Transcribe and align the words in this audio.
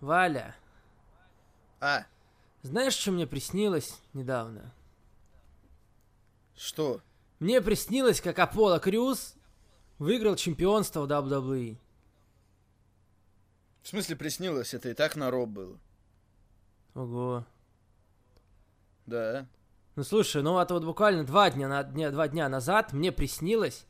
Валя, 0.00 0.54
А, 1.80 2.04
знаешь, 2.62 2.94
что 2.94 3.12
мне 3.12 3.26
приснилось 3.26 3.98
недавно? 4.12 4.72
что? 6.54 7.00
Мне 7.38 7.60
приснилось, 7.60 8.20
как 8.22 8.38
Аполло 8.38 8.78
Крюс 8.78 9.34
выиграл 9.98 10.36
чемпионство 10.36 11.02
в 11.02 11.10
WWE. 11.10 11.76
В 13.82 13.88
смысле 13.88 14.16
приснилось? 14.16 14.72
Это 14.72 14.88
и 14.88 14.94
так 14.94 15.16
на 15.16 15.30
роб 15.30 15.50
было. 15.50 15.78
Ого. 16.94 17.44
Да. 19.04 19.46
Ну 19.96 20.02
слушай, 20.02 20.42
ну 20.42 20.58
это 20.58 20.72
вот 20.74 20.84
буквально 20.84 21.24
два 21.24 21.50
дня, 21.50 21.68
на, 21.68 21.84
дня, 21.84 22.10
два 22.10 22.26
дня 22.26 22.48
назад 22.48 22.92
мне 22.94 23.12
приснилось, 23.12 23.86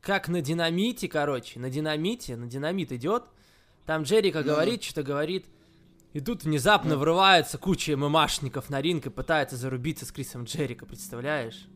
как 0.00 0.28
на 0.28 0.40
динамите, 0.40 1.08
короче, 1.08 1.58
на 1.58 1.70
динамите, 1.70 2.36
на 2.36 2.46
динамит 2.46 2.92
идет, 2.92 3.24
там 3.86 4.02
Джерика 4.02 4.38
Ну. 4.40 4.44
говорит, 4.44 4.82
что-то 4.82 5.02
говорит, 5.02 5.46
и 6.12 6.20
тут 6.20 6.44
внезапно 6.44 6.96
врывается 6.96 7.58
куча 7.58 7.96
ММАшников 7.96 8.68
на 8.70 8.80
ринг 8.80 9.06
и 9.06 9.10
пытается 9.10 9.56
зарубиться 9.56 10.06
с 10.06 10.12
Крисом 10.12 10.44
Джерика, 10.44 10.86
представляешь? 10.86 11.66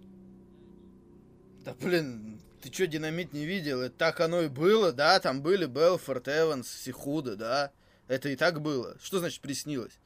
Да 1.65 1.75
блин, 1.81 2.41
ты 2.63 2.71
чё, 2.71 2.87
динамит 2.87 3.33
не 3.33 3.45
видел? 3.45 3.81
Это 3.83 3.97
так 3.97 4.21
оно 4.21 4.43
и 4.43 4.49
было, 4.49 4.93
да? 4.93 5.21
Там 5.21 5.43
были 5.43 5.67
Белфорд, 5.67 6.27
Эванс, 6.29 6.69
Сихуда, 6.69 7.37
да? 7.37 7.71
Это 8.09 8.29
и 8.31 8.37
так 8.37 8.61
было. 8.61 8.97
Что 9.03 9.19
значит 9.19 9.41
приснилось? 9.41 9.99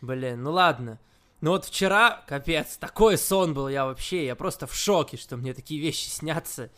Блин, 0.00 0.42
ну 0.42 0.52
ладно. 0.52 0.98
Ну 1.40 1.50
вот 1.52 1.64
вчера, 1.64 2.22
капец, 2.28 2.76
такой 2.76 3.18
сон 3.18 3.54
был 3.54 3.68
я 3.68 3.86
вообще, 3.86 4.24
я 4.26 4.36
просто 4.36 4.66
в 4.66 4.74
шоке, 4.74 5.16
что 5.16 5.36
мне 5.36 5.52
такие 5.52 5.80
вещи 5.80 6.08
снятся. 6.08 6.70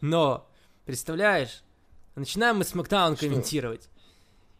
Но, 0.00 0.48
представляешь, 0.86 1.62
начинаем 2.14 2.56
мы 2.56 2.64
Смакдаун 2.64 3.16
Что? 3.16 3.26
комментировать. 3.26 3.88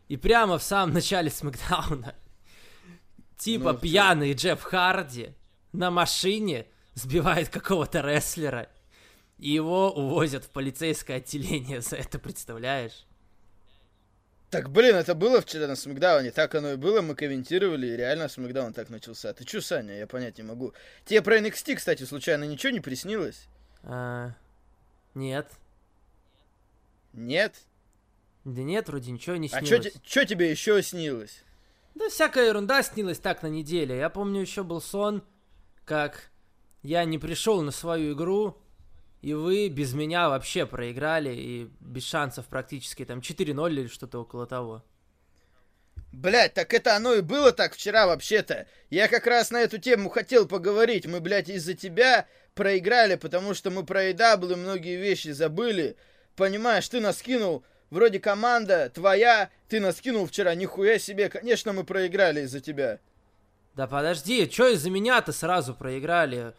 И 0.09 0.17
прямо 0.17 0.59
в 0.59 0.63
самом 0.63 0.95
начале 0.95 1.31
Смакдауна, 1.31 2.15
типа 3.37 3.73
Ну, 3.73 3.79
пьяный 3.79 4.33
Джефф 4.33 4.63
Харди 4.63 5.35
на 5.73 5.91
машине 5.91 6.67
сбивает 6.95 7.51
какого-то 7.51 8.01
рестлера, 8.01 8.69
и 9.39 9.51
его 9.51 9.93
увозят 9.93 10.45
в 10.45 10.49
полицейское 10.49 11.19
отделение 11.19 11.81
за 11.83 11.97
это, 11.97 12.19
представляешь? 12.19 13.05
Так, 14.51 14.71
блин, 14.71 14.97
это 14.97 15.15
было 15.15 15.43
вчера 15.43 15.67
на 15.67 15.77
Смакдауне, 15.77 16.31
так 16.31 16.55
оно 16.55 16.73
и 16.73 16.77
было, 16.77 17.03
мы 17.03 17.15
комментировали, 17.15 17.89
и 17.89 17.97
реально 17.97 18.29
Смакдаун 18.29 18.73
так 18.73 18.89
начался. 18.89 19.35
Ты 19.35 19.45
чё, 19.45 19.61
Саня, 19.61 19.99
я 19.99 20.07
понять 20.07 20.39
не 20.39 20.45
могу. 20.45 20.73
Тебе 21.05 21.21
про 21.21 21.39
NXT, 21.39 21.77
кстати, 21.77 22.05
случайно 22.05 22.45
ничего 22.45 22.73
не 22.73 22.81
приснилось? 22.81 23.47
А, 23.83 24.33
нет. 25.15 25.51
Нет? 27.13 27.57
Да 28.55 28.63
нет, 28.63 28.89
вроде 28.89 29.11
ничего 29.13 29.37
не 29.37 29.49
А 29.53 29.61
снилось. 29.61 29.93
те- 29.93 30.01
чё 30.03 30.25
тебе 30.25 30.51
еще 30.51 30.83
снилось? 30.83 31.43
Да 31.95 32.09
всякая 32.09 32.47
ерунда 32.49 32.83
снилась 32.83 33.19
так 33.19 33.43
на 33.43 33.49
неделе. 33.49 33.99
Я 33.99 34.09
помню, 34.09 34.41
еще 34.41 34.63
был 34.63 34.81
сон, 34.81 35.23
как 35.85 36.31
я 36.83 37.05
не 37.05 37.19
пришел 37.19 37.61
на 37.61 37.73
свою 37.73 38.15
игру, 38.15 38.57
и 39.21 39.35
вы 39.35 39.69
без 39.69 39.93
меня 39.93 40.29
вообще 40.31 40.65
проиграли, 40.65 41.35
и 41.35 41.71
без 41.81 42.05
шансов 42.05 42.47
практически, 42.47 43.05
там 43.05 43.21
4-0 43.21 43.71
или 43.73 43.87
что-то 43.87 44.21
около 44.21 44.47
того. 44.47 44.83
Блять, 46.13 46.55
так 46.55 46.73
это 46.73 46.97
оно 46.97 47.15
и 47.15 47.21
было 47.21 47.53
так 47.53 47.75
вчера 47.75 48.07
вообще-то. 48.07 48.67
Я 48.89 49.09
как 49.09 49.27
раз 49.27 49.51
на 49.51 49.61
эту 49.61 49.77
тему 49.79 50.09
хотел 50.09 50.49
поговорить. 50.49 51.07
Мы, 51.07 51.21
блядь, 51.21 51.51
из-за 51.51 51.75
тебя 51.75 52.27
проиграли, 52.55 53.17
потому 53.17 53.53
что 53.53 53.71
мы 53.71 53.85
про 53.85 54.11
EW 54.11 54.57
многие 54.57 54.97
вещи 54.97 55.29
забыли. 55.31 55.97
Понимаешь, 56.35 56.89
ты 56.89 57.01
нас 57.01 57.21
кинул, 57.21 57.63
вроде 57.91 58.21
команда 58.21 58.91
твоя, 58.95 59.51
ты 59.69 59.81
нас 59.81 60.01
кинул 60.01 60.27
вчера, 60.27 60.55
нихуя 60.55 60.99
себе. 60.99 61.29
Конечно, 61.29 61.73
мы 61.73 61.85
проиграли 61.85 62.43
из-за 62.43 62.61
тебя. 62.61 63.01
Да 63.75 63.87
подожди, 63.87 64.49
что 64.51 64.69
из-за 64.69 64.91
меня-то 64.91 65.33
сразу 65.33 65.75
проиграли? 65.75 66.55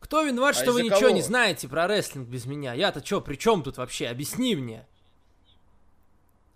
Кто 0.00 0.22
виноват, 0.22 0.56
А 0.56 0.62
что 0.62 0.72
вы 0.72 0.82
ничего 0.82 1.00
кого? 1.00 1.10
не 1.10 1.22
знаете 1.22 1.68
про 1.68 1.86
рестлинг 1.86 2.28
без 2.28 2.46
меня? 2.46 2.74
Я-то 2.74 3.04
что, 3.04 3.20
при 3.20 3.36
чем 3.36 3.62
тут 3.62 3.76
вообще? 3.76 4.08
Объясни 4.08 4.56
мне. 4.56 4.86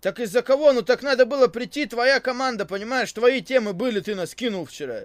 Так 0.01 0.19
из-за 0.19 0.41
кого? 0.41 0.73
Ну 0.73 0.81
так 0.81 1.01
надо 1.01 1.25
было 1.25 1.47
прийти, 1.47 1.85
твоя 1.85 2.19
команда, 2.19 2.65
понимаешь? 2.65 3.11
Твои 3.13 3.41
темы 3.41 3.73
были, 3.73 3.99
ты 3.99 4.15
нас 4.15 4.35
кинул 4.35 4.65
вчера. 4.65 5.03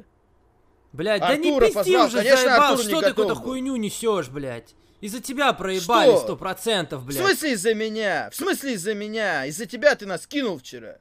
Блядь, 0.92 1.20
да 1.22 1.36
не 1.36 1.50
Артура 1.50 1.66
пизди 1.66 1.96
уже, 1.96 2.18
Конечно, 2.18 2.36
заебал, 2.36 2.72
Артур 2.72 2.84
что 2.84 3.00
ты 3.00 3.08
какую-то 3.08 3.34
хуйню 3.34 3.76
несешь, 3.76 4.28
блядь? 4.28 4.74
Из-за 5.02 5.20
тебя 5.20 5.52
проебали 5.52 6.16
сто 6.16 6.36
процентов, 6.36 7.02
В 7.02 7.06
блядь. 7.06 7.18
смысле 7.18 7.52
из-за 7.54 7.74
меня? 7.74 8.30
В 8.30 8.36
смысле 8.36 8.74
из-за 8.74 8.94
меня? 8.94 9.44
Из-за 9.46 9.66
тебя 9.66 9.96
ты 9.96 10.06
нас 10.06 10.28
кинул 10.28 10.58
вчера. 10.58 10.98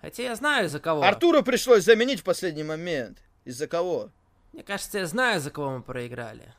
Хотя 0.00 0.24
я 0.24 0.34
знаю, 0.34 0.66
из-за 0.66 0.80
кого. 0.80 1.02
Артура 1.04 1.42
пришлось 1.42 1.84
заменить 1.84 2.20
в 2.20 2.24
последний 2.24 2.64
момент. 2.64 3.18
Из-за 3.44 3.68
кого? 3.68 4.10
Мне 4.52 4.64
кажется, 4.64 4.98
я 4.98 5.06
знаю, 5.06 5.40
за 5.40 5.50
кого 5.52 5.70
мы 5.70 5.82
проиграли. 5.82 6.52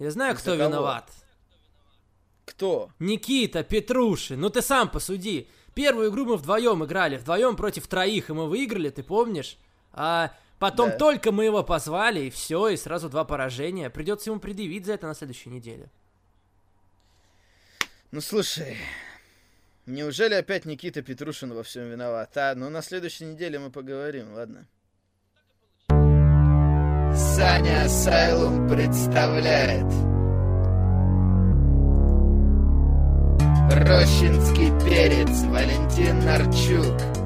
Я 0.00 0.10
знаю, 0.10 0.34
Из-за 0.34 0.42
кто 0.42 0.56
кого? 0.56 0.64
виноват. 0.68 1.08
Кто? 2.44 2.90
Никита, 2.98 3.62
Петруши, 3.62 4.36
ну 4.36 4.50
ты 4.50 4.62
сам 4.62 4.90
посуди. 4.90 5.48
Первую 5.74 6.10
игру 6.10 6.24
мы 6.24 6.36
вдвоем 6.36 6.84
играли, 6.84 7.16
вдвоем 7.16 7.54
против 7.54 7.86
троих, 7.86 8.28
и 8.28 8.32
мы 8.32 8.48
выиграли, 8.48 8.90
ты 8.90 9.04
помнишь? 9.04 9.56
А 9.92 10.32
потом 10.58 10.90
Да. 10.90 10.96
только 10.96 11.32
мы 11.32 11.44
его 11.44 11.62
позвали, 11.62 12.20
и 12.20 12.30
все, 12.30 12.68
и 12.68 12.76
сразу 12.76 13.08
два 13.08 13.24
поражения. 13.24 13.90
Придется 13.90 14.30
ему 14.30 14.40
предъявить 14.40 14.86
за 14.86 14.94
это 14.94 15.06
на 15.06 15.14
следующей 15.14 15.50
неделе. 15.50 15.90
Ну 18.12 18.20
слушай, 18.20 18.76
неужели 19.84 20.34
опять 20.34 20.64
Никита 20.64 21.02
Петрушин 21.02 21.52
во 21.52 21.62
всем 21.62 21.90
виноват? 21.90 22.36
А, 22.36 22.54
ну 22.54 22.70
на 22.70 22.82
следующей 22.82 23.24
неделе 23.26 23.58
мы 23.58 23.70
поговорим, 23.70 24.32
ладно? 24.34 24.66
Саня 27.14 27.84
Асайлум 27.84 28.68
представляет 28.68 29.84
Рощинский 33.70 34.70
перец 34.84 35.42
Валентин 35.44 36.24
Нарчук 36.24 37.25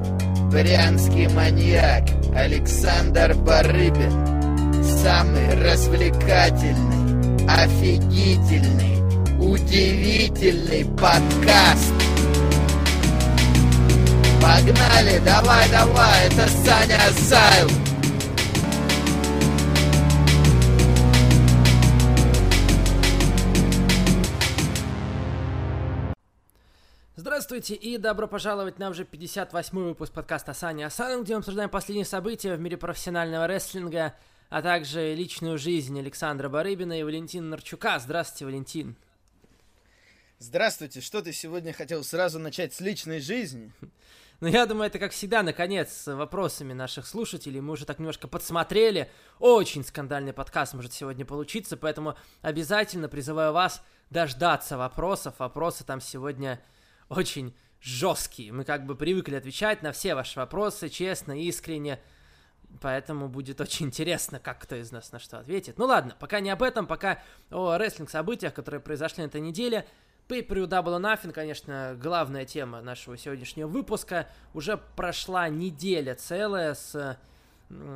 Брянский 0.50 1.28
маньяк 1.28 2.08
Александр 2.34 3.34
Барыбин. 3.34 4.82
Самый 4.82 5.54
развлекательный, 5.54 7.46
офигительный, 7.48 8.98
удивительный 9.38 10.84
подкаст. 10.86 11.94
Погнали, 14.42 15.20
давай, 15.24 15.68
давай, 15.70 16.26
это 16.26 16.48
Саня 16.64 16.98
Асайлум 17.08 17.89
Здравствуйте 27.40 27.74
и 27.74 27.96
добро 27.96 28.28
пожаловать 28.28 28.78
на 28.78 28.90
уже 28.90 29.04
58-й 29.04 29.82
выпуск 29.82 30.12
подкаста 30.12 30.52
Саня 30.52 30.88
Асаном, 30.88 31.24
где 31.24 31.32
мы 31.32 31.38
обсуждаем 31.38 31.70
последние 31.70 32.04
события 32.04 32.54
в 32.54 32.60
мире 32.60 32.76
профессионального 32.76 33.46
рестлинга, 33.46 34.14
а 34.50 34.60
также 34.60 35.14
личную 35.14 35.56
жизнь 35.56 35.98
Александра 35.98 36.50
Барыбина 36.50 37.00
и 37.00 37.02
Валентина 37.02 37.46
Нарчука. 37.46 37.98
Здравствуйте, 37.98 38.44
Валентин. 38.44 38.94
Здравствуйте, 40.38 41.00
что 41.00 41.22
ты 41.22 41.32
сегодня 41.32 41.72
хотел 41.72 42.04
сразу 42.04 42.38
начать 42.38 42.74
с 42.74 42.80
личной 42.80 43.20
жизни? 43.20 43.72
Ну, 44.40 44.48
я 44.48 44.66
думаю, 44.66 44.88
это, 44.88 44.98
как 44.98 45.12
всегда, 45.12 45.42
наконец, 45.42 45.90
с 45.92 46.14
вопросами 46.14 46.74
наших 46.74 47.06
слушателей. 47.06 47.62
Мы 47.62 47.72
уже 47.72 47.86
так 47.86 48.00
немножко 48.00 48.28
подсмотрели. 48.28 49.10
Очень 49.38 49.82
скандальный 49.82 50.34
подкаст 50.34 50.74
может 50.74 50.92
сегодня 50.92 51.24
получиться, 51.24 51.78
поэтому 51.78 52.16
обязательно 52.42 53.08
призываю 53.08 53.54
вас 53.54 53.82
дождаться 54.10 54.76
вопросов. 54.76 55.36
Вопросы 55.38 55.84
там 55.84 56.02
сегодня 56.02 56.60
очень 57.10 57.54
жесткие. 57.80 58.52
Мы 58.52 58.64
как 58.64 58.86
бы 58.86 58.94
привыкли 58.94 59.34
отвечать 59.34 59.82
на 59.82 59.92
все 59.92 60.14
ваши 60.14 60.38
вопросы 60.38 60.88
честно, 60.88 61.38
искренне. 61.38 62.00
Поэтому 62.80 63.28
будет 63.28 63.60
очень 63.60 63.86
интересно, 63.86 64.38
как 64.38 64.60
кто 64.60 64.76
из 64.76 64.92
нас 64.92 65.10
на 65.12 65.18
что 65.18 65.38
ответит. 65.38 65.76
Ну 65.76 65.86
ладно, 65.86 66.16
пока 66.18 66.40
не 66.40 66.50
об 66.50 66.62
этом, 66.62 66.86
пока 66.86 67.20
о 67.50 67.76
рестлинг-событиях, 67.76 68.54
которые 68.54 68.80
произошли 68.80 69.24
на 69.24 69.28
этой 69.28 69.40
неделе. 69.40 69.86
Pay-Per-View 70.28 70.68
Double 70.68 71.00
Nothing, 71.00 71.32
конечно, 71.32 71.98
главная 72.00 72.44
тема 72.44 72.80
нашего 72.80 73.16
сегодняшнего 73.18 73.66
выпуска. 73.66 74.28
Уже 74.54 74.76
прошла 74.76 75.48
неделя 75.48 76.14
целая 76.14 76.74
с 76.74 77.18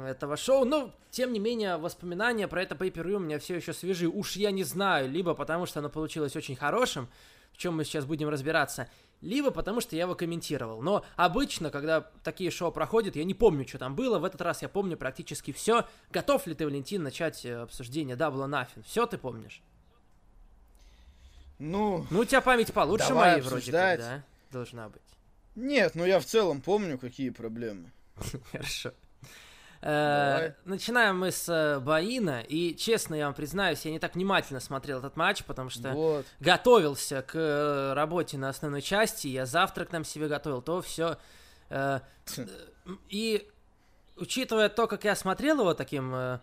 этого 0.07 0.37
шоу, 0.37 0.65
но, 0.65 0.93
тем 1.11 1.33
не 1.33 1.39
менее, 1.39 1.77
воспоминания 1.77 2.49
про 2.49 2.63
это 2.63 2.75
Pay-Per-View 2.75 3.15
у 3.15 3.21
меня 3.21 3.39
все 3.39 3.55
еще 3.55 3.73
свежи. 3.73 4.09
Уж 4.09 4.35
я 4.37 4.51
не 4.51 4.65
знаю, 4.65 5.09
либо 5.09 5.35
потому 5.35 5.67
что 5.67 5.79
оно 5.79 5.89
получилось 5.89 6.35
очень 6.35 6.57
хорошим, 6.57 7.09
в 7.53 7.57
чем 7.57 7.77
мы 7.77 7.85
сейчас 7.85 8.05
будем 8.05 8.29
разбираться, 8.29 8.89
либо 9.25 9.51
потому 9.51 9.81
что 9.81 9.97
я 9.97 10.03
его 10.03 10.15
комментировал. 10.15 10.83
Но 10.83 11.05
обычно, 11.17 11.71
когда 11.71 12.03
такие 12.23 12.51
шоу 12.51 12.71
проходят, 12.71 13.17
я 13.17 13.25
не 13.25 13.35
помню, 13.35 13.67
что 13.67 13.79
там 13.79 13.97
было. 13.97 14.19
В 14.19 14.25
этот 14.25 14.41
раз 14.43 14.63
я 14.63 14.69
помню 14.69 14.97
практически 14.97 15.53
все. 15.53 15.87
Готов 16.11 16.47
ли 16.47 16.55
ты, 16.55 16.65
Валентин, 16.67 17.03
начать 17.03 17.45
э, 17.45 17.63
обсуждение 17.63 18.17
or 18.17 18.49
Nothing? 18.49 18.85
Все 18.85 19.07
ты 19.07 19.19
помнишь? 19.19 19.63
Ну, 21.59 22.07
Ну, 22.11 22.21
у 22.21 22.25
тебя 22.25 22.41
память 22.41 22.73
получше 22.73 23.09
Давай 23.09 23.33
моей 23.33 23.43
вроде 23.43 23.73
как, 23.73 23.95
обсуждать. 23.95 24.01
да? 24.01 24.25
Должна 24.51 24.89
быть. 24.89 25.03
нет, 25.55 25.95
ну 25.95 26.05
я 26.05 26.21
в 26.21 26.25
целом 26.25 26.61
помню, 26.61 26.99
какие 26.99 27.31
проблемы. 27.31 27.91
Хорошо. 28.53 28.93
Э, 29.87 30.53
начинаем 30.65 31.19
мы 31.19 31.31
с 31.31 31.47
э, 31.47 31.79
Баина, 31.79 32.41
и 32.41 32.75
честно 32.75 33.15
я 33.15 33.27
вам 33.27 33.35
признаюсь, 33.35 33.85
я 33.85 33.91
не 33.91 33.99
так 33.99 34.15
внимательно 34.15 34.61
смотрел 34.61 35.01
этот 35.01 35.17
матч, 35.17 35.45
потому 35.45 35.69
что 35.69 35.91
Вот. 35.91 36.27
готовился 36.41 37.21
к 37.21 37.35
э, 37.35 37.93
работе 37.93 38.39
на 38.39 38.49
основной 38.49 38.81
части, 38.81 39.27
я 39.27 39.45
завтрак 39.45 39.93
нам 39.93 40.05
себе 40.05 40.29
готовил, 40.29 40.63
то 40.63 40.81
все. 40.81 41.19
И 43.09 43.51
учитывая 44.17 44.71
то, 44.71 44.87
как 44.87 45.05
я 45.05 45.15
смотрел 45.15 45.61
его 45.61 45.75
таким 45.75 46.15
э, 46.15 46.39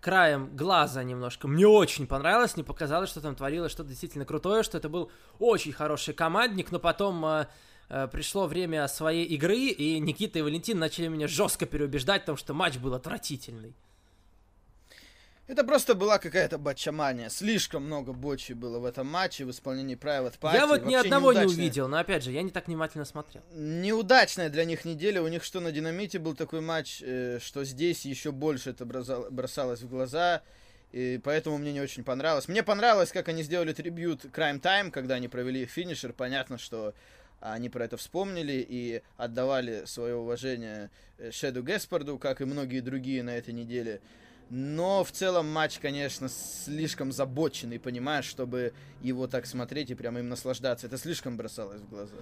краем 0.00 0.54
глаза 0.54 1.02
немножко, 1.02 1.48
мне 1.48 1.66
очень 1.66 2.06
понравилось, 2.06 2.56
мне 2.56 2.64
показалось, 2.64 3.08
что 3.08 3.20
там 3.20 3.34
творилось 3.36 3.72
что-то 3.72 3.88
действительно 3.88 4.24
крутое, 4.24 4.62
что 4.62 4.76
это 4.76 4.88
был 4.88 5.10
очень 5.38 5.72
хороший 5.72 6.12
командник, 6.12 6.72
но 6.72 6.78
потом 6.78 7.24
э, 7.24 7.46
пришло 8.12 8.46
время 8.46 8.88
своей 8.88 9.24
игры, 9.26 9.58
и 9.58 9.98
Никита 9.98 10.38
и 10.38 10.42
Валентин 10.42 10.78
начали 10.78 11.08
меня 11.08 11.28
жестко 11.28 11.66
переубеждать, 11.66 12.22
потому 12.22 12.38
что 12.38 12.54
матч 12.54 12.76
был 12.78 12.94
отвратительный. 12.94 13.74
Это 15.48 15.64
просто 15.64 15.94
была 15.94 16.18
какая-то 16.18 16.56
бачамания. 16.56 17.28
Слишком 17.28 17.84
много 17.84 18.12
бочи 18.12 18.52
было 18.52 18.78
в 18.78 18.84
этом 18.84 19.08
матче 19.08 19.44
в 19.44 19.50
исполнении 19.50 19.96
Private 19.96 20.38
Party. 20.40 20.54
Я 20.54 20.66
вот 20.66 20.86
ни 20.86 20.94
одного 20.94 21.32
не 21.32 21.40
неудачная- 21.40 21.58
увидел, 21.64 21.88
но 21.88 21.98
опять 21.98 22.22
же, 22.22 22.30
я 22.30 22.42
не 22.42 22.50
так 22.50 22.68
внимательно 22.68 23.04
смотрел. 23.04 23.42
Неудачная 23.52 24.48
для 24.50 24.64
них 24.64 24.84
неделя. 24.84 25.20
У 25.20 25.28
них 25.28 25.42
что 25.44 25.60
на 25.60 25.72
Динамите 25.72 26.18
был 26.20 26.34
такой 26.34 26.60
матч, 26.60 27.02
э, 27.02 27.38
что 27.42 27.64
здесь 27.64 28.06
еще 28.06 28.30
больше 28.30 28.70
это 28.70 28.86
бросал- 28.86 29.30
бросалось 29.30 29.82
в 29.82 29.88
глаза. 29.88 30.42
И 30.92 31.20
поэтому 31.22 31.58
мне 31.58 31.72
не 31.72 31.80
очень 31.80 32.04
понравилось. 32.04 32.48
Мне 32.48 32.62
понравилось, 32.62 33.10
как 33.12 33.28
они 33.28 33.42
сделали 33.42 33.72
трибют 33.72 34.24
Crime 34.26 34.60
Time, 34.60 34.90
когда 34.90 35.16
они 35.16 35.26
провели 35.28 35.66
финишер. 35.66 36.12
Понятно, 36.12 36.56
что 36.56 36.94
они 37.42 37.68
про 37.68 37.84
это 37.84 37.96
вспомнили 37.96 38.64
и 38.66 39.02
отдавали 39.16 39.84
свое 39.84 40.14
уважение 40.14 40.90
э, 41.18 41.30
Шеду 41.30 41.62
Геспарду, 41.62 42.18
как 42.18 42.40
и 42.40 42.44
многие 42.44 42.80
другие 42.80 43.22
на 43.22 43.36
этой 43.36 43.52
неделе. 43.52 44.00
Но 44.48 45.02
в 45.02 45.12
целом 45.12 45.50
матч, 45.50 45.78
конечно, 45.78 46.28
слишком 46.28 47.10
забоченный, 47.10 47.80
понимаешь, 47.80 48.26
чтобы 48.26 48.74
его 49.00 49.26
так 49.26 49.46
смотреть 49.46 49.90
и 49.90 49.94
прямо 49.94 50.20
им 50.20 50.28
наслаждаться. 50.28 50.86
Это 50.86 50.98
слишком 50.98 51.36
бросалось 51.36 51.80
в 51.80 51.88
глаза. 51.88 52.16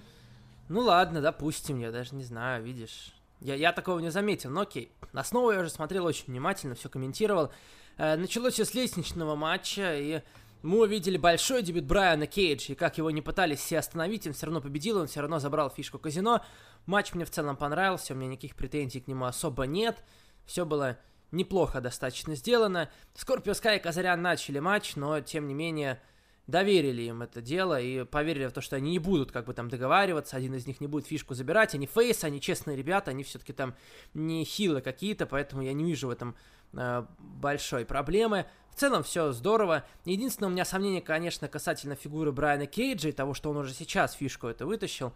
Ну 0.69 0.81
ладно, 0.81 1.21
допустим, 1.21 1.81
я 1.81 1.91
даже 1.91 2.15
не 2.15 2.25
знаю, 2.25 2.63
видишь. 2.63 3.13
Я, 3.41 3.57
я 3.57 3.73
такого 3.73 3.99
не 3.99 4.11
заметил, 4.11 4.51
но 4.51 4.61
окей. 4.61 4.93
Основу 5.13 5.51
я 5.51 5.61
уже 5.61 5.71
смотрел 5.71 6.05
очень 6.05 6.27
внимательно, 6.29 6.75
все 6.75 6.89
комментировал. 6.89 7.51
Э, 7.97 8.17
началось 8.17 8.55
все 8.55 8.65
с 8.65 8.75
лестничного 8.75 9.35
матча, 9.35 9.99
и 9.99 10.23
мы 10.62 10.81
увидели 10.81 11.17
большой 11.17 11.62
дебют 11.62 11.85
Брайана 11.85 12.27
Кейджа, 12.27 12.73
и 12.73 12.77
как 12.77 12.99
его 12.99 13.11
не 13.11 13.23
пытались 13.23 13.61
все 13.61 13.79
остановить, 13.79 14.27
он 14.27 14.33
все 14.33 14.47
равно 14.47 14.61
победил, 14.61 14.99
он 14.99 15.07
все 15.07 15.21
равно 15.21 15.39
забрал 15.39 15.71
фишку 15.71 15.99
казино. 15.99 16.45
Матч 16.87 17.15
мне 17.15 17.25
в 17.25 17.31
целом 17.31 17.57
понравился, 17.57 18.12
у 18.12 18.17
меня 18.17 18.31
никаких 18.31 18.57
претензий 18.57 19.01
к 19.01 19.09
нему 19.09 19.25
особо 19.25 19.65
нет. 19.65 20.03
Все 20.47 20.65
было 20.67 20.99
неплохо 21.31 21.81
достаточно 21.81 22.35
сделано. 22.35 22.91
Скорпио 23.15 23.55
Скай 23.55 23.77
и 23.77 23.81
Казарян 23.81 24.21
начали 24.21 24.59
матч, 24.59 24.97
но 24.97 25.21
тем 25.21 25.47
не 25.47 25.55
менее 25.55 26.01
доверили 26.50 27.02
им 27.02 27.23
это 27.23 27.41
дело 27.41 27.81
и 27.81 28.05
поверили 28.05 28.47
в 28.47 28.52
то, 28.52 28.61
что 28.61 28.76
они 28.76 28.91
не 28.93 28.99
будут 28.99 29.32
как 29.32 29.47
бы 29.47 29.55
там 29.55 29.69
договариваться, 29.69 30.37
один 30.37 30.55
из 30.55 30.67
них 30.67 30.81
не 30.81 30.87
будет 30.87 31.06
фишку 31.06 31.35
забирать, 31.35 31.75
они 31.75 31.87
фейс, 31.87 32.25
они 32.25 32.41
честные 32.41 32.76
ребята, 32.76 33.12
они 33.12 33.25
все-таки 33.25 33.52
там 33.52 33.75
не 34.12 34.44
хилы 34.44 34.81
какие-то, 34.81 35.26
поэтому 35.26 35.62
я 35.62 35.73
не 35.73 35.85
вижу 35.85 36.08
в 36.08 36.11
этом 36.11 36.37
э, 36.75 37.05
большой 37.19 37.85
проблемы. 37.87 38.47
В 38.70 38.79
целом 38.79 39.02
все 39.02 39.32
здорово. 39.32 39.85
Единственное, 40.05 40.49
у 40.49 40.52
меня 40.52 40.64
сомнение, 40.64 41.02
конечно, 41.02 41.49
касательно 41.49 41.97
фигуры 41.97 42.32
Брайана 42.32 42.67
Кейджа 42.67 43.08
и 43.08 43.12
того, 43.12 43.35
что 43.35 43.50
он 43.50 43.56
уже 43.56 43.75
сейчас 43.75 44.12
фишку 44.12 44.47
это 44.47 44.67
вытащил. 44.67 45.12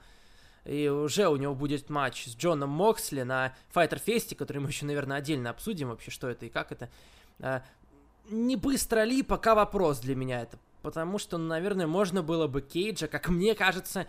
И 0.64 0.88
уже 0.88 1.28
у 1.28 1.36
него 1.36 1.54
будет 1.54 1.90
матч 1.90 2.24
с 2.24 2.36
Джоном 2.36 2.70
Моксли 2.70 3.22
на 3.22 3.54
Fighter 3.74 4.02
Fest, 4.04 4.34
который 4.34 4.58
мы 4.58 4.68
еще, 4.68 4.86
наверное, 4.86 5.18
отдельно 5.18 5.50
обсудим 5.50 5.88
вообще, 5.88 6.10
что 6.10 6.28
это 6.28 6.46
и 6.46 6.48
как 6.48 6.72
это. 6.72 6.88
А, 7.40 7.62
Не 8.30 8.56
быстро 8.56 9.02
ли, 9.02 9.22
пока 9.22 9.54
вопрос 9.54 10.00
для 10.00 10.16
меня 10.16 10.42
это. 10.42 10.58
Потому 10.84 11.16
что, 11.16 11.38
ну, 11.38 11.46
наверное, 11.46 11.86
можно 11.86 12.22
было 12.22 12.46
бы 12.46 12.60
Кейджа, 12.60 13.08
как 13.08 13.30
мне 13.30 13.54
кажется, 13.54 14.06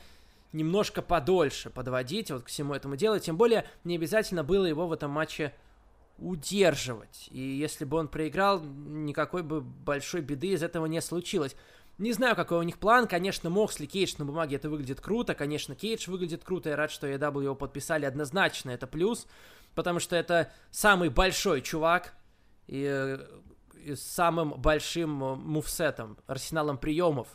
немножко 0.52 1.02
подольше 1.02 1.70
подводить 1.70 2.32
вот 2.32 2.44
к 2.44 2.48
всему 2.48 2.74
этому 2.74 2.98
делу. 2.98 3.18
Тем 3.18 3.38
более, 3.38 3.66
не 3.86 3.96
обязательно 3.96 4.44
было 4.44 4.66
его 4.66 4.86
в 4.86 4.92
этом 4.92 5.10
матче 5.10 5.54
удерживать. 6.18 7.30
И 7.32 7.40
если 7.40 7.86
бы 7.86 7.96
он 7.96 8.10
проиграл, 8.10 8.60
никакой 8.62 9.42
бы 9.42 9.62
большой 9.62 10.20
беды 10.20 10.48
из 10.48 10.64
этого 10.64 10.86
не 10.88 11.00
случилось. 11.00 11.56
Не 11.98 12.12
знаю, 12.12 12.36
какой 12.36 12.58
у 12.58 12.64
них 12.64 12.78
план. 12.78 13.08
Конечно, 13.08 13.50
Моксли, 13.50 13.86
Кейдж 13.86 14.16
на 14.18 14.26
бумаге 14.26 14.58
это 14.58 14.70
выглядит 14.70 15.00
круто. 15.00 15.34
Конечно, 15.34 15.76
Кейдж 15.76 16.10
выглядит 16.10 16.44
круто. 16.44 16.72
Я 16.72 16.76
рад, 16.76 16.92
что 16.92 17.08
AW 17.08 17.42
его 17.42 17.56
подписали 17.56 18.04
однозначно. 18.04 18.72
Это 18.72 18.86
плюс. 18.86 19.28
Потому 19.76 20.02
что 20.02 20.18
это 20.18 20.52
самый 20.72 21.08
большой 21.08 21.62
чувак. 21.62 22.16
И, 22.68 22.84
э, 22.86 23.26
с 23.94 24.02
самым 24.02 24.54
большим 24.54 25.24
э, 25.24 25.36
мувсетом, 25.36 26.18
арсеналом 26.28 26.78
приемов. 26.78 27.28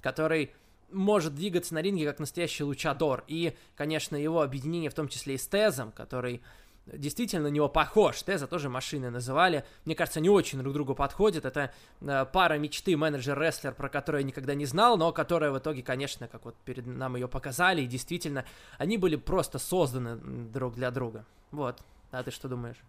Который 0.00 0.52
может 0.90 1.34
двигаться 1.34 1.74
на 1.74 1.82
ринге 1.82 2.06
как 2.06 2.18
настоящий 2.18 2.64
лучадор. 2.64 3.24
И, 3.26 3.56
конечно, 3.76 4.16
его 4.16 4.42
объединение 4.42 4.90
в 4.90 4.94
том 4.94 5.08
числе 5.08 5.34
и 5.34 5.38
с 5.38 5.46
Тезом, 5.46 5.92
который 5.92 6.42
действительно 6.86 7.44
на 7.44 7.52
него 7.52 7.68
похож. 7.68 8.22
Теза 8.22 8.46
тоже 8.46 8.68
машины 8.68 9.10
называли. 9.10 9.64
Мне 9.84 9.94
кажется, 9.94 10.20
они 10.20 10.28
очень 10.28 10.58
друг 10.60 10.74
другу 10.74 10.94
подходят. 10.94 11.44
Это 11.44 11.72
э, 12.00 12.26
пара 12.32 12.58
мечты 12.58 12.96
менеджер-рестлер, 12.96 13.74
про 13.74 13.88
которую 13.88 14.22
я 14.22 14.26
никогда 14.26 14.54
не 14.54 14.66
знал, 14.66 14.96
но 14.96 15.12
которая 15.12 15.50
в 15.50 15.58
итоге, 15.58 15.82
конечно, 15.82 16.28
как 16.28 16.44
вот 16.44 16.54
перед 16.64 16.86
нам 16.86 17.16
ее 17.16 17.28
показали, 17.28 17.82
и 17.82 17.86
действительно, 17.86 18.44
они 18.78 18.98
были 18.98 19.16
просто 19.16 19.58
созданы 19.58 20.16
друг 20.16 20.74
для 20.74 20.90
друга. 20.90 21.24
Вот. 21.50 21.80
А 22.10 22.22
ты 22.22 22.30
что 22.30 22.48
думаешь? 22.48 22.82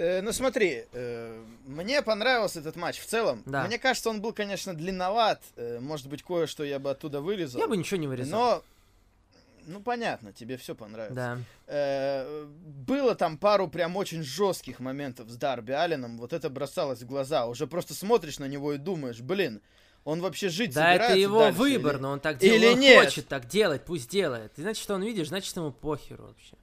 Э, 0.00 0.22
ну 0.22 0.32
смотри, 0.32 0.86
э, 0.92 1.44
мне 1.66 2.00
понравился 2.00 2.60
этот 2.60 2.74
матч 2.76 2.98
в 3.00 3.04
целом. 3.06 3.42
Да. 3.44 3.66
Мне 3.66 3.78
кажется, 3.78 4.08
он 4.08 4.22
был, 4.22 4.32
конечно, 4.32 4.72
длинноват. 4.74 5.42
Э, 5.56 5.78
может 5.78 6.08
быть, 6.08 6.22
кое-что 6.22 6.64
я 6.64 6.78
бы 6.78 6.90
оттуда 6.90 7.20
вырезал. 7.20 7.60
Я 7.60 7.68
бы 7.68 7.76
ничего 7.76 8.00
не 8.00 8.06
вырезал. 8.06 8.38
Но, 8.40 8.62
ну 9.66 9.80
понятно, 9.80 10.32
тебе 10.32 10.56
все 10.56 10.74
понравилось. 10.74 11.14
Да. 11.14 11.38
Э, 11.66 12.46
было 12.46 13.14
там 13.14 13.36
пару 13.36 13.68
прям 13.68 13.94
очень 13.96 14.22
жестких 14.22 14.80
моментов 14.80 15.28
с 15.28 15.36
Дарби 15.36 15.72
Алленом. 15.72 16.16
Вот 16.16 16.32
это 16.32 16.48
бросалось 16.48 17.02
в 17.02 17.06
глаза. 17.06 17.44
Уже 17.44 17.66
просто 17.66 17.92
смотришь 17.92 18.38
на 18.38 18.46
него 18.46 18.72
и 18.72 18.78
думаешь, 18.78 19.20
блин, 19.20 19.60
он 20.04 20.22
вообще 20.22 20.48
жить 20.48 20.72
Да, 20.72 20.94
это 20.94 21.04
собирается 21.04 21.20
его 21.20 21.38
дальше 21.40 21.58
выбор, 21.58 21.94
или- 21.96 22.00
но 22.00 22.10
он 22.12 22.20
так 22.20 22.42
или 22.42 22.58
делает, 22.58 22.74
он 22.76 22.80
нет? 22.80 23.04
хочет 23.04 23.28
так 23.28 23.46
делать, 23.48 23.84
пусть 23.84 24.08
делает. 24.08 24.58
И 24.58 24.62
значит, 24.62 24.82
что 24.82 24.94
он 24.94 25.02
видишь, 25.02 25.28
значит, 25.28 25.54
ему 25.54 25.72
похеру 25.72 26.24
вообще. 26.28 26.56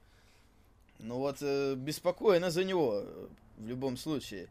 Ну 0.99 1.17
вот, 1.17 1.37
э, 1.41 1.75
беспокойно 1.75 2.51
за 2.51 2.63
него 2.63 3.01
э, 3.03 3.27
в 3.57 3.67
любом 3.67 3.97
случае. 3.97 4.47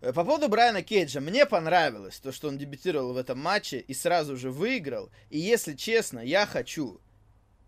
Э, 0.00 0.12
По 0.12 0.24
поводу 0.24 0.48
Брайана 0.48 0.82
Кейджа, 0.82 1.20
мне 1.20 1.46
понравилось 1.46 2.18
то, 2.20 2.32
что 2.32 2.48
он 2.48 2.58
дебютировал 2.58 3.14
в 3.14 3.16
этом 3.16 3.38
матче 3.38 3.78
и 3.78 3.94
сразу 3.94 4.36
же 4.36 4.50
выиграл. 4.50 5.10
И 5.30 5.38
если 5.38 5.74
честно, 5.74 6.20
я 6.20 6.46
хочу, 6.46 7.00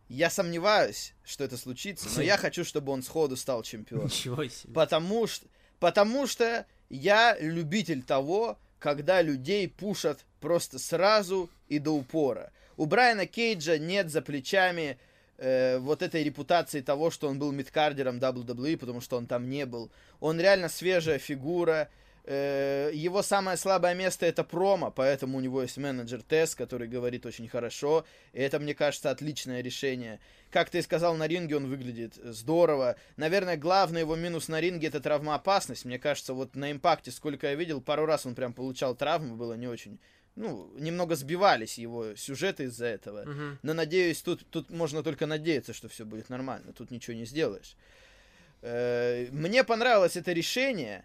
я 0.08 0.30
сомневаюсь, 0.30 1.14
что 1.24 1.44
это 1.44 1.56
случится, 1.56 2.08
но 2.14 2.22
я 2.22 2.36
хочу, 2.44 2.64
чтобы 2.64 2.92
он 2.92 3.02
сходу 3.02 3.36
стал 3.36 3.62
чемпионом. 3.62 4.06
Ничего 4.06 4.44
себе. 4.46 4.72
Потому 4.74 5.26
что, 5.26 5.46
потому 5.80 6.26
что 6.26 6.66
я 6.90 7.36
любитель 7.40 8.02
того, 8.02 8.58
когда 8.78 9.22
людей 9.22 9.68
пушат 9.68 10.24
просто 10.40 10.78
сразу 10.78 11.50
и 11.68 11.78
до 11.78 11.92
упора. 11.92 12.52
У 12.76 12.84
Брайана 12.84 13.26
Кейджа 13.26 13.78
нет 13.78 14.10
за 14.10 14.20
плечами 14.20 14.98
э, 15.38 15.78
вот 15.78 16.02
этой 16.02 16.22
репутации 16.22 16.80
того, 16.80 17.10
что 17.10 17.28
он 17.28 17.38
был 17.38 17.52
мидкардером 17.52 18.18
WWE, 18.18 18.76
потому 18.76 19.00
что 19.00 19.16
он 19.16 19.26
там 19.26 19.48
не 19.48 19.66
был. 19.66 19.90
Он 20.20 20.40
реально 20.40 20.68
свежая 20.68 21.18
фигура. 21.18 21.88
Э, 22.28 22.90
его 22.92 23.22
самое 23.22 23.56
слабое 23.56 23.94
место 23.94 24.26
это 24.26 24.42
промо, 24.42 24.90
поэтому 24.90 25.38
у 25.38 25.40
него 25.40 25.62
есть 25.62 25.76
менеджер 25.76 26.22
Тесс, 26.22 26.56
который 26.56 26.88
говорит 26.88 27.24
очень 27.24 27.48
хорошо. 27.48 28.04
И 28.32 28.40
это, 28.40 28.58
мне 28.58 28.74
кажется, 28.74 29.10
отличное 29.10 29.60
решение. 29.62 30.18
Как 30.50 30.68
ты 30.68 30.82
сказал, 30.82 31.14
на 31.14 31.28
ринге 31.28 31.56
он 31.56 31.68
выглядит 31.68 32.14
здорово. 32.16 32.96
Наверное, 33.16 33.56
главный 33.56 34.00
его 34.00 34.16
минус 34.16 34.48
на 34.48 34.60
ринге 34.60 34.88
это 34.88 35.00
травмоопасность. 35.00 35.84
Мне 35.84 36.00
кажется, 36.00 36.34
вот 36.34 36.56
на 36.56 36.72
импакте, 36.72 37.12
сколько 37.12 37.46
я 37.46 37.54
видел, 37.54 37.80
пару 37.80 38.06
раз 38.06 38.26
он 38.26 38.34
прям 38.34 38.52
получал 38.52 38.94
травмы, 38.94 39.36
было 39.36 39.54
не 39.54 39.68
очень... 39.68 40.00
Ну, 40.36 40.70
немного 40.78 41.16
сбивались 41.16 41.78
его 41.78 42.14
сюжеты 42.14 42.64
из-за 42.64 42.86
этого. 42.86 43.24
Мгм. 43.24 43.58
Но 43.62 43.72
надеюсь, 43.74 44.20
тут, 44.22 44.46
тут 44.50 44.70
можно 44.70 45.02
только 45.02 45.26
надеяться, 45.26 45.72
что 45.72 45.88
все 45.88 46.04
будет 46.04 46.28
нормально. 46.28 46.72
Тут 46.72 46.90
ничего 46.90 47.16
не 47.16 47.24
сделаешь. 47.24 47.74
Э, 48.62 49.28
Мне 49.32 49.64
понравилось 49.64 50.16
это 50.16 50.32
решение, 50.32 51.04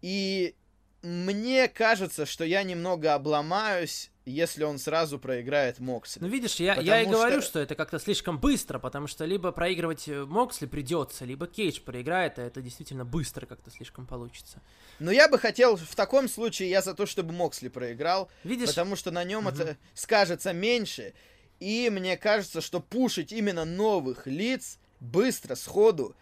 и 0.00 0.54
мне 1.02 1.68
кажется, 1.68 2.24
что 2.26 2.44
я 2.44 2.62
немного 2.62 3.14
обломаюсь, 3.14 4.09
если 4.26 4.64
он 4.64 4.78
сразу 4.78 5.18
проиграет 5.18 5.78
Моксли. 5.78 6.20
Ну, 6.20 6.28
видишь, 6.28 6.56
я, 6.56 6.74
я 6.74 7.00
и 7.00 7.04
Потому 7.04 7.22
говорю, 7.22 7.40
что- 7.40 7.50
что 7.50 7.60
это 7.60 7.74
как-то 7.74 7.98
слишком 7.98 8.38
быстро, 8.38 8.78
потому 8.78 9.06
что 9.06 9.24
либо 9.24 9.50
проигрывать 9.50 10.06
э, 10.08 10.24
Моксли 10.24 10.66
придется, 10.66 11.24
либо 11.24 11.46
Кейдж 11.46 11.80
проиграет, 11.80 12.38
а 12.38 12.42
это 12.42 12.60
действительно 12.60 13.04
быстро 13.04 13.46
как-то 13.46 13.70
слишком 13.70 14.06
получится. 14.06 14.60
Но 14.98 15.10
я 15.10 15.28
бы 15.28 15.38
хотел, 15.38 15.76
в 15.76 15.94
таком 15.96 16.28
случае, 16.28 16.68
я 16.70 16.82
за 16.82 16.94
то, 16.94 17.06
чтобы 17.06 17.32
Моксли 17.32 17.68
проиграл, 17.68 18.30
Видишь, 18.44 18.68
потому 18.68 18.94
что 18.94 19.10
на 19.10 19.24
нем 19.24 19.44
Мгм. 19.44 19.54
это 19.54 19.76
скажется 19.94 20.52
меньше, 20.52 21.14
и 21.58 21.88
мне 21.90 22.16
кажется, 22.16 22.60
что 22.60 22.80
пушить 22.80 23.32
именно 23.32 23.64
новых 23.64 24.26
лиц, 24.26 24.78
быстро, 25.00 25.54
сходу, 25.54 26.14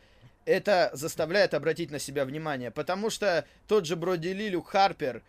это 0.45 0.91
заставляет 0.95 1.53
обратить 1.53 1.91
на 1.91 1.99
себя 1.99 2.25
внимание. 2.25 2.71
Потому 2.71 3.11
что 3.11 3.45
тот 3.67 3.85
же 3.87 3.97
Броди 3.97 4.33
Ли, 4.33 4.49
Люк 4.49 4.69
Харпер, 4.69 5.23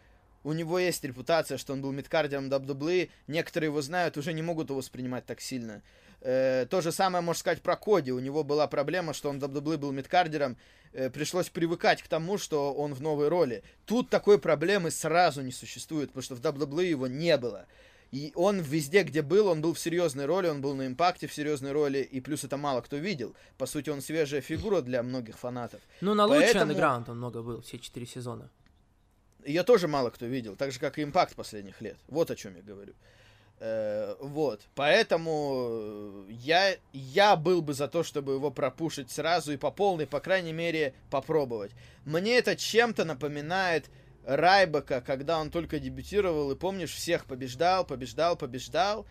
у 0.44 0.54
него 0.54 0.80
есть 0.80 1.04
репутация, 1.04 1.58
что 1.58 1.74
он 1.74 1.82
был 1.82 1.92
мидкардером 1.92 2.50
WWE, 2.50 3.10
некоторые 3.28 3.68
его 3.68 3.82
знают, 3.82 4.18
уже 4.18 4.34
не 4.34 4.42
могут 4.42 4.70
его 4.70 4.80
воспринимать 4.80 5.26
так 5.26 5.42
сильно. 5.42 5.82
Э, 6.22 6.66
то 6.70 6.82
же 6.82 6.92
самое 6.92 7.24
можно 7.24 7.40
сказать 7.40 7.62
про 7.62 7.76
Коди. 7.76 8.12
У 8.12 8.20
него 8.20 8.44
была 8.44 8.68
проблема, 8.68 9.14
что 9.14 9.30
он 9.30 9.40
в 9.40 9.44
WWE 9.44 9.78
был 9.78 9.92
мидкардером, 9.92 10.58
э, 10.94 11.10
пришлось 11.10 11.50
привыкать 11.50 12.02
к 12.02 12.08
тому, 12.08 12.38
что 12.38 12.74
он 12.74 12.94
в 12.94 13.02
новой 13.02 13.28
роли. 13.30 13.64
Тут 13.86 14.10
такой 14.10 14.40
проблемы 14.40 14.92
сразу 14.92 15.42
не 15.42 15.52
существует, 15.52 16.10
потому 16.10 16.24
что 16.24 16.36
в 16.36 16.42
WWE 16.42 16.86
его 16.86 17.08
не 17.08 17.38
было. 17.38 17.66
И 18.12 18.32
он 18.36 18.60
везде, 18.60 19.04
где 19.04 19.22
был, 19.22 19.48
он 19.48 19.62
был 19.62 19.74
в 19.74 19.80
серьезной 19.80 20.26
роли, 20.26 20.48
он 20.48 20.62
был 20.62 20.74
на 20.74 20.88
импакте 20.88 21.28
в 21.28 21.34
серьезной 21.34 21.74
роли, 21.74 22.00
и 22.00 22.20
плюс 22.20 22.44
это 22.44 22.58
мало 22.58 22.82
кто 22.82 22.98
видел. 22.98 23.36
По 23.58 23.68
сути, 23.68 23.92
он 23.92 24.02
свежая 24.02 24.42
фигура 24.42 24.82
для 24.82 25.04
многих 25.04 25.38
фанатов. 25.38 25.80
Ну, 26.02 26.16
на 26.16 26.26
лучший 26.26 26.46
Поэтому... 26.46 26.64
андеграунд 26.64 27.10
он 27.10 27.18
много 27.18 27.44
был, 27.44 27.62
все 27.62 27.78
четыре 27.78 28.08
сезона. 28.08 28.50
Ее 29.46 29.64
тоже 29.64 29.88
мало 29.88 30.10
кто 30.10 30.26
видел, 30.26 30.56
так 30.56 30.72
же, 30.72 30.80
как 30.80 30.98
и 30.98 31.04
импакт 31.04 31.36
последних 31.36 31.82
лет. 31.82 31.98
Вот 32.08 32.30
о 32.32 32.36
чем 32.36 32.56
я 32.56 32.62
говорю. 32.62 32.94
Э, 33.62 34.16
вот, 34.20 34.62
поэтому 34.74 36.26
я, 36.30 36.76
я 36.94 37.36
был 37.36 37.62
бы 37.62 37.74
за 37.74 37.88
то, 37.90 38.04
чтобы 38.04 38.34
его 38.34 38.52
пропушить 38.52 39.12
сразу 39.12 39.52
и 39.52 39.58
по 39.58 39.70
полной, 39.70 40.08
по 40.08 40.22
крайней 40.22 40.54
мере, 40.54 40.94
попробовать. 41.10 41.72
Мне 42.06 42.38
это 42.38 42.56
чем-то 42.56 43.04
напоминает 43.04 43.90
Райбека, 44.26 45.02
когда 45.02 45.40
он 45.40 45.52
только 45.52 45.80
дебютировал, 45.80 46.52
и 46.52 46.56
помнишь, 46.56 46.94
всех 46.94 47.26
побеждал, 47.26 47.86
побеждал, 47.86 48.38
побеждал, 48.38 49.06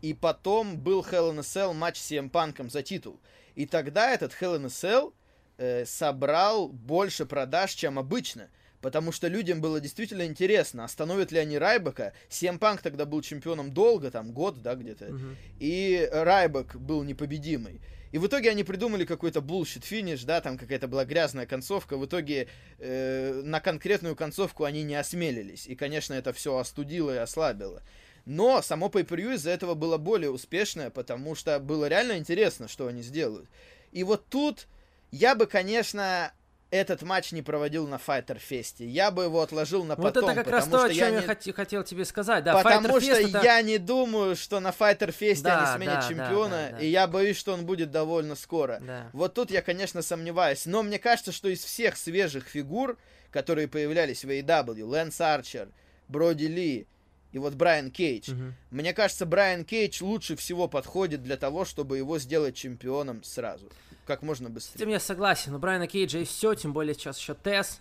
и 0.00 0.14
потом 0.14 0.78
был 0.78 1.00
Hell 1.02 1.32
in 1.32 1.38
a 1.38 1.42
Cell 1.42 1.72
матч 1.72 1.98
с 1.98 2.12
CM 2.12 2.30
Панком 2.30 2.70
за 2.70 2.82
титул. 2.82 3.18
И 3.56 3.66
тогда 3.66 4.10
этот 4.10 4.32
Hell 4.40 4.56
in 4.56 4.66
a 4.66 4.68
Cell 4.68 5.12
э, 5.56 5.84
собрал 5.84 6.68
больше 6.68 7.26
продаж, 7.26 7.72
чем 7.72 7.98
обычно. 7.98 8.48
Потому 8.80 9.10
что 9.10 9.26
людям 9.26 9.60
было 9.60 9.80
действительно 9.80 10.24
интересно, 10.24 10.84
остановят 10.84 11.32
ли 11.32 11.38
они 11.38 11.58
Райбека. 11.58 12.12
CM 12.30 12.58
Панк 12.58 12.80
тогда 12.80 13.06
был 13.06 13.22
чемпионом 13.22 13.72
долго, 13.72 14.10
там 14.10 14.32
год, 14.32 14.62
да, 14.62 14.76
где-то. 14.76 15.06
Uh-huh. 15.06 15.36
И 15.58 16.08
Райбек 16.12 16.76
был 16.76 17.02
непобедимый. 17.02 17.80
И 18.12 18.18
в 18.18 18.26
итоге 18.26 18.50
они 18.50 18.64
придумали 18.64 19.04
какой-то 19.04 19.40
bullshit 19.40 19.84
финиш, 19.84 20.24
да, 20.24 20.40
там 20.40 20.56
какая-то 20.56 20.88
была 20.88 21.04
грязная 21.04 21.44
концовка. 21.44 21.96
В 21.96 22.06
итоге 22.06 22.48
э, 22.78 23.42
на 23.44 23.60
конкретную 23.60 24.16
концовку 24.16 24.64
они 24.64 24.82
не 24.82 24.94
осмелились. 24.94 25.66
И, 25.66 25.74
конечно, 25.74 26.14
это 26.14 26.32
все 26.32 26.56
остудило 26.56 27.14
и 27.14 27.18
ослабило. 27.18 27.82
Но 28.24 28.62
само 28.62 28.88
pay 28.88 29.04
per 29.04 29.34
из-за 29.34 29.50
этого 29.50 29.74
было 29.74 29.98
более 29.98 30.30
успешное, 30.30 30.90
потому 30.90 31.34
что 31.34 31.58
было 31.58 31.88
реально 31.88 32.18
интересно, 32.18 32.68
что 32.68 32.86
они 32.86 33.02
сделают. 33.02 33.48
И 33.92 34.04
вот 34.04 34.26
тут 34.28 34.68
я 35.10 35.34
бы, 35.34 35.46
конечно, 35.46 36.32
этот 36.70 37.02
матч 37.02 37.32
не 37.32 37.40
проводил 37.40 37.86
на 37.86 37.94
Fighter 37.94 38.38
Fest. 38.38 38.84
Я 38.84 39.10
бы 39.10 39.24
его 39.24 39.40
отложил 39.40 39.84
на 39.84 39.96
потом. 39.96 40.22
Вот 40.22 40.30
это 40.30 40.44
как 40.44 40.52
раз 40.52 40.68
то, 40.68 40.84
о 40.84 40.88
чем 40.88 41.14
я, 41.14 41.20
не... 41.20 41.52
хотел 41.52 41.82
тебе 41.82 42.04
сказать. 42.04 42.44
Да, 42.44 42.62
потому 42.62 42.98
Fighter 42.98 43.00
что 43.00 43.38
это... 43.38 43.44
я 43.44 43.62
не 43.62 43.78
думаю, 43.78 44.36
что 44.36 44.60
на 44.60 44.68
Fighter 44.68 45.14
Fest 45.16 45.42
да, 45.42 45.74
они 45.74 45.76
сменят 45.76 46.00
да, 46.00 46.08
чемпиона, 46.08 46.50
да, 46.50 46.68
да, 46.70 46.76
да. 46.76 46.84
и 46.84 46.88
я 46.88 47.06
боюсь, 47.06 47.38
что 47.38 47.54
он 47.54 47.64
будет 47.64 47.90
довольно 47.90 48.34
скоро. 48.34 48.80
Да. 48.80 49.08
Вот 49.12 49.34
тут 49.34 49.50
я, 49.50 49.62
конечно, 49.62 50.02
сомневаюсь. 50.02 50.66
Но 50.66 50.82
мне 50.82 50.98
кажется, 50.98 51.32
что 51.32 51.48
из 51.48 51.64
всех 51.64 51.96
свежих 51.96 52.44
фигур, 52.44 52.98
которые 53.30 53.66
появлялись 53.66 54.24
в 54.24 54.28
AEW, 54.28 54.84
Лэнс 54.84 55.20
Арчер, 55.20 55.68
Броди 56.08 56.48
Ли 56.48 56.86
и 57.32 57.38
вот 57.38 57.54
Брайан 57.54 57.90
Кейдж, 57.90 58.30
угу. 58.30 58.54
мне 58.70 58.92
кажется, 58.92 59.24
Брайан 59.24 59.64
Кейдж 59.64 60.02
лучше 60.02 60.36
всего 60.36 60.68
подходит 60.68 61.22
для 61.22 61.38
того, 61.38 61.64
чтобы 61.64 61.96
его 61.96 62.18
сделать 62.18 62.56
чемпионом 62.56 63.22
сразу 63.22 63.70
как 64.08 64.22
можно 64.22 64.50
быстрее. 64.50 64.72
С 64.72 64.76
этим 64.76 64.88
я 64.88 64.98
согласен. 64.98 65.54
У 65.54 65.58
Брайана 65.58 65.86
Кейджа 65.86 66.18
есть 66.18 66.32
все, 66.32 66.54
тем 66.54 66.72
более 66.72 66.94
сейчас 66.94 67.18
еще 67.20 67.34
Тесс. 67.34 67.78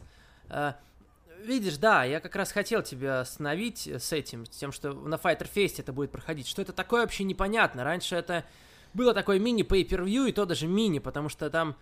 Э, 0.50 0.74
видишь, 1.42 1.78
да, 1.78 2.04
я 2.04 2.20
как 2.20 2.36
раз 2.36 2.52
хотел 2.52 2.84
тебя 2.84 3.22
остановить 3.22 3.88
с 3.88 4.12
этим, 4.12 4.46
с 4.46 4.50
тем, 4.50 4.72
что 4.72 4.94
на 4.94 5.16
Fighter 5.16 5.50
Fest 5.52 5.76
это 5.80 5.94
будет 5.94 6.12
проходить. 6.12 6.48
Что 6.48 6.62
это 6.62 6.74
такое 6.74 7.02
вообще 7.02 7.24
непонятно. 7.24 7.84
Раньше 7.84 8.16
это 8.16 8.46
было 8.94 9.14
такое 9.14 9.40
мини 9.40 9.64
pay 9.64 9.88
per 9.88 10.08
и 10.08 10.32
то 10.32 10.46
даже 10.46 10.68
мини, 10.68 11.00
потому 11.00 11.30
что 11.30 11.50
там, 11.50 11.76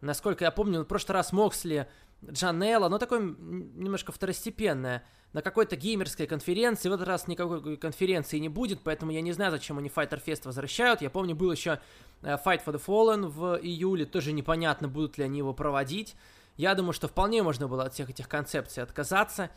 насколько 0.00 0.44
я 0.44 0.50
помню, 0.50 0.82
в 0.82 0.84
прошлый 0.84 1.14
раз 1.14 1.32
Моксли, 1.32 1.88
Джанелла, 2.30 2.88
но 2.88 2.98
такое 2.98 3.20
немножко 3.20 4.12
второстепенное 4.12 5.04
на 5.32 5.42
какой-то 5.42 5.76
геймерской 5.76 6.26
конференции. 6.26 6.88
В 6.88 6.92
этот 6.92 7.08
раз 7.08 7.26
никакой 7.26 7.76
конференции 7.76 8.38
не 8.38 8.48
будет, 8.48 8.80
поэтому 8.82 9.12
я 9.12 9.22
не 9.22 9.32
знаю, 9.32 9.50
зачем 9.50 9.78
они 9.78 9.88
Fighter 9.88 10.22
Fest 10.24 10.42
возвращают. 10.44 11.00
Я 11.00 11.10
помню, 11.10 11.34
был 11.34 11.50
еще 11.50 11.80
э, 12.22 12.36
Fight 12.44 12.62
for 12.64 12.74
the 12.74 12.82
Fallen 12.84 13.26
в 13.26 13.58
июле, 13.62 14.04
тоже 14.04 14.32
непонятно, 14.32 14.88
будут 14.88 15.18
ли 15.18 15.24
они 15.24 15.38
его 15.38 15.54
проводить. 15.54 16.14
Я 16.56 16.74
думаю, 16.74 16.92
что 16.92 17.08
вполне 17.08 17.42
можно 17.42 17.66
было 17.66 17.84
от 17.84 17.94
всех 17.94 18.10
этих 18.10 18.28
концепций 18.28 18.82
отказаться. 18.82 19.50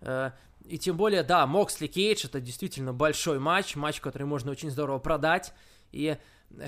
Э, 0.00 0.32
и 0.64 0.78
тем 0.78 0.96
более, 0.96 1.22
да, 1.22 1.46
Моксли 1.46 1.86
Кейдж 1.86 2.24
это 2.26 2.40
действительно 2.40 2.92
большой 2.92 3.38
матч, 3.38 3.76
матч, 3.76 4.00
который 4.00 4.24
можно 4.24 4.50
очень 4.50 4.70
здорово 4.70 4.98
продать. 4.98 5.52
И 5.92 6.16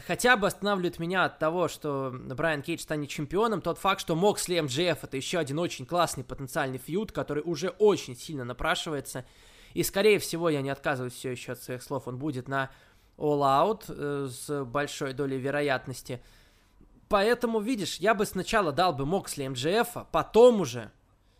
хотя 0.06 0.36
бы 0.36 0.46
останавливает 0.46 0.98
меня 0.98 1.24
от 1.24 1.38
того, 1.38 1.68
что 1.68 2.12
Брайан 2.12 2.62
Кейдж 2.62 2.80
станет 2.80 3.08
чемпионом, 3.08 3.60
тот 3.60 3.78
факт, 3.78 4.00
что 4.00 4.14
Моксли 4.14 4.60
МДФ 4.60 5.04
это 5.04 5.16
еще 5.16 5.38
один 5.38 5.58
очень 5.58 5.86
классный 5.86 6.24
потенциальный 6.24 6.78
фьюд, 6.78 7.12
который 7.12 7.42
уже 7.44 7.68
очень 7.70 8.16
сильно 8.16 8.44
напрашивается. 8.44 9.24
И, 9.74 9.82
скорее 9.82 10.18
всего, 10.18 10.48
я 10.48 10.62
не 10.62 10.70
отказываюсь 10.70 11.14
все 11.14 11.30
еще 11.30 11.52
от 11.52 11.62
своих 11.62 11.82
слов, 11.82 12.08
он 12.08 12.18
будет 12.18 12.48
на 12.48 12.70
All 13.18 13.40
Out 13.40 13.84
э, 13.88 14.28
с 14.28 14.64
большой 14.64 15.12
долей 15.12 15.38
вероятности. 15.38 16.22
Поэтому, 17.08 17.60
видишь, 17.60 17.96
я 17.98 18.14
бы 18.14 18.26
сначала 18.26 18.72
дал 18.72 18.92
бы 18.92 19.06
Моксли 19.06 19.46
MJF, 19.46 20.08
потом 20.10 20.60
уже 20.60 20.90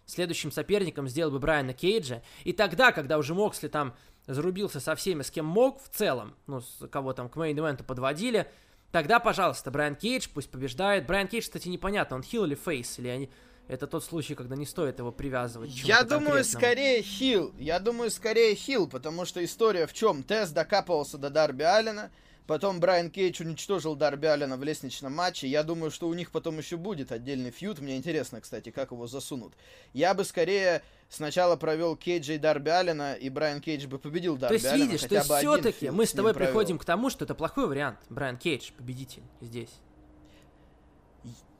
следующим 0.07 0.53
соперником 0.53 1.09
сделал 1.09 1.33
бы 1.33 1.39
Брайана 1.39 1.73
Кейджа. 1.73 2.23
И 2.45 2.53
тогда, 2.53 2.93
когда 2.93 3.19
уже 3.19 3.35
Моксли 3.35 3.69
там 3.69 3.95
зарубился 4.27 4.81
со 4.81 4.95
всеми, 4.95 5.23
с 5.23 5.31
кем 5.31 5.47
мог 5.47 5.83
в 5.83 5.89
целом, 5.89 6.35
ну, 6.47 6.61
с 6.61 6.87
кого 6.91 7.13
там 7.13 7.29
к 7.29 7.37
main 7.37 7.54
event'у 7.54 7.85
подводили, 7.85 8.51
тогда, 8.93 9.21
пожалуйста, 9.21 9.71
Брайан 9.71 9.97
Кейдж 9.97 10.29
пусть 10.33 10.51
побеждает. 10.51 11.07
Брайан 11.07 11.29
Кейдж, 11.29 11.45
кстати, 11.45 11.69
непонятно, 11.69 12.17
он 12.17 12.23
heel 12.23 12.45
или 12.45 12.55
face, 12.55 12.99
или 12.99 13.09
они... 13.09 13.31
Это 13.69 13.89
тот 13.89 14.05
случай, 14.05 14.37
когда 14.37 14.55
не 14.55 14.65
стоит 14.65 15.01
его 15.01 15.11
привязывать. 15.11 15.71
Я 15.71 16.05
думаю, 16.05 16.45
скорее 16.45 17.03
heel. 17.03 17.53
Я 17.59 17.81
думаю, 17.81 18.13
скорее 18.13 18.55
heel, 18.55 18.89
потому 18.89 19.25
что 19.25 19.45
история 19.45 19.89
в 19.89 19.93
чем? 19.93 20.23
Тэз 20.23 20.51
докапывался 20.51 21.19
до 21.19 21.31
Дарби 21.31 21.65
Аллена, 21.65 22.13
Потом 22.47 22.79
Брайан 22.79 23.11
Кейдж 23.11 23.43
уничтожил 23.43 23.97
Дарби 23.97 24.27
Аллена 24.27 24.57
в 24.57 24.63
лестничном 24.63 25.13
матче. 25.13 25.49
Я 25.49 25.65
думаю, 25.65 25.91
что 25.91 26.07
у 26.07 26.15
них 26.15 26.31
потом 26.31 26.59
еще 26.59 26.77
будет 26.77 27.11
отдельный 27.11 27.51
фьюд. 27.51 27.81
Мне 27.81 27.97
интересно, 27.97 28.41
кстати, 28.41 28.71
как 28.71 28.93
его 28.93 29.07
засунут. 29.09 29.55
Я 29.93 30.15
бы 30.15 30.25
скорее 30.25 30.83
сначала 31.09 31.57
провел 31.57 31.97
Кейджа 31.97 32.35
и 32.35 32.39
Дарби 32.39 32.71
Аллена, 32.71 33.15
и 33.15 33.29
Брайан 33.29 33.61
Кейдж 33.61 33.87
бы 33.87 33.99
победил 33.99 34.37
Дарби. 34.37 34.59
То 34.59 34.69
есть, 34.69 34.77
видишь, 34.77 35.03
то 35.03 35.15
есть 35.15 35.33
все-таки 35.33 35.91
мы 35.91 36.07
с 36.07 36.13
тобой 36.13 36.35
приходим 36.35 36.79
к 36.79 36.85
тому, 36.85 37.11
что 37.11 37.25
это 37.25 37.35
плохой 37.35 37.67
вариант. 37.67 37.99
Брайан 38.09 38.37
Кейдж, 38.37 38.73
победитель 38.77 39.23
здесь. 39.41 39.71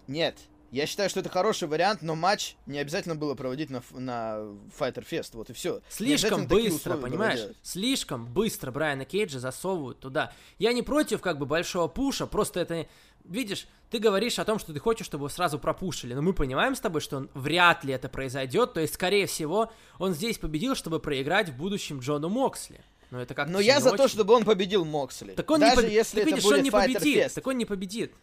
Нет, 0.07 0.39
я 0.71 0.87
считаю, 0.87 1.09
что 1.09 1.21
это 1.21 1.29
хороший 1.29 1.69
вариант, 1.69 2.03
но 2.03 2.15
матч 2.15 2.57
не 2.67 2.79
обязательно 2.79 3.15
было 3.15 3.35
проводить 3.35 3.71
на, 3.71 3.83
на 3.93 4.39
Fighter 4.79 5.07
Fest, 5.09 5.31
вот 5.33 5.51
и 5.51 5.53
все. 5.53 5.81
Слишком 5.89 6.47
быстро, 6.47 6.97
понимаешь? 6.97 7.41
Слишком 7.63 8.27
быстро 8.27 8.71
Брайана 8.73 9.05
Кейджа 9.05 9.39
засовывают 9.39 10.01
туда. 10.01 10.33
Я 10.59 10.73
не 10.73 10.83
против 10.83 11.21
как 11.21 11.39
бы 11.39 11.47
большого 11.47 11.89
пуша, 11.89 12.27
просто 12.27 12.61
это... 12.61 12.87
Видишь, 13.29 13.67
ты 13.91 13.99
говоришь 13.99 14.39
о 14.39 14.45
том, 14.45 14.59
что 14.59 14.73
ты 14.73 14.81
хочешь, 14.81 15.07
чтобы 15.07 15.23
его 15.23 15.29
сразу 15.29 15.59
пропушили, 15.59 16.15
но 16.15 16.23
мы 16.23 16.33
понимаем 16.33 16.75
с 16.75 16.81
тобой, 16.81 17.01
что 17.01 17.19
он, 17.19 17.31
вряд 17.35 17.85
ли 17.85 17.93
это 17.93 18.09
произойдет, 18.09 18.75
то 18.75 18.81
есть, 18.81 18.95
скорее 18.95 19.27
всего, 19.27 19.71
он 19.99 20.13
здесь 20.13 20.39
победил, 20.39 20.75
чтобы 20.75 20.99
проиграть 21.01 21.51
в 21.51 21.57
будущем 21.57 22.01
Джону 22.01 22.29
Моксли. 22.29 22.81
Но 23.11 23.21
это 23.21 23.35
как 23.35 23.49
Но 23.49 23.61
я 23.61 23.81
за 23.81 23.91
очень... 23.91 23.99
то, 23.99 24.09
чтобы 24.09 24.35
он 24.35 24.45
победил 24.45 24.85
Моксли. 24.85 25.33
Так 25.33 25.49
он 25.51 25.61
Даже 25.61 25.83
не 25.83 25.83
по... 25.83 25.93
если 25.93 26.25
видишь, 26.25 26.39
это 26.39 26.43
будет 26.43 26.59
он 26.59 26.63
не 26.65 26.71
победит. 26.71 27.27
Fest. 27.27 27.35
Так 27.35 27.47
он 27.47 27.59
не 27.59 27.65
победит. 27.65 28.15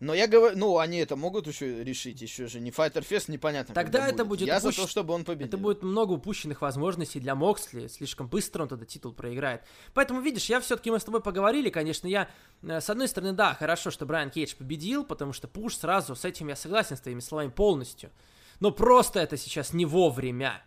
Но 0.00 0.14
я 0.14 0.28
говорю, 0.28 0.56
ну, 0.56 0.78
они 0.78 0.98
это 0.98 1.16
могут 1.16 1.48
еще 1.48 1.82
решить, 1.82 2.22
еще 2.22 2.46
же 2.46 2.60
не 2.60 2.70
Fighter 2.70 3.04
Fest, 3.06 3.24
непонятно. 3.28 3.74
Тогда 3.74 4.06
это 4.06 4.24
будет. 4.24 4.46
Я 4.46 4.58
упущ... 4.58 4.76
за 4.76 4.82
то, 4.82 4.88
чтобы 4.88 5.12
он 5.12 5.24
победил. 5.24 5.48
Это 5.48 5.58
будет 5.58 5.82
много 5.82 6.12
упущенных 6.12 6.62
возможностей 6.62 7.18
для 7.18 7.34
Моксли, 7.34 7.88
слишком 7.88 8.28
быстро 8.28 8.62
он 8.62 8.68
тогда 8.68 8.84
титул 8.84 9.12
проиграет. 9.12 9.62
Поэтому, 9.94 10.20
видишь, 10.20 10.46
я 10.46 10.60
все-таки 10.60 10.92
мы 10.92 11.00
с 11.00 11.04
тобой 11.04 11.20
поговорили, 11.20 11.68
конечно, 11.68 12.06
я, 12.06 12.28
э, 12.62 12.80
с 12.80 12.88
одной 12.88 13.08
стороны, 13.08 13.32
да, 13.32 13.54
хорошо, 13.54 13.90
что 13.90 14.06
Брайан 14.06 14.30
Кейдж 14.30 14.54
победил, 14.54 15.04
потому 15.04 15.32
что 15.32 15.48
пуш 15.48 15.76
сразу, 15.76 16.14
с 16.14 16.24
этим 16.24 16.48
я 16.48 16.54
согласен 16.54 16.96
с 16.96 17.00
твоими 17.00 17.20
словами 17.20 17.50
полностью. 17.50 18.10
Но 18.60 18.70
просто 18.70 19.18
это 19.18 19.36
сейчас 19.36 19.72
не 19.72 19.84
вовремя. 19.84 20.62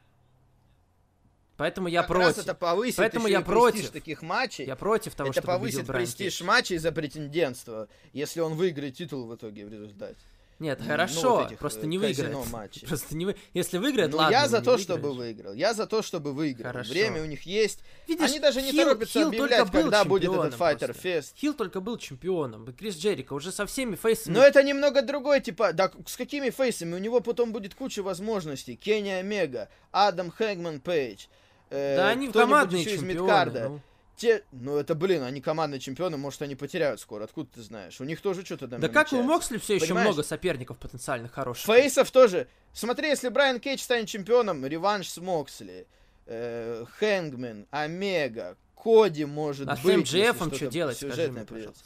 Поэтому 1.61 1.87
я 1.89 1.99
как 1.99 2.07
против. 2.07 2.37
Раз 2.37 2.37
это 2.39 2.55
повысит 2.55 2.95
Поэтому 2.95 3.27
я 3.27 3.41
против 3.41 3.91
таких 3.91 4.23
матчей. 4.23 4.65
Я 4.65 4.75
против 4.75 5.13
того, 5.13 5.29
это 5.29 5.41
что 5.41 5.47
повысит 5.47 5.85
престиж 5.85 6.41
матчей 6.41 6.79
за 6.79 6.91
претендентство, 6.91 7.87
если 8.13 8.39
он 8.39 8.55
выиграет 8.55 8.95
титул 8.95 9.27
в 9.27 9.35
итоге 9.35 9.67
в 9.67 9.71
результате. 9.71 10.17
Нет, 10.57 10.79
ну, 10.79 10.87
хорошо, 10.87 11.35
вот 11.37 11.47
этих, 11.47 11.59
просто 11.59 11.81
э, 11.81 11.85
не 11.85 11.99
выиграет. 11.99 12.35
матчей. 12.51 12.87
Просто 12.87 13.15
не 13.15 13.25
вы... 13.25 13.35
Если 13.53 13.77
выиграет, 13.79 14.11
Ну, 14.11 14.17
ладно. 14.17 14.31
я 14.31 14.47
за 14.47 14.57
то, 14.61 14.71
выиграешь. 14.71 14.81
чтобы 14.81 15.13
выиграл. 15.13 15.53
Я 15.53 15.73
за 15.73 15.85
то, 15.87 16.01
чтобы 16.03 16.33
выиграл. 16.33 16.71
Хорошо. 16.71 16.91
Время 16.91 17.21
у 17.21 17.25
них 17.25 17.43
есть. 17.43 17.79
Видишь, 18.07 18.29
Они 18.29 18.39
даже 18.39 18.61
не 18.63 18.71
Хилл- 18.71 18.85
торопятся 18.85 19.19
Хилл 19.19 19.27
объявлять, 19.29 19.71
когда 19.71 20.03
будет 20.03 20.31
этот 20.31 20.53
Fighter. 20.53 20.95
Fest. 20.95 21.33
Хилл 21.35 21.53
только 21.55 21.79
был 21.79 21.97
чемпионом. 21.97 22.69
и 22.69 22.73
Крис 22.73 22.95
Джерика 22.95 23.33
уже 23.33 23.51
со 23.51 23.67
всеми 23.67 23.95
фейсами. 23.95 24.33
Но 24.35 24.43
это 24.43 24.63
немного 24.63 25.01
другой, 25.03 25.41
типа, 25.41 25.73
да 25.73 25.91
с 26.07 26.15
какими 26.15 26.49
фейсами? 26.49 26.93
У 26.93 26.99
него 26.99 27.21
потом 27.21 27.53
будет 27.53 27.73
куча 27.73 28.03
возможностей. 28.03 28.75
Кенни 28.75 29.09
Омега, 29.09 29.67
Адам 29.91 30.31
Хэгман 30.31 30.79
Пейдж. 30.79 31.25
Э, 31.71 31.95
Да 31.97 32.09
они 32.09 32.31
командные 32.31 32.81
еще 32.83 32.95
из 32.95 32.99
чемпионы. 32.99 33.21
мидкарда. 33.21 33.69
ну. 33.69 33.79
Те, 34.17 34.43
ну 34.51 34.77
это, 34.77 34.93
блин, 34.93 35.23
они 35.23 35.41
командные 35.41 35.79
чемпионы, 35.79 36.15
может, 36.15 36.43
они 36.43 36.55
потеряют 36.55 36.99
скоро. 37.01 37.23
Откуда 37.23 37.49
ты 37.55 37.61
знаешь? 37.63 37.99
У 37.99 38.03
них 38.03 38.21
тоже 38.21 38.45
что-то 38.45 38.67
там 38.67 38.79
Да 38.79 38.87
как 38.87 39.11
у. 39.13 39.21
Моксли 39.23 39.57
все 39.57 39.75
еще 39.75 39.85
Понимаешь? 39.87 40.09
много 40.09 40.21
соперников 40.21 40.77
потенциальных 40.77 41.31
хороших. 41.31 41.65
Фейсов 41.65 42.11
тоже. 42.11 42.47
Смотри, 42.71 43.07
если 43.09 43.29
Брайан 43.29 43.59
Кейдж 43.59 43.79
станет 43.79 44.07
чемпионом, 44.09 44.63
реванш 44.63 45.09
с 45.09 45.17
Моксли, 45.17 45.87
э, 46.27 46.85
Хэнгмен, 46.99 47.65
Омега, 47.71 48.57
Коди 48.75 49.25
может 49.25 49.67
А 49.67 49.75
с 49.75 49.79
быть. 49.81 49.97
MJF 49.97 50.13
если 50.13 50.33
что 50.35 50.55
что-то 50.55 50.67
делать, 50.67 50.97
скажи 50.97 51.11
сюжетное 51.13 51.41
мне, 51.41 51.45
придётся. 51.47 51.83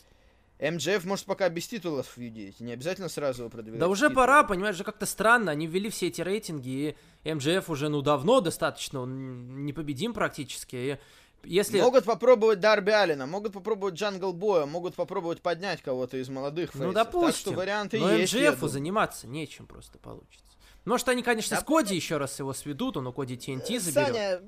MJF 0.59 1.03
может 1.03 1.25
пока 1.25 1.49
без 1.49 1.67
титулов 1.67 2.07
фьюдить, 2.15 2.59
не 2.61 2.71
обязательно 2.71 3.09
сразу 3.09 3.43
его 3.43 3.49
продвигать. 3.49 3.79
Да 3.79 3.89
уже 3.89 4.07
титул. 4.07 4.15
пора, 4.15 4.43
понимаешь, 4.43 4.77
же 4.77 4.83
как-то 4.83 5.05
странно. 5.05 5.51
Они 5.51 5.67
ввели 5.67 5.89
все 5.89 6.07
эти 6.07 6.21
рейтинги, 6.21 6.95
и 7.23 7.29
МJF 7.29 7.65
уже, 7.67 7.89
ну, 7.89 8.01
давно 8.01 8.39
достаточно, 8.39 9.01
он 9.01 9.65
непобедим 9.65 10.13
практически. 10.13 10.75
И 10.75 10.97
если... 11.43 11.81
Могут 11.81 12.05
попробовать 12.05 12.59
Дарби 12.61 12.91
Аллена, 12.91 13.25
могут 13.25 13.53
попробовать 13.53 13.95
Джангл 13.95 14.31
Боя, 14.33 14.65
могут 14.65 14.95
попробовать 14.95 15.41
поднять 15.41 15.81
кого-то 15.81 16.17
из 16.17 16.29
молодых 16.29 16.73
Ну, 16.73 16.85
фейсов. 16.85 16.93
допустим. 16.93 17.27
Так 17.27 17.35
что 17.35 17.51
варианты 17.51 17.99
но 17.99 18.11
есть, 18.11 18.33
думаю. 18.33 18.69
заниматься 18.69 19.27
нечем 19.27 19.67
просто 19.67 19.97
получится. 19.97 20.43
Может, 20.85 21.09
они, 21.09 21.23
конечно, 21.23 21.57
Да 21.57 21.61
с 21.61 21.65
Коди 21.65 21.95
еще 21.95 22.17
раз 22.17 22.39
его 22.39 22.53
сведут, 22.53 22.97
он 22.97 23.07
у 23.07 23.13
Коди 23.13 23.35
TNT 23.35 23.79
заберет. 23.79 23.93
Саня, 23.93 24.41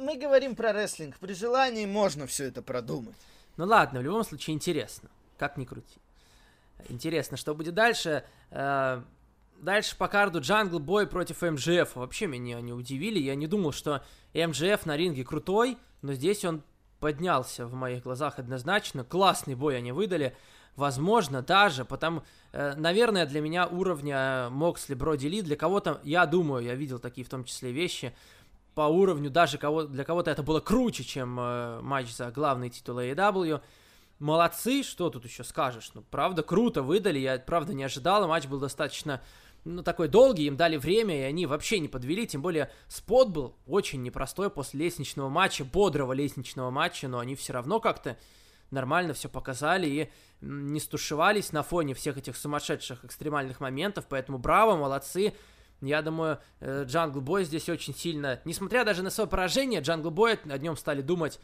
мы 0.00 0.16
говорим 0.16 0.54
про 0.54 0.72
рестлинг. 0.72 1.18
При 1.18 1.34
желании 1.34 1.86
можно 1.86 2.26
все 2.26 2.44
это 2.44 2.62
продумать. 2.62 3.16
Ну 3.56 3.66
ладно, 3.66 4.00
в 4.00 4.02
любом 4.02 4.24
случае 4.24 4.54
интересно. 4.54 5.10
Как 5.42 5.56
ни 5.56 5.64
крути. 5.64 5.98
Интересно, 6.88 7.36
что 7.36 7.52
будет 7.52 7.74
дальше. 7.74 8.22
Э, 8.52 9.02
Дальше 9.56 9.96
по 9.96 10.06
карду 10.06 10.40
Джангл 10.40 10.78
Бой 10.78 11.08
против 11.08 11.42
MJF. 11.42 11.96
Вообще 11.96 12.28
меня 12.28 12.60
не 12.60 12.72
удивили. 12.72 13.18
Я 13.18 13.34
не 13.34 13.48
думал, 13.48 13.72
что 13.72 14.04
MJF 14.34 14.86
на 14.86 14.96
ринге 14.96 15.24
крутой, 15.24 15.78
но 16.00 16.12
здесь 16.14 16.44
он 16.44 16.62
поднялся 17.00 17.66
в 17.66 17.74
моих 17.74 18.04
глазах 18.04 18.38
однозначно. 18.38 19.02
Классный 19.02 19.56
бой 19.56 19.76
они 19.76 19.90
выдали. 19.90 20.36
Возможно, 20.76 21.42
даже, 21.42 21.84
потому, 21.84 22.22
э, 22.52 22.74
наверное, 22.76 23.26
для 23.26 23.40
меня 23.40 23.66
уровня 23.66 24.48
Моксли, 24.48 24.94
Броди 24.94 25.28
Ли, 25.28 25.42
для 25.42 25.56
кого-то, 25.56 26.00
я 26.04 26.24
думаю, 26.26 26.62
я 26.64 26.76
видел 26.76 27.00
такие 27.00 27.24
в 27.24 27.28
том 27.28 27.42
числе 27.42 27.72
вещи, 27.72 28.14
по 28.76 28.82
уровню 28.82 29.28
даже 29.28 29.58
кого, 29.58 29.82
для 29.82 30.04
кого-то 30.04 30.30
это 30.30 30.44
было 30.44 30.60
круче, 30.60 31.02
чем 31.02 31.36
э, 31.40 31.80
матч 31.82 32.14
за 32.14 32.30
главный 32.30 32.70
титул 32.70 33.00
AEW. 33.00 33.60
Молодцы, 34.22 34.84
что 34.84 35.10
тут 35.10 35.24
еще 35.24 35.42
скажешь? 35.42 35.90
Ну, 35.94 36.02
правда, 36.02 36.44
круто 36.44 36.80
выдали, 36.80 37.18
я 37.18 37.40
правда 37.40 37.74
не 37.74 37.82
ожидал, 37.82 38.28
матч 38.28 38.46
был 38.46 38.60
достаточно, 38.60 39.20
ну, 39.64 39.82
такой 39.82 40.06
долгий, 40.06 40.46
им 40.46 40.56
дали 40.56 40.76
время, 40.76 41.18
и 41.18 41.22
они 41.22 41.44
вообще 41.44 41.80
не 41.80 41.88
подвели, 41.88 42.24
тем 42.28 42.40
более 42.40 42.70
спот 42.86 43.30
был 43.30 43.56
очень 43.66 44.00
непростой 44.00 44.48
после 44.48 44.78
лестничного 44.78 45.28
матча, 45.28 45.64
бодрого 45.64 46.12
лестничного 46.12 46.70
матча, 46.70 47.08
но 47.08 47.18
они 47.18 47.34
все 47.34 47.52
равно 47.52 47.80
как-то 47.80 48.16
нормально 48.70 49.12
все 49.12 49.28
показали 49.28 49.88
и 49.88 50.10
не 50.40 50.78
стушевались 50.78 51.50
на 51.50 51.64
фоне 51.64 51.94
всех 51.94 52.16
этих 52.16 52.36
сумасшедших 52.36 53.04
экстремальных 53.04 53.58
моментов, 53.58 54.06
поэтому 54.08 54.38
браво, 54.38 54.76
молодцы. 54.76 55.34
Я 55.80 56.00
думаю, 56.00 56.38
Джангл 56.62 57.22
Бой 57.22 57.42
здесь 57.44 57.68
очень 57.68 57.92
сильно, 57.92 58.40
несмотря 58.44 58.84
даже 58.84 59.02
на 59.02 59.10
свое 59.10 59.28
поражение, 59.28 59.80
Джангл 59.80 60.12
Бой 60.12 60.38
о 60.44 60.58
нем 60.58 60.76
стали 60.76 61.02
думать 61.02 61.40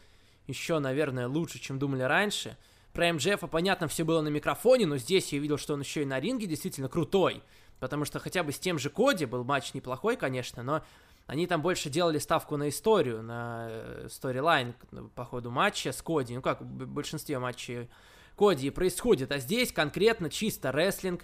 еще, 0.47 0.79
наверное, 0.79 1.27
лучше, 1.27 1.59
чем 1.59 1.77
думали 1.77 2.03
раньше. 2.03 2.57
Про 2.93 3.11
MJF, 3.13 3.41
понятно, 3.49 3.87
все 3.87 4.03
было 4.03 4.21
на 4.21 4.29
микрофоне, 4.29 4.85
но 4.85 4.97
здесь 4.97 5.31
я 5.31 5.39
видел, 5.39 5.57
что 5.57 5.73
он 5.73 5.81
еще 5.81 6.01
и 6.01 6.05
на 6.05 6.19
ринге 6.19 6.47
действительно 6.47 6.89
крутой. 6.89 7.43
Потому 7.79 8.03
что 8.05 8.19
хотя 8.19 8.43
бы 8.43 8.51
с 8.51 8.59
тем 8.59 8.77
же 8.77 8.89
Коди 8.89 9.25
был 9.25 9.43
матч 9.43 9.73
неплохой, 9.73 10.17
конечно, 10.17 10.63
но 10.63 10.83
они 11.27 11.47
там 11.47 11.61
больше 11.61 11.89
делали 11.89 12.17
ставку 12.17 12.57
на 12.57 12.69
историю, 12.69 13.21
на 13.21 13.67
э, 13.69 14.07
storyline 14.09 14.73
по 15.15 15.23
ходу 15.23 15.51
матча 15.51 15.91
с 15.91 16.01
Коди. 16.01 16.35
Ну 16.35 16.41
как 16.41 16.61
в 16.61 16.65
большинстве 16.65 17.39
матчей 17.39 17.87
Коди 18.35 18.67
и 18.67 18.69
происходит. 18.71 19.31
А 19.31 19.37
здесь 19.37 19.71
конкретно 19.71 20.29
чисто 20.29 20.71
рестлинг, 20.71 21.23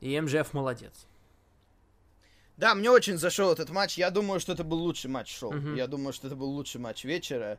и 0.00 0.18
MJF 0.18 0.52
молодец. 0.52 1.06
Да, 2.56 2.74
мне 2.74 2.90
очень 2.90 3.16
зашел 3.16 3.52
этот 3.52 3.70
матч. 3.70 3.96
Я 3.96 4.10
думаю, 4.10 4.40
что 4.40 4.52
это 4.52 4.64
был 4.64 4.78
лучший 4.78 5.10
матч 5.10 5.34
шоу. 5.34 5.52
Мгм. 5.52 5.74
Я 5.74 5.86
думаю, 5.86 6.12
что 6.12 6.26
это 6.26 6.36
был 6.36 6.50
лучший 6.50 6.80
матч 6.80 7.04
вечера. 7.04 7.58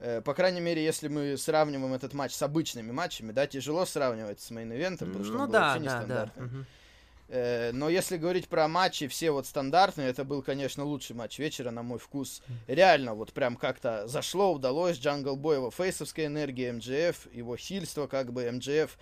Э, 0.00 0.20
По 0.22 0.34
крайней 0.34 0.60
мере, 0.60 0.82
если 0.82 1.08
мы 1.08 1.36
сравниваем 1.36 1.92
этот 1.92 2.14
матч 2.14 2.32
с 2.32 2.42
обычными 2.42 2.90
матчами, 2.90 3.32
да, 3.32 3.46
тяжело 3.46 3.84
сравнивать 3.84 4.40
с 4.40 4.50
main 4.50 4.67
event'ом, 4.67 5.06
потому 5.08 5.24
что 5.24 5.34
Ну 5.34 5.40
он 5.40 5.46
был 5.46 5.52
да, 5.52 5.60
вообще 5.60 5.80
да, 5.84 5.90
да. 5.90 5.98
нестандартным. 6.00 6.46
мгм. 6.46 6.66
Э, 7.28 7.70
Но 7.72 7.88
если 7.88 8.16
говорить 8.16 8.48
про 8.48 8.66
матчи, 8.66 9.06
все 9.06 9.30
вот 9.30 9.46
стандартные, 9.46 10.08
это 10.08 10.24
был, 10.24 10.42
конечно, 10.42 10.84
лучший 10.84 11.14
матч 11.14 11.38
вечера, 11.38 11.70
на 11.70 11.82
мой 11.82 11.98
вкус. 11.98 12.42
Реально, 12.66 13.14
вот 13.14 13.32
прям 13.32 13.56
как-то 13.56 14.06
зашло, 14.08 14.52
удалось. 14.52 14.98
Джангл 14.98 15.36
Бой, 15.36 15.56
его 15.56 15.70
фейсовская 15.70 16.26
энергия, 16.26 16.72
MJF, 16.72 17.32
его 17.32 17.56
хильство, 17.56 18.06
как 18.06 18.32
бы 18.32 18.50
MJF 18.50 18.98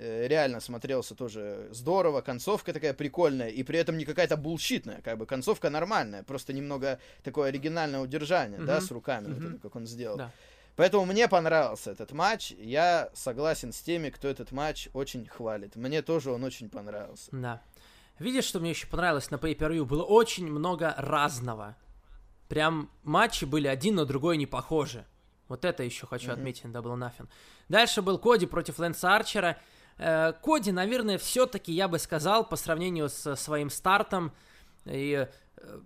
реально 0.00 0.60
смотрелся 0.60 1.14
тоже 1.14 1.68
здорово. 1.72 2.20
Концовка 2.20 2.72
такая 2.72 2.94
прикольная, 2.94 3.48
и 3.48 3.62
при 3.62 3.78
этом 3.78 3.96
не 3.98 4.04
какая-то 4.04 4.36
булщитная, 4.36 5.00
как 5.02 5.18
бы 5.18 5.26
концовка 5.26 5.70
нормальная, 5.70 6.22
просто 6.22 6.52
немного 6.52 6.98
такое 7.22 7.48
оригинальное 7.48 8.00
удержание, 8.00 8.58
да, 8.60 8.76
Мгм. 8.78 8.86
с 8.86 8.90
руками, 8.90 9.26
вот 9.28 9.38
Мгм. 9.38 9.48
это, 9.54 9.58
как 9.62 9.76
он 9.76 9.86
сделал. 9.86 10.16
Да. 10.16 10.30
Поэтому 10.76 11.04
мне 11.06 11.26
понравился 11.26 11.90
этот 11.90 12.12
матч. 12.12 12.52
Я 12.52 13.10
согласен 13.12 13.72
с 13.72 13.80
теми, 13.80 14.10
кто 14.10 14.28
этот 14.28 14.52
матч 14.52 14.88
очень 14.92 15.26
хвалит. 15.26 15.74
Мне 15.74 16.02
тоже 16.02 16.30
он 16.30 16.44
очень 16.44 16.68
понравился. 16.70 17.30
Да. 17.32 17.60
Видишь, 18.20 18.44
что 18.44 18.60
мне 18.60 18.70
еще 18.70 18.86
понравилось 18.86 19.30
на 19.32 19.36
Pay 19.36 19.56
Per? 19.56 19.84
Было 19.84 20.04
очень 20.04 20.46
много 20.46 20.94
разного. 20.96 21.74
Прям 22.48 22.90
матчи 23.02 23.44
были 23.44 23.66
один 23.66 23.96
на 23.96 24.04
другой 24.06 24.36
не 24.36 24.46
похожи. 24.46 25.04
Вот 25.48 25.64
это 25.64 25.82
еще 25.82 26.06
хочу 26.06 26.26
Мгм. 26.26 26.34
отметить 26.34 26.64
на 26.64 26.68
Double 26.68 26.96
Nothing. 26.96 27.26
Дальше 27.68 28.00
был 28.00 28.18
Коди 28.18 28.46
против 28.46 28.78
Лэнса 28.78 29.16
Арчера. 29.16 29.58
Э, 29.98 30.32
Коди, 30.42 30.72
наверное, 30.72 31.18
все-таки, 31.18 31.72
я 31.72 31.88
бы 31.88 31.98
сказал, 31.98 32.48
по 32.48 32.56
сравнению 32.56 33.08
с 33.08 33.34
своим 33.36 33.68
стартом, 33.68 34.32
и 34.84 35.26
э, 35.56 35.80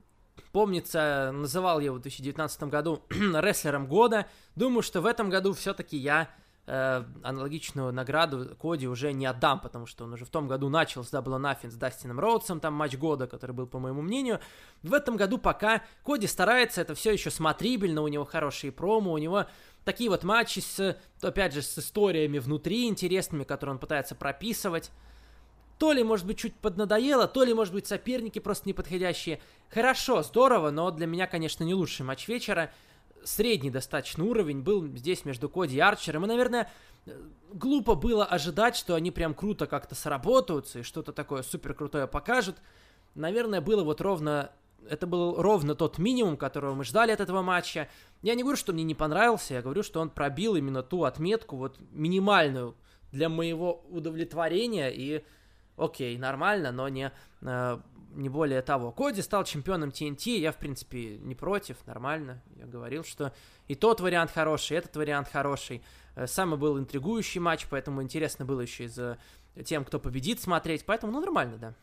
помнится, 0.53 1.31
называл 1.33 1.81
его 1.81 1.97
в 1.97 2.01
2019 2.01 2.65
году 2.65 3.03
рестлером 3.11 3.87
года. 3.87 4.27
Думаю, 4.55 4.83
что 4.83 5.01
в 5.01 5.07
этом 5.07 5.31
году 5.31 5.55
все-таки 5.55 5.97
я 5.97 6.29
э, 6.67 7.05
аналогичную 7.23 7.93
награду 7.93 8.55
Коди 8.61 8.87
уже 8.87 9.13
не 9.13 9.25
отдам, 9.25 9.61
потому 9.61 9.87
что 9.87 10.05
он 10.05 10.13
уже 10.13 10.27
в 10.27 10.31
том 10.31 10.47
году 10.47 10.69
начал 10.69 11.05
с 11.05 11.13
Double 11.13 11.41
Nothing 11.41 11.71
с 11.71 11.75
Дастином 11.75 12.21
Роудсом, 12.21 12.61
там 12.61 12.75
матч 12.75 12.97
года, 12.97 13.27
который 13.27 13.53
был, 13.53 13.67
по 13.67 13.79
моему 13.79 14.03
мнению. 14.03 14.41
В 14.83 14.93
этом 14.93 15.17
году 15.17 15.39
пока 15.39 15.83
Коди 16.05 16.27
старается, 16.27 16.83
это 16.83 16.95
все 16.95 17.13
еще 17.13 17.31
смотрибельно, 17.31 18.03
у 18.03 18.09
него 18.09 18.27
хорошие 18.27 18.73
промо, 18.73 19.13
у 19.13 19.19
него 19.19 19.47
такие 19.85 20.11
вот 20.11 20.25
матчи 20.25 20.61
с, 20.61 20.97
опять 21.21 21.55
же, 21.55 21.63
с 21.63 21.79
историями 21.79 22.39
внутри 22.39 22.87
интересными, 22.87 23.45
которые 23.45 23.75
он 23.75 23.79
пытается 23.79 24.15
прописывать. 24.15 24.91
То 25.79 25.93
ли, 25.93 26.05
может 26.05 26.27
быть, 26.27 26.39
чуть 26.39 26.55
поднадоело, 26.55 27.27
то 27.27 27.43
ли, 27.43 27.55
может 27.55 27.75
быть, 27.75 27.87
соперники 27.87 28.39
просто 28.39 28.69
неподходящие. 28.69 29.41
Хорошо, 29.69 30.23
здорово, 30.23 30.71
но 30.71 30.91
для 30.91 31.07
меня, 31.07 31.27
конечно, 31.27 31.65
не 31.65 31.75
лучший 31.75 32.07
матч 32.07 32.29
вечера. 32.29 32.73
Средний 33.25 33.71
достаточно 33.71 34.25
уровень 34.25 34.61
был 34.63 34.87
здесь 34.97 35.25
между 35.25 35.49
Коди 35.49 35.77
и 35.77 35.81
Арчером. 35.81 36.25
И, 36.25 36.29
наверное, 36.29 36.71
глупо 37.53 37.95
было 37.95 38.25
ожидать, 38.25 38.77
что 38.77 38.95
они 38.95 39.11
прям 39.11 39.35
круто 39.35 39.67
как-то 39.67 39.95
сработаются 39.95 40.81
и 40.81 40.83
что-то 40.83 41.13
такое 41.13 41.43
супер 41.43 41.75
крутое 41.75 42.07
покажут. 42.07 42.57
Наверное, 43.15 43.61
было 43.61 43.83
вот 43.83 44.01
ровно... 44.01 44.53
Это 44.89 45.07
был 45.07 45.41
ровно 45.41 45.75
тот 45.75 45.99
минимум, 45.99 46.37
которого 46.37 46.75
мы 46.75 46.85
ждали 46.85 47.13
от 47.13 47.21
этого 47.21 47.43
матча. 47.43 47.89
Я 48.23 48.35
не 48.35 48.43
говорю, 48.43 48.57
что 48.57 48.73
мне 48.73 48.85
не 48.85 48.95
понравился, 48.95 49.55
я 49.55 49.63
говорю, 49.63 49.83
что 49.83 50.01
он 50.01 50.11
пробил 50.11 50.57
именно 50.57 50.83
ту 50.83 51.05
отметку, 51.05 51.57
вот 51.57 51.79
минимальную 51.91 52.75
для 53.11 53.29
моего 53.29 53.85
удовлетворения 53.91 54.89
и 54.89 55.25
окей, 55.77 56.17
нормально, 56.19 56.73
но 56.73 56.89
не, 56.89 57.13
э, 57.43 57.79
не 58.15 58.29
более 58.29 58.63
того. 58.63 58.93
Коди 58.93 59.23
стал 59.23 59.45
чемпионом 59.45 59.91
TNT, 59.91 60.39
я, 60.39 60.53
в 60.53 60.57
принципе, 60.57 61.19
не 61.19 61.35
против, 61.35 61.77
нормально. 61.87 62.43
Я 62.57 62.67
говорил, 62.67 63.05
что 63.05 63.33
и 63.69 63.75
тот 63.75 64.01
вариант 64.01 64.31
хороший, 64.31 64.75
и 64.75 64.79
этот 64.79 64.97
вариант 64.97 65.29
хороший. 65.29 65.83
Э, 66.15 66.27
Самый 66.27 66.59
был 66.59 66.79
интригующий 66.79 67.41
матч, 67.41 67.67
поэтому 67.69 68.03
интересно 68.03 68.45
было 68.45 68.61
еще 68.61 68.85
и 68.85 68.89
за 68.89 69.19
тем, 69.65 69.85
кто 69.85 69.99
победит, 69.99 70.41
смотреть. 70.41 70.85
Поэтому, 70.87 71.13
ну, 71.13 71.21
нормально, 71.21 71.59
да. 71.59 71.75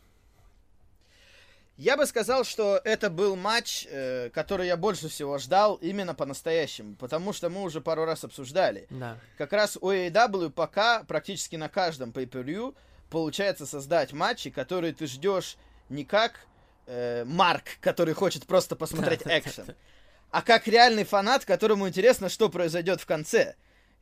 Я 1.79 1.95
бы 1.95 2.05
сказал, 2.05 2.43
что 2.43 2.81
это 2.83 3.09
был 3.09 3.37
матч, 3.37 3.87
э, 3.89 4.29
который 4.33 4.67
я 4.67 4.75
больше 4.75 5.07
всего 5.07 5.37
ждал 5.37 5.75
именно 5.75 6.13
по-настоящему, 6.13 6.95
потому 6.97 7.31
что 7.31 7.49
мы 7.49 7.61
уже 7.61 7.79
пару 7.79 8.03
раз 8.03 8.25
обсуждали. 8.25 8.85
Да. 8.89 9.17
Как 9.37 9.53
раз 9.53 9.77
у 9.79 9.89
AEW 9.89 10.49
пока 10.49 11.05
практически 11.05 11.55
на 11.55 11.69
каждом 11.69 12.09
pay-per-view 12.09 12.75
получается 13.09 13.65
создать 13.65 14.11
матчи, 14.11 14.49
которые 14.49 14.91
ты 14.91 15.07
ждешь 15.07 15.55
не 15.87 16.03
как 16.03 16.41
э, 16.85 17.23
Марк, 17.23 17.63
который 17.79 18.13
хочет 18.13 18.45
просто 18.45 18.75
посмотреть 18.75 19.21
экшен, 19.25 19.73
а 20.31 20.41
как 20.41 20.67
реальный 20.67 21.05
фанат, 21.05 21.45
которому 21.45 21.87
интересно, 21.87 22.27
что 22.27 22.49
произойдет 22.49 22.99
в 22.99 23.05
конце. 23.05 23.55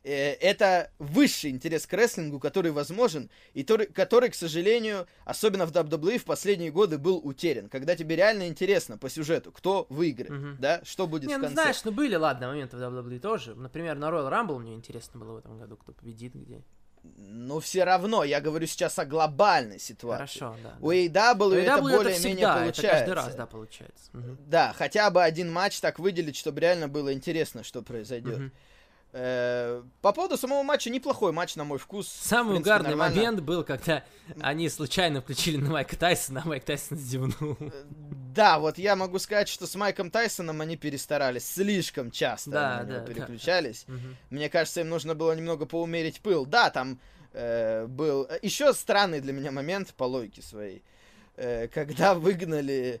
Э, 0.04 0.32
это 0.34 0.90
высший 0.98 1.50
интерес 1.50 1.86
к 1.86 1.92
рестлингу, 1.92 2.38
который 2.38 2.70
возможен, 2.70 3.30
и 3.52 3.62
который, 3.62 3.86
который, 3.86 4.30
к 4.30 4.34
сожалению, 4.34 5.06
особенно 5.24 5.66
в 5.66 5.72
WWE 5.72 6.18
в 6.18 6.24
последние 6.24 6.70
годы 6.70 6.98
был 6.98 7.20
утерян. 7.22 7.68
Когда 7.68 7.96
тебе 7.96 8.16
реально 8.16 8.46
интересно 8.48 8.96
по 8.96 9.10
сюжету, 9.10 9.50
кто 9.50 9.86
выиграет, 9.90 10.30
Мгм. 10.30 10.56
да, 10.60 10.80
что 10.84 11.06
будет 11.06 11.28
Не, 11.28 11.34
в 11.34 11.38
ну 11.38 11.44
конце. 11.44 11.54
знаешь, 11.62 11.84
ну 11.84 11.90
были, 11.92 12.14
ладно, 12.14 12.48
моменты 12.48 12.76
в 12.76 12.80
WWE 12.80 13.18
тоже. 13.18 13.54
Например, 13.54 13.96
на 13.96 14.06
Royal 14.06 14.30
Rumble 14.30 14.58
мне 14.58 14.74
интересно 14.74 15.18
было 15.18 15.32
в 15.32 15.36
этом 15.38 15.58
году, 15.58 15.76
кто 15.76 15.92
победит 15.92 16.34
где. 16.34 16.62
Но 17.16 17.58
все 17.60 17.84
равно, 17.84 18.24
я 18.24 18.40
говорю 18.40 18.66
сейчас 18.66 18.98
о 18.98 19.04
глобальной 19.04 19.78
ситуации. 19.78 20.38
Хорошо, 20.40 20.56
да. 20.62 20.76
У 20.80 20.90
да. 20.90 21.32
AEW 21.34 21.54
это 21.54 21.72
AEW 21.72 21.80
более-менее 21.80 22.46
получается. 22.46 22.82
Это 22.82 22.90
каждый 22.90 23.14
раз, 23.14 23.34
да, 23.34 23.46
получается. 23.46 24.10
Мгм. 24.12 24.38
Да, 24.46 24.74
хотя 24.76 25.10
бы 25.10 25.22
один 25.22 25.50
матч 25.52 25.80
так 25.80 25.98
выделить, 25.98 26.36
чтобы 26.36 26.60
реально 26.60 26.88
было 26.88 27.12
интересно, 27.12 27.62
что 27.62 27.82
произойдет. 27.82 28.38
Мгм. 28.38 28.52
Э, 29.12 29.82
По 30.02 30.12
поводу 30.12 30.36
самого 30.36 30.62
матча, 30.62 30.90
неплохой 30.90 31.32
матч, 31.32 31.56
на 31.56 31.64
мой 31.64 31.78
вкус. 31.78 32.06
Самый 32.08 32.50
принципе, 32.54 32.70
угарный 32.70 32.90
нормально. 32.90 33.16
момент 33.16 33.40
был, 33.40 33.64
когда 33.64 34.04
они 34.40 34.68
случайно 34.68 35.22
включили 35.22 35.56
на 35.56 35.70
Майка 35.70 35.96
Тайсона, 35.96 36.42
а 36.44 36.48
Майк 36.48 36.64
Тайсон 36.64 36.98
зевнул. 36.98 37.56
Э, 37.60 37.84
Да, 38.34 38.58
вот 38.58 38.76
я 38.78 38.96
могу 38.96 39.18
сказать, 39.18 39.48
что 39.48 39.66
с 39.66 39.74
Майком 39.74 40.10
Тайсоном 40.10 40.60
они 40.60 40.76
перестарались 40.76 41.46
слишком 41.50 42.10
часто. 42.10 42.50
Да, 42.50 42.82
да, 42.84 42.98
да. 43.00 43.06
переключались. 43.06 43.84
Мгм. 43.88 44.16
Мне 44.30 44.48
кажется, 44.50 44.80
им 44.82 44.90
нужно 44.90 45.14
было 45.14 45.32
немного 45.32 45.64
поумерить 45.64 46.20
пыл. 46.20 46.44
Да, 46.44 46.68
там 46.70 47.00
э, 47.32 47.86
был 47.86 48.28
еще 48.42 48.74
странный 48.74 49.20
для 49.20 49.32
меня 49.32 49.50
момент 49.52 49.94
по 49.94 50.04
логике 50.04 50.42
своей, 50.42 50.82
Э, 51.40 51.68
когда 51.68 52.14
выгнали 52.14 53.00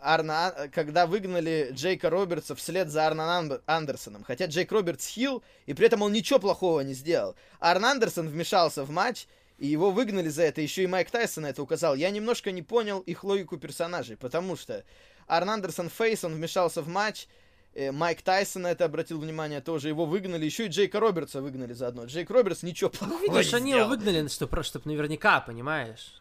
Арна, 0.00 0.46
Ан- 0.56 0.70
когда 0.70 1.06
выгнали 1.06 1.70
Джейка 1.72 2.08
Робертса 2.10 2.54
вслед 2.54 2.88
за 2.90 3.06
Арном 3.06 3.28
Ан- 3.28 3.60
Андерсоном. 3.66 4.24
Хотя 4.24 4.46
Джейк 4.46 4.70
Робертс 4.72 5.06
хил, 5.06 5.42
и 5.66 5.74
при 5.74 5.86
этом 5.86 6.02
он 6.02 6.12
ничего 6.12 6.38
плохого 6.38 6.80
не 6.80 6.94
сделал. 6.94 7.34
Арн 7.60 7.84
Андерсон 7.84 8.28
вмешался 8.28 8.84
в 8.84 8.90
матч, 8.90 9.26
и 9.58 9.66
его 9.66 9.90
выгнали 9.90 10.28
за 10.28 10.42
это. 10.44 10.60
Еще 10.60 10.82
и 10.82 10.86
Майк 10.86 11.10
Тайсон 11.10 11.42
на 11.44 11.48
это 11.48 11.62
указал. 11.62 11.94
Я 11.94 12.10
немножко 12.10 12.50
не 12.52 12.62
понял 12.62 13.00
их 13.00 13.22
логику 13.24 13.56
персонажей, 13.56 14.16
потому 14.16 14.56
что 14.56 14.84
Арн 15.26 15.50
Андерсон 15.50 15.88
Фейс, 15.90 16.24
он 16.24 16.34
вмешался 16.34 16.82
в 16.82 16.88
матч, 16.88 17.26
э, 17.74 17.92
Майк 17.92 18.22
Тайсон 18.22 18.62
на 18.62 18.70
это 18.72 18.84
обратил 18.84 19.18
внимание 19.20 19.60
тоже, 19.60 19.88
его 19.88 20.06
выгнали, 20.06 20.44
еще 20.44 20.66
и 20.66 20.68
Джейка 20.68 21.00
Робертса 21.00 21.40
выгнали 21.40 21.72
заодно. 21.72 22.04
Джейк 22.06 22.30
Робертс 22.30 22.62
ничего 22.62 22.90
плохого 22.90 23.18
Ну, 23.18 23.22
видишь, 23.34 23.52
не 23.52 23.56
они 23.58 23.70
его 23.70 23.80
сделал. 23.80 23.90
выгнали, 23.90 24.28
что 24.28 24.46
просто, 24.46 24.78
чтобы 24.80 24.90
наверняка, 24.94 25.40
понимаешь? 25.40 26.20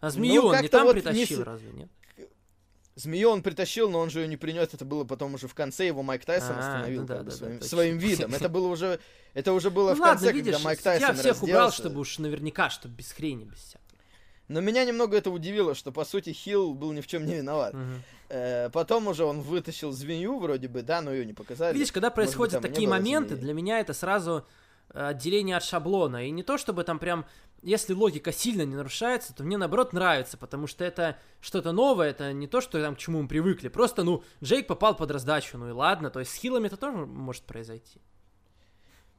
А 0.00 0.10
змею 0.10 0.44
он 0.46 0.60
не 0.62 0.68
там 0.68 0.84
вот 0.86 0.94
не 0.96 1.02
притащил, 1.02 1.40
с- 1.42 1.44
разве 1.44 1.72
нет? 1.72 1.88
Змею 2.98 3.30
он 3.30 3.42
притащил, 3.42 3.88
но 3.88 4.00
он 4.00 4.10
же 4.10 4.22
ее 4.22 4.26
не 4.26 4.36
принес. 4.36 4.74
Это 4.74 4.84
было 4.84 5.04
потом 5.04 5.34
уже 5.34 5.46
в 5.46 5.54
конце. 5.54 5.86
Его 5.86 6.02
Майк 6.02 6.24
Тайсон 6.24 6.56
А, 6.56 6.58
остановил 6.58 7.04
да, 7.04 7.18
как 7.18 7.26
да, 7.26 7.30
да, 7.30 7.36
своим, 7.36 7.58
точно. 7.58 7.68
своим 7.68 7.98
видом. 7.98 8.34
Это 8.34 8.48
было 8.48 8.66
уже, 8.66 8.98
это 9.34 9.52
уже 9.52 9.70
было 9.70 9.90
Ну 9.90 9.96
в 9.96 10.00
ладно, 10.00 10.14
конце, 10.14 10.32
видишь, 10.32 10.54
когда 10.54 10.64
Майк 10.64 10.80
я 10.80 10.98
Тайсон 10.98 11.14
всех 11.14 11.42
убрал, 11.44 11.70
чтобы 11.70 12.00
уж 12.00 12.18
наверняка, 12.18 12.70
чтобы 12.70 12.96
без 12.96 13.12
хрени, 13.12 13.44
без 13.44 13.58
всякого. 13.58 13.84
Но 14.48 14.60
меня 14.60 14.84
немного 14.84 15.16
это 15.16 15.30
удивило, 15.30 15.76
что 15.76 15.92
по 15.92 16.04
сути 16.04 16.30
Хилл 16.30 16.74
был 16.74 16.90
ни 16.90 17.00
в 17.00 17.06
чем 17.06 17.24
не 17.24 17.36
виноват. 17.36 17.72
Э, 18.30 18.68
потом 18.70 19.06
уже 19.06 19.24
он 19.24 19.42
вытащил 19.42 19.92
змею 19.92 20.40
вроде 20.40 20.66
бы, 20.66 20.82
да, 20.82 21.00
но 21.00 21.12
ее 21.12 21.24
не 21.24 21.34
показали. 21.34 21.74
Видишь, 21.74 21.92
когда 21.92 22.10
происходят 22.10 22.60
такие 22.60 22.88
моменты, 22.88 23.36
змеи. 23.36 23.44
для 23.44 23.54
меня 23.54 23.78
это 23.78 23.94
сразу 23.94 24.44
э, 24.90 25.06
отделение 25.06 25.56
от 25.56 25.62
шаблона. 25.62 26.26
И 26.26 26.30
не 26.30 26.42
то, 26.42 26.58
чтобы 26.58 26.82
там 26.82 26.98
прям, 26.98 27.26
если 27.62 27.92
логика 27.92 28.32
сильно 28.32 28.62
не 28.62 28.76
нарушается, 28.76 29.34
то 29.34 29.42
мне 29.42 29.56
наоборот 29.56 29.92
нравится, 29.92 30.36
потому 30.36 30.66
что 30.66 30.84
это 30.84 31.18
что-то 31.40 31.72
новое, 31.72 32.10
это 32.10 32.32
не 32.32 32.46
то, 32.46 32.60
что 32.60 32.80
там 32.82 32.94
к 32.94 32.98
чему 32.98 33.22
мы 33.22 33.28
привыкли. 33.28 33.68
Просто, 33.68 34.04
ну, 34.04 34.22
Джейк 34.42 34.66
попал 34.66 34.96
под 34.96 35.10
раздачу, 35.10 35.58
ну 35.58 35.68
и 35.68 35.72
ладно. 35.72 36.10
То 36.10 36.20
есть 36.20 36.32
с 36.32 36.34
хилами 36.36 36.66
это 36.68 36.76
тоже 36.76 36.96
может 36.98 37.42
произойти. 37.44 38.00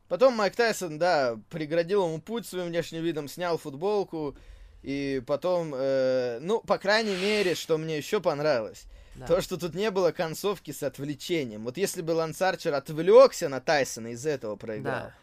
Потом 0.07 0.33
Майк 0.33 0.55
Тайсон, 0.55 0.97
да, 0.97 1.37
преградил 1.49 2.05
ему 2.05 2.19
путь 2.19 2.47
своим 2.47 2.67
внешним 2.67 3.03
видом, 3.03 3.27
снял 3.27 3.57
футболку. 3.57 4.35
И 4.81 5.21
потом, 5.27 5.73
э, 5.75 6.39
ну, 6.41 6.61
по 6.61 6.77
крайней 6.77 7.15
мере, 7.15 7.53
что 7.53 7.77
мне 7.77 7.97
еще 7.97 8.21
понравилось, 8.21 8.85
Да. 9.15 9.27
то, 9.27 9.41
что 9.41 9.57
тут 9.57 9.75
не 9.75 9.91
было 9.91 10.11
концовки 10.11 10.71
с 10.71 10.81
отвлечением. 10.83 11.65
Вот 11.65 11.77
если 11.77 12.01
бы 12.01 12.11
Ланс 12.11 12.41
Арчер 12.41 12.73
отвлекся 12.73 13.49
на 13.49 13.59
Тайсона 13.59 14.07
из 14.07 14.25
этого 14.25 14.55
проиграл, 14.55 14.95
Да. 14.95 15.13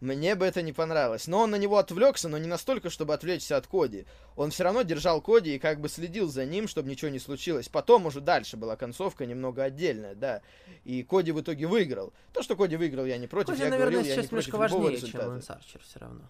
Мне 0.00 0.34
бы 0.34 0.46
это 0.46 0.62
не 0.62 0.72
понравилось. 0.72 1.26
Но 1.26 1.40
он 1.40 1.50
на 1.50 1.56
него 1.56 1.76
отвлекся, 1.76 2.28
но 2.28 2.38
не 2.38 2.46
настолько, 2.48 2.88
чтобы 2.88 3.12
отвлечься 3.14 3.56
от 3.56 3.66
Коди. 3.66 4.06
Он 4.36 4.50
все 4.50 4.64
равно 4.64 4.82
держал 4.82 5.20
Коди 5.20 5.56
и 5.56 5.58
как 5.58 5.80
бы 5.80 5.88
следил 5.88 6.28
за 6.28 6.46
ним, 6.46 6.68
чтобы 6.68 6.88
ничего 6.88 7.10
не 7.10 7.18
случилось. 7.18 7.68
Потом 7.68 8.06
уже 8.06 8.20
дальше 8.20 8.56
была 8.56 8.76
концовка 8.76 9.26
немного 9.26 9.62
отдельная, 9.62 10.14
да. 10.14 10.40
И 10.84 11.02
Коди 11.02 11.32
в 11.32 11.40
итоге 11.40 11.66
выиграл. 11.66 12.12
То, 12.32 12.42
что 12.42 12.56
Коди 12.56 12.76
выиграл, 12.76 13.04
я 13.04 13.18
не 13.18 13.26
против. 13.26 13.50
Коди, 13.50 13.62
я 13.62 13.70
наверное, 13.70 13.92
говорил, 13.92 14.08
я 14.08 14.14
сейчас 14.14 14.24
не 14.24 14.28
против 14.30 14.54
важнее, 14.54 14.82
чем 14.82 14.92
результата. 14.92 15.28
Лэнс 15.28 15.50
Арчер 15.50 15.80
все 15.82 15.98
равно. 15.98 16.22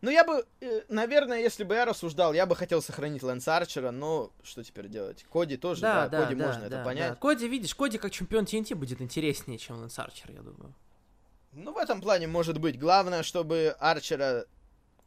Ну, 0.00 0.10
я 0.10 0.24
бы, 0.24 0.44
э, 0.60 0.80
наверное, 0.88 1.38
если 1.38 1.62
бы 1.62 1.76
я 1.76 1.84
рассуждал, 1.84 2.32
я 2.32 2.44
бы 2.44 2.56
хотел 2.56 2.82
сохранить 2.82 3.22
Лэнса 3.22 3.56
Арчера, 3.56 3.92
но 3.92 4.32
что 4.42 4.64
теперь 4.64 4.88
делать? 4.88 5.24
Коди 5.30 5.56
тоже, 5.56 5.82
да, 5.82 6.08
Да, 6.08 6.18
да, 6.18 6.24
Коди 6.24 6.34
да, 6.34 6.46
можно 6.46 6.60
да, 6.62 6.66
это 6.66 6.76
да. 6.78 6.84
понять. 6.84 7.20
Коди, 7.20 7.46
видишь, 7.46 7.74
Коди 7.76 7.98
как 7.98 8.10
чемпион 8.10 8.44
TNT 8.44 8.74
будет 8.74 9.00
интереснее, 9.00 9.58
чем 9.58 9.76
Лэнс 9.76 9.96
Арчер, 9.96 10.32
я 10.32 10.40
думаю. 10.40 10.74
Ну, 11.52 11.72
в 11.72 11.78
этом 11.78 12.00
плане 12.00 12.26
может 12.26 12.58
быть. 12.58 12.78
Главное, 12.78 13.22
чтобы 13.22 13.74
Арчера 13.78 14.44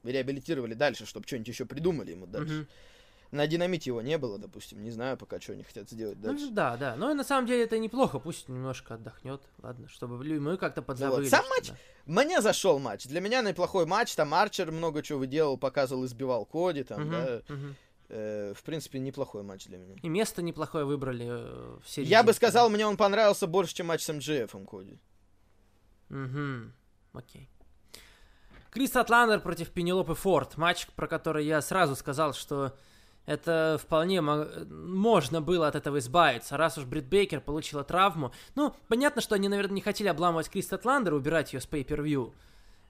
реабилитировали 0.03 0.73
дальше, 0.73 1.05
чтобы 1.05 1.25
что-нибудь 1.27 1.47
еще 1.47 1.65
придумали 1.65 2.11
ему 2.11 2.27
дальше. 2.27 2.53
Мгм. 2.53 2.67
На 3.31 3.47
динамите 3.47 3.89
его 3.89 4.01
не 4.01 4.17
было, 4.17 4.37
допустим. 4.37 4.81
Не 4.83 4.91
знаю 4.91 5.17
пока, 5.17 5.41
что 5.41 5.53
они 5.53 5.63
хотят 5.63 5.89
сделать 5.89 6.17
Ну, 6.21 6.23
дальше. 6.23 6.51
да, 6.51 6.77
да. 6.77 6.95
Но 6.95 7.13
на 7.13 7.23
самом 7.23 7.47
деле 7.47 7.63
это 7.63 7.77
неплохо, 7.79 8.19
пусть 8.19 8.47
немножко 8.47 8.93
отдохнет, 8.93 9.41
ладно, 9.61 9.89
чтобы 9.89 10.23
мы 10.39 10.57
как-то 10.57 10.81
подзабыли. 10.81 11.27
сам 11.27 11.43
что 11.43 11.49
матч 11.49 11.69
да. 11.69 11.75
Мне 12.05 12.41
зашел 12.41 12.79
матч. 12.79 13.05
Для 13.05 13.19
меня 13.19 13.41
неплохой 13.41 13.85
матч. 13.85 14.15
Там 14.15 14.33
Арчер 14.33 14.71
много 14.71 15.01
чего 15.01 15.19
выделал, 15.19 15.57
показывал, 15.57 16.05
избивал 16.05 16.45
Коди. 16.45 16.83
Там, 16.83 17.01
Мгм, 17.01 17.11
да. 17.11 17.41
мгм. 17.49 17.75
Э, 18.07 18.53
в 18.55 18.61
принципе, 18.63 18.99
неплохой 18.99 19.41
матч 19.41 19.65
для 19.65 19.79
меня. 19.79 19.95
И 20.03 20.07
место 20.07 20.43
неплохое 20.43 20.85
выбрали 20.85 21.25
э, 21.27 21.77
в 21.83 21.89
середине. 21.89 22.11
Я 22.11 22.23
бы 22.23 22.31
сказал, 22.33 22.69
мне 22.69 22.85
он 22.85 22.95
понравился 22.95 23.47
больше, 23.47 23.73
чем 23.73 23.87
матч 23.87 24.03
с 24.03 24.13
MJF 24.13 24.55
Коди. 24.69 24.99
Угу. 26.09 26.71
Окей. 27.13 27.49
Крис 28.71 28.95
Статлендер 28.95 29.39
против 29.39 29.69
Пенелопы 29.69 30.15
Форд. 30.15 30.57
Матч, 30.57 30.87
про 30.95 31.07
который 31.07 31.45
я 31.45 31.61
сразу 31.61 31.95
сказал, 31.95 32.33
что 32.33 32.77
это 33.25 33.79
вполне 33.81 34.21
мо- 34.21 34.47
можно 34.69 35.41
было 35.41 35.67
от 35.67 35.75
этого 35.75 35.99
избавиться, 35.99 36.57
раз 36.57 36.77
уж 36.77 36.85
Брит 36.85 37.05
Бейкер 37.05 37.41
получила 37.41 37.83
травму. 37.83 38.33
Ну, 38.55 38.75
понятно, 38.87 39.21
что 39.21 39.35
они, 39.35 39.47
наверное, 39.47 39.75
не 39.75 39.81
хотели 39.81 40.09
обламывать 40.09 40.49
Крис 40.49 40.71
Атландер, 40.73 41.13
убирать 41.13 41.53
ее 41.53 41.61
с 41.61 41.67
pay-per-view. 41.67 42.33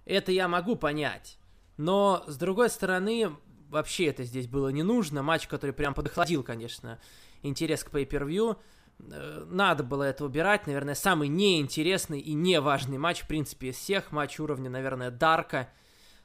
Это 0.05 0.31
я 0.31 0.47
могу 0.47 0.75
понять. 0.75 1.37
Но, 1.77 2.23
с 2.27 2.37
другой 2.37 2.69
стороны, 2.69 3.35
вообще 3.69 4.05
это 4.07 4.23
здесь 4.23 4.47
было 4.47 4.69
не 4.69 4.83
нужно. 4.83 5.23
Матч, 5.23 5.47
который 5.47 5.71
прям 5.71 5.93
подохладил, 5.93 6.43
конечно, 6.43 6.99
интерес 7.43 7.83
к 7.83 7.91
pay-per-view. 7.91 8.57
Э, 8.99 9.45
Надо 9.47 9.83
было 9.83 10.03
это 10.03 10.25
убирать. 10.25 10.67
Наверное, 10.67 10.95
самый 10.95 11.27
неинтересный 11.27 12.19
и 12.19 12.33
неважный 12.33 12.97
матч, 12.97 13.21
в 13.21 13.27
принципе, 13.27 13.69
из 13.69 13.75
всех. 13.75 14.11
Матч 14.11 14.39
уровня, 14.39 14.69
наверное, 14.69 15.11
Дарка. 15.11 15.69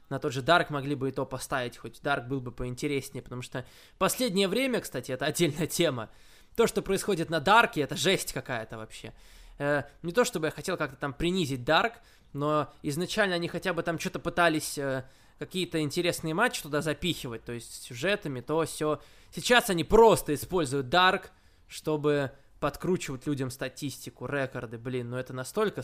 На 0.09 0.19
тот 0.19 0.33
же 0.33 0.41
Дарк 0.41 0.69
могли 0.69 0.95
бы 0.95 1.07
и 1.07 1.11
то 1.13 1.25
поставить, 1.25 1.77
хоть 1.77 2.01
Дарк 2.01 2.27
был 2.27 2.41
бы 2.41 2.51
поинтереснее, 2.51 3.23
потому 3.23 3.41
что 3.41 3.65
последнее 3.97 4.49
время, 4.49 4.81
кстати, 4.81 5.13
это 5.13 5.25
отдельная 5.25 5.67
тема. 5.67 6.09
То, 6.57 6.67
что 6.67 6.81
происходит 6.81 7.29
на 7.29 7.39
Дарке, 7.39 7.79
это 7.81 7.95
жесть 7.95 8.33
какая-то 8.33 8.77
вообще. 8.77 9.13
Э, 9.57 9.83
не 10.01 10.11
то, 10.11 10.25
чтобы 10.25 10.47
я 10.47 10.51
хотел 10.51 10.75
как-то 10.75 10.97
там 10.97 11.13
принизить 11.13 11.63
Дарк, 11.63 11.93
но 12.33 12.73
изначально 12.81 13.35
они 13.35 13.47
хотя 13.47 13.73
бы 13.73 13.83
там 13.83 13.99
что-то 13.99 14.19
пытались 14.19 14.77
э, 14.77 15.05
какие-то 15.39 15.79
интересные 15.79 16.33
матчи 16.33 16.61
туда 16.61 16.81
запихивать, 16.81 17.45
то 17.45 17.53
есть 17.53 17.83
сюжетами, 17.83 18.41
то 18.41 18.65
все. 18.65 19.01
Сейчас 19.33 19.69
они 19.69 19.85
просто 19.85 20.33
используют 20.33 20.89
Дарк, 20.89 21.31
чтобы 21.67 22.31
подкручивать 22.61 23.25
людям 23.25 23.49
статистику, 23.49 24.27
рекорды, 24.27 24.77
блин, 24.77 25.09
ну 25.09 25.17
это 25.17 25.33
настолько 25.33 25.81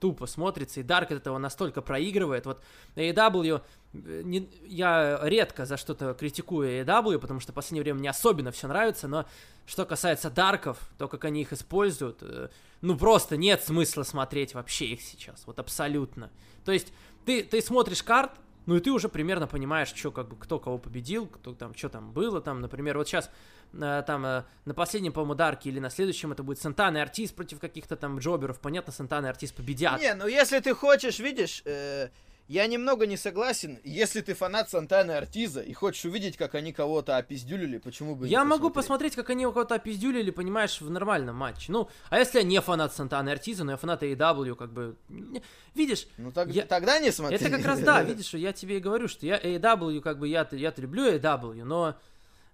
тупо 0.00 0.24
смотрится, 0.26 0.80
и 0.80 0.82
Дарк 0.82 1.10
от 1.10 1.18
этого 1.18 1.36
настолько 1.36 1.82
проигрывает. 1.82 2.46
Вот 2.46 2.62
AEW, 2.96 3.60
э, 3.92 4.22
не, 4.24 4.48
я 4.66 5.20
редко 5.22 5.66
за 5.66 5.76
что-то 5.76 6.14
критикую 6.14 6.82
AEW, 6.82 7.18
потому 7.18 7.40
что 7.40 7.52
в 7.52 7.54
последнее 7.54 7.82
время 7.82 7.98
мне 7.98 8.08
особенно 8.08 8.52
все 8.52 8.68
нравится, 8.68 9.06
но 9.06 9.26
что 9.66 9.84
касается 9.84 10.30
Дарков, 10.30 10.78
то, 10.96 11.08
как 11.08 11.26
они 11.26 11.42
их 11.42 11.52
используют, 11.52 12.22
э, 12.22 12.48
ну 12.80 12.96
просто 12.96 13.36
нет 13.36 13.62
смысла 13.62 14.02
смотреть 14.02 14.54
вообще 14.54 14.86
их 14.86 15.02
сейчас, 15.02 15.46
вот 15.46 15.58
абсолютно. 15.58 16.30
То 16.64 16.72
есть 16.72 16.90
ты, 17.26 17.42
ты 17.42 17.60
смотришь 17.60 18.02
карт, 18.02 18.32
ну 18.64 18.76
и 18.76 18.80
ты 18.80 18.90
уже 18.92 19.10
примерно 19.10 19.46
понимаешь, 19.46 19.92
что 19.94 20.10
как 20.10 20.28
бы 20.28 20.36
кто 20.36 20.58
кого 20.58 20.78
победил, 20.78 21.26
кто 21.26 21.52
там, 21.52 21.74
что 21.74 21.90
там 21.90 22.12
было, 22.12 22.40
там, 22.40 22.62
например, 22.62 22.96
вот 22.96 23.08
сейчас 23.08 23.30
там 23.78 24.24
э, 24.26 24.44
на 24.64 24.74
последнем, 24.74 25.12
по-моему, 25.12 25.34
Дарке 25.34 25.70
или 25.70 25.78
на 25.80 25.90
следующем 25.90 26.32
это 26.32 26.42
будет 26.42 26.58
Сантана 26.60 26.98
и 26.98 27.00
Артис 27.00 27.32
против 27.32 27.60
каких-то 27.60 27.96
там 27.96 28.18
джоберов, 28.18 28.60
понятно, 28.60 28.92
Сантана 28.92 29.26
и 29.26 29.28
Артис 29.30 29.52
победят. 29.52 30.00
Не, 30.00 30.14
ну 30.14 30.26
если 30.26 30.58
ты 30.60 30.74
хочешь, 30.74 31.18
видишь, 31.18 31.62
э, 31.64 32.08
я 32.46 32.66
немного 32.66 33.06
не 33.06 33.16
согласен. 33.16 33.78
Если 33.84 34.20
ты 34.20 34.34
фанат 34.34 34.68
Сантаны 34.68 35.12
Артиза 35.12 35.62
и 35.62 35.72
хочешь 35.72 36.04
увидеть, 36.04 36.36
как 36.36 36.54
они 36.54 36.74
кого-то 36.74 37.16
опиздюлили, 37.16 37.78
почему 37.78 38.14
бы 38.16 38.28
Я 38.28 38.44
могу 38.44 38.68
посмотреть? 38.68 38.74
посмотреть, 38.74 39.14
как 39.16 39.30
они 39.30 39.44
кого-то 39.44 39.74
опиздюлили, 39.76 40.30
понимаешь, 40.30 40.78
в 40.80 40.90
нормальном 40.90 41.36
матче. 41.36 41.72
Ну, 41.72 41.88
а 42.10 42.18
если 42.18 42.38
я 42.40 42.44
не 42.44 42.60
фанат 42.60 42.94
Сантаны 42.94 43.30
Артиза, 43.30 43.64
но 43.64 43.70
я 43.72 43.76
фанат 43.78 44.02
AEW, 44.02 44.56
как 44.56 44.72
бы... 44.74 44.94
Видишь, 45.74 46.06
Ну 46.18 46.32
так, 46.32 46.48
Я- 46.50 46.66
тогда 46.66 46.98
не 46.98 47.10
смотри. 47.12 47.36
это 47.36 47.48
как 47.50 47.64
раз 47.64 47.80
да, 47.80 48.02
видишь, 48.04 48.34
я 48.34 48.52
тебе 48.52 48.76
и 48.76 48.80
говорю, 48.80 49.08
что 49.08 49.24
я 49.24 49.38
AEW, 49.38 50.00
как 50.02 50.18
бы 50.18 50.28
я-то, 50.28 50.54
я-то 50.54 50.82
люблю 50.82 51.10
AEW, 51.10 51.64
но 51.64 51.96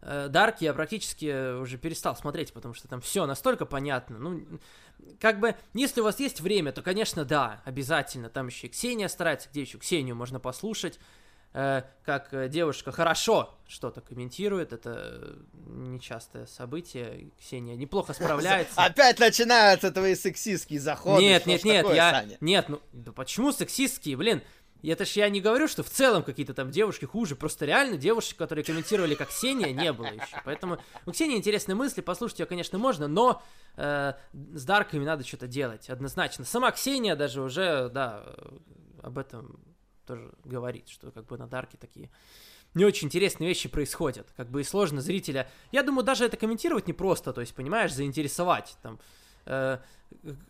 э, 0.03 0.29
Dark 0.29 0.57
я 0.61 0.73
практически 0.75 1.59
уже 1.61 1.79
перестал 1.79 2.17
смотреть, 2.17 2.53
потому 2.53 2.75
что 2.75 2.89
там 2.89 3.01
все 3.01 3.27
настолько 3.27 3.67
понятно. 3.67 4.19
Ну, 4.19 4.61
как 5.21 5.41
бы, 5.41 5.57
если 5.75 6.01
у 6.01 6.05
вас 6.05 6.21
есть 6.21 6.41
время, 6.41 6.73
то, 6.73 6.83
конечно, 6.83 7.25
да, 7.25 7.63
обязательно. 7.65 8.29
Там 8.29 8.49
еще 8.49 8.67
и 8.67 8.71
Ксения 8.71 9.09
старается, 9.09 9.49
где 9.51 9.63
еще 9.63 9.79
Ксению 9.79 10.17
можно 10.17 10.41
послушать. 10.41 10.99
э, 11.53 11.83
как 12.05 12.33
э, 12.33 12.49
девушка 12.49 12.93
хорошо 12.93 13.59
что-то 13.67 14.01
комментирует, 14.01 14.73
это 14.73 14.95
э, 14.97 15.37
нечастое 15.67 16.47
событие. 16.47 17.31
Ксения 17.39 17.77
неплохо 17.77 18.13
справляется. 18.13 18.75
Опять 18.77 19.19
начинаются 19.19 19.91
твои 19.91 20.15
сексистские 20.15 20.81
заходы. 20.81 21.23
Нет, 21.23 21.47
нет, 21.47 21.65
нет, 21.65 21.87
я... 21.93 22.25
Нет, 22.41 22.69
ну, 22.69 22.81
да 22.93 23.13
почему 23.13 23.53
сексистские, 23.53 24.17
блин? 24.17 24.43
Это 24.89 25.05
ж 25.05 25.11
я 25.11 25.29
не 25.29 25.41
говорю, 25.41 25.69
что 25.69 25.83
в 25.83 25.91
целом 25.91 26.23
какие-то 26.23 26.55
там 26.55 26.71
девушки 26.71 27.05
хуже, 27.05 27.37
просто 27.37 27.67
реально 27.67 27.97
девушек, 27.97 28.39
которые 28.39 28.65
комментировали 28.65 29.15
как 29.15 29.29
Ксения, 29.29 29.73
не 29.73 29.93
было 29.93 30.07
еще. 30.07 30.41
Поэтому 30.45 30.79
у 31.07 31.13
Ксении 31.13 31.37
интересные 31.37 31.75
мысли, 31.75 32.01
послушать 32.01 32.41
ее, 32.41 32.47
конечно, 32.47 32.79
можно, 32.79 33.09
но 33.09 33.43
э, 33.77 34.15
с 34.33 34.65
Дарками 34.65 35.05
надо 35.05 35.27
что-то 35.27 35.47
делать, 35.47 35.91
однозначно. 35.91 36.45
Сама 36.45 36.71
Ксения 36.71 37.17
даже 37.17 37.43
уже, 37.43 37.89
да, 37.89 38.25
э, 38.27 38.59
об 39.03 39.19
этом 39.19 39.61
тоже 40.07 40.33
говорит, 40.45 40.89
что 40.89 41.11
как 41.11 41.27
бы 41.27 41.39
на 41.39 41.47
Дарке 41.47 41.77
такие 41.77 42.11
не 42.75 42.85
очень 42.85 43.07
интересные 43.07 43.49
вещи 43.49 43.69
происходят. 43.69 44.33
Как 44.37 44.49
бы 44.49 44.61
и 44.61 44.65
сложно 44.65 45.01
зрителя. 45.01 45.49
Я 45.73 45.83
думаю, 45.83 46.05
даже 46.05 46.25
это 46.25 46.37
комментировать 46.37 46.87
непросто, 46.87 47.33
то 47.33 47.41
есть, 47.41 47.55
понимаешь, 47.55 47.93
заинтересовать. 47.93 48.77
Там, 48.83 49.01
э, 49.47 49.79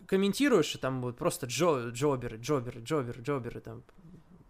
комментируешь, 0.07 0.75
и 0.75 0.77
там 0.77 1.01
вот 1.01 1.17
просто 1.17 1.47
джо, 1.47 1.89
джоберы, 1.89 2.37
джоберы, 2.37 2.81
джоберы, 2.81 3.21
джоберы, 3.21 3.59
там. 3.61 3.83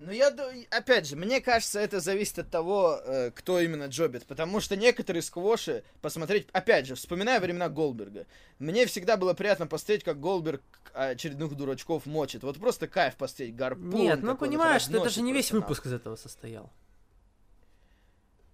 Ну, 0.03 0.11
я, 0.11 0.35
опять 0.71 1.07
же, 1.07 1.15
мне 1.15 1.41
кажется, 1.41 1.79
это 1.79 1.99
зависит 1.99 2.39
от 2.39 2.49
того, 2.49 2.99
э, 3.03 3.29
кто 3.35 3.59
именно 3.59 3.85
джобит. 3.85 4.25
Потому 4.25 4.59
что 4.59 4.75
некоторые 4.75 5.21
сквоши 5.21 5.83
посмотреть... 6.01 6.47
Опять 6.53 6.87
же, 6.87 6.95
вспоминая 6.95 7.39
времена 7.39 7.69
Голдберга. 7.69 8.25
Мне 8.57 8.87
всегда 8.87 9.15
было 9.15 9.35
приятно 9.35 9.67
посмотреть, 9.67 10.03
как 10.03 10.19
Голдберг 10.19 10.63
очередных 10.95 11.55
дурачков 11.55 12.07
мочит. 12.07 12.41
Вот 12.41 12.57
просто 12.57 12.87
кайф 12.87 13.15
посмотреть, 13.15 13.55
гарпун. 13.55 13.89
Нет, 13.91 14.23
ну 14.23 14.31
как 14.31 14.41
он 14.41 14.47
их 14.47 14.53
понимаешь, 14.53 14.87
это 14.89 15.09
же 15.09 15.21
не 15.21 15.33
весь 15.33 15.51
выпуск 15.51 15.85
из 15.85 15.93
этого 15.93 16.15
состоял. 16.15 16.73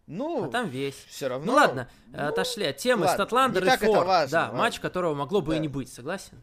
Ну, 0.05 0.45
А 0.45 0.49
там 0.49 0.69
весь. 0.69 1.01
все 1.07 1.29
равно... 1.29 1.45
Ну 1.45 1.53
ладно, 1.53 1.89
ну, 2.07 2.27
отошли 2.27 2.65
от 2.65 2.77
темы. 2.77 3.07
Статландер 3.07 3.63
и 3.65 3.69
Форд. 3.69 4.05
важно, 4.05 4.31
да, 4.31 4.43
ладно. 4.43 4.57
матч, 4.57 4.79
которого 4.81 5.15
могло 5.15 5.39
бы 5.41 5.53
и 5.53 5.55
Да. 5.57 5.61
не 5.61 5.67
быть, 5.69 5.91
согласен? 5.93 6.41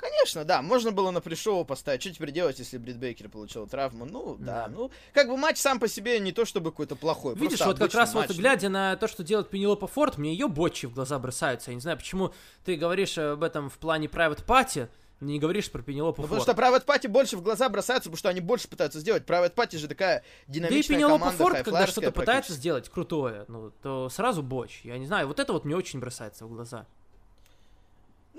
Конечно, 0.00 0.44
да, 0.44 0.62
можно 0.62 0.92
было 0.92 1.10
на 1.10 1.20
пришоу 1.20 1.64
поставить. 1.64 2.00
Что 2.00 2.14
теперь 2.14 2.30
делать, 2.30 2.58
если 2.58 2.78
Брит 2.78 2.96
Бейкер 2.98 3.28
получил 3.28 3.66
травму? 3.66 4.06
Ну, 4.06 4.36
да, 4.38 4.66
Да. 4.66 4.68
ну, 4.68 4.90
как 5.12 5.28
бы 5.28 5.36
матч 5.36 5.58
сам 5.58 5.78
по 5.78 5.88
себе 5.88 6.18
не 6.20 6.32
то 6.32 6.44
чтобы 6.46 6.70
какой-то 6.70 6.96
плохой. 6.96 7.34
Видишь, 7.34 7.60
вот 7.60 7.78
как 7.78 7.92
раз 7.94 8.14
матч. 8.14 8.28
вот 8.28 8.36
глядя 8.38 8.70
на 8.70 8.96
то, 8.96 9.08
что 9.08 9.22
делает 9.22 9.50
Пенелопа 9.50 9.86
Форд, 9.86 10.16
мне 10.16 10.32
ее 10.32 10.48
бочи 10.48 10.86
в 10.86 10.94
глаза 10.94 11.18
бросаются. 11.18 11.70
Я 11.70 11.74
не 11.74 11.80
знаю, 11.82 11.98
почему 11.98 12.32
ты 12.64 12.76
говоришь 12.76 13.18
об 13.18 13.42
этом 13.42 13.68
в 13.68 13.76
плане 13.78 14.06
Private 14.06 14.44
Party, 14.46 14.88
не 15.20 15.38
говоришь 15.38 15.70
про 15.70 15.82
Пенелопу 15.82 16.22
Ну, 16.22 16.28
Форд. 16.28 16.46
потому 16.46 16.56
что 16.56 16.86
Private 16.86 16.86
Party 16.86 17.08
больше 17.08 17.36
в 17.36 17.42
глаза 17.42 17.68
бросаются, 17.68 18.08
потому 18.08 18.18
что 18.18 18.30
они 18.30 18.40
больше 18.40 18.68
пытаются 18.68 19.00
сделать. 19.00 19.24
Private 19.24 19.54
Party 19.54 19.76
же 19.76 19.86
такая 19.86 20.20
Да 20.20 20.24
и 20.48 20.52
динамичная 20.54 20.96
Пенелопа 20.96 21.18
команда, 21.18 21.36
Форд, 21.44 21.62
когда 21.62 21.86
что-то 21.86 22.10
пытается 22.12 22.54
сделать 22.54 22.88
крутое, 22.88 23.44
ну, 23.48 23.70
то 23.82 24.08
сразу 24.08 24.42
боч. 24.42 24.80
Я 24.82 24.96
не 24.96 25.06
знаю, 25.06 25.28
вот 25.28 25.38
это 25.38 25.52
вот 25.52 25.66
мне 25.66 25.76
очень 25.76 26.00
бросается 26.00 26.46
в 26.46 26.50
глаза. 26.50 26.86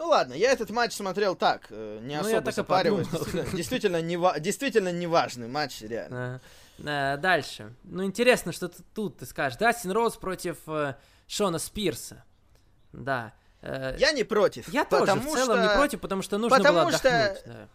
Ну 0.01 0.07
ладно, 0.07 0.33
я 0.33 0.51
этот 0.51 0.71
матч 0.71 0.93
смотрел 0.95 1.35
так, 1.35 1.67
э, 1.69 1.99
не 2.01 2.15
Ну, 2.15 2.21
особо 2.21 2.35
я 2.35 2.41
так 2.41 2.65
подумал. 2.65 3.05
Действительно, 3.53 4.01
не 4.01 4.17
действительно 4.39 4.91
неважный 4.91 5.47
матч, 5.47 5.79
реально. 5.83 6.41
Э, 6.79 7.17
Дальше. 7.17 7.75
Ну, 7.83 8.03
интересно, 8.03 8.51
что 8.51 8.67
ты- 8.67 8.81
тут 8.95 9.17
ты 9.19 9.27
скажешь. 9.27 9.59
Дастин 9.59 9.91
Роуз 9.91 10.15
против 10.15 10.57
э, 10.65 10.95
Шона 11.27 11.59
Спирса. 11.59 12.23
Да. 12.93 13.33
Я 13.61 14.11
не 14.11 14.23
против. 14.23 14.67
Я 14.69 14.85
тоже 14.85 15.13
в 15.13 15.23
целом 15.23 15.59
что- 15.59 15.61
не 15.61 15.75
против, 15.77 16.01
потому 16.01 16.23
что 16.23 16.39
нужно 16.39 16.57
потому 16.57 16.79
было 16.79 16.91
что- 16.97 17.07
отдохнуть. 17.07 17.43
да. 17.45 17.67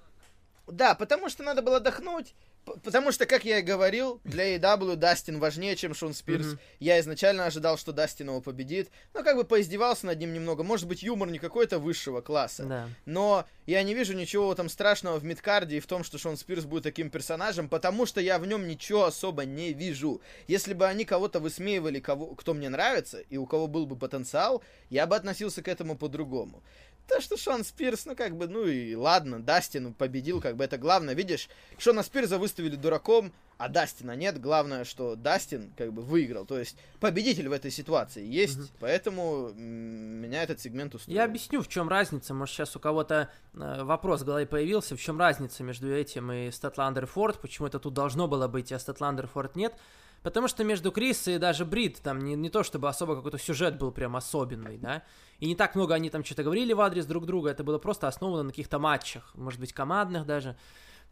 Да, 0.67 0.95
потому 0.97 1.29
что 1.29 1.45
надо 1.45 1.63
было 1.63 1.77
отдохнуть. 1.77 2.35
Потому 2.67 3.13
что, 3.13 3.27
как 3.27 3.45
я 3.45 3.61
и 3.61 3.63
говорил, 3.63 4.21
для 4.25 4.57
AEW 4.57 4.97
Дастин 4.97 5.39
важнее, 5.39 5.77
чем 5.77 5.95
Шон 5.95 6.15
Спирс. 6.15 6.47
Мгм. 6.47 6.59
Я 6.81 6.99
изначально 7.01 7.47
ожидал, 7.47 7.79
что 7.79 7.93
Дастин 7.93 8.29
его 8.29 8.41
победит. 8.41 8.91
Но 9.15 9.23
как 9.23 9.37
бы 9.37 9.45
поиздевался 9.45 10.07
над 10.07 10.19
ним 10.19 10.33
немного. 10.33 10.65
Может 10.65 10.89
быть, 10.89 11.03
юмор 11.03 11.31
не 11.31 11.39
какой-то 11.39 11.79
высшего 11.79 12.21
класса. 12.21 12.65
Да. 12.65 12.89
Но 13.05 13.47
я 13.67 13.83
не 13.83 13.95
вижу 13.95 14.15
ничего 14.15 14.55
там 14.55 14.69
страшного 14.69 15.19
в 15.19 15.25
мидкарде 15.25 15.77
и 15.77 15.81
в 15.81 15.87
том, 15.87 16.03
что 16.03 16.19
Шон 16.19 16.37
Спирс 16.37 16.65
будет 16.65 16.83
таким 16.83 17.09
персонажем, 17.09 17.69
потому 17.69 18.05
что 18.05 18.21
я 18.21 18.39
в 18.39 18.47
нем 18.47 18.67
ничего 18.67 19.05
особо 19.05 19.45
не 19.45 19.73
вижу. 19.73 20.21
Если 20.49 20.75
бы 20.75 20.87
они 20.87 21.05
кого-то 21.05 21.39
высмеивали, 21.39 22.01
кого, 22.01 22.35
кто 22.35 22.53
мне 22.53 22.69
нравится, 22.69 23.21
и 23.21 23.37
у 23.37 23.47
кого 23.47 23.69
был 23.69 23.87
бы 23.87 23.97
потенциал, 23.97 24.63
я 24.91 25.07
бы 25.07 25.15
относился 25.15 25.63
к 25.63 25.69
этому 25.69 25.97
по-другому. 25.97 26.63
То, 27.09 27.21
что 27.21 27.37
Шон 27.37 27.63
Спирс, 27.65 28.05
ну 28.05 28.17
как 28.17 28.37
бы, 28.37 28.49
ну 28.49 28.65
и 28.67 28.95
ладно, 28.97 29.41
Дастин 29.41 29.95
победил, 29.95 30.41
как 30.41 30.57
бы 30.57 30.65
это 30.65 30.77
главное. 30.77 31.15
Видишь, 31.15 31.49
Шона 31.79 32.03
Спирса 32.03 32.37
выставили 32.39 32.75
дураком, 32.75 33.33
а 33.59 33.69
Дастина 33.69 34.17
нет. 34.17 34.41
Главное, 34.41 34.85
что 34.85 35.15
Дастин 35.15 35.73
как 35.77 35.93
бы 35.93 36.03
выиграл. 36.03 36.45
То 36.47 36.59
есть 36.59 36.77
победитель 37.01 37.49
в 37.49 37.53
этой 37.53 37.71
ситуации 37.71 38.27
есть, 38.27 38.59
Мгм. 38.59 38.69
поэтому 38.81 39.53
меня 39.55 40.43
этот 40.43 40.61
сегмент 40.61 40.95
устроил. 40.95 41.17
Я 41.17 41.25
объясню, 41.25 41.63
в 41.63 41.69
чем 41.69 41.89
разница. 41.89 42.35
Может, 42.35 42.55
сейчас 42.57 42.75
у 42.75 42.81
кого-то 42.81 43.31
э, 43.55 43.83
вопрос 43.85 44.23
в 44.23 44.25
голове 44.25 44.45
появился, 44.47 44.97
в 44.97 45.01
чем 45.01 45.19
разница 45.21 45.63
между 45.63 45.91
этим 45.95 46.33
и 46.33 46.51
Статландер 46.51 47.07
Форд, 47.07 47.41
почему 47.41 47.69
это 47.69 47.79
тут 47.79 47.95
должно 47.95 48.27
было 48.27 48.49
быть, 48.49 48.73
а 48.73 48.79
Статландер 48.79 49.29
Форд 49.29 49.55
нет. 49.57 49.75
Потому 50.23 50.49
что 50.49 50.65
между 50.65 50.91
Крис 50.91 51.29
и 51.29 51.39
даже 51.39 51.65
Брит 51.65 52.01
там 52.03 52.19
не, 52.19 52.35
не 52.35 52.51
то 52.51 52.63
чтобы 52.63 52.89
особо 52.89 53.15
какой-то 53.15 53.39
сюжет 53.39 53.79
был 53.79 53.93
прям 53.93 54.17
особенный, 54.17 54.77
да. 54.77 55.03
И 55.39 55.47
не 55.47 55.55
так 55.55 55.75
много 55.75 55.95
они 55.95 56.11
там 56.11 56.25
что-то 56.25 56.43
говорили 56.43 56.73
в 56.73 56.81
адрес 56.81 57.07
друг 57.07 57.27
друга, 57.27 57.51
это 57.51 57.63
было 57.63 57.79
просто 57.79 58.09
основано 58.09 58.43
на 58.43 58.51
каких-то 58.51 58.79
матчах, 58.79 59.31
может 59.35 59.61
быть, 59.61 59.73
командных 59.73 60.27
даже. 60.27 60.57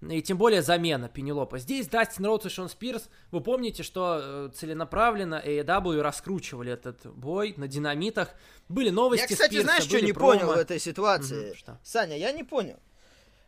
И 0.02 0.20
тем 0.22 0.36
более 0.36 0.60
замена 0.60 1.08
Пенелопа. 1.08 1.58
Здесь 1.58 1.86
Дастин 1.88 2.26
Роудс 2.26 2.46
и 2.46 2.48
Шон 2.48 2.68
Спирс. 2.68 3.08
Вы 3.30 3.40
помните, 3.40 3.82
что 3.82 4.20
э, 4.20 4.50
целенаправленно 4.54 5.40
AEW 5.44 6.00
раскручивали 6.00 6.72
этот 6.72 7.06
бой 7.06 7.54
на 7.56 7.68
динамитах. 7.68 8.30
Были 8.68 8.90
новости 8.90 9.22
Я, 9.22 9.28
кстати, 9.28 9.52
Спирса, 9.52 9.64
знаешь, 9.64 9.84
что 9.84 10.00
не 10.00 10.12
промо. 10.12 10.32
понял 10.32 10.46
в 10.48 10.56
этой 10.58 10.78
ситуации? 10.78 11.48
Мгм, 11.50 11.56
что? 11.56 11.78
Саня, 11.82 12.18
я 12.18 12.32
не 12.32 12.42
понял. 12.42 12.78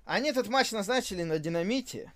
Они 0.04 0.30
этот 0.30 0.48
матч 0.48 0.72
назначили 0.72 1.24
на 1.24 1.38
динамите. 1.38 2.12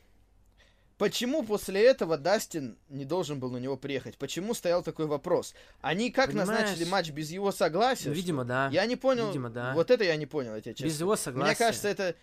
Почему 1.00 1.42
после 1.44 1.82
этого 1.82 2.18
Дастин 2.18 2.76
не 2.90 3.06
должен 3.06 3.40
был 3.40 3.50
на 3.50 3.56
него 3.56 3.78
приехать? 3.78 4.18
Почему 4.18 4.52
стоял 4.52 4.82
такой 4.82 5.06
вопрос? 5.06 5.54
Они 5.80 6.10
как 6.10 6.26
Понимаешь, 6.26 6.48
назначили 6.50 6.84
матч 6.84 7.08
без 7.08 7.30
его 7.30 7.52
согласия? 7.52 8.12
Видимо, 8.12 8.42
что 8.42 8.48
да. 8.48 8.68
Я 8.70 8.84
не 8.84 8.96
понял. 8.96 9.28
Видимо, 9.28 9.48
да. 9.48 9.72
Вот 9.72 9.90
это 9.90 10.04
я 10.04 10.14
не 10.16 10.26
понял, 10.26 10.54
я 10.54 10.60
тебе 10.60 10.74
честно. 10.74 10.84
Без 10.84 11.00
его 11.00 11.16
согласия. 11.16 11.46
Мне 11.46 11.56
кажется, 11.56 11.88
это... 11.88 12.14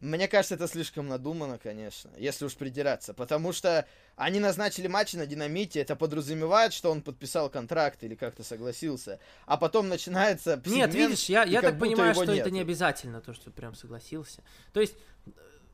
Мне 0.00 0.26
кажется, 0.26 0.56
это 0.56 0.66
слишком 0.66 1.06
надумано, 1.06 1.56
конечно, 1.58 2.10
если 2.18 2.46
уж 2.46 2.56
придираться. 2.56 3.14
Потому 3.14 3.52
что 3.52 3.86
они 4.16 4.40
назначили 4.40 4.88
матч 4.88 5.14
на 5.14 5.24
динамите, 5.24 5.80
это 5.80 5.94
подразумевает, 5.94 6.72
что 6.72 6.90
он 6.90 7.02
подписал 7.02 7.48
контракт 7.48 8.02
или 8.02 8.16
как-то 8.16 8.42
согласился. 8.42 9.20
А 9.46 9.56
потом 9.56 9.88
начинается 9.88 10.60
Нет, 10.66 10.92
видишь, 10.92 11.26
я, 11.26 11.44
я 11.44 11.62
так 11.62 11.78
понимаю, 11.78 12.12
что 12.12 12.24
это 12.24 12.32
нету. 12.32 12.48
не 12.48 12.60
обязательно, 12.60 13.20
то, 13.20 13.32
что 13.32 13.52
прям 13.52 13.76
согласился. 13.76 14.42
То 14.72 14.80
есть, 14.80 14.96
э, 15.26 15.30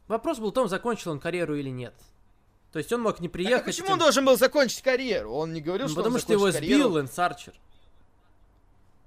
вопрос 0.06 0.38
был 0.38 0.50
в 0.50 0.54
том, 0.54 0.68
закончил 0.68 1.12
он 1.12 1.18
карьеру 1.18 1.56
или 1.56 1.70
нет. 1.70 1.94
То 2.72 2.78
есть 2.78 2.90
он 2.92 3.02
мог 3.02 3.20
не 3.20 3.28
Так 3.28 3.34
а 3.34 3.38
приехать. 3.38 3.64
почему 3.66 3.86
тем- 3.88 3.92
он 3.94 3.98
должен 3.98 4.24
был 4.24 4.36
закончить 4.36 4.82
карьеру? 4.82 5.32
Он 5.32 5.52
не 5.52 5.60
говорил, 5.60 5.86
Ну, 5.86 5.90
что 5.92 5.96
потому 6.00 6.14
он 6.16 6.20
что 6.20 6.32
его 6.32 6.50
сбил. 6.50 6.92
Лэнс 6.92 7.18
Арчер. 7.18 7.52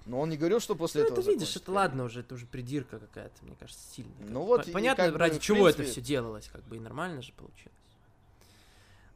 Но 0.06 0.20
он 0.22 0.30
не 0.30 0.38
говорил, 0.38 0.60
что 0.60 0.76
после 0.76 1.02
Ну, 1.02 1.08
этого 1.08 1.20
это 1.22 1.30
видишь, 1.32 1.48
закончит 1.48 1.56
это 1.64 1.66
карьеру. 1.66 1.82
ладно 1.90 2.04
уже, 2.04 2.20
это 2.20 2.36
уже 2.36 2.46
придирка 2.46 3.00
какая-то, 3.00 3.34
мне 3.44 3.56
кажется, 3.60 3.82
сильная. 3.96 4.14
Ну 4.30 4.44
вот, 4.44 4.72
Понятно, 4.72 5.06
как 5.06 5.14
бы, 5.14 5.20
ради 5.20 5.40
в 5.40 5.42
чего 5.42 5.68
это 5.68 5.78
принципе- 5.80 6.02
все 6.02 6.08
делалось, 6.08 6.48
как 6.54 6.64
бы 6.66 6.78
и 6.78 6.80
нормально 6.80 7.24
же 7.24 7.32
получилось. 7.34 7.72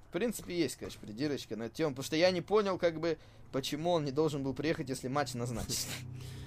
В 0.10 0.12
принципе, 0.12 0.58
есть, 0.58 0.78
конечно, 0.78 1.00
придирочка 1.00 1.56
на 1.56 1.64
эту 1.64 1.76
тему, 1.76 1.92
потому 1.92 2.06
что 2.06 2.16
я 2.16 2.32
не 2.32 2.42
понял, 2.42 2.80
как 2.80 3.00
бы, 3.00 3.20
почему 3.52 3.92
он 3.92 4.06
не 4.06 4.12
должен 4.12 4.42
был 4.42 4.56
приехать, 4.56 4.90
если 4.90 5.08
матч 5.10 5.36
назначен. 5.36 5.70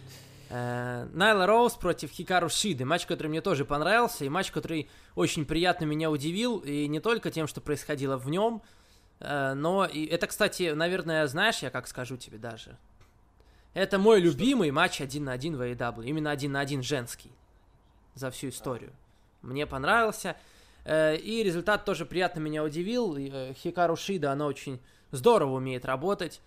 Э, 0.54 1.08
Найла 1.14 1.46
Роуз 1.46 1.76
против 1.76 2.10
Хикару 2.10 2.50
Шиды. 2.50 2.84
Матч, 2.84 3.06
который 3.06 3.28
мне 3.28 3.40
тоже 3.40 3.64
понравился, 3.64 4.26
и 4.26 4.28
матч, 4.28 4.50
который 4.50 4.90
очень 5.14 5.46
приятно 5.46 5.86
меня 5.86 6.10
удивил, 6.10 6.58
и 6.58 6.86
не 6.88 7.00
только 7.00 7.30
тем, 7.30 7.46
что 7.46 7.62
происходило 7.62 8.18
в 8.18 8.28
нем, 8.28 8.60
э, 9.20 9.54
но 9.54 9.86
и 9.86 10.04
это, 10.04 10.26
кстати, 10.26 10.72
наверное, 10.72 11.26
знаешь, 11.26 11.60
я 11.60 11.70
как 11.70 11.86
скажу 11.86 12.18
тебе 12.18 12.36
даже. 12.36 12.76
Это 13.72 13.98
мой 13.98 14.20
любимый 14.20 14.70
матч 14.70 15.00
один 15.00 15.24
на 15.24 15.32
один 15.32 15.56
в 15.56 15.62
AEW. 15.62 16.04
Именно 16.04 16.30
один 16.30 16.52
на 16.52 16.60
один 16.60 16.82
женский. 16.82 17.32
За 18.14 18.30
всю 18.30 18.50
историю. 18.50 18.92
Мне 19.40 19.66
понравился. 19.66 20.36
Э, 20.84 21.16
и 21.16 21.42
результат 21.42 21.86
тоже 21.86 22.04
приятно 22.04 22.40
меня 22.40 22.62
удивил. 22.62 23.16
Хикару 23.54 23.96
Шида, 23.96 24.32
она 24.32 24.44
очень 24.44 24.82
здорово 25.12 25.56
умеет 25.56 25.86
работать. 25.86 26.42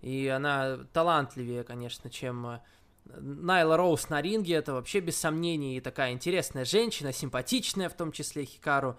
И 0.00 0.26
она 0.26 0.78
талантливее, 0.94 1.64
конечно, 1.64 2.08
чем 2.08 2.62
Найла 3.04 3.76
Роуз 3.76 4.08
на 4.08 4.22
ринге. 4.22 4.54
Это 4.54 4.72
вообще 4.72 5.00
без 5.00 5.16
сомнений 5.16 5.80
такая 5.80 6.12
интересная 6.12 6.64
женщина, 6.64 7.12
симпатичная 7.12 7.88
в 7.88 7.94
том 7.94 8.12
числе 8.12 8.44
Хикару. 8.44 8.98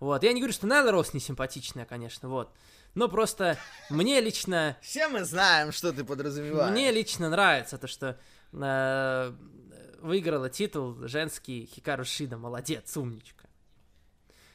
Вот. 0.00 0.22
Я 0.22 0.32
не 0.32 0.40
говорю, 0.40 0.52
что 0.52 0.66
Найла 0.66 0.92
Роуз 0.92 1.14
не 1.14 1.20
симпатичная, 1.20 1.84
конечно, 1.84 2.28
вот. 2.28 2.52
Но 2.94 3.08
просто 3.08 3.58
мне 3.90 4.20
лично... 4.20 4.76
Все 4.80 5.08
мы 5.08 5.24
знаем, 5.24 5.72
что 5.72 5.92
ты 5.92 6.04
подразумеваешь. 6.04 6.70
Мне 6.70 6.92
лично 6.92 7.28
нравится 7.28 7.76
то, 7.76 7.88
что 7.88 8.18
э, 8.52 9.32
выиграла 10.00 10.48
титул 10.48 10.96
женский 11.08 11.68
Хикару 11.74 12.04
Шида. 12.04 12.36
Молодец, 12.36 12.96
умничка. 12.96 13.48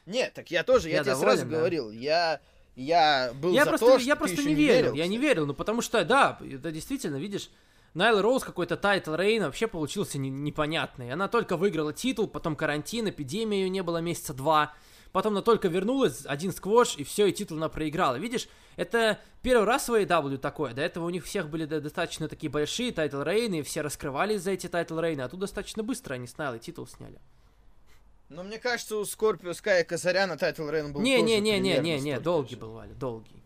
Нет, 0.05 0.33
так 0.33 0.49
я 0.51 0.63
тоже, 0.63 0.89
я, 0.89 0.97
Я 0.97 1.03
тебе 1.03 1.13
доволен, 1.13 1.37
сразу 1.37 1.49
да. 1.49 1.57
говорил, 1.57 1.91
я, 1.91 2.41
я 2.75 3.31
был 3.35 3.53
Я 3.53 3.65
за 3.65 3.71
просто, 3.71 3.85
то, 3.85 3.91
я 3.93 3.99
что 3.99 4.09
ты 4.09 4.15
просто 4.17 4.37
не 4.37 4.55
верил, 4.55 4.75
верил, 4.75 4.93
я 4.93 5.07
не 5.07 5.17
верил, 5.17 5.45
ну 5.45 5.53
потому 5.53 5.81
что, 5.81 6.03
да, 6.03 6.39
это 6.41 6.71
действительно, 6.71 7.17
видишь, 7.17 7.51
Найла 7.93 8.21
Роуз 8.21 8.43
какой-то 8.43 8.77
title 8.77 9.15
reign 9.15 9.43
вообще 9.43 9.67
получился 9.67 10.17
не- 10.17 10.29
непонятный. 10.29 11.11
Она 11.11 11.27
только 11.27 11.57
выиграла 11.57 11.91
титул, 11.93 12.27
потом 12.27 12.55
карантин, 12.55 13.09
эпидемия 13.09 13.61
ее 13.63 13.69
не 13.69 13.81
было 13.83 13.97
месяца 13.97 14.33
два. 14.33 14.73
Потом 15.11 15.33
она 15.33 15.41
только 15.41 15.69
вернулась, 15.69 16.23
один 16.25 16.51
сквош, 16.53 16.95
и 16.97 17.03
все, 17.03 17.25
и 17.25 17.31
титул 17.33 17.57
она 17.57 17.67
проиграла. 17.67 18.15
Видишь, 18.17 18.47
это 18.75 19.19
первый 19.41 19.65
раз 19.65 19.89
в 19.89 19.93
AEW 19.95 20.37
такое. 20.37 20.75
До 20.75 20.83
этого 20.83 21.05
у 21.05 21.09
них 21.09 21.25
всех 21.25 21.49
были 21.49 21.65
до- 21.65 21.81
достаточно 21.81 22.27
такие 22.27 22.51
большие 22.51 22.91
title 22.91 23.23
reign'ы, 23.23 23.59
и 23.59 23.61
все 23.63 23.81
раскрывались 23.81 24.41
за 24.43 24.51
эти 24.51 24.67
title 24.67 24.99
reign'ы, 24.99 25.21
а 25.21 25.29
тут 25.29 25.39
достаточно 25.39 25.81
быстро 25.81 26.13
они 26.13 26.27
с 26.27 26.37
Найлой 26.37 26.59
титул 26.59 26.85
сняли. 26.85 27.19
Но 28.29 28.43
мне 28.43 28.59
кажется, 28.59 28.97
у 28.97 29.05
Скорпио 29.05 29.53
Скай 29.53 29.81
и 29.81 29.83
Казаряна 29.83 30.37
title 30.37 30.69
reign 30.69 30.93
был 30.93 31.01
тоже 31.01 31.05
Не-не-не-не-не, 31.11 31.73
примерно 31.79 32.03
не, 32.03 32.11
столько 32.11 32.23
долгий 32.23 32.53
же. 32.53 32.61
был, 32.61 32.71
Валя, 32.73 32.93
долгий. 32.93 33.43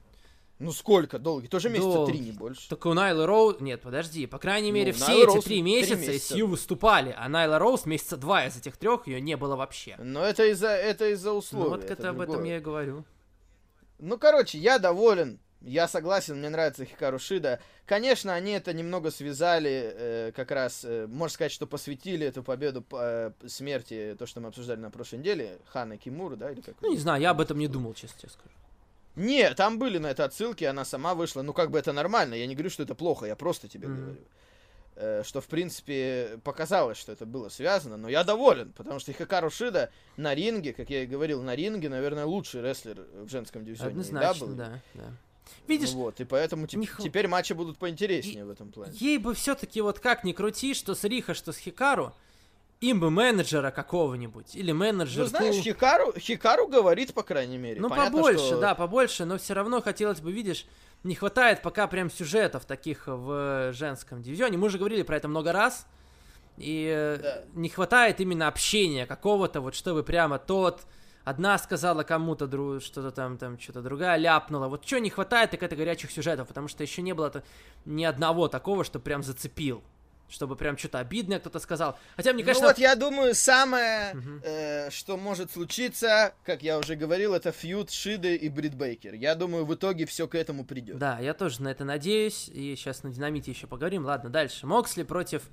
Ну 0.63 0.71
сколько 0.71 1.19
долгий? 1.19 1.47
Тоже 1.47 1.69
месяца 1.69 2.05
три, 2.05 2.19
не 2.19 2.31
больше. 2.31 2.69
Так 2.69 2.85
у 2.85 2.93
Найлы 2.93 3.25
Роуз... 3.25 3.59
Нет, 3.59 3.81
подожди. 3.81 4.25
По 4.27 4.39
крайней 4.39 4.69
Ну, 4.69 4.75
мере, 4.75 4.93
все 4.93 5.07
Найла 5.07 5.23
эти 5.23 5.27
Роуз 5.27 5.43
три 5.43 5.61
месяца, 5.61 5.95
месяца. 5.95 6.33
Сью 6.33 6.47
выступали, 6.47 7.13
а 7.17 7.27
Найла 7.27 7.59
Роуз 7.59 7.85
месяца 7.85 8.15
два 8.15 8.45
из 8.45 8.55
этих 8.55 8.77
трех 8.77 9.05
ее 9.07 9.19
не 9.19 9.35
было 9.35 9.57
вообще. 9.57 9.95
Но 9.99 10.23
это 10.23 10.45
из-за 10.51 10.69
это 10.69 11.09
из-за 11.11 11.33
условий. 11.33 11.65
ну 11.65 11.69
вот 11.71 11.83
это, 11.83 12.09
об 12.09 12.21
этом 12.21 12.35
другое. 12.35 12.51
я 12.51 12.57
и 12.57 12.61
говорю. 12.61 13.03
Ну, 13.99 14.17
короче, 14.17 14.57
я 14.57 14.79
доволен. 14.79 15.39
Я 15.61 15.87
согласен, 15.87 16.39
мне 16.39 16.49
нравится 16.49 16.83
Хикару 16.83 17.19
Шида. 17.19 17.61
Конечно, 17.85 18.33
они 18.33 18.51
это 18.51 18.73
немного 18.73 19.11
связали, 19.11 19.93
э, 19.95 20.31
как 20.35 20.51
раз, 20.51 20.83
э, 20.83 21.07
можно 21.07 21.33
сказать, 21.33 21.53
что 21.53 21.67
посвятили 21.67 22.25
эту 22.27 22.43
победу 22.43 22.81
по 22.81 22.97
э, 23.01 23.31
смерти, 23.47 24.15
то, 24.19 24.25
что 24.25 24.41
мы 24.41 24.49
обсуждали 24.49 24.79
на 24.81 24.91
прошлой 24.91 25.19
неделе, 25.19 25.59
Хана 25.67 25.97
Кимуру, 25.97 26.35
да, 26.35 26.51
или 26.51 26.59
как? 26.59 26.75
Ну, 26.81 26.91
не 26.91 26.97
знаю, 26.97 27.21
я 27.21 27.29
об 27.29 27.39
этом 27.39 27.59
не 27.59 27.69
думал, 27.69 27.93
честно 27.93 28.19
тебе 28.19 28.29
скажу. 28.29 28.53
Не, 29.15 29.53
там 29.53 29.77
были 29.79 29.97
на 29.99 30.07
это 30.07 30.25
отсылки, 30.25 30.63
она 30.63 30.85
сама 30.85 31.13
вышла. 31.13 31.41
Ну, 31.43 31.53
как 31.53 31.69
бы 31.71 31.77
это 31.77 31.93
нормально, 31.93 32.33
я 32.33 32.47
не 32.47 32.55
говорю, 32.55 32.69
что 32.69 32.83
это 32.83 32.95
плохо, 32.95 33.25
я 33.25 33.35
просто 33.35 33.67
тебе 33.67 33.87
Мгм. 33.87 33.97
говорю. 34.01 34.21
Э, 34.95 35.23
Что, 35.25 35.41
в 35.41 35.47
принципе, 35.47 36.39
показалось, 36.43 36.97
что 36.99 37.11
это 37.11 37.25
было 37.25 37.49
связано, 37.49 37.97
но 37.97 38.09
я 38.09 38.23
доволен, 38.23 38.71
потому 38.73 38.99
что 38.99 39.11
Хикару 39.11 39.49
Шида 39.49 39.91
на 40.17 40.35
ринге, 40.35 40.71
как 40.73 40.89
я 40.91 41.03
и 41.03 41.07
говорил, 41.07 41.41
на 41.41 41.55
ринге, 41.55 41.89
наверное, 41.89 42.25
лучший 42.25 42.61
рестлер 42.61 43.05
в 43.13 43.27
женском 43.29 43.65
дивизионе. 43.65 43.91
Однозначно, 43.91 44.45
AEW. 44.45 44.55
да, 44.55 44.81
да. 44.93 45.11
Видишь, 45.67 45.91
вот, 45.93 46.19
и 46.19 46.25
поэтому 46.25 46.65
теп- 46.67 46.77
не 46.77 46.87
теперь 47.03 47.27
матчи 47.27 47.53
будут 47.53 47.77
поинтереснее 47.77 48.45
в 48.45 48.49
этом 48.51 48.71
плане. 48.71 48.93
ей 48.95 49.17
бы 49.17 49.33
все-таки 49.33 49.81
вот 49.81 49.99
как 49.99 50.23
ни 50.23 50.31
крути, 50.31 50.73
что 50.73 50.93
с 50.95 51.03
Риха, 51.03 51.33
что 51.33 51.51
с 51.53 51.57
Хикару, 51.57 52.13
им 52.89 52.99
бы 52.99 53.09
менеджера 53.09 53.71
какого-нибудь, 53.71 54.55
или 54.55 54.71
менеджер 54.71 55.23
Ну, 55.23 55.29
знаешь, 55.29 55.55
Хикару, 55.55 56.13
Хикару 56.17 56.67
говорит, 56.67 57.13
по 57.13 57.23
крайней 57.23 57.57
мере. 57.57 57.79
Ну, 57.81 57.89
Понятно, 57.89 58.11
побольше, 58.17 58.45
что- 58.45 58.59
да, 58.59 58.75
побольше, 58.75 59.25
но 59.25 59.37
все 59.37 59.53
равно 59.53 59.81
хотелось 59.81 60.19
бы, 60.19 60.31
видишь, 60.31 60.65
не 61.03 61.15
хватает 61.15 61.61
пока 61.61 61.87
прям 61.87 62.09
сюжетов 62.11 62.65
таких 62.65 63.03
в 63.07 63.71
женском 63.73 64.21
дивизионе. 64.21 64.57
Мы 64.57 64.67
уже 64.67 64.77
говорили 64.77 65.03
про 65.03 65.17
это 65.17 65.27
много 65.27 65.51
раз. 65.51 65.85
И 66.57 66.87
э, 66.95 67.17
Да. 67.21 67.41
не 67.55 67.67
хватает 67.69 68.19
именно 68.21 68.47
общения 68.47 69.05
какого-то, 69.07 69.59
вот 69.59 69.73
чтобы 69.73 70.03
прямо 70.03 70.37
тот 70.37 70.81
одна 71.23 71.57
сказала 71.57 72.03
кому-то 72.03 72.45
дру- 72.45 72.79
что-то 72.79 73.09
там, 73.11 73.37
там 73.37 73.57
что-то 73.59 73.81
другая 73.81 74.17
ляпнула. 74.17 74.67
Вот 74.67 74.85
что 74.85 74.99
не 74.99 75.09
хватает, 75.09 75.49
так 75.51 75.63
это 75.63 75.75
горячих 75.75 76.11
сюжетов, 76.11 76.47
потому 76.49 76.67
что 76.67 76.83
еще 76.83 77.01
не 77.01 77.13
было 77.13 77.31
ни 77.85 78.03
одного 78.03 78.47
такого, 78.49 78.83
что 78.83 78.99
прям 78.99 79.23
зацепил. 79.23 79.81
Чтобы 80.29 80.55
прям 80.55 80.77
что-то 80.77 80.99
обидное 80.99 81.39
кто-то 81.39 81.59
сказал. 81.59 81.97
Хотя 82.15 82.33
мне, 82.33 82.43
конечно, 82.43 82.63
Ну 82.63 82.67
вот 82.69 82.77
я 82.79 82.95
думаю, 82.95 83.35
самое, 83.35 84.15
э, 84.43 84.89
что 84.89 85.15
может 85.15 85.51
случиться, 85.51 86.33
как 86.43 86.63
я 86.63 86.79
уже 86.79 86.95
говорил, 86.95 87.35
это 87.35 87.51
фьюд 87.51 87.91
Шиды 87.91 88.35
и 88.35 88.49
Брит 88.49 88.73
Бейкер. 88.73 89.13
Я 89.13 89.35
думаю, 89.35 89.65
в 89.65 89.73
итоге 89.75 90.05
все 90.05 90.27
к 90.27 90.33
этому 90.35 90.65
придет. 90.65 90.97
Да, 90.97 91.19
я 91.19 91.33
тоже 91.33 91.61
на 91.61 91.67
это 91.67 91.85
надеюсь. 91.85 92.49
И 92.49 92.75
сейчас 92.75 93.03
на 93.03 93.11
динамите 93.11 93.51
еще 93.51 93.67
поговорим. 93.67 94.05
Ладно, 94.05 94.29
дальше. 94.29 94.65
Моксли 94.65 95.03
против. 95.03 95.43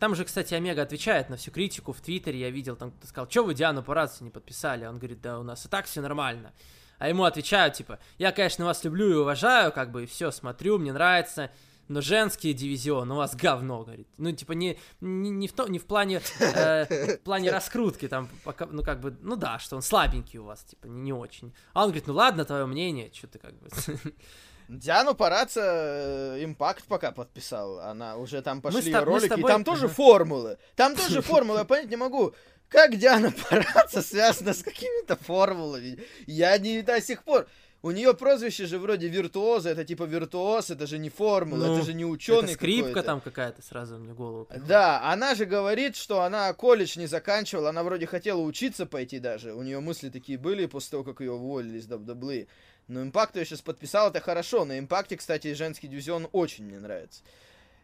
Там 0.00 0.14
же, 0.14 0.24
кстати, 0.24 0.54
Омега 0.54 0.82
отвечает 0.82 1.28
на 1.28 1.36
всю 1.36 1.50
критику 1.50 1.92
в 1.92 2.00
Твиттере. 2.00 2.40
Я 2.40 2.50
видел, 2.50 2.74
там 2.74 2.90
кто-то 2.90 3.06
сказал, 3.06 3.30
что 3.30 3.44
вы 3.44 3.54
Диану 3.54 3.82
Парацию 3.82 4.24
не 4.24 4.30
подписали? 4.30 4.86
Он 4.86 4.98
говорит, 4.98 5.20
да 5.20 5.38
у 5.38 5.42
нас 5.42 5.64
и 5.66 5.68
так 5.68 5.86
все 5.86 6.00
нормально. 6.00 6.52
А 6.98 7.08
ему 7.08 7.24
отвечают, 7.24 7.74
типа, 7.74 7.98
я, 8.18 8.32
конечно, 8.32 8.66
вас 8.66 8.84
люблю 8.84 9.08
и 9.10 9.14
уважаю, 9.14 9.72
как 9.72 9.90
бы, 9.90 10.04
и 10.04 10.06
все, 10.06 10.30
смотрю, 10.30 10.78
мне 10.78 10.92
нравится, 10.92 11.50
но 11.90 12.00
женский 12.00 12.52
дивизион 12.52 13.10
у 13.10 13.16
вас 13.16 13.34
говно, 13.34 13.82
говорит. 13.82 14.06
Ну, 14.16 14.30
типа, 14.30 14.52
не, 14.52 14.78
не, 15.00 15.28
не 15.28 15.48
в, 15.48 15.52
то, 15.52 15.66
не 15.66 15.80
в 15.80 15.86
плане, 15.86 16.22
э, 16.38 17.16
в 17.16 17.20
плане 17.22 17.50
раскрутки, 17.50 18.06
там, 18.06 18.28
пока, 18.44 18.66
ну, 18.66 18.84
как 18.84 19.00
бы, 19.00 19.16
ну 19.20 19.34
да, 19.34 19.58
что 19.58 19.74
он 19.74 19.82
слабенький 19.82 20.38
у 20.38 20.44
вас, 20.44 20.62
типа, 20.62 20.86
не, 20.86 21.00
не 21.00 21.12
очень. 21.12 21.52
А 21.72 21.80
он 21.80 21.86
говорит, 21.86 22.06
ну 22.06 22.14
ладно, 22.14 22.44
твое 22.44 22.64
мнение, 22.66 23.10
что 23.12 23.26
ты 23.26 23.40
как 23.40 23.58
бы... 23.58 23.68
Диану 24.68 25.16
Параца 25.16 25.62
э, 25.64 26.44
Импакт 26.44 26.84
пока 26.84 27.10
подписал. 27.10 27.80
Она 27.80 28.16
уже 28.16 28.40
там 28.40 28.62
пошли 28.62 28.92
с 28.92 29.02
ролики, 29.02 29.28
тобой- 29.28 29.50
и 29.50 29.52
там 29.52 29.64
тоже 29.64 29.88
формулы. 29.88 30.58
Там 30.76 30.94
тоже 30.94 31.22
формулы, 31.22 31.58
я 31.58 31.64
понять 31.64 31.90
не 31.90 31.96
могу. 31.96 32.32
Как 32.68 32.96
Диана 32.96 33.32
Параца 33.32 34.00
связана 34.00 34.54
с 34.54 34.62
какими-то 34.62 35.16
формулами? 35.16 35.98
Я 36.28 36.56
не 36.58 36.82
до 36.82 37.00
сих 37.00 37.24
пор... 37.24 37.48
У 37.82 37.92
нее 37.92 38.12
прозвище 38.12 38.66
же 38.66 38.78
вроде 38.78 39.08
виртуоза, 39.08 39.70
это 39.70 39.84
типа 39.86 40.02
виртуоз, 40.04 40.68
это 40.70 40.86
же 40.86 40.98
не 40.98 41.08
формула, 41.08 41.64
Ну, 41.66 41.76
это 41.76 41.84
же 41.86 41.94
не 41.94 42.04
ученый 42.04 42.44
Это 42.44 42.52
скрипка 42.52 42.88
какой-то. 42.88 43.06
там 43.06 43.20
какая-то 43.22 43.62
сразу 43.62 43.96
мне 43.98 44.12
голову. 44.12 44.44
приходит. 44.44 44.68
Да, 44.68 45.00
она 45.10 45.34
же 45.34 45.46
говорит, 45.46 45.96
что 45.96 46.20
она 46.20 46.52
колледж 46.52 46.98
не 46.98 47.06
заканчивала, 47.06 47.70
она 47.70 47.82
вроде 47.82 48.06
хотела 48.06 48.40
учиться 48.40 48.84
пойти 48.84 49.18
даже. 49.18 49.54
У 49.54 49.62
нее 49.62 49.80
мысли 49.80 50.10
такие 50.10 50.36
были 50.36 50.66
после 50.66 50.90
того, 50.90 51.04
как 51.04 51.20
ее 51.20 51.32
уволили 51.32 51.78
из 51.78 51.88
WWE. 51.88 52.48
Но 52.88 53.02
Импакт 53.02 53.36
ее 53.36 53.44
сейчас 53.46 53.62
подписал, 53.62 54.10
это 54.10 54.20
хорошо. 54.20 54.64
На 54.66 54.78
Импакте, 54.78 55.16
кстати, 55.16 55.54
женский 55.54 55.88
дивизион 55.88 56.28
очень 56.32 56.64
мне 56.64 56.80
нравится. 56.80 57.22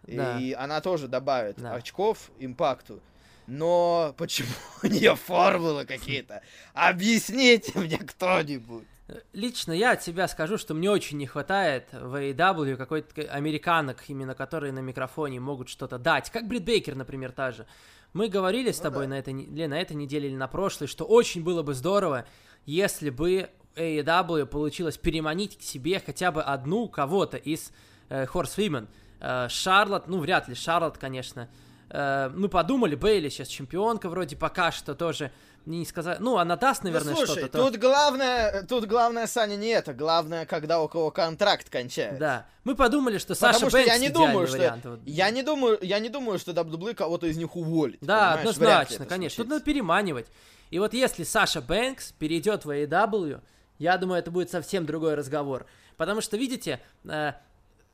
Да. 0.07 0.39
И 0.39 0.53
она 0.53 0.81
тоже 0.83 1.09
добавит 1.09 1.57
Да. 1.59 1.73
очков 1.75 2.31
Импакту. 2.39 3.01
Но 3.47 4.15
почему 4.19 4.49
у 4.83 4.89
нее 4.89 5.17
формулы 5.17 5.87
какие-то? 5.87 6.43
Объясните 6.75 7.73
мне 7.79 7.97
кто-нибудь. 7.99 8.85
Лично 9.33 9.73
я 9.73 9.93
от 9.93 10.03
себя 10.03 10.27
скажу, 10.27 10.59
что 10.59 10.75
мне 10.75 10.91
очень 10.91 11.17
не 11.17 11.27
хватает 11.27 11.89
в 11.93 12.21
AEW 12.21 12.77
какой-то 12.77 13.23
американок, 13.23 14.03
именно 14.09 14.35
которые 14.35 14.73
на 14.73 14.81
микрофоне 14.81 15.39
могут 15.39 15.69
что-то 15.69 15.99
дать. 15.99 16.31
Как 16.31 16.49
Брит 16.49 16.65
Бейкер, 16.65 16.97
например, 16.97 17.31
та 17.31 17.53
же. 17.53 17.67
Мы 18.13 18.29
говорили 18.29 18.73
с 18.73 18.79
Ну 18.79 18.83
тобой 18.85 19.05
да. 19.05 19.11
на, 19.11 19.19
этой, 19.19 19.33
или 19.33 19.67
на 19.67 19.81
этой 19.81 19.95
неделе 19.95 20.29
или 20.29 20.37
на 20.37 20.49
прошлой, 20.49 20.89
что 20.89 21.05
очень 21.05 21.45
было 21.45 21.63
бы 21.63 21.75
здорово, 21.75 22.27
если 22.65 23.11
бы 23.11 23.49
AEW 23.77 24.47
получилось 24.47 24.97
переманить 24.99 25.59
к 25.59 25.63
себе 25.63 26.03
хотя 26.05 26.33
бы 26.33 26.43
одну 26.43 26.89
кого-то 26.89 27.37
из 27.37 27.73
э, 28.09 28.25
Horsewomen. 28.25 28.89
Э, 29.21 29.47
Шарлот, 29.49 30.09
ну 30.09 30.19
вряд 30.19 30.49
ли 30.49 30.57
Шарлот, 30.57 30.99
конечно. 30.99 31.49
Э, 31.91 32.31
ну 32.35 32.49
подумали, 32.49 32.95
Бейли 32.95 33.29
сейчас 33.29 33.49
чемпионка 33.49 34.09
вроде 34.09 34.37
пока 34.37 34.73
что 34.73 34.95
тоже. 34.95 35.31
Не 35.67 35.85
сказать, 35.85 36.21
ну 36.21 36.39
она 36.39 36.55
даст, 36.57 36.85
наверное, 36.85 37.11
ну, 37.15 37.17
слушай, 37.17 37.41
что-то. 37.41 37.59
то- 37.59 37.71
тут 37.71 37.81
главное, 37.81 38.63
тут 38.69 38.85
главное, 38.87 39.27
Саня, 39.27 39.57
не 39.57 39.69
это. 39.69 39.95
Главное, 39.95 40.47
когда 40.47 40.81
у 40.81 40.87
кого 40.87 41.11
контракт 41.11 41.69
кончается. 41.69 42.21
Да. 42.21 42.47
Мы 42.63 42.77
подумали, 42.77 43.19
что 43.19 43.35
Потому 43.35 43.55
Саша 43.55 43.69
что 43.71 43.79
я 43.79 43.99
не 43.99 44.09
думаю, 44.09 44.47
что 44.47 44.59
вариант. 44.59 44.87
я 45.05 45.31
не 45.31 45.43
думаю, 45.43 45.79
я 45.83 45.99
не 45.99 46.09
думаю, 46.09 46.39
что 46.39 46.53
WWE 46.53 46.95
кого-то 46.95 47.27
из 47.27 47.37
них 47.37 47.57
уволит. 47.57 47.99
Да, 48.01 48.35
однозначно, 48.35 49.07
конечно. 49.07 49.43
Тут 49.43 49.51
надо 49.51 49.65
переманивать. 49.65 50.27
И 50.71 50.79
вот 50.79 50.95
если 50.95 51.25
Саша 51.25 51.61
Бэнкс 51.61 52.13
перейдет 52.13 52.65
в 52.65 52.71
AEW, 52.71 53.41
я 53.79 53.97
думаю, 53.99 54.21
это 54.21 54.31
будет 54.31 54.51
совсем 54.51 54.87
другой 54.87 55.15
разговор. 55.17 55.67
Потому 55.97 56.21
что, 56.21 56.37
видите, 56.37 56.81
э, 57.05 57.33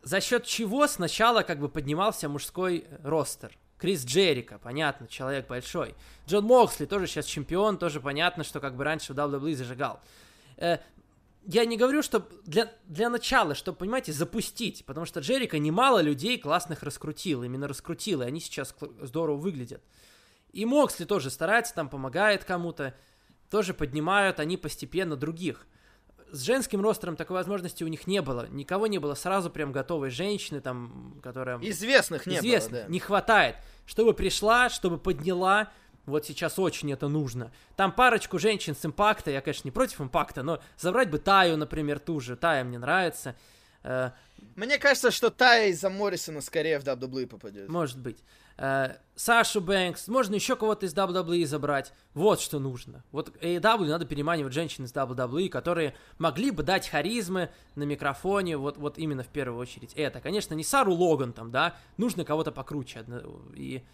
за 0.03 0.21
счет 0.21 0.45
чего 0.45 0.87
сначала 0.89 1.43
как 1.43 1.59
бы 1.59 1.69
поднимался 1.69 2.29
мужской 2.29 2.87
ростер? 3.03 3.57
Крис 3.83 4.05
Джерика, 4.05 4.61
понятно, 4.61 5.09
человек 5.09 5.49
большой. 5.49 5.97
Джон 6.29 6.45
Моксли 6.45 6.87
тоже 6.87 7.09
сейчас 7.09 7.27
чемпион, 7.27 7.79
тоже 7.79 8.01
понятно, 8.01 8.45
что 8.45 8.61
как 8.61 8.77
бы 8.77 8.85
раньше 8.85 9.13
в 9.13 9.17
WWE 9.17 9.57
зажигал. 9.57 9.99
Э, 10.57 10.79
я 11.47 11.65
не 11.65 11.77
говорю, 11.77 12.01
что 12.01 12.25
для, 12.45 12.73
для 12.85 13.11
начала, 13.11 13.57
чтобы, 13.57 13.79
понимаете, 13.79 14.13
запустить, 14.13 14.85
потому 14.87 15.05
что 15.05 15.19
Джерика 15.19 15.59
немало 15.59 16.01
людей 16.01 16.39
классных 16.39 16.85
раскрутил, 16.85 17.43
именно 17.43 17.67
раскрутил, 17.67 18.23
и 18.23 18.25
они 18.25 18.39
сейчас 18.39 18.73
здорово 19.01 19.37
выглядят. 19.37 19.83
И 20.53 20.65
Моксли 20.65 21.05
тоже 21.05 21.29
старается, 21.29 21.75
там 21.75 21.89
помогает 21.89 22.45
кому-то. 22.45 22.95
тоже 23.51 23.75
поднимают 23.75 24.39
они 24.39 24.57
постепенно 24.57 25.17
других. 25.17 25.67
С 26.33 26.41
женским 26.41 26.81
ростером 26.81 27.17
такой 27.17 27.35
возможности 27.37 27.85
у 27.85 27.89
них 27.89 28.07
не 28.07 28.23
было. 28.23 28.49
Никого 28.49 28.87
не 28.87 28.99
было 28.99 29.15
сразу 29.15 29.51
прям 29.51 29.71
готовой 29.71 30.11
женщины, 30.11 30.61
там, 30.61 31.21
которая... 31.23 31.59
Известных 31.59 32.27
не 32.27 32.39
Известных. 32.39 32.73
было, 32.73 32.83
да. 32.85 32.89
Не 32.89 32.99
хватает. 33.01 33.57
Чтобы 33.85 34.15
пришла, 34.15 34.71
чтобы 34.71 34.97
подняла, 34.99 35.71
вот 36.07 36.25
сейчас 36.25 36.59
очень 36.59 36.91
это 36.93 37.09
нужно. 37.09 37.53
Там 37.77 37.93
парочку 37.93 38.39
женщин 38.39 38.75
с 38.75 38.85
импакта, 38.85 39.31
я, 39.31 39.41
конечно, 39.43 39.69
не 39.69 39.73
против 39.73 40.01
импакта, 40.01 40.43
но 40.43 40.61
забрать 40.79 41.11
бы 41.11 41.19
Таю, 41.19 41.57
например, 41.59 41.99
ту 41.99 42.19
же. 42.19 42.35
Тая 42.35 42.65
мне 42.65 42.79
нравится. 42.79 43.37
Э, 43.83 44.11
Мне 44.57 44.79
кажется, 44.79 45.11
что 45.11 45.31
Тая 45.31 45.69
из-за 45.69 45.91
Моррисона 45.91 46.41
скорее 46.41 46.79
в 46.81 46.85
WWE 46.85 47.27
попадет. 47.27 47.69
Может 47.69 47.99
быть. 47.99 48.19
Э, 48.59 48.97
Сашу 49.15 49.61
Бэнкс, 49.61 50.09
можно 50.09 50.35
еще 50.35 50.57
кого-то 50.57 50.87
из 50.87 50.95
WWE 50.95 51.45
забрать. 51.47 51.93
Вот 52.15 52.41
что 52.41 52.59
нужно. 52.59 53.05
Вот 53.13 53.29
AEW 53.43 53.87
надо 53.87 54.07
переманивать 54.07 54.53
женщин 54.53 54.85
из 54.85 54.93
WWE, 54.93 55.49
которые 55.49 55.95
могли 56.19 56.51
бы 56.51 56.63
дать 56.63 56.89
харизмы 56.89 57.51
на 57.75 57.85
микрофоне, 57.85 58.57
вот, 58.57 58.79
вот 58.79 58.99
именно 58.99 59.23
в 59.23 59.29
первую 59.29 59.61
очередь 59.61 59.93
это. 59.95 60.21
Конечно, 60.21 60.55
не 60.55 60.65
Сару 60.65 60.95
Логан 60.95 61.33
там, 61.33 61.51
да, 61.51 61.77
нужно 61.99 62.25
кого-то 62.25 62.53
покруче. 62.53 63.05
И, 63.55 63.85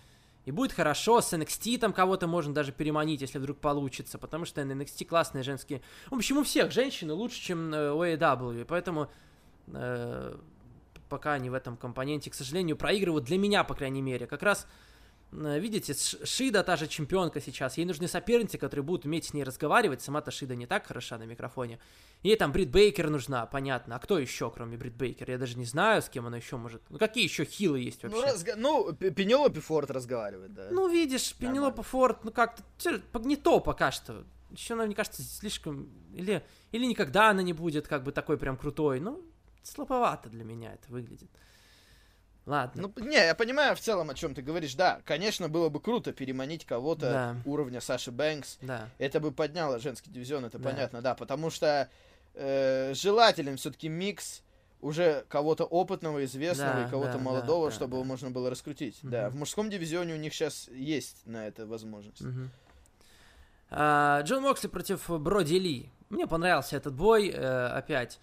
и 0.44 0.50
будет 0.52 0.72
хорошо, 0.72 1.20
с 1.20 1.32
NXT 1.32 1.78
там 1.78 1.92
кого-то 1.92 2.28
можно 2.28 2.54
даже 2.54 2.70
переманить, 2.70 3.20
если 3.20 3.38
вдруг 3.38 3.58
получится, 3.58 4.18
потому 4.18 4.44
что 4.44 4.64
на 4.64 4.72
NXT 4.72 5.04
классные 5.04 5.42
женские... 5.42 5.82
В 6.06 6.14
общем, 6.14 6.38
у 6.38 6.44
всех 6.44 6.70
женщины 6.70 7.12
лучше, 7.12 7.40
чем 7.40 7.74
э, 7.74 7.90
у 7.90 8.04
AEW, 8.04 8.64
поэтому 8.66 9.10
э, 9.66 10.36
пока 11.08 11.32
они 11.34 11.50
в 11.50 11.54
этом 11.54 11.76
компоненте, 11.76 12.30
к 12.30 12.34
сожалению, 12.34 12.76
проигрывают 12.76 13.24
для 13.24 13.38
меня, 13.38 13.64
по 13.64 13.74
крайней 13.74 14.02
мере. 14.02 14.26
Как 14.26 14.42
раз, 14.42 14.66
э, 15.32 15.58
видите, 15.58 15.94
Шида, 15.94 16.62
та 16.62 16.76
же 16.76 16.86
чемпионка 16.86 17.40
сейчас, 17.40 17.78
ей 17.78 17.84
нужны 17.86 18.08
соперницы, 18.08 18.58
которые 18.58 18.84
будут 18.84 19.04
уметь 19.06 19.26
с 19.26 19.34
ней 19.34 19.44
разговаривать. 19.44 20.02
Сама-то 20.02 20.30
Шида 20.30 20.56
не 20.56 20.66
так 20.66 20.86
хороша 20.86 21.18
на 21.18 21.24
микрофоне. 21.24 21.78
Ей 22.22 22.36
там 22.36 22.50
Брит 22.52 22.70
Бейкер 22.70 23.10
нужна, 23.10 23.46
понятно. 23.46 23.96
А 23.96 23.98
кто 23.98 24.18
еще, 24.18 24.50
кроме 24.50 24.76
Брит 24.76 24.94
Бейкер? 24.94 25.30
Я 25.30 25.38
даже 25.38 25.56
не 25.56 25.64
знаю, 25.64 26.02
с 26.02 26.08
кем 26.08 26.26
она 26.26 26.36
еще 26.36 26.56
может. 26.56 26.82
Ну, 26.90 26.98
какие 26.98 27.24
еще 27.24 27.44
хилы 27.44 27.80
есть 27.80 28.02
вообще? 28.02 28.20
Ну, 28.20 28.26
разга- 28.26 28.56
ну, 28.56 28.92
Пенелопи 28.92 29.60
Форд 29.60 29.90
разговаривает, 29.90 30.52
да. 30.52 30.68
Ну, 30.70 30.88
видишь, 30.88 31.34
Пенелопа 31.34 31.82
Форд, 31.82 32.24
ну 32.24 32.32
как-то 32.32 32.62
не 33.20 33.36
то 33.36 33.60
пока 33.60 33.92
что. 33.92 34.24
Еще 34.50 34.74
она, 34.74 34.86
мне 34.86 34.94
кажется, 34.94 35.22
слишком... 35.22 35.90
Или, 36.14 36.42
или 36.72 36.86
никогда 36.86 37.30
она 37.30 37.42
не 37.42 37.52
будет 37.52 37.86
как 37.86 38.02
бы 38.02 38.12
такой 38.12 38.38
прям 38.38 38.56
крутой. 38.56 38.98
Ну, 38.98 39.22
слабовато 39.62 40.28
для 40.28 40.44
меня 40.44 40.72
это 40.74 40.90
выглядит. 40.90 41.30
Ладно. 42.46 42.90
Ну, 42.96 43.04
не, 43.04 43.16
я 43.16 43.34
понимаю 43.34 43.76
в 43.76 43.80
целом, 43.80 44.08
о 44.08 44.14
чем 44.14 44.34
ты 44.34 44.40
говоришь. 44.40 44.74
Да, 44.74 45.02
конечно, 45.04 45.50
было 45.50 45.68
бы 45.68 45.80
круто 45.80 46.12
переманить 46.14 46.64
кого-то 46.64 47.00
Да. 47.10 47.36
уровня 47.44 47.80
Саши 47.82 48.10
Бэнкс. 48.10 48.58
да. 48.62 48.88
Это 48.96 49.20
бы 49.20 49.32
подняло 49.32 49.78
женский 49.78 50.10
дивизион, 50.10 50.46
это 50.46 50.58
Да. 50.58 50.70
понятно, 50.70 51.02
да. 51.02 51.14
Потому 51.14 51.50
что 51.50 51.90
э, 52.34 52.94
желателен 52.94 53.56
все-таки 53.58 53.88
микс 53.90 54.42
уже 54.80 55.24
кого-то 55.28 55.64
опытного, 55.64 56.24
известного 56.24 56.72
Да, 56.74 56.86
и 56.86 56.90
кого-то 56.90 57.12
да, 57.14 57.18
молодого, 57.18 57.68
да, 57.68 57.74
чтобы 57.74 57.90
да. 57.92 57.96
его 57.98 58.04
можно 58.04 58.30
было 58.30 58.48
раскрутить. 58.48 58.98
Да, 59.02 59.24
Мгм. 59.26 59.30
в 59.30 59.36
мужском 59.40 59.68
дивизионе 59.70 60.14
у 60.14 60.18
них 60.18 60.32
сейчас 60.32 60.68
есть 60.68 61.26
на 61.26 61.46
это 61.48 61.66
возможность. 61.66 62.20
Мгм. 62.22 62.50
А, 63.70 64.22
Джон 64.22 64.42
Моксли 64.42 64.68
против 64.68 65.08
Броди 65.10 65.58
Ли. 65.58 65.90
Мне 66.08 66.26
понравился 66.26 66.76
этот 66.76 66.94
бой, 66.94 67.28
э, 67.28 67.66
опять. 67.66 68.18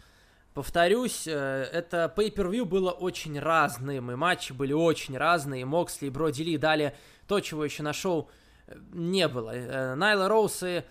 Повторюсь, 0.55 1.27
э, 1.27 1.69
это 1.73 2.11
pay-per-view 2.15 2.63
было 2.63 2.91
очень 2.91 3.37
разным, 3.37 4.09
и 4.09 4.15
матчи 4.15 4.53
были 4.53 4.71
очень 4.71 5.17
разные. 5.17 5.63
и 5.63 5.65
Моксли 5.65 6.07
и 6.07 6.09
Броди 6.09 6.45
Ли 6.45 6.57
дали 6.57 6.95
то, 7.27 7.41
чего 7.41 7.65
еще 7.65 7.83
на 7.83 7.91
шоу 7.91 8.29
э, 8.67 8.77
не 8.93 9.27
было. 9.27 9.51
Э, 9.53 9.95
Найла 9.95 10.29
Роуз 10.29 10.63
и 10.63 10.83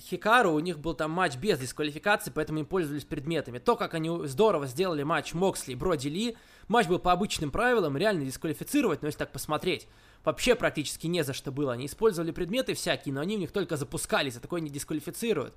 Хикару, 0.00 0.52
у 0.52 0.58
них 0.58 0.78
был 0.78 0.94
там 0.94 1.10
матч 1.10 1.36
без 1.36 1.58
дисквалификации, 1.58 2.32
поэтому 2.34 2.60
им 2.60 2.64
пользовались 2.64 3.04
предметами. 3.04 3.58
То, 3.58 3.76
как 3.76 3.92
они 3.92 4.26
здорово 4.26 4.66
сделали 4.66 5.02
матч 5.02 5.34
Моксли 5.34 5.72
и 5.72 5.76
Броди 5.76 6.08
Ли, 6.08 6.38
матч 6.68 6.86
был 6.86 6.98
по 6.98 7.12
обычным 7.12 7.50
правилам, 7.50 7.98
реально 7.98 8.24
дисквалифицировать, 8.24 9.02
но 9.02 9.08
если 9.08 9.18
так 9.18 9.32
посмотреть, 9.32 9.86
вообще 10.24 10.54
практически 10.54 11.08
не 11.08 11.22
за 11.24 11.34
что 11.34 11.52
было. 11.52 11.74
Они 11.74 11.84
использовали 11.84 12.30
предметы 12.30 12.72
всякие, 12.72 13.14
но 13.14 13.20
они 13.20 13.36
в 13.36 13.40
них 13.40 13.52
только 13.52 13.76
запускались, 13.76 14.32
за 14.32 14.40
такое 14.40 14.62
не 14.62 14.70
дисквалифицируют. 14.70 15.52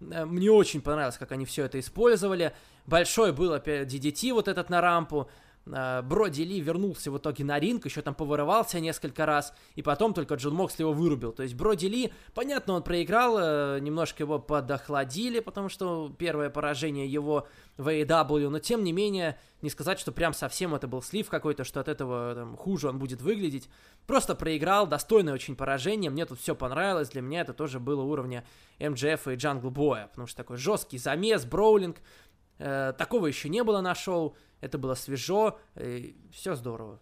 Э, 0.00 0.24
Мне 0.24 0.50
очень 0.50 0.80
понравилось, 0.80 1.18
как 1.18 1.32
они 1.32 1.44
все 1.44 1.64
это 1.64 1.78
использовали. 1.80 2.52
Большой 2.86 3.32
был 3.32 3.52
опять 3.52 3.92
DDT 3.92 4.32
вот 4.32 4.48
этот 4.48 4.70
на 4.70 4.80
рампу. 4.80 5.28
Э, 5.66 6.02
Броди 6.02 6.44
Ли 6.44 6.60
вернулся 6.60 7.10
в 7.10 7.18
итоге 7.18 7.44
на 7.44 7.58
ринг, 7.58 7.84
еще 7.86 8.02
там 8.02 8.14
повырывался 8.14 8.80
несколько 8.80 9.26
раз, 9.26 9.54
и 9.74 9.82
потом 9.82 10.14
только 10.14 10.34
Джон 10.34 10.54
Моксли 10.54 10.82
его 10.82 10.92
вырубил. 10.92 11.32
То 11.32 11.42
есть 11.42 11.54
Броди 11.54 11.88
Ли, 11.88 12.12
понятно, 12.34 12.74
он 12.74 12.82
проиграл, 12.82 13.38
э, 13.38 13.78
немножко 13.80 14.22
его 14.22 14.38
подохладили, 14.38 15.40
потому 15.40 15.68
что 15.68 16.12
первое 16.18 16.50
поражение 16.50 17.06
его 17.06 17.48
в 17.76 17.88
AEW, 17.88 18.48
но 18.50 18.58
тем 18.58 18.84
не 18.84 18.92
менее, 18.92 19.38
не 19.62 19.70
сказать, 19.70 19.98
что 19.98 20.12
прям 20.12 20.34
совсем 20.34 20.74
это 20.74 20.86
был 20.86 21.02
слив 21.02 21.28
какой-то, 21.28 21.64
что 21.64 21.80
от 21.80 21.88
этого 21.88 22.34
там, 22.34 22.56
хуже 22.56 22.88
он 22.88 22.98
будет 22.98 23.22
выглядеть. 23.22 23.68
Просто 24.06 24.34
проиграл, 24.34 24.86
достойное 24.86 25.34
очень 25.34 25.56
поражение, 25.56 26.10
мне 26.10 26.26
тут 26.26 26.40
все 26.40 26.54
понравилось, 26.54 27.08
для 27.08 27.22
меня 27.22 27.40
это 27.40 27.54
тоже 27.54 27.80
было 27.80 28.02
уровня 28.02 28.44
МДФ 28.78 29.28
и 29.28 29.34
Джангл 29.34 29.70
Боя, 29.70 30.08
потому 30.08 30.26
что 30.26 30.36
такой 30.36 30.58
жесткий 30.58 30.98
замес, 30.98 31.44
броулинг, 31.44 31.96
э, 32.58 32.92
такого 32.96 33.26
еще 33.26 33.48
не 33.48 33.64
было 33.64 33.80
на 33.80 33.94
шоу, 33.94 34.36
это 34.64 34.78
было 34.78 34.94
свежо, 34.94 35.58
все 36.32 36.54
здорово. 36.54 36.98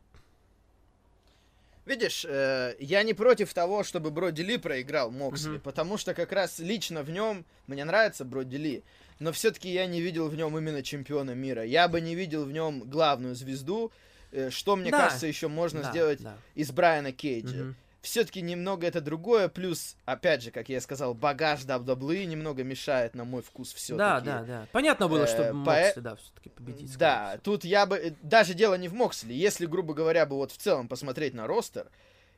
Видишь, 1.84 2.24
э, 2.28 2.76
я 2.78 3.02
не 3.02 3.12
против 3.12 3.52
того, 3.54 3.82
чтобы 3.82 4.10
Броди 4.12 4.42
Ли 4.42 4.56
проиграл 4.56 5.10
Моксли, 5.10 5.50
Мгм. 5.54 5.60
потому 5.60 5.96
что 5.98 6.14
как 6.14 6.30
раз 6.30 6.60
лично 6.60 7.02
в 7.02 7.10
нем 7.10 7.44
мне 7.66 7.84
нравится 7.84 8.24
Броди 8.24 8.56
Ли, 8.56 8.82
но 9.18 9.32
все-таки 9.32 9.68
я 9.72 9.86
не 9.86 10.00
видел 10.00 10.28
в 10.28 10.34
нем 10.36 10.56
именно 10.56 10.82
чемпиона 10.84 11.32
мира. 11.34 11.64
Я 11.64 11.88
бы 11.88 12.00
не 12.00 12.14
видел 12.14 12.44
в 12.44 12.52
нем 12.52 12.80
главную 12.88 13.34
звезду, 13.34 13.90
э, 14.30 14.50
что 14.50 14.76
мне 14.76 14.92
Да. 14.92 14.98
кажется 15.06 15.26
еще 15.26 15.48
можно 15.48 15.82
Да, 15.82 15.90
сделать 15.90 16.22
да. 16.22 16.36
из 16.54 16.70
Брайана 16.70 17.10
Кейджа. 17.10 17.56
Мгм. 17.64 17.76
Все-таки 18.02 18.42
немного 18.42 18.84
это 18.86 19.00
другое, 19.00 19.48
плюс, 19.48 19.96
опять 20.04 20.42
же, 20.42 20.50
как 20.50 20.68
я 20.68 20.80
сказал, 20.80 21.14
багаж 21.14 21.60
WWE 21.60 22.24
немного 22.24 22.64
мешает, 22.64 23.14
на 23.14 23.24
мой 23.24 23.42
вкус, 23.42 23.72
все-таки. 23.72 23.96
Да, 23.98 24.20
да, 24.20 24.42
да. 24.42 24.66
Понятно 24.72 25.06
было, 25.08 25.26
что 25.28 25.44
Э, 25.44 25.52
Моксли, 25.52 26.00
да, 26.00 26.16
все-таки 26.16 26.48
победить. 26.48 26.98
Да, 26.98 27.28
всего. 27.30 27.42
тут 27.44 27.64
я 27.64 27.86
бы... 27.86 27.96
э, 27.96 28.12
Даже 28.22 28.54
дело 28.54 28.74
не 28.74 28.88
в 28.88 28.92
Моксли. 28.94 29.32
Если, 29.32 29.66
грубо 29.66 29.94
говоря, 29.94 30.26
бы 30.26 30.34
вот 30.34 30.50
в 30.50 30.56
целом 30.56 30.88
посмотреть 30.88 31.32
на 31.32 31.46
ростер, 31.46 31.86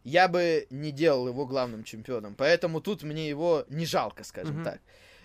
я 0.05 0.29
бы 0.29 0.67
не 0.69 0.93
делал 0.93 1.29
его 1.29 1.47
главным 1.47 1.83
чемпионом. 1.83 2.35
Поэтому 2.35 2.83
тут 2.83 3.03
мне 3.03 3.27
его 3.27 3.65
не 3.71 3.87
жалко, 3.87 4.23
скажем 4.23 4.57
Мгм. 4.57 4.65
так. 4.65 4.81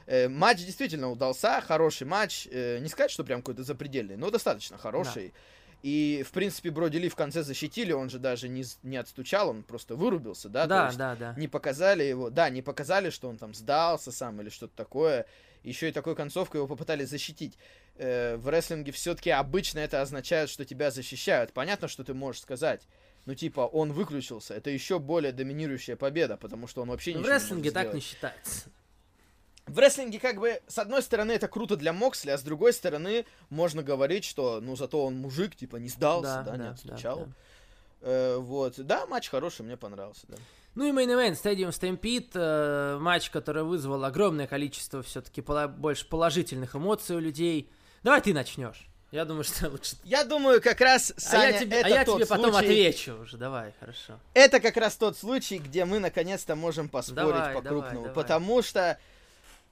Э, 0.05 0.29
матч 0.29 0.59
действительно 0.59 1.11
удался, 1.11 1.59
хороший 1.59 2.07
матч. 2.07 2.47
Э, 2.49 2.79
не 2.79 2.87
сказать, 2.87 3.11
что 3.11 3.25
прям 3.25 3.41
какой-то 3.41 3.63
запредельный, 3.63 4.15
но 4.15 4.29
достаточно 4.31 4.77
хороший. 4.77 5.33
И, 5.81 6.25
в 6.27 6.31
принципе, 6.31 6.71
Броди 6.71 6.99
Ли 6.99 7.07
в 7.07 7.15
конце 7.15 7.41
защитили, 7.41 7.93
он 7.93 8.09
же 8.09 8.19
даже 8.19 8.49
не, 8.49 8.63
не 8.83 8.97
отстучал, 8.97 9.49
он 9.49 9.63
просто 9.63 9.95
вырубился, 9.95 10.49
да? 10.49 10.65
Да, 10.67 10.91
да, 10.97 11.15
да. 11.15 11.33
не 11.37 11.47
показали 11.47 12.03
его, 12.03 12.29
да, 12.29 12.49
не 12.49 12.61
показали, 12.61 13.09
что 13.09 13.29
он 13.29 13.37
там 13.37 13.53
сдался 13.53 14.11
сам 14.11 14.41
или 14.41 14.49
что-то 14.49 14.75
такое. 14.75 15.25
Еще 15.63 15.89
и 15.89 15.91
такой 15.91 16.15
концовкой 16.15 16.59
его 16.59 16.67
попытались 16.67 17.09
защитить. 17.09 17.57
Э, 17.95 18.35
в 18.37 18.47
рестлинге 18.49 18.91
все-таки 18.91 19.29
обычно 19.29 19.79
это 19.79 20.01
означает, 20.01 20.49
что 20.49 20.65
тебя 20.65 20.91
защищают. 20.91 21.53
Понятно, 21.53 21.87
что 21.87 22.03
ты 22.03 22.13
можешь 22.13 22.41
сказать. 22.41 22.81
Ну, 23.25 23.35
типа, 23.35 23.61
он 23.61 23.91
выключился. 23.93 24.53
Это 24.55 24.69
еще 24.69 24.99
более 24.99 25.31
доминирующая 25.33 25.95
победа, 25.95 26.37
потому 26.37 26.67
что 26.67 26.81
он 26.81 26.89
вообще 26.89 27.11
В 27.11 27.15
ничего 27.15 27.27
не 27.29 27.33
рестлинге 27.35 27.71
может 27.71 27.73
так 27.73 27.83
не 27.85 27.89
сделать. 27.99 28.03
считается. 28.05 28.69
В 29.69 29.79
рестлинге, 29.79 30.19
как 30.19 30.39
бы, 30.39 30.61
с 30.67 30.77
одной 30.77 31.01
стороны, 31.01 31.31
это 31.31 31.47
круто 31.47 31.75
для 31.75 31.93
Моксли, 31.93 32.31
а 32.31 32.37
с 32.37 32.41
другой 32.43 32.73
стороны, 32.73 33.25
можно 33.49 33.83
говорить, 33.83 34.25
что, 34.25 34.59
ну, 34.61 34.75
зато 34.75 35.05
он 35.05 35.15
мужик, 35.15 35.55
типа, 35.55 35.77
не 35.77 35.89
сдался, 35.89 36.43
да, 36.45 36.57
не 36.57 36.69
отстучал. 36.69 37.25
да. 37.25 37.31
Э, 38.01 38.37
вот. 38.37 38.75
Да, 38.77 39.05
матч 39.07 39.29
хороший, 39.29 39.63
мне 39.65 39.77
понравился, 39.77 40.25
да. 40.27 40.37
Ну 40.75 40.85
и 40.85 40.91
Main 40.91 41.07
Event, 41.07 41.41
Stadium 41.41 41.69
Stampede, 41.69 42.29
э, 42.33 42.97
матч, 42.99 43.29
который 43.29 43.63
вызвал 43.63 44.03
огромное 44.05 44.47
количество 44.47 45.01
все-таки 45.03 45.41
больше 45.41 46.07
положительных 46.07 46.75
эмоций 46.75 47.15
у 47.15 47.19
людей. 47.19 47.69
Давай 48.03 48.21
ты 48.21 48.33
начнешь. 48.33 48.87
Я 49.11 49.25
думаю, 49.25 49.43
что 49.43 49.69
лучше... 49.71 49.95
Я 50.03 50.23
думаю, 50.23 50.61
как 50.61 50.79
раз, 50.81 51.11
а 51.17 51.19
Саня, 51.19 51.51
я 51.51 51.59
тебе, 51.59 51.77
это 51.79 51.87
а 51.87 51.89
я 51.89 52.05
тот 52.05 52.17
тебе 52.17 52.27
потом 52.27 52.51
случай- 52.51 52.65
отвечу 52.65 53.21
уже, 53.21 53.37
давай, 53.37 53.73
хорошо. 53.79 54.19
Это 54.33 54.59
как 54.59 54.77
раз 54.77 54.95
тот 54.95 55.17
случай, 55.17 55.57
где 55.57 55.83
мы 55.85 55.99
наконец-то 55.99 56.55
можем 56.55 56.87
поспорить 56.89 57.15
Давай, 57.33 57.55
по-крупному. 57.55 57.81
давай, 57.81 57.95
давай. 57.95 58.13
Потому 58.13 58.61
что 58.61 58.99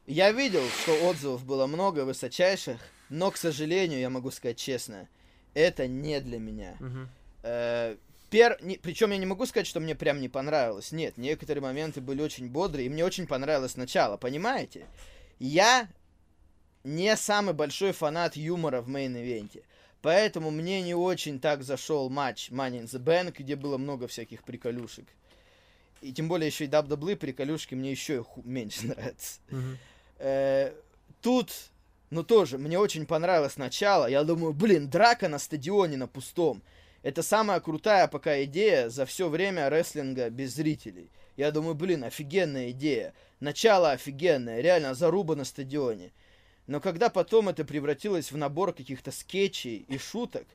я 0.07 0.31
видел, 0.31 0.63
что 0.81 0.93
отзывов 1.07 1.45
было 1.45 1.67
много 1.67 2.05
высочайших, 2.05 2.79
но, 3.09 3.29
к 3.31 3.37
сожалению, 3.37 3.99
я 3.99 4.09
могу 4.09 4.31
сказать 4.31 4.57
честно, 4.57 5.07
это 5.53 5.87
не 5.87 6.19
для 6.21 6.39
меня. 6.39 6.75
Э, 7.43 7.95
пер... 8.29 8.57
не- 8.61 8.77
Причем 8.77 9.11
я 9.11 9.17
не 9.17 9.25
могу 9.25 9.45
сказать, 9.45 9.67
что 9.67 9.79
мне 9.79 9.95
прям 9.95 10.19
не 10.21 10.29
понравилось. 10.29 10.91
Нет, 10.91 11.17
некоторые 11.17 11.61
моменты 11.61 12.01
были 12.01 12.21
очень 12.21 12.49
бодрые, 12.49 12.87
и 12.87 12.89
мне 12.89 13.05
очень 13.05 13.27
понравилось 13.27 13.77
начало, 13.77 14.17
понимаете? 14.17 14.85
Я 15.39 15.87
не 16.83 17.15
самый 17.15 17.53
большой 17.53 17.91
фанат 17.91 18.35
юмора 18.35 18.81
в 18.81 18.89
main 18.89 19.14
event'е. 19.14 19.63
Поэтому 20.01 20.51
мне 20.51 20.81
не 20.81 20.93
очень 20.95 21.39
так 21.39 21.63
зашел 21.63 22.09
матч 22.09 22.49
Money 22.49 22.83
in 22.83 22.85
the 22.85 23.03
Bank, 23.03 23.35
где 23.39 23.55
было 23.55 23.77
много 23.77 24.07
всяких 24.07 24.43
приколюшек. 24.43 25.05
и 26.01 26.13
тем 26.13 26.27
более 26.29 26.47
еще 26.47 26.65
и 26.65 26.67
даб-даблы, 26.67 27.15
приколюшки 27.15 27.73
мне 27.75 27.91
еще 27.91 28.25
меньше 28.43 28.87
нравятся. 28.87 29.39
Мгм. 29.49 29.77
Э, 30.19 30.73
тут, 31.21 31.51
ну 32.09 32.23
тоже, 32.23 32.57
мне 32.57 32.79
очень 32.79 33.05
понравилось 33.05 33.57
начало. 33.57 34.07
Я 34.07 34.23
думаю, 34.23 34.53
блин, 34.53 34.89
драка 34.89 35.27
на 35.29 35.39
стадионе 35.39 35.97
на 35.97 36.07
пустом. 36.07 36.61
Это 37.03 37.21
самая 37.23 37.59
крутая 37.59 38.07
пока 38.07 38.43
идея 38.43 38.89
за 38.89 39.05
все 39.05 39.29
время 39.29 39.69
рестлинга 39.69 40.29
без 40.29 40.55
зрителей. 40.55 41.09
Я 41.37 41.51
думаю, 41.51 41.75
блин, 41.75 42.03
офигенная 42.03 42.71
идея. 42.71 43.13
Начало 43.39 43.91
офигенное, 43.91 44.61
реально 44.61 44.95
заруба 44.95 45.35
на 45.35 45.45
стадионе. 45.45 46.11
Но 46.65 46.81
когда 46.81 47.09
потом 47.09 47.49
это 47.49 47.63
превратилось 47.63 48.31
в 48.31 48.37
набор 48.37 48.73
каких-то 48.73 49.11
скетчей 49.11 49.85
и 49.87 49.97
шуток, 49.97 50.47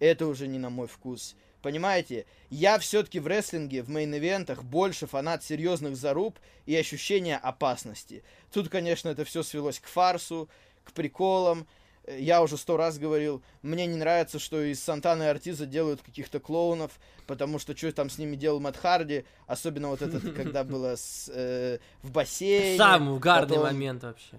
это 0.00 0.26
уже 0.26 0.48
не 0.48 0.58
на 0.58 0.70
мой 0.70 0.88
вкус. 0.88 1.36
Понимаете, 1.64 2.26
я 2.50 2.78
все-таки 2.78 3.18
в 3.18 3.26
рестлинге, 3.26 3.82
в 3.82 3.88
мейн-ивентах 3.88 4.62
больше 4.62 5.06
фанат 5.06 5.42
серьезных 5.42 5.96
заруб 5.96 6.38
и 6.66 6.76
ощущения 6.76 7.38
опасности. 7.38 8.22
Тут, 8.52 8.68
конечно, 8.68 9.08
это 9.08 9.24
все 9.24 9.42
свелось 9.42 9.80
к 9.80 9.86
фарсу, 9.86 10.50
к 10.84 10.92
приколам. 10.92 11.66
Я 12.06 12.42
уже 12.42 12.58
сто 12.58 12.76
раз 12.76 12.98
говорил, 12.98 13.42
мне 13.62 13.86
не 13.86 13.96
нравится, 13.96 14.38
что 14.38 14.62
из 14.62 14.78
Сантана 14.84 15.22
и 15.22 15.26
Артиза 15.28 15.64
делают 15.64 16.02
каких-то 16.02 16.38
клоунов, 16.38 17.00
потому 17.26 17.58
что 17.58 17.74
что 17.74 17.90
там 17.92 18.10
с 18.10 18.18
ними 18.18 18.36
делал 18.36 18.60
Мэтт 18.60 18.76
Харди, 18.76 19.24
особенно 19.46 19.88
вот 19.88 20.02
этот, 20.02 20.34
когда 20.36 20.64
было 20.64 20.96
с, 20.96 21.30
э, 21.34 21.78
в 22.02 22.10
бассейне. 22.10 22.76
Самый 22.76 23.16
угарный 23.16 23.48
потом- 23.48 23.64
момент 23.64 24.02
вообще. 24.02 24.36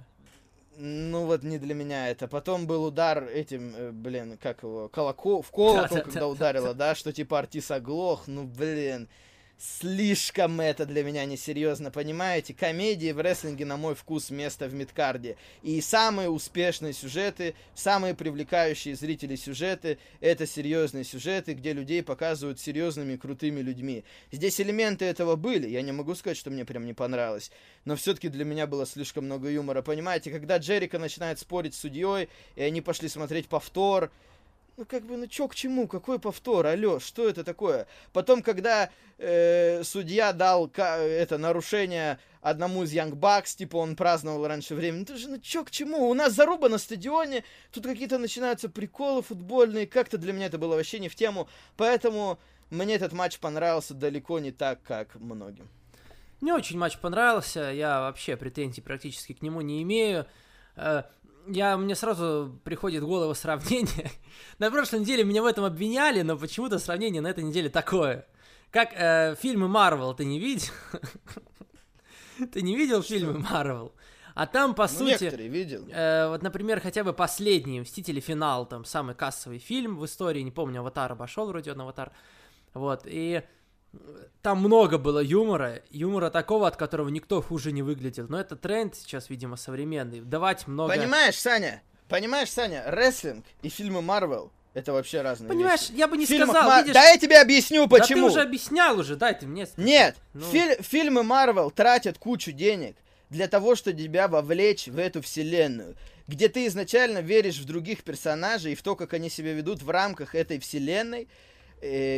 Ну 0.77 1.25
вот 1.25 1.43
не 1.43 1.57
для 1.57 1.73
меня 1.73 2.09
это. 2.09 2.27
Потом 2.27 2.67
был 2.67 2.83
удар 2.85 3.23
этим, 3.23 3.73
э, 3.75 3.91
блин, 3.91 4.37
как 4.41 4.63
его, 4.63 4.89
колоко... 4.89 5.41
в 5.41 5.51
колокол, 5.51 6.01
когда 6.01 6.27
ударила, 6.27 6.73
да, 6.73 6.95
что 6.95 7.13
типа 7.13 7.39
Артис 7.39 7.71
оглох, 7.71 8.27
ну 8.27 8.43
блин. 8.43 9.07
Слишком 9.57 10.59
это 10.59 10.85
для 10.85 11.01
меня 11.03 11.23
несерьезно, 11.23 11.89
понимаете? 11.89 12.53
Комедии 12.53 13.11
в 13.13 13.21
рестлинге, 13.21 13.63
на 13.63 13.77
мой 13.77 13.95
вкус, 13.95 14.29
место 14.29 14.67
в 14.67 14.73
мидкарде. 14.73 15.37
И 15.63 15.79
самые 15.79 16.29
успешные 16.29 16.91
сюжеты, 16.91 17.55
самые 17.73 18.15
привлекающие 18.15 18.95
зрителей 18.95 19.37
сюжеты, 19.37 19.97
это 20.19 20.45
серьезные 20.45 21.05
сюжеты, 21.05 21.53
где 21.53 21.71
людей 21.71 22.03
показывают 22.03 22.59
серьезными, 22.59 23.15
крутыми 23.15 23.61
людьми. 23.61 24.03
Здесь 24.31 24.59
элементы 24.59 25.05
этого 25.05 25.37
были, 25.37 25.69
я 25.69 25.81
не 25.81 25.93
могу 25.93 26.15
сказать, 26.15 26.37
что 26.37 26.49
мне 26.49 26.65
прям 26.65 26.85
не 26.85 26.93
понравилось 26.93 27.49
но 27.85 27.95
все-таки 27.95 28.29
для 28.29 28.43
меня 28.43 28.67
было 28.67 28.85
слишком 28.85 29.25
много 29.25 29.49
юмора. 29.49 29.81
Понимаете, 29.81 30.31
когда 30.31 30.57
Джерика 30.57 30.99
начинает 30.99 31.39
спорить 31.39 31.75
с 31.75 31.79
судьей, 31.79 32.29
и 32.55 32.63
они 32.63 32.81
пошли 32.81 33.07
смотреть 33.07 33.47
повтор, 33.47 34.11
ну 34.77 34.85
как 34.85 35.05
бы, 35.05 35.15
ну 35.17 35.27
чё 35.27 35.47
к 35.47 35.55
чему, 35.55 35.87
какой 35.87 36.19
повтор, 36.19 36.65
алё, 36.65 36.99
что 36.99 37.27
это 37.27 37.43
такое? 37.43 37.87
Потом, 38.11 38.41
когда 38.41 38.89
э, 39.17 39.83
судья 39.83 40.33
дал 40.33 40.69
это 40.75 41.37
нарушение 41.37 42.19
одному 42.41 42.83
из 42.83 42.93
Young 42.93 43.13
Bucks, 43.13 43.55
типа 43.57 43.77
он 43.77 43.95
праздновал 43.95 44.45
раньше 44.47 44.75
времени, 44.75 45.05
ну 45.07 45.17
же, 45.17 45.29
ну 45.29 45.39
чё 45.39 45.63
к 45.63 45.71
чему, 45.71 46.09
у 46.09 46.13
нас 46.13 46.33
заруба 46.33 46.69
на 46.69 46.77
стадионе, 46.77 47.43
тут 47.71 47.85
какие-то 47.85 48.17
начинаются 48.17 48.69
приколы 48.69 49.21
футбольные, 49.21 49.87
как-то 49.87 50.17
для 50.17 50.33
меня 50.33 50.47
это 50.47 50.57
было 50.57 50.75
вообще 50.75 50.99
не 50.99 51.09
в 51.09 51.15
тему, 51.15 51.47
поэтому 51.77 52.37
мне 52.69 52.95
этот 52.95 53.13
матч 53.13 53.39
понравился 53.39 53.93
далеко 53.93 54.39
не 54.39 54.51
так, 54.51 54.81
как 54.83 55.15
многим. 55.15 55.69
Мне 56.41 56.53
очень 56.53 56.77
матч 56.77 56.97
понравился, 56.97 57.71
я 57.71 58.01
вообще 58.01 58.35
претензий 58.35 58.81
практически 58.81 59.33
к 59.33 59.41
нему 59.41 59.61
не 59.61 59.81
имею. 59.83 60.25
Я, 61.47 61.77
мне 61.77 61.95
сразу 61.95 62.59
приходит 62.63 63.03
в 63.03 63.07
голову 63.07 63.33
сравнение. 63.35 64.11
На 64.59 64.71
прошлой 64.71 65.01
неделе 65.01 65.23
меня 65.23 65.41
в 65.41 65.45
этом 65.45 65.63
обвиняли, 65.65 66.21
но 66.21 66.37
почему-то 66.37 66.79
сравнение 66.79 67.21
на 67.21 67.27
этой 67.27 67.43
неделе 67.43 67.69
такое. 67.69 68.25
Как 68.71 68.93
э, 68.93 69.35
фильмы 69.41 69.67
Марвел 69.67 70.13
ты 70.13 70.25
не 70.25 70.39
видел? 70.39 70.71
Ты 72.51 72.61
не 72.61 72.75
видел 72.75 73.01
фильмы 73.01 73.39
Марвел? 73.39 73.93
А 74.33 74.45
там, 74.45 74.75
по 74.75 74.83
Ну, 74.83 74.89
сути, 74.89 75.33
видел. 75.47 75.87
Э, 75.89 76.27
вот, 76.27 76.41
например, 76.43 76.81
хотя 76.81 77.05
бы 77.05 77.13
последний 77.13 77.79
«Мстители. 77.79 78.19
Финал», 78.19 78.65
там, 78.65 78.83
самый 78.83 79.15
кассовый 79.15 79.59
фильм 79.59 79.97
в 79.97 80.03
истории, 80.03 80.41
не 80.41 80.51
помню, 80.51 80.81
«Аватар» 80.81 81.13
обошел 81.13 81.47
вроде 81.47 81.71
он 81.71 81.79
«Аватар», 81.79 82.11
вот, 82.73 83.03
и 83.05 83.43
там 84.41 84.59
много 84.59 84.97
было 84.97 85.19
юмора, 85.19 85.81
юмора 85.89 86.29
такого, 86.29 86.67
от 86.67 86.75
которого 86.75 87.09
никто 87.09 87.41
хуже 87.41 87.71
не 87.71 87.81
выглядел, 87.81 88.27
но 88.29 88.39
это 88.39 88.55
тренд 88.55 88.95
сейчас, 88.95 89.29
видимо, 89.29 89.57
современный, 89.57 90.21
давать 90.21 90.67
много... 90.67 90.93
Понимаешь, 90.93 91.39
Саня? 91.39 91.81
Понимаешь, 92.07 92.51
Саня, 92.51 92.83
рестлинг 92.85 93.43
и 93.63 93.69
фильмы 93.69 94.01
Марвел 94.01 94.51
это 94.75 94.91
вообще 94.91 95.21
разные 95.21 95.47
Понимаешь, 95.47 95.89
вещи. 95.89 95.93
я 95.97 96.07
бы 96.07 96.17
не 96.17 96.25
фильмах 96.25 96.49
сказал, 96.49 96.69
Мар- 96.69 96.81
видишь... 96.83 96.93
Да 96.93 97.03
я 97.09 97.17
тебе 97.17 97.39
объясню, 97.39 97.87
да 97.87 97.97
почему. 97.97 98.27
ты 98.27 98.33
уже 98.33 98.41
объяснял 98.41 98.99
уже, 98.99 99.15
дай 99.15 99.33
ты 99.33 99.47
мне... 99.47 99.65
сказать. 99.65 99.85
Нет, 99.85 100.17
Ну. 100.33 100.41
филь- 100.51 100.77
фильмы 100.81 101.23
Марвел 101.23 101.71
тратят 101.71 102.17
кучу 102.17 102.51
денег 102.51 102.97
для 103.29 103.47
того, 103.47 103.75
чтобы 103.75 103.97
тебя 103.97 104.27
вовлечь 104.27 104.87
в 104.87 104.99
эту 104.99 105.21
вселенную, 105.21 105.95
где 106.27 106.49
ты 106.49 106.67
изначально 106.67 107.19
веришь 107.19 107.57
в 107.57 107.65
других 107.65 108.03
персонажей 108.03 108.73
и 108.73 108.75
в 108.75 108.83
то, 108.83 108.95
как 108.97 109.13
они 109.13 109.29
себя 109.29 109.53
ведут 109.53 109.81
в 109.81 109.89
рамках 109.89 110.35
этой 110.35 110.59
вселенной, 110.59 111.29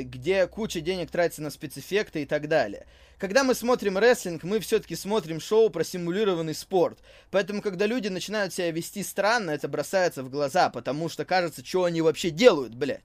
где 0.03 0.47
куча 0.47 0.81
денег 0.81 1.11
тратится 1.11 1.41
на 1.41 1.49
спецэффекты 1.49 2.21
и 2.21 2.25
так 2.25 2.47
далее. 2.47 2.85
Когда 3.17 3.43
мы 3.43 3.55
смотрим 3.55 3.97
рестлинг, 3.97 4.43
мы 4.43 4.59
все-таки 4.59 4.95
смотрим 4.95 5.39
шоу 5.39 5.71
про 5.71 5.83
симулированный 5.83 6.53
спорт. 6.53 6.99
Поэтому, 7.31 7.63
когда 7.63 7.87
люди 7.87 8.09
начинают 8.09 8.53
себя 8.53 8.69
вести 8.69 9.01
странно, 9.03 9.51
это 9.51 9.67
бросается 9.67 10.21
в 10.21 10.29
глаза, 10.29 10.69
потому 10.69 11.09
что 11.09 11.25
кажется, 11.25 11.65
что 11.65 11.85
они 11.85 12.01
вообще 12.01 12.29
делают, 12.29 12.75
блядь. 12.75 13.01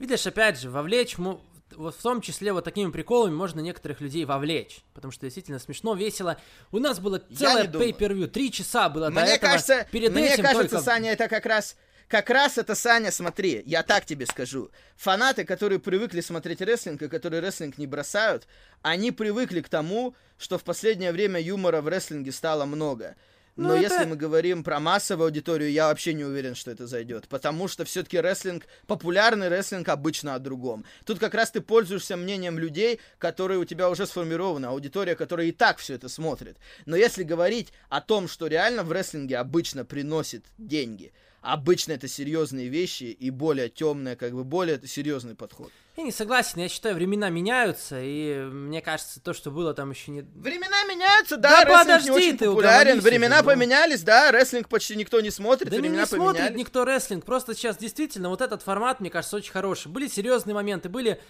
Видишь, 0.00 0.26
опять 0.26 0.58
же, 0.58 0.70
вовлечь, 0.70 1.16
вот 1.18 1.94
в 1.94 2.02
том 2.02 2.20
числе 2.20 2.52
вот 2.52 2.64
такими 2.64 2.90
приколами 2.90 3.32
можно 3.32 3.60
некоторых 3.60 4.00
людей 4.00 4.24
вовлечь, 4.24 4.80
потому 4.92 5.12
что 5.12 5.26
действительно 5.26 5.60
смешно, 5.60 5.94
весело. 5.94 6.36
У 6.72 6.80
нас 6.80 6.98
было 6.98 7.22
целое 7.32 7.68
pay-per-view, 7.68 8.26
три 8.26 8.50
часа 8.50 8.88
было 8.88 9.06
до 9.10 9.20
Мне 9.20 9.34
этого. 9.34 9.52
кажется, 9.52 9.86
Перед 9.92 10.12
мне 10.12 10.34
этим 10.34 10.42
кажется, 10.42 10.68
только... 10.68 10.84
Саня, 10.84 11.12
это 11.12 11.28
как 11.28 11.46
раз, 11.46 11.76
как 12.12 12.28
раз 12.28 12.58
это, 12.58 12.74
Саня, 12.74 13.10
смотри, 13.10 13.62
я 13.64 13.82
так 13.82 14.04
тебе 14.04 14.26
скажу. 14.26 14.70
Фанаты, 14.96 15.46
которые 15.46 15.78
привыкли 15.78 16.20
смотреть 16.20 16.60
рестлинг, 16.60 17.00
и 17.00 17.08
которые 17.08 17.40
рестлинг 17.40 17.78
не 17.78 17.86
бросают, 17.86 18.46
они 18.82 19.12
привыкли 19.12 19.62
к 19.62 19.70
тому, 19.70 20.14
что 20.36 20.58
в 20.58 20.62
последнее 20.62 21.10
время 21.12 21.40
юмора 21.40 21.80
в 21.80 21.88
рестлинге 21.88 22.30
стало 22.30 22.66
много. 22.66 23.16
Но 23.56 23.68
Ну, 23.68 23.74
это- 23.74 23.82
если 23.82 24.04
мы 24.04 24.16
говорим 24.16 24.62
про 24.62 24.78
массовую 24.78 25.26
аудиторию, 25.26 25.70
я 25.72 25.86
вообще 25.88 26.12
не 26.12 26.24
уверен, 26.24 26.54
что 26.54 26.70
это 26.70 26.86
зайдет. 26.86 27.28
Потому 27.28 27.66
что 27.68 27.84
все-таки 27.86 28.20
рестлинг, 28.20 28.64
популярный 28.86 29.48
рестлинг 29.48 29.88
обычно 29.88 30.34
о 30.34 30.38
другом. 30.38 30.84
Тут 31.06 31.18
как 31.18 31.32
раз 31.34 31.50
ты 31.50 31.62
пользуешься 31.62 32.16
мнением 32.18 32.58
людей, 32.58 33.00
которые 33.18 33.58
у 33.58 33.64
тебя 33.64 33.88
уже 33.88 34.06
сформированы, 34.06 34.66
аудитория, 34.66 35.14
которая 35.16 35.46
и 35.46 35.52
так 35.52 35.78
все 35.78 35.94
это 35.94 36.08
смотрит. 36.10 36.56
Но 36.86 36.94
если 36.96 37.24
говорить 37.24 37.72
о 37.88 38.00
том, 38.02 38.28
что 38.28 38.48
реально 38.48 38.84
в 38.84 38.92
рестлинге 38.92 39.38
обычно 39.38 39.84
приносит 39.86 40.44
деньги, 40.58 41.12
обычно 41.42 41.92
это 41.92 42.08
серьезные 42.08 42.68
вещи 42.68 43.04
и 43.04 43.30
более 43.30 43.68
темное, 43.68 44.16
как 44.16 44.32
бы 44.32 44.44
более 44.44 44.80
серьезный 44.86 45.34
подход. 45.34 45.70
Я 45.96 46.04
не 46.04 46.12
согласен, 46.12 46.58
я 46.60 46.68
считаю, 46.70 46.94
времена 46.94 47.28
меняются, 47.28 48.00
и 48.00 48.44
мне 48.44 48.80
кажется, 48.80 49.20
то, 49.20 49.34
что 49.34 49.50
было 49.50 49.74
там 49.74 49.90
еще 49.90 50.10
не... 50.10 50.22
Времена 50.22 50.84
меняются, 50.84 51.36
да, 51.36 51.50
Да 51.50 51.64
рестлинг 51.64 51.80
подожди 51.80 52.10
не 52.10 52.16
очень 52.16 52.38
ты, 52.38 52.46
популярен, 52.46 53.00
времена 53.00 53.36
уже, 53.36 53.44
ну. 53.44 53.50
поменялись, 53.50 54.00
да, 54.02 54.30
рестлинг 54.32 54.68
почти 54.70 54.96
никто 54.96 55.20
не 55.20 55.30
смотрит, 55.30 55.68
Да 55.68 55.76
не, 55.76 55.82
времена 55.82 56.02
не 56.02 56.06
смотрит 56.06 56.38
поменялись. 56.38 56.58
никто 56.58 56.84
рестлинг, 56.86 57.26
просто 57.26 57.54
сейчас 57.54 57.76
действительно 57.76 58.30
вот 58.30 58.40
этот 58.40 58.62
формат, 58.62 59.00
мне 59.00 59.10
кажется, 59.10 59.36
очень 59.36 59.52
хороший. 59.52 59.88
Были 59.88 60.08
серьезные 60.08 60.54
моменты, 60.54 60.88
были 60.88 61.20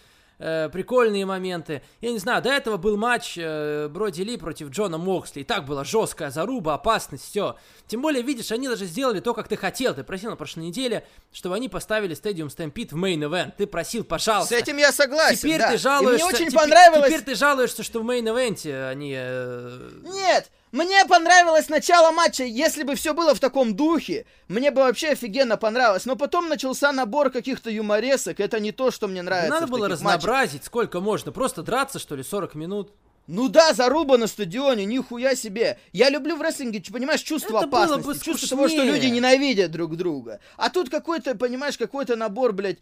э, 0.42 0.68
прикольные 0.72 1.24
моменты. 1.24 1.82
Я 2.00 2.10
не 2.12 2.18
знаю, 2.18 2.42
до 2.42 2.50
этого 2.50 2.76
был 2.76 2.96
матч 2.96 3.34
э, 3.38 3.88
Броди 3.88 4.24
Ли 4.24 4.36
против 4.36 4.70
Джона 4.70 4.98
Моксли, 4.98 5.40
и 5.40 5.44
так 5.44 5.64
была 5.64 5.84
жесткая 5.84 6.30
заруба, 6.30 6.74
опасность, 6.74 7.24
все. 7.24 7.56
Тем 7.86 8.02
более, 8.02 8.22
видишь, 8.22 8.50
они 8.52 8.68
даже 8.68 8.86
сделали 8.86 9.20
то, 9.20 9.34
как 9.34 9.48
ты 9.48 9.56
хотел. 9.56 9.94
Ты 9.94 10.02
просил 10.04 10.30
на 10.30 10.36
прошлой 10.36 10.64
неделе, 10.64 11.06
чтобы 11.32 11.54
они 11.54 11.68
поставили 11.68 12.16
Stadium 12.16 12.48
Stampede 12.48 12.88
в 12.90 12.96
main 12.96 13.22
event. 13.24 13.52
Ты 13.56 13.66
просил, 13.66 14.02
С 14.02 14.06
пожалуйста. 14.06 14.54
этим 14.56 14.76
я 14.78 14.92
согласен, 14.92 15.36
Теперь 15.38 15.60
да. 15.60 15.68
ты 15.70 15.74
И 15.74 15.78
жалуешься. 15.78 16.24
мне 16.26 16.34
очень 16.34 16.46
теперь- 16.48 16.58
понравилось... 16.60 17.08
Теперь 17.08 17.24
ты 17.24 17.34
жалуешься, 17.34 17.82
что 17.82 18.00
в 18.00 18.04
main 18.04 18.35
event'е 18.35 18.88
они. 18.88 19.14
э, 19.16 19.90
Нет, 20.04 20.50
мне 20.72 21.04
понравилось 21.04 21.68
начало 21.68 22.10
матча, 22.12 22.44
если 22.44 22.82
бы 22.82 22.94
все 22.94 23.12
было 23.14 23.34
в 23.34 23.40
таком 23.40 23.76
духе, 23.76 24.24
мне 24.48 24.70
бы 24.70 24.80
вообще 24.82 25.10
офигенно 25.10 25.56
понравилось, 25.56 26.06
но 26.06 26.16
потом 26.16 26.48
начался 26.48 26.90
набор 26.92 27.30
каких-то 27.30 27.70
юморесок, 27.70 28.40
это 28.40 28.58
не 28.58 28.72
то, 28.72 28.90
что 28.90 29.06
мне 29.06 29.22
нравится 29.22 29.50
Надо 29.54 29.66
в 29.66 29.70
было 29.70 29.88
таких 29.88 30.02
матчах. 30.02 30.18
разнообразить, 30.24 30.64
сколько 30.64 31.00
можно. 31.00 31.30
Просто 31.30 31.62
драться, 31.62 31.98
что 31.98 32.16
ли, 32.16 32.22
40 32.22 32.54
минут. 32.54 32.92
Ну 33.28 33.48
да, 33.48 33.72
заруба 33.72 34.18
на 34.18 34.26
стадионе, 34.26 34.84
нихуя 34.84 35.36
себе. 35.36 35.78
Я 35.92 36.10
люблю 36.10 36.36
в 36.36 36.42
рестлинге, 36.42 36.80
ч- 36.80 36.92
понимаешь, 36.92 37.20
чувство 37.20 37.58
Это 37.58 37.66
было 37.68 37.84
опасности, 37.84 38.06
бы 38.06 38.24
чувство 38.24 38.48
того, 38.48 38.68
что 38.68 38.82
люди 38.82 39.06
ненавидят 39.06 39.70
друг 39.70 39.96
друга. 39.96 40.40
А 40.56 40.70
тут 40.70 40.90
какой-то, 40.90 41.36
понимаешь, 41.36 41.78
какой-то 41.78 42.16
набор, 42.16 42.52
блядь, 42.52 42.78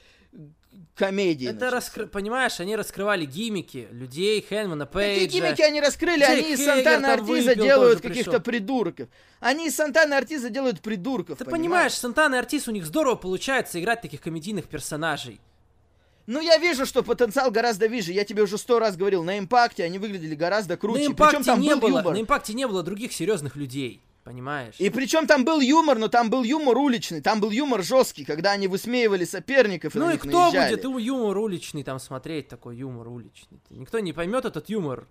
комедии. 0.95 1.49
Это 1.49 1.68
раскры- 1.70 2.07
понимаешь, 2.07 2.61
они 2.61 2.76
раскрывали 2.76 3.24
гимики 3.24 3.89
людей, 3.91 4.45
Хэнмана 4.47 4.87
Какие 4.87 5.28
Пейджа. 5.28 5.33
гиммики 5.39 5.62
они 5.62 5.81
раскрыли? 5.81 6.20
Джейк 6.24 6.45
они 6.45 6.53
из 6.55 6.64
Сантана 6.64 7.12
Артиза 7.14 7.55
делают 7.55 8.01
каких-то 8.01 8.41
придурков. 8.41 9.09
Они 9.41 9.66
из 9.68 9.76
Сантана 9.76 10.16
Артиза 10.18 10.51
делают 10.51 10.81
придурков, 10.81 11.39
Ты 11.39 11.45
понимаешь? 11.45 11.61
понимаешь, 11.62 11.95
Сантана 11.95 12.35
и 12.35 12.39
Артис, 12.39 12.68
у 12.68 12.70
них 12.72 12.85
здорово 12.85 13.14
получается 13.14 13.81
играть 13.81 14.03
таких 14.03 14.20
комедийных 14.20 14.66
персонажей. 14.66 15.41
Ну, 16.26 16.41
я 16.41 16.59
вижу, 16.59 16.87
что 16.87 17.03
потенциал 17.03 17.51
гораздо 17.51 17.89
выше. 17.89 18.12
Я 18.12 18.24
тебе 18.24 18.43
уже 18.43 18.57
сто 18.59 18.78
раз 18.78 18.97
говорил, 18.97 19.24
на 19.24 19.39
импакте 19.39 19.83
они 19.83 19.99
выглядели 19.99 20.35
гораздо 20.35 20.76
круче. 20.76 21.09
На 21.09 21.14
Причем 21.14 21.14
импакте, 21.14 21.45
там 21.45 21.61
не 21.61 21.74
был 21.74 21.81
было, 21.89 21.99
юмор. 21.99 22.14
на 22.14 22.20
импакте 22.20 22.55
не 22.55 22.68
было 22.68 22.83
других 22.85 23.12
серьезных 23.12 23.57
людей. 23.57 24.01
Понимаешь? 24.31 24.76
И 24.78 24.91
причем 24.91 25.26
там 25.26 25.45
был 25.45 25.59
юмор, 25.59 25.99
но 25.99 26.07
там 26.07 26.31
был 26.31 26.45
юмор 26.45 26.78
уличный, 26.78 27.20
там 27.20 27.41
был 27.41 27.51
юмор 27.51 27.83
жесткий, 27.83 28.24
когда 28.24 28.53
они 28.53 28.68
высмеивали 28.68 29.24
соперников 29.24 29.97
и 29.97 29.99
ну 29.99 30.09
и 30.09 30.18
кто 30.18 30.53
наезжали. 30.53 30.76
будет 30.76 30.85
юмор 31.05 31.39
уличный 31.39 31.83
там 31.83 31.99
смотреть, 31.99 32.47
такой 32.47 32.76
юмор 32.76 33.09
уличный? 33.09 33.59
Никто 33.70 33.99
не 33.99 34.12
поймет 34.12 34.45
этот 34.45 34.68
юмор. 34.68 35.09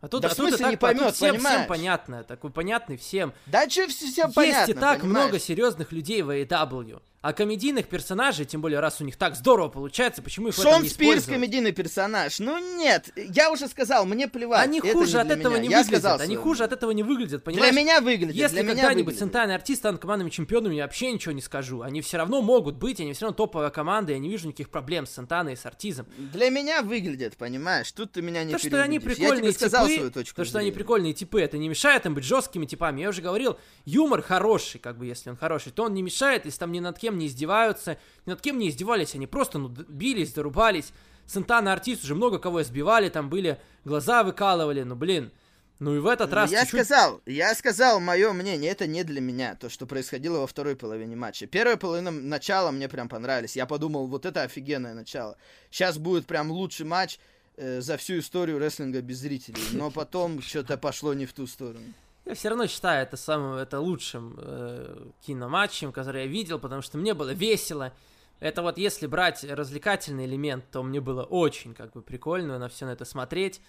А 0.00 0.06
тут, 0.06 0.22
Да 0.22 0.28
а 0.28 0.30
в 0.30 0.36
тут 0.36 0.46
и 0.46 0.50
смысле 0.50 0.64
так, 0.64 0.68
не 0.70 0.74
а 0.74 0.78
тут 0.78 0.80
поймет, 0.80 1.14
всем, 1.14 1.28
всем 1.30 1.36
понимаешь? 1.36 1.68
понятно, 1.68 2.22
такой 2.22 2.50
понятный 2.52 2.96
всем. 2.96 3.32
Да 3.46 3.68
что 3.68 3.88
все, 3.88 4.06
все 4.06 4.22
Есть 4.26 4.34
понятно, 4.36 4.70
и 4.70 4.74
так 4.74 5.00
понимаешь? 5.00 5.24
много 5.26 5.38
серьезных 5.40 5.90
людей 5.90 6.22
в 6.22 6.30
AEW. 6.30 7.02
А 7.22 7.32
комедийных 7.32 7.86
персонажей, 7.86 8.44
тем 8.44 8.60
более 8.60 8.80
раз 8.80 9.00
у 9.00 9.04
них 9.04 9.16
так 9.16 9.36
здорово 9.36 9.68
получается, 9.68 10.22
почему 10.22 10.48
их 10.48 10.54
в 10.54 10.58
этом 10.58 10.72
Шон 10.72 10.82
не 10.82 10.88
Спирс 10.88 11.24
комедийный 11.24 11.70
персонаж. 11.70 12.40
Ну 12.40 12.58
нет, 12.76 13.10
я 13.16 13.52
уже 13.52 13.68
сказал, 13.68 14.04
мне 14.06 14.26
плевать. 14.26 14.64
Они 14.64 14.78
это 14.78 14.92
хуже 14.92 15.12
не 15.12 15.18
от 15.20 15.26
для 15.28 15.36
этого 15.36 15.52
меня. 15.52 15.62
не 15.62 15.68
Я 15.68 15.78
выглядят. 15.82 16.02
сказал 16.02 16.20
Они 16.20 16.34
хуже 16.34 16.64
от 16.64 16.72
этого 16.72 16.90
не 16.90 17.04
выглядят, 17.04 17.44
Для 17.44 17.52
понимаешь? 17.52 17.76
меня 17.76 18.00
выглядит, 18.00 18.34
Если 18.34 18.62
для 18.62 18.74
когда-нибудь. 18.74 19.16
Сентайны 19.16 19.52
Артист 19.52 19.82
станут 19.82 20.00
командными 20.00 20.30
чемпионами, 20.30 20.74
я 20.74 20.82
вообще 20.82 21.12
ничего 21.12 21.32
не 21.32 21.40
скажу. 21.40 21.82
Они 21.82 22.00
все 22.00 22.16
равно 22.16 22.42
могут 22.42 22.74
быть, 22.74 22.98
они 23.00 23.12
все 23.12 23.26
равно 23.26 23.36
топовая 23.36 23.70
команда, 23.70 24.12
я 24.12 24.18
не 24.18 24.28
вижу 24.28 24.48
никаких 24.48 24.70
проблем 24.70 25.06
с 25.06 25.14
Сентаной 25.14 25.52
и 25.52 25.56
с 25.56 25.64
Артизом. 25.64 26.06
Для 26.18 26.50
меня 26.50 26.82
выглядит, 26.82 27.36
понимаешь? 27.36 27.92
Тут 27.92 28.12
ты 28.12 28.22
меня 28.22 28.42
не 28.42 28.52
То, 28.52 28.58
что 28.58 28.82
они 28.82 28.98
прикольные 28.98 29.36
Я 29.36 29.40
тебе 29.42 29.52
сказал 29.52 29.86
типы, 29.86 29.96
свою 29.96 30.10
точку 30.10 30.36
то, 30.36 30.44
что 30.44 30.58
они 30.58 30.72
прикольные 30.72 31.12
типы, 31.12 31.40
это 31.40 31.56
не 31.56 31.68
мешает 31.68 32.04
им 32.04 32.14
быть 32.14 32.24
жесткими 32.24 32.66
типами. 32.66 33.00
Я 33.00 33.10
уже 33.10 33.22
говорил, 33.22 33.58
юмор 33.84 34.22
хороший, 34.22 34.80
как 34.80 34.98
бы, 34.98 35.06
если 35.06 35.30
он 35.30 35.36
хороший, 35.36 35.70
то 35.70 35.84
он 35.84 35.94
не 35.94 36.02
мешает, 36.02 36.46
если 36.46 36.58
там 36.58 36.72
ни 36.72 36.80
над 36.80 36.98
кем 36.98 37.11
не 37.18 37.26
издеваются, 37.26 37.98
ни 38.26 38.30
над 38.30 38.40
кем 38.40 38.58
не 38.58 38.68
издевались, 38.68 39.14
они 39.14 39.26
просто, 39.26 39.58
ну, 39.58 39.68
бились, 39.68 40.34
зарубались. 40.34 40.92
Сентана 41.26 41.72
Артист 41.72 42.04
уже 42.04 42.14
много 42.14 42.38
кого 42.38 42.62
избивали, 42.62 43.08
там 43.08 43.30
были, 43.30 43.60
глаза 43.84 44.22
выкалывали, 44.22 44.82
ну, 44.82 44.96
блин. 44.96 45.32
Ну 45.78 45.96
и 45.96 45.98
в 45.98 46.06
этот 46.06 46.30
Ну, 46.30 46.36
раз 46.36 46.52
я 46.52 46.60
чуть-чуть 46.60 46.86
сказал, 46.86 47.20
я 47.26 47.52
сказал 47.56 47.98
мое 47.98 48.32
мнение, 48.32 48.70
это 48.70 48.86
не 48.86 49.02
для 49.02 49.20
меня, 49.20 49.56
то, 49.56 49.68
что 49.68 49.84
происходило 49.84 50.38
во 50.38 50.46
второй 50.46 50.76
половине 50.76 51.16
матча. 51.16 51.46
Первая 51.46 51.76
половина 51.76 52.12
начала 52.12 52.70
мне 52.70 52.88
прям 52.88 53.08
понравились. 53.08 53.56
Я 53.56 53.66
подумал, 53.66 54.06
вот 54.06 54.24
это 54.24 54.42
офигенное 54.42 54.94
начало. 54.94 55.36
Сейчас 55.72 55.98
будет 55.98 56.26
прям 56.26 56.52
лучший 56.52 56.86
матч 56.86 57.18
э, 57.56 57.80
за 57.80 57.96
всю 57.96 58.20
историю 58.20 58.60
рестлинга 58.60 59.00
без 59.00 59.18
зрителей. 59.18 59.60
Но 59.72 59.90
потом 59.90 60.40
что-то 60.40 60.76
пошло 60.76 61.14
не 61.14 61.26
в 61.26 61.32
ту 61.32 61.48
сторону. 61.48 61.92
Я 62.24 62.34
все 62.34 62.50
равно 62.50 62.66
считаю 62.66 63.02
это 63.02 63.16
самым 63.16 63.54
это 63.54 63.80
лучшим 63.80 64.36
э, 64.38 65.10
киноматчем, 65.22 65.92
который 65.92 66.22
я 66.22 66.28
видел, 66.28 66.58
потому 66.58 66.80
что 66.80 66.96
мне 66.96 67.14
было 67.14 67.32
весело. 67.32 67.92
Это 68.38 68.62
вот 68.62 68.78
если 68.78 69.06
брать 69.06 69.44
развлекательный 69.44 70.26
элемент, 70.26 70.64
то 70.70 70.82
мне 70.82 71.00
было 71.00 71.24
очень 71.24 71.74
как 71.74 71.92
бы 71.92 72.02
прикольно 72.02 72.58
на 72.58 72.68
все 72.68 72.86
на 72.86 72.90
это 72.90 73.04
смотреть. 73.04 73.60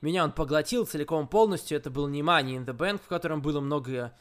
Меня 0.00 0.24
он 0.24 0.32
поглотил 0.32 0.86
целиком 0.86 1.28
полностью. 1.28 1.78
Это 1.78 1.90
был 1.90 2.08
не 2.08 2.20
Money 2.20 2.56
in 2.56 2.66
the 2.66 2.76
Bank, 2.76 3.00
в 3.04 3.08
котором 3.08 3.42
было 3.42 3.60
много 3.60 4.12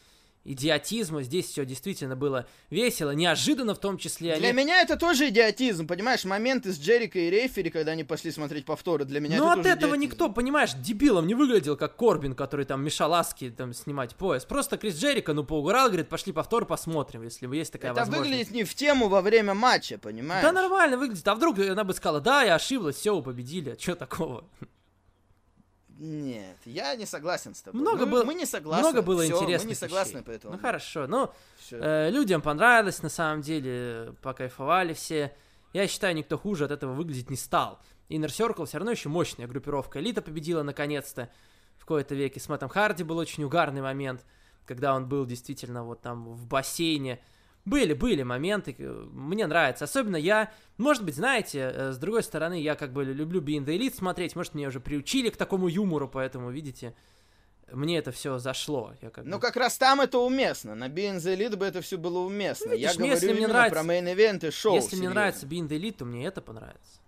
идиотизма. 0.52 1.24
Здесь 1.24 1.46
все 1.48 1.66
действительно 1.66 2.16
было 2.16 2.48
весело, 2.70 3.12
неожиданно 3.12 3.76
в 3.76 3.80
том 3.80 3.98
числе. 3.98 4.36
Для 4.38 4.50
Они- 4.50 4.58
меня 4.58 4.82
это 4.82 4.96
тоже 4.98 5.30
идиотизм, 5.30 5.88
понимаешь? 5.88 6.24
Моменты 6.26 6.72
с 6.74 6.80
Джерика 6.80 7.20
и 7.20 7.30
Рейфери, 7.30 7.70
когда 7.70 7.92
они 7.92 8.04
пошли 8.04 8.32
смотреть 8.32 8.66
повторы, 8.66 9.06
для 9.06 9.20
меня 9.20 9.38
Но 9.38 9.44
это 9.44 9.44
Ну, 9.46 9.52
от 9.52 9.58
тоже 9.64 9.70
этого 9.76 9.90
идиотизм. 9.92 10.12
никто, 10.12 10.30
понимаешь, 10.30 10.74
дебилом 10.74 11.28
не 11.28 11.36
выглядел, 11.36 11.76
как 11.78 11.96
Корбин, 11.98 12.34
который 12.36 12.66
там 12.66 12.84
мешал 12.84 13.14
Аске 13.14 13.50
там 13.52 13.74
снимать 13.74 14.16
пояс. 14.16 14.46
Просто 14.46 14.78
Крис 14.78 14.96
Джерика, 14.98 15.34
ну, 15.34 15.44
поугорал, 15.44 15.88
говорит, 15.88 16.10
пошли 16.10 16.32
повтор 16.34 16.66
посмотрим, 16.66 17.24
если 17.24 17.48
есть 17.56 17.72
такая 17.74 17.92
Это 17.92 18.02
возможность. 18.02 18.30
выглядит 18.30 18.52
не 18.52 18.64
в 18.64 18.74
тему 18.74 19.10
во 19.10 19.22
время 19.22 19.54
матча, 19.54 19.98
понимаешь? 19.98 20.44
Да 20.44 20.52
нормально 20.52 20.98
выглядит. 20.98 21.28
А 21.28 21.36
вдруг 21.36 21.60
она 21.60 21.84
бы 21.84 21.94
сказала, 21.94 22.22
да, 22.22 22.44
я 22.44 22.56
ошиблась, 22.56 22.96
все, 22.96 23.16
вы 23.16 23.22
победили. 23.24 23.76
Что 23.80 23.96
такого? 23.96 24.46
Нет, 26.00 26.58
я 26.66 26.96
не 26.96 27.06
согласен 27.06 27.56
с 27.56 27.62
тобой. 27.62 27.82
Много 27.82 28.06
мы, 28.06 28.12
было- 28.12 28.24
мы 28.24 28.34
не 28.36 28.46
согласны. 28.46 28.82
Много 28.84 29.02
было 29.02 29.24
Всё, 29.24 29.36
интересных 29.36 29.66
Мы 29.66 29.70
не 29.70 29.76
согласны 29.76 30.12
вещей. 30.20 30.24
по 30.26 30.32
этому. 30.32 30.54
Ну 30.54 30.60
хорошо, 30.60 31.08
ну, 31.08 31.32
Всё. 31.60 31.78
э, 31.82 32.10
людям 32.12 32.42
понравилось, 32.42 33.02
на 33.02 33.10
самом 33.10 33.42
деле, 33.42 34.14
покайфовали 34.22 34.94
все. 34.94 35.34
Я 35.74 35.88
считаю, 35.88 36.16
никто 36.16 36.38
хуже 36.38 36.66
от 36.66 36.72
этого 36.72 36.94
выглядеть 36.94 37.30
не 37.30 37.36
стал. 37.36 37.80
Inner 38.10 38.28
Circle 38.28 38.66
все 38.66 38.78
равно 38.78 38.92
еще 38.92 39.10
мощная 39.10 39.48
группировка. 39.48 40.00
Элита 40.00 40.22
победила 40.22 40.64
наконец-то 40.64 41.30
в 41.78 41.86
кои-то 41.86 42.16
веке. 42.16 42.40
С 42.40 42.48
Мэттом 42.48 42.70
Харди 42.70 43.04
был 43.04 43.18
очень 43.18 43.44
угарный 43.44 43.82
момент, 43.82 44.24
когда 44.66 44.94
он 44.96 45.08
был 45.10 45.26
действительно 45.26 45.84
вот 45.84 46.02
там 46.02 46.26
в 46.34 46.48
бассейне. 46.48 47.20
Были, 47.68 47.92
были 47.94 48.24
моменты, 48.24 48.74
э, 48.78 49.08
мне 49.12 49.46
нравится. 49.46 49.84
Особенно 49.84 50.16
я, 50.16 50.54
может 50.78 51.04
быть, 51.04 51.16
знаете, 51.16 51.60
э, 51.74 51.92
с 51.92 51.98
другой 51.98 52.24
стороны, 52.24 52.62
я 52.62 52.76
как 52.76 52.94
бы 52.94 53.04
люблю 53.04 53.42
Being 53.42 53.66
the 53.66 53.78
Elite 53.78 53.94
смотреть, 53.94 54.38
может, 54.38 54.56
меня 54.56 54.70
уже 54.70 54.80
приучили 54.80 55.30
к 55.30 55.36
такому 55.36 55.68
юмору, 55.68 56.08
поэтому, 56.08 56.50
видите, 56.50 56.96
мне 57.70 57.98
это 57.98 58.14
все 58.14 58.38
зашло. 58.38 58.94
Я 59.02 59.10
как 59.10 59.26
Ну, 59.26 59.36
бы- 59.36 59.42
как 59.42 59.58
раз 59.58 59.78
там 59.78 60.00
это 60.00 60.18
уместно. 60.20 60.76
На 60.76 60.88
Being 60.88 61.18
the 61.18 61.36
Elite 61.38 61.58
бы 61.58 61.66
это 61.66 61.82
все 61.82 61.98
было 61.98 62.20
уместно. 62.20 62.68
Ну, 62.68 62.72
видишь, 62.78 62.92
я 62.94 63.00
мне, 63.00 63.10
говорю 63.10 63.14
если 63.28 63.34
мне 63.34 63.48
нравится- 63.50 63.84
про 63.84 63.94
main 63.94 64.15
event'ы 64.15 64.52
шоу. 64.52 64.76
Если 64.76 64.96
мне 64.96 65.00
серьезно. 65.08 65.16
нравится 65.16 65.46
Being 65.46 65.68
the 65.68 65.78
Elite, 65.78 65.98
то 65.98 66.06
мне 66.06 66.26
это 66.26 66.40
понравится. 66.42 67.02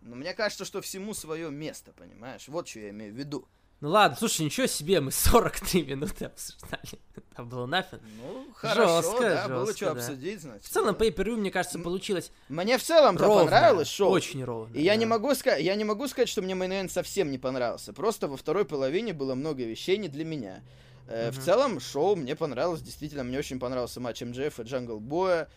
Но 0.00 0.16
мне 0.16 0.34
кажется, 0.34 0.64
что 0.64 0.80
всему 0.80 1.14
свое 1.14 1.52
место, 1.52 1.92
понимаешь? 1.96 2.48
Вот 2.48 2.66
что 2.66 2.80
я 2.80 2.90
имею 2.90 3.12
в 3.12 3.16
виду. 3.16 3.46
Ну 3.82 3.88
ладно, 3.88 4.16
слушай, 4.16 4.42
ничего 4.44 4.68
себе, 4.68 5.00
мы 5.00 5.10
43 5.10 5.82
минуты 5.82 6.26
обсуждали. 6.26 7.00
Там 7.36 7.48
было 7.48 7.66
нафиг. 7.66 7.98
Ну, 8.22 8.46
хорошо, 8.54 9.02
Жёстко, 9.02 9.20
да, 9.22 9.48
было 9.48 9.66
жёстко, 9.66 9.76
что 9.76 9.94
да. 9.94 10.00
обсудить, 10.00 10.40
значит. 10.40 10.64
В 10.64 10.68
целом, 10.68 10.96
да. 10.96 11.04
pay 11.04 11.12
per 11.12 11.34
мне 11.34 11.50
кажется, 11.50 11.80
получилось 11.80 12.30
Мне 12.48 12.78
в 12.78 12.82
целом-то 12.84 13.24
ровно. 13.24 13.42
понравилось 13.42 13.88
шоу. 13.88 14.10
Очень 14.12 14.44
ровно. 14.44 14.72
И 14.72 14.82
я 14.82 14.94
не 14.94 15.04
да. 15.04 15.10
могу 15.10 15.34
сказать, 15.34 15.62
я 15.62 15.74
не 15.74 15.82
могу 15.82 16.06
сказать, 16.06 16.28
что 16.28 16.42
мне 16.42 16.54
main 16.54 16.88
совсем 16.88 17.32
не 17.32 17.38
понравился. 17.38 17.92
Просто 17.92 18.28
во 18.28 18.36
второй 18.36 18.64
половине 18.64 19.12
было 19.12 19.34
много 19.34 19.64
вещей 19.64 19.96
не 19.96 20.06
для 20.08 20.24
меня. 20.24 20.62
Э, 21.08 21.32
В 21.32 21.34
Мгм. 21.38 21.42
целом 21.44 21.80
шоу 21.80 22.14
мне 22.14 22.36
понравилось, 22.36 22.82
действительно, 22.82 23.24
мне 23.24 23.36
очень 23.36 23.58
понравился 23.58 23.98
матч 23.98 24.22
MJF 24.22 24.60
и 24.60 24.62
Джангл 24.62 25.00
Боя. 25.00 25.48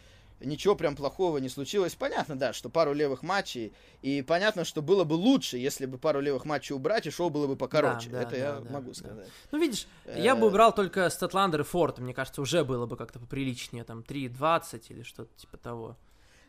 Ничего 0.46 0.76
прям 0.76 0.96
плохого 0.96 1.38
не 1.40 1.50
случилось. 1.50 1.96
Понятно, 1.96 2.38
да, 2.38 2.54
что 2.54 2.70
пару 2.70 2.94
левых 2.94 3.24
матчей. 3.24 3.74
И 4.02 4.22
понятно, 4.22 4.64
что 4.66 4.82
было 4.82 5.04
бы 5.04 5.14
лучше, 5.14 5.58
если 5.58 5.86
бы 5.86 5.98
пару 5.98 6.22
левых 6.22 6.46
матчей 6.46 6.76
убрать, 6.76 7.08
и 7.08 7.12
шоу 7.12 7.30
было 7.30 7.48
бы 7.48 7.56
покороче. 7.56 8.10
Да, 8.10 8.20
да, 8.20 8.22
Это 8.24 8.32
да, 8.32 8.38
я 8.38 8.52
да, 8.60 8.72
могу 8.72 8.90
да. 8.90 8.94
сказать. 8.94 9.28
Ну, 9.52 9.60
видишь, 9.60 9.88
я 10.16 10.36
бы 10.36 10.46
Э, 10.46 10.50
убрал 10.50 10.74
только 10.74 11.10
Статландер 11.10 11.62
и 11.62 11.64
Форд. 11.64 12.00
Мне 12.00 12.14
кажется, 12.14 12.42
уже 12.42 12.64
было 12.64 12.86
бы 12.86 12.96
как-то 12.98 13.20
поприличнее. 13.20 13.84
Там 13.84 14.02
3.20 14.08 14.84
или 14.90 15.04
что-то 15.04 15.30
типа 15.38 15.58
того. 15.58 15.98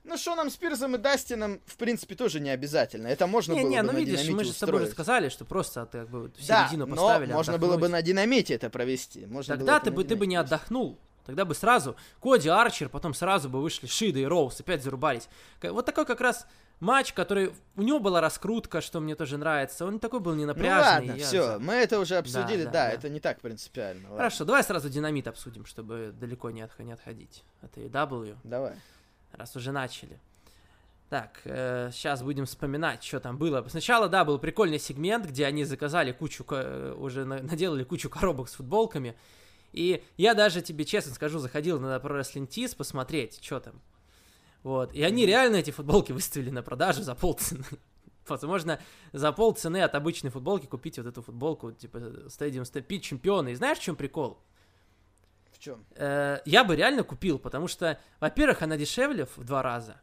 Ну, 0.04 0.16
Шоном 0.16 0.50
Спирсом 0.50 0.94
и 0.94 0.98
Дастином, 0.98 1.60
в 1.66 1.76
принципе, 1.76 2.14
тоже 2.14 2.38
не 2.38 2.50
обязательно. 2.50 3.08
Это 3.08 3.26
можно 3.26 3.54
было 3.54 3.62
Не-не, 3.64 3.80
бы 3.80 3.86
ну 3.88 3.92
на 3.92 3.96
видишь, 3.96 4.28
мы 4.28 4.44
же 4.44 4.52
с 4.52 4.56
тобой 4.58 4.82
уже 4.82 4.90
сказали, 4.92 5.28
что 5.30 5.44
просто 5.44 5.84
ты 5.86 5.98
как 6.02 6.10
бы 6.10 6.28
в 6.28 6.46
Да, 6.46 6.68
середину 6.68 6.86
но 6.86 6.94
поставили. 6.94 7.32
можно 7.32 7.58
было 7.58 7.76
бы 7.76 7.88
на 7.88 8.02
динамите 8.02 8.54
это 8.54 8.70
провести. 8.70 9.26
Можно 9.26 9.56
Тогда 9.56 9.80
ты 9.80 9.90
бы, 9.90 10.04
ты 10.04 10.14
бы 10.14 10.28
не 10.28 10.36
отдохнул. 10.36 10.96
Тогда 11.26 11.44
бы 11.44 11.54
сразу 11.54 11.96
Коди 12.22 12.48
Арчер, 12.48 12.88
потом 12.88 13.12
сразу 13.12 13.48
бы 13.50 13.60
вышли 13.60 13.86
Шида 13.86 14.20
и 14.20 14.24
Роуз, 14.24 14.60
опять 14.60 14.82
зарубались. 14.82 15.28
Вот 15.62 15.84
такой 15.84 16.06
как 16.06 16.20
раз 16.20 16.46
матч, 16.80 17.12
который... 17.12 17.52
У 17.76 17.82
него 17.82 17.98
была 18.00 18.20
раскрутка, 18.20 18.80
что 18.80 19.00
мне 19.00 19.14
тоже 19.16 19.36
нравится. 19.36 19.84
Он 19.86 19.98
такой 19.98 20.20
был 20.20 20.32
Ну 20.32 20.40
ненапряжный. 20.42 21.08
ладно, 21.08 21.12
я 21.12 21.24
все, 21.26 21.58
мы 21.58 21.74
это 21.74 21.98
уже 21.98 22.16
обсудили, 22.16 22.64
да, 22.64 22.70
да, 22.70 22.86
да. 22.86 22.90
это 22.92 23.08
не 23.08 23.20
так 23.20 23.40
принципиально. 23.40 24.02
ладно. 24.04 24.16
Хорошо, 24.16 24.44
давай 24.44 24.62
сразу 24.62 24.88
динамит 24.88 25.26
обсудим, 25.26 25.66
чтобы 25.66 26.14
далеко 26.18 26.50
не, 26.50 26.62
отх- 26.62 26.82
не 26.82 26.92
отходить 26.92 27.44
от 27.60 27.76
AEW, 27.76 28.36
Давай. 28.44 28.74
раз 29.32 29.56
уже 29.56 29.72
начали. 29.72 30.18
Так, 31.08 31.40
сейчас 31.44 32.22
будем 32.24 32.46
вспоминать, 32.46 33.04
что 33.04 33.20
там 33.20 33.38
было. 33.38 33.64
Сначала, 33.68 34.08
да, 34.08 34.24
был 34.24 34.38
прикольный 34.40 34.80
сегмент, 34.80 35.26
где 35.26 35.46
они 35.46 35.64
заказали 35.64 36.10
кучу, 36.10 36.44
э, 36.50 36.94
уже 36.98 37.24
на- 37.24 37.40
наделали 37.42 37.84
кучу 37.84 38.10
коробок 38.10 38.48
с 38.48 38.54
футболками. 38.54 39.16
И 39.76 40.02
я 40.16 40.34
даже 40.34 40.62
тебе 40.62 40.84
честно 40.86 41.14
скажу, 41.14 41.38
заходил 41.38 41.78
на 41.78 41.96
Pro 41.96 42.18
Wrestling 42.18 42.48
Tees 42.48 42.74
посмотреть, 42.74 43.38
что 43.42 43.60
там. 43.60 43.80
Вот. 44.62 44.92
И 44.94 45.02
они 45.02 45.26
реально 45.26 45.56
эти 45.56 45.70
футболки 45.70 46.12
выставили 46.12 46.50
на 46.50 46.62
продажу 46.62 47.02
за 47.02 47.14
полцены. 47.14 47.62
Возможно, 48.26 48.80
за 49.12 49.30
полцены 49.32 49.82
от 49.82 49.94
обычной 49.94 50.30
футболки 50.30 50.66
купить 50.66 50.96
вот 50.98 51.06
эту 51.06 51.22
футболку, 51.22 51.72
типа 51.72 51.98
Stadium 51.98 52.62
Stampede 52.62 53.00
чемпионы. 53.00 53.50
И 53.52 53.54
знаешь, 53.54 53.78
в 53.78 53.82
чем 53.82 53.96
прикол? 53.96 54.38
В 55.52 55.58
чем? 55.58 55.84
Э, 55.94 56.40
я 56.46 56.64
бы 56.64 56.74
реально 56.74 57.04
купил, 57.04 57.38
потому 57.38 57.68
что, 57.68 58.00
во-первых, 58.18 58.62
она 58.62 58.78
дешевле 58.78 59.26
в 59.36 59.44
два 59.44 59.62
раза. 59.62 60.00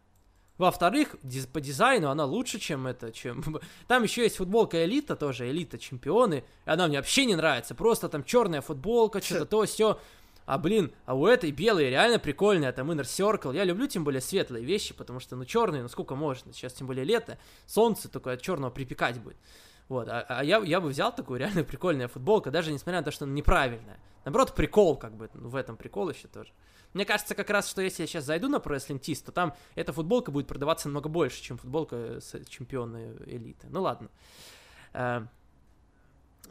Во-вторых, 0.58 1.16
диз- 1.24 1.48
по 1.48 1.60
дизайну 1.60 2.10
она 2.10 2.26
лучше, 2.26 2.60
чем 2.60 2.86
это, 2.86 3.12
чем... 3.12 3.44
Там 3.88 4.04
еще 4.04 4.24
есть 4.24 4.38
футболка 4.38 4.86
Элита 4.86 5.16
тоже, 5.16 5.50
Элита 5.50 5.78
чемпионы. 5.78 6.44
И 6.66 6.70
она 6.70 6.88
мне 6.88 6.98
вообще 6.98 7.26
не 7.26 7.36
нравится. 7.36 7.74
Просто 7.74 8.08
там 8.08 8.24
черная 8.24 8.62
футболка, 8.62 9.22
что-то 9.22 9.46
то, 9.46 9.66
все. 9.66 10.00
А 10.46 10.58
блин, 10.58 10.94
а 11.06 11.16
у 11.16 11.26
этой 11.26 11.52
белые 11.52 11.90
реально 11.90 12.20
прикольная, 12.20 12.72
там 12.72 12.92
Inner 12.92 13.04
Circle. 13.04 13.56
Я 13.56 13.64
люблю 13.64 13.88
тем 13.88 14.04
более 14.04 14.22
светлые 14.22 14.64
вещи, 14.64 14.94
потому 14.94 15.20
что, 15.20 15.36
ну, 15.36 15.46
черные, 15.46 15.82
ну, 15.82 15.88
сколько 15.88 16.16
можно. 16.16 16.54
Сейчас 16.54 16.74
тем 16.74 16.86
более 16.86 17.06
лето, 17.06 17.38
солнце 17.66 18.10
только 18.10 18.34
от 18.34 18.42
черного 18.42 18.70
припекать 18.70 19.20
будет. 19.20 19.38
Вот, 19.88 20.08
а, 20.08 20.26
а 20.28 20.44
я, 20.44 20.60
я 20.60 20.80
бы 20.82 20.90
взял 20.90 21.14
такую 21.16 21.40
реально 21.40 21.64
прикольную 21.64 22.10
футболку, 22.10 22.52
даже 22.52 22.72
несмотря 22.72 23.00
на 23.00 23.06
то, 23.06 23.12
что 23.12 23.26
она 23.26 23.34
неправильная. 23.34 24.00
Наоборот, 24.26 24.54
прикол, 24.54 24.98
как 24.98 25.16
бы, 25.16 25.30
ну, 25.34 25.50
в 25.50 25.56
этом 25.56 25.78
прикол 25.78 26.10
еще 26.10 26.28
тоже. 26.28 26.52
Мне 26.94 27.06
кажется, 27.06 27.34
как 27.36 27.50
раз, 27.50 27.70
что 27.70 27.82
если 27.82 28.04
я 28.04 28.08
сейчас 28.08 28.24
зайду 28.26 28.48
на 28.50 28.58
Pro 28.58 28.76
Wrestling 28.76 29.00
Tees, 29.00 29.24
то 29.26 29.32
там 29.32 29.54
эта 29.76 29.92
футболка 29.94 30.32
будет 30.32 30.48
продаваться 30.48 30.88
намного 30.88 31.10
больше, 31.10 31.42
чем 31.42 31.58
футболка 31.58 32.20
с 32.22 32.34
чемпиона 32.48 33.14
элиты. 33.26 33.68
Ну 33.70 33.82
ладно. 33.82 34.10
Э, 34.94 35.22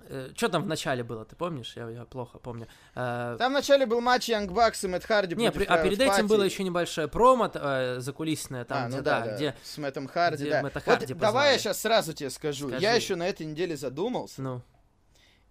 э, 0.09 0.31
что 0.37 0.49
там 0.49 0.63
в 0.65 0.67
начале 0.67 1.05
было, 1.05 1.25
ты 1.25 1.37
помнишь? 1.37 1.75
Я, 1.77 1.89
я 1.91 2.05
плохо 2.05 2.39
помню. 2.39 2.67
Э, 2.95 3.37
Там 3.39 3.53
вначале 3.53 3.87
был 3.87 4.01
матч 4.01 4.29
Янг 4.29 4.51
Бакс 4.51 4.83
и 4.85 4.89
Мэтт 4.89 5.05
Харди 5.07 5.37
не, 5.37 5.53
при- 5.53 5.65
а 5.65 5.79
перед 5.83 6.01
этим 6.01 6.25
Party. 6.27 6.29
было 6.29 6.43
еще 6.43 6.65
небольшое 6.65 7.07
промо 7.09 7.51
э, 7.55 8.01
закулисное, 8.01 8.65
там, 8.65 8.85
а, 8.85 8.89
где, 8.89 8.97
ну 8.97 9.03
да, 9.03 9.21
да, 9.21 9.27
да, 9.27 9.37
где... 9.37 9.57
с 9.63 9.79
Мэттом 9.79 10.09
Харди, 10.09 10.43
где 10.43 10.51
да. 10.53 10.63
Мэтта 10.63 10.83
Вот 10.85 10.85
Харди 10.99 11.15
давай 11.15 11.29
позвали. 11.33 11.53
я 11.53 11.59
сейчас 11.59 11.81
сразу 11.81 12.13
тебе 12.15 12.31
скажу. 12.31 12.69
Скажи. 12.69 12.83
Я 12.83 12.95
еще 12.95 13.15
на 13.15 13.29
этой 13.29 13.47
неделе 13.47 13.77
задумался, 13.77 14.43
Ну. 14.43 14.63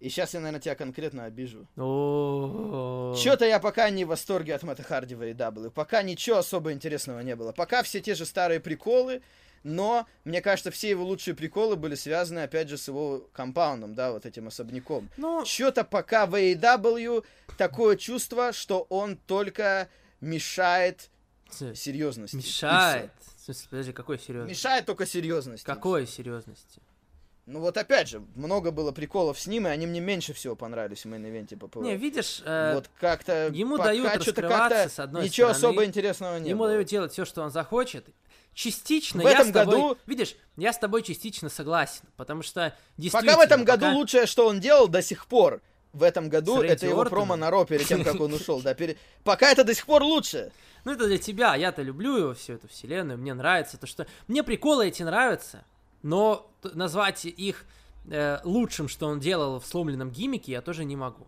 И 0.02 0.08
сейчас 0.08 0.34
я, 0.34 0.40
наверное, 0.40 0.60
тебя 0.60 0.74
конкретно 0.74 1.24
обижу. 1.26 1.68
О. 1.76 3.14
Что-то 3.16 3.44
я 3.44 3.60
пока 3.60 3.88
не 3.90 4.04
в 4.04 4.08
восторге 4.08 4.54
от 4.54 4.64
Мэтта 4.64 4.82
Харди 4.82 5.14
в 5.14 5.22
AEW. 5.22 5.70
Пока 5.70 6.02
ничего 6.02 6.38
особо 6.38 6.72
интересного 6.72 7.20
не 7.20 7.36
было. 7.36 7.52
Пока 7.52 7.84
все 7.84 8.00
те 8.00 8.14
же 8.16 8.26
старые 8.26 8.58
приколы, 8.58 9.22
но, 9.62 10.06
мне 10.24 10.40
кажется, 10.42 10.72
все 10.72 10.90
его 10.90 11.04
лучшие 11.04 11.34
приколы 11.36 11.76
были 11.76 11.94
связаны, 11.94 12.40
опять 12.40 12.68
же, 12.68 12.78
с 12.78 12.88
его 12.88 13.28
compound 13.32 13.73
'ом, 13.73 13.94
да, 13.94 14.10
вот 14.10 14.26
этим 14.26 14.48
особняком. 14.48 15.08
Ну, 15.16 15.44
Что-то 15.44 15.84
пока 15.84 16.26
в 16.26 16.34
AEW 16.34 17.24
такое 17.56 17.96
чувство, 17.96 18.52
что 18.52 18.86
он 18.88 19.16
только 19.16 19.88
мешает 20.20 21.10
серьезности. 21.74 22.36
мешает. 22.36 23.12
В 23.36 23.44
смысле, 23.44 23.68
подожди, 23.70 23.92
какой 23.92 24.16
И 24.16 24.20
серьезности? 24.20 24.50
Мешает 24.58 24.86
только 24.86 25.06
серьезности. 25.06 25.66
Какой 25.66 26.06
серьезности? 26.06 26.80
Ну 27.46 27.58
вот 27.60 27.76
опять 27.76 28.08
же, 28.08 28.22
много 28.36 28.70
было 28.70 28.92
приколов 28.92 29.38
с 29.40 29.46
ним, 29.48 29.66
и 29.66 29.70
они 29.70 29.86
мне 29.86 29.98
меньше 30.00 30.32
всего 30.32 30.54
понравились 30.54 31.04
в 31.04 31.08
main 31.08 31.26
event'е 31.26 31.56
по 31.56 31.80
Не, 31.80 31.96
видишь, 31.96 32.40
э, 32.44 32.74
Вот 32.74 32.88
как-то 33.00 33.48
ему 33.52 33.78
дают 33.78 34.14
раскрываться, 34.14 34.68
как-то 34.76 34.88
с 34.94 34.98
одной 35.00 35.24
ничего 35.24 35.52
стороны. 35.52 35.72
особо 35.74 35.84
интересного 35.84 36.38
не 36.38 36.50
ему 36.50 36.60
было. 36.60 36.68
дают 36.68 36.86
делать 36.88 37.12
все, 37.12 37.24
что 37.24 37.42
он 37.42 37.50
захочет. 37.50 38.06
Частично 38.54 39.22
В 39.22 39.26
я 39.26 39.32
этом 39.32 39.48
с 39.48 39.52
тобой... 39.52 39.74
году- 39.74 39.98
Видишь, 40.06 40.36
я 40.56 40.72
с 40.72 40.78
тобой 40.78 41.02
частично 41.02 41.48
согласен, 41.48 42.04
потому 42.16 42.42
что 42.42 42.76
действительно... 42.96 43.32
Пока 43.32 43.42
в 43.44 43.44
этом 43.46 43.64
году 43.64 43.86
пока- 43.86 43.94
лучшее, 43.96 44.26
что 44.26 44.46
он 44.46 44.60
делал 44.60 44.86
до 44.88 45.02
сих 45.02 45.26
пор, 45.26 45.60
в 45.92 46.02
этом 46.04 46.28
году, 46.28 46.62
это 46.62 46.86
его 46.86 47.00
Ортоном? 47.00 47.26
промо 47.28 47.36
на 47.36 47.50
Ро 47.50 47.64
перед 47.64 47.86
тем, 47.86 48.04
как 48.04 48.20
он 48.20 48.32
ушел. 48.34 48.60
Да, 48.62 48.74
пере- 48.74 48.96
Пока 49.24 49.50
это 49.50 49.64
до 49.64 49.74
сих 49.74 49.84
пор 49.86 50.02
лучше. 50.02 50.52
Ну, 50.84 50.92
это 50.92 51.06
для 51.06 51.18
тебя. 51.18 51.54
Я-то 51.54 51.82
люблю 51.82 52.16
его, 52.16 52.34
всю 52.34 52.54
эту 52.54 52.68
вселенную. 52.68 53.18
Мне 53.18 53.34
нравится 53.34 53.76
то, 53.78 53.86
что... 53.86 54.06
Мне 54.28 54.42
приколы 54.42 54.88
эти 54.88 55.02
нравятся, 55.02 55.64
но 56.02 56.50
назвать 56.62 57.24
их 57.24 57.64
э, 58.10 58.38
лучшим, 58.44 58.88
что 58.88 59.06
он 59.08 59.20
делал 59.20 59.60
в 59.60 59.66
сломленном 59.66 60.10
гиммике, 60.10 60.52
я 60.52 60.60
тоже 60.62 60.84
не 60.84 60.96
могу. 60.96 61.26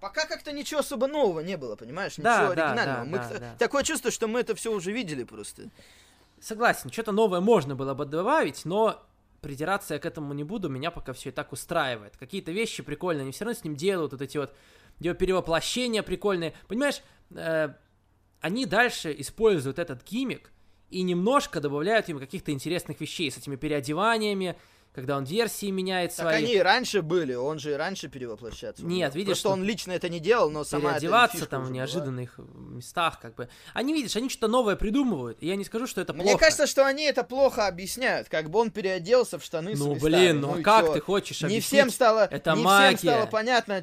Пока 0.00 0.26
как-то 0.26 0.50
ничего 0.52 0.80
особо 0.80 1.06
нового 1.06 1.40
не 1.40 1.56
было, 1.56 1.76
понимаешь? 1.76 2.18
Ничего 2.18 2.24
Да, 2.32 2.50
оригинального. 2.50 2.98
да, 2.98 3.04
Мы 3.04 3.18
да, 3.18 3.38
да. 3.38 3.54
Такое 3.58 3.84
чувство, 3.84 4.10
что 4.10 4.26
мы 4.26 4.40
это 4.40 4.54
все 4.56 4.72
уже 4.72 4.90
видели 4.90 5.22
просто. 5.22 5.70
Согласен, 6.40 6.90
что-то 6.90 7.12
новое 7.12 7.40
можно 7.40 7.76
было 7.76 7.94
бы 7.94 8.04
добавить, 8.04 8.64
но 8.64 9.00
придираться 9.42 9.94
я 9.94 10.00
к 10.00 10.06
этому 10.06 10.34
не 10.34 10.42
буду, 10.42 10.68
меня 10.68 10.90
пока 10.90 11.12
все 11.12 11.28
и 11.28 11.32
так 11.32 11.52
устраивает. 11.52 12.16
Какие-то 12.16 12.50
вещи 12.50 12.82
прикольные, 12.82 13.22
они 13.22 13.30
все 13.32 13.44
равно 13.44 13.58
с 13.60 13.62
ним 13.62 13.76
делают, 13.76 14.10
вот 14.10 14.22
эти 14.22 14.38
вот 14.38 14.52
его 14.98 15.14
перевоплощения 15.14 16.02
прикольные. 16.02 16.52
Понимаешь, 16.66 17.00
э, 17.30 17.72
они 18.40 18.66
дальше 18.66 19.14
используют 19.16 19.78
этот 19.78 20.02
гиммик 20.04 20.50
и 20.92 21.02
немножко 21.02 21.60
добавляют 21.60 22.08
ему 22.08 22.20
каких-то 22.20 22.52
интересных 22.52 23.00
вещей 23.00 23.30
с 23.30 23.38
этими 23.38 23.56
переодеваниями, 23.56 24.56
когда 24.94 25.16
он 25.16 25.24
версии 25.24 25.70
меняет 25.70 26.10
Так 26.14 26.26
свои. 26.26 26.44
они 26.44 26.52
и 26.54 26.58
раньше 26.58 27.00
были, 27.00 27.32
он 27.32 27.58
же 27.58 27.70
и 27.70 27.74
раньше 27.74 28.08
перевоплощаться. 28.08 28.84
Нет, 28.84 29.14
видишь, 29.14 29.28
Просто 29.28 29.40
что- 29.48 29.50
он 29.52 29.64
лично 29.64 29.92
это 29.92 30.10
не 30.10 30.20
делал, 30.20 30.50
но 30.50 30.64
сама 30.64 30.90
переодеваться 30.90 31.46
там 31.46 31.60
в 31.60 31.64
уже 31.64 31.70
была. 31.72 31.78
неожиданных 31.78 32.38
местах, 32.38 33.18
как 33.18 33.34
бы. 33.36 33.48
Они, 33.72 33.94
видишь, 33.94 34.16
они 34.16 34.28
что-то 34.28 34.48
новое 34.48 34.76
придумывают, 34.76 35.38
и 35.40 35.46
я 35.46 35.56
не 35.56 35.64
скажу, 35.64 35.86
что 35.86 36.02
это 36.02 36.12
Мне 36.12 36.24
плохо. 36.24 36.38
кажется, 36.38 36.66
что 36.66 36.84
они 36.84 37.04
это 37.04 37.24
плохо 37.24 37.66
объясняют, 37.66 38.28
как 38.28 38.50
бы 38.50 38.58
он 38.58 38.70
переоделся 38.70 39.38
в 39.38 39.44
штаны 39.44 39.74
ну, 39.76 39.94
блин, 39.94 40.40
ну, 40.42 40.58
и 40.58 40.62
как 40.62 40.84
чё? 40.84 40.92
ты 40.92 41.00
хочешь 41.00 41.40
Не 41.40 41.46
объяснить? 41.46 41.64
всем 41.64 41.90
стало, 41.90 42.28
Это 42.30 42.52
не 42.54 42.62
магия. 42.62 42.96
всем 42.98 43.08
стало 43.12 43.26
понятно. 43.26 43.82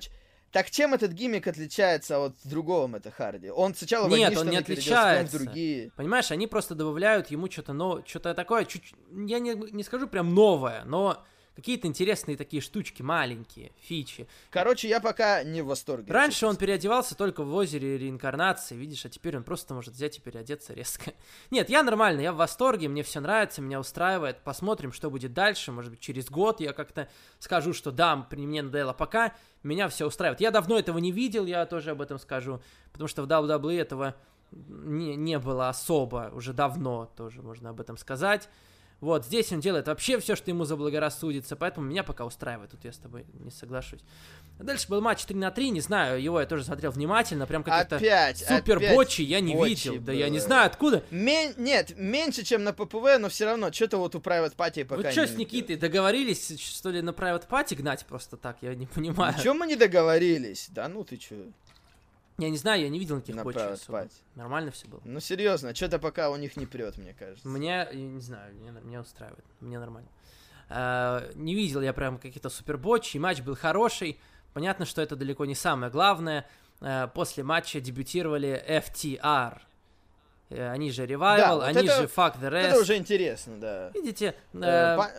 Так 0.51 0.71
чем 0.71 0.93
этот 0.93 1.11
гиммик 1.11 1.47
отличается 1.47 2.19
от 2.19 2.35
другого 2.43 2.87
Мэтта 2.87 3.11
Харди? 3.11 3.49
Он 3.49 3.75
сначала 3.75 4.07
в 4.07 4.17
Нет, 4.17 4.35
он 4.37 4.49
не 4.49 4.57
в 4.57 4.61
отличается. 4.61 5.37
другие. 5.37 5.91
Понимаешь, 5.95 6.31
они 6.31 6.47
просто 6.47 6.75
добавляют 6.75 7.29
ему 7.29 7.49
что-то 7.51 7.73
новое, 7.73 8.03
что-то 8.05 8.33
такое, 8.33 8.65
чуть, 8.65 8.93
я 9.11 9.39
не, 9.39 9.53
не 9.71 9.83
скажу 9.83 10.07
прям 10.07 10.33
новое, 10.33 10.83
но 10.85 11.23
какие-то 11.55 11.87
интересные 11.87 12.37
такие 12.37 12.61
штучки, 12.61 13.01
маленькие, 13.01 13.71
фичи. 13.81 14.27
Короче, 14.49 14.87
я 14.87 14.99
пока 14.99 15.43
не 15.43 15.61
в 15.61 15.67
восторге. 15.67 16.11
Раньше 16.11 16.45
он 16.45 16.55
переодевался 16.55 17.15
только 17.15 17.43
в 17.43 17.53
озере 17.53 17.97
реинкарнации, 17.97 18.75
видишь, 18.75 19.05
а 19.05 19.09
теперь 19.09 19.37
он 19.37 19.43
просто 19.43 19.73
может 19.73 19.93
взять 19.93 20.17
и 20.17 20.21
переодеться 20.21 20.73
резко. 20.73 21.11
Нет, 21.51 21.69
я 21.69 21.83
нормально, 21.83 22.21
я 22.21 22.31
в 22.31 22.37
восторге, 22.37 22.87
мне 22.87 23.03
все 23.03 23.19
нравится, 23.19 23.61
меня 23.61 23.79
устраивает. 23.79 24.39
Посмотрим, 24.43 24.91
что 24.91 25.09
будет 25.09 25.33
дальше. 25.33 25.71
Может 25.71 25.91
быть, 25.91 25.99
через 25.99 26.29
год 26.29 26.61
я 26.61 26.73
как-то 26.73 27.09
скажу, 27.39 27.73
что 27.73 27.91
да, 27.91 28.27
мне 28.31 28.61
надоело 28.61 28.93
пока, 28.93 29.33
меня 29.63 29.89
все 29.89 30.07
устраивает. 30.07 30.41
Я 30.41 30.51
давно 30.51 30.79
этого 30.79 30.97
не 30.97 31.11
видел, 31.11 31.45
я 31.45 31.65
тоже 31.65 31.91
об 31.91 32.01
этом 32.01 32.19
скажу, 32.19 32.61
потому 32.91 33.07
что 33.07 33.23
в 33.23 33.27
WWE 33.27 33.79
этого 33.79 34.15
не, 34.51 35.15
не 35.15 35.39
было 35.39 35.69
особо, 35.69 36.31
уже 36.33 36.53
давно 36.53 37.11
тоже 37.15 37.41
можно 37.41 37.69
об 37.69 37.79
этом 37.79 37.97
сказать. 37.97 38.49
Вот, 39.01 39.25
здесь 39.25 39.51
он 39.53 39.61
делает 39.61 39.87
вообще 39.87 40.19
все, 40.19 40.35
что 40.35 40.51
ему 40.51 40.65
заблагорассудится, 40.65 41.55
поэтому 41.55 41.87
меня 41.87 42.03
пока 42.03 42.25
устраивает, 42.25 42.71
тут 42.71 42.83
я 42.83 42.91
с 42.91 42.97
тобой 42.97 43.25
не 43.39 43.49
соглашусь. 43.49 44.01
Дальше 44.59 44.89
был 44.89 44.99
матч 44.99 45.23
3 45.23 45.37
на 45.37 45.51
3, 45.51 45.69
не 45.69 45.79
знаю, 45.79 46.21
его 46.21 46.37
я 46.41 46.45
тоже 46.45 46.65
смотрел 46.65 46.91
внимательно, 46.91 47.47
прям 47.47 47.63
каких-то 47.63 47.95
Опять, 47.95 48.39
супер 48.45 48.81
бочи 48.93 49.21
я 49.21 49.39
не 49.39 49.55
видел, 49.55 50.01
да 50.01 50.11
я 50.11 50.27
не 50.27 50.39
было. 50.39 50.45
знаю 50.47 50.65
откуда. 50.67 51.01
Мен- 51.11 51.53
Нет, 51.55 51.97
меньше, 51.97 52.43
чем 52.43 52.65
на 52.65 52.73
ППВ, 52.73 53.19
но 53.19 53.29
все 53.29 53.45
равно, 53.45 53.71
что-то 53.71 53.97
вот 53.99 54.15
у 54.15 54.19
Private 54.19 54.55
Party 54.57 54.83
пока 54.83 55.01
Вы 55.01 55.11
что 55.11 55.25
с. 55.27 55.35
Никитой 55.37 55.77
договорились, 55.77 56.59
что 56.59 56.89
ли, 56.89 57.01
на 57.01 57.11
Private 57.11 57.47
Party 57.47 57.75
гнать 57.75 58.05
просто 58.05 58.35
так, 58.35 58.57
я 58.61 58.75
не 58.75 58.85
понимаю. 58.85 59.33
Ничего 59.37 59.53
мы 59.53 59.65
не 59.65 59.77
договорились. 59.77 60.67
Да 60.71 60.89
ну 60.89 61.05
ты 61.05 61.15
чё? 61.15 61.35
Я 62.39 62.49
не 62.49 62.57
знаю, 62.57 62.81
я 62.81 62.89
не 62.89 62.99
видел 62.99 63.17
никаких 63.17 63.35
На 63.35 63.43
бочей 63.43 63.61
Private 63.61 63.73
особо. 63.73 63.97
Party. 63.99 64.11
Нормально 64.35 64.71
все 64.71 64.87
было. 64.87 65.01
Ну 65.03 65.19
серьезно, 65.19 65.75
что-то 65.75 65.99
пока 65.99 66.29
у 66.29 66.37
них 66.37 66.55
не 66.55 66.65
прет, 66.65 66.97
мне 66.97 67.13
кажется. 67.13 67.47
Мне, 67.47 67.87
я 67.91 67.93
не 67.93 68.21
знаю, 68.21 68.55
мне, 68.55 68.71
меня 68.71 69.01
устраивает, 69.01 69.43
мне 69.59 69.77
нормально. 69.77 70.09
А, 70.69 71.29
не 71.35 71.53
видел 71.53 71.81
я 71.81 71.93
прям 71.93 72.17
какие-то 72.17 72.49
супербочи, 72.49 73.17
матч 73.17 73.41
был 73.41 73.55
хороший. 73.55 74.19
Понятно, 74.53 74.85
что 74.85 75.01
это 75.01 75.15
далеко 75.15 75.45
не 75.45 75.55
самое 75.55 75.91
главное. 75.91 76.47
А, 76.79 77.07
после 77.07 77.43
матча 77.43 77.81
дебютировали 77.81 78.63
FTR. 78.67 79.59
Э, 80.49 80.69
Они 80.71 80.91
же 80.91 81.05
Revival, 81.05 81.55
вот 81.55 81.63
они 81.63 81.87
это- 81.87 82.01
же 82.01 82.03
Fuck 82.07 82.39
the 82.41 82.49
Rest. 82.49 82.69
Это 82.69 82.79
уже 82.79 82.97
интересно, 82.97 83.59
да. 83.59 83.91
Видите, 83.93 84.35
Э, 84.53 84.57
э, 84.61 84.97
по-. 84.97 85.11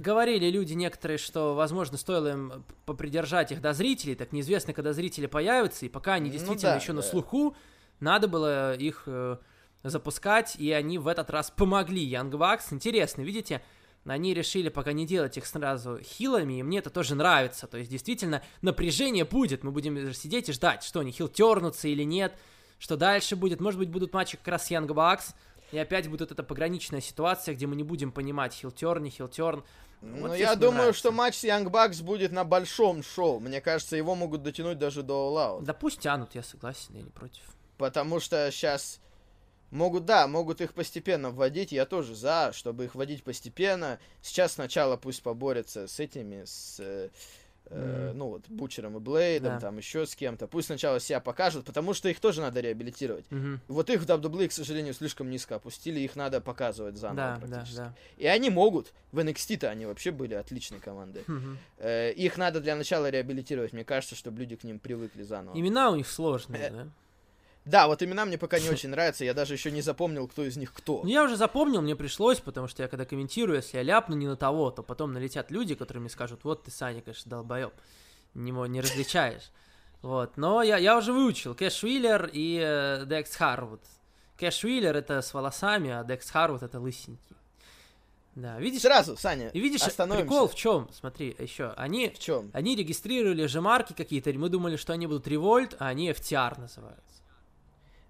Говорили 0.00 0.46
люди 0.48 0.74
некоторые, 0.74 1.18
что, 1.18 1.54
возможно, 1.54 1.98
стоило 1.98 2.28
им 2.28 2.64
попридержать 2.86 3.50
их 3.52 3.60
до 3.60 3.72
зрителей, 3.72 4.14
так 4.14 4.32
неизвестно, 4.32 4.72
когда 4.72 4.92
зрители 4.92 5.26
появятся, 5.26 5.84
и 5.86 5.88
пока 5.88 6.14
они 6.14 6.28
Ну 6.28 6.32
действительно 6.32 6.72
да, 6.72 6.76
еще 6.76 6.92
на 6.92 7.02
да. 7.02 7.08
слуху, 7.08 7.56
надо 7.98 8.28
было 8.28 8.74
их 8.74 9.02
э, 9.06 9.38
запускать, 9.82 10.54
и 10.56 10.70
они 10.72 10.98
в 10.98 11.08
этот 11.08 11.30
раз 11.30 11.50
помогли 11.50 12.08
Young 12.08 12.30
Bucks. 12.30 12.66
Интересно, 12.70 13.22
видите, 13.22 13.60
они 14.06 14.34
решили 14.34 14.68
пока 14.68 14.92
не 14.92 15.04
делать 15.04 15.36
их 15.36 15.44
сразу 15.46 15.98
хилами, 16.00 16.60
и 16.60 16.62
мне 16.62 16.78
это 16.78 16.90
тоже 16.90 17.14
нравится. 17.16 17.66
То 17.66 17.76
есть, 17.78 17.90
действительно, 17.90 18.40
напряжение 18.62 19.24
будет, 19.24 19.64
мы 19.64 19.72
будем 19.72 20.12
сидеть 20.14 20.48
и 20.48 20.52
ждать, 20.52 20.84
что 20.84 21.00
они 21.00 21.10
хил 21.10 21.28
тернутся 21.28 21.88
или 21.88 22.04
нет, 22.04 22.34
что 22.82 22.96
дальше 22.96 23.36
будет. 23.36 23.60
Может 23.60 23.78
быть, 23.78 23.90
будут 23.90 24.12
матчи 24.12 24.36
как 24.36 24.48
раз 24.48 24.66
с 24.66 24.70
Young 24.72 24.88
Bucks, 24.88 25.34
и 25.70 25.78
опять 25.78 26.08
будет 26.08 26.32
эта 26.32 26.42
пограничная 26.42 27.00
ситуация, 27.00 27.54
где 27.54 27.68
мы 27.68 27.76
не 27.76 27.84
будем 27.84 28.10
понимать 28.10 28.54
хилтерн, 28.54 29.04
не 29.04 29.10
хилтерн. 29.10 29.62
Ну, 30.00 30.22
Вот 30.22 30.30
я 30.30 30.34
здесь 30.34 30.48
мне 30.48 30.56
думаю, 30.56 30.74
нравится. 30.78 30.98
что 30.98 31.12
матч 31.12 31.36
с 31.36 31.44
Young 31.44 31.70
Bucks 31.70 32.02
будет 32.02 32.32
на 32.32 32.42
большом 32.42 33.04
шоу. 33.04 33.38
Мне 33.38 33.60
кажется, 33.60 33.96
его 33.96 34.16
могут 34.16 34.42
дотянуть 34.42 34.78
даже 34.78 35.04
до 35.04 35.14
All 35.30 35.60
Out. 35.60 35.64
Да 35.64 35.74
пусть 35.74 36.00
тянут, 36.00 36.34
я 36.34 36.42
согласен, 36.42 36.96
я 36.96 37.02
не 37.02 37.10
против. 37.10 37.44
Потому 37.78 38.18
что 38.18 38.50
сейчас 38.50 38.98
могут, 39.70 40.04
да, 40.04 40.26
могут 40.26 40.60
их 40.60 40.74
постепенно 40.74 41.30
вводить. 41.30 41.70
Я 41.70 41.86
тоже 41.86 42.16
за, 42.16 42.50
чтобы 42.52 42.86
их 42.86 42.96
вводить 42.96 43.22
постепенно. 43.22 44.00
Сейчас 44.22 44.54
сначала 44.54 44.96
пусть 44.96 45.22
поборются 45.22 45.86
с 45.86 46.00
этими, 46.00 46.44
с, 46.46 46.80
э, 47.74 48.12
ну 48.14 48.28
вот, 48.28 48.48
Бучером 48.48 48.96
и 48.96 49.00
Блейдом, 49.00 49.54
Да. 49.54 49.60
там 49.60 49.78
еще 49.78 50.06
с 50.06 50.14
кем-то. 50.14 50.46
Пусть 50.46 50.66
сначала 50.66 51.00
себя 51.00 51.20
покажут, 51.20 51.64
потому 51.64 51.94
что 51.94 52.08
их 52.08 52.20
тоже 52.20 52.40
надо 52.40 52.60
реабилитировать. 52.60 53.24
Мгм. 53.30 53.60
Вот 53.68 53.90
их 53.90 54.00
в 54.02 54.06
WWE, 54.06 54.48
к 54.48 54.52
сожалению, 54.52 54.94
слишком 54.94 55.30
низко 55.30 55.56
опустили, 55.56 56.00
их 56.00 56.16
надо 56.16 56.40
показывать 56.40 56.96
заново 56.96 57.16
Да, 57.16 57.34
да, 57.40 57.46
практически. 57.46 57.76
да. 57.78 57.94
И 58.18 58.26
они 58.26 58.50
могут. 58.50 58.92
В 59.12 59.18
NXT-то 59.18 59.68
они 59.70 59.86
вообще 59.86 60.10
были 60.10 60.34
отличной 60.34 60.80
командой. 60.80 61.24
Мгм. 61.26 61.58
Э, 61.78 62.12
их 62.12 62.36
надо 62.38 62.60
для 62.60 62.76
начала 62.76 63.10
реабилитировать, 63.10 63.72
мне 63.72 63.84
кажется, 63.84 64.14
чтобы 64.14 64.38
люди 64.40 64.56
к 64.56 64.64
ним 64.64 64.78
привыкли 64.78 65.22
заново. 65.22 65.58
Имена 65.58 65.90
у 65.90 65.96
них 65.96 66.08
сложные, 66.08 66.62
Э, 66.62 66.70
да? 66.70 66.88
Да, 67.64 67.86
вот 67.86 68.02
имена 68.02 68.24
мне 68.24 68.38
пока 68.38 68.58
не 68.58 68.68
очень 68.70 68.88
нравятся, 68.88 69.24
я 69.24 69.34
даже 69.34 69.54
еще 69.54 69.70
не 69.70 69.82
запомнил, 69.82 70.26
кто 70.26 70.44
из 70.44 70.56
них 70.56 70.72
кто. 70.72 71.02
Ну, 71.02 71.08
я 71.08 71.24
уже 71.24 71.36
запомнил, 71.36 71.80
мне 71.82 71.94
пришлось, 71.96 72.40
потому 72.40 72.68
что 72.68 72.82
я 72.82 72.88
когда 72.88 73.04
комментирую, 73.04 73.56
если 73.56 73.76
я 73.76 73.82
ляпну 73.82 74.16
не 74.16 74.26
на 74.26 74.36
того, 74.36 74.70
то 74.70 74.82
потом 74.82 75.12
налетят 75.12 75.50
люди, 75.50 75.74
которые 75.74 76.00
мне 76.00 76.10
скажут, 76.10 76.44
вот 76.44 76.64
ты, 76.64 76.70
Саня, 76.70 77.00
конечно, 77.02 77.30
долбоеб, 77.30 77.72
не, 78.34 78.50
не 78.50 78.80
различаешь. 78.80 79.50
Вот, 80.02 80.36
но 80.36 80.62
я, 80.62 80.78
я 80.78 80.98
уже 80.98 81.12
выучил 81.12 81.54
Кэш 81.54 81.84
Уиллер 81.84 82.28
и 82.32 82.60
э, 82.60 83.04
Декс 83.06 83.36
Харвуд. 83.36 83.80
Кэш 84.36 84.64
Уиллер 84.64 84.96
это 84.96 85.22
с 85.22 85.32
волосами, 85.32 85.90
а 85.90 86.02
Декс 86.02 86.28
Харвуд 86.28 86.64
это 86.64 86.80
лысенький. 86.80 87.36
Да, 88.34 88.58
видишь? 88.58 88.80
Сразу, 88.82 89.16
Саня, 89.16 89.50
И 89.50 89.60
видишь, 89.60 89.82
остановимся. 89.82 90.26
прикол 90.26 90.48
в 90.48 90.54
чем? 90.54 90.88
Смотри, 90.92 91.36
еще 91.38 91.72
они 91.76 92.08
В 92.08 92.18
чем? 92.18 92.50
они 92.54 92.74
регистрировали 92.74 93.46
же 93.46 93.60
марки 93.60 93.92
какие-то, 93.92 94.32
мы 94.32 94.48
думали, 94.48 94.76
что 94.76 94.92
они 94.94 95.06
будут 95.06 95.28
Revolt, 95.28 95.76
а 95.78 95.88
они 95.88 96.10
FTR 96.10 96.58
называются. 96.58 97.21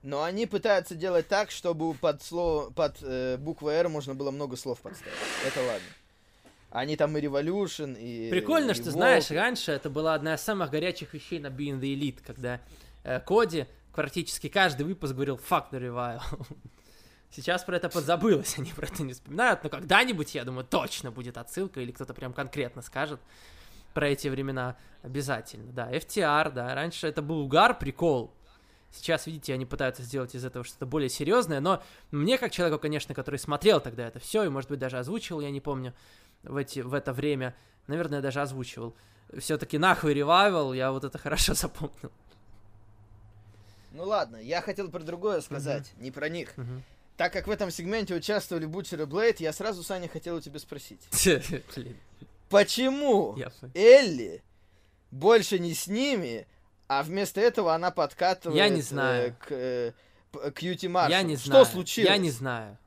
Но 0.02 0.24
они 0.24 0.46
пытаются 0.46 0.94
делать 0.94 1.28
так, 1.28 1.50
чтобы 1.50 1.94
под 1.94 2.22
слово, 2.22 2.70
под 2.70 2.96
э, 3.02 3.36
буквой 3.38 3.74
R 3.74 3.88
можно 3.88 4.14
было 4.14 4.30
много 4.32 4.56
слов 4.56 4.80
подставить. 4.80 5.16
Это 5.46 5.60
ладно. 5.60 5.86
Они 6.70 6.96
там 6.96 7.16
и 7.16 7.20
Revolution, 7.20 7.96
и... 7.98 8.30
Прикольно, 8.30 8.72
и 8.72 8.74
что 8.74 8.84
Volt. 8.84 8.92
знаешь, 8.92 9.30
раньше 9.30 9.72
это 9.72 9.90
была 9.90 10.14
одна 10.14 10.34
из 10.34 10.40
самых 10.40 10.70
горячих 10.70 11.12
вещей 11.14 11.38
на 11.38 11.48
Being 11.48 11.78
the 11.78 11.94
Elite, 11.94 12.20
когда 12.26 12.60
э, 13.04 13.20
Коди 13.20 13.66
практически 13.94 14.48
каждый 14.48 14.86
выпуск 14.86 15.12
говорил 15.12 15.36
«fuck 15.36 15.66
the 15.70 15.80
revival». 15.80 16.46
Сейчас 17.30 17.62
про 17.62 17.76
это 17.76 17.88
подзабылось, 17.88 18.54
они 18.58 18.72
про 18.72 18.86
это 18.86 19.02
не 19.02 19.12
вспоминают, 19.12 19.62
но 19.62 19.70
когда-нибудь, 19.70 20.34
я 20.34 20.44
думаю, 20.44 20.64
точно 20.64 21.10
будет 21.10 21.36
отсылка, 21.36 21.80
или 21.80 21.92
кто-то 21.92 22.12
прям 22.14 22.32
конкретно 22.32 22.82
скажет 22.82 23.20
про 23.94 24.08
эти 24.08 24.28
времена 24.28 24.76
обязательно. 25.02 25.72
Да, 25.72 25.90
FTR, 25.92 26.50
да, 26.52 26.74
раньше 26.74 27.06
это 27.06 27.22
был 27.22 27.40
угар, 27.40 27.78
прикол. 27.78 28.32
Сейчас, 28.92 29.26
видите, 29.26 29.54
они 29.54 29.64
пытаются 29.64 30.02
сделать 30.02 30.34
из 30.34 30.44
этого 30.44 30.64
что-то 30.64 30.84
более 30.84 31.08
серьезное, 31.08 31.60
но 31.60 31.82
мне, 32.10 32.36
как 32.36 32.52
человеку, 32.52 32.78
конечно, 32.78 33.14
который 33.14 33.38
смотрел 33.38 33.80
тогда 33.80 34.06
это 34.06 34.18
все, 34.18 34.44
и, 34.44 34.48
может 34.48 34.68
быть, 34.68 34.78
даже 34.78 34.98
озвучивал, 34.98 35.40
я 35.40 35.50
не 35.50 35.60
помню, 35.60 35.94
в, 36.42 36.56
эти, 36.56 36.80
в 36.80 36.92
это 36.92 37.12
время, 37.12 37.54
наверное, 37.86 38.20
даже 38.20 38.42
озвучивал, 38.42 38.94
все-таки 39.38 39.78
нахуй 39.78 40.12
ревайвал, 40.12 40.74
я 40.74 40.92
вот 40.92 41.04
это 41.04 41.16
хорошо 41.16 41.54
запомнил. 41.54 42.12
Ну 43.92 44.04
ладно, 44.04 44.36
я 44.36 44.60
хотел 44.60 44.90
про 44.90 45.00
другое 45.00 45.40
сказать, 45.40 45.92
не 45.96 46.10
про 46.10 46.28
них. 46.28 46.56
Мгм. 46.56 46.82
Так 47.16 47.32
как 47.32 47.46
в 47.46 47.50
этом 47.50 47.70
сегменте 47.70 48.14
участвовали 48.14 48.66
Бутчер 48.66 49.02
и 49.02 49.04
Блейд, 49.04 49.40
я 49.40 49.52
сразу, 49.52 49.82
Саня, 49.82 50.08
хотел 50.08 50.36
у 50.36 50.40
тебя 50.40 50.58
спросить. 50.58 51.00
Почему 52.48 53.36
Элли 53.74 54.42
больше 55.10 55.58
не 55.58 55.74
с 55.74 55.86
ними, 55.86 56.46
а 56.98 57.02
вместо 57.02 57.40
этого 57.40 57.74
она 57.74 57.90
подкатывает 57.90 58.56
Я 58.58 58.68
не 58.68 58.80
э, 58.80 58.82
знаю. 58.82 59.36
к 59.40 59.46
э, 59.50 59.92
п- 60.30 60.50
Кьюти 60.52 60.88
Маршалу? 60.88 61.12
Я 61.12 61.22
не 61.22 61.36
Что 61.36 61.46
знаю. 61.48 61.66
случилось? 61.66 62.10
Я 62.10 62.16
не 62.18 62.30
знаю. 62.30 62.78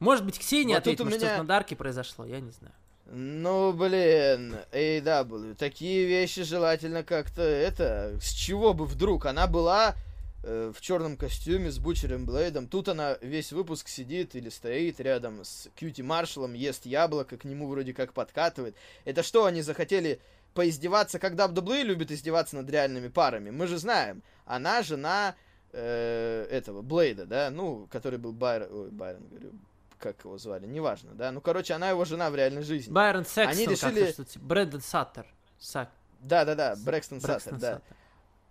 Может 0.00 0.24
быть, 0.24 0.38
Ксения 0.38 0.74
Вот 0.74 0.80
ответит, 0.80 1.00
у 1.00 1.04
меня- 1.04 1.18
что-то 1.18 1.38
на 1.38 1.44
Дарке 1.46 1.76
произошло, 1.76 2.24
я 2.26 2.40
не 2.40 2.50
знаю. 2.50 2.74
Ну, 3.06 3.72
блин, 3.72 4.56
AW, 4.72 5.54
такие 5.56 6.06
вещи 6.06 6.42
желательно 6.42 7.02
как-то, 7.04 7.42
это, 7.42 8.18
с 8.20 8.30
чего 8.32 8.72
бы 8.74 8.86
вдруг? 8.86 9.26
Она 9.26 9.46
была 9.46 9.94
э, 10.42 10.72
в 10.74 10.80
черном 10.80 11.16
костюме 11.16 11.70
с 11.70 11.78
Бучером 11.78 12.24
Блейдом, 12.26 12.66
тут 12.66 12.88
она 12.88 13.16
весь 13.20 13.52
выпуск 13.52 13.88
сидит 13.88 14.34
или 14.34 14.48
стоит 14.48 15.00
рядом 15.00 15.44
с 15.44 15.68
Кьюти 15.76 16.02
Маршалом, 16.02 16.54
ест 16.54 16.86
яблоко, 16.86 17.36
к 17.36 17.44
нему 17.44 17.68
вроде 17.68 17.92
как 17.94 18.12
подкатывает. 18.14 18.74
Это 19.04 19.22
что, 19.22 19.44
они 19.46 19.62
захотели 19.62 20.18
поиздеваться, 20.54 21.18
как 21.18 21.34
WWE 21.34 21.82
любит 21.82 22.10
издеваться 22.10 22.56
над 22.56 22.70
реальными 22.70 23.08
парами? 23.08 23.50
Мы 23.50 23.66
же 23.66 23.76
знаем, 23.78 24.22
она 24.46 24.82
жена 24.82 25.34
э, 25.72 26.46
этого, 26.50 26.82
Блейда, 26.82 27.26
да, 27.26 27.50
ну, 27.50 27.86
который 27.90 28.18
был 28.18 28.32
Байрон, 28.32 28.68
ой, 28.72 28.90
Байрон, 28.90 29.26
говорю, 29.28 29.50
как 29.98 30.24
его 30.24 30.38
звали, 30.38 30.66
неважно, 30.66 31.12
да, 31.14 31.32
ну, 31.32 31.40
короче, 31.40 31.74
она 31.74 31.90
его 31.90 32.04
жена 32.04 32.30
в 32.30 32.36
реальной 32.36 32.62
жизни. 32.62 32.92
Байрон 32.92 33.24
Секстон, 33.24 33.48
Они 33.48 33.66
решили- 33.66 34.14
Брэндон 34.38 34.80
Саттер. 34.80 35.26
Сак- 35.60 35.88
Да-да-да, 36.20 36.76
Брэкстон 36.76 37.20
Саттер, 37.20 37.34
Брэкстон 37.34 37.58
да. 37.58 37.72
Саттер. 37.74 37.96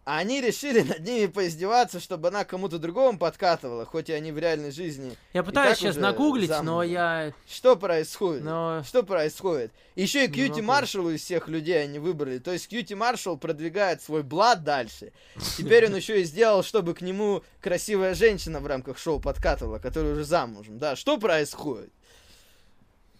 Они 0.05 0.41
решили 0.41 0.81
над 0.81 0.99
ними 0.99 1.27
поиздеваться, 1.27 2.01
чтобы 2.01 2.27
она 2.27 2.43
кому-то 2.43 2.77
другому 2.77 3.17
подкатывала, 3.17 3.85
хоть 3.85 4.09
и 4.09 4.13
они 4.13 4.33
в 4.33 4.37
реальной 4.37 4.71
жизни. 4.71 5.15
Я 5.31 5.43
пытаюсь 5.43 5.77
сейчас 5.77 5.95
нагуглить, 5.95 6.49
но 6.49 6.55
замужем. 6.57 6.91
я... 6.91 7.33
Что 7.47 7.77
происходит? 7.77 8.43
Но... 8.43 8.83
Что 8.85 9.03
происходит? 9.03 9.71
Еще 9.95 10.25
и 10.25 10.27
Кьюти 10.27 10.55
могу. 10.61 10.63
Маршалу 10.63 11.09
из 11.11 11.21
всех 11.21 11.47
людей 11.47 11.81
они 11.81 11.99
выбрали. 11.99 12.39
То 12.39 12.51
есть 12.51 12.67
Кьюти 12.67 12.95
Маршал 12.95 13.37
продвигает 13.37 14.01
свой 14.01 14.23
блад 14.23 14.65
дальше. 14.65 15.13
Теперь 15.57 15.87
он 15.87 15.95
еще 15.95 16.19
и 16.21 16.25
сделал, 16.25 16.63
чтобы 16.63 16.95
к 16.95 17.01
нему 17.01 17.41
красивая 17.61 18.13
женщина 18.13 18.59
в 18.59 18.67
рамках 18.67 18.97
шоу 18.97 19.21
подкатывала, 19.21 19.79
которая 19.79 20.13
уже 20.13 20.25
замужем. 20.25 20.79
Да, 20.79 20.97
что 20.97 21.17
происходит? 21.17 21.93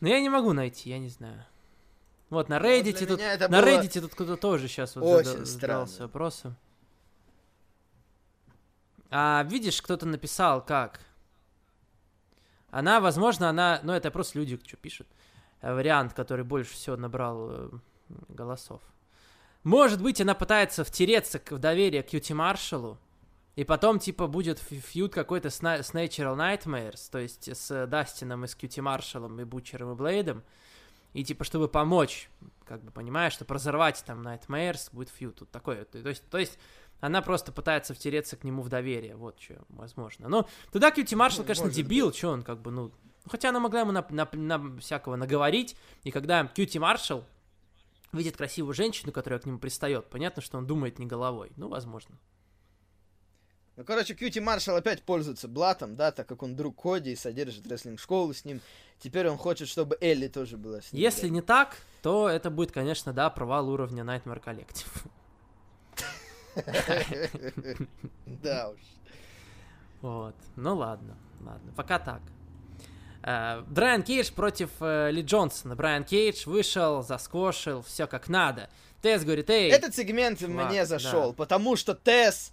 Но 0.02 0.10
я 0.10 0.20
не 0.20 0.28
могу 0.28 0.52
найти, 0.52 0.90
я 0.90 1.00
не 1.00 1.08
знаю. 1.08 1.46
Вот, 2.30 2.50
на 2.50 2.60
Ну, 2.60 2.66
Reddit 2.66 3.06
тут... 3.06 3.20
меня 3.20 3.36
это 3.36 3.48
На 3.48 3.62
было 3.62 3.70
Reddit 3.70 4.02
тут 4.02 4.14
кто-то 4.14 4.36
тоже 4.36 4.68
сейчас 4.68 4.98
вот 4.98 5.26
странно. 5.26 5.86
задался 5.86 6.04
вопросом. 6.04 6.58
А 9.16 9.44
видишь, 9.44 9.80
кто-то 9.80 10.08
написал, 10.08 10.66
как? 10.66 11.00
Она, 12.72 13.00
возможно, 13.00 13.48
она... 13.48 13.80
Ну, 13.84 13.94
это 13.94 14.10
просто 14.10 14.40
люди, 14.40 14.60
что 14.66 14.76
пишут. 14.76 15.08
Э, 15.62 15.76
Вариант, 15.76 16.16
который 16.16 16.44
больше 16.44 16.74
всего 16.74 16.96
набрал 16.98 17.52
э, 17.52 17.70
голосов. 18.30 18.82
Может 19.64 20.02
быть, 20.02 20.20
она 20.20 20.34
пытается 20.34 20.84
втереться 20.84 21.40
в 21.48 21.60
доверие 21.60 22.02
к 22.02 22.12
Юти 22.12 22.34
Маршалу, 22.34 22.98
и 23.56 23.64
потом, 23.64 24.00
типа, 24.00 24.26
будет 24.26 24.58
фьюд 24.58 25.14
какой-то 25.14 25.52
с, 25.52 25.62
На- 25.62 25.84
с 25.84 25.94
Natural 25.94 26.36
Nightmares, 26.36 27.08
то 27.12 27.20
есть 27.20 27.56
с 27.56 27.86
Дастином 27.86 28.46
и 28.46 28.48
с 28.48 28.56
Кьюти 28.56 28.82
Маршалом, 28.82 29.40
и 29.40 29.44
Бучером, 29.44 29.92
и 29.92 29.96
Блейдом, 29.96 30.42
и, 31.14 31.24
типа, 31.24 31.44
чтобы 31.44 31.68
помочь, 31.68 32.30
как 32.66 32.82
бы, 32.82 32.90
понимаешь, 32.90 33.34
что 33.34 33.46
разорвать 33.48 34.04
там 34.08 34.28
Nightmares, 34.28 34.90
будет 34.92 35.10
фьюд 35.10 35.48
такой. 35.52 35.78
вот. 35.78 35.92
То 35.92 36.10
есть, 36.10 36.28
то 36.32 36.40
есть 36.40 36.58
она 37.04 37.22
просто 37.22 37.52
пытается 37.52 37.94
втереться 37.94 38.38
к 38.38 38.46
нему 38.46 38.62
в 38.62 38.70
доверие, 38.70 39.18
вот 39.18 39.38
что, 39.38 39.56
возможно. 39.68 40.30
Но 40.30 40.48
туда 40.72 40.90
Кьюти 40.90 41.16
Ну, 41.16 41.20
конечно, 41.20 41.66
может 41.66 41.74
дебил, 41.74 42.14
что 42.14 42.30
он, 42.30 42.44
как 42.44 42.62
бы, 42.62 42.72
ну... 42.72 42.94
Хотя 43.30 43.50
она 43.50 43.60
могла 43.60 43.82
ему 43.82 43.92
на, 43.92 44.08
на- 44.10 44.30
на 44.32 44.80
всякого 44.80 45.18
наговорить, 45.18 45.76
и 46.04 46.12
когда 46.12 46.46
Кьюти 46.48 46.80
Маршал 46.80 47.26
видит 48.14 48.38
красивую 48.38 48.74
женщину, 48.74 49.12
которая 49.12 49.42
к 49.42 49.46
нему 49.46 49.60
пристает, 49.60 50.10
понятно, 50.10 50.42
что 50.42 50.58
он 50.58 50.66
думает 50.66 50.98
не 50.98 51.06
головой. 51.06 51.52
Ну, 51.58 51.68
возможно. 51.68 52.18
Ну, 53.76 53.84
короче, 53.84 54.16
Кьюти 54.16 54.40
Маршал 54.40 54.78
опять 54.78 55.04
пользуется 55.04 55.50
блатом, 55.50 55.98
да, 55.98 56.14
так 56.14 56.26
как 56.26 56.42
он 56.42 56.56
друг 56.56 56.82
Коди 56.82 57.12
и 57.12 57.16
содержит 57.18 57.68
рестлинг-школу 57.68 58.34
с 58.34 58.46
ним. 58.46 58.62
Теперь 59.00 59.28
он 59.28 59.36
хочет, 59.36 59.68
чтобы 59.68 59.98
Элли 60.00 60.30
тоже 60.30 60.56
была 60.56 60.80
с 60.80 60.94
ним. 60.94 61.02
Если 61.02 61.28
да. 61.28 61.34
не 61.34 61.42
так, 61.42 61.76
то 62.02 62.30
это 62.30 62.50
будет, 62.50 62.72
конечно, 62.72 63.12
да, 63.12 63.30
провал 63.30 63.68
уровня 63.68 64.04
Nightmare 64.04 64.42
Collective. 64.42 65.10
Да 68.44 68.70
уж. 68.70 68.80
Вот. 70.02 70.36
Ну 70.56 70.76
ладно, 70.76 71.18
ладно. 71.42 71.72
Пока 71.76 72.00
так. 72.00 72.22
Э, 73.24 73.62
Брайан 73.68 74.04
Кейдж 74.04 74.32
против 74.34 74.70
э, 74.82 75.12
Ли 75.12 75.22
Джонсона. 75.22 75.76
Брайан 75.76 76.04
Кейдж 76.04 76.44
вышел, 76.46 77.02
заскошил, 77.04 77.82
все 77.82 78.06
как 78.06 78.28
надо. 78.28 78.70
Тесс 79.02 79.24
говорит, 79.24 79.50
эй, 79.50 79.70
Этот 79.70 79.96
сегмент 79.96 80.40
чувак, 80.40 80.70
мне 80.70 80.86
зашел, 80.86 81.32
да. 81.32 81.36
потому 81.36 81.76
что 81.76 81.94
Тесс... 81.94 82.52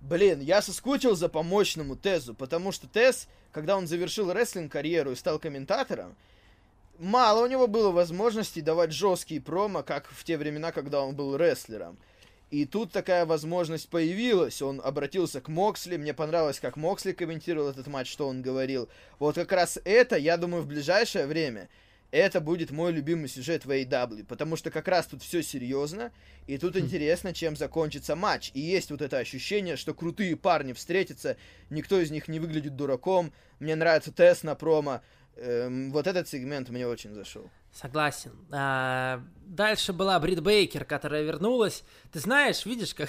Блин, 0.00 0.40
я 0.40 0.60
соскучил 0.62 1.14
за 1.14 1.28
помощному 1.28 1.94
Тезу, 1.94 2.34
потому 2.34 2.72
что 2.72 2.88
Тесс, 2.88 3.28
когда 3.52 3.76
он 3.76 3.86
завершил 3.86 4.32
рестлинг-карьеру 4.32 5.12
и 5.12 5.14
стал 5.14 5.38
комментатором, 5.38 6.16
мало 6.98 7.44
у 7.44 7.46
него 7.46 7.68
было 7.68 7.92
возможностей 7.92 8.62
давать 8.62 8.90
жесткие 8.92 9.40
промо, 9.40 9.84
как 9.84 10.08
в 10.08 10.24
те 10.24 10.36
времена, 10.36 10.72
когда 10.72 11.02
он 11.02 11.14
был 11.14 11.36
рестлером. 11.36 11.98
И 12.52 12.66
тут 12.66 12.92
такая 12.92 13.24
возможность 13.24 13.88
появилась. 13.88 14.60
Он 14.60 14.82
обратился 14.84 15.40
к 15.40 15.48
Моксли. 15.48 15.96
Мне 15.96 16.12
понравилось, 16.12 16.60
как 16.60 16.76
Моксли 16.76 17.12
комментировал 17.12 17.70
этот 17.70 17.86
матч, 17.86 18.12
что 18.12 18.28
он 18.28 18.42
говорил. 18.42 18.90
Вот 19.18 19.36
как 19.36 19.50
раз 19.52 19.78
это, 19.86 20.16
я 20.16 20.36
думаю, 20.36 20.62
в 20.62 20.66
ближайшее 20.66 21.26
время 21.26 21.70
это 22.10 22.42
будет 22.42 22.70
мой 22.70 22.92
любимый 22.92 23.28
сюжет 23.28 23.64
в 23.64 23.70
AEW, 23.70 24.26
потому 24.26 24.56
что 24.56 24.70
как 24.70 24.86
раз 24.86 25.06
тут 25.06 25.22
все 25.22 25.42
серьезно, 25.42 26.12
и 26.46 26.58
тут 26.58 26.76
интересно, 26.76 27.32
чем 27.32 27.56
закончится 27.56 28.16
матч. 28.16 28.50
И 28.52 28.60
есть 28.60 28.90
вот 28.90 29.00
это 29.00 29.16
ощущение, 29.16 29.76
что 29.76 29.94
крутые 29.94 30.36
парни 30.36 30.74
встретятся, 30.74 31.38
никто 31.70 31.98
из 31.98 32.10
них 32.10 32.28
не 32.28 32.38
выглядит 32.38 32.76
дураком. 32.76 33.32
Мне 33.60 33.76
нравится 33.76 34.12
тест 34.12 34.44
на 34.44 34.54
промо. 34.54 35.00
Эм, 35.36 35.90
вот 35.92 36.06
этот 36.06 36.28
сегмент 36.28 36.68
мне 36.68 36.86
очень 36.86 37.14
зашел. 37.14 37.50
Согласен. 37.72 38.32
А, 38.50 39.22
дальше 39.46 39.92
была 39.92 40.18
Брит 40.20 40.42
Бейкер, 40.42 40.84
которая 40.84 41.22
вернулась. 41.22 41.84
Ты 42.12 42.20
знаешь, 42.20 42.66
видишь, 42.66 42.94
как 42.94 43.08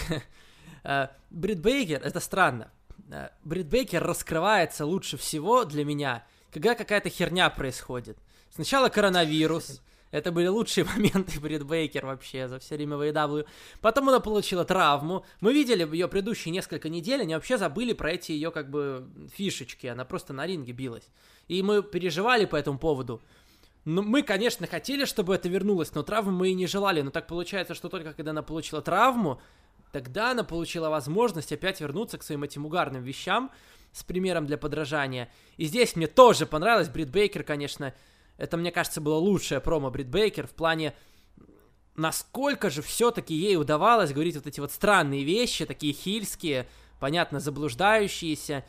а, 0.83 1.11
Брит 1.29 1.59
Бейкер, 1.59 2.01
это 2.01 2.19
странно. 2.19 2.71
А, 3.11 3.31
Брит 3.43 3.67
Бейкер 3.67 4.03
раскрывается 4.03 4.85
лучше 4.85 5.17
всего 5.17 5.65
для 5.65 5.83
меня, 5.83 6.25
когда 6.51 6.75
какая-то 6.75 7.09
херня 7.09 7.49
происходит. 7.49 8.17
Сначала 8.49 8.89
коронавирус. 8.89 9.81
Это 10.13 10.31
были 10.31 10.45
лучшие 10.45 10.85
моменты 10.95 11.39
Брит 11.39 11.63
Бейкер 11.65 12.05
вообще 12.05 12.47
за 12.47 12.59
все 12.59 12.75
время 12.75 12.97
в. 12.97 13.45
Потом 13.81 14.09
она 14.09 14.19
получила 14.19 14.63
травму. 14.63 15.25
Мы 15.41 15.53
видели 15.53 15.91
ее 15.91 16.07
предыдущие 16.07 16.51
несколько 16.51 16.87
недель, 16.87 17.21
они 17.21 17.33
вообще 17.33 17.57
забыли 17.57 17.93
про 17.93 18.11
эти 18.11 18.31
ее 18.31 18.51
как 18.51 18.69
бы 18.69 19.09
фишечки. 19.35 19.87
Она 19.87 20.05
просто 20.05 20.31
на 20.31 20.45
ринге 20.45 20.71
билась. 20.71 21.09
И 21.47 21.63
мы 21.63 21.81
переживали 21.81 22.45
по 22.45 22.55
этому 22.55 22.77
поводу. 22.77 23.23
Ну, 23.85 24.03
мы, 24.03 24.21
конечно, 24.21 24.67
хотели, 24.67 25.05
чтобы 25.05 25.33
это 25.33 25.49
вернулось, 25.49 25.93
но 25.95 26.03
травму 26.03 26.31
мы 26.31 26.49
и 26.49 26.53
не 26.53 26.67
желали. 26.67 27.01
Но 27.01 27.09
так 27.09 27.25
получается, 27.25 27.73
что 27.73 27.89
только 27.89 28.13
когда 28.13 28.31
она 28.31 28.43
получила 28.43 28.83
травму, 28.83 29.41
тогда 29.91 30.29
она 30.29 30.43
получила 30.43 30.89
возможность 30.89 31.51
опять 31.51 31.81
вернуться 31.81 32.19
к 32.19 32.23
своим 32.23 32.43
этим 32.43 32.67
угарным 32.67 33.01
вещам 33.01 33.49
с 33.91 34.03
примером 34.03 34.45
для 34.45 34.59
подражания. 34.59 35.31
И 35.57 35.65
здесь 35.65 35.95
мне 35.95 36.05
тоже 36.05 36.45
понравилось. 36.45 36.89
Брит 36.89 37.09
Бейкер, 37.09 37.41
конечно, 37.41 37.95
это, 38.37 38.57
мне 38.57 38.71
кажется, 38.71 39.01
было 39.01 39.15
лучшее 39.15 39.59
промо 39.61 39.89
Брит 39.89 40.09
Бейкер 40.09 40.47
в 40.47 40.51
плане 40.51 40.93
насколько 41.95 42.69
же 42.69 42.81
все-таки 42.81 43.33
ей 43.33 43.57
удавалось 43.57 44.13
говорить 44.13 44.35
вот 44.35 44.47
эти 44.47 44.59
вот 44.59 44.71
странные 44.71 45.23
вещи, 45.23 45.65
такие 45.65 45.93
хильские, 45.93 46.67
понятно, 46.99 47.39
заблуждающиеся, 47.39 48.65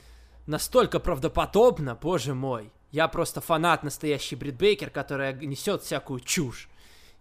настолько 0.47 1.01
правдоподобно, 1.01 1.95
боже 1.95 2.35
мой. 2.35 2.73
Я 2.91 3.09
просто 3.09 3.41
фанат 3.41 3.83
настоящий 3.83 4.37
Брит 4.37 4.57
Бейкер, 4.57 4.91
которая 4.91 5.33
несет 5.33 5.83
всякую 5.83 6.21
чушь. 6.21 6.69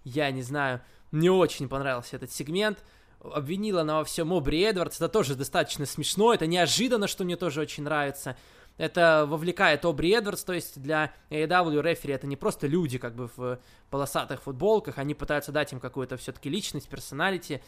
Я 0.03 0.29
не 0.31 0.43
знаю, 0.43 0.81
мне 1.11 1.31
очень 1.31 1.69
понравился 1.69 2.15
этот 2.15 2.31
сегмент. 2.31 2.83
Обвинила 3.21 3.81
она 3.81 3.99
во 3.99 4.03
всем 4.03 4.33
Обри 4.33 4.59
Эдвардс, 4.61 4.97
это 4.97 5.07
тоже 5.07 5.35
достаточно 5.35 5.85
смешно, 5.85 6.33
это 6.33 6.45
неожиданно, 6.45 7.07
что 7.07 7.23
мне 7.23 7.37
тоже 7.37 7.61
очень 7.61 7.83
нравится. 7.83 8.35
Это 8.77 9.25
вовлекает 9.27 9.85
Обри 9.85 10.11
Эдвардс, 10.11 10.43
то 10.43 10.53
есть 10.53 10.81
для 10.81 11.13
AEW 11.29 11.81
рефери 11.81 12.13
это 12.13 12.25
не 12.25 12.35
просто 12.35 12.65
люди 12.65 12.97
как 12.97 13.15
бы 13.15 13.29
в 13.35 13.59
полосатых 13.89 14.41
футболках, 14.41 14.97
они 14.97 15.13
пытаются 15.13 15.51
дать 15.51 15.71
им 15.73 15.79
какую-то 15.79 16.17
все-таки 16.17 16.49
личность, 16.49 16.89
персоналити, 16.89 17.61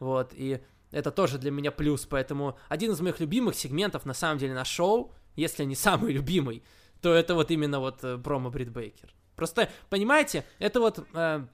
вот, 0.00 0.32
и 0.34 0.60
это 0.90 1.10
тоже 1.10 1.38
для 1.38 1.50
меня 1.50 1.70
плюс, 1.70 2.06
поэтому 2.06 2.58
один 2.68 2.92
из 2.92 3.00
моих 3.00 3.20
любимых 3.20 3.54
сегментов 3.54 4.04
на 4.04 4.14
самом 4.14 4.38
деле 4.38 4.54
на 4.54 4.64
шоу, 4.64 5.12
если 5.36 5.64
не 5.64 5.76
самый 5.76 6.12
любимый, 6.14 6.64
то 7.00 7.14
это 7.14 7.34
вот 7.34 7.50
именно 7.50 7.78
вот 7.78 8.02
э, 8.02 8.18
промо 8.18 8.50
Брит 8.50 8.70
Бейкер. 8.70 9.14
Просто, 9.36 9.70
понимаете, 9.88 10.44
это 10.58 10.80
вот, 10.80 11.06
э, 11.14 11.46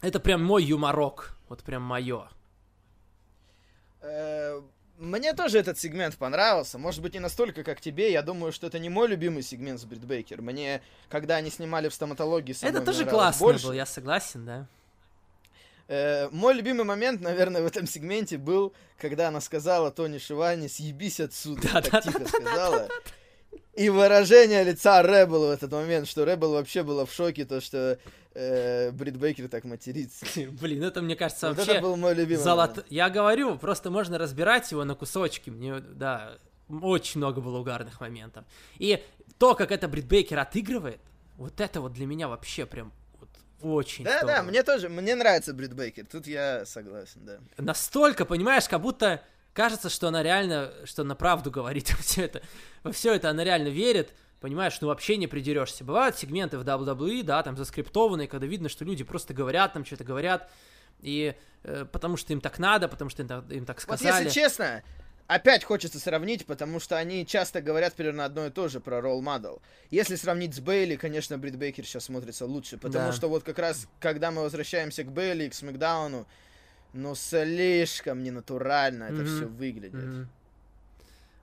это 0.00 0.20
прям 0.20 0.44
мой 0.44 0.64
юморок, 0.64 1.38
вот 1.48 1.62
прям 1.62 1.82
мое. 1.82 2.28
Мне 5.02 5.32
тоже 5.32 5.58
этот 5.58 5.80
сегмент 5.80 6.16
понравился. 6.16 6.78
Может 6.78 7.02
быть, 7.02 7.14
не 7.14 7.18
настолько, 7.18 7.64
как 7.64 7.80
тебе. 7.80 8.12
Я 8.12 8.22
думаю, 8.22 8.52
что 8.52 8.68
это 8.68 8.78
не 8.78 8.88
мой 8.88 9.08
любимый 9.08 9.42
сегмент 9.42 9.80
с 9.80 9.84
Брит 9.84 10.04
Бейкер. 10.04 10.40
Мне, 10.42 10.80
когда 11.08 11.34
они 11.34 11.50
снимали 11.50 11.88
в 11.88 11.94
стоматологии, 11.94 12.54
Это 12.64 12.80
тоже 12.80 13.04
классно 13.04 13.44
больше. 13.44 13.66
был, 13.66 13.72
я 13.72 13.84
согласен, 13.84 14.46
да. 14.46 14.66
Э, 15.88 16.28
мой 16.30 16.54
любимый 16.54 16.84
момент, 16.84 17.20
наверное, 17.20 17.62
в 17.62 17.66
этом 17.66 17.88
сегменте 17.88 18.38
был, 18.38 18.74
когда 18.96 19.26
она 19.26 19.40
сказала 19.40 19.90
Тони 19.90 20.18
Шивани, 20.18 20.68
съебись 20.68 21.18
отсюда, 21.18 21.62
да, 21.62 21.82
так 21.82 21.90
да, 21.90 22.00
тихо 22.02 22.18
да, 22.20 22.28
сказала. 22.28 22.88
И 23.74 23.88
выражение 23.88 24.62
лица 24.62 25.02
Рэббл 25.02 25.48
в 25.48 25.50
этот 25.50 25.72
момент, 25.72 26.06
что 26.06 26.24
Рэббл 26.24 26.52
вообще 26.52 26.84
была 26.84 27.06
в 27.06 27.12
шоке, 27.12 27.44
то, 27.44 27.60
что 27.60 27.98
Брит 28.34 29.16
Бейкер 29.16 29.48
так 29.48 29.64
матерится. 29.64 30.26
Блин, 30.60 30.82
это, 30.82 31.02
мне 31.02 31.16
кажется, 31.16 31.48
вот 31.48 31.58
вообще... 31.58 31.72
это 31.72 31.82
был 31.82 31.96
мой 31.96 32.14
любимый 32.14 32.40
золот... 32.42 32.84
Я 32.88 33.10
говорю, 33.10 33.58
просто 33.58 33.90
можно 33.90 34.18
разбирать 34.18 34.70
его 34.72 34.84
на 34.84 34.94
кусочки. 34.94 35.50
Мне, 35.50 35.80
да, 35.80 36.38
очень 36.68 37.18
много 37.18 37.40
было 37.40 37.58
угарных 37.58 38.00
моментов. 38.00 38.44
И 38.78 39.02
то, 39.38 39.54
как 39.54 39.70
это 39.70 39.88
Брит 39.88 40.06
Бейкер 40.06 40.38
отыгрывает, 40.38 41.00
вот 41.36 41.60
это 41.60 41.80
вот 41.80 41.92
для 41.92 42.06
меня 42.06 42.28
вообще 42.28 42.66
прям 42.66 42.92
вот 43.18 43.28
очень 43.60 44.04
Да, 44.04 44.18
здорово. 44.18 44.38
да, 44.38 44.42
мне 44.42 44.62
тоже, 44.62 44.88
мне 44.88 45.14
нравится 45.14 45.52
Брит 45.52 45.74
Бейкер, 45.74 46.06
тут 46.06 46.26
я 46.26 46.64
согласен, 46.64 47.20
да. 47.24 47.38
Настолько, 47.58 48.24
понимаешь, 48.24 48.68
как 48.68 48.80
будто 48.80 49.22
кажется, 49.52 49.90
что 49.90 50.08
она 50.08 50.22
реально, 50.22 50.72
что 50.84 51.02
она 51.02 51.14
правду 51.14 51.50
говорит 51.50 51.90
во 51.96 52.02
все 52.02 52.24
это. 52.24 52.42
Во 52.82 52.92
все 52.92 53.14
это 53.14 53.30
она 53.30 53.44
реально 53.44 53.68
верит, 53.68 54.14
понимаешь, 54.42 54.78
ну 54.80 54.88
вообще 54.88 55.16
не 55.16 55.28
придерешься. 55.28 55.84
Бывают 55.84 56.18
сегменты 56.18 56.58
в 56.58 56.62
WWE, 56.62 57.22
да, 57.22 57.42
там 57.42 57.56
заскриптованные, 57.56 58.28
когда 58.28 58.46
видно, 58.46 58.68
что 58.68 58.84
люди 58.84 59.04
просто 59.04 59.32
говорят, 59.32 59.72
там 59.72 59.84
что-то 59.86 60.04
говорят, 60.04 60.50
и 61.00 61.34
э, 61.62 61.86
потому 61.90 62.16
что 62.16 62.32
им 62.32 62.40
так 62.40 62.58
надо, 62.58 62.88
потому 62.88 63.08
что 63.08 63.22
им, 63.22 63.28
им 63.48 63.64
так 63.64 63.80
сказали. 63.80 64.12
Вот 64.12 64.24
если 64.24 64.40
честно, 64.40 64.82
опять 65.28 65.64
хочется 65.64 66.00
сравнить, 66.00 66.44
потому 66.44 66.80
что 66.80 66.98
они 66.98 67.24
часто 67.24 67.62
говорят 67.62 67.94
примерно 67.94 68.24
одно 68.24 68.46
и 68.46 68.50
то 68.50 68.68
же 68.68 68.80
про 68.80 69.00
ролл 69.00 69.22
модел. 69.22 69.62
Если 69.90 70.16
сравнить 70.16 70.54
с 70.54 70.60
Бейли, 70.60 70.96
конечно, 70.96 71.38
Брит 71.38 71.56
Бейкер 71.56 71.84
сейчас 71.86 72.04
смотрится 72.04 72.44
лучше, 72.44 72.78
потому 72.78 73.06
да. 73.06 73.12
что 73.12 73.28
вот 73.28 73.44
как 73.44 73.58
раз, 73.58 73.88
когда 74.00 74.32
мы 74.32 74.42
возвращаемся 74.42 75.04
к 75.04 75.12
Бейли, 75.12 75.48
к 75.48 75.54
Смакдауну, 75.54 76.26
но 76.92 77.14
слишком 77.14 78.22
ненатурально 78.22 79.04
это 79.04 79.22
mm-hmm. 79.22 79.36
все 79.36 79.46
выглядит. 79.46 79.94
Mm-hmm. 79.94 80.26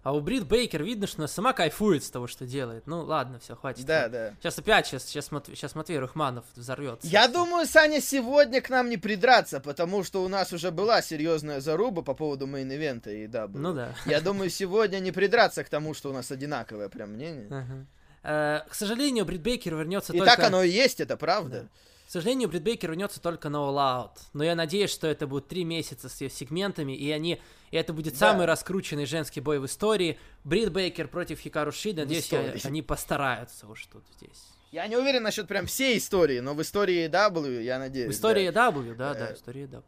А 0.02 0.14
у 0.14 0.22
Брит 0.22 0.48
Бейкер 0.48 0.84
видно, 0.84 1.08
что 1.08 1.18
она 1.18 1.28
сама 1.28 1.52
кайфует 1.52 2.06
с 2.06 2.10
того, 2.10 2.28
что 2.28 2.46
делает. 2.46 2.88
Ну 2.88 3.02
ладно, 3.02 3.40
все, 3.40 3.56
хватит. 3.56 3.86
Да, 3.86 4.08
да. 4.08 4.34
Сейчас 4.40 4.58
опять, 4.58 4.88
сейчас, 4.88 5.04
сейчас, 5.04 5.30
Мат... 5.32 5.48
сейчас 5.48 5.76
Матвей 5.76 6.00
Рухманов 6.00 6.46
взорвется. 6.56 7.06
Я 7.06 7.28
думаю, 7.28 7.66
Саня 7.68 8.00
сегодня 8.00 8.62
к 8.62 8.70
нам 8.70 8.90
не 8.90 8.96
придраться, 8.96 9.60
потому 9.60 10.06
что 10.06 10.24
у 10.24 10.30
нас 10.30 10.54
уже 10.54 10.72
была 10.72 11.02
серьезная 11.02 11.60
заруба 11.60 12.02
по 12.02 12.14
поводу 12.14 12.48
main 12.48 12.71
event'а 12.71 13.12
и 13.12 13.28
да. 13.28 13.50
Ну 13.52 13.74
да. 13.74 13.94
Я 14.06 14.22
думаю, 14.22 14.50
сегодня 14.50 15.00
не 15.00 15.12
придраться 15.12 15.66
к 15.66 15.70
тому, 15.70 15.94
что 15.94 16.12
у 16.12 16.14
нас 16.14 16.32
одинаковое 16.32 16.88
прям 16.88 17.12
мнение. 17.12 17.88
Uh, 18.22 18.68
к 18.68 18.76
сожалению, 18.76 19.26
Брит 19.26 19.42
Бейкер 19.42 19.76
вернется 19.76 20.12
и 20.12 20.18
только... 20.18 20.34
И 20.34 20.36
так 20.36 20.46
оно 20.46 20.62
и 20.62 20.70
есть, 20.70 21.00
это 21.00 21.16
правда. 21.16 21.62
Да. 21.62 21.68
К 22.10 22.12
сожалению, 22.12 22.50
Брит 22.50 22.64
Бейкер 22.64 22.90
вернется 22.90 23.22
только 23.22 23.50
на 23.50 23.58
All 23.58 23.76
Out. 23.76 24.18
Но 24.34 24.44
я 24.44 24.56
надеюсь, 24.56 24.90
что 24.90 25.06
это 25.06 25.28
будет 25.28 25.48
три 25.48 25.64
месяца 25.64 26.10
с 26.10 26.22
ее 26.22 26.32
сегментами, 26.32 26.92
и 26.92 27.12
они 27.12 27.40
и 27.70 27.78
это 27.78 27.94
будет 27.94 28.14
да. 28.14 28.32
самый 28.32 28.48
раскрученный 28.48 29.06
женский 29.06 29.42
бой 29.42 29.60
в 29.60 29.68
истории. 29.68 30.18
Брит 30.44 30.72
Бейкер 30.72 31.08
против 31.08 31.40
Хикару 31.40 31.72
Шида. 31.72 32.06
Надеюсь, 32.06 32.32
я, 32.32 32.56
они 32.64 32.82
постараются 32.82 33.68
уж 33.68 33.86
тут 33.86 34.04
здесь. 34.18 34.44
Я 34.72 34.88
не 34.88 34.98
уверен 34.98 35.22
насчет 35.22 35.48
прям 35.48 35.68
всей 35.68 36.00
истории, 36.00 36.40
но 36.40 36.56
в 36.56 36.64
истории 36.64 37.08
W, 37.08 37.62
я 37.62 37.78
надеюсь. 37.78 38.10
В 38.10 38.18
истории 38.18 38.50
да. 38.50 38.72
W, 38.72 38.96
да, 38.96 39.14
да, 39.14 39.28
в 39.28 39.38
истории 39.38 39.66
W. 39.66 39.84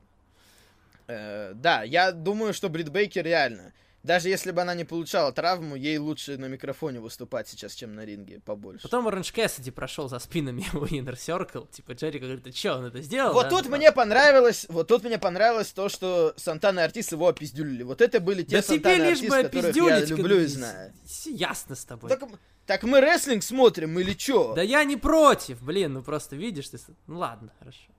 Э, 1.08 1.54
да, 1.56 1.82
я 1.82 2.12
думаю, 2.12 2.54
что 2.54 2.70
Брит 2.70 2.90
Бейкер 2.90 3.26
реально 3.26 3.74
даже 4.04 4.30
если 4.30 4.52
бы 4.52 4.62
она 4.62 4.74
не 4.74 4.84
получала 4.84 5.32
травму, 5.32 5.76
ей 5.76 5.98
лучше 6.00 6.38
на 6.38 6.46
микрофоне 6.46 7.00
выступать 7.00 7.48
сейчас, 7.48 7.74
чем 7.74 7.94
на 7.94 8.04
ринге, 8.04 8.40
побольше. 8.40 8.84
Потом 8.84 9.08
Оранж 9.08 9.32
Кэссиди 9.32 9.70
прошел 9.70 10.10
за 10.10 10.18
спинами 10.18 10.66
у 10.74 10.86
Inner 10.86 11.16
Circle, 11.16 11.70
типа 11.72 11.92
Джерика 11.92 12.26
говорит, 12.26 12.44
ты 12.44 12.52
чё, 12.52 12.78
он 12.78 12.86
это 12.86 13.02
сделал? 13.02 13.34
Вот 13.34 13.44
да? 13.44 13.50
тут 13.50 13.70
мне 13.70 13.92
понравилось, 13.92 14.66
вот 14.70 14.88
тут 14.88 15.04
мне 15.04 15.20
понравилось 15.20 15.72
то, 15.72 15.88
что 15.88 16.34
Сантана 16.36 16.80
и 16.80 16.84
Артис 16.84 17.12
его 17.12 17.28
опиздюлили. 17.28 17.84
Вот 17.84 18.02
это 18.02 18.20
были 18.20 18.42
те 18.42 18.58
да 18.58 18.64
Сантана 18.64 19.04
и 19.04 19.12
Артис, 19.12 19.32
которых 19.32 19.76
я 19.76 20.06
люблю 20.06 20.40
и 20.40 20.46
знаю. 20.48 20.94
Ясно 21.26 21.76
с 21.76 21.86
тобой. 21.86 22.10
Так, 22.10 22.24
так 22.66 22.84
мы 22.84 23.02
рестлинг 23.02 23.44
смотрим 23.44 24.00
или 24.00 24.14
чё? 24.14 24.56
Да 24.56 24.64
я 24.64 24.84
не 24.84 24.98
против, 24.98 25.62
блин, 25.62 25.94
ну 25.94 26.02
просто 26.02 26.36
видишь 26.36 26.70
ты... 26.70 26.80
Ну 27.06 27.20
ладно, 27.20 27.54
хорошо. 27.60 27.92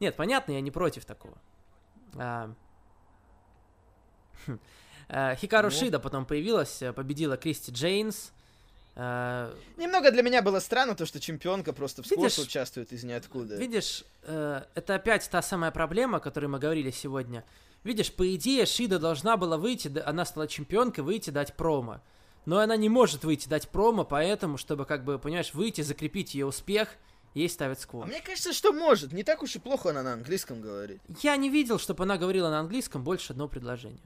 Нет, 0.00 0.16
понятно, 0.16 0.52
я 0.52 0.60
не 0.60 0.72
против 0.72 1.04
такого. 1.04 1.38
А... 2.16 2.52
Э, 5.08 5.34
Хикару 5.36 5.68
ну. 5.68 5.74
Шида 5.74 5.98
потом 5.98 6.26
появилась, 6.26 6.82
э, 6.82 6.92
победила 6.92 7.36
Кристи 7.36 7.72
Джейнс. 7.72 8.32
Э, 8.94 9.52
Немного 9.76 10.10
для 10.10 10.22
меня 10.22 10.42
было 10.42 10.60
странно, 10.60 10.94
то, 10.94 11.06
что 11.06 11.20
чемпионка 11.20 11.72
просто 11.72 12.02
в 12.02 12.06
сквош 12.06 12.38
участвует 12.38 12.92
из 12.92 13.04
ниоткуда. 13.04 13.56
Видишь, 13.56 14.04
это 14.22 14.94
опять 14.94 15.28
та 15.30 15.40
самая 15.40 15.70
проблема, 15.70 16.18
о 16.18 16.20
которой 16.20 16.46
мы 16.46 16.58
говорили 16.58 16.90
сегодня. 16.90 17.44
Видишь, 17.84 18.12
по 18.12 18.34
идее, 18.34 18.66
Шида 18.66 18.98
должна 18.98 19.36
была 19.36 19.56
выйти, 19.56 19.90
она 20.04 20.24
стала 20.24 20.48
чемпионкой, 20.48 21.04
выйти 21.04 21.30
дать 21.30 21.54
промо. 21.54 22.00
Но 22.44 22.58
она 22.58 22.76
не 22.76 22.88
может 22.88 23.24
выйти 23.24 23.48
дать 23.48 23.68
промо, 23.68 24.04
поэтому, 24.04 24.58
чтобы, 24.58 24.84
как 24.84 25.04
бы, 25.04 25.18
понимаешь, 25.18 25.54
выйти, 25.54 25.82
закрепить 25.82 26.34
ее 26.34 26.46
успех, 26.46 26.88
ей 27.34 27.48
ставят 27.48 27.80
сквош. 27.80 28.04
А 28.04 28.08
мне 28.08 28.20
кажется, 28.20 28.52
что 28.52 28.72
может. 28.72 29.12
Не 29.12 29.22
так 29.22 29.42
уж 29.42 29.54
и 29.54 29.58
плохо 29.58 29.90
она 29.90 30.02
на 30.02 30.14
английском 30.14 30.60
говорит. 30.60 31.00
Я 31.22 31.36
не 31.36 31.50
видел, 31.50 31.78
чтобы 31.78 32.04
она 32.04 32.16
говорила 32.18 32.50
на 32.50 32.60
английском 32.60 33.04
больше 33.04 33.32
одного 33.32 33.48
предложения. 33.48 34.00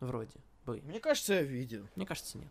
Вроде 0.00 0.32
бы. 0.64 0.80
Мне 0.82 1.00
кажется, 1.00 1.34
я 1.34 1.42
видел. 1.42 1.86
Мне 1.94 2.06
кажется, 2.06 2.38
нет. 2.38 2.48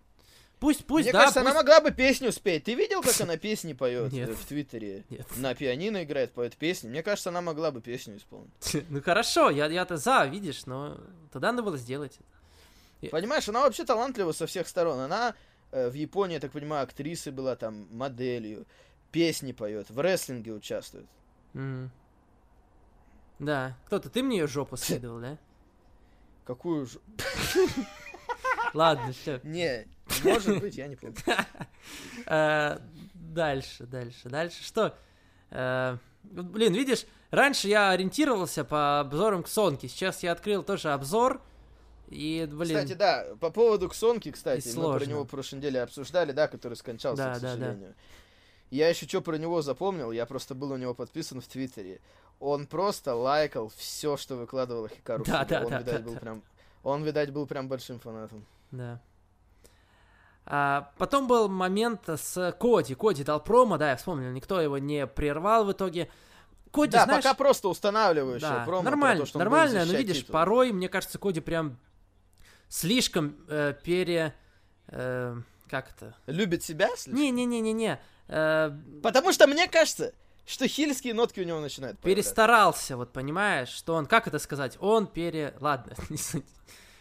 Пусть, 0.59 0.85
пусть, 0.85 1.05
Мне 1.05 1.11
да, 1.11 1.19
кажется, 1.19 1.41
пусть... 1.41 1.51
она 1.51 1.59
могла 1.59 1.81
бы 1.81 1.91
песню 1.91 2.31
спеть. 2.31 2.63
Ты 2.63 2.75
видел, 2.75 3.01
как 3.01 3.19
она 3.19 3.35
песни 3.35 3.73
поет 3.73 4.13
нет. 4.13 4.29
в 4.29 4.45
Твиттере? 4.45 5.03
Нет. 5.09 5.27
На 5.35 5.53
пианино 5.53 6.03
играет, 6.03 6.31
поет 6.31 6.55
песни. 6.55 6.87
Мне 6.87 7.03
кажется, 7.03 7.29
она 7.29 7.41
могла 7.41 7.71
бы 7.71 7.81
песню 7.81 8.17
исполнить. 8.17 8.51
Ну 8.89 9.01
хорошо, 9.01 9.49
я, 9.49 9.67
я-то 9.67 9.97
за, 9.97 10.25
видишь, 10.25 10.65
но 10.65 10.97
тогда 11.31 11.51
надо 11.51 11.63
было 11.63 11.77
сделать 11.77 12.17
это. 13.01 13.11
Понимаешь, 13.11 13.47
она 13.49 13.61
вообще 13.61 13.83
талантлива 13.83 14.31
со 14.31 14.47
всех 14.47 14.67
сторон. 14.67 14.99
Она 14.99 15.35
э, 15.71 15.89
в 15.89 15.93
Японии, 15.93 16.35
я 16.35 16.39
так 16.39 16.51
понимаю, 16.51 16.83
актрисой 16.83 17.33
была, 17.33 17.55
там, 17.55 17.87
моделью, 17.91 18.65
песни 19.11 19.51
поет, 19.51 19.89
в 19.89 19.99
рестлинге 19.99 20.53
участвует. 20.53 21.05
Mm. 21.53 21.89
Да, 23.39 23.77
кто-то, 23.85 24.09
ты 24.09 24.23
мне 24.23 24.37
ее 24.37 24.47
жопу 24.47 24.77
следовал, 24.77 25.19
да? 25.19 25.37
Какую 26.45 26.85
же... 26.85 26.99
Ладно, 28.73 29.11
все. 29.13 29.39
Не, 29.43 29.87
может 30.23 30.59
быть, 30.59 30.75
я 30.75 30.87
не 30.87 30.95
помню. 30.95 31.15
Э, 32.27 32.79
дальше, 33.13 33.85
дальше, 33.85 34.29
дальше. 34.29 34.63
Что? 34.63 34.97
Э, 35.51 35.97
блин, 36.23 36.73
видишь, 36.73 37.05
раньше 37.29 37.67
я 37.67 37.91
ориентировался 37.91 38.63
по 38.63 38.99
обзорам 38.99 39.43
к 39.43 39.47
Сонке, 39.47 39.87
сейчас 39.87 40.23
я 40.23 40.31
открыл 40.31 40.63
тоже 40.63 40.91
обзор, 40.91 41.41
и, 42.07 42.47
блин... 42.51 42.77
Кстати, 42.77 42.93
да, 42.93 43.27
по 43.39 43.49
поводу 43.49 43.89
Ксонки, 43.89 44.31
кстати, 44.31 44.67
мы 44.75 44.97
про 44.97 45.05
него 45.05 45.23
в 45.23 45.27
прошлой 45.27 45.57
неделе 45.57 45.81
обсуждали, 45.81 46.31
да, 46.31 46.47
который 46.47 46.75
скончался, 46.75 47.23
да, 47.23 47.33
к 47.33 47.39
сожалению. 47.39 47.79
Да, 47.79 47.87
да. 47.87 47.93
Я 48.71 48.89
еще 48.89 49.07
что 49.07 49.21
про 49.21 49.37
него 49.37 49.61
запомнил, 49.61 50.11
я 50.11 50.25
просто 50.25 50.55
был 50.55 50.71
у 50.71 50.77
него 50.77 50.93
подписан 50.93 51.41
в 51.41 51.47
Твиттере. 51.47 52.01
Он 52.45 52.67
просто 52.67 53.15
лайкал 53.15 53.71
все, 53.75 54.17
что 54.17 54.35
выкладывала 54.35 54.87
Хикару. 54.87 55.23
Да, 55.25 55.43
да, 55.45 55.61
он, 55.63 55.69
да, 55.69 55.79
видать, 55.79 55.95
да, 55.95 56.01
был 56.01 56.13
да. 56.13 56.19
прям, 56.19 56.43
он, 56.83 57.03
видать, 57.03 57.31
был 57.31 57.47
прям 57.47 57.67
большим 57.67 57.99
фанатом. 57.99 58.45
Да. 58.71 59.01
А, 60.45 60.91
потом 60.97 61.27
был 61.27 61.49
момент 61.49 62.07
с 62.07 62.55
Коди. 62.59 62.93
Коди 62.93 63.23
дал 63.23 63.43
промо, 63.43 63.77
да, 63.77 63.91
я 63.91 63.95
вспомнил, 63.95 64.29
никто 64.31 64.61
его 64.61 64.77
не 64.77 65.07
прервал 65.07 65.65
в 65.65 65.71
итоге. 65.71 66.09
Коди, 66.71 66.91
да, 66.91 67.05
знаешь, 67.05 67.23
пока 67.23 67.33
просто 67.33 67.67
устанавливающее 67.67 68.49
да, 68.49 68.63
промо. 68.65 68.81
про 68.83 68.89
нормально, 68.91 69.23
то, 69.23 69.25
что 69.29 69.39
нормально, 69.39 69.85
но 69.85 69.93
видишь, 69.93 70.17
титул. 70.17 70.33
порой, 70.33 70.71
мне 70.71 70.87
кажется, 70.87 71.17
Коди 71.17 71.39
прям 71.39 71.77
слишком 72.67 73.37
э, 73.47 73.73
пере... 73.83 74.35
э, 74.87 75.35
как 75.67 75.89
это? 75.89 76.15
Любит 76.27 76.63
себя? 76.63 76.89
Не-не-не-не-не. 77.07 77.99
э, 78.27 78.71
Потому 79.01 79.33
что 79.33 79.47
мне 79.47 79.67
кажется, 79.67 80.13
что 80.45 80.67
хильские 80.67 81.13
нотки 81.13 81.39
у 81.39 81.43
него 81.43 81.59
начинают 81.59 81.99
перестарался, 81.99 82.97
вот 82.97 83.11
понимаешь, 83.13 83.69
что 83.69 83.93
он, 83.95 84.05
как 84.05 84.27
это 84.27 84.39
сказать, 84.39 84.77
он 84.79 85.07
пере... 85.07 85.53
Ладно, 85.59 85.93
не 86.09 86.17
суть. 86.17 86.45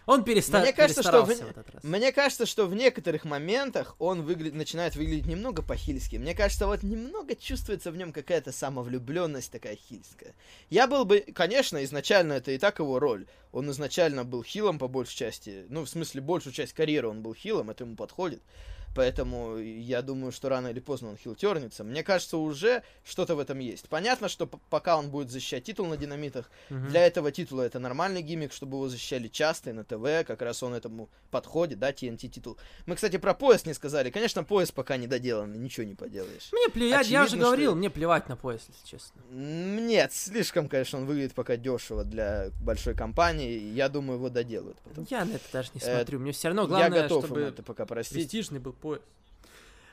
Он 0.06 0.22
переста... 0.22 0.60
Мне 0.60 0.74
кажется, 0.74 1.02
что 1.02 1.24
перестарался 1.24 1.44
в- 1.44 1.46
в 1.46 1.50
этот 1.50 1.74
раз. 1.74 1.82
Мне 1.82 2.12
кажется, 2.12 2.44
что 2.44 2.66
в 2.66 2.74
некоторых 2.74 3.24
моментах 3.24 3.96
он 3.98 4.20
выгля- 4.20 4.52
начинает 4.52 4.96
выглядеть 4.96 5.24
немного 5.26 5.62
по-хильски. 5.62 6.16
Мне 6.16 6.34
кажется, 6.34 6.66
вот 6.66 6.82
немного 6.82 7.34
чувствуется 7.34 7.90
в 7.90 7.96
нем 7.96 8.12
какая-то 8.12 8.52
самовлюбленность 8.52 9.50
такая 9.50 9.76
хильская. 9.76 10.34
Я 10.68 10.86
был 10.88 11.06
бы, 11.06 11.20
конечно, 11.34 11.82
изначально 11.84 12.34
это 12.34 12.50
и 12.50 12.58
так 12.58 12.80
его 12.80 12.98
роль. 12.98 13.26
Он 13.50 13.70
изначально 13.70 14.24
был 14.24 14.42
хилом 14.42 14.78
по 14.78 14.88
большей 14.88 15.16
части. 15.16 15.64
Ну, 15.70 15.84
в 15.84 15.88
смысле, 15.88 16.20
большую 16.20 16.52
часть 16.52 16.74
карьеры 16.74 17.08
он 17.08 17.22
был 17.22 17.32
хилом, 17.34 17.70
это 17.70 17.84
ему 17.84 17.96
подходит. 17.96 18.42
Поэтому 18.94 19.56
я 19.58 20.02
думаю, 20.02 20.32
что 20.32 20.48
рано 20.48 20.68
или 20.68 20.80
поздно 20.80 21.10
он 21.10 21.16
хил 21.16 21.34
тернется. 21.34 21.84
Мне 21.84 22.02
кажется, 22.02 22.36
уже 22.36 22.82
что-то 23.04 23.34
в 23.34 23.38
этом 23.40 23.58
есть. 23.58 23.88
Понятно, 23.88 24.28
что 24.28 24.46
пока 24.46 24.96
он 24.96 25.10
будет 25.10 25.30
защищать 25.30 25.64
титул 25.64 25.86
на 25.86 25.96
динамитах, 25.96 26.50
Мгм. 26.70 26.88
для 26.88 27.06
этого 27.06 27.32
титула 27.32 27.62
это 27.62 27.78
нормальный 27.78 28.22
гиммик, 28.22 28.52
чтобы 28.52 28.76
его 28.76 28.88
защищали 28.88 29.28
часто 29.28 29.70
и 29.70 29.72
на 29.72 29.84
ТВ, 29.84 30.26
как 30.26 30.42
раз 30.42 30.62
он 30.62 30.74
этому 30.74 31.08
подходит, 31.30 31.78
да, 31.78 31.90
TNT 31.92 32.28
титул. 32.28 32.56
Мы, 32.86 32.94
кстати, 32.94 33.16
про 33.16 33.34
пояс 33.34 33.66
не 33.66 33.74
сказали. 33.74 34.10
Конечно, 34.10 34.44
пояс 34.44 34.70
пока 34.70 34.96
не 34.96 35.06
доделан, 35.06 35.52
ничего 35.60 35.84
не 35.86 35.94
поделаешь. 35.94 36.48
Мне 36.52 36.68
плевать, 36.68 37.08
я 37.08 37.20
же 37.22 37.26
очевидно, 37.26 37.46
говорил, 37.46 37.70
что- 37.72 37.76
мне 37.78 37.90
плевать 37.90 38.28
на 38.28 38.36
пояс, 38.36 38.62
если 38.68 38.86
честно. 38.86 39.20
Нет, 39.30 40.12
слишком, 40.12 40.68
конечно, 40.68 40.98
он 41.00 41.06
выглядит 41.06 41.34
пока 41.34 41.56
дешево 41.56 42.04
для 42.04 42.50
большой 42.62 42.94
компании. 42.94 43.58
Я 43.58 43.88
думаю, 43.88 44.18
его 44.18 44.28
доделают. 44.28 44.76
потом. 44.84 45.06
Я 45.10 45.24
на 45.24 45.32
это 45.32 45.44
даже 45.52 45.70
не 45.74 45.80
Э, 45.80 45.96
смотрю. 45.96 46.20
Мне 46.20 46.32
все 46.32 46.48
равно 46.48 46.62
я 46.62 46.68
главное, 46.68 47.02
готов 47.02 47.24
чтобы 47.26 47.40
это 47.42 47.62
пока 47.62 47.86
простить. 47.86 48.14
престижный 48.14 48.58
был 48.60 48.72
пояс. 48.84 49.00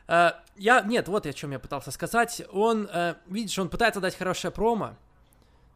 Э, 0.09 0.31
я, 0.57 0.81
нет, 0.81 1.07
вот 1.07 1.25
о 1.25 1.33
чем 1.33 1.51
я 1.51 1.59
пытался 1.59 1.91
сказать. 1.91 2.41
Он, 2.51 2.89
э, 2.91 3.15
видишь, 3.27 3.57
он 3.57 3.69
пытается 3.69 4.01
дать 4.01 4.17
хорошее 4.17 4.51
промо, 4.51 4.97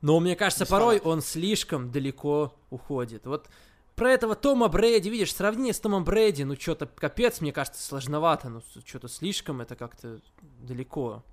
но 0.02 0.20
мне 0.20 0.36
кажется, 0.36 0.66
порой 0.66 1.00
он 1.00 1.22
слишком 1.22 1.92
далеко 1.92 2.54
уходит. 2.70 3.26
Вот 3.26 3.48
про 3.96 4.12
этого 4.12 4.36
Тома 4.36 4.68
Брэди, 4.68 5.08
видишь, 5.08 5.34
сравнение 5.34 5.74
с 5.74 5.80
Томом 5.80 6.04
Брэди, 6.04 6.44
ну 6.44 6.56
что-то 6.60 6.88
капец, 6.88 7.40
мне 7.40 7.54
кажется, 7.54 7.82
сложновато, 7.82 8.50
ну 8.50 8.62
что-то 8.86 9.08
слишком, 9.08 9.62
это 9.62 9.78
как-то 9.78 10.20
далеко. 10.60 11.24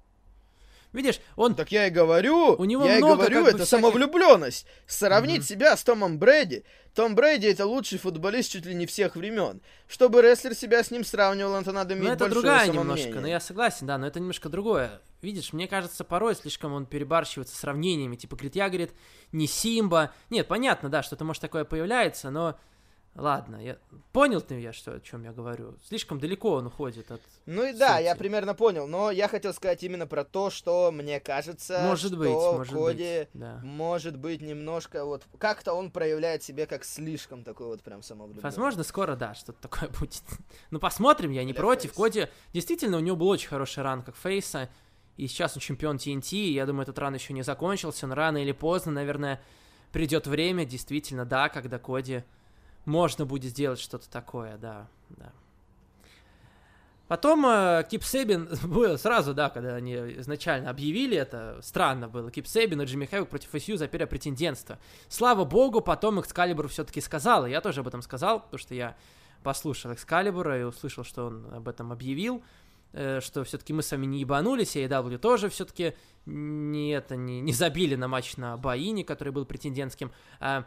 Видишь, 0.93 1.20
он 1.36 1.55
Так 1.55 1.72
я 1.72 1.86
и 1.86 1.90
говорю, 1.90 2.55
У 2.59 2.64
него 2.64 2.84
я 2.84 2.97
и 2.97 2.99
много, 2.99 3.16
говорю, 3.22 3.34
как 3.36 3.45
бы, 3.45 3.49
это 3.51 3.57
всяких- 3.64 3.70
самовлюбленность. 3.70 4.66
Сравнить 4.86 5.38
Мгм. 5.38 5.47
себя 5.47 5.76
с 5.76 5.82
Томом 5.84 6.18
Брэди. 6.18 6.64
Том 6.95 7.14
Брэди 7.14 7.47
это 7.47 7.64
лучший 7.66 7.99
футболист 7.99 8.53
чуть 8.53 8.66
ли 8.66 8.74
не 8.74 8.84
всех 8.84 9.16
времен. 9.16 9.62
Чтобы 9.88 10.20
рестлер 10.20 10.55
себя 10.55 10.84
с 10.84 10.90
ним 10.90 11.05
сравнивал, 11.05 11.55
это 11.59 11.72
надо 11.72 11.95
иметь 11.95 12.05
Ну, 12.09 12.12
это 12.12 12.28
другая 12.28 12.68
немножко, 12.68 13.20
но 13.20 13.26
я 13.26 13.40
согласен, 13.40 13.86
да, 13.86 13.97
но 13.97 14.07
это 14.07 14.20
немножко 14.20 14.51
другое. 14.51 15.01
Видишь, 15.22 15.53
мне 15.55 15.66
кажется, 15.68 16.05
порой 16.05 16.34
слишком 16.34 16.74
он 16.74 16.84
перебарщивает 16.84 17.49
со 17.49 17.57
сравнениями. 17.57 18.16
Типа, 18.16 18.36
говорит, 18.36 18.57
я, 18.57 18.68
говорит, 18.68 18.93
не 19.30 19.47
Симба. 19.47 20.12
Нет, 20.28 20.49
понятно, 20.49 20.88
да, 20.90 21.03
что-то, 21.03 21.24
может, 21.24 21.40
такое 21.40 21.64
появляется, 21.64 22.30
но... 22.30 22.57
Ладно, 23.14 23.56
я... 23.56 23.76
понял 24.12 24.40
ты 24.40 24.58
я, 24.58 24.72
что, 24.72 24.94
о 24.94 25.00
чем 25.00 25.24
я 25.24 25.32
говорю. 25.32 25.76
Слишком 25.86 26.18
далеко 26.18 26.52
он 26.52 26.68
уходит 26.68 27.10
от... 27.10 27.20
Ну 27.44 27.62
и 27.62 27.74
да, 27.74 27.96
сути. 27.96 28.04
я 28.04 28.16
примерно 28.16 28.54
понял, 28.54 28.86
но 28.86 29.10
я 29.10 29.28
хотел 29.28 29.52
сказать 29.52 29.82
именно 29.82 30.06
про 30.06 30.24
то, 30.24 30.48
что 30.48 30.90
мне 30.90 31.20
кажется, 31.20 31.82
Может 31.82 32.12
что 32.12 32.16
быть, 32.18 32.30
может 32.30 32.72
Коди 32.72 33.18
быть, 33.18 33.28
да. 33.34 33.60
может 33.62 34.16
быть 34.16 34.40
немножко 34.40 35.04
вот 35.04 35.24
как-то 35.38 35.74
он 35.74 35.90
проявляет 35.90 36.42
себя 36.42 36.64
как 36.64 36.84
слишком 36.84 37.44
такой 37.44 37.66
вот 37.66 37.82
прям 37.82 38.02
самовлюбленный. 38.02 38.44
Возможно, 38.44 38.82
скоро, 38.82 39.14
да, 39.14 39.34
что-то 39.34 39.60
такое 39.60 39.90
будет. 40.00 40.22
ну, 40.70 40.78
посмотрим, 40.78 41.32
я 41.32 41.44
не 41.44 41.52
Для 41.52 41.60
против. 41.60 41.90
Фейса. 41.90 42.02
Коди, 42.02 42.28
действительно, 42.54 42.96
у 42.96 43.00
него 43.00 43.16
был 43.16 43.28
очень 43.28 43.48
хороший 43.48 43.82
ран 43.82 44.02
как 44.02 44.16
Фейса, 44.16 44.70
и 45.18 45.26
сейчас 45.26 45.54
он 45.54 45.60
чемпион 45.60 45.96
TNT, 45.96 46.36
и 46.36 46.54
я 46.54 46.64
думаю, 46.64 46.84
этот 46.84 46.98
ран 46.98 47.12
еще 47.12 47.34
не 47.34 47.42
закончился, 47.42 48.06
но 48.06 48.14
рано 48.14 48.38
или 48.38 48.52
поздно, 48.52 48.92
наверное, 48.92 49.42
придет 49.92 50.26
время, 50.26 50.64
действительно, 50.64 51.26
да, 51.26 51.50
когда 51.50 51.78
Коди 51.78 52.24
можно 52.85 53.26
будет 53.26 53.51
сделать 53.51 53.80
что-то 53.80 54.09
такое, 54.11 54.57
да, 54.57 54.89
да. 55.11 55.33
Потом 57.12 57.45
э, 57.45 57.85
Кип 57.91 58.05
Сейбин 58.05 58.49
было 58.64 58.97
сразу, 58.97 59.35
да, 59.35 59.51
когда 59.51 59.74
они 59.74 59.95
изначально 60.20 60.70
объявили 60.70 61.14
это, 61.14 61.59
странно 61.61 62.09
было. 62.09 62.30
Кип 62.30 62.47
Сейбин 62.47 62.80
и 62.80 62.85
Джимми 62.87 63.05
Хэвик 63.05 63.28
против 63.28 63.55
ИСЮ 63.55 63.76
за 63.76 63.87
претендентство. 63.87 64.78
Слава 65.09 65.45
богу, 65.45 65.83
потом 65.83 66.20
Экскалибур 66.20 66.68
все-таки 66.68 67.03
сказал, 67.03 67.45
я 67.47 67.61
тоже 67.61 67.80
об 67.80 67.89
этом 67.89 68.01
сказал, 68.01 68.41
потому 68.41 68.59
что 68.59 68.74
я 68.74 68.97
послушал 69.43 69.93
Экскалибура 69.93 70.59
и 70.59 70.62
услышал, 70.62 71.05
что 71.05 71.26
он 71.26 71.53
об 71.53 71.68
этом 71.68 71.93
объявил, 71.93 72.43
э, 72.95 73.20
что 73.20 73.45
все-таки 73.45 73.74
мы 73.74 73.83
с 73.83 73.91
вами 73.91 74.07
не 74.07 74.20
ебанулись, 74.20 74.74
и 74.76 74.83
AEW 74.83 75.18
тоже 75.18 75.51
все-таки 75.51 75.95
не, 76.24 76.93
это, 76.93 77.16
не, 77.16 77.43
не 77.43 77.53
забили 77.53 77.95
на 77.95 78.09
матч 78.09 78.39
на 78.39 78.57
Баине, 78.57 79.05
который 79.05 79.35
был 79.35 79.45
претендентским. 79.45 80.12
А, 80.41 80.64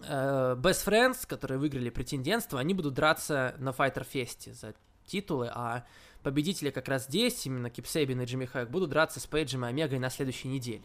Best 0.00 0.86
Friends, 0.86 1.26
которые 1.26 1.58
выиграли 1.58 1.90
претендентство, 1.90 2.60
они 2.60 2.74
будут 2.74 2.94
драться 2.94 3.54
на 3.58 3.70
Fighter 3.70 4.06
Fest 4.10 4.52
за 4.52 4.74
титулы, 5.06 5.50
а 5.52 5.84
победители 6.22 6.70
как 6.70 6.88
раз 6.88 7.04
здесь, 7.04 7.46
именно 7.46 7.70
Кип 7.70 7.86
Сейбин 7.86 8.20
и 8.20 8.24
Джимми 8.24 8.46
Хэк, 8.46 8.68
будут 8.68 8.90
драться 8.90 9.20
с 9.20 9.26
Пейджем 9.26 9.64
и 9.64 9.68
Омегой 9.68 9.98
на 9.98 10.10
следующей 10.10 10.48
неделе. 10.48 10.82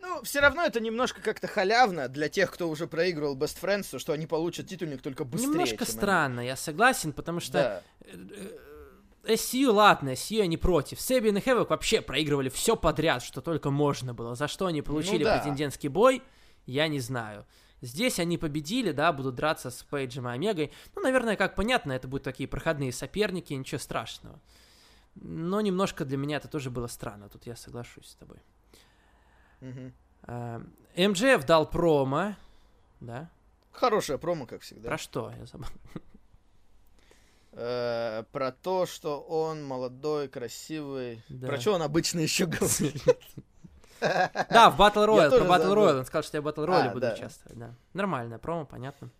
Ну, 0.00 0.20
все 0.24 0.40
равно 0.40 0.64
это 0.64 0.80
немножко 0.80 1.22
как-то 1.22 1.46
халявно 1.46 2.08
для 2.08 2.28
тех, 2.28 2.50
кто 2.50 2.68
уже 2.68 2.86
проигрывал 2.88 3.36
Best 3.36 3.58
Friends, 3.62 3.88
то, 3.90 3.98
что 4.00 4.12
они 4.12 4.26
получат 4.26 4.66
титульник 4.66 5.00
только 5.00 5.24
быстрее. 5.24 5.52
Немножко 5.52 5.76
чем 5.76 5.86
они. 5.86 5.96
странно, 5.96 6.40
я 6.40 6.56
согласен, 6.56 7.12
потому 7.12 7.38
что 7.40 7.82
Да. 8.12 8.22
SCU, 9.24 9.70
ладно, 9.70 10.10
SCU 10.10 10.42
они 10.42 10.56
против. 10.56 11.00
Себин 11.00 11.36
и 11.36 11.40
Хэвок 11.40 11.70
вообще 11.70 12.02
проигрывали 12.02 12.48
все 12.48 12.74
подряд, 12.74 13.22
что 13.22 13.40
только 13.40 13.70
можно 13.70 14.12
было. 14.12 14.34
За 14.34 14.48
что 14.48 14.66
они 14.66 14.82
получили 14.82 15.18
Ну 15.18 15.24
да. 15.24 15.38
претендентский 15.38 15.88
бой, 15.88 16.22
я 16.66 16.88
не 16.88 17.00
знаю. 17.00 17.46
Здесь 17.80 18.20
они 18.20 18.38
победили, 18.38 18.92
да, 18.92 19.12
будут 19.12 19.34
драться 19.34 19.70
с 19.70 19.82
Пейджем 19.82 20.28
и 20.28 20.32
Омегой. 20.32 20.72
Ну, 20.94 21.02
наверное, 21.02 21.36
как 21.36 21.56
понятно, 21.56 21.92
это 21.92 22.06
будут 22.06 22.22
такие 22.22 22.48
проходные 22.48 22.92
соперники, 22.92 23.52
ничего 23.54 23.80
страшного. 23.80 24.40
Но 25.16 25.60
немножко 25.60 26.04
для 26.04 26.16
меня 26.16 26.36
это 26.36 26.48
тоже 26.48 26.70
было 26.70 26.86
странно, 26.86 27.28
тут 27.28 27.44
я 27.46 27.56
соглашусь 27.56 28.06
с 28.06 28.14
тобой. 28.14 28.38
Мгм. 29.60 29.92
А, 30.22 30.62
МДФ 30.96 31.44
дал 31.44 31.68
промо, 31.68 32.36
да? 33.00 33.28
Хорошая 33.72 34.18
промо, 34.18 34.46
как 34.46 34.62
всегда. 34.62 34.88
Про 34.88 34.98
что? 34.98 35.32
Я 35.36 35.46
забыл. 35.46 35.68
Э, 37.54 38.24
про 38.32 38.50
то, 38.50 38.86
что 38.86 39.20
он 39.20 39.62
молодой, 39.64 40.28
красивый. 40.28 41.22
Да. 41.28 41.48
Про 41.48 41.60
что 41.60 41.74
он 41.74 41.82
обычно 41.82 42.20
еще 42.20 42.46
говорит? 42.46 43.02
Да, 44.50 44.70
в 44.70 44.80
Battle 44.80 45.06
Royale, 45.06 45.30
про 45.30 45.44
Battle. 45.44 45.74
Royale. 45.74 45.98
Он 45.98 46.06
сказал, 46.06 46.22
что 46.22 46.36
я 46.36 46.42
в 46.42 46.46
Battle 46.46 46.66
Royale 46.66 46.88
А, 46.88 46.92
буду 46.92 47.06
участвовать, 47.12 47.58
да. 47.58 47.74
Нормальная 47.94 48.38
промо, 48.38 48.64
понятно. 48.64 49.10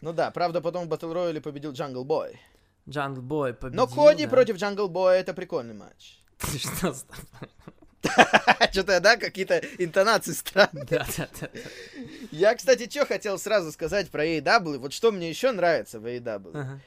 Ну 0.00 0.12
да, 0.12 0.30
правда, 0.30 0.60
потом 0.60 0.88
в 0.88 0.92
Battle 0.92 1.12
Royale 1.12 1.40
победил 1.40 1.72
Jungle 1.72 2.04
Boy. 2.04 2.36
Джангл 2.88 3.22
Бой 3.22 3.54
победил. 3.54 3.86
Но 3.86 3.86
Коди 3.86 4.26
против 4.26 4.56
Jungle 4.56 4.88
Boy 4.88 5.12
это 5.12 5.34
прикольный 5.34 5.74
матч. 5.74 6.18
Что 6.38 6.92
с 6.92 7.02
тобой? 7.04 7.50
Что-то, 8.72 9.00
да, 9.00 9.16
какие-то 9.16 9.58
интонации 9.78 10.32
странные. 10.32 10.84
Да, 10.86 11.06
да, 11.16 11.28
да. 11.40 11.48
Я, 12.30 12.54
кстати, 12.54 12.88
что 12.88 13.04
хотел 13.04 13.38
сразу 13.38 13.72
сказать 13.72 14.10
про 14.10 14.24
AEW. 14.24 14.78
Вот 14.78 14.92
что 14.92 15.12
мне 15.12 15.28
еще 15.28 15.52
нравится 15.52 16.00
в 16.00 16.06
AEW. 16.06 16.80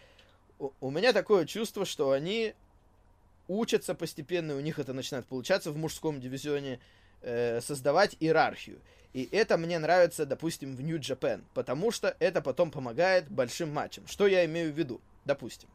У 0.79 0.89
меня 0.89 1.13
такое 1.13 1.45
чувство, 1.45 1.85
что 1.85 2.11
они 2.11 2.55
учатся 3.47 3.95
постепенно, 3.95 4.55
у 4.55 4.59
них 4.59 4.79
это 4.79 4.93
начинает 4.93 5.25
получаться 5.25 5.71
в 5.71 5.77
мужском 5.77 6.19
дивизионе, 6.19 6.79
э, 7.21 7.61
создавать 7.61 8.15
иерархию. 8.19 8.79
И 9.13 9.29
это 9.31 9.57
мне 9.57 9.77
нравится, 9.77 10.25
допустим, 10.25 10.75
в 10.75 10.79
Japan, 10.79 11.43
потому 11.53 11.91
что 11.91 12.15
это 12.19 12.41
потом 12.41 12.71
помогает 12.71 13.29
большим 13.29 13.71
матчам. 13.71 14.07
Что 14.07 14.27
я 14.27 14.43
имею 14.45 14.73
в 14.73 14.77
виду? 14.77 15.01
Допустим, 15.25 15.69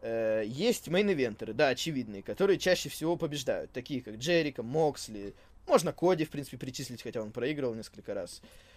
э, 0.00 0.44
есть 0.46 0.88
main 0.88 1.06
event'еры, 1.06 1.52
да, 1.52 1.68
очевидные, 1.68 2.22
которые 2.22 2.58
чаще 2.58 2.88
всего 2.88 3.16
побеждают, 3.16 3.70
такие 3.72 4.00
как 4.00 4.16
Джерико, 4.16 4.62
Моксли, 4.62 5.34
можно 5.66 5.92
Коди, 5.92 6.24
в 6.24 6.30
принципе, 6.30 6.58
причислить, 6.58 7.02
хотя 7.02 7.22
он 7.22 7.32
проигрывал 7.32 7.74
несколько 7.74 8.14
раз. 8.14 8.40
Э, 8.42 8.73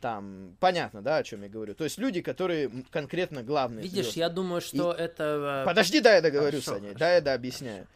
там, 0.00 0.56
понятно, 0.60 1.02
да, 1.02 1.18
о 1.18 1.22
чем 1.22 1.42
я 1.42 1.48
говорю. 1.48 1.74
То 1.74 1.84
есть 1.84 1.98
люди, 1.98 2.20
которые 2.22 2.70
конкретно 2.90 3.42
главные. 3.42 3.82
Видишь, 3.82 4.04
звезды. 4.06 4.20
я 4.20 4.28
думаю, 4.28 4.60
что 4.60 4.92
это... 4.92 5.62
э, 5.62 5.66
Подожди, 5.66 6.00
да, 6.00 6.14
я 6.14 6.20
договорю, 6.20 6.60
Хорошо, 6.60 6.72
Саня. 6.72 6.80
хорошо, 6.88 6.98
Да, 6.98 7.14
я 7.14 7.20
да 7.20 7.34
объясняю. 7.34 7.86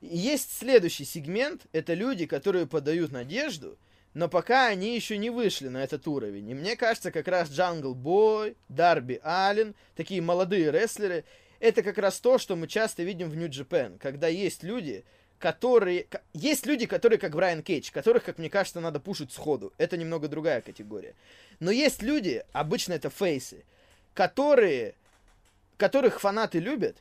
Есть 0.00 0.58
следующий 0.58 1.04
сегмент, 1.04 1.62
это 1.72 1.94
люди, 1.94 2.26
которые 2.26 2.66
подают 2.66 3.12
надежду, 3.12 3.78
но 4.14 4.28
пока 4.28 4.66
они 4.66 4.94
еще 4.96 5.16
не 5.16 5.30
вышли 5.30 5.68
на 5.68 5.82
этот 5.84 6.06
уровень. 6.08 6.50
И 6.50 6.54
мне 6.54 6.76
кажется, 6.76 7.12
как 7.12 7.28
раз 7.28 7.48
Джангл 7.50 7.94
Бой, 7.94 8.56
Дарби 8.68 9.20
Аллен, 9.22 9.74
такие 9.94 10.20
молодые 10.20 10.70
рестлеры, 10.72 11.24
это 11.60 11.84
как 11.84 11.98
раз 11.98 12.18
то, 12.20 12.38
что 12.38 12.56
мы 12.56 12.66
часто 12.66 13.04
видим 13.04 13.30
в 13.30 13.36
New 13.36 13.57
Japan, 13.57 13.98
когда 13.98 14.26
есть 14.26 14.64
люди, 14.64 15.04
которые... 15.42 16.06
Есть 16.34 16.66
люди, 16.66 16.86
которые 16.86 17.18
как 17.18 17.34
Брайан 17.34 17.64
Кейдж, 17.64 17.90
которых, 17.90 18.22
как 18.22 18.38
мне 18.38 18.48
кажется, 18.48 18.80
надо 18.80 19.00
пушить 19.00 19.32
сходу. 19.32 19.72
Это 19.76 19.96
немного 19.96 20.28
другая 20.28 20.60
категория. 20.60 21.14
Но 21.58 21.72
есть 21.72 22.00
люди, 22.00 22.44
обычно 22.52 22.92
это 22.92 23.10
фейсы, 23.10 23.64
которые... 24.14 24.94
которых 25.78 26.20
фанаты 26.20 26.60
любят, 26.60 26.96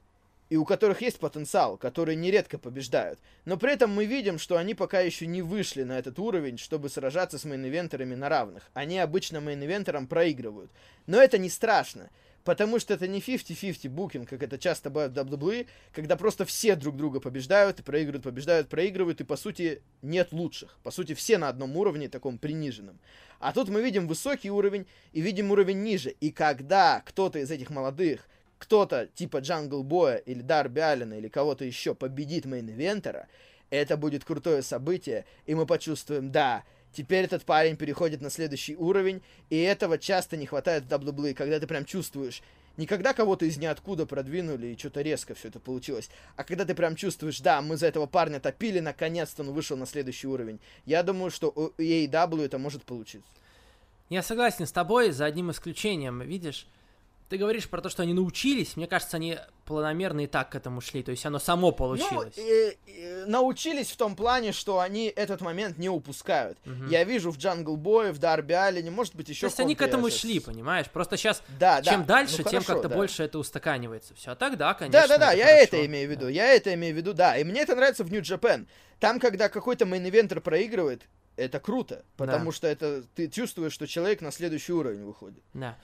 и 0.50 0.58
у 0.58 0.66
которых 0.66 1.04
есть 1.04 1.20
потенциал, 1.20 1.78
которые 1.78 2.16
нередко 2.16 2.58
побеждают. 2.58 3.20
Но 3.46 3.58
при 3.58 3.74
этом 3.74 3.92
мы 3.92 4.06
видим, 4.06 4.40
что 4.40 4.58
они 4.58 4.74
пока 4.74 5.02
еще 5.02 5.28
не 5.28 5.44
вышли 5.44 5.84
на 5.84 6.00
этот 6.00 6.18
уровень, 6.18 6.58
чтобы 6.58 6.90
сражаться 6.90 7.38
с 7.38 7.46
main 7.46 7.66
eventer 7.66 8.01
ами 8.01 8.16
на 8.16 8.28
равных. 8.28 8.64
Они 8.74 8.98
обычно 8.98 9.38
main 9.38 9.59
eventer 9.59 9.97
ам 9.97 10.08
проигрывают. 10.08 10.72
Но 11.06 11.22
это 11.22 11.38
не 11.38 11.50
страшно. 11.52 12.10
Потому 12.44 12.80
что 12.80 12.94
это 12.94 13.08
не 13.08 13.20
50-50 13.20 13.90
booking, 13.90 14.30
как 14.30 14.42
это 14.42 14.58
часто 14.58 14.90
бывает 14.90 15.12
в 15.12 15.16
WWE, 15.16 15.68
когда 15.92 16.16
просто 16.16 16.46
все 16.46 16.76
друг 16.76 16.98
друга 16.98 17.20
побеждают 17.20 17.80
и 17.80 17.84
проигрывают, 17.84 18.24
побеждают, 18.24 18.68
проигрывают, 18.68 19.22
и 19.22 19.24
по 19.24 19.36
сути 19.36 19.84
нет 20.02 20.32
лучших. 20.32 20.80
По 20.84 20.92
сути 20.92 21.14
все 21.14 21.38
на 21.38 21.50
одном 21.50 21.78
уровне, 21.78 22.10
таком 22.10 22.40
приниженном. 22.40 23.00
А 23.40 23.54
тут 23.54 23.70
мы 23.70 23.84
видим 23.84 24.08
высокий 24.08 24.50
уровень 24.50 24.88
и 25.12 25.22
видим 25.22 25.52
уровень 25.52 25.84
ниже. 25.84 26.10
И 26.20 26.32
когда 26.32 27.02
кто-то 27.06 27.40
из 27.40 27.52
этих 27.52 27.70
молодых, 27.70 28.28
кто-то 28.58 29.08
типа 29.14 29.38
Джангл 29.38 29.84
Боя 29.84 30.18
или 30.18 30.42
Дарби 30.42 30.80
Аллена 30.80 31.16
или 31.16 31.28
кого-то 31.28 31.66
еще 31.66 31.96
победит 31.96 32.46
main 32.46 32.70
eventer 32.70 33.13
а, 33.13 33.26
это 33.72 33.98
будет 33.98 34.26
крутое 34.26 34.62
событие, 34.62 35.26
и 35.46 35.56
мы 35.56 35.66
почувствуем, 35.66 36.32
да, 36.32 36.64
Теперь 36.94 37.26
этот 37.26 37.46
парень 37.46 37.78
переходит 37.78 38.22
на 38.22 38.30
следующий 38.30 38.76
уровень, 38.76 39.22
и 39.50 39.58
этого 39.58 39.98
часто 39.98 40.36
не 40.38 40.46
хватает 40.46 40.84
в 40.84 40.88
WWE, 40.88 41.34
когда 41.34 41.60
ты 41.60 41.68
прям 41.68 41.86
чувствуешь, 41.86 42.42
не 42.78 42.86
когда 42.86 43.14
кого-то 43.14 43.46
из 43.46 43.58
ниоткуда 43.58 44.06
продвинули 44.06 44.68
и 44.68 44.78
что-то 44.78 45.02
резко 45.02 45.34
все 45.34 45.50
это 45.50 45.60
получилось, 45.60 46.10
а 46.36 46.44
когда 46.44 46.66
ты 46.66 46.74
прям 46.74 46.96
чувствуешь, 46.96 47.40
да, 47.40 47.62
мы 47.62 47.78
за 47.78 47.88
этого 47.88 48.06
парня 48.08 48.40
топили, 48.40 48.80
наконец-то 48.80 49.44
он 49.44 49.52
вышел 49.52 49.78
на 49.78 49.86
следующий 49.86 50.28
уровень. 50.28 50.60
Я 50.86 51.04
думаю, 51.04 51.32
что 51.32 51.50
у 51.50 51.70
AEW 51.82 52.46
это 52.46 52.58
может 52.58 52.84
получиться. 52.84 53.30
Я 54.10 54.24
согласен 54.24 54.66
с 54.66 54.72
тобой, 54.72 55.12
за 55.12 55.26
одним 55.26 55.52
исключением, 55.52 56.22
видишь, 56.22 56.68
ты 57.32 57.38
говоришь 57.38 57.70
про 57.70 57.80
то, 57.80 57.88
что 57.88 58.04
они 58.04 58.14
научились, 58.14 58.76
мне 58.76 58.88
кажется, 58.88 59.16
они 59.16 59.38
планомерно 59.64 60.26
и 60.26 60.28
так 60.28 60.50
к 60.50 60.56
этому 60.56 60.82
шли, 60.82 61.02
то 61.02 61.12
есть 61.12 61.26
оно 61.26 61.40
само 61.40 61.72
получилось. 61.72 62.34
Ну, 62.36 62.44
э, 62.44 62.74
э, 62.88 63.26
научились 63.26 63.90
в 63.90 63.96
том 63.96 64.18
плане, 64.18 64.52
что 64.52 64.82
они 64.82 65.06
этот 65.08 65.40
момент 65.40 65.78
не 65.78 65.88
упускают. 65.88 66.58
Угу. 66.66 66.90
Я 66.90 67.06
вижу 67.06 67.32
в 67.32 67.38
Джангл 67.38 67.78
Бое, 67.78 68.12
в 68.12 68.20
Дарби 68.20 68.52
Аллене, 68.52 68.92
может 68.92 69.16
быть, 69.16 69.30
еще 69.30 69.42
То 69.42 69.46
есть 69.46 69.62
они 69.62 69.76
к 69.76 69.82
этому 69.82 70.12
шли, 70.12 70.42
понимаешь? 70.42 70.88
Просто 70.88 71.16
сейчас, 71.16 71.42
да, 71.58 71.82
чем 71.82 72.02
да. 72.02 72.16
дальше, 72.16 72.42
ну, 72.44 72.50
тем 72.52 72.64
как-то 72.64 72.90
да. 72.90 72.96
больше 72.98 73.24
это 73.24 73.40
устаканивается. 73.40 74.14
Все, 74.14 74.32
а 74.32 74.36
так 74.36 74.58
да, 74.58 74.74
конечно. 74.74 75.00
Да-да-да, 75.00 75.32
я 75.32 75.46
хорошо. 75.46 75.64
это 75.64 75.86
имею 75.86 76.10
в 76.10 76.12
виду, 76.12 76.26
да. 76.26 76.30
я 76.32 76.54
это 76.54 76.74
имею 76.74 76.94
в 76.94 76.98
виду, 76.98 77.14
да. 77.14 77.38
И 77.38 77.46
мне 77.46 77.62
это 77.62 77.78
нравится 77.78 78.04
в 78.04 78.12
Нью-Джапен. 78.12 78.68
Там, 79.00 79.22
когда 79.22 79.48
какой-то 79.48 79.86
main 79.86 80.06
eventer 80.06 80.42
проигрывает, 80.42 81.04
это 81.38 81.62
круто, 81.62 82.04
потому 82.18 82.52
да. 82.52 82.58
что 82.58 82.68
это 82.68 83.04
ты 83.16 83.30
чувствуешь, 83.30 83.72
что 83.72 83.88
человек 83.88 84.20
на 84.20 84.34
следующий 84.34 84.74
уровень 84.74 85.06
выходит. 85.06 85.42
Да. 85.54 85.78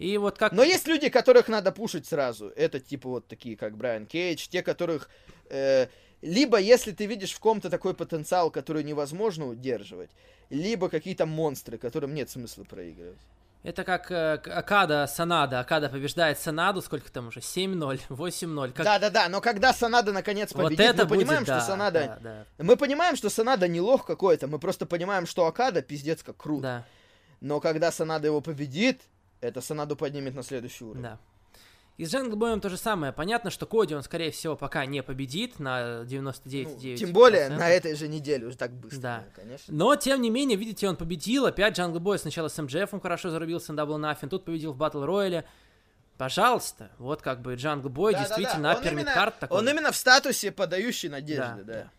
И 0.00 0.16
вот 0.16 0.38
как... 0.38 0.52
Но 0.52 0.62
есть 0.62 0.88
люди, 0.88 1.10
которых 1.10 1.48
надо 1.48 1.72
пушить 1.72 2.06
сразу. 2.06 2.48
Это 2.56 2.80
типа 2.80 3.10
вот 3.10 3.28
такие, 3.28 3.54
как 3.54 3.76
Брайан 3.76 4.06
Кейдж, 4.06 4.48
те, 4.48 4.62
которых... 4.62 5.10
Э, 5.50 5.88
либо 6.22 6.58
если 6.58 6.92
ты 6.92 7.04
видишь 7.04 7.32
в 7.32 7.38
ком-то 7.38 7.68
такой 7.68 7.92
потенциал, 7.92 8.50
который 8.50 8.82
невозможно 8.82 9.46
удерживать, 9.46 10.08
либо 10.48 10.88
какие-то 10.88 11.26
монстры, 11.26 11.76
которым 11.76 12.14
нет 12.14 12.30
смысла 12.30 12.64
проигрывать. 12.64 13.18
Это 13.62 13.84
как 13.84 14.10
э, 14.10 14.40
Акада, 14.46 15.06
Санада. 15.06 15.60
Акада 15.60 15.90
побеждает 15.90 16.38
Санаду, 16.38 16.80
сколько 16.80 17.12
там 17.12 17.28
уже? 17.28 17.40
7-0, 17.40 18.00
8-0. 18.08 18.72
Как... 18.72 18.86
Да-да-да, 18.86 19.28
но 19.28 19.42
когда 19.42 19.74
Санада 19.74 20.12
наконец 20.12 20.54
победит, 20.54 20.78
вот 20.78 20.86
это 20.86 21.02
мы 21.02 21.08
будет, 21.10 21.18
понимаем, 21.20 21.44
да, 21.44 21.58
что 21.58 21.66
Санада... 21.72 22.18
Да, 22.22 22.46
да. 22.56 22.64
Мы 22.64 22.78
понимаем, 22.78 23.16
что 23.16 23.28
Санада 23.28 23.68
не 23.68 23.82
лох 23.82 24.06
какой-то, 24.06 24.46
мы 24.48 24.58
просто 24.58 24.86
понимаем, 24.86 25.26
что 25.26 25.44
Акада 25.46 25.82
пиздец 25.82 26.22
как 26.22 26.38
круто. 26.38 26.62
Да. 26.62 26.86
Но 27.42 27.60
когда 27.60 27.92
Санада 27.92 28.28
его 28.28 28.40
победит, 28.40 29.02
это 29.40 29.60
Санаду 29.60 29.96
поднимет 29.96 30.34
на 30.34 30.42
следующий 30.42 30.84
уровень. 30.84 31.02
Да. 31.02 31.18
И 32.00 32.06
с 32.06 32.12
Джанглбоем 32.12 32.62
то 32.62 32.70
же 32.70 32.78
самое. 32.78 33.12
Понятно, 33.12 33.50
что 33.50 33.66
Коди 33.66 33.94
он, 33.94 34.02
скорее 34.02 34.30
всего, 34.30 34.56
пока 34.56 34.86
не 34.86 35.02
победит 35.02 35.58
на 35.58 36.02
99,9%. 36.04 36.90
Ну, 36.92 36.96
тем 36.96 37.12
более 37.12 37.50
на 37.50 37.68
этой 37.68 37.94
же 37.94 38.08
неделе, 38.08 38.46
уже 38.46 38.56
так 38.56 38.72
быстро, 38.72 39.00
да. 39.00 39.24
конечно. 39.36 39.74
Но, 39.74 39.94
тем 39.96 40.22
не 40.22 40.30
менее, 40.30 40.56
видите, 40.56 40.88
он 40.88 40.96
победил. 40.96 41.44
Опять 41.44 41.76
Джанглбой 41.76 42.18
сначала 42.18 42.48
с 42.48 42.56
MJF 42.56 43.02
хорошо 43.02 43.28
зарубился 43.28 43.72
на 43.72 43.76
Double 43.76 43.92
or 43.92 43.98
Nothing, 43.98 44.30
тут 44.30 44.46
победил 44.46 44.72
в 44.72 44.78
Battle 44.78 45.04
Royal 45.04 45.33
е. 45.33 45.44
Пожалуйста, 46.16 46.90
вот 46.98 47.20
как 47.20 47.42
бы 47.42 47.54
Джангл 47.54 47.90
Бой 47.90 48.12
да, 48.12 48.20
действительно 48.20 48.62
да, 48.62 48.74
да. 48.74 48.80
upper 48.80 48.96
mid 48.96 49.06
card 49.06 49.38
такой. 49.38 49.58
Он 49.58 49.68
именно 49.68 49.92
в 49.92 49.96
статусе 49.96 50.52
подающий 50.52 51.10
надежды, 51.10 51.64
да. 51.64 51.90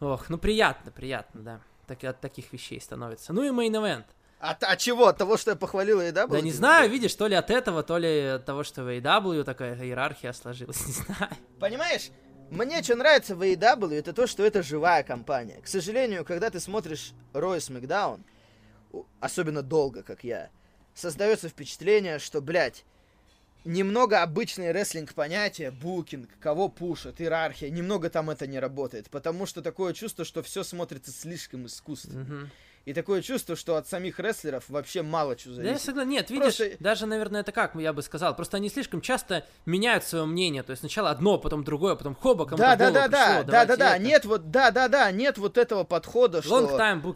да. 0.00 0.06
Ох, 0.06 0.30
ну 0.30 0.38
приятно, 0.38 0.92
приятно, 0.92 1.42
да. 1.42 1.60
Так, 1.86 2.04
от 2.04 2.20
таких 2.20 2.52
вещей 2.52 2.80
становится. 2.80 3.32
Ну 3.32 3.42
и 3.42 3.48
main 3.48 3.70
event. 3.70 4.04
От, 4.38 4.62
от 4.62 4.78
чего? 4.78 5.08
От 5.08 5.18
того, 5.18 5.36
что 5.36 5.50
я 5.50 5.56
похвалил 5.56 6.00
AEW? 6.00 6.28
Да 6.28 6.40
не 6.40 6.52
знаю, 6.52 6.88
видишь, 6.88 7.14
то 7.14 7.26
ли 7.26 7.34
от 7.34 7.50
этого, 7.50 7.82
то 7.82 7.98
ли 7.98 8.20
от 8.22 8.44
того, 8.44 8.62
что 8.62 8.84
в 8.84 8.88
AEW 8.88 9.42
такая 9.44 9.76
иерархия 9.76 10.32
сложилась, 10.32 10.86
не 10.86 10.92
знаю. 10.92 11.32
Понимаешь, 11.58 12.10
мне 12.50 12.82
что 12.82 12.94
нравится 12.94 13.34
в 13.34 13.42
AEW, 13.42 13.94
это 13.94 14.12
то, 14.12 14.26
что 14.26 14.44
это 14.44 14.62
живая 14.62 15.02
компания. 15.02 15.60
К 15.60 15.66
сожалению, 15.66 16.24
когда 16.24 16.50
ты 16.50 16.60
смотришь 16.60 17.12
Raw, 17.32 17.60
SmackDown, 17.60 18.24
особенно 19.20 19.62
долго, 19.62 20.02
как 20.02 20.22
я, 20.22 20.50
создается 20.94 21.48
впечатление, 21.48 22.20
что, 22.20 22.40
блядь, 22.40 22.84
немного 23.64 24.22
обычный 24.22 24.70
рестлинг 24.70 25.14
понятие, 25.14 25.72
booking, 25.72 26.30
кого 26.40 26.68
пушат, 26.68 27.20
иерархия, 27.20 27.70
немного 27.70 28.08
там 28.08 28.30
это 28.30 28.46
не 28.46 28.60
работает, 28.60 29.10
потому 29.10 29.46
что 29.46 29.62
такое 29.62 29.92
чувство, 29.94 30.24
что 30.24 30.44
все 30.44 30.62
смотрится 30.62 31.10
слишком 31.10 31.66
искусственно. 31.66 32.22
Mm-hmm. 32.22 32.48
И 32.88 32.94
такое 32.94 33.20
чувство, 33.20 33.54
что 33.54 33.76
от 33.76 33.86
самих 33.86 34.18
рестлеров 34.18 34.64
вообще 34.70 35.02
мало 35.02 35.36
чего 35.36 35.52
зависит. 35.52 35.72
Да, 35.72 35.78
я 35.78 35.78
согласен. 35.78 36.08
Нет, 36.08 36.30
видишь, 36.30 36.56
Просто... 36.56 36.76
даже, 36.80 37.04
наверное, 37.04 37.42
это 37.42 37.52
как 37.52 37.74
я 37.74 37.92
бы 37.92 38.00
сказал. 38.00 38.34
Просто 38.34 38.56
они 38.56 38.70
слишком 38.70 39.02
часто 39.02 39.44
меняют 39.66 40.04
свое 40.04 40.24
мнение. 40.24 40.62
То 40.62 40.70
есть 40.70 40.80
сначала 40.80 41.10
одно, 41.10 41.36
потом 41.36 41.64
другое, 41.64 41.96
потом 41.96 42.14
хоба, 42.14 42.46
кому-то 42.46 42.62
да, 42.62 42.76
да, 42.76 42.90
да, 42.90 43.08
да, 43.08 43.42
да, 43.42 43.66
да, 43.66 43.76
да, 43.76 43.98
нет 43.98 44.24
вот, 44.24 44.50
да, 44.50 44.70
да, 44.70 44.88
да, 44.88 45.10
нет 45.10 45.36
вот 45.36 45.58
этого 45.58 45.84
подхода, 45.84 46.40
что 46.40 46.66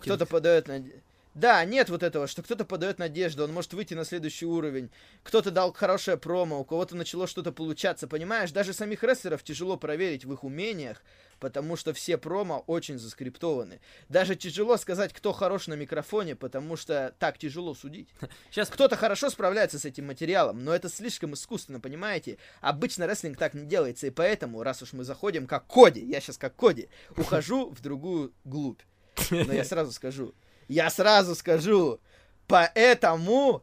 кто-то 0.02 0.26
подает 0.26 0.68
на... 0.68 0.84
Да, 1.34 1.64
нет 1.64 1.88
вот 1.88 2.02
этого, 2.02 2.26
что 2.26 2.42
кто-то 2.42 2.66
подает 2.66 2.98
надежду, 2.98 3.44
он 3.44 3.52
может 3.52 3.72
выйти 3.72 3.94
на 3.94 4.04
следующий 4.04 4.44
уровень, 4.44 4.90
кто-то 5.22 5.50
дал 5.50 5.72
хорошее 5.72 6.18
промо, 6.18 6.58
у 6.58 6.64
кого-то 6.64 6.94
начало 6.94 7.26
что-то 7.26 7.52
получаться, 7.52 8.06
понимаешь? 8.06 8.52
Даже 8.52 8.74
самих 8.74 9.02
рестлеров 9.02 9.42
тяжело 9.42 9.78
проверить 9.78 10.26
в 10.26 10.32
их 10.34 10.44
умениях, 10.44 11.02
потому 11.40 11.76
что 11.76 11.94
все 11.94 12.18
промо 12.18 12.62
очень 12.66 12.98
заскриптованы. 12.98 13.80
Даже 14.10 14.36
тяжело 14.36 14.76
сказать, 14.76 15.14
кто 15.14 15.32
хорош 15.32 15.68
на 15.68 15.74
микрофоне, 15.74 16.36
потому 16.36 16.76
что 16.76 17.14
так 17.18 17.38
тяжело 17.38 17.74
судить. 17.74 18.10
Сейчас 18.50 18.68
кто-то 18.68 18.96
хорошо 18.96 19.30
справляется 19.30 19.78
с 19.78 19.86
этим 19.86 20.08
материалом, 20.08 20.62
но 20.62 20.74
это 20.74 20.90
слишком 20.90 21.32
искусственно, 21.32 21.80
понимаете? 21.80 22.36
Обычно 22.60 23.06
рестлинг 23.06 23.38
так 23.38 23.54
не 23.54 23.64
делается, 23.64 24.06
и 24.06 24.10
поэтому, 24.10 24.62
раз 24.62 24.82
уж 24.82 24.92
мы 24.92 25.02
заходим 25.02 25.46
как 25.46 25.66
Коди, 25.66 26.04
я 26.04 26.20
сейчас 26.20 26.36
как 26.36 26.54
Коди, 26.56 26.88
ухожу 27.16 27.70
в 27.70 27.80
другую 27.80 28.34
глубь. 28.44 28.80
Но 29.30 29.52
я 29.52 29.64
сразу 29.64 29.92
скажу, 29.92 30.34
я 30.72 30.90
сразу 30.90 31.34
скажу, 31.34 32.00
поэтому 32.46 33.62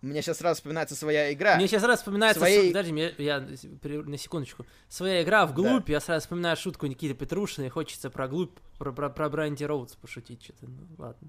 мне 0.00 0.22
сейчас 0.22 0.38
сразу 0.38 0.56
вспоминается 0.56 0.94
своя 0.94 1.32
игра. 1.32 1.56
Мне 1.56 1.68
сейчас 1.68 1.82
сразу 1.82 1.98
вспоминается... 1.98 2.40
Своей... 2.40 2.68
Подожди, 2.68 3.14
я, 3.18 3.36
я 3.38 3.40
на 3.40 4.16
секундочку. 4.16 4.64
Своя 4.88 5.22
игра 5.22 5.44
вглубь, 5.46 5.86
да. 5.86 5.92
я 5.92 6.00
сразу 6.00 6.22
вспоминаю 6.22 6.56
шутку 6.56 6.86
Никиты 6.86 7.14
Петрушина, 7.14 7.66
и 7.66 7.68
хочется 7.68 8.08
про 8.08 8.26
глубь, 8.26 8.56
про, 8.78 8.92
про, 8.92 9.10
про 9.10 9.28
Брайанти 9.28 9.64
Роудс 9.64 9.96
пошутить 9.96 10.42
что-то. 10.42 10.66
Ну, 10.66 10.86
ладно. 10.96 11.28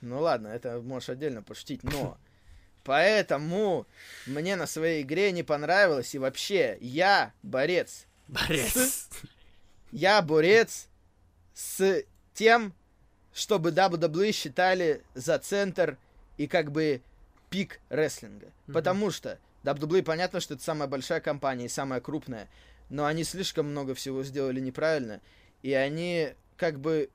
Ну 0.00 0.20
ладно, 0.20 0.48
это 0.48 0.80
можешь 0.80 1.10
отдельно 1.10 1.42
пошутить, 1.42 1.82
но... 1.82 2.16
Поэтому 2.84 3.86
мне 4.26 4.56
на 4.56 4.66
своей 4.66 5.02
игре 5.02 5.30
не 5.32 5.42
понравилось, 5.42 6.14
и 6.14 6.18
вообще, 6.18 6.78
я 6.80 7.34
борец. 7.42 8.06
Борец. 8.28 8.74
С... 8.74 9.10
Я 9.90 10.20
борец 10.20 10.88
с 11.54 12.04
тем, 12.34 12.74
чтобы 13.38 13.70
WWE 13.70 14.32
считали 14.32 15.00
за 15.14 15.38
центр 15.38 15.96
и 16.38 16.48
как 16.48 16.72
бы 16.72 17.02
пик 17.50 17.78
рестлинга. 17.88 18.46
Mm-hmm. 18.46 18.72
Потому 18.72 19.12
что 19.12 19.38
WWE 19.62 20.02
понятно, 20.02 20.40
что 20.40 20.54
это 20.54 20.64
самая 20.64 20.88
большая 20.88 21.20
компания 21.20 21.66
и 21.66 21.68
самая 21.68 22.00
крупная, 22.00 22.48
но 22.90 23.06
они 23.06 23.22
слишком 23.22 23.66
много 23.66 23.94
всего 23.94 24.24
сделали 24.24 24.58
неправильно, 24.58 25.20
и 25.62 25.72
они 25.72 26.30
как 26.56 26.80
бы 26.80 27.10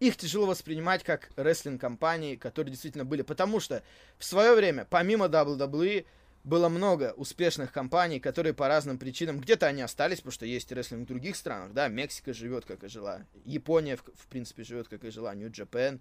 их 0.00 0.18
тяжело 0.18 0.44
воспринимать 0.44 1.02
как 1.02 1.30
рестлинг-компании, 1.36 2.36
которые 2.36 2.70
действительно 2.72 3.06
были. 3.06 3.22
Потому 3.22 3.58
что 3.58 3.82
в 4.18 4.24
свое 4.26 4.54
время, 4.54 4.86
помимо 4.90 5.26
WWE, 5.26 6.04
было 6.44 6.68
много 6.68 7.14
успешных 7.16 7.72
компаний, 7.72 8.20
которые 8.20 8.52
по 8.52 8.68
разным 8.68 8.98
причинам, 8.98 9.40
где-то 9.40 9.66
они 9.66 9.80
остались, 9.80 10.18
потому 10.18 10.32
что 10.32 10.46
есть 10.46 10.70
рестлинг 10.70 11.04
в 11.04 11.08
других 11.08 11.36
странах, 11.36 11.72
да, 11.72 11.88
Мексика 11.88 12.34
живет, 12.34 12.66
как 12.66 12.84
и 12.84 12.88
жила, 12.88 13.22
Япония, 13.46 13.96
в, 13.96 14.02
в 14.02 14.26
принципе, 14.28 14.62
живет, 14.62 14.88
как 14.88 15.04
и 15.04 15.10
жила, 15.10 15.34
Нью-Джапен. 15.34 16.00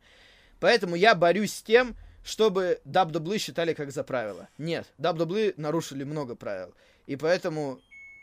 Поэтому 0.60 0.95
я 0.95 1.15
борюсь 1.15 1.53
с 1.53 1.64
тем, 1.64 1.95
чтобы 2.24 2.82
WWE 2.86 3.38
считали 3.38 3.74
как 3.74 3.91
за 3.91 4.03
правило. 4.03 4.49
Нет, 4.57 4.88
WWE 4.99 5.53
нарушили 5.57 6.03
много 6.03 6.36
правил. 6.36 6.74
И 7.07 7.15
поэтому 7.15 7.80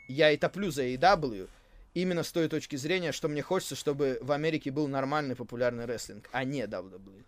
я 0.08 0.30
и 0.30 0.36
топлю 0.36 0.70
за 0.70 0.84
AEW, 0.84 1.48
именно 1.94 2.22
с 2.22 2.32
той 2.32 2.48
точки 2.48 2.76
зрения, 2.76 3.12
что 3.12 3.28
мне 3.28 3.42
хочется, 3.42 3.76
чтобы 3.76 4.18
в 4.20 4.32
Америке 4.32 4.70
был 4.70 4.88
нормальный 4.88 5.36
популярный 5.36 5.86
рестлинг, 5.86 6.28
а 6.32 6.44
не 6.44 6.62
WWE. 6.62 7.24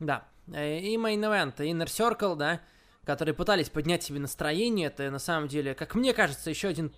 Да, 0.00 0.26
э, 0.52 0.78
и 0.78 0.96
Event, 0.96 1.56
Inner 1.58 1.86
Circle, 1.86 2.36
да, 2.36 2.60
которые 3.04 3.34
пытались 3.34 3.70
поднять 3.70 4.02
себе 4.02 4.20
настроение, 4.20 4.88
это 4.88 5.10
на 5.10 5.18
самом 5.18 5.48
деле, 5.48 5.74
как 5.74 5.94
мне 5.94 6.12
кажется, 6.12 6.50
еще 6.50 6.68
один 6.68 6.92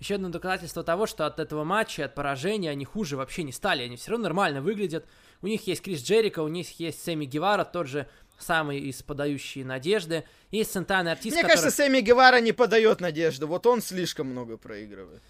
еще 0.00 0.14
одно 0.14 0.30
доказательство 0.30 0.82
того, 0.82 1.06
что 1.06 1.26
от 1.26 1.38
этого 1.38 1.62
матча, 1.62 2.06
от 2.06 2.14
поражения 2.14 2.70
они 2.70 2.86
хуже 2.86 3.18
вообще 3.18 3.42
не 3.42 3.52
стали. 3.52 3.82
Они 3.82 3.96
все 3.96 4.12
равно 4.12 4.24
нормально 4.24 4.62
выглядят. 4.62 5.06
У 5.42 5.46
них 5.46 5.66
есть 5.66 5.82
Крис 5.82 6.02
Джерика, 6.02 6.40
у 6.40 6.48
них 6.48 6.80
есть 6.80 7.04
Сэмми 7.04 7.26
Гевара, 7.26 7.64
тот 7.64 7.86
же 7.86 8.08
самый 8.38 8.78
из 8.80 9.02
подающие 9.02 9.62
надежды. 9.62 10.24
Есть 10.50 10.72
Сантана 10.72 11.12
Артист, 11.12 11.34
Мне 11.34 11.42
который... 11.42 11.56
кажется, 11.56 11.76
Сэмми 11.76 12.00
Гевара 12.00 12.40
не 12.40 12.52
подает 12.52 13.02
надежды. 13.02 13.44
Вот 13.44 13.66
он 13.66 13.82
слишком 13.82 14.28
много 14.28 14.56
проигрывает. 14.56 15.22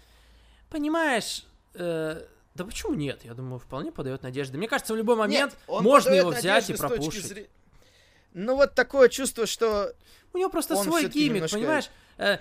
Понимаешь, 0.69 1.45
э, 1.73 2.21
да 2.55 2.63
почему 2.65 2.93
нет? 2.93 3.25
Я 3.25 3.33
думаю, 3.33 3.59
вполне 3.59 3.91
подает 3.91 4.23
надежды. 4.23 4.57
Мне 4.57 4.69
кажется, 4.69 4.93
в 4.93 4.97
любой 4.97 5.17
момент 5.17 5.57
Нет, 5.67 5.81
можно 5.83 6.13
его 6.13 6.29
взять 6.29 6.69
и 6.69 6.73
пропушить. 6.73 7.25
зре- 7.25 7.49
Ну 8.33 8.55
вот 8.55 8.75
такое 8.75 9.09
чувство, 9.09 9.45
что... 9.45 9.93
У 10.33 10.37
него 10.37 10.49
просто 10.49 10.75
Он 10.75 10.85
свой 10.85 11.07
гиммик, 11.09 11.35
немножко- 11.35 11.57
понимаешь? 11.57 11.89
Э, 12.17 12.37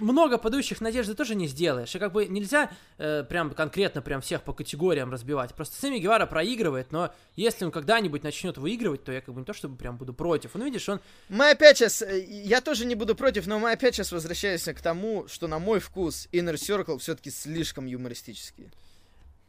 много 0.00 0.36
подающих 0.36 0.80
надежды 0.80 1.14
тоже 1.14 1.34
не 1.34 1.46
сделаешь. 1.46 1.94
И 1.94 1.98
как 1.98 2.12
бы 2.12 2.26
нельзя 2.26 2.70
э, 2.98 3.22
прям 3.22 3.50
конкретно 3.52 4.02
прям 4.02 4.20
всех 4.20 4.42
по 4.42 4.52
категориям 4.52 5.12
разбивать. 5.12 5.54
Просто 5.54 5.80
Сэмми 5.80 5.98
Гевара 5.98 6.26
проигрывает, 6.26 6.90
но 6.90 7.14
если 7.36 7.64
он 7.64 7.70
когда-нибудь 7.70 8.24
начнет 8.24 8.58
выигрывать, 8.58 9.04
то 9.04 9.12
я 9.12 9.20
как 9.20 9.32
бы 9.34 9.40
не 9.40 9.46
то 9.46 9.54
чтобы 9.54 9.76
прям 9.76 9.96
буду 9.96 10.12
против. 10.12 10.50
Ну 10.54 10.64
видишь, 10.64 10.88
он 10.88 11.00
Мы 11.28 11.50
опять 11.50 11.78
сейчас... 11.78 12.02
Я 12.26 12.60
тоже 12.60 12.84
не 12.84 12.96
буду 12.96 13.14
против, 13.14 13.46
но 13.46 13.58
мы 13.58 13.70
опять 13.72 13.94
сейчас 13.94 14.10
возвращаемся 14.12 14.74
к 14.74 14.82
тому, 14.82 15.28
что 15.28 15.46
на 15.46 15.58
мой 15.58 15.78
вкус 15.78 16.28
Inner 16.32 16.54
Circle 16.54 16.98
все-таки 16.98 17.30
слишком 17.30 17.86
юмористический. 17.86 18.70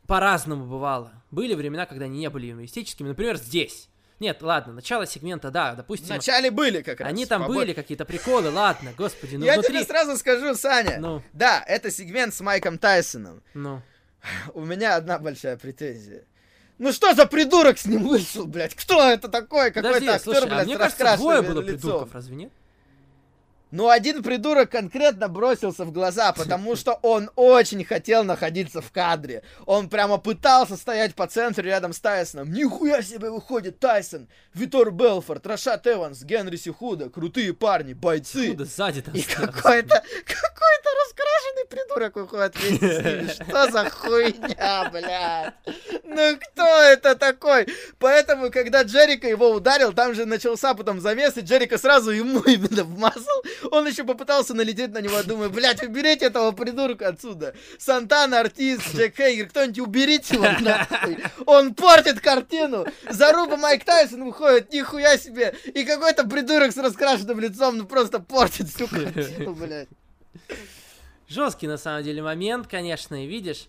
по-разному 0.08 0.66
бывало. 0.66 1.12
Были 1.32 1.56
времена, 1.56 1.86
когда 1.86 2.06
они 2.06 2.20
не 2.20 2.30
были 2.30 2.48
юмористическими. 2.48 3.08
Например, 3.08 3.38
здесь. 3.38 3.90
Нет, 4.24 4.42
ладно, 4.42 4.72
начало 4.72 5.06
сегмента, 5.06 5.52
да, 5.52 5.76
допустим, 5.76 6.08
Вначале 6.08 6.50
были 6.50 6.82
как 6.82 7.02
раз. 7.02 7.10
они 7.10 7.26
там 7.26 7.44
побо- 7.44 7.56
были 7.56 7.74
какие-то 7.74 8.06
приколы, 8.06 8.50
ладно, 8.52 8.94
господи, 8.98 9.36
ну 9.36 9.44
Я 9.44 9.56
внутри... 9.56 9.74
тебе 9.80 9.84
сразу 9.86 10.16
скажу, 10.16 10.56
Саня. 10.56 10.98
Ну. 10.98 11.22
Да, 11.34 11.62
это 11.68 11.92
сегмент 11.92 12.34
с 12.34 12.40
Майком 12.40 12.78
Тайсоном. 12.78 13.44
Ну, 13.54 13.82
У 14.54 14.64
меня 14.64 14.96
одна 14.96 15.20
большая 15.20 15.58
претензия. 15.58 16.24
Ну 16.78 16.94
что 16.94 17.14
за 17.14 17.26
придурок 17.26 17.78
с 17.78 17.86
ним 17.86 18.08
вышел, 18.08 18.46
блядь? 18.46 18.76
Кто 18.76 19.10
это 19.10 19.28
такой? 19.28 19.72
Какой-то 19.72 19.98
актер, 19.98 20.20
слушай, 20.20 20.44
а 20.44 20.48
блядь, 20.48 20.66
мне 20.68 20.76
с 20.76 20.80
кажется, 20.80 21.18
двое 21.18 21.42
было 21.42 21.60
лицом. 21.60 21.66
придурков, 21.80 22.14
разве 22.14 22.36
нет? 22.38 22.52
Ну, 23.74 23.90
один 23.90 24.22
придурок 24.22 24.70
конкретно 24.70 25.28
бросился 25.28 25.84
в 25.84 25.92
глаза, 25.92 26.32
потому 26.32 26.76
что 26.76 27.00
он 27.02 27.32
очень 27.36 27.84
хотел 27.84 28.24
находиться 28.24 28.84
в 28.84 28.92
кадре. 28.92 29.42
Он 29.66 29.90
прямо 29.90 30.20
пытался 30.20 30.78
стоять 30.78 31.16
по 31.16 31.26
центру 31.26 31.64
рядом 31.64 31.92
с 31.92 32.00
Тайсоном. 32.00 32.54
Нихуя 32.54 33.02
себе 33.02 33.32
выходит 33.32 33.80
Тайсон, 33.80 34.28
Витор 34.54 34.92
Белфорд, 34.92 35.48
Рашат 35.48 35.88
Эванс, 35.88 36.22
Генри 36.22 36.58
Сихуда, 36.58 37.10
крутые 37.10 37.56
парни, 37.56 37.94
бойцы. 37.94 38.50
Откуда 38.50 38.66
сзади 38.66 39.02
там 39.02 39.16
И 39.16 39.24
какой-то, 39.24 40.04
какой-то 40.24 40.90
раскрашенный 41.06 41.66
придурок 41.68 42.16
выходит 42.16 42.56
вместе 42.56 42.78
с 42.78 43.04
ними. 43.04 43.50
Что 43.50 43.72
за 43.72 43.90
хуйня, 43.90 44.90
блядь? 44.92 45.54
Ну 46.04 46.38
кто 46.38 46.82
это 46.84 47.16
такой? 47.16 47.68
Поэтому, 47.98 48.52
когда 48.52 48.84
Джерика 48.84 49.28
его 49.28 49.50
ударил, 49.50 49.94
там 49.94 50.14
же 50.14 50.26
начался 50.26 50.76
потом 50.76 51.02
замес, 51.02 51.38
и 51.38 51.42
Джерика 51.42 51.80
сразу 51.80 52.12
ему 52.12 52.40
именно 52.46 52.84
вмазал. 52.84 53.44
Он 53.72 53.88
еще 53.88 54.04
попытался 54.04 54.54
налететь 54.54 54.92
на 54.92 55.00
него, 55.00 55.22
думаю, 55.24 55.50
блядь, 55.50 55.84
уберите 55.84 56.26
этого 56.26 56.52
придурка 56.52 57.08
отсюда. 57.10 57.56
Сантана, 57.78 58.40
артист, 58.40 58.96
Джек 58.96 59.16
Хейгер, 59.16 59.50
кто-нибудь 59.50 59.80
уберите 59.80 60.36
его 60.36 60.46
нахуй. 60.62 61.18
Он 61.46 61.74
портит 61.74 62.20
картину. 62.20 62.86
Заруба 63.10 63.58
Майк 63.58 63.84
Тайсон 63.84 64.26
выходит, 64.26 64.72
нихуя 64.74 65.18
себе. 65.18 65.56
И 65.74 65.84
какой-то 65.84 66.28
придурок 66.28 66.72
с 66.72 66.78
раскрашенным 66.78 67.40
лицом, 67.40 67.78
ну 67.78 67.86
просто 67.86 68.20
портит 68.20 68.70
всю 68.70 68.88
картину, 68.88 69.54
блядь. 69.54 69.90
Жесткий 71.28 71.68
на 71.68 71.78
самом 71.78 72.04
деле 72.04 72.22
момент, 72.22 72.68
конечно, 72.68 73.24
и 73.24 73.28
видишь. 73.28 73.68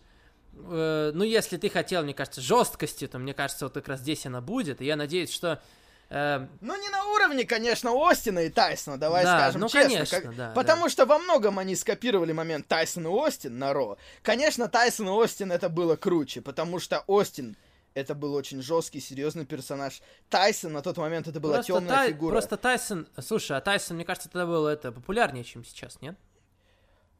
э, 0.54 1.12
ну, 1.14 1.24
если 1.24 1.56
ты 1.56 1.68
хотел, 1.70 2.02
мне 2.02 2.14
кажется, 2.14 2.40
жесткости, 2.40 3.06
то 3.06 3.18
мне 3.18 3.32
кажется, 3.32 3.66
вот 3.66 3.74
как 3.74 3.88
раз 3.88 4.00
здесь 4.00 4.26
она 4.26 4.40
будет. 4.40 4.80
И 4.80 4.84
я 4.84 4.96
надеюсь, 4.96 5.32
что 5.32 5.62
э, 6.10 6.47
Ну, 6.60 6.76
не 6.81 6.89
на 6.90 7.05
уровне, 7.06 7.44
конечно, 7.44 7.90
Остина 7.94 8.40
и 8.40 8.51
Тайсона, 8.51 8.98
давай 8.98 9.24
Да, 9.24 9.39
скажем 9.39 9.60
ну, 9.62 9.68
честно. 9.68 9.89
конечно, 9.90 10.20
как- 10.20 10.36
да, 10.36 10.52
Потому 10.55 10.89
что 10.89 11.06
во 11.06 11.18
многом 11.18 11.59
они 11.59 11.74
скопировали 11.76 12.32
момент 12.32 12.66
Тайсон 12.68 13.06
и 13.06 13.10
Остин 13.10 13.59
на 13.59 13.72
Ро. 13.72 13.97
Конечно, 14.22 14.68
Тайсон 14.68 15.09
и 15.09 15.10
Остин 15.10 15.52
это 15.52 15.68
было 15.68 15.97
круче, 15.97 16.40
потому 16.40 16.78
что 16.78 17.05
Остин 17.06 17.56
это 17.94 18.14
был 18.16 18.35
очень 18.35 18.60
жесткий, 18.60 19.01
серьезный 19.01 19.47
персонаж. 19.47 20.02
Тайсон 20.28 20.72
на 20.72 20.82
тот 20.82 20.97
момент 20.97 21.28
это 21.28 21.39
была 21.39 21.55
просто, 21.55 21.72
темная 21.74 21.94
Тай- 21.97 22.09
фигура. 22.09 22.31
просто 22.32 22.56
Тайсон... 22.56 23.06
Слушай, 23.20 23.56
а 23.56 23.60
Тайсон, 23.60 23.97
мне 23.97 24.05
кажется, 24.05 24.28
тогда 24.28 24.47
был 24.47 24.66
это 24.66 24.90
популярнее, 24.90 25.44
чем 25.44 25.64
сейчас, 25.64 26.01
нет? 26.01 26.16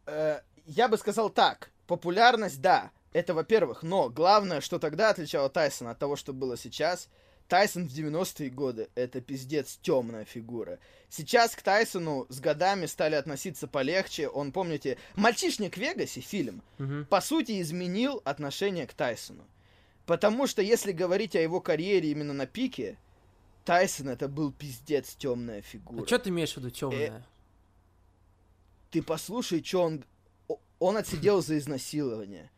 Э, 0.07 0.41
я 0.67 0.89
бы 0.89 0.99
сказал 0.99 1.31
так. 1.31 1.71
Популярность, 1.87 2.61
да, 2.61 2.91
это 3.13 3.35
во-первых, 3.35 3.83
но 3.83 4.09
главное, 4.09 4.61
что 4.61 4.79
тогда 4.79 5.11
отличало 5.11 5.49
Тайсона 5.49 5.93
от 5.93 5.99
того, 5.99 6.17
что 6.17 6.33
было 6.33 6.57
сейчас, 6.57 7.09
Тайсон 7.49 7.87
в 7.89 7.93
90-е 7.93 8.51
годы 8.51 8.89
это 8.95 9.21
пиздец 9.21 9.79
темная 9.83 10.25
фигура. 10.25 10.79
Сейчас 11.11 11.55
к 11.55 11.63
Тайсону 11.63 12.27
с 12.29 12.41
годами 12.41 12.87
стали 12.87 13.15
относиться 13.15 13.69
полегче. 13.69 14.29
Он, 14.29 14.51
помните, 14.51 14.97
«Мальчишник 15.15 15.75
в 15.75 15.81
Вегасе» 15.81 16.21
фильм, 16.21 16.63
Мгм. 16.79 17.05
по 17.07 17.21
сути, 17.21 17.61
изменил 17.61 18.23
отношение 18.25 18.87
к 18.87 18.95
Тайсону. 18.95 19.45
Потому 20.07 20.47
что 20.47 20.63
если 20.63 20.93
говорить 20.93 21.37
о 21.37 21.41
его 21.41 21.61
карьере 21.61 22.11
именно 22.11 22.33
на 22.33 22.47
пике, 22.47 22.99
Тайсон 23.65 24.09
это 24.09 24.29
был 24.29 24.53
пиздец 24.53 25.15
темная 25.15 25.63
фигура. 25.63 26.03
А 26.03 26.07
что 26.07 26.19
ты 26.19 26.31
имеешь 26.31 26.53
в 26.55 26.57
виду 26.59 26.71
темная? 26.71 27.25
ты 28.91 29.03
послушай, 29.03 29.63
что 29.63 29.83
он... 29.83 30.05
Он 30.79 30.97
отсидел 30.97 31.43
за 31.43 31.57
изнасилование. 31.59 32.51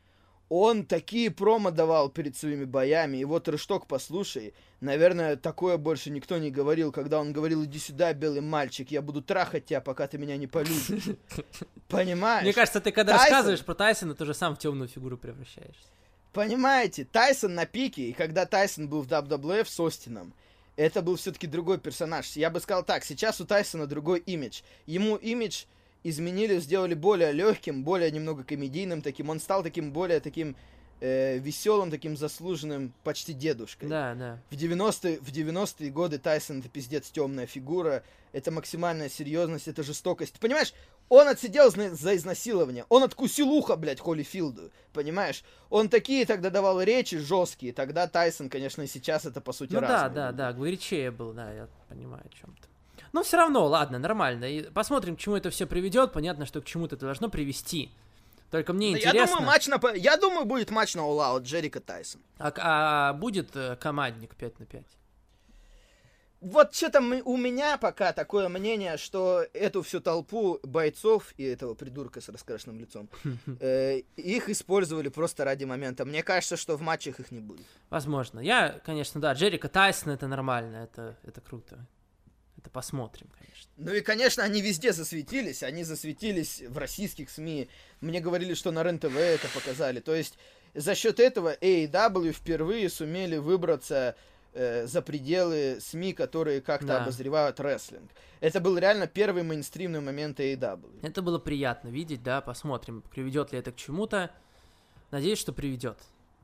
Он 0.49 0.87
такие 0.87 1.31
промо 1.31 1.71
давал 1.73 2.09
перед 2.09 2.37
своими 2.37 2.65
боями. 2.65 3.19
И 3.19 3.25
вот 3.25 3.49
Рышток, 3.49 3.87
послушай. 3.87 4.55
Наверное, 4.81 5.37
такое 5.37 5.77
больше 5.77 6.11
никто 6.11 6.39
не 6.39 6.51
говорил, 6.51 6.93
когда 6.93 7.19
он 7.19 7.33
говорил, 7.33 7.65
иди 7.65 7.79
сюда, 7.79 8.13
белый 8.13 8.43
мальчик, 8.43 8.91
я 8.91 9.03
буду 9.03 9.23
трахать 9.23 9.65
тебя, 9.67 9.81
пока 9.81 10.07
ты 10.07 10.19
меня 10.19 10.37
не 10.37 10.47
полюбишь. 10.47 11.17
Понимаешь? 11.89 12.45
Мне 12.45 12.53
кажется, 12.53 12.81
ты 12.81 12.93
когда 12.93 13.15
Тайсон- 13.15 13.19
рассказываешь 13.23 13.65
про 13.65 13.75
Тайсона, 13.75 14.15
ты 14.15 14.25
же 14.25 14.35
сам 14.35 14.55
в 14.55 14.59
темную 14.59 14.89
фигуру 14.89 15.17
превращаешься. 15.17 15.89
Понимаете, 16.33 17.07
Тайсон 17.11 17.55
на 17.55 17.65
пике, 17.65 18.11
и 18.11 18.13
когда 18.13 18.45
Тайсон 18.45 18.89
был 18.89 19.03
в 19.03 19.09
WWF 19.09 19.67
с 19.67 19.81
Остином, 19.81 20.35
это 20.77 21.01
был 21.01 21.17
все-таки 21.17 21.47
другой 21.47 21.79
персонаж. 21.79 22.33
Я 22.37 22.51
бы 22.51 22.61
сказал 22.61 22.85
так, 22.85 23.05
сейчас 23.05 23.41
у 23.41 23.47
Тайсона 23.47 23.87
другой 23.87 24.21
имидж. 24.21 24.61
Ему 24.85 25.17
имидж 25.17 25.65
изменили, 26.09 26.59
сделали 26.59 26.95
более 26.95 27.33
легким, 27.33 27.85
более 27.85 28.11
немного 28.11 28.45
комедийным 28.45 29.03
таким. 29.03 29.31
Он 29.31 29.41
стал 29.41 29.63
таким 29.63 29.93
более 29.93 30.21
таким 30.21 30.57
веселым, 31.01 31.91
таким 31.91 32.17
заслуженным 32.17 32.95
почти 33.05 33.35
дедушкой. 33.35 33.89
Да, 33.89 34.15
да. 34.15 34.41
В 34.51 34.55
90-е, 34.55 35.19
в 35.21 35.31
90-е 35.31 35.91
годы 35.91 36.19
Тайсон 36.19 36.61
это 36.61 36.71
пиздец 36.71 37.11
темная 37.11 37.47
фигура, 37.47 38.03
это 38.33 38.51
максимальная 38.51 39.11
серьезность, 39.11 39.69
это 39.69 39.83
жестокость. 39.83 40.39
Понимаешь, 40.41 40.73
он 41.09 41.29
отсидел 41.29 41.71
за, 41.71 41.95
за 41.95 42.17
изнасилование, 42.17 42.87
он 42.89 43.03
откусил 43.03 43.51
ухо, 43.51 43.77
блядь, 43.77 44.01
Холлифилду, 44.01 44.73
понимаешь? 44.95 45.45
Он 45.69 45.89
такие 45.91 46.25
тогда 46.25 46.49
давал 46.49 46.81
речи 46.81 47.19
жесткие, 47.19 47.75
тогда 47.75 48.07
Тайсон, 48.07 48.49
конечно, 48.49 48.83
и 48.83 48.87
сейчас 48.87 49.27
это 49.27 49.43
по 49.43 49.53
сути 49.53 49.75
Ну 49.75 49.83
да, 49.83 50.09
да, 50.09 50.33
да, 50.33 50.53
горячее 50.55 51.11
был, 51.11 51.33
да, 51.33 51.53
я 51.53 51.69
понимаю 51.89 52.25
о 52.25 52.35
чем-то. 52.35 52.69
Но 53.17 53.23
все 53.23 53.39
равно, 53.39 53.65
ладно, 53.65 53.99
нормально. 53.99 54.45
И 54.45 54.71
посмотрим, 54.71 55.17
к 55.17 55.19
чему 55.19 55.37
это 55.37 55.49
все 55.49 55.65
приведет. 55.65 56.13
Понятно, 56.13 56.45
что 56.45 56.61
к 56.61 56.67
чему-то 56.67 56.97
это 56.97 57.07
должно 57.07 57.31
привести. 57.31 57.91
Только 58.51 58.75
мне 58.75 58.93
Да 58.93 58.99
интересно. 58.99 59.19
Я 59.19 59.27
думаю, 59.27 59.47
матч 59.47 59.67
на... 59.69 59.81
Я 59.95 60.17
думаю, 60.19 60.45
будет 60.45 60.71
матч 60.71 60.95
на 60.95 61.01
All 61.01 61.17
Out 61.21 61.45
Джерика 61.45 61.81
Тайсон. 61.81 62.21
а, 62.39 62.53
а 62.59 63.13
будет 63.15 63.57
э, 63.57 63.77
командник 63.77 64.37
5 64.37 64.59
на 64.59 64.67
5? 64.67 64.85
Вот 66.43 66.75
что-то 66.75 67.01
у 67.01 67.37
меня 67.39 67.79
пока 67.79 68.13
такое 68.13 68.51
мнение, 68.51 68.99
что 68.99 69.47
эту 69.55 69.81
всю 69.81 70.01
толпу 70.01 70.61
бойцов 70.63 71.33
и 71.39 71.45
этого 71.45 71.73
придурка 71.73 72.21
с 72.21 72.29
раскрашенным 72.29 72.79
лицом, 72.79 73.09
э, 73.61 74.01
их 74.17 74.51
использовали 74.51 75.09
просто 75.09 75.45
ради 75.45 75.65
момента. 75.65 76.05
Мне 76.05 76.23
кажется, 76.23 76.59
что 76.59 76.77
в 76.77 76.83
матчах 76.83 77.19
их 77.19 77.31
не 77.31 77.41
будет. 77.41 77.65
Возможно. 77.89 78.41
Я, 78.41 78.79
конечно, 78.85 79.23
да, 79.23 79.33
Джерика 79.33 79.71
Тайсон 79.71 80.13
это 80.13 80.29
нормально, 80.29 80.77
это, 80.85 81.17
это 81.25 81.41
круто. 81.41 81.87
Это 82.67 82.73
посмотрим, 82.73 83.29
конечно. 83.39 83.71
Ну 83.77 83.95
и, 83.95 84.01
конечно, 84.01 84.43
они 84.43 84.61
везде 84.61 84.93
засветились. 84.93 85.63
Они 85.63 85.85
засветились 85.85 86.63
в 86.67 86.77
российских 86.79 87.31
СМИ. 87.31 87.69
Мне 88.01 88.21
говорили, 88.21 88.55
что 88.55 88.73
на 88.73 88.83
РЕН-ТВ 88.83 89.15
это 89.17 89.47
показали. 89.55 90.01
То 90.01 90.17
есть 90.17 90.37
за 90.75 90.97
счет 90.97 91.21
этого 91.21 91.55
AEW 91.61 92.33
впервые 92.33 92.91
сумели 92.91 93.37
выбраться 93.37 94.17
э, 94.53 94.89
за 94.89 95.01
пределы 95.01 95.79
СМИ, 95.81 96.13
которые 96.13 96.61
как-то 96.61 96.89
Да. 96.89 97.03
обозревают 97.05 97.61
рестлинг. 97.61 98.11
Это 98.41 98.59
был 98.59 98.77
реально 98.79 99.07
первый 99.07 99.45
мейнстримный 99.45 100.01
момент 100.01 100.41
AEW. 100.41 101.07
Это 101.07 101.23
было 101.23 101.39
приятно 101.39 101.87
видеть, 101.87 102.25
да, 102.25 102.41
посмотрим, 102.41 103.05
приведет 103.13 103.53
ли 103.53 103.61
это 103.61 103.71
к 103.71 103.77
чему-то. 103.77 104.33
Надеюсь, 105.13 105.39
что 105.39 105.53
приведет. 105.53 105.99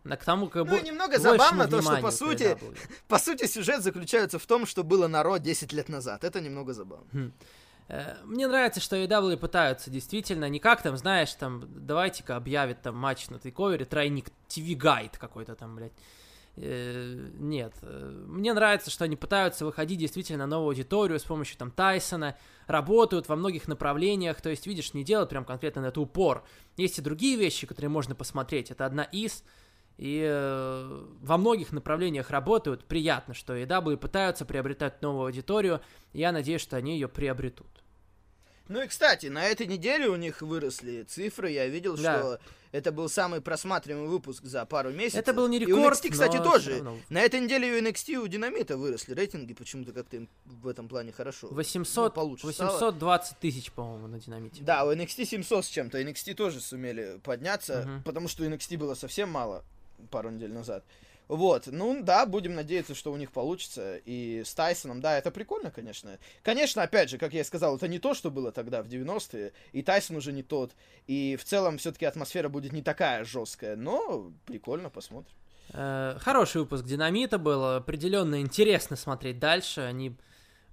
На 0.04 0.16
к 0.16 0.24
тому, 0.24 0.48
как 0.48 0.66
Ну 0.66 0.76
бо- 0.78 0.80
немного 0.82 1.18
забавно 1.18 1.68
то, 1.68 1.80
что 1.82 1.96
по 2.00 2.10
сути, 2.10 2.56
по 3.08 3.18
сути 3.18 3.46
сюжет 3.46 3.82
заключается 3.82 4.38
в 4.38 4.46
том, 4.46 4.66
что 4.66 4.82
было 4.82 5.06
на 5.08 5.22
Ро 5.22 5.38
10 5.38 5.72
лет 5.72 5.88
назад. 5.88 6.24
Это 6.24 6.40
немного 6.40 6.72
забавно. 6.74 7.30
Э, 7.88 8.16
Мне 8.24 8.46
нравится, 8.48 8.80
что 8.80 8.96
AEW 8.96 9.36
пытаются 9.36 9.90
действительно, 9.90 10.48
не 10.48 10.58
как 10.60 10.82
там, 10.82 10.96
знаешь, 10.96 11.32
там, 11.34 11.64
давайте-ка 11.86 12.36
объявят 12.36 12.82
там 12.82 12.96
матч 12.96 13.28
на 13.28 13.38
тейковере, 13.38 13.84
тройник, 13.84 14.26
TV-гайд 14.48 15.18
какой-то 15.18 15.54
там, 15.54 15.76
блядь. 15.76 15.92
Э, 16.56 17.28
Нет, 17.38 17.72
Э, 17.82 18.24
мне 18.28 18.52
нравится, 18.54 18.90
что 18.90 19.04
они 19.04 19.16
пытаются 19.16 19.64
выходить 19.64 19.98
действительно 19.98 20.46
на 20.46 20.46
новую 20.56 20.68
аудиторию 20.70 21.18
с 21.18 21.24
помощью 21.24 21.56
там 21.58 21.70
Тайсона, 21.70 22.36
работают 22.66 23.28
во 23.28 23.36
многих 23.36 23.68
направлениях, 23.68 24.40
то 24.40 24.50
есть, 24.50 24.66
видишь, 24.66 24.94
не 24.94 25.02
делают 25.04 25.30
прям 25.30 25.44
конкретно 25.44 25.82
на 25.82 25.86
это 25.86 26.00
упор. 26.00 26.44
Есть 26.76 26.98
и 26.98 27.02
другие 27.02 27.36
вещи, 27.36 27.66
которые 27.66 27.90
можно 27.90 28.14
посмотреть, 28.14 28.70
это 28.70 28.84
одна 28.86 29.02
из, 29.04 29.42
и 29.98 30.22
э, 30.28 31.04
во 31.20 31.36
многих 31.38 31.72
направлениях 31.72 32.30
работают. 32.30 32.84
Приятно, 32.84 33.34
что 33.34 33.56
AEW 33.56 33.96
пытаются 33.96 34.44
приобретать 34.44 35.00
новую 35.02 35.26
аудиторию. 35.26 35.80
Я 36.12 36.32
надеюсь, 36.32 36.60
что 36.62 36.76
они 36.76 36.94
ее 36.94 37.08
приобретут. 37.08 37.68
Ну 38.68 38.80
и, 38.80 38.86
кстати, 38.86 39.26
на 39.26 39.44
этой 39.44 39.66
неделе 39.66 40.08
у 40.08 40.16
них 40.16 40.40
выросли 40.40 41.02
цифры. 41.02 41.50
Я 41.50 41.66
видел, 41.66 41.96
Да. 41.96 42.18
что 42.18 42.40
это 42.70 42.90
был 42.90 43.08
самый 43.10 43.42
просматриваемый 43.42 44.08
выпуск 44.08 44.44
за 44.44 44.64
пару 44.64 44.90
месяцев. 44.92 45.18
Это 45.20 45.34
был 45.34 45.46
не 45.48 45.58
И 45.58 45.66
у 45.66 45.76
рекорд, 45.76 45.98
NXT, 45.98 46.10
кстати, 46.10 46.36
но 46.38 46.44
тоже. 46.44 46.76
равно. 46.76 46.96
На 47.10 47.20
этой 47.20 47.40
неделе 47.40 47.68
и 47.68 47.72
у 47.82 47.84
NXT, 47.84 48.12
и 48.12 48.16
у 48.16 48.26
Динамита 48.28 48.78
выросли 48.78 49.12
рейтинги. 49.14 49.52
Почему-то 49.52 49.92
как-то 49.92 50.16
им 50.16 50.28
в 50.46 50.68
этом 50.68 50.88
плане 50.88 51.12
хорошо. 51.12 51.48
800, 51.50 52.12
Ну, 52.12 52.14
получше 52.14 52.52
стало. 52.52 52.70
820 52.70 53.38
тысяч, 53.40 53.72
по-моему, 53.72 54.06
на 54.06 54.20
динамите. 54.20 54.62
Да, 54.62 54.86
у 54.86 54.92
NXT 54.92 55.26
700 55.26 55.64
с 55.66 55.68
чем-то. 55.68 56.00
NXT 56.00 56.32
тоже 56.34 56.60
сумели 56.60 57.20
подняться, 57.24 57.82
Мгм. 57.86 58.02
потому 58.04 58.28
что 58.28 58.42
NXT 58.44 58.78
было 58.78 58.94
совсем 58.94 59.28
мало 59.28 59.64
пару 60.10 60.30
недель 60.30 60.52
назад. 60.52 60.84
Вот, 61.28 61.66
ну 61.66 62.02
да, 62.02 62.26
будем 62.26 62.54
надеяться, 62.54 62.94
что 62.94 63.12
у 63.12 63.16
них 63.16 63.32
получится. 63.32 63.96
И 64.04 64.42
с 64.44 64.52
Тайсоном, 64.54 65.00
да, 65.00 65.16
это 65.16 65.30
прикольно, 65.30 65.70
конечно. 65.70 66.18
Конечно, 66.42 66.82
опять 66.82 67.08
же, 67.08 67.16
как 67.16 67.32
я 67.32 67.40
и 67.40 67.44
сказал, 67.44 67.76
это 67.76 67.88
не 67.88 67.98
то, 67.98 68.12
что 68.12 68.30
было 68.30 68.52
тогда 68.52 68.82
в 68.82 68.86
90-е, 68.86 69.52
и 69.72 69.82
Тайсон 69.82 70.16
уже 70.16 70.32
не 70.32 70.42
тот. 70.42 70.72
И 71.06 71.36
в 71.40 71.44
целом 71.44 71.78
все-таки 71.78 72.04
атмосфера 72.04 72.48
будет 72.48 72.72
не 72.72 72.82
такая 72.82 73.24
жесткая, 73.24 73.76
но 73.76 74.30
прикольно, 74.44 74.90
посмотрим. 74.90 75.34
Э, 75.72 76.18
Хороший 76.20 76.62
выпуск 76.62 76.84
Динамита 76.84 77.38
был. 77.38 77.64
Определенно 77.76 78.40
интересно 78.40 78.96
смотреть 78.96 79.38
дальше. 79.38 79.80
Они 79.80 80.16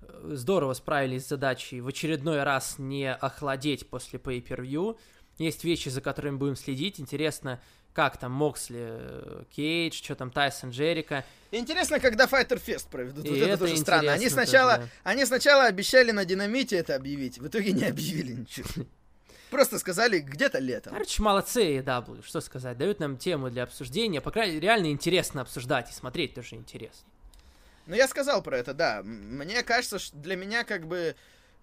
э, 0.02 0.32
здорово 0.34 0.74
справились 0.74 1.26
с 1.26 1.30
задачей 1.30 1.80
в 1.80 1.88
очередной 1.88 2.44
раз 2.44 2.76
не 2.80 3.14
охладеть 3.14 3.90
после 3.90 4.20
pay-per-view. 4.20 4.98
Есть 5.38 5.64
вещи, 5.64 5.88
за 5.88 6.02
которыми 6.02 6.36
будем 6.36 6.58
следить. 6.58 7.00
Интересно, 7.00 7.62
как 7.94 8.18
там 8.18 8.32
Моксли, 8.32 8.80
э, 8.82 9.44
Кейдж, 9.52 9.96
что 9.96 10.16
там 10.16 10.32
Тайсон, 10.32 10.70
Джерика. 10.70 11.26
Интересно, 11.52 12.00
когда 12.00 12.26
Fighter 12.26 12.62
Fest 12.64 12.88
проведут. 12.90 13.26
И 13.26 13.30
вот 13.30 13.38
это, 13.38 13.48
это 13.48 13.58
тоже 13.58 13.78
странно. 13.78 14.14
Они 14.14 14.30
сначала, 14.30 14.76
тоже, 14.78 14.90
они 15.04 15.26
сначала 15.26 15.66
обещали 15.66 16.12
на 16.12 16.26
динамите 16.26 16.78
это 16.78 16.96
объявить, 16.96 17.40
в 17.40 17.48
итоге 17.48 17.72
не 17.72 17.86
объявили 17.86 18.34
ничего. 18.34 18.86
Просто 19.50 19.80
сказали 19.80 20.20
где-то 20.20 20.60
летом. 20.60 20.94
Короче, 20.94 21.22
молодцы 21.24 21.80
AEW, 21.80 22.24
что 22.24 22.40
сказать. 22.40 22.78
Дают 22.78 23.00
нам 23.00 23.18
тему 23.18 23.50
для 23.50 23.64
обсуждения. 23.64 24.22
По 24.22 24.30
крайней 24.30 24.56
мере, 24.56 24.68
реально 24.68 24.92
интересно 24.92 25.42
обсуждать 25.42 25.90
и 25.90 25.94
смотреть 25.94 26.36
тоже 26.36 26.56
интересно. 26.56 27.10
Ну, 27.88 27.96
я 27.96 28.08
сказал 28.08 28.44
про 28.44 28.58
это, 28.58 28.76
да. 28.76 29.02
Мне 29.04 29.64
кажется, 29.64 29.98
что 29.98 30.16
для 30.18 30.36
меня 30.36 30.64
как 30.64 30.86
бы 30.86 31.16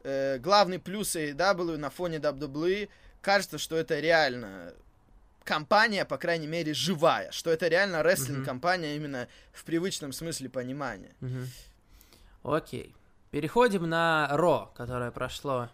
э, 0.02 0.38
главный 0.38 0.80
плюс 0.80 1.14
AEW 1.14 1.76
на 1.76 1.90
фоне 1.90 2.16
WWE 2.16 2.88
кажется, 3.20 3.58
что 3.58 3.76
это 3.76 4.00
реально 4.00 4.74
компания, 5.46 6.04
по 6.04 6.18
крайней 6.18 6.46
мере, 6.46 6.74
живая. 6.74 7.30
Что 7.30 7.50
это 7.50 7.68
реально 7.68 8.02
рестлинг-компания 8.02 8.96
именно 8.96 9.28
в 9.52 9.64
привычном 9.64 10.12
смысле 10.12 10.50
понимания. 10.50 11.14
Мгм. 11.20 11.48
Окей. 12.42 12.94
Переходим 13.30 13.88
на 13.88 14.28
Ро, 14.32 14.72
которое 14.76 15.10
прошло 15.10 15.70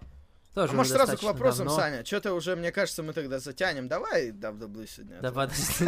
тоже 0.54 0.74
а 0.74 0.76
может 0.76 0.92
сразу 0.92 1.16
к 1.16 1.22
вопросам, 1.22 1.66
давно. 1.66 1.80
Саня? 1.80 2.04
Что-то 2.04 2.34
уже, 2.34 2.56
мне 2.56 2.72
кажется, 2.72 3.02
мы 3.02 3.14
тогда 3.14 3.38
затянем. 3.38 3.88
Давай 3.88 4.32
WWE 4.32 4.86
сегодня. 4.86 5.20
Да 5.22 5.32
подожди. 5.32 5.86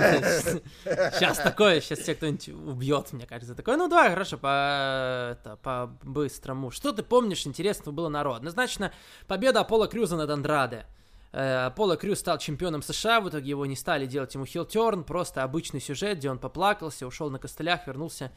Сейчас 0.85 1.39
такое, 1.39 1.83
сейчас 1.83 1.99
тебя 1.99 2.15
кто-нибудь 2.15 2.49
убьет, 2.49 3.13
мне 3.13 3.27
кажется. 3.27 3.55
Такое, 3.55 3.77
ну 3.77 3.89
давай, 3.89 4.11
хорошо, 4.11 4.39
по, 4.39 5.33
это, 5.33 5.57
по 5.63 5.87
быстрому. 6.03 6.71
Что 6.71 6.93
ты 6.93 7.03
помнишь 7.03 7.47
интересного 7.47 7.95
было 7.95 8.09
народ? 8.09 8.39
Однозначно, 8.39 8.91
победа 9.27 9.61
Аполло 9.61 9.87
Крюза 9.87 10.17
над 10.17 10.31
Андраде. 10.31 10.87
Э, 11.35 11.67
Аполло 11.67 11.97
Крюз 11.97 12.21
стал 12.21 12.39
чемпионом 12.39 12.81
США, 12.81 13.21
в 13.21 13.29
итоге 13.29 13.51
его 13.51 13.67
не 13.67 13.75
стали 13.75 14.07
делать 14.07 14.33
ему 14.35 14.47
хилтерн, 14.47 15.03
просто 15.03 15.43
обычный 15.43 15.81
сюжет, 15.81 16.19
где 16.19 16.31
он 16.31 16.39
поплакался, 16.39 17.09
ушел 17.09 17.29
на 17.29 17.41
костылях, 17.41 17.89
вернулся, 17.89 18.31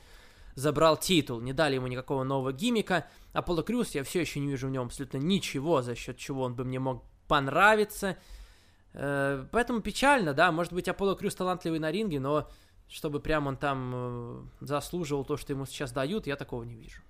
забрал 0.55 0.97
титул. 0.97 1.39
Не 1.39 1.53
дали 1.53 1.75
ему 1.75 1.85
никакого 1.85 2.23
нового 2.23 2.51
гиммика. 2.51 3.05
Аполло 3.33 3.61
Крюз, 3.61 3.93
я 3.93 4.03
все 4.03 4.21
еще 4.21 4.39
не 4.39 4.47
вижу 4.47 4.67
в 4.67 4.71
нем 4.71 4.87
абсолютно 4.87 5.17
ничего, 5.17 5.83
за 5.83 5.93
счет 5.93 6.17
чего 6.17 6.41
он 6.41 6.55
бы 6.55 6.63
мне 6.65 6.79
мог 6.79 7.03
понравиться. 7.27 8.17
Э, 8.93 9.45
Поэтому 9.51 9.81
печально, 9.81 10.33
да, 10.33 10.51
может 10.51 10.73
быть, 10.73 10.87
Аполло 10.87 11.15
Крюс 11.15 11.35
талантливый 11.35 11.77
на 11.77 11.91
ринге, 11.91 12.19
но 12.19 12.49
чтобы 12.87 13.19
прям 13.19 13.45
он 13.45 13.57
там 13.57 13.91
э, 13.93 14.41
заслуживал 14.61 15.23
то, 15.23 15.37
что 15.37 15.53
ему 15.53 15.67
сейчас 15.67 15.91
дают, 15.91 16.25
я 16.25 16.35
такого 16.35 16.63
не 16.63 16.73
вижу. 16.73 17.03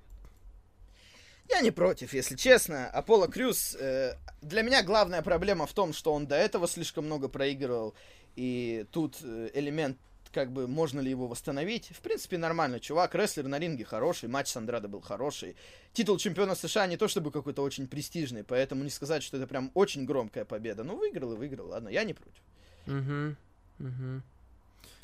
Я 1.49 1.61
не 1.61 1.71
против, 1.71 2.13
если 2.13 2.35
честно. 2.35 2.87
Аполло 2.89 3.27
Крюс, 3.27 3.75
э, 3.79 4.15
для 4.41 4.61
меня 4.61 4.83
главная 4.83 5.21
проблема 5.21 5.65
в 5.65 5.73
том, 5.73 5.93
что 5.93 6.13
он 6.13 6.27
до 6.27 6.35
этого 6.35 6.67
слишком 6.67 7.05
много 7.05 7.29
проигрывал, 7.29 7.95
и 8.35 8.85
тут 8.91 9.17
э, 9.23 9.49
элемент, 9.53 9.97
как 10.33 10.51
бы, 10.51 10.67
можно 10.67 10.99
ли 10.99 11.09
его 11.09 11.27
восстановить. 11.27 11.87
В 11.87 12.01
принципе, 12.01 12.37
нормально. 12.37 12.79
Чувак, 12.79 13.15
рестлер 13.15 13.47
на 13.47 13.59
ринге 13.59 13.85
хороший, 13.85 14.29
матч 14.29 14.49
с 14.49 14.57
Андрадо 14.57 14.87
был 14.87 15.01
хороший. 15.01 15.55
Титул 15.93 16.17
чемпиона 16.17 16.53
США 16.53 16.85
не 16.85 16.97
то 16.97 17.07
чтобы 17.07 17.31
какой-то 17.31 17.63
очень 17.63 17.87
престижный, 17.87 18.43
поэтому 18.43 18.83
не 18.83 18.89
сказать, 18.89 19.23
что 19.23 19.37
это 19.37 19.47
прям 19.47 19.71
очень 19.73 20.05
громкая 20.05 20.45
победа. 20.45 20.83
Ну, 20.83 20.97
выиграл 20.97 21.33
и 21.33 21.37
выиграл, 21.37 21.69
ладно, 21.69 21.89
я 21.89 22.03
не 22.03 22.13
против. 22.13 22.43
Угу. 22.87 23.35
Угу. 23.79 24.21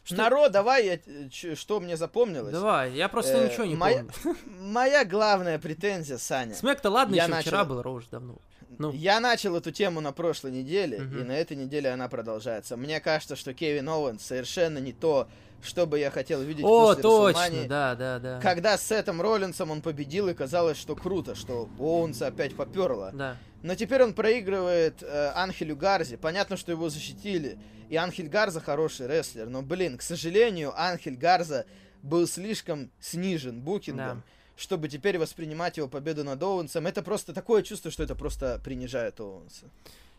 Что- 0.03 0.15
Народ, 0.17 0.51
давай, 0.51 0.85
я, 0.85 0.93
э, 1.05 1.29
ч- 1.29 1.55
что 1.55 1.79
мне 1.79 1.95
запомнилось. 1.95 2.51
Давай, 2.51 2.91
я 2.93 3.07
просто 3.07 3.37
Э, 3.37 3.49
ничего 3.49 3.63
не 3.65 3.75
моя- 3.75 4.05
помню. 4.23 4.37
Моя 4.59 5.05
главная 5.05 5.59
претензия, 5.59 6.17
Саня. 6.17 6.53
Смэк-то 6.55 6.89
ладно, 6.89 7.15
Я 7.15 7.23
еще 7.23 7.31
начал. 7.31 7.47
вчера 7.49 7.63
был, 7.65 7.81
Ро 7.81 7.93
уже 7.93 8.07
давно. 8.11 8.35
Ну, 8.79 8.91
Я 8.91 9.19
начал 9.19 9.55
эту 9.55 9.71
тему 9.71 10.01
на 10.01 10.11
прошлой 10.11 10.51
неделе, 10.51 10.99
Мгм. 10.99 11.19
и 11.19 11.23
на 11.23 11.31
этой 11.33 11.55
неделе 11.55 11.89
она 11.91 12.09
продолжается. 12.09 12.75
Мне 12.75 12.99
кажется, 12.99 13.35
что 13.35 13.53
Кевин 13.53 13.87
Оуэнс 13.87 14.21
совершенно 14.25 14.79
не 14.79 14.91
то, 14.93 15.27
что 15.63 15.85
бы 15.85 15.99
я 15.99 16.11
хотел 16.11 16.41
видеть 16.41 16.63
о, 16.65 16.87
после 16.87 17.01
точно, 17.03 17.67
да, 17.67 17.95
да, 17.95 18.19
да. 18.19 18.39
Когда 18.41 18.77
с 18.77 18.85
Сетом 18.87 19.21
Роллинсом 19.21 19.71
он 19.71 19.81
победил, 19.81 20.27
и 20.29 20.33
казалось, 20.33 20.77
что 20.77 20.95
круто, 20.95 21.35
что 21.35 21.69
Оуэнса 21.79 22.27
опять 22.27 22.55
поперло. 22.55 23.11
Да. 23.13 23.37
Но 23.61 23.75
теперь 23.75 24.03
он 24.03 24.13
проигрывает 24.13 25.01
э, 25.01 25.31
Анхелю 25.35 25.75
Гарзе. 25.75 26.17
Понятно, 26.17 26.57
что 26.57 26.71
его 26.71 26.89
защитили. 26.89 27.57
И 27.89 27.95
Анхель 27.95 28.27
Гарза 28.27 28.59
хороший 28.59 29.07
рестлер. 29.07 29.47
Но, 29.47 29.61
блин, 29.61 29.97
к 29.97 30.01
сожалению, 30.01 30.73
Анхель 30.75 31.15
Гарза 31.15 31.65
был 32.01 32.27
слишком 32.27 32.91
снижен 32.99 33.61
букингом, 33.61 34.17
Да. 34.17 34.23
чтобы 34.57 34.89
теперь 34.89 35.17
воспринимать 35.17 35.77
его 35.77 35.87
победу 35.87 36.23
над 36.25 36.43
Оуэнсом. 36.43 36.87
Это 36.87 37.01
просто 37.03 37.33
такое 37.33 37.61
чувство, 37.63 37.89
что 37.89 38.03
это 38.03 38.15
просто 38.15 38.59
принижает 38.63 39.19
Оуэнса. 39.21 39.67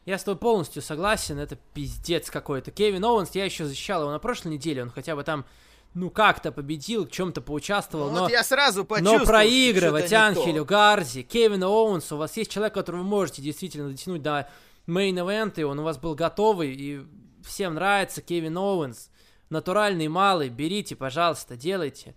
Я 0.07 0.19
с 0.19 0.25
тобой 0.25 0.39
полностью 0.39 0.83
согласен, 0.83 1.39
это 1.39 1.57
пиздец 1.73 2.31
какой-то. 2.31 2.71
Кевин 2.71 3.05
Оуэнс, 3.05 3.31
я 3.35 3.45
еще 3.45 3.65
защищал 3.65 4.03
его 4.03 4.11
на 4.13 4.19
прошлой 4.19 4.53
неделе, 4.53 4.83
он 4.83 4.91
хотя 4.91 5.17
бы 5.17 5.25
там, 5.25 5.47
ну, 5.95 6.11
как-то 6.11 6.53
победил, 6.53 7.07
в 7.07 7.11
чем-то 7.11 7.41
поучаствовал, 7.41 8.09
Ну, 8.09 8.15
но... 8.17 8.21
вот 8.23 8.31
я 8.31 8.45
сразу 8.45 8.85
почувствовал, 8.85 9.21
Но 9.21 9.25
проигрывать. 9.27 10.13
Анхелю 10.13 10.65
Гарзи, 10.67 11.23
Кевину 11.23 11.69
Оуэнсу, 11.71 12.17
у 12.17 12.19
вас 12.19 12.37
есть 12.37 12.51
человек, 12.51 12.75
которого 12.75 13.01
вы 13.01 13.07
можете 13.07 13.41
действительно 13.41 13.89
дотянуть 13.91 14.21
до 14.21 14.49
main 14.87 15.14
event 15.14 15.47
а, 15.47 15.61
и 15.61 15.65
он 15.65 15.79
у 15.79 15.83
вас 15.85 15.97
был 15.99 16.15
готовый, 16.15 16.75
и 16.75 17.01
всем 17.43 17.75
нравится 17.75 18.21
Кевин 18.21 18.57
Оуэнс. 18.59 19.09
Натуральный 19.51 20.09
малый, 20.09 20.49
берите, 20.51 20.97
пожалуйста, 20.97 21.57
делайте. 21.57 22.15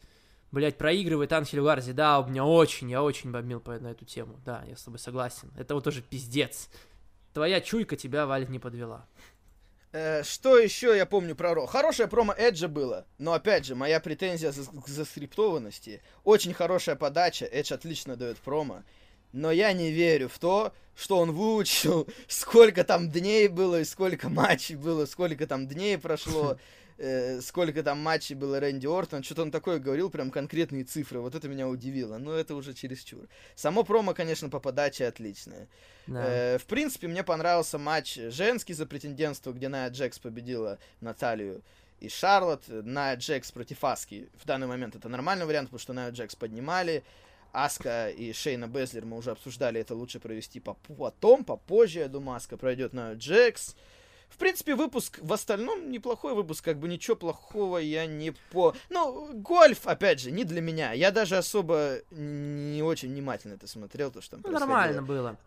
Блять, 0.51 0.77
проигрывает 0.77 1.31
Анхелю 1.33 1.63
Гарзе, 1.65 1.91
да, 1.91 2.19
у 2.19 2.27
меня 2.27 2.45
очень, 2.45 2.89
я 2.89 3.03
очень 3.03 3.31
бомбил 3.31 3.59
по- 3.59 3.79
на 3.79 3.87
эту 3.91 4.05
тему, 4.05 4.39
да, 4.45 4.63
я 4.67 4.75
с 4.77 4.83
тобой 4.83 4.97
согласен. 4.97 5.51
Это 5.57 5.75
вот 5.75 5.83
тоже 5.83 6.01
пиздец. 6.01 6.69
Твоя 7.37 7.61
чуйка 7.61 7.95
тебя, 7.95 8.25
Валик, 8.25 8.49
не 8.49 8.57
подвела. 8.57 9.05
Э, 9.91 10.23
что 10.23 10.57
еще 10.57 10.97
я 10.97 11.05
помню 11.05 11.35
про 11.35 11.53
Raw? 11.53 11.67
Хорошее 11.67 12.09
промо 12.09 12.33
Эджа 12.35 12.67
было, 12.67 13.05
но 13.19 13.33
опять 13.33 13.63
же, 13.63 13.75
моя 13.75 13.99
претензия 13.99 14.51
за, 14.51 14.63
к 14.63 14.87
заскриптованности. 14.87 16.01
Очень 16.23 16.55
хорошая 16.55 16.95
подача, 16.95 17.45
Эдж 17.45 17.71
отлично 17.71 18.15
дает 18.15 18.39
промо. 18.39 18.81
но 19.33 19.51
я 19.51 19.71
не 19.73 19.91
верю 19.91 20.29
в 20.29 20.39
то, 20.39 20.73
что 20.95 21.19
он 21.19 21.31
выучил, 21.31 22.07
сколько 22.27 22.83
там 22.83 23.11
дней 23.11 23.47
было, 23.49 23.81
и 23.81 23.85
сколько 23.85 24.29
матчей 24.29 24.73
было, 24.75 25.05
сколько 25.05 25.45
там 25.45 25.67
дней 25.67 25.99
прошло, 25.99 26.57
э, 26.97 27.41
сколько 27.41 27.83
там 27.83 27.99
матчей 27.99 28.35
было 28.35 28.59
Рэнди 28.59 28.87
Ортон. 28.87 29.23
Что-то 29.23 29.43
он 29.43 29.51
такое 29.51 29.79
говорил, 29.79 30.09
прям 30.09 30.31
конкретные 30.31 30.83
цифры. 30.83 31.19
Вот 31.19 31.35
это 31.35 31.47
меня 31.47 31.67
удивило. 31.67 32.17
Но 32.17 32.33
это 32.33 32.55
уже 32.55 32.73
чересчур. 32.73 33.27
Само 33.55 33.83
промо, 33.83 34.13
конечно, 34.13 34.49
по 34.49 34.59
подаче 34.59 35.05
отличное. 35.07 35.67
Да. 36.07 36.23
Э, 36.25 36.57
в 36.57 36.65
принципе, 36.65 37.07
мне 37.07 37.23
понравился 37.23 37.77
матч 37.77 38.15
женский 38.15 38.73
за 38.73 38.85
претендентство, 38.85 39.51
где 39.51 39.67
Ная 39.67 39.89
Джекс 39.89 40.19
победила 40.19 40.79
Наталью 41.01 41.61
и 41.99 42.09
Шарлот. 42.09 42.63
Ная 42.67 43.15
Джекс 43.15 43.51
против 43.51 43.83
Аски. 43.83 44.29
В 44.41 44.45
данный 44.45 44.67
момент 44.67 44.95
это 44.95 45.09
нормальный 45.09 45.45
вариант, 45.45 45.69
потому 45.69 45.79
что 45.79 45.93
Ная 45.93 46.11
Джекс 46.11 46.35
поднимали. 46.35 47.03
Аска 47.53 48.09
и 48.09 48.33
Шейна 48.33 48.67
Безлер 48.67 49.05
мы 49.05 49.17
уже 49.17 49.31
обсуждали, 49.31 49.79
это 49.79 49.95
лучше 49.95 50.19
провести 50.19 50.59
по- 50.59 50.75
потом, 50.97 51.43
попозже, 51.43 51.99
я 51.99 52.07
думаю, 52.07 52.35
Аска 52.35 52.57
пройдет 52.57 52.93
на 52.93 53.13
Джекс. 53.13 53.75
В 54.29 54.37
принципе, 54.37 54.75
выпуск 54.75 55.19
в 55.21 55.33
остальном 55.33 55.89
неплохой 55.89 56.35
выпуск, 56.35 56.63
как 56.63 56.77
бы 56.79 56.87
ничего 56.87 57.15
плохого 57.15 57.77
я 57.79 58.05
не 58.05 58.31
по... 58.51 58.75
Ну, 58.89 59.31
гольф, 59.33 59.87
опять 59.87 60.19
же, 60.19 60.31
не 60.31 60.43
для 60.43 60.61
меня. 60.61 60.91
Я 60.93 61.11
даже 61.11 61.37
особо 61.37 61.99
не 62.11 62.83
очень 62.83 63.09
внимательно 63.09 63.53
это 63.53 63.67
смотрел, 63.67 64.11
то, 64.11 64.21
что 64.21 64.37
там 64.37 64.51
Ну, 64.51 64.59
нормально 64.59 65.01
было. 65.01 65.37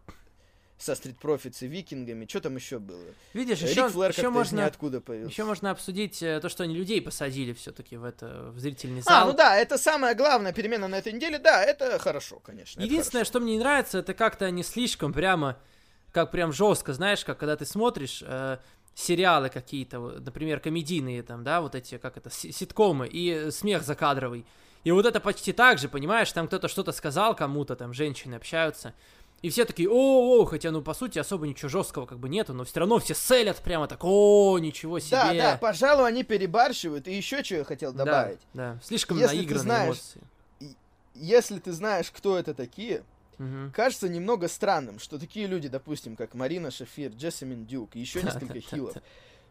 со 0.78 0.94
Стрит 0.94 1.18
Профитс 1.18 1.62
и 1.62 1.66
Викингами. 1.68 2.26
Что 2.26 2.40
там 2.40 2.56
еще 2.56 2.78
было? 2.78 3.04
Видишь, 3.34 3.60
Рик 3.60 3.70
еще, 3.70 3.88
Флэр 3.90 4.10
еще 4.12 4.30
можно, 4.30 4.60
ниоткуда 4.62 5.00
появился. 5.02 5.30
еще 5.30 5.44
можно 5.44 5.70
обсудить 5.70 6.22
э, 6.22 6.40
то, 6.40 6.48
что 6.48 6.64
они 6.64 6.74
людей 6.74 7.02
посадили 7.02 7.52
все-таки 7.52 7.96
в 7.98 8.04
это 8.04 8.50
в 8.50 8.58
зрительный 8.58 9.00
А, 9.00 9.10
зал. 9.10 9.26
ну 9.28 9.34
да, 9.34 9.56
это 9.58 9.76
самая 9.76 10.14
главная 10.14 10.52
перемена 10.54 10.88
на 10.88 10.96
этой 10.96 11.12
неделе. 11.12 11.38
Да, 11.38 11.62
это 11.62 11.98
хорошо, 11.98 12.40
конечно. 12.40 12.80
Единственное, 12.80 13.20
хорошо. 13.24 13.30
что 13.32 13.40
мне 13.40 13.52
не 13.52 13.58
нравится, 13.58 13.98
это 13.98 14.14
как-то 14.14 14.46
они 14.46 14.62
слишком 14.62 15.12
прямо, 15.12 15.58
как 16.12 16.30
прям 16.30 16.52
жестко, 16.52 16.92
знаешь, 16.92 17.24
как 17.24 17.38
когда 17.38 17.56
ты 17.56 17.64
смотришь 17.64 18.22
э, 18.26 18.58
сериалы 18.94 19.48
какие-то, 19.48 19.98
например, 19.98 20.60
комедийные 20.60 21.22
там, 21.22 21.44
да, 21.44 21.60
вот 21.60 21.74
эти, 21.74 21.98
как 21.98 22.16
это, 22.16 22.30
си- 22.30 22.52
ситкомы, 22.52 23.06
и 23.08 23.30
э, 23.30 23.50
смех 23.50 23.82
закадровый. 23.82 24.44
И 24.84 24.90
вот 24.92 25.04
это 25.06 25.20
почти 25.20 25.52
так 25.52 25.78
же, 25.78 25.88
понимаешь, 25.88 26.32
там 26.32 26.46
кто-то 26.46 26.68
что-то 26.68 26.92
сказал 26.92 27.34
кому-то, 27.36 27.76
там 27.76 27.92
женщины 27.92 28.34
общаются, 28.34 28.94
и 29.42 29.48
все 29.48 29.64
такие, 29.64 29.88
о, 29.88 29.94
о, 30.40 30.44
хотя, 30.44 30.70
ну, 30.70 30.82
по 30.82 30.92
сути, 30.92 31.18
особо 31.18 31.46
ничего 31.46 31.68
жесткого 31.70 32.04
как 32.06 32.18
бы 32.18 32.28
нету, 32.28 32.52
но 32.52 32.64
все 32.64 32.80
равно 32.80 32.98
все 32.98 33.14
селят 33.14 33.56
прямо 33.58 33.86
так, 33.88 34.00
о, 34.04 34.58
ничего 34.58 34.98
себе. 34.98 35.12
Да, 35.16 35.32
да, 35.34 35.56
пожалуй, 35.58 36.08
они 36.08 36.24
перебарщивают. 36.24 37.08
И 37.08 37.14
еще 37.14 37.42
что 37.44 37.54
я 37.56 37.64
хотел 37.64 37.92
Да, 37.92 38.04
добавить. 38.04 38.40
Да, 38.52 38.78
слишком 38.82 39.16
Если 39.18 39.30
ты 39.30 39.36
наигранные 39.36 39.62
знаешь- 39.62 39.86
эмоции. 39.88 40.20
Если 41.14 41.58
ты 41.58 41.72
знаешь, 41.72 42.10
кто 42.10 42.38
это 42.38 42.54
такие, 42.54 43.02
Мгм. 43.40 43.72
кажется 43.72 44.08
немного 44.08 44.48
странным, 44.48 44.98
что 44.98 45.18
такие 45.18 45.46
люди, 45.46 45.68
допустим, 45.68 46.14
как 46.14 46.34
Марина 46.34 46.70
Шафир, 46.70 47.10
Джессамин 47.12 47.64
Дюк 47.66 47.96
и 47.96 48.00
еще 48.00 48.22
несколько 48.22 48.60
хилов, 48.60 48.96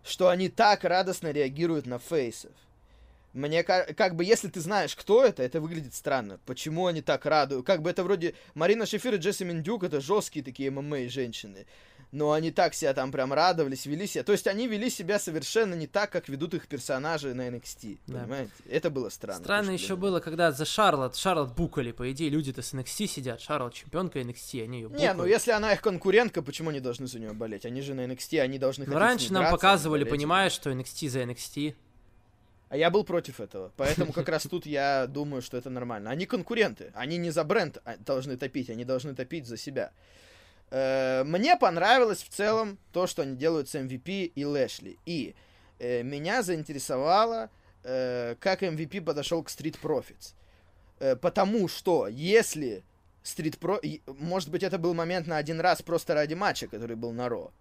что 0.03 0.29
они 0.29 0.47
так 0.47 0.83
радостно 0.83 1.31
реагируют 1.31 1.85
на 1.87 1.97
фейсов. 1.97 2.51
Мне 3.33 3.63
ка- 3.63 3.93
как 3.95 4.15
бы, 4.15 4.23
если 4.23 4.47
ты 4.47 4.59
знаешь, 4.59 4.95
кто 4.95 5.23
это, 5.25 5.43
это 5.43 5.59
выглядит 5.61 5.93
странно. 5.95 6.39
Почему 6.45 6.85
они 6.87 7.01
так 7.01 7.25
радуют? 7.25 7.65
Как 7.65 7.81
бы 7.81 7.89
это 7.89 8.03
вроде 8.03 8.33
Марина 8.55 8.85
Шефир 8.85 9.15
и 9.15 9.17
Джессамин 9.17 9.61
Дюк, 9.63 9.83
это 9.83 10.01
жесткие 10.01 10.43
такие 10.45 10.71
ММА 10.71 11.09
женщины. 11.09 11.65
Но 12.11 12.31
они 12.31 12.49
так 12.49 12.73
себя 12.73 12.93
там 12.95 13.11
прям 13.11 13.33
радовались, 13.33 13.85
вели 13.85 14.07
себя. 14.07 14.23
То 14.23 14.31
есть 14.31 14.47
они 14.47 14.67
вели 14.67 14.89
себя 14.89 15.19
совершенно 15.19 15.75
не 15.75 15.85
так, 15.85 16.11
как 16.11 16.27
ведут 16.27 16.55
их 16.55 16.67
персонажи 16.67 17.35
на 17.35 17.47
NXT. 17.49 17.99
Да. 18.07 18.21
Понимаете? 18.21 18.51
Это 18.67 18.89
было 18.89 19.09
странно. 19.09 19.43
Странно 19.43 19.71
тоже 19.71 19.83
еще 19.83 19.95
было, 19.95 20.19
когда 20.19 20.51
за 20.51 20.65
Шарлот, 20.65 21.15
Шарлот 21.15 21.55
букали, 21.55 21.91
по 21.91 22.11
идее, 22.11 22.29
люди-то 22.29 22.63
с 22.63 22.73
NXT 22.73 23.07
сидят, 23.07 23.41
Шарлот 23.41 23.75
чемпионка 23.75 24.19
NXT, 24.19 24.63
они 24.63 24.81
ее 24.81 24.89
Не, 24.89 25.13
ну 25.13 25.25
если 25.25 25.51
она 25.51 25.73
их 25.73 25.81
конкурентка, 25.81 26.41
почему 26.41 26.71
они 26.71 26.79
должны 26.79 27.05
за 27.05 27.19
нее 27.19 27.33
болеть? 27.33 27.65
Они 27.65 27.81
же 27.81 27.93
на 27.93 28.05
NXT, 28.05 28.39
они 28.39 28.57
должны 28.57 28.85
Ну, 28.85 28.93
хотеть 28.93 28.99
с 28.99 29.07
раньше 29.07 29.33
нам 29.33 29.43
драться, 29.43 29.57
показывали, 29.57 30.03
понимаешь, 30.03 30.51
что 30.51 30.71
NXT 30.71 31.09
за 31.09 31.21
NXT. 31.21 31.75
А 32.69 32.77
я 32.77 32.91
был 32.91 33.03
против 33.03 33.39
этого. 33.39 33.71
Поэтому 33.77 34.13
как 34.13 34.29
раз 34.29 34.43
тут 34.43 34.65
я 34.65 35.07
думаю, 35.07 35.41
что 35.41 35.57
это 35.57 35.69
нормально. 35.69 36.11
Они 36.11 36.25
конкуренты. 36.25 36.91
Они 36.93 37.17
не 37.17 37.31
за 37.31 37.43
бренд 37.43 37.79
а, 37.83 37.97
должны 37.97 38.37
топить, 38.37 38.69
они 38.69 38.85
должны 38.85 39.15
топить 39.15 39.47
за 39.47 39.57
себя. 39.57 39.91
Э, 40.71 41.23
Мне 41.23 41.57
понравилось 41.57 42.23
в 42.23 42.29
целом 42.29 42.77
то, 42.91 43.07
что 43.07 43.23
они 43.23 43.35
делают 43.35 43.69
с 43.69 43.75
MVP 43.75 44.31
и 44.35 44.45
Лэшли. 44.45 44.97
И 45.05 45.35
э, 45.79 46.03
меня 46.03 46.43
заинтересовало, 46.43 47.49
э, 47.83 48.35
как 48.39 48.63
MVP 48.63 49.01
подошел 49.01 49.43
к 49.43 49.49
Street 49.49 49.79
Profits. 49.81 50.33
Э, 50.99 51.15
Потому 51.15 51.67
что 51.67 52.07
если 52.07 52.83
Street 53.23 53.57
Pro... 53.59 53.79
Может 54.19 54.49
быть, 54.49 54.63
это 54.63 54.77
был 54.77 54.93
момент 54.93 55.27
на 55.27 55.37
один 55.37 55.59
раз 55.59 55.81
просто 55.81 56.13
ради 56.13 56.33
матча, 56.33 56.67
который 56.67 56.95
был 56.95 57.11
на 57.11 57.29
Ро. 57.29 57.51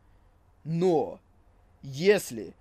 Но 0.64 1.20
если 1.82 2.54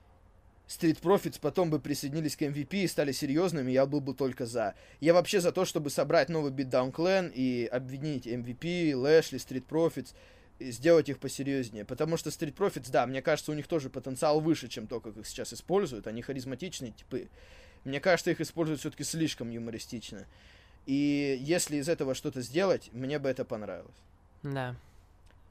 Street 0.67 0.99
Profits 1.01 1.39
потом 1.41 1.69
бы 1.69 1.79
присоединились 1.79 2.35
к 2.35 2.41
MVP 2.41 2.83
и 2.83 2.87
стали 2.87 3.11
серьезными, 3.11 3.71
я 3.71 3.85
был 3.85 4.01
бы 4.01 4.13
только 4.13 4.45
за. 4.45 4.75
Я 4.99 5.13
вообще 5.13 5.39
за 5.39 5.51
то, 5.51 5.65
чтобы 5.65 5.89
собрать 5.89 6.29
новый 6.29 6.51
Beatdown 6.51 6.91
Clan 6.91 7.31
и 7.33 7.65
объединить 7.65 8.27
MVP, 8.27 8.95
Лэшли, 8.95 9.37
Street 9.37 9.65
Profits, 9.67 10.13
сделать 10.59 11.09
их 11.09 11.19
посерьезнее. 11.19 11.85
Потому 11.85 12.17
что 12.17 12.29
Street 12.29 12.53
Profits, 12.53 12.89
да, 12.91 13.05
мне 13.05 13.21
кажется, 13.21 13.51
у 13.51 13.55
них 13.55 13.67
тоже 13.67 13.89
потенциал 13.89 14.39
выше, 14.39 14.67
чем 14.67 14.87
то, 14.87 14.99
как 14.99 15.17
их 15.17 15.27
сейчас 15.27 15.53
используют. 15.53 16.07
Они 16.07 16.21
харизматичные 16.21 16.91
типы. 16.91 17.27
Мне 17.83 17.99
кажется, 17.99 18.31
их 18.31 18.41
используют 18.41 18.79
все-таки 18.79 19.03
слишком 19.03 19.49
юмористично. 19.49 20.25
И 20.85 21.37
если 21.41 21.77
из 21.77 21.89
этого 21.89 22.15
что-то 22.15 22.41
сделать, 22.41 22.89
мне 22.93 23.19
бы 23.19 23.29
это 23.29 23.45
понравилось. 23.45 23.95
Да. 24.43 24.75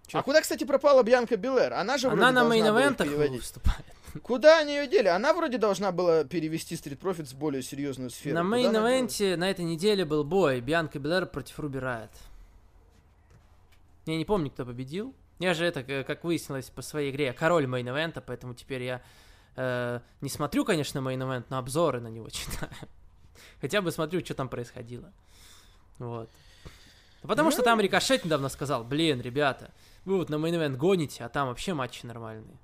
Чё? 0.06 0.18
А 0.18 0.22
куда, 0.22 0.40
кстати, 0.40 0.64
пропала 0.64 1.02
Бьянка 1.02 1.36
Белэр? 1.36 1.74
Она 1.74 1.98
же 1.98 2.08
Она 2.08 2.30
на 2.30 2.44
Main 2.44 2.66
Event 2.66 2.92
ах 2.92 3.08
выступает. 3.08 3.84
Куда 4.22 4.60
они 4.60 4.74
ее 4.74 4.86
дели? 4.86 5.08
Она 5.08 5.34
вроде 5.34 5.58
должна 5.58 5.92
была 5.92 6.24
перевести 6.24 6.74
Street 6.74 6.98
Profits 6.98 7.34
в 7.34 7.34
более 7.34 7.62
серьезную 7.62 8.10
сферу. 8.10 8.34
На 8.34 8.42
Main 8.42 8.80
Event 8.80 9.27
е 9.27 9.36
на 9.36 9.50
этой 9.50 9.64
неделе 9.64 10.04
был 10.04 10.24
бой 10.24 10.60
Бианка 10.60 10.98
Белэр 10.98 11.26
против 11.26 11.58
Руби 11.58 11.78
Райотт. 11.78 12.10
Я 14.06 14.16
не 14.16 14.24
помню, 14.24 14.50
кто 14.50 14.64
победил. 14.64 15.14
Я 15.38 15.52
же 15.52 15.66
это, 15.66 15.80
э, 15.80 16.04
как 16.04 16.24
выяснилось 16.24 16.70
по 16.70 16.80
своей 16.80 17.10
игре, 17.10 17.26
я 17.26 17.32
король 17.32 17.66
Main 17.66 17.87
Event 17.87 18.12
а, 18.12 18.22
поэтому 18.24 18.54
теперь 18.54 18.82
я 18.84 19.02
э, 19.56 20.00
не 20.20 20.30
смотрю, 20.30 20.64
конечно, 20.64 21.00
Main 21.00 21.19
Event, 21.19 21.46
но 21.50 21.58
обзоры 21.58 22.00
на 22.00 22.08
него 22.08 22.28
читаю. 22.30 22.72
Хотя 23.60 23.82
бы 23.82 23.92
смотрю, 23.92 24.24
что 24.24 24.34
там 24.34 24.48
происходило. 24.48 25.12
Вот. 25.98 26.30
Ну, 27.22 27.28
Потому 27.28 27.50
что 27.50 27.62
там 27.62 27.80
Рикошет 27.80 28.24
недавно 28.24 28.48
сказал, 28.48 28.84
блин, 28.84 29.20
ребята, 29.20 29.72
вы 30.04 30.16
вот 30.16 30.30
на 30.30 30.36
Main 30.36 30.54
Event 30.54 30.76
гоните, 30.76 31.24
а 31.24 31.28
там 31.28 31.48
вообще 31.48 31.74
матчи 31.74 32.06
нормальные. 32.06 32.56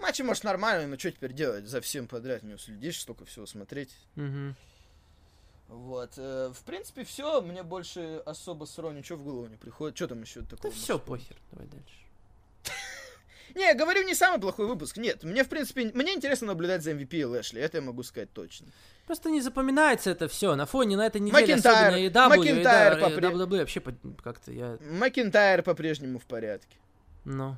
Матчи, 0.00 0.22
может, 0.22 0.44
нормальные, 0.44 0.86
но 0.86 0.98
что 0.98 1.10
теперь 1.12 1.32
делать? 1.32 1.66
За 1.66 1.80
всем 1.80 2.08
подряд 2.08 2.42
не 2.42 2.54
уследишь, 2.54 3.00
столько 3.00 3.24
всего 3.24 3.46
смотреть. 3.46 3.94
Мгм. 4.16 4.56
Вот. 5.72 6.12
э, 6.18 6.52
в 6.54 6.64
принципе, 6.64 7.02
все. 7.04 7.40
Мне 7.40 7.62
больше 7.62 8.22
особо 8.26 8.66
с 8.66 8.78
Ро 8.78 8.92
ничего 8.92 9.18
в 9.18 9.22
голову 9.24 9.46
не 9.46 9.56
приходит. 9.56 9.96
Что 9.96 10.08
там 10.08 10.20
еще 10.22 10.40
Да 10.40 10.56
такого? 10.56 10.74
все, 10.74 10.98
похер, 10.98 11.36
давай 11.50 11.66
дальше. 11.66 11.96
Не, 13.54 13.74
говорю, 13.74 14.02
не 14.06 14.14
самый 14.14 14.40
плохой 14.40 14.66
выпуск. 14.66 14.96
Нет, 14.96 15.24
мне, 15.24 15.44
в 15.44 15.48
принципе, 15.48 15.90
мне 15.94 16.14
интересно 16.14 16.48
наблюдать 16.48 16.82
за 16.82 16.92
MVP 16.92 17.16
и 17.18 17.24
Лэшли. 17.24 17.60
Это 17.60 17.78
я 17.78 17.82
могу 17.82 18.02
сказать 18.02 18.32
точно. 18.32 18.68
Просто 19.06 19.30
не 19.30 19.40
запоминается 19.42 20.10
это 20.10 20.26
все. 20.28 20.54
На 20.56 20.64
фоне 20.64 20.96
на 20.96 21.06
этой 21.06 21.20
неделе, 21.20 21.40
Макентайр, 21.40 21.88
особенно 21.88 22.00
и 22.00 22.08
W, 22.08 22.28
Макентайр 22.28 22.92
и 22.96 23.00
да, 23.00 23.08
попри- 23.08 23.26
WWE 23.28 23.58
вообще 23.58 23.82
как-то 24.22 24.52
я... 24.52 24.78
Макинтайр 24.90 25.62
по-прежнему 25.62 26.18
в 26.18 26.24
порядке. 26.24 26.76
Ну... 27.24 27.56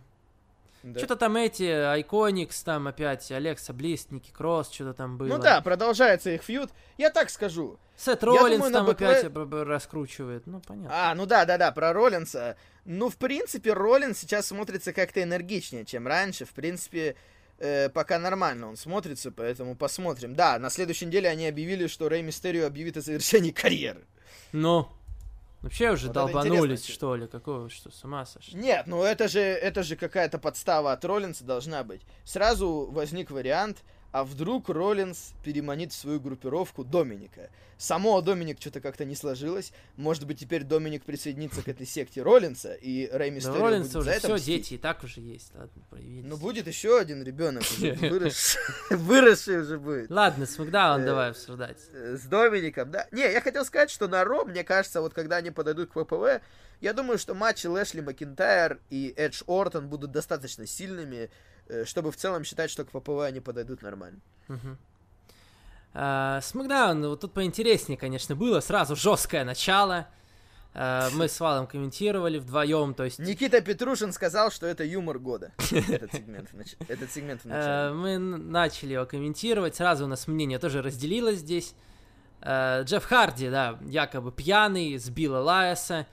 Да. 0.84 0.98
Что-то 0.98 1.16
там 1.16 1.34
эти, 1.38 1.62
Айконикс, 1.62 2.62
там 2.62 2.86
опять, 2.88 3.32
Алекса 3.32 3.72
Блист, 3.72 4.10
Ники 4.10 4.30
Кросс, 4.30 4.70
что-то 4.70 4.92
там 4.92 5.16
было. 5.16 5.28
Ну 5.28 5.38
да, 5.38 5.62
продолжается 5.62 6.28
их 6.30 6.42
фьюд. 6.42 6.68
Я 6.98 7.08
так 7.08 7.30
скажу. 7.30 7.78
Сет 7.96 8.20
думаю, 8.20 8.40
Роллинс 8.42 8.64
на 8.66 8.70
там 8.70 8.86
БК 8.86 9.08
опять 9.08 9.32
б- 9.32 9.64
раскручивает. 9.64 10.46
Ну, 10.46 10.60
понятно. 10.60 10.90
А, 10.92 11.14
ну 11.14 11.24
да, 11.24 11.46
да, 11.46 11.56
да, 11.56 11.72
про 11.72 11.94
Роллинса. 11.94 12.58
Ну, 12.84 13.08
в 13.08 13.16
принципе, 13.16 13.72
Роллинс 13.72 14.18
сейчас 14.18 14.48
смотрится 14.48 14.92
как-то 14.92 15.22
энергичнее, 15.22 15.86
чем 15.86 16.06
раньше. 16.06 16.44
В 16.44 16.50
принципе, 16.50 17.16
э, 17.58 17.88
пока 17.88 18.18
нормально 18.18 18.68
он 18.68 18.76
смотрится, 18.76 19.30
поэтому 19.30 19.76
посмотрим. 19.76 20.34
Да, 20.34 20.58
на 20.58 20.68
следующей 20.68 21.06
неделе 21.06 21.30
они 21.30 21.46
объявили, 21.48 21.86
что 21.86 22.10
Рэй 22.10 22.20
Мистерио 22.20 22.66
объявит 22.66 22.98
о 22.98 23.00
завершении 23.00 23.50
карьеры. 23.52 24.04
Ну, 24.52 24.86
вообще 25.64 25.90
уже 25.90 26.06
Вот 26.06 26.12
долбанулись, 26.14 26.86
что 26.86 27.16
ли? 27.16 27.26
Какого, 27.26 27.68
что, 27.68 27.90
с 27.90 28.04
ума 28.04 28.24
сошли? 28.26 28.58
Нет, 28.58 28.86
ну 28.86 29.02
это 29.02 29.28
же, 29.28 29.40
это 29.40 29.82
же 29.82 29.96
какая-то 29.96 30.38
подстава 30.38 30.92
от 30.92 31.04
Роллинса 31.04 31.44
должна 31.44 31.82
быть. 31.82 32.02
Сразу 32.24 32.88
возник 32.90 33.30
вариант 33.30 33.78
а 34.14 34.22
вдруг 34.22 34.68
Роллинс 34.68 35.32
переманит 35.42 35.90
в 35.90 35.96
свою 35.96 36.20
группировку 36.20 36.84
Доминика. 36.84 37.50
Само 37.78 38.20
Доминик 38.20 38.60
что-то 38.60 38.80
как-то 38.80 39.04
не 39.04 39.16
сложилось. 39.16 39.72
Может 39.96 40.24
быть, 40.24 40.38
теперь 40.38 40.62
Доминик 40.62 41.02
присоединится 41.02 41.62
к 41.62 41.68
этой 41.68 41.84
секте 41.84 42.22
Роллинса, 42.22 42.74
и 42.74 43.08
Рэй 43.10 43.32
Мистерио 43.32 43.54
Да 43.58 43.60
Роллинс 43.64 43.86
будет 43.88 43.96
уже 43.96 44.04
за 44.04 44.10
это 44.12 44.20
все, 44.28 44.34
мстить. 44.36 44.46
дети 44.46 44.74
и 44.74 44.78
так 44.78 45.02
уже 45.02 45.20
есть. 45.20 45.50
Ладно, 45.56 45.82
появились. 45.90 46.30
Ну, 46.30 46.36
будет 46.36 46.68
еще 46.68 46.96
один 46.96 47.24
ребенок, 47.24 47.64
выросший, 47.78 48.60
выросший 48.90 49.62
уже 49.62 49.80
будет. 49.80 50.08
Ладно, 50.12 50.46
Смакдаун 50.46 51.00
Э, 51.00 51.06
давай 51.06 51.30
обсуждать. 51.30 51.78
Э, 51.92 52.16
С 52.16 52.22
Домиником, 52.22 52.92
да. 52.92 53.08
Не, 53.10 53.22
я 53.22 53.40
хотел 53.40 53.64
сказать, 53.64 53.90
что 53.90 54.06
на 54.06 54.22
Ро, 54.22 54.44
мне 54.44 54.62
кажется, 54.62 55.00
вот 55.00 55.12
когда 55.12 55.38
они 55.38 55.50
подойдут 55.50 55.90
к 55.90 56.00
ВПВ, 56.00 56.40
я 56.80 56.92
думаю, 56.92 57.18
что 57.18 57.34
матчи 57.34 57.66
Лэшли 57.66 58.00
Макинтайр 58.00 58.78
и 58.90 59.12
Эдж 59.16 59.42
Ортон 59.48 59.88
будут 59.88 60.12
достаточно 60.12 60.68
сильными, 60.68 61.30
чтобы 61.84 62.12
в 62.12 62.16
целом 62.16 62.44
считать, 62.44 62.70
что 62.70 62.84
к 62.84 62.90
ВПВ 62.90 63.20
они 63.24 63.40
подойдут 63.40 63.82
нормально. 63.82 64.20
А, 65.96 66.40
Смакдаун, 66.42 67.06
вот 67.06 67.20
тут 67.20 67.32
поинтереснее, 67.32 67.96
конечно, 67.96 68.34
было. 68.34 68.60
Сразу 68.60 68.96
жесткое 68.96 69.44
начало. 69.44 70.08
А, 70.74 71.08
Мы 71.14 71.28
с 71.28 71.38
Валом 71.38 71.68
комментировали 71.68 72.38
вдвоем, 72.38 72.94
то 72.94 73.04
есть 73.04 73.20
Никита 73.20 73.60
Петрушин 73.60 74.12
сказал, 74.12 74.50
что 74.50 74.66
это 74.66 74.82
юмор 74.82 75.20
года. 75.20 75.52
Этот 75.70 76.12
сегмент, 76.12 76.50
в 76.50 76.54
нач- 76.54 76.76
этот 76.88 77.12
сегмент 77.12 77.42
в 77.44 77.46
э, 77.46 77.50
начале. 77.50 77.94
мы 77.94 78.18
начали 78.18 78.94
его 78.94 79.06
комментировать. 79.06 79.76
Сразу 79.76 80.04
у 80.04 80.08
нас 80.08 80.26
мнение 80.26 80.58
тоже 80.58 80.82
разделилось 80.82 81.38
здесь. 81.38 81.74
Э, 82.40 82.82
Джефф 82.82 83.04
Харди, 83.04 83.48
да, 83.50 83.78
якобы 83.82 84.32
пьяный, 84.32 84.98
сбил 84.98 85.36
Элайаса. 85.36 86.06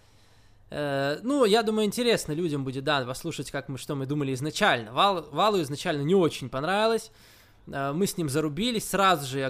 Э, 0.71 1.19
Ну, 1.21 1.45
я 1.45 1.61
думаю, 1.63 1.85
интересно 1.85 2.31
людям 2.31 2.63
будет, 2.63 2.83
да, 2.83 3.05
послушать, 3.05 3.51
как 3.51 3.69
мы, 3.69 3.77
что 3.77 3.95
мы 3.95 4.05
думали 4.05 4.33
изначально. 4.33 4.91
Вал, 4.93 5.27
Валу 5.31 5.61
изначально 5.61 6.01
не 6.01 6.15
очень 6.15 6.49
понравилось. 6.49 7.11
Э, 7.67 7.91
Мы 7.91 8.07
с 8.07 8.17
ним 8.17 8.29
зарубились 8.29 8.89
сразу 8.89 9.27
же, 9.27 9.39
я 9.39 9.49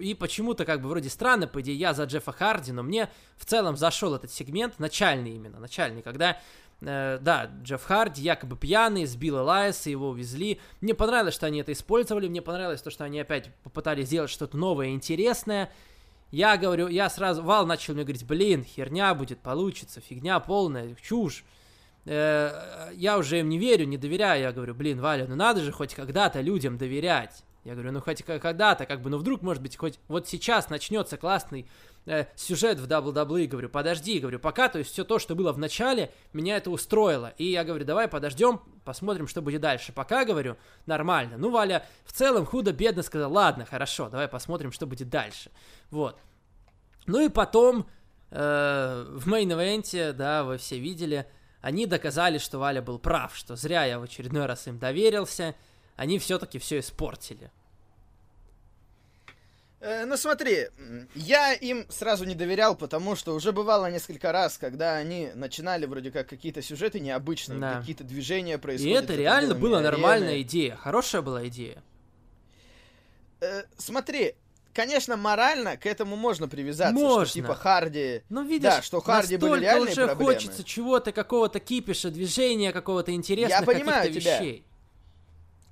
и 0.00 0.14
почему-то 0.14 0.64
как 0.64 0.80
бы 0.80 0.88
вроде 0.88 1.10
странно, 1.10 1.46
по 1.46 1.60
идее, 1.60 1.76
я 1.76 1.92
за 1.92 2.04
Джеффа 2.04 2.32
Харди, 2.32 2.72
но 2.72 2.82
мне 2.82 3.10
в 3.36 3.44
целом 3.44 3.76
зашел 3.76 4.14
этот 4.14 4.32
сегмент, 4.32 4.78
начальный 4.78 5.32
именно, 5.32 5.58
начальный, 5.60 6.00
когда, 6.00 6.40
э, 6.80 7.18
да, 7.20 7.50
Джефф 7.62 7.84
Харди 7.84 8.22
якобы 8.22 8.56
пьяный, 8.56 9.04
сбил 9.04 9.38
Элайса, 9.38 9.90
его 9.90 10.08
увезли. 10.08 10.58
Мне 10.80 10.94
понравилось, 10.94 11.34
что 11.34 11.46
они 11.46 11.60
это 11.60 11.72
использовали, 11.72 12.28
мне 12.28 12.40
понравилось 12.40 12.80
то, 12.80 12.90
что 12.90 13.04
они 13.04 13.20
опять 13.20 13.54
попытались 13.62 14.06
сделать 14.06 14.30
что-то 14.30 14.56
новое 14.56 14.86
и 14.88 14.94
интересное. 14.94 15.70
Я 16.30 16.56
говорю, 16.58 16.88
я 16.88 17.08
сразу, 17.08 17.42
Вал 17.42 17.66
начал 17.66 17.94
мне 17.94 18.02
говорить, 18.02 18.26
блин, 18.26 18.64
херня 18.64 19.14
будет, 19.14 19.40
получится, 19.40 20.00
фигня 20.00 20.38
полная, 20.40 20.94
чушь. 21.00 21.44
Э, 22.04 22.90
я 22.94 23.18
уже 23.18 23.40
им 23.40 23.48
не 23.48 23.58
верю, 23.58 23.86
не 23.86 23.96
доверяю. 23.96 24.42
Я 24.42 24.52
говорю, 24.52 24.74
блин, 24.74 25.00
Валя, 25.00 25.26
ну 25.26 25.36
надо 25.36 25.62
же 25.62 25.72
хоть 25.72 25.94
когда-то 25.94 26.40
людям 26.40 26.76
доверять. 26.76 27.44
Я 27.64 27.74
говорю, 27.74 27.92
ну 27.92 28.00
хоть 28.00 28.22
когда-то, 28.22 28.86
как 28.86 29.02
бы, 29.02 29.10
ну 29.10 29.18
вдруг, 29.18 29.42
может 29.42 29.62
быть, 29.62 29.76
хоть 29.76 29.98
вот 30.08 30.28
сейчас 30.28 30.70
начнется 30.70 31.16
классный 31.16 31.66
э, 32.08 32.26
сюжет 32.34 32.80
в 32.80 32.86
WWE, 32.86 33.46
говорю, 33.46 33.68
подожди, 33.68 34.18
говорю, 34.18 34.40
пока, 34.40 34.68
то 34.68 34.78
есть 34.78 34.90
все 34.92 35.04
то, 35.04 35.18
что 35.18 35.34
было 35.34 35.52
в 35.52 35.58
начале, 35.58 36.10
меня 36.32 36.56
это 36.56 36.70
устроило. 36.70 37.34
И 37.36 37.44
я 37.44 37.64
говорю, 37.64 37.84
давай 37.84 38.08
подождем, 38.08 38.60
посмотрим, 38.84 39.28
что 39.28 39.42
будет 39.42 39.60
дальше. 39.60 39.92
Пока, 39.92 40.24
говорю, 40.24 40.56
нормально. 40.86 41.36
Ну, 41.36 41.50
Валя 41.50 41.86
в 42.04 42.12
целом 42.12 42.46
худо-бедно 42.46 43.02
сказал, 43.02 43.32
ладно, 43.32 43.64
хорошо, 43.66 44.08
давай 44.08 44.26
посмотрим, 44.26 44.72
что 44.72 44.86
будет 44.86 45.10
дальше. 45.10 45.50
Вот. 45.90 46.18
Ну 47.06 47.20
и 47.20 47.28
потом 47.28 47.86
э, 48.30 49.06
в 49.10 49.28
мейн-эвенте, 49.28 50.12
да, 50.12 50.44
вы 50.44 50.56
все 50.58 50.78
видели, 50.78 51.26
они 51.60 51.86
доказали, 51.86 52.38
что 52.38 52.58
Валя 52.58 52.80
был 52.82 52.98
прав, 52.98 53.36
что 53.36 53.56
зря 53.56 53.84
я 53.84 53.98
в 53.98 54.02
очередной 54.02 54.46
раз 54.46 54.66
им 54.66 54.78
доверился, 54.78 55.54
они 55.96 56.18
все-таки 56.18 56.58
все 56.58 56.78
испортили. 56.78 57.50
Э, 59.80 60.04
Ну 60.06 60.16
смотри, 60.16 60.68
я 61.14 61.52
им 61.52 61.86
сразу 61.90 62.24
не 62.24 62.34
доверял, 62.34 62.74
потому 62.74 63.14
что 63.16 63.34
уже 63.34 63.52
бывало 63.52 63.90
несколько 63.90 64.32
раз, 64.32 64.58
когда 64.58 64.96
они 64.96 65.30
начинали 65.34 65.86
вроде 65.86 66.10
как 66.10 66.28
какие-то 66.28 66.62
сюжеты 66.62 66.98
необычные, 67.00 67.60
Да. 67.60 67.78
какие-то 67.80 68.04
движения 68.04 68.54
И 68.54 68.58
происходят. 68.58 69.04
это 69.04 69.12
за 69.14 69.18
реально 69.20 69.54
была 69.54 69.78
арены. 69.78 69.90
нормальная 69.92 70.40
идея, 70.42 70.74
хорошая 70.76 71.22
была 71.22 71.46
идея. 71.48 71.82
Э, 73.40 73.62
Смотри, 73.76 74.34
конечно, 74.74 75.16
морально 75.16 75.76
к 75.76 75.86
этому 75.86 76.16
можно 76.16 76.48
привязаться, 76.48 76.94
Можно. 77.00 77.26
что 77.26 77.34
типа 77.34 77.54
Харди... 77.54 78.22
Ну, 78.28 78.42
видишь, 78.44 78.62
Да, 78.74 78.82
что 78.82 79.00
Харди 79.00 79.36
были 79.36 79.60
реальные 79.62 79.92
уже 79.92 80.06
проблемы. 80.06 80.32
хочется 80.34 80.64
чего-то, 80.64 81.12
какого-то 81.12 81.60
кипиша, 81.60 82.10
движения, 82.10 82.72
какого-то 82.72 83.12
интересных 83.12 83.64
понимаю 83.64 84.02
каких-то 84.08 84.20
тебя. 84.20 84.40
вещей. 84.40 84.64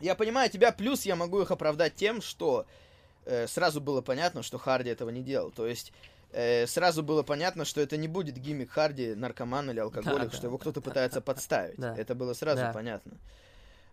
Я 0.01 0.15
понимаю 0.15 0.49
тебя, 0.51 0.71
плюс 0.73 1.03
я 1.07 1.17
могу 1.17 1.41
их 1.43 1.51
оправдать 1.51 1.95
тем, 1.97 2.21
что 2.23 2.67
э, 3.27 3.47
сразу 3.47 3.81
было 3.81 4.01
понятно, 4.01 4.43
что 4.43 4.59
Харди 4.59 4.91
этого 4.91 5.11
не 5.11 5.23
делал. 5.23 5.51
То 5.51 5.67
есть 5.67 5.93
э, 6.33 6.67
сразу 6.67 7.03
было 7.03 7.23
понятно, 7.23 7.65
что 7.65 7.81
это 7.81 7.97
не 7.97 8.09
будет 8.09 8.37
гиммик 8.39 8.71
Харди, 8.71 9.15
наркоман 9.15 9.71
или 9.71 9.81
алкоголик, 9.81 10.31
Да, 10.31 10.33
что 10.33 10.43
да, 10.43 10.49
его 10.49 10.59
кто-то 10.59 10.81
да, 10.81 10.91
пытается 10.91 11.21
подставить. 11.21 11.79
Это 11.79 12.15
было 12.15 12.33
сразу 12.33 12.63
понятно. 12.73 13.13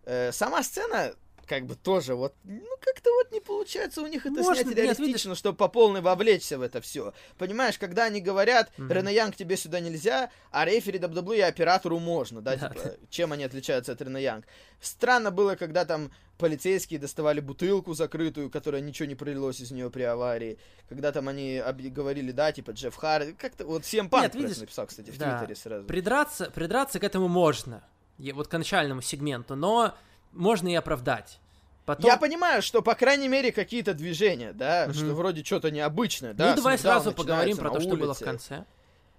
Э, 0.06 0.32
сама 0.32 0.64
сцена 0.64 1.14
как 1.48 1.66
бы 1.66 1.76
тоже 1.76 2.16
вот, 2.16 2.34
ну 2.44 2.62
как-то 2.80 3.12
вот 3.12 3.32
не 3.32 3.40
получается 3.40 4.02
у 4.02 4.08
них 4.08 4.26
это 4.26 4.36
Можно, 4.36 4.56
снять 4.56 4.68
нет, 4.68 4.78
реалистично, 4.78 5.36
чтобы 5.36 5.58
по 5.58 5.68
полной 5.68 6.02
вовлечься 6.02 6.58
в 6.58 6.62
это 6.62 6.82
все. 6.82 7.14
Понимаешь, 7.38 7.78
когда 7.78 8.06
они 8.06 8.22
говорят, 8.22 8.72
Мгм. 8.78 8.92
Рене 8.92 9.14
Янг 9.16 9.36
тебе 9.36 9.58
сюда 9.58 9.80
нельзя, 9.80 10.32
а 10.52 10.66
рефери 10.66 11.00
WWE 11.00 11.38
и 11.38 11.42
оператору 11.42 12.00
можно, 12.00 12.42
да, 12.42 12.56
Да. 12.56 12.70
типа, 12.70 12.82
чем 13.10 13.32
они 13.34 13.44
отличаются 13.44 13.92
от 13.92 14.02
Рене 14.02 14.24
Янг. 14.24 14.46
Странно 14.80 15.32
было, 15.32 15.56
когда 15.56 15.86
там 15.86 16.12
полицейские 16.38 17.00
доставали 17.00 17.40
бутылку 17.40 17.94
закрытую, 17.94 18.50
которая 18.50 18.82
ничего 18.82 19.08
не 19.08 19.16
пролилось 19.16 19.60
из 19.62 19.72
нее 19.72 19.90
при 19.90 20.04
аварии. 20.04 20.58
Когда 20.90 21.12
там 21.12 21.28
они 21.30 21.62
говорили, 21.90 22.32
да, 22.32 22.52
типа 22.52 22.72
Джефф 22.72 22.96
Харди. 22.96 23.34
Как-то 23.34 23.66
вот 23.66 23.86
всем 23.86 24.10
Панк 24.10 24.24
Нет, 24.34 24.36
видишь, 24.36 24.58
написал, 24.58 24.88
кстати, 24.88 25.12
в 25.12 25.18
да. 25.18 25.38
Твиттере 25.38 25.56
сразу. 25.56 25.88
Придраться, 25.88 26.50
придраться 26.52 27.00
к 27.00 27.04
этому 27.04 27.28
можно, 27.28 27.84
вот 28.18 28.48
к 28.48 28.58
начальному 28.58 29.02
сегменту, 29.02 29.56
но 29.56 29.96
можно 30.34 30.68
и 30.68 30.76
оправдать. 30.76 31.40
Потом... 31.86 32.06
Я 32.10 32.18
понимаю, 32.18 32.62
что, 32.62 32.82
по 32.82 32.96
крайней 32.96 33.28
мере, 33.28 33.52
какие-то 33.52 33.94
движения, 33.94 34.54
да, 34.54 34.86
Мгм. 34.88 34.94
что 34.94 35.06
вроде 35.14 35.44
что-то 35.44 35.70
необычное, 35.70 36.32
ну 36.32 36.38
да. 36.38 36.54
и 36.54 36.56
давай 36.56 36.78
сразу 36.78 37.12
поговорим 37.12 37.58
про 37.58 37.70
то, 37.72 37.80
что 37.82 37.96
было 37.96 38.14
в 38.14 38.18
улице. 38.18 38.26
конце. 38.26 38.66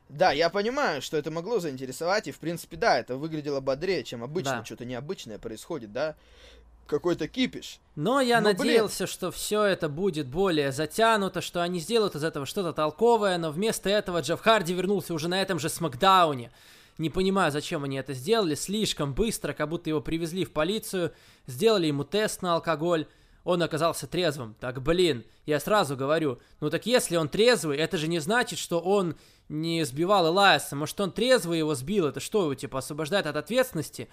Да, 0.09 0.33
я 0.33 0.49
понимаю, 0.51 1.03
что 1.03 1.17
это 1.17 1.31
могло 1.31 1.59
заинтересовать, 1.61 2.27
и, 2.29 2.33
в 2.33 2.39
принципе, 2.39 2.77
да, 2.77 2.99
это 2.99 3.17
выглядело 3.17 3.61
бодрее, 3.61 4.03
чем 4.05 4.23
обычно, 4.23 4.59
Да. 4.59 4.65
что-то 4.65 4.85
необычное 4.85 5.39
происходит, 5.39 5.93
да. 5.93 6.15
Какой-то 6.87 7.29
кипиш. 7.29 7.79
Но 7.97 8.21
я 8.21 8.41
Ну, 8.43 8.49
блин. 8.49 8.59
надеялся, 8.59 9.07
что 9.07 9.31
все 9.31 9.63
это 9.63 9.89
будет 9.89 10.27
более 10.27 10.71
затянуто, 10.73 11.41
что 11.41 11.63
они 11.63 11.81
сделают 11.81 12.15
из 12.15 12.23
этого 12.25 12.45
что-то 12.45 12.75
толковое, 12.75 13.39
но 13.39 13.51
вместо 13.51 13.89
этого 13.89 14.21
Джефф 14.21 14.41
Харди 14.41 14.75
вернулся 14.75 15.15
уже 15.15 15.29
на 15.29 15.41
этом 15.41 15.59
же 15.59 15.71
Смакдауне. 15.71 16.51
Не 16.99 17.11
понимаю, 17.11 17.51
зачем 17.51 17.85
они 17.85 17.97
это 17.97 18.15
сделали, 18.15 18.55
слишком 18.55 19.15
быстро, 19.15 19.53
как 19.53 19.69
будто 19.69 19.91
его 19.91 20.01
привезли 20.01 20.45
в 20.45 20.53
полицию, 20.53 21.13
сделали 21.47 21.87
ему 21.89 22.05
тест 22.05 22.41
на 22.41 22.55
алкоголь, 22.55 23.07
он 23.43 23.63
оказался 23.63 24.07
трезвым. 24.07 24.55
Так, 24.59 24.83
блин, 24.83 25.25
я 25.45 25.61
сразу 25.61 25.97
говорю, 25.97 26.41
ну 26.61 26.71
так 26.71 26.87
если 26.87 27.17
он 27.17 27.29
трезвый, 27.29 27.79
это 27.79 27.99
же 27.99 28.09
не 28.09 28.19
значит, 28.21 28.59
что 28.59 28.81
он 28.81 29.17
не 29.49 29.85
сбивал 29.85 30.29
Элайса. 30.29 30.77
Может, 30.77 31.01
он 31.01 31.13
трезвый 31.13 31.59
его 31.59 31.75
сбил, 31.75 32.07
это 32.07 32.21
что 32.21 32.43
его, 32.43 32.55
типа, 32.55 32.79
освобождает 32.79 33.27
от 33.27 33.37
ответственности? 33.37 34.09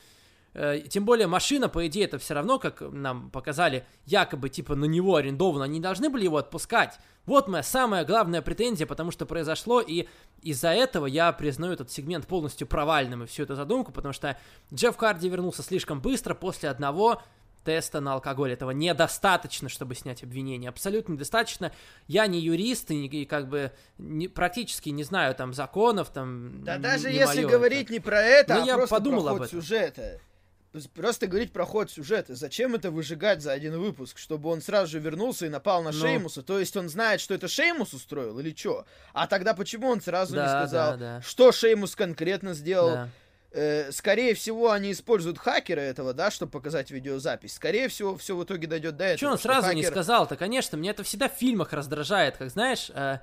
Э, 0.53 0.79
Тем 0.89 1.05
более 1.05 1.27
машина, 1.27 1.69
по 1.69 1.87
идее, 1.87 2.05
это 2.05 2.17
все 2.17 2.33
равно, 2.33 2.59
как 2.59 2.81
нам 2.81 3.29
показали, 3.29 3.85
якобы 4.05 4.49
типа 4.49 4.75
на 4.75 4.85
него 4.85 5.15
арендовано, 5.15 5.63
они 5.65 5.75
не 5.75 5.79
должны 5.79 6.09
были 6.09 6.23
его 6.25 6.37
отпускать. 6.37 6.99
Вот 7.25 7.47
моя 7.47 7.63
самая 7.63 8.03
главная 8.03 8.41
претензия, 8.41 8.85
потому 8.87 9.11
что 9.11 9.25
произошло, 9.25 9.79
и 9.79 10.07
из-за 10.41 10.69
этого 10.69 11.05
я 11.05 11.31
признаю 11.31 11.73
этот 11.73 11.91
сегмент 11.91 12.27
полностью 12.27 12.67
провальным 12.67 13.23
и 13.23 13.27
всю 13.27 13.43
эту 13.43 13.55
задумку, 13.55 13.91
потому 13.91 14.13
что 14.13 14.37
Джефф 14.73 14.97
Харди 14.97 15.29
вернулся 15.29 15.61
слишком 15.63 16.01
быстро 16.01 16.33
после 16.33 16.69
одного 16.69 17.21
теста 17.63 18.01
на 18.01 18.13
алкоголь. 18.13 18.51
Этого 18.51 18.71
недостаточно, 18.71 19.69
чтобы 19.69 19.93
снять 19.93 20.23
обвинение. 20.23 20.69
Абсолютно 20.69 21.13
недостаточно. 21.13 21.71
Я 22.07 22.25
не 22.25 22.39
юрист 22.39 22.89
и, 22.89 23.05
и 23.05 23.25
как 23.25 23.47
бы 23.49 23.71
не- 23.99 24.27
практически 24.27 24.89
не 24.89 25.03
знаю 25.03 25.35
там 25.35 25.53
законов, 25.53 26.09
там... 26.09 26.63
Да 26.63 26.79
даже 26.79 27.09
если 27.09 27.43
говорить 27.45 27.83
это. 27.83 27.93
не 27.93 27.99
про 27.99 28.19
это, 28.21 28.55
Ну, 28.55 28.63
а 28.63 28.65
я 28.65 28.77
просто 28.77 28.95
подумал 28.95 29.27
об 29.27 29.43
этом. 29.43 29.61
сюжета. 29.61 30.19
Просто 30.95 31.27
говорить 31.27 31.51
про 31.51 31.65
ход 31.65 31.91
сюжета. 31.91 32.33
Зачем 32.35 32.75
это 32.75 32.91
выжигать 32.91 33.41
за 33.41 33.51
один 33.51 33.77
выпуск? 33.77 34.17
Чтобы 34.17 34.49
он 34.49 34.61
сразу 34.61 34.89
же 34.91 34.99
вернулся 34.99 35.45
и 35.45 35.49
напал 35.49 35.83
на 35.83 35.91
Ну. 35.91 35.99
Шеймуса? 35.99 36.43
То 36.43 36.59
есть 36.59 36.77
он 36.77 36.87
знает, 36.87 37.19
что 37.19 37.33
это 37.33 37.47
Шеймус 37.49 37.93
устроил 37.93 38.39
или 38.39 38.55
что? 38.55 38.85
А 39.13 39.27
тогда 39.27 39.53
почему 39.53 39.89
он 39.89 39.99
сразу 40.01 40.31
не 40.33 40.37
Да, 40.39 40.61
сказал, 40.61 40.91
да, 40.93 40.97
да. 41.17 41.21
что 41.21 41.51
Шеймус 41.51 41.95
конкретно 41.95 42.53
сделал? 42.53 42.89
Да. 42.91 43.09
Э, 43.53 43.91
скорее 43.91 44.33
всего, 44.33 44.71
они 44.71 44.93
используют 44.93 45.37
хакера 45.37 45.81
этого, 45.81 46.13
да, 46.13 46.31
чтобы 46.31 46.53
показать 46.53 46.89
видеозапись. 46.89 47.53
Скорее 47.55 47.89
всего, 47.89 48.15
все 48.15 48.37
в 48.37 48.43
итоге 48.45 48.65
дойдет 48.65 48.95
до 48.95 49.03
этого. 49.03 49.17
Че 49.17 49.27
он 49.31 49.37
сразу 49.37 49.73
не 49.73 49.81
хакер- 49.83 49.87
сказал-то? 49.91 50.37
Конечно, 50.37 50.77
меня 50.77 50.91
это 50.91 51.03
всегда 51.03 51.27
в 51.27 51.33
фильмах 51.33 51.73
раздражает, 51.73 52.37
как 52.37 52.49
знаешь, 52.49 52.89
э, 52.93 53.17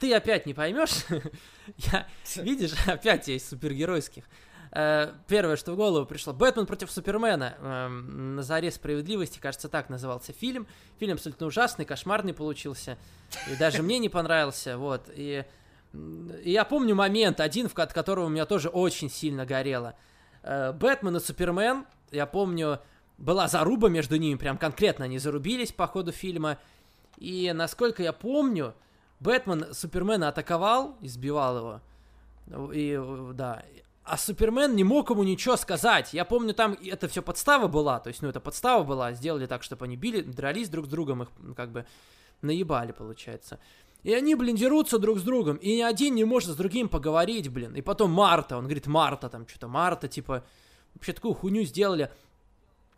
ты 0.00 0.12
опять 0.14 0.46
не 0.46 0.54
поймешь. 0.54 1.04
Я, 1.92 2.08
видишь, 2.42 2.72
опять 2.88 3.28
я 3.28 3.36
из 3.36 3.48
супергеройских. 3.48 4.24
Э, 4.72 5.12
первое, 5.26 5.56
что 5.56 5.72
в 5.72 5.76
голову 5.76 6.06
пришло, 6.06 6.32
Бэтмен 6.32 6.66
против 6.66 6.90
Супермена. 6.90 7.54
Э, 7.58 7.88
на 7.88 8.42
заре 8.42 8.70
справедливости, 8.70 9.38
кажется, 9.38 9.68
так 9.68 9.88
назывался 9.90 10.32
фильм. 10.32 10.66
Фильм 10.98 11.14
абсолютно 11.14 11.46
ужасный, 11.46 11.84
кошмарный 11.84 12.34
получился. 12.34 12.96
И 13.50 13.56
даже 13.56 13.82
мне 13.82 13.98
не 13.98 14.08
понравился, 14.08 14.78
вот. 14.78 15.08
И, 15.14 15.44
и 15.92 16.50
я 16.50 16.64
помню 16.64 16.94
момент 16.94 17.40
один, 17.40 17.68
от 17.74 17.92
которого 17.92 18.26
у 18.26 18.28
меня 18.28 18.46
тоже 18.46 18.68
очень 18.68 19.10
сильно 19.10 19.44
горело. 19.44 19.94
Э, 20.42 20.72
Бэтмен 20.72 21.16
и 21.16 21.20
Супермен, 21.20 21.84
я 22.12 22.26
помню, 22.26 22.80
была 23.18 23.48
заруба 23.48 23.88
между 23.88 24.16
ними, 24.16 24.36
прям 24.36 24.56
конкретно 24.56 25.04
они 25.06 25.18
зарубились 25.18 25.72
по 25.72 25.86
ходу 25.86 26.12
фильма. 26.12 26.58
И, 27.18 27.52
насколько 27.52 28.02
я 28.02 28.12
помню, 28.12 28.74
Бэтмен 29.18 29.74
Супермена 29.74 30.28
атаковал, 30.28 30.96
избивал 31.02 31.58
его. 31.58 31.80
И, 32.72 33.00
да, 33.34 33.62
а 34.04 34.16
Супермен 34.16 34.74
не 34.74 34.84
мог 34.84 35.10
ему 35.10 35.22
ничего 35.22 35.56
сказать. 35.56 36.12
Я 36.12 36.24
помню, 36.24 36.54
там 36.54 36.76
это 36.82 37.08
все 37.08 37.22
подстава 37.22 37.68
была, 37.68 38.00
то 38.00 38.08
есть, 38.08 38.22
ну, 38.22 38.28
это 38.28 38.40
подстава 38.40 38.82
была, 38.82 39.12
сделали 39.12 39.46
так, 39.46 39.62
чтобы 39.62 39.84
они 39.84 39.96
били, 39.96 40.20
дрались 40.22 40.68
друг 40.68 40.86
с 40.86 40.88
другом, 40.88 41.22
их 41.22 41.28
как 41.56 41.70
бы 41.70 41.86
наебали, 42.42 42.92
получается. 42.92 43.58
И 44.02 44.14
они, 44.14 44.34
блин, 44.34 44.56
дерутся 44.56 44.98
друг 44.98 45.18
с 45.18 45.22
другом, 45.22 45.56
и 45.56 45.76
ни 45.76 45.82
один 45.82 46.14
не 46.14 46.24
может 46.24 46.50
с 46.50 46.56
другим 46.56 46.88
поговорить, 46.88 47.50
блин. 47.50 47.74
И 47.76 47.82
потом 47.82 48.10
Марта, 48.10 48.56
он 48.56 48.64
говорит, 48.64 48.86
Марта, 48.86 49.28
там, 49.28 49.46
что-то 49.46 49.68
Марта, 49.68 50.08
типа, 50.08 50.42
вообще 50.94 51.12
такую 51.12 51.34
хуйню 51.34 51.64
сделали. 51.64 52.10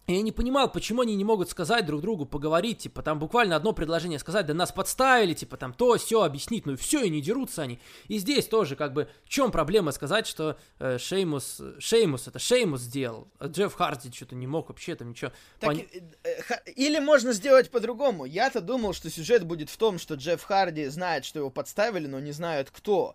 Я 0.08 0.20
не 0.20 0.32
понимал, 0.32 0.70
почему 0.70 1.02
они 1.02 1.14
не 1.14 1.24
могут 1.24 1.48
сказать 1.48 1.86
друг 1.86 2.00
другу, 2.00 2.26
поговорить, 2.26 2.78
типа, 2.78 3.02
там 3.02 3.20
буквально 3.20 3.54
одно 3.54 3.72
предложение 3.72 4.18
сказать, 4.18 4.46
да 4.46 4.54
нас 4.54 4.72
подставили, 4.72 5.32
типа, 5.32 5.56
там 5.56 5.72
то, 5.72 5.96
все 5.96 6.22
объяснить, 6.22 6.66
ну 6.66 6.72
и 6.72 6.76
все, 6.76 7.02
и 7.04 7.10
не 7.10 7.20
дерутся 7.20 7.62
они. 7.62 7.78
И 8.08 8.18
здесь 8.18 8.46
тоже, 8.46 8.74
как 8.74 8.94
бы, 8.94 9.08
в 9.24 9.28
чем 9.28 9.52
проблема 9.52 9.92
сказать, 9.92 10.26
что 10.26 10.58
э, 10.80 10.98
Шеймус, 10.98 11.62
Шеймус, 11.78 12.26
это 12.26 12.40
Шеймус 12.40 12.80
сделал, 12.80 13.28
а 13.38 13.46
Джефф 13.46 13.72
Харди 13.74 14.10
что-то 14.12 14.34
не 14.34 14.48
мог 14.48 14.70
вообще 14.70 14.96
там 14.96 15.10
ничего. 15.10 15.30
Так, 15.60 15.70
Пон... 15.70 15.78
Э, 15.78 16.02
э, 16.24 16.72
или 16.74 16.98
можно 16.98 17.32
сделать 17.32 17.70
по-другому. 17.70 18.24
Я-то 18.24 18.60
думал, 18.60 18.94
что 18.94 19.08
сюжет 19.08 19.44
будет 19.44 19.70
в 19.70 19.76
том, 19.76 20.00
что 20.00 20.14
Джефф 20.14 20.42
Харди 20.42 20.86
знает, 20.86 21.24
что 21.24 21.38
его 21.38 21.50
подставили, 21.50 22.08
но 22.08 22.18
не 22.18 22.32
знает 22.32 22.72
кто. 22.72 23.14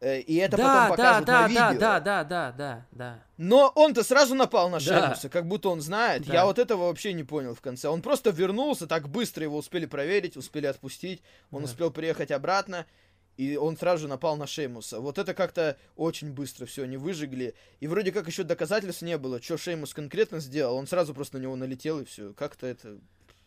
Э, 0.00 0.20
и 0.20 0.36
это 0.36 0.56
да, 0.56 0.88
потом 0.88 0.96
показывают 0.96 1.26
да, 1.26 1.42
на 1.42 1.48
видео. 1.48 1.80
Да, 1.80 2.00
да, 2.00 2.24
да, 2.24 2.52
да, 2.52 2.86
да. 2.90 3.24
Но 3.36 3.70
он-то 3.74 4.02
сразу 4.02 4.34
напал 4.34 4.70
на 4.70 4.80
Шеймуса, 4.80 5.24
да. 5.24 5.28
как 5.28 5.46
будто 5.46 5.68
он 5.68 5.82
знает. 5.82 6.26
Да. 6.26 6.32
Я 6.32 6.44
вот 6.46 6.58
этого 6.58 6.86
вообще 6.86 7.12
не 7.12 7.22
понял 7.22 7.54
в 7.54 7.60
конце. 7.60 7.88
Он 7.88 8.00
просто 8.00 8.30
вернулся, 8.30 8.86
так 8.86 9.08
быстро 9.08 9.44
его 9.44 9.58
успели 9.58 9.84
проверить, 9.84 10.38
успели 10.38 10.66
отпустить. 10.66 11.22
Он 11.50 11.60
да. 11.60 11.64
успел 11.66 11.90
приехать 11.90 12.30
обратно, 12.30 12.86
и 13.36 13.56
он 13.56 13.76
сразу 13.76 14.02
же 14.02 14.08
напал 14.08 14.38
на 14.38 14.46
Шеймуса. 14.46 15.00
Вот 15.00 15.18
это 15.18 15.34
как-то 15.34 15.76
очень 15.96 16.32
быстро 16.32 16.64
все 16.64 16.84
они 16.84 16.96
выжигли. 16.96 17.54
И 17.80 17.86
вроде 17.86 18.10
как 18.10 18.26
еще 18.26 18.42
доказательств 18.42 19.02
не 19.02 19.18
было, 19.18 19.42
что 19.42 19.58
Шеймус 19.58 19.92
конкретно 19.92 20.40
сделал. 20.40 20.76
Он 20.76 20.86
сразу 20.86 21.12
просто 21.12 21.36
на 21.36 21.42
него 21.42 21.56
налетел, 21.56 22.00
и 22.00 22.06
все. 22.06 22.32
Как-то 22.32 22.66
это 22.66 22.98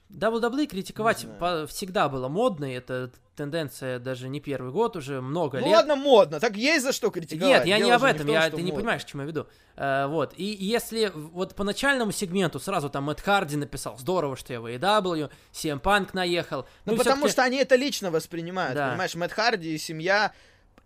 WWE 0.10 0.68
критиковать 0.68 1.26
по- 1.40 1.66
всегда 1.68 2.10
было 2.10 2.28
модно, 2.28 2.66
и 2.66 2.76
это 2.76 3.12
тенденция 3.36 4.00
даже 4.00 4.30
не 4.30 4.40
первый 4.40 4.72
год, 4.72 4.96
уже 4.96 5.22
много 5.22 5.60
ну, 5.60 5.66
лет. 5.66 5.72
Ну 5.72 5.76
ладно, 5.76 5.96
модно, 5.96 6.40
так 6.40 6.56
есть 6.56 6.84
за 6.84 6.92
что 6.92 7.10
критиковать. 7.10 7.60
Нет, 7.60 7.66
я 7.66 7.78
Дело 7.78 7.88
не 7.88 7.92
об 7.94 8.04
этом, 8.04 8.28
не 8.28 8.34
том, 8.34 8.34
я, 8.34 8.46
ты 8.46 8.52
модно. 8.52 8.66
не 8.66 8.72
понимаешь, 8.72 9.04
к 9.04 9.08
чему 9.08 9.24
я 9.24 9.28
веду. 9.28 9.48
Uh, 9.76 10.08
вот, 10.08 10.34
и 10.38 10.44
если 10.44 11.12
вот 11.16 11.56
по 11.56 11.64
начальному 11.64 12.12
сегменту 12.12 12.60
сразу 12.60 12.90
там 12.90 13.06
Мэтт 13.06 13.22
Харди 13.22 13.56
написал, 13.56 13.98
здорово, 13.98 14.36
что 14.36 14.54
я 14.54 14.62
в 14.62 14.68
AEW, 14.68 15.32
CM 15.52 15.82
Punk 15.82 16.10
наехал. 16.14 16.68
Ну, 16.86 16.92
ну 16.92 16.98
потому 16.98 17.28
что 17.28 17.44
они 17.44 17.58
это 17.58 17.76
лично 17.76 18.12
воспринимают, 18.12 18.76
да. 18.76 18.90
понимаешь, 18.90 19.16
Мэтт 19.16 19.34
Харди 19.34 19.74
и 19.74 19.78
семья 19.80 20.32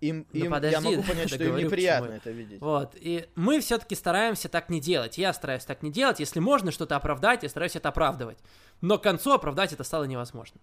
им, 0.01 0.27
ну, 0.31 0.45
им 0.45 0.51
подожди, 0.51 0.75
я 0.75 0.81
могу 0.81 1.03
понять, 1.07 1.29
что 1.33 1.43
им 1.43 1.55
неприятно 1.57 2.11
это 2.11 2.31
видеть. 2.31 2.61
Вот, 2.61 2.93
и 2.95 3.27
мы 3.35 3.59
все-таки 3.59 3.95
стараемся 3.95 4.49
так 4.49 4.69
не 4.69 4.79
делать. 4.79 5.17
Я 5.17 5.33
стараюсь 5.33 5.65
так 5.65 5.81
не 5.81 5.91
делать. 5.91 6.19
Если 6.19 6.39
можно 6.39 6.71
что-то 6.71 6.95
оправдать, 6.95 7.43
я 7.43 7.49
стараюсь 7.49 7.75
это 7.75 7.89
оправдывать. 7.89 8.37
Но 8.81 8.97
к 8.97 9.03
концу 9.03 9.33
оправдать 9.33 9.73
это 9.73 9.83
стало 9.83 10.03
невозможно. 10.03 10.59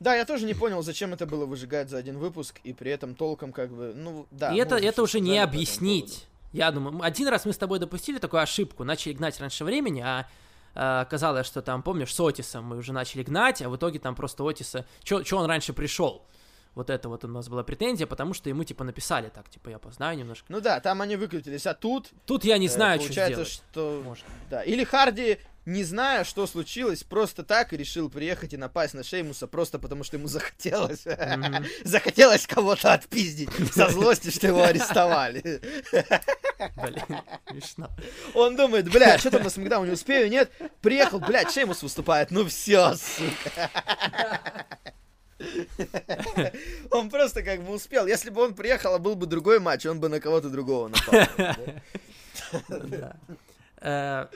Да, 0.00 0.14
я 0.14 0.24
тоже 0.24 0.44
не 0.44 0.54
понял, 0.54 0.82
зачем 0.82 1.12
это 1.12 1.24
было 1.24 1.46
выжигать 1.46 1.88
за 1.88 1.98
один 1.98 2.18
выпуск, 2.18 2.60
и 2.64 2.72
при 2.72 2.90
этом 2.90 3.14
толком 3.14 3.52
как 3.52 3.70
бы, 3.70 3.92
ну, 3.94 4.26
да. 4.30 4.52
И 4.52 4.58
это, 4.58 4.76
это 4.76 5.02
уже 5.02 5.20
не 5.20 5.38
объяснить. 5.38 6.26
Я 6.52 6.70
думаю, 6.70 7.02
один 7.02 7.28
раз 7.28 7.44
мы 7.46 7.52
с 7.52 7.58
тобой 7.58 7.78
допустили 7.78 8.18
такую 8.18 8.42
ошибку, 8.42 8.84
начали 8.84 9.12
гнать 9.12 9.40
раньше 9.40 9.64
времени, 9.64 10.00
а 10.00 10.26
э, 10.74 11.04
казалось, 11.08 11.46
что 11.46 11.62
там, 11.62 11.82
помнишь, 11.82 12.14
с 12.14 12.20
Отисом 12.20 12.64
мы 12.64 12.76
уже 12.76 12.92
начали 12.92 13.22
гнать, 13.22 13.62
а 13.62 13.68
в 13.68 13.76
итоге 13.76 13.98
там 13.98 14.14
просто 14.14 14.44
Отиса... 14.44 14.84
Че 15.02 15.36
он 15.36 15.46
раньше 15.46 15.72
пришел? 15.72 16.24
Вот 16.74 16.90
это 16.90 17.08
вот 17.08 17.24
у 17.24 17.28
нас 17.28 17.48
была 17.48 17.62
претензия, 17.62 18.06
потому 18.06 18.34
что 18.34 18.48
ему, 18.48 18.64
типа, 18.64 18.84
написали 18.84 19.28
так, 19.28 19.48
типа, 19.48 19.68
я 19.68 19.78
познаю 19.78 20.18
немножко. 20.18 20.46
Ну 20.48 20.60
да, 20.60 20.80
там 20.80 21.02
они 21.02 21.16
выкрутились, 21.16 21.66
а 21.66 21.74
тут... 21.74 22.10
Тут 22.26 22.44
я 22.44 22.58
не 22.58 22.68
знаю, 22.68 23.00
э, 23.00 23.04
что 23.04 23.12
сделать. 23.12 23.48
что... 23.48 24.02
Может. 24.04 24.24
Да, 24.50 24.62
или 24.62 24.82
Харди, 24.82 25.38
не 25.66 25.84
зная, 25.84 26.24
что 26.24 26.46
случилось, 26.46 27.04
просто 27.04 27.42
так 27.42 27.72
решил 27.72 28.10
приехать 28.10 28.52
и 28.52 28.56
напасть 28.56 28.94
на 28.94 29.02
Шеймуса, 29.02 29.46
просто 29.46 29.78
потому 29.78 30.04
что 30.04 30.16
ему 30.16 30.26
захотелось. 30.28 31.04
Захотелось 31.84 32.46
кого-то 32.46 32.92
отпиздить 32.92 33.50
со 33.72 33.88
злости, 33.90 34.30
что 34.30 34.48
его 34.48 34.62
арестовали. 34.62 35.42
Блин, 36.76 37.20
смешно. 37.48 37.90
Он 38.34 38.56
думает, 38.56 38.90
бля, 38.90 39.18
что 39.18 39.30
там 39.30 39.42
на 39.42 39.50
Смакдауне 39.50 39.88
не 39.88 39.94
успею, 39.94 40.28
нет? 40.28 40.50
Приехал, 40.80 41.18
блядь, 41.18 41.52
Шеймус 41.52 41.82
выступает, 41.82 42.30
ну 42.30 42.44
все, 42.46 42.94
сука. 42.94 43.70
Он 46.90 47.10
просто 47.10 47.42
как 47.42 47.62
бы 47.62 47.74
успел. 47.74 48.06
Если 48.06 48.30
бы 48.30 48.42
он 48.42 48.54
приехал, 48.54 48.94
а 48.94 48.98
был 48.98 49.14
бы 49.14 49.26
другой 49.26 49.60
матч, 49.60 49.86
он 49.86 50.00
бы 50.00 50.08
на 50.08 50.20
кого-то 50.20 50.48
другого 50.50 50.88
напал. 50.88 51.54
Э, 53.86 54.28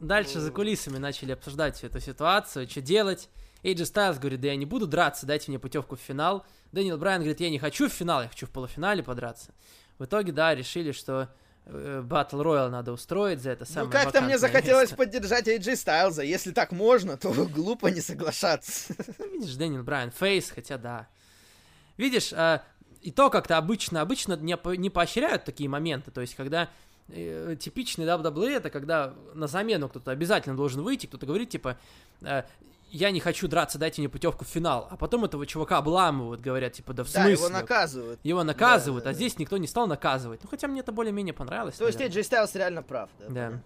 дальше 0.00 0.40
за 0.40 0.50
кулисами 0.50 0.98
начали 0.98 1.30
обсуждать 1.30 1.76
всю 1.76 1.86
эту 1.86 2.00
ситуацию, 2.00 2.68
что 2.68 2.80
делать. 2.80 3.28
AJ 3.62 3.86
Стайлз 3.86 4.18
говорит, 4.18 4.40
да 4.40 4.48
я 4.48 4.56
не 4.56 4.66
буду 4.66 4.88
драться, 4.88 5.24
дайте 5.24 5.52
мне 5.52 5.60
путевку 5.60 5.94
в 5.94 6.00
финал. 6.00 6.44
Дэниел 6.72 6.98
Брайан 6.98 7.20
говорит, 7.20 7.38
я 7.38 7.48
не 7.48 7.60
хочу 7.60 7.88
в 7.88 7.92
финал, 7.92 8.22
я 8.22 8.28
хочу 8.28 8.46
в 8.46 8.50
полуфинале 8.50 9.04
подраться. 9.04 9.54
В 9.98 10.04
итоге, 10.04 10.32
да, 10.32 10.52
решили, 10.52 10.90
что 10.90 11.28
Батл 11.64 12.40
э, 12.40 12.42
Royal 12.42 12.70
надо 12.70 12.92
устроить 12.92 13.40
за 13.40 13.50
это 13.50 13.64
самое 13.64 13.86
Ну 13.86 13.92
как-то 13.92 14.20
мне 14.20 14.36
захотелось 14.36 14.90
место. 14.90 14.96
поддержать 14.96 15.46
AJ 15.46 15.76
Стайлза. 15.76 16.22
Если 16.22 16.50
так 16.50 16.72
можно, 16.72 17.16
то 17.16 17.32
глупо 17.54 17.86
не 17.86 18.00
соглашаться. 18.00 18.94
Видишь, 19.32 19.54
Дэниел 19.54 19.82
Брайан, 19.84 20.10
face, 20.10 20.50
хотя 20.50 20.76
да. 20.76 21.08
Видишь, 21.96 22.32
э, 22.32 22.60
и 23.00 23.10
то 23.10 23.30
как-то 23.30 23.58
обычно, 23.58 24.00
обычно 24.00 24.36
не, 24.36 24.58
не 24.76 24.90
поощряют 24.90 25.44
такие 25.44 25.68
моменты. 25.68 26.10
То 26.10 26.20
есть, 26.20 26.34
когда 26.34 26.68
э, 27.08 27.56
типичный 27.58 28.06
WWE, 28.06 28.56
это 28.56 28.70
когда 28.70 29.14
на 29.34 29.46
замену 29.46 29.88
кто-то 29.88 30.10
обязательно 30.10 30.56
должен 30.56 30.82
выйти, 30.82 31.06
кто-то 31.06 31.26
говорит, 31.26 31.50
типа, 31.50 31.78
э, 32.22 32.42
я 32.92 33.10
не 33.10 33.20
хочу 33.20 33.48
драться, 33.48 33.78
дайте 33.78 34.02
мне 34.02 34.08
путевку 34.08 34.44
в 34.44 34.48
финал. 34.48 34.86
А 34.90 34.96
потом 34.96 35.24
этого 35.24 35.46
чувака 35.46 35.78
обламывают, 35.78 36.40
говорят, 36.40 36.74
типа, 36.74 36.92
да 36.92 37.04
в 37.04 37.08
смысле? 37.08 37.36
Да, 37.36 37.42
его 37.42 37.48
наказывают. 37.48 38.20
Его 38.22 38.44
наказывают, 38.44 39.04
да, 39.04 39.10
а 39.10 39.12
да, 39.12 39.16
здесь 39.16 39.38
никто 39.38 39.56
не 39.56 39.66
стал 39.66 39.86
наказывать. 39.86 40.40
Ну, 40.44 40.50
хотя 40.50 40.68
мне 40.68 40.80
это 40.80 40.92
более-менее 40.92 41.32
понравилось. 41.32 41.76
То 41.76 41.86
есть 41.86 42.00
Эйджей 42.00 42.22
Стайлс 42.22 42.54
реально 42.54 42.82
прав, 42.82 43.08
да? 43.18 43.60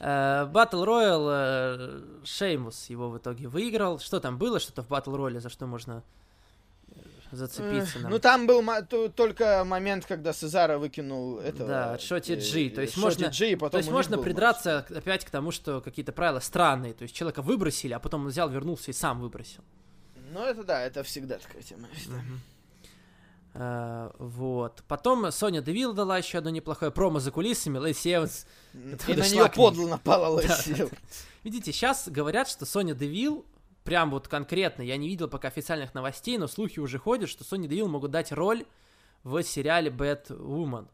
Да. 0.00 0.46
Батл 0.46 0.84
Роял 0.84 2.22
Шеймус 2.24 2.90
его 2.90 3.10
в 3.10 3.18
итоге 3.18 3.48
выиграл. 3.48 3.98
Что 3.98 4.20
там 4.20 4.38
было, 4.38 4.60
что-то 4.60 4.82
в 4.82 4.88
Батл 4.88 5.16
Рояле, 5.16 5.40
за 5.40 5.48
что 5.48 5.66
можно 5.66 6.02
зацепиться. 7.36 7.98
Нам. 8.00 8.10
Ну, 8.12 8.18
там 8.18 8.46
был 8.46 8.62
только 9.10 9.64
момент, 9.64 10.06
когда 10.06 10.32
Сезара 10.32 10.78
выкинул 10.78 11.38
этого... 11.38 11.68
Да, 11.68 11.98
Шоти 11.98 12.34
Джи. 12.34 12.70
То 12.70 12.82
есть 12.82 12.96
можно, 12.96 13.28
G, 13.30 13.56
то 13.56 13.76
есть 13.76 13.90
можно 13.90 14.18
придраться 14.18 14.86
матч. 14.88 14.98
опять 14.98 15.24
к 15.24 15.30
тому, 15.30 15.50
что 15.50 15.80
какие-то 15.80 16.12
правила 16.12 16.40
странные. 16.40 16.94
То 16.94 17.02
есть 17.02 17.14
человека 17.14 17.42
выбросили, 17.42 17.92
а 17.92 17.98
потом 17.98 18.22
он 18.22 18.28
взял, 18.28 18.48
вернулся 18.48 18.90
и 18.90 18.94
сам 18.94 19.20
выбросил. 19.20 19.62
Ну, 20.32 20.44
это 20.44 20.64
да, 20.64 20.82
это 20.82 21.02
всегда 21.02 21.38
такая 21.38 21.62
тема. 21.62 21.88
Uh, 23.54 24.12
вот. 24.18 24.82
Потом 24.88 25.30
Соня 25.30 25.62
Девил 25.62 25.92
дала 25.92 26.18
еще 26.18 26.38
одно 26.38 26.50
неплохое 26.50 26.90
промо 26.90 27.20
за 27.20 27.30
кулисами. 27.30 27.78
Лэйси 27.78 28.14
Эванс. 28.14 28.46
И 28.72 29.14
на 29.14 29.28
нее 29.28 29.48
подло 29.48 29.86
напала 29.86 30.26
Лэйси 30.26 30.88
Видите, 31.44 31.72
сейчас 31.72 32.08
говорят, 32.08 32.48
что 32.48 32.66
Соня 32.66 32.94
Девил 32.94 33.46
прям 33.84 34.10
вот 34.10 34.28
конкретно, 34.28 34.82
я 34.82 34.96
не 34.96 35.08
видел 35.08 35.28
пока 35.28 35.48
официальных 35.48 35.94
новостей, 35.94 36.38
но 36.38 36.48
слухи 36.48 36.80
уже 36.80 36.98
ходят, 36.98 37.28
что 37.28 37.44
Sony 37.44 37.68
Devil 37.68 37.86
могут 37.86 38.10
дать 38.10 38.32
роль 38.32 38.64
в 39.22 39.42
сериале 39.42 39.90
Batwoman 39.90 40.88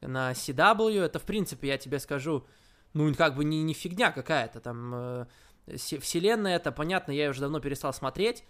на 0.00 0.32
CW. 0.32 1.00
Это, 1.00 1.18
в 1.18 1.24
принципе, 1.24 1.68
я 1.68 1.78
тебе 1.78 1.98
скажу, 1.98 2.46
ну, 2.94 3.12
как 3.14 3.34
бы 3.36 3.44
не, 3.44 3.62
не 3.62 3.74
фигня 3.74 4.12
какая-то 4.12 4.60
там. 4.60 4.94
Э, 4.94 5.26
вселенная 5.66 6.56
это, 6.56 6.72
понятно, 6.72 7.12
я 7.12 7.30
уже 7.30 7.40
давно 7.40 7.60
перестал 7.60 7.92
смотреть. 7.92 8.44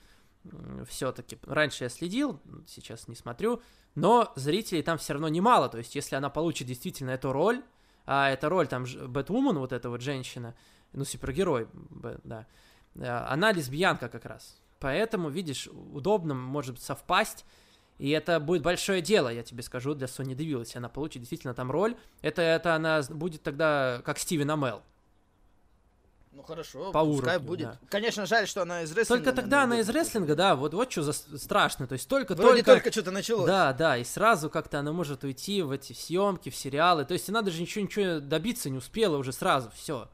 Все-таки 0.89 1.39
раньше 1.43 1.85
я 1.85 1.91
следил, 1.91 2.41
сейчас 2.67 3.09
не 3.09 3.15
смотрю. 3.15 3.61
Но 3.95 4.33
зрителей 4.37 4.83
там 4.83 4.97
все 4.97 5.13
равно 5.15 5.29
немало. 5.29 5.69
То 5.69 5.79
есть, 5.79 5.95
если 5.95 6.17
она 6.17 6.31
получит 6.31 6.67
действительно 6.67 7.11
эту 7.11 7.33
роль, 7.33 7.63
а 8.07 8.31
эта 8.31 8.49
роль 8.49 8.67
там 8.67 8.85
Бэтвумен, 8.85 9.59
вот 9.59 9.73
эта 9.73 9.91
вот 9.91 10.01
женщина, 10.01 10.55
ну, 10.93 11.05
супергерой, 11.05 11.69
да, 12.25 12.47
она 12.99 13.53
лесбиянка 13.53 14.09
как 14.09 14.25
раз. 14.25 14.57
Поэтому, 14.79 15.29
видишь, 15.29 15.69
удобно 15.69 16.35
может 16.35 16.81
совпасть. 16.81 17.45
И 17.99 18.09
это 18.11 18.41
будет 18.41 18.63
большое 18.63 19.03
дело, 19.03 19.29
я 19.29 19.43
тебе 19.43 19.63
скажу, 19.63 19.95
для 19.95 20.09
Сони 20.09 20.35
Девилл, 20.35 20.61
если 20.61 20.79
она 20.79 20.89
получит 20.89 21.21
действительно 21.21 21.53
там 21.53 21.71
роль. 21.71 21.97
Это, 22.23 22.41
это 22.41 22.75
она 22.75 23.03
будет 23.11 23.43
тогда 23.43 24.01
как 24.07 24.19
Стивен 24.19 24.51
Амел. 24.51 24.83
Ну 26.33 26.43
хорошо, 26.43 26.93
По 26.93 27.05
пускай 27.05 27.35
уровню, 27.37 27.47
будет. 27.49 27.67
да. 27.67 27.79
Конечно, 27.91 28.25
жаль, 28.25 28.47
что 28.47 28.63
она 28.63 28.83
из 28.83 28.93
рестлинга. 28.93 29.25
Только 29.25 29.33
тогда 29.43 29.65
она 29.65 29.81
из 29.81 29.89
рестлинга, 29.91 30.35
да, 30.37 30.57
вот, 30.57 30.73
вот 30.73 30.91
что 30.91 31.03
за 31.03 31.13
страшно. 31.13 31.87
То 31.87 31.95
есть 31.95 32.09
только, 32.09 32.35
Вроде 32.35 32.63
только... 32.63 32.81
только 32.81 32.93
что-то 32.93 33.11
началось. 33.11 33.47
Да, 33.47 33.73
да, 33.75 33.99
и 33.99 34.05
сразу 34.05 34.49
как-то 34.49 34.79
она 34.79 34.93
может 34.93 35.25
уйти 35.25 35.61
в 35.61 35.71
эти 35.73 35.93
съемки, 35.93 36.49
в 36.49 36.57
сериалы. 36.57 37.05
То 37.05 37.13
есть 37.13 37.29
она 37.29 37.43
даже 37.43 37.61
ничего, 37.61 37.85
ничего 37.85 38.21
добиться 38.21 38.71
не 38.71 38.79
успела 38.79 39.19
уже 39.19 39.33
сразу, 39.33 39.71
все. 39.75 40.09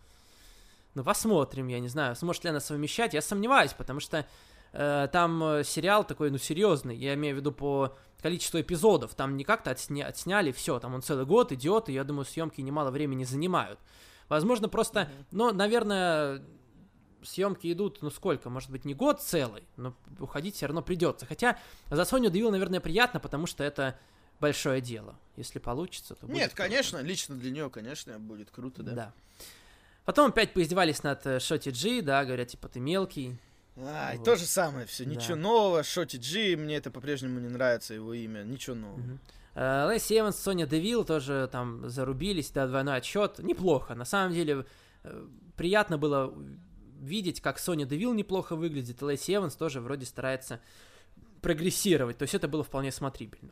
Ну, 0.97 1.05
посмотрим, 1.05 1.69
я 1.69 1.79
не 1.79 1.89
знаю, 1.89 2.17
сможет 2.17 2.45
ли 2.45 2.51
она 2.51 2.59
совмещать. 2.59 3.13
Я 3.13 3.21
сомневаюсь, 3.21 3.75
потому 3.75 4.01
что 4.01 4.27
э, 4.73 5.09
там 5.13 5.45
э, 5.45 5.63
сериал 5.63 6.05
такой, 6.05 6.31
ну, 6.31 6.39
серьезный. 6.39 6.97
Я 6.97 7.13
имею 7.13 7.35
в 7.37 7.39
виду 7.39 7.53
по 7.53 7.95
количеству 8.23 8.59
эпизодов. 8.63 9.15
Там 9.15 9.37
не 9.37 9.45
как-то 9.45 9.71
отсня- 9.71 10.07
отсняли, 10.07 10.53
все. 10.53 10.81
Там 10.81 10.95
он 10.95 11.03
целый 11.03 11.27
год 11.27 11.53
идет, 11.53 11.91
и 11.91 11.93
я 11.93 12.03
думаю, 12.03 12.25
съемки 12.25 12.63
немало 12.63 12.91
времени 12.91 13.25
занимают. 13.25 13.79
Возможно, 14.31 14.71
просто, 14.71 15.11
ну, 15.33 15.53
наверное, 15.53 16.43
съемки 17.23 17.71
идут, 17.71 18.01
ну 18.01 18.09
сколько, 18.09 18.49
может 18.49 18.71
быть, 18.71 18.87
не 18.87 18.95
год 18.95 19.21
целый, 19.21 19.65
но 19.77 19.95
уходить 20.19 20.55
все 20.55 20.65
равно 20.65 20.81
придется. 20.81 21.27
Хотя 21.27 21.59
за 21.91 22.07
Соню 22.07 22.31
Девил, 22.31 22.51
наверное, 22.51 22.81
приятно, 22.81 23.21
потому 23.21 23.47
что 23.47 23.63
это 23.65 23.99
большое 24.41 24.81
дело. 24.81 25.15
Если 25.37 25.59
получится, 25.59 26.15
то 26.15 26.27
будет 26.27 26.37
Нет, 26.37 26.55
круто. 26.55 26.63
конечно, 26.63 27.03
лично 27.03 27.37
для 27.37 27.51
нее, 27.51 27.69
конечно, 27.69 28.19
будет 28.19 28.51
круто, 28.51 28.83
да. 28.83 28.93
Да. 28.93 29.13
Потом 30.07 30.31
опять 30.31 30.55
поиздевались 30.55 31.03
над 31.03 31.27
э, 31.27 31.41
Шоти 31.41 31.69
Джи, 31.69 32.01
да, 32.01 32.25
говорят, 32.25 32.49
типа, 32.49 32.69
ты 32.69 32.81
мелкий. 32.81 33.37
Ай, 33.77 34.17
Вот. 34.17 34.25
то 34.25 34.37
же 34.37 34.45
самое 34.47 34.87
все, 34.87 35.05
Да. 35.05 35.11
ничего 35.11 35.37
нового. 35.37 35.83
Шоти 35.83 36.17
Джи, 36.17 36.57
мне 36.57 36.77
это 36.77 36.91
по-прежнему 36.91 37.41
не 37.41 37.49
нравится, 37.49 37.93
его 37.93 38.15
имя, 38.15 38.43
ничего 38.45 38.77
нового. 38.77 38.97
Мгм. 38.99 39.19
Э, 39.55 39.85
Лэйси 39.87 40.19
Эванс, 40.21 40.37
Соня 40.39 40.67
Девил 40.67 41.05
тоже 41.05 41.49
там 41.53 41.89
зарубились, 41.89 42.51
да, 42.53 42.67
двойной 42.67 42.97
отсчет. 42.97 43.39
Неплохо, 43.41 43.95
на 43.95 44.05
самом 44.05 44.33
деле 44.33 44.65
э, 45.03 45.27
приятно 45.57 45.99
было 45.99 46.33
видеть, 47.01 47.41
как 47.41 47.59
Соня 47.59 47.85
Девил 47.85 48.15
неплохо 48.15 48.55
выглядит, 48.57 49.03
и 49.03 49.05
Лэйси 49.05 49.35
Эванс 49.37 49.57
тоже 49.57 49.81
вроде 49.81 50.07
старается 50.07 50.61
прогрессировать. 51.43 52.17
То 52.19 52.23
есть 52.23 52.35
это 52.35 52.49
было 52.49 52.63
вполне 52.65 52.93
смотрибельно. 52.93 53.51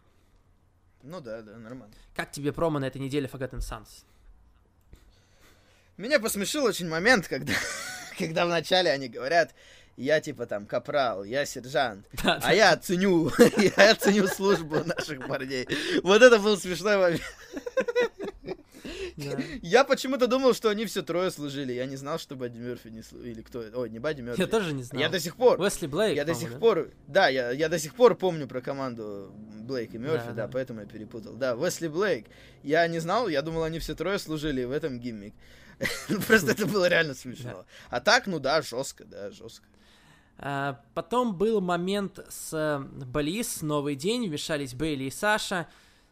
Ну 1.02 1.20
да, 1.20 1.42
да, 1.42 1.56
нормально. 1.58 1.92
Как 2.14 2.30
тебе 2.30 2.52
промо 2.52 2.78
на 2.78 2.86
этой 2.86 3.00
неделе 3.00 3.28
Forgotten 3.30 3.58
Sons? 3.58 4.04
Меня 5.96 6.18
посмешил 6.18 6.64
очень 6.64 6.88
момент, 6.88 7.28
когда, 7.28 7.52
когда 8.18 8.46
вначале 8.46 8.90
они 8.90 9.08
говорят, 9.08 9.54
я 9.96 10.20
типа 10.20 10.46
там 10.46 10.66
капрал, 10.66 11.22
я 11.22 11.46
сержант, 11.46 12.06
Да, 12.24 12.40
а 12.42 12.52
я 12.54 12.72
оценю, 12.72 13.30
я 13.78 13.92
оценю 13.92 14.26
службу 14.26 14.82
наших 14.84 15.26
парней. 15.28 15.68
Вот 16.02 16.20
это 16.20 16.38
был 16.40 16.56
смешной 16.58 16.96
момент. 16.96 17.22
да. 19.16 19.38
Я 19.62 19.84
почему-то 19.84 20.26
думал, 20.26 20.52
что 20.52 20.68
они 20.68 20.84
все 20.86 21.02
трое 21.02 21.30
служили. 21.30 21.72
Я 21.72 21.86
не 21.86 21.94
знал, 21.94 22.18
что 22.18 22.34
Бадди 22.34 22.58
Мерфи 22.58 22.88
не 22.88 23.02
служил. 23.02 23.28
Или 23.30 23.42
кто 23.42 23.62
это? 23.62 23.78
Ой, 23.78 23.88
не 23.88 24.00
Бадди 24.00 24.22
Мерфи. 24.22 24.40
Я 24.40 24.48
тоже 24.48 24.72
не 24.72 24.82
знал. 24.82 25.00
Я 25.00 25.08
до 25.08 25.20
сих 25.20 25.36
пор. 25.36 25.60
Уэсли 25.60 25.86
Блейк, 25.86 26.16
Я 26.16 26.24
до 26.24 26.34
сих 26.34 26.54
да? 26.54 26.58
пор, 26.58 26.90
да, 27.06 27.28
я, 27.28 27.52
я 27.52 27.68
до 27.68 27.78
сих 27.78 27.94
пор 27.94 28.16
помню 28.16 28.48
про 28.48 28.60
команду 28.60 29.32
Блейк 29.60 29.94
и 29.94 29.98
Мерфи, 29.98 30.26
Да, 30.26 30.32
да, 30.32 30.46
да. 30.46 30.48
поэтому 30.48 30.80
я 30.80 30.86
перепутал. 30.86 31.34
Да, 31.34 31.54
Уэсли 31.54 31.86
Блейк. 31.86 32.26
Я 32.64 32.84
не 32.88 32.98
знал, 32.98 33.28
я 33.28 33.42
думал, 33.42 33.62
они 33.62 33.78
все 33.78 33.94
трое 33.94 34.18
служили 34.18 34.64
в 34.64 34.72
этом 34.72 34.98
гиммик. 34.98 35.34
Просто 36.26 36.52
это 36.52 36.66
было 36.66 36.88
реально 36.88 37.14
смешно. 37.14 37.64
А 37.90 38.00
так, 38.00 38.26
ну 38.26 38.38
да, 38.38 38.62
жестко, 38.62 39.04
да, 39.04 39.30
жестко. 39.30 39.66
А, 40.38 40.80
потом 40.94 41.36
был 41.36 41.60
момент 41.60 42.18
с 42.28 42.52
э, 42.52 42.78
Близ, 42.80 43.62
Новый 43.62 43.94
день, 43.94 44.26
вмешались 44.28 44.74
Бейли 44.74 45.04
и 45.04 45.10
Саша. 45.10 45.68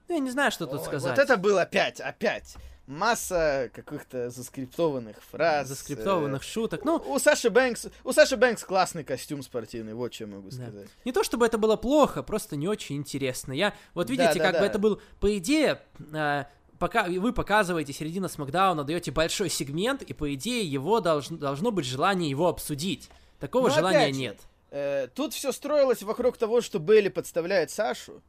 Ну, 0.08 0.14
я 0.14 0.20
не 0.20 0.30
знаю, 0.30 0.52
что 0.52 0.66
тут 0.66 0.82
сказать. 0.82 1.16
Вот 1.16 1.18
это 1.18 1.36
было 1.36 1.62
опять, 1.62 2.00
опять. 2.00 2.56
Масса 2.86 3.70
каких-то 3.72 4.30
заскриптованных 4.30 5.16
фраз. 5.22 5.68
Заскриптованных 5.68 6.42
шуток. 6.42 6.80
э, 6.80 6.82
Ну, 6.84 6.96
У 6.96 7.18
Саши 7.18 7.48
Бэнкс, 7.50 7.86
у 8.04 8.12
Саши 8.12 8.36
Бэнкс 8.36 8.64
классный 8.64 9.02
костюм 9.04 9.42
спортивный, 9.42 9.94
вот 9.94 10.12
что 10.12 10.24
я 10.24 10.30
могу 10.30 10.50
Да. 10.50 10.56
сказать. 10.56 10.88
Не 11.04 11.12
то 11.12 11.22
чтобы 11.24 11.46
это 11.46 11.58
было 11.58 11.76
плохо, 11.76 12.22
просто 12.22 12.56
не 12.56 12.68
очень 12.68 12.96
интересно. 12.96 13.52
Я, 13.52 13.72
вот 13.94 14.10
видите, 14.10 14.34
Да, 14.34 14.38
да, 14.38 14.40
как 14.44 14.52
бы 14.54 14.60
да. 14.60 14.66
это 14.66 14.78
был, 14.78 15.00
по 15.20 15.36
идее, 15.38 15.80
э, 16.12 16.44
пока 16.82 17.04
вы 17.04 17.32
показываете 17.32 17.92
середина 17.92 18.26
Смакдауна, 18.26 18.82
даете 18.82 19.12
большой 19.12 19.48
сегмент, 19.48 20.02
и 20.02 20.12
по 20.12 20.34
идее 20.34 20.64
его 20.64 20.98
должно, 20.98 21.36
должно 21.36 21.70
быть 21.70 21.86
желание 21.86 22.28
его 22.28 22.48
обсудить. 22.48 23.08
Такого 23.38 23.68
Но 23.68 23.74
желания 23.74 23.98
опять 23.98 24.16
нет. 24.16 24.40
Э, 24.72 25.06
тут 25.14 25.32
все 25.32 25.52
строилось 25.52 26.02
вокруг 26.02 26.36
того, 26.36 26.60
что 26.60 26.80
Бейли 26.80 27.08
подставляет 27.08 27.70
Сашу. 27.70 28.20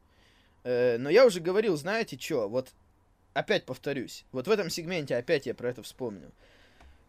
Э, 0.62 0.98
но 0.98 1.10
я 1.10 1.26
уже 1.26 1.40
говорил, 1.40 1.76
знаете 1.76 2.16
что, 2.16 2.48
вот 2.48 2.68
опять 3.32 3.66
повторюсь, 3.66 4.24
вот 4.30 4.46
в 4.46 4.50
этом 4.52 4.70
сегменте 4.70 5.16
опять 5.16 5.46
я 5.46 5.54
про 5.54 5.70
это 5.70 5.82
вспомню. 5.82 6.30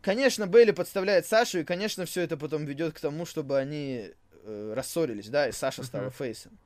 Конечно, 0.02 0.48
Бейли 0.48 0.72
подставляет 0.72 1.28
Сашу, 1.28 1.60
и, 1.60 1.64
конечно, 1.64 2.08
все 2.08 2.22
это 2.22 2.38
потом 2.38 2.66
ведет 2.66 2.96
к 2.96 3.00
тому, 3.00 3.28
чтобы 3.28 3.60
они 3.60 4.10
э, 4.46 4.74
рассорились, 4.76 5.30
да, 5.30 5.48
и 5.48 5.52
Саша 5.52 5.84
стала 5.84 6.10
фейсом. 6.10 6.58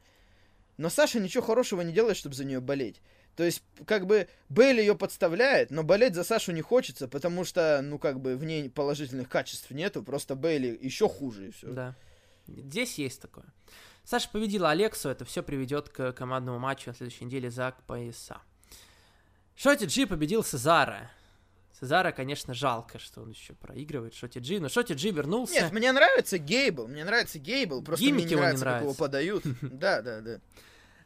Но 0.77 0.89
Саша 0.89 1.19
ничего 1.19 1.43
хорошего 1.43 1.81
не 1.81 1.91
делает, 1.91 2.15
чтобы 2.15 2.33
за 2.33 2.45
нее 2.45 2.61
болеть. 2.61 3.01
То 3.39 3.45
есть, 3.45 3.63
как 3.85 4.05
бы, 4.05 4.27
Бейли 4.49 4.81
ее 4.81 4.97
подставляет, 4.97 5.71
но 5.71 5.81
болеть 5.81 6.13
за 6.13 6.25
Сашу 6.25 6.51
не 6.51 6.61
хочется, 6.61 7.07
потому 7.07 7.45
что, 7.45 7.79
ну, 7.81 7.97
как 7.97 8.19
бы, 8.19 8.35
в 8.35 8.43
ней 8.43 8.69
положительных 8.69 9.29
качеств 9.29 9.71
нету, 9.71 10.03
просто 10.03 10.35
Бейли 10.35 10.77
еще 10.81 11.07
хуже, 11.07 11.47
и 11.47 11.51
все. 11.51 11.67
Да. 11.67 11.95
Здесь 12.47 12.97
есть 12.97 13.21
такое. 13.21 13.45
Саша 14.03 14.29
победила 14.29 14.71
Алексу, 14.71 15.07
это 15.07 15.23
все 15.23 15.41
приведет 15.41 15.87
к 15.87 16.11
командному 16.11 16.59
матчу 16.59 16.89
на 16.89 16.93
следующей 16.93 17.23
неделе 17.23 17.49
за 17.49 17.73
пояса. 17.87 18.41
Шоти 19.55 19.85
Джи 19.85 20.05
победил 20.05 20.43
Сезара. 20.43 21.09
Сезара, 21.79 22.11
конечно, 22.11 22.53
жалко, 22.53 22.99
что 22.99 23.21
он 23.21 23.29
еще 23.29 23.53
проигрывает 23.53 24.15
Шоти 24.15 24.39
Джи, 24.39 24.59
но 24.59 24.67
Шоти 24.67 24.91
Джи 24.91 25.11
вернулся. 25.11 25.53
Нет, 25.53 25.71
мне 25.71 25.93
нравится 25.93 26.37
Гейбл, 26.39 26.89
мне 26.89 27.05
нравится 27.05 27.39
Гейбл, 27.39 27.83
просто 27.83 28.03
Гиммик 28.03 28.25
мне 28.25 28.25
не 28.25 28.31
его 28.31 28.41
не 28.41 28.57
нравится, 28.57 28.65
как 28.65 28.81
его 28.81 28.83
нравится. 28.83 29.01
подают. 29.01 29.43
Да, 29.61 30.01
да, 30.01 30.19
да. 30.19 30.41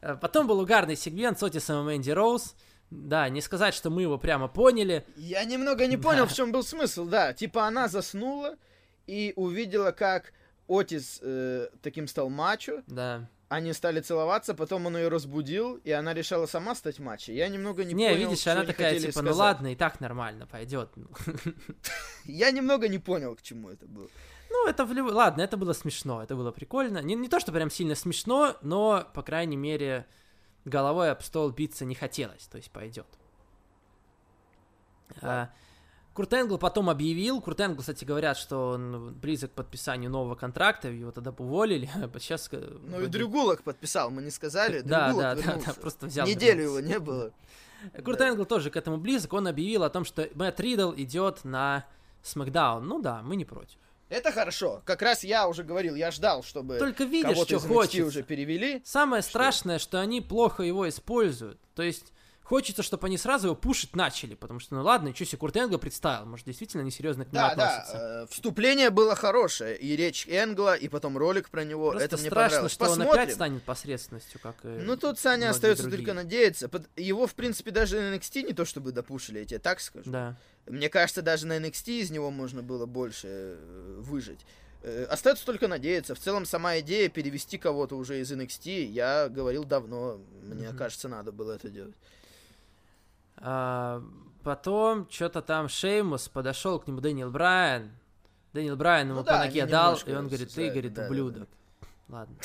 Э, 0.04 0.16
Потом 0.20 0.48
был 0.48 0.60
угарный 0.60 0.96
сегмент 0.96 1.40
с 1.40 1.44
Отисом 1.44 1.82
и 1.82 1.86
Мэнди 1.86 2.12
Роуз. 2.12 2.56
Да, 2.92 3.28
не 3.30 3.42
сказать, 3.42 3.74
что 3.74 3.90
мы 3.90 4.04
его 4.04 4.18
прямо 4.18 4.48
поняли. 4.48 5.06
Я 5.16 5.44
немного 5.46 5.88
не 5.88 5.98
понял, 5.98 6.28
в 6.28 6.34
чем 6.34 6.52
был 6.52 6.64
смысл, 6.64 7.06
да. 7.06 7.34
Типа 7.34 7.66
она 7.66 7.88
заснула 7.88 8.56
и 9.08 9.34
увидела, 9.36 9.92
как 9.92 10.34
Отис 10.68 11.20
э, 11.24 11.70
таким 11.82 12.08
стал 12.08 12.30
мачо, 12.30 12.84
Да. 12.88 13.28
они 13.50 13.74
стали 13.74 14.00
целоваться, 14.00 14.54
потом 14.54 14.86
он 14.86 14.96
ее 14.98 15.08
разбудил, 15.08 15.76
и 15.78 15.92
она 15.92 16.14
решила 16.14 16.46
сама 16.46 16.76
стать 16.76 17.00
мачо. 17.00 17.32
Я 17.32 17.48
немного 17.50 17.84
не, 17.84 17.94
Не, 17.94 18.10
понял, 18.10 18.28
видишь, 18.30 18.42
что 18.42 18.52
она 18.52 18.64
такая, 18.64 18.94
типа, 19.00 19.22
ну 19.22 19.30
сказать. 19.30 19.36
ладно, 19.36 19.72
и 19.74 19.76
так 19.76 20.00
нормально, 20.00 20.46
пойдет. 20.46 20.90
Я 22.26 22.52
немного 22.52 22.88
не 22.88 23.00
понял, 23.00 23.36
к 23.36 23.42
чему 23.42 23.70
это 23.70 23.86
было. 23.88 24.08
Ну, 24.54 24.68
это 24.68 24.86
в 24.86 24.94
люб- 24.94 25.12
Ладно, 25.12 25.42
это 25.42 25.58
было 25.58 25.74
смешно, 25.74 26.22
это 26.22 26.36
было 26.36 26.52
прикольно. 26.52 27.00
Не, 27.02 27.16
не 27.16 27.28
то, 27.28 27.40
что 27.40 27.52
прям 27.52 27.70
сильно 27.72 27.96
смешно, 27.96 28.56
но, 28.62 29.04
по 29.14 29.24
крайней 29.24 29.58
мере, 29.58 30.06
головой 30.64 31.12
об 31.12 31.22
стол 31.24 31.50
биться 31.50 31.86
не 31.86 31.96
хотелось, 31.96 32.46
то 32.48 32.58
есть 32.58 32.70
пойдет. 32.72 33.08
А, 35.22 35.50
Курт 36.14 36.32
Энгл 36.34 36.58
потом 36.60 36.90
объявил, 36.90 37.42
Курт 37.42 37.60
Энгл, 37.60 37.80
кстати, 37.80 38.06
говорят, 38.06 38.38
что 38.38 38.70
он 38.70 39.14
близок 39.16 39.52
к 39.52 39.56
подписанию 39.56 40.12
нового 40.12 40.36
контракта, 40.36 40.88
его 40.90 41.12
тогда 41.12 41.32
уволили, 41.38 41.90
сейчас... 42.20 42.48
э, 42.52 42.78
Ну 42.84 43.02
и 43.02 43.08
Дрюгулок 43.08 43.64
подписал, 43.64 44.12
мы 44.12 44.22
не 44.22 44.30
сказали. 44.32 44.82
Да, 44.82 45.14
да, 45.14 45.36
да, 45.36 45.60
да, 45.66 45.74
просто 45.74 46.06
взял. 46.06 46.28
Неделю 46.28 46.64
его 46.64 46.80
не 46.80 47.00
было. 47.00 47.32
Курт 48.06 48.20
Да. 48.20 48.30
Энгл 48.30 48.46
тоже 48.46 48.70
к 48.70 48.78
этому 48.78 48.98
близок, 48.98 49.34
он 49.34 49.48
объявил 49.48 49.84
о 49.84 49.90
том, 49.90 50.06
что 50.06 50.30
Мэтт 50.36 50.60
Ридл 50.60 50.94
идет 50.96 51.44
на 51.44 51.86
Смакдаун. 52.22 52.88
Ну 52.88 53.02
да, 53.02 53.22
мы 53.24 53.36
не 53.36 53.46
против. 53.46 53.80
Это 54.14 54.32
хорошо. 54.32 54.82
Как 54.86 55.02
раз 55.02 55.24
я 55.24 55.48
уже 55.48 55.64
говорил, 55.64 55.96
я 55.96 56.12
ждал, 56.12 56.44
чтобы 56.44 56.78
Только 56.78 57.04
видишь, 57.04 57.38
что 57.38 57.60
хочется. 57.60 58.06
уже 58.06 58.22
перевели. 58.24 58.82
Самое 58.86 59.22
Что? 59.22 59.30
страшное, 59.32 59.80
что 59.80 60.00
они 60.00 60.22
плохо 60.22 60.64
его 60.64 60.88
используют. 60.88 61.60
То 61.76 61.82
есть 61.84 62.14
хочется, 62.44 62.84
чтобы 62.84 63.08
они 63.08 63.18
сразу 63.18 63.48
его 63.48 63.56
пушить 63.56 63.96
начали, 63.96 64.36
потому 64.36 64.60
что, 64.60 64.76
ну 64.76 64.84
ладно, 64.84 65.16
что 65.16 65.26
себе 65.26 65.38
Курт 65.40 65.56
Энгла 65.58 65.78
представил, 65.80 66.26
может, 66.28 66.46
действительно 66.46 66.82
несерьезно 66.82 67.24
к 67.26 67.30
нему 67.32 67.36
Да, 67.42 67.50
относится. 67.52 67.94
да, 67.94 68.24
э, 68.24 68.28
вступление 68.30 68.90
было 68.92 69.16
хорошее, 69.16 69.78
и 69.78 69.96
речь 69.96 70.28
Энгла, 70.28 70.76
и 70.76 70.90
потом 70.90 71.18
ролик 71.18 71.50
про 71.50 71.64
него, 71.64 71.92
Просто 71.92 72.06
это 72.06 72.18
мне 72.18 72.28
страшно, 72.30 72.50
понравилось. 72.50 72.72
что 72.74 72.84
он 72.84 72.90
Посмотрим. 72.90 73.22
опять 73.24 73.34
станет 73.34 73.64
посредственностью, 73.64 74.40
как 74.44 74.56
и 74.64 74.68
Ну 74.68 74.98
тут 74.98 75.18
Саня 75.20 75.50
остается 75.50 75.84
другие. 75.86 76.06
только 76.06 76.14
надеяться. 76.14 76.70
Его, 76.98 77.26
в 77.28 77.34
принципе, 77.34 77.72
даже 77.72 78.00
на 78.00 78.14
NXT 78.16 78.44
не 78.44 78.54
то 78.54 78.66
чтобы 78.66 78.92
допушили, 78.92 79.40
я 79.40 79.46
тебе 79.46 79.60
так 79.60 79.80
скажу. 79.80 80.12
Да. 80.12 80.36
Мне 80.68 80.90
кажется, 80.90 81.22
даже 81.22 81.46
на 81.46 81.58
NXT 81.58 82.00
из 82.02 82.12
него 82.12 82.32
можно 82.32 82.62
было 82.64 82.86
больше 82.86 83.28
э, 83.28 83.96
выжить. 84.00 84.46
Э, 84.82 85.06
Остается 85.10 85.46
только 85.46 85.68
надеяться. 85.68 86.16
В 86.16 86.20
целом, 86.20 86.46
сама 86.46 86.80
идея 86.80 87.10
перевести 87.10 87.58
кого-то 87.58 87.96
уже 87.96 88.20
из 88.22 88.32
NXT, 88.32 88.84
я 88.86 89.28
говорил 89.30 89.66
давно. 89.66 90.20
Мне 90.42 90.70
Мгм. 90.70 90.78
кажется, 90.78 91.10
надо 91.10 91.32
было 91.32 91.54
это 91.54 91.70
делать. 91.70 91.96
А, 93.38 94.02
потом 94.44 95.10
что-то 95.10 95.42
там 95.42 95.68
Шеймус 95.68 96.30
подошел 96.30 96.80
к 96.80 96.88
нему 96.88 97.02
Дэниел 97.02 97.30
Брайан. 97.30 97.92
Дэниел 98.54 98.76
Брайан 98.76 99.08
ему 99.10 99.20
Ну 99.20 99.26
по 99.26 99.32
да, 99.32 99.40
ноге 99.40 99.64
они 99.64 99.72
дал, 99.72 99.98
и 100.06 100.14
он 100.14 100.28
говорит, 100.28 100.54
ты, 100.54 100.70
говорит, 100.70 100.94
да, 100.94 101.04
да, 101.04 101.08
ублюдок. 101.10 101.50
Ладно. 102.08 102.36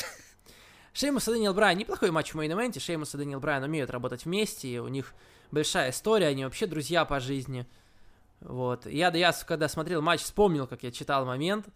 Шеймус 0.92 1.28
и 1.28 1.32
Дэниел 1.32 1.54
Брайан, 1.54 1.78
неплохой 1.78 2.10
матч 2.10 2.32
в 2.32 2.36
main 2.36 2.52
event 2.52 2.72
е, 2.72 2.80
Шеймус 2.80 3.14
и 3.14 3.18
Дэниел 3.18 3.38
Брайан 3.40 3.62
умеют 3.62 3.90
работать 3.90 4.24
вместе, 4.24 4.68
и 4.68 4.78
у 4.78 4.88
них 4.88 5.12
большая 5.52 5.90
история, 5.90 6.26
они 6.28 6.44
вообще 6.44 6.66
друзья 6.66 7.04
по 7.04 7.20
жизни. 7.20 7.66
Вот. 8.40 8.86
Я, 8.86 9.10
я 9.10 9.32
когда 9.46 9.68
смотрел 9.68 10.02
матч, 10.02 10.22
вспомнил, 10.22 10.66
как 10.66 10.82
я 10.82 10.90
читал 10.90 11.24
момент, 11.26 11.66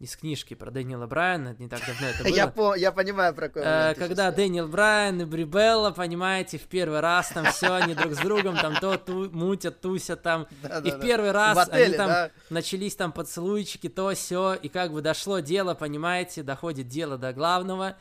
из 0.00 0.16
книжки 0.16 0.54
про 0.54 0.70
Дэниела 0.70 1.06
Брайана, 1.06 1.56
не 1.58 1.68
так 1.68 1.80
давно 1.84 2.06
это 2.06 2.22
было. 2.24 2.34
Я, 2.34 2.46
по, 2.46 2.74
я 2.76 2.92
понимаю, 2.92 3.34
про 3.34 3.48
кого 3.48 3.64
э, 3.66 3.94
Когда 3.94 4.30
Дэниел 4.30 4.68
Брайан 4.68 5.22
и 5.22 5.24
Брибелла, 5.24 5.90
понимаете, 5.90 6.58
в 6.58 6.62
первый 6.62 7.00
раз 7.00 7.28
там 7.28 7.46
все, 7.46 7.74
они 7.74 7.94
друг 7.94 8.14
с 8.14 8.18
другом 8.18 8.56
там 8.56 8.76
то 8.76 8.96
ту, 8.96 9.28
мутят, 9.30 9.80
тусят 9.80 10.22
там. 10.22 10.46
Да, 10.62 10.78
и 10.78 10.90
да, 10.90 10.98
в 10.98 11.00
первый 11.00 11.32
да. 11.32 11.32
раз 11.32 11.56
в 11.56 11.60
отеле, 11.60 11.84
они 11.84 11.96
там 11.96 12.08
да? 12.08 12.30
начались 12.50 12.94
там 12.94 13.12
поцелуйчики, 13.12 13.88
то 13.88 14.14
все 14.14 14.54
и 14.54 14.68
как 14.68 14.92
бы 14.92 15.02
дошло 15.02 15.40
дело, 15.40 15.74
понимаете, 15.74 16.42
доходит 16.42 16.88
дело 16.88 17.16
до 17.16 17.32
главного. 17.32 17.96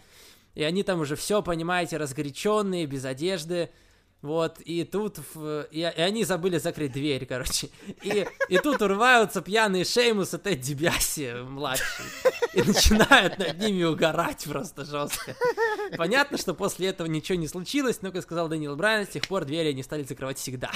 И 0.54 0.64
они 0.64 0.84
там 0.84 1.00
уже 1.00 1.16
все, 1.16 1.42
понимаете, 1.42 1.98
разгоряченные, 1.98 2.86
без 2.86 3.06
одежды. 3.06 3.70
Вот, 4.24 4.60
и 4.62 4.84
тут, 4.84 5.20
и, 5.72 5.80
и 5.80 6.02
они 6.02 6.24
забыли 6.26 6.58
закрыть 6.58 6.92
дверь, 6.92 7.28
короче. 7.28 7.70
И, 8.02 8.26
и 8.50 8.58
тут 8.58 8.82
урываются 8.82 9.42
пьяные 9.42 9.86
Шеймус 9.86 10.34
и 10.34 10.38
Тедди 10.40 10.74
Биаси, 10.74 11.34
младший. 11.44 12.06
И 12.54 12.64
начинают 12.64 13.38
над 13.38 13.60
ними 13.60 13.84
угорать 13.84 14.44
просто 14.46 14.86
жестко. 14.86 15.36
Понятно, 15.98 16.40
что 16.40 16.56
после 16.56 16.88
этого 16.88 17.08
ничего 17.08 17.38
не 17.38 17.48
случилось, 17.48 18.02
но, 18.02 18.12
как 18.12 18.24
сказал 18.24 18.50
Даниил 18.50 18.76
Брайан, 18.76 19.06
с 19.06 19.10
тех 19.10 19.28
пор 19.28 19.46
двери 19.46 19.70
они 19.70 19.84
стали 19.84 20.02
закрывать 20.04 20.40
всегда. 20.40 20.72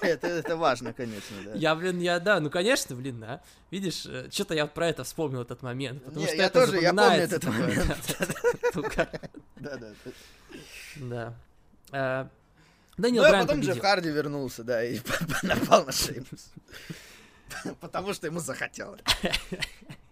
Это, 0.00 0.28
это 0.28 0.56
важно, 0.56 0.92
конечно, 0.92 1.36
да. 1.44 1.52
Я, 1.54 1.74
блин, 1.74 1.98
я, 1.98 2.20
да, 2.20 2.40
ну, 2.40 2.48
конечно, 2.48 2.94
блин, 2.94 3.20
да. 3.20 3.42
Видишь, 3.70 4.06
э, 4.06 4.28
что-то 4.30 4.54
я 4.54 4.66
про 4.66 4.88
это 4.88 5.02
вспомнил 5.04 5.42
этот 5.42 5.62
момент. 5.62 6.04
Потому 6.04 6.20
Не, 6.20 6.28
что 6.28 6.36
я 6.36 6.44
это 6.46 6.66
тоже, 6.66 6.80
я 6.80 6.94
помню 6.94 7.22
этот 7.22 7.44
момент. 7.44 8.16
Да, 9.56 9.76
да. 9.76 9.92
Да. 10.96 11.34
Э, 11.92 12.26
Данил 12.96 13.22
ну, 13.22 13.28
а 13.28 13.32
потом 13.32 13.56
победил. 13.56 13.74
Джефф 13.74 13.82
Харди 13.82 14.10
вернулся, 14.10 14.64
да, 14.64 14.84
и 14.84 15.00
напал 15.42 15.84
на 15.84 15.92
Шеймус. 15.92 16.52
Потому 17.80 18.12
что 18.12 18.26
ему 18.26 18.40
захотелось. 18.40 19.00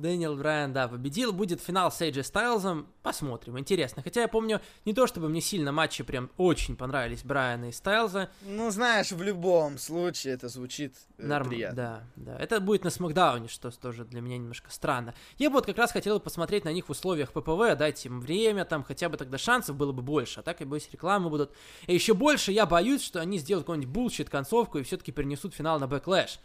Дэниел 0.00 0.36
Брайан, 0.36 0.72
да, 0.72 0.88
победил. 0.88 1.32
Будет 1.32 1.60
финал 1.60 1.92
с 1.92 2.00
AJ 2.00 2.24
Styles'ом. 2.24 2.86
Посмотрим, 3.02 3.58
интересно. 3.58 4.02
Хотя 4.02 4.22
я 4.22 4.28
помню, 4.28 4.60
не 4.84 4.92
то 4.92 5.06
чтобы 5.06 5.28
мне 5.28 5.40
сильно 5.40 5.72
матчи 5.72 6.02
прям 6.02 6.30
очень 6.36 6.76
понравились 6.76 7.22
Брайана 7.22 7.68
и 7.68 7.72
Стайлза. 7.72 8.30
Ну, 8.42 8.70
знаешь, 8.70 9.12
в 9.12 9.22
любом 9.22 9.78
случае 9.78 10.34
это 10.34 10.48
звучит 10.48 10.94
э, 11.18 11.26
Норм... 11.26 11.48
приятно. 11.48 11.76
Да, 11.76 12.02
да. 12.16 12.38
Это 12.38 12.60
будет 12.60 12.84
на 12.84 12.90
SmackDown'е, 12.90 13.48
что 13.48 13.70
тоже 13.70 14.04
для 14.04 14.20
меня 14.20 14.38
немножко 14.38 14.70
странно. 14.70 15.14
Я 15.38 15.50
бы 15.50 15.54
вот 15.54 15.66
как 15.66 15.78
раз 15.78 15.92
хотел 15.92 16.18
посмотреть 16.20 16.64
на 16.64 16.72
них 16.72 16.88
в 16.88 16.90
условиях 16.90 17.32
PPV, 17.32 17.76
дать 17.78 18.04
им 18.06 18.20
время, 18.20 18.64
там 18.64 18.82
хотя 18.82 19.08
бы 19.08 19.16
тогда 19.16 19.38
шансов 19.38 19.76
было 19.76 19.92
бы 19.92 20.02
больше. 20.02 20.40
А 20.40 20.42
так, 20.42 20.60
я 20.60 20.66
боюсь, 20.66 20.88
рекламы 20.92 21.30
будут. 21.30 21.52
И 21.86 21.94
еще 21.94 22.14
больше 22.14 22.52
я 22.52 22.66
боюсь, 22.66 23.02
что 23.02 23.20
они 23.20 23.38
сделают 23.38 23.66
какой-нибудь 23.66 23.92
bullshit 23.92 24.30
концовку 24.30 24.78
и 24.78 24.82
все-таки 24.82 25.12
перенесут 25.12 25.54
финал 25.54 25.78
на 25.78 25.86
Backlash 25.86 26.40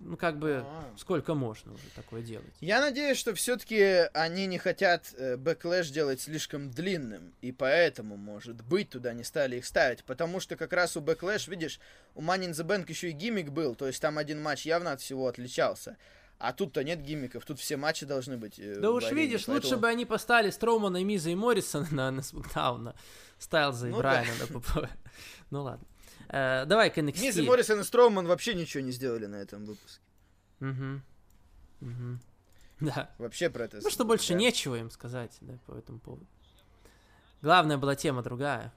ну, 0.00 0.16
как 0.16 0.38
бы, 0.38 0.64
А-а-а. 0.64 0.98
сколько 0.98 1.34
можно 1.34 1.72
уже 1.72 1.84
такое 1.94 2.22
делать? 2.22 2.52
Я 2.60 2.80
надеюсь, 2.80 3.16
что 3.16 3.34
все-таки 3.34 4.08
они 4.12 4.46
не 4.46 4.58
хотят 4.58 5.14
э, 5.16 5.36
Backlash 5.36 5.90
делать 5.90 6.20
слишком 6.20 6.70
длинным, 6.70 7.32
и 7.40 7.52
поэтому, 7.52 8.16
может 8.16 8.62
быть, 8.62 8.90
туда 8.90 9.12
не 9.12 9.22
стали 9.22 9.56
их 9.56 9.64
ставить, 9.64 10.02
потому 10.04 10.40
что 10.40 10.56
как 10.56 10.72
раз 10.72 10.96
у 10.96 11.00
Backlash, 11.00 11.48
видишь, 11.48 11.78
у 12.14 12.22
Money 12.22 12.48
in 12.48 12.52
the 12.52 12.66
Bank 12.66 12.86
еще 12.88 13.10
и 13.10 13.12
гиммик 13.12 13.50
был, 13.50 13.74
то 13.74 13.86
есть 13.86 14.00
там 14.02 14.18
один 14.18 14.42
матч 14.42 14.66
явно 14.66 14.92
от 14.92 15.00
всего 15.00 15.28
отличался. 15.28 15.96
А 16.38 16.54
тут-то 16.54 16.82
нет 16.82 17.02
гиммиков, 17.02 17.44
тут 17.44 17.60
все 17.60 17.76
матчи 17.76 18.06
должны 18.06 18.38
быть. 18.38 18.58
Э, 18.58 18.80
да 18.80 18.90
уж 18.90 19.12
видишь, 19.12 19.44
поэтому... 19.44 19.56
лучше 19.56 19.76
бы 19.76 19.88
они 19.88 20.06
поставили 20.06 20.50
Строумана, 20.50 21.04
Миза 21.04 21.30
и 21.30 21.34
Моррисона 21.34 21.86
на, 21.90 22.10
на 22.10 22.22
Смакдаун, 22.22 22.84
на 22.84 22.94
Стайлза 23.38 23.88
и 23.88 23.90
ну, 23.90 23.98
Брайана. 23.98 24.32
Да. 24.48 24.90
Ну 25.50 25.62
ладно. 25.62 25.86
Э, 26.32 26.64
давай 26.64 26.90
к 26.90 26.98
NXT. 26.98 27.20
Мисс 27.20 27.36
Моррисон 27.38 27.80
и 27.80 27.84
Строуман 27.84 28.26
вообще 28.26 28.54
ничего 28.54 28.82
не 28.82 28.92
сделали 28.92 29.26
на 29.26 29.36
этом 29.36 29.64
выпуске. 29.64 30.00
Угу. 30.60 31.00
Угу. 31.80 32.18
Да. 32.80 33.10
Вообще 33.18 33.50
про 33.50 33.64
это. 33.64 33.80
Ну 33.82 33.90
что 33.90 34.04
больше 34.04 34.34
да. 34.34 34.38
нечего 34.38 34.76
им 34.76 34.90
сказать, 34.90 35.36
да, 35.40 35.54
по 35.66 35.72
этому 35.72 35.98
поводу. 35.98 36.26
Главная 37.42 37.78
была 37.78 37.96
тема 37.96 38.22
другая. 38.22 38.72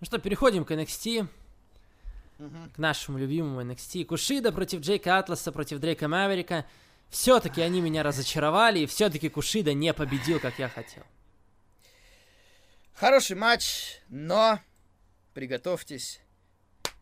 Ну 0.00 0.06
что, 0.06 0.18
переходим 0.18 0.64
к 0.64 0.72
NXT. 0.72 1.28
Угу. 2.40 2.56
К 2.74 2.78
нашему 2.78 3.18
любимому 3.18 3.62
NXT. 3.62 4.04
Кушида 4.06 4.50
против 4.50 4.80
Джейка 4.80 5.18
Атласа, 5.18 5.52
против 5.52 5.78
Дрейка 5.78 6.08
Маверика. 6.08 6.66
Все-таки 7.08 7.60
они 7.62 7.80
меня 7.80 8.02
разочаровали, 8.02 8.80
и 8.80 8.86
все-таки 8.86 9.28
Кушида 9.28 9.72
не 9.72 9.94
победил, 9.94 10.40
как 10.40 10.58
я 10.58 10.68
хотел. 10.68 11.04
Хороший 12.94 13.36
матч, 13.36 14.00
но 14.08 14.58
приготовьтесь. 15.34 16.20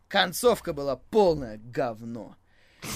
Концовка 0.08 0.72
была 0.72 0.96
полное 0.96 1.58
говно. 1.58 2.36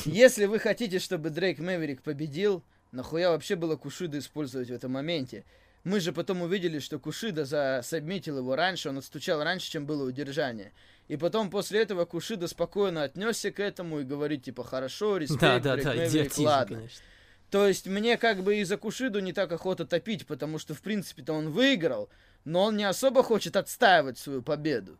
Если 0.04 0.46
вы 0.46 0.58
хотите, 0.58 0.98
чтобы 0.98 1.30
Дрейк 1.30 1.58
Мэверик 1.58 2.02
победил, 2.02 2.64
нахуя 2.92 3.30
вообще 3.30 3.54
было 3.54 3.76
Кушида 3.76 4.18
использовать 4.18 4.68
в 4.68 4.72
этом 4.72 4.92
моменте? 4.92 5.44
Мы 5.84 6.00
же 6.00 6.12
потом 6.12 6.42
увидели, 6.42 6.80
что 6.80 6.98
Кушида 6.98 7.44
засабмитил 7.44 8.38
его 8.38 8.56
раньше, 8.56 8.88
он 8.88 8.98
отстучал 8.98 9.44
раньше, 9.44 9.70
чем 9.70 9.86
было 9.86 10.08
удержание. 10.08 10.72
И 11.06 11.16
потом 11.16 11.48
после 11.48 11.80
этого 11.80 12.04
Кушида 12.04 12.48
спокойно 12.48 13.04
отнесся 13.04 13.52
к 13.52 13.60
этому 13.60 14.00
и 14.00 14.04
говорит, 14.04 14.42
типа, 14.42 14.64
хорошо, 14.64 15.18
респект, 15.18 15.40
да, 15.40 15.60
да, 15.60 15.74
Дрейк 15.74 15.84
да, 15.84 15.94
Мэверик, 15.94 16.38
ладно. 16.38 16.76
Конечно. 16.78 17.02
То 17.50 17.68
есть 17.68 17.86
мне 17.86 18.16
как 18.16 18.42
бы 18.42 18.56
и 18.56 18.64
за 18.64 18.76
Кушиду 18.76 19.20
не 19.20 19.32
так 19.32 19.52
охота 19.52 19.86
топить, 19.86 20.26
потому 20.26 20.58
что, 20.58 20.74
в 20.74 20.82
принципе-то, 20.82 21.32
он 21.32 21.50
выиграл, 21.50 22.08
но 22.44 22.64
он 22.64 22.76
не 22.76 22.84
особо 22.84 23.22
хочет 23.22 23.54
отстаивать 23.56 24.18
свою 24.18 24.42
победу. 24.42 24.98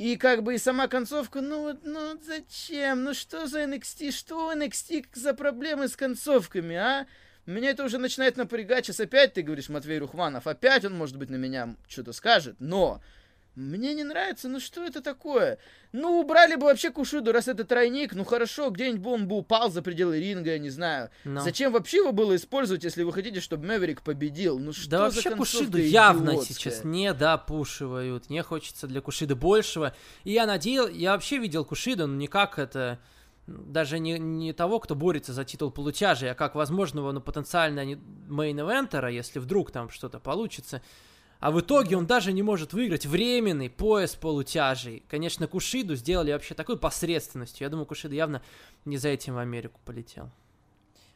И 0.00 0.16
как 0.16 0.42
бы 0.42 0.54
и 0.54 0.58
сама 0.58 0.88
концовка, 0.88 1.42
ну 1.42 1.60
вот, 1.60 1.80
ну 1.84 2.18
зачем? 2.22 3.04
Ну 3.04 3.12
что 3.12 3.46
за 3.46 3.64
NXT? 3.64 4.12
Что 4.12 4.46
у 4.46 4.50
NXT 4.50 5.08
за 5.12 5.34
проблемы 5.34 5.88
с 5.88 5.94
концовками, 5.94 6.74
а? 6.74 7.06
Меня 7.44 7.68
это 7.68 7.84
уже 7.84 7.98
начинает 7.98 8.38
напрягать. 8.38 8.86
Сейчас 8.86 9.00
опять 9.00 9.34
ты 9.34 9.42
говоришь, 9.42 9.68
Матвей 9.68 9.98
Рухманов, 9.98 10.46
опять 10.46 10.86
он, 10.86 10.96
может 10.96 11.18
быть, 11.18 11.28
на 11.28 11.36
меня 11.36 11.76
что-то 11.86 12.14
скажет, 12.14 12.56
но 12.60 13.02
мне 13.56 13.94
не 13.94 14.04
нравится, 14.04 14.48
ну 14.48 14.60
что 14.60 14.84
это 14.84 15.00
такое? 15.00 15.58
Ну, 15.92 16.20
убрали 16.20 16.54
бы 16.54 16.66
вообще 16.66 16.90
Кушиду, 16.90 17.32
раз 17.32 17.48
это 17.48 17.64
тройник, 17.64 18.14
ну 18.14 18.24
хорошо, 18.24 18.70
где-нибудь 18.70 19.00
бы 19.00 19.10
он 19.10 19.26
бы 19.26 19.36
упал 19.36 19.70
за 19.70 19.82
пределы 19.82 20.20
ринга, 20.20 20.52
я 20.52 20.58
не 20.58 20.70
знаю. 20.70 21.10
Но. 21.24 21.40
Зачем 21.40 21.72
вообще 21.72 21.98
его 21.98 22.12
было 22.12 22.36
использовать, 22.36 22.84
если 22.84 23.02
вы 23.02 23.12
хотите, 23.12 23.40
чтобы 23.40 23.66
Мэверик 23.66 24.02
победил? 24.02 24.58
Ну 24.58 24.72
что 24.72 24.88
да 24.88 25.00
вообще 25.00 25.34
Кушиду 25.34 25.78
явно 25.78 26.40
сейчас 26.42 26.84
не 26.84 27.12
допушивают, 27.12 28.30
не 28.30 28.42
хочется 28.42 28.86
для 28.86 29.00
Кушиды 29.00 29.34
большего. 29.34 29.94
И 30.24 30.32
я 30.32 30.46
надеял, 30.46 30.88
я 30.88 31.12
вообще 31.12 31.38
видел 31.38 31.64
Кушиду, 31.64 32.06
но 32.06 32.14
не 32.14 32.28
как 32.28 32.58
это 32.58 33.00
даже 33.46 33.98
не, 33.98 34.18
не 34.18 34.52
того, 34.52 34.78
кто 34.78 34.94
борется 34.94 35.32
за 35.32 35.44
титул 35.44 35.70
полутяжей, 35.70 36.30
а 36.30 36.34
как 36.34 36.54
возможного, 36.54 37.12
ну, 37.12 37.20
потенциально 37.20 37.80
main 37.80 38.20
event 38.20 38.70
ера, 38.70 39.10
если 39.10 39.38
вдруг 39.38 39.70
там 39.70 39.90
что-то 39.90 40.20
получится. 40.20 40.82
А 41.40 41.50
в 41.50 41.60
итоге 41.60 41.96
он 41.96 42.06
даже 42.06 42.32
не 42.32 42.42
может 42.42 42.74
выиграть 42.74 43.06
временный 43.06 43.70
пояс 43.70 44.14
полутяжей. 44.14 45.02
Конечно, 45.08 45.46
Кушиду 45.46 45.96
сделали 45.96 46.32
вообще 46.32 46.54
такой 46.54 46.78
посредственностью. 46.78 47.64
Я 47.64 47.70
думаю, 47.70 47.86
Кушида 47.86 48.14
явно 48.14 48.42
не 48.84 48.98
за 48.98 49.08
этим 49.08 49.34
в 49.34 49.38
Америку 49.38 49.80
полетел. 49.86 50.30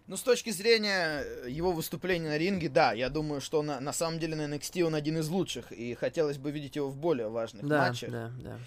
Ну, 0.06 0.16
с 0.16 0.22
точки 0.22 0.50
зрения 0.50 1.22
э, 1.22 1.46
его 1.48 1.72
выступления 1.72 2.28
на 2.28 2.36
ринге, 2.36 2.68
да, 2.68 2.92
я 2.92 3.08
думаю, 3.08 3.40
что 3.40 3.62
на, 3.62 3.80
на 3.80 3.92
самом 3.94 4.18
деле 4.18 4.36
на 4.36 4.54
NXT 4.54 4.82
он 4.82 4.94
один 4.94 5.18
из 5.18 5.28
лучших, 5.28 5.72
и 5.72 5.94
хотелось 5.94 6.36
бы 6.36 6.50
видеть 6.50 6.76
его 6.76 6.88
в 6.88 6.96
более 6.96 7.28
важных 7.28 7.66
да, 7.66 7.88
матчах. 7.88 8.10
Да, 8.10 8.30
да. 8.38 8.58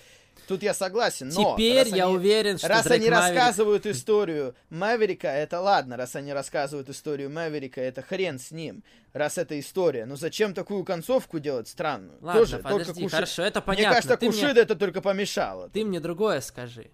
Тут 0.47 0.63
я 0.63 0.73
согласен, 0.73 1.27
но... 1.29 1.55
Теперь 1.55 1.89
я 1.89 2.05
они, 2.05 2.15
уверен, 2.15 2.57
что 2.57 2.69
Раз 2.69 2.85
Дрейк 2.85 3.01
они 3.01 3.09
Маверик... 3.09 3.35
рассказывают 3.35 3.85
историю 3.85 4.55
Маверика, 4.69 5.27
это 5.27 5.59
ладно. 5.59 5.97
Раз 5.97 6.15
они 6.15 6.31
рассказывают 6.31 6.89
историю 6.89 7.29
Маверика, 7.29 7.81
это 7.81 8.01
хрен 8.01 8.39
с 8.39 8.51
ним. 8.51 8.81
Раз 9.11 9.37
это 9.37 9.59
история. 9.59 10.05
Но 10.05 10.15
зачем 10.15 10.53
такую 10.53 10.85
концовку 10.85 11.39
делать 11.39 11.67
странную? 11.67 12.17
Ладно, 12.21 12.39
Тоже, 12.39 12.57
подожди, 12.59 12.85
только 12.85 12.99
Куши... 13.01 13.15
хорошо, 13.15 13.43
это 13.43 13.61
понятно. 13.61 13.87
Мне 13.87 13.95
кажется, 13.95 14.17
ты 14.17 14.25
Кушида 14.27 14.53
мне... 14.53 14.61
это 14.61 14.75
только 14.75 15.01
помешало. 15.01 15.69
Ты 15.69 15.83
мне 15.83 15.99
другое 15.99 16.39
скажи. 16.39 16.91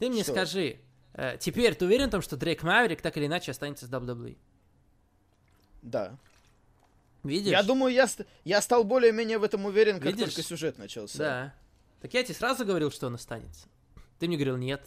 Ты 0.00 0.08
мне 0.08 0.24
что? 0.24 0.32
скажи. 0.32 0.80
Э, 1.14 1.36
теперь 1.38 1.76
ты 1.76 1.84
уверен 1.84 2.08
в 2.08 2.10
том, 2.10 2.22
что 2.22 2.36
Дрейк 2.36 2.64
Маверик 2.64 3.00
так 3.00 3.16
или 3.16 3.26
иначе 3.26 3.52
останется 3.52 3.86
с 3.86 3.90
WWE? 3.90 4.36
Да. 5.82 6.16
Видишь? 7.22 7.52
Я 7.52 7.62
думаю, 7.62 7.94
я, 7.94 8.08
я 8.44 8.60
стал 8.60 8.82
более-менее 8.82 9.38
в 9.38 9.44
этом 9.44 9.66
уверен, 9.66 10.00
как 10.00 10.12
Видишь? 10.12 10.34
только 10.34 10.42
сюжет 10.42 10.78
начался. 10.78 11.18
Да. 11.18 11.54
Так 12.00 12.14
я 12.14 12.22
тебе 12.22 12.34
сразу 12.34 12.64
говорил, 12.64 12.90
что 12.90 13.06
он 13.06 13.14
останется. 13.14 13.66
Ты 14.18 14.26
мне 14.26 14.36
говорил, 14.36 14.56
нет. 14.56 14.82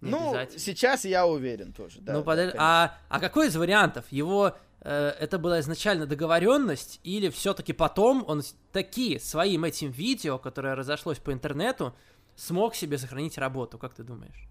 Не 0.00 0.10
ну, 0.10 0.34
сейчас 0.56 1.04
я 1.04 1.26
уверен 1.26 1.72
тоже, 1.72 2.00
да. 2.00 2.14
Ну, 2.14 2.24
подож... 2.24 2.52
а, 2.56 2.96
а 3.08 3.20
какой 3.20 3.48
из 3.48 3.56
вариантов? 3.56 4.06
Его 4.10 4.56
э, 4.80 5.14
это 5.20 5.38
была 5.38 5.60
изначально 5.60 6.06
договоренность, 6.06 7.00
или 7.02 7.28
все-таки 7.28 7.74
потом 7.74 8.24
он 8.26 8.42
такие 8.72 9.20
своим 9.20 9.64
этим 9.64 9.90
видео, 9.90 10.38
которое 10.38 10.74
разошлось 10.74 11.18
по 11.18 11.32
интернету, 11.32 11.94
смог 12.34 12.74
себе 12.74 12.96
сохранить 12.96 13.36
работу, 13.36 13.78
как 13.78 13.94
ты 13.94 14.02
думаешь? 14.02 14.48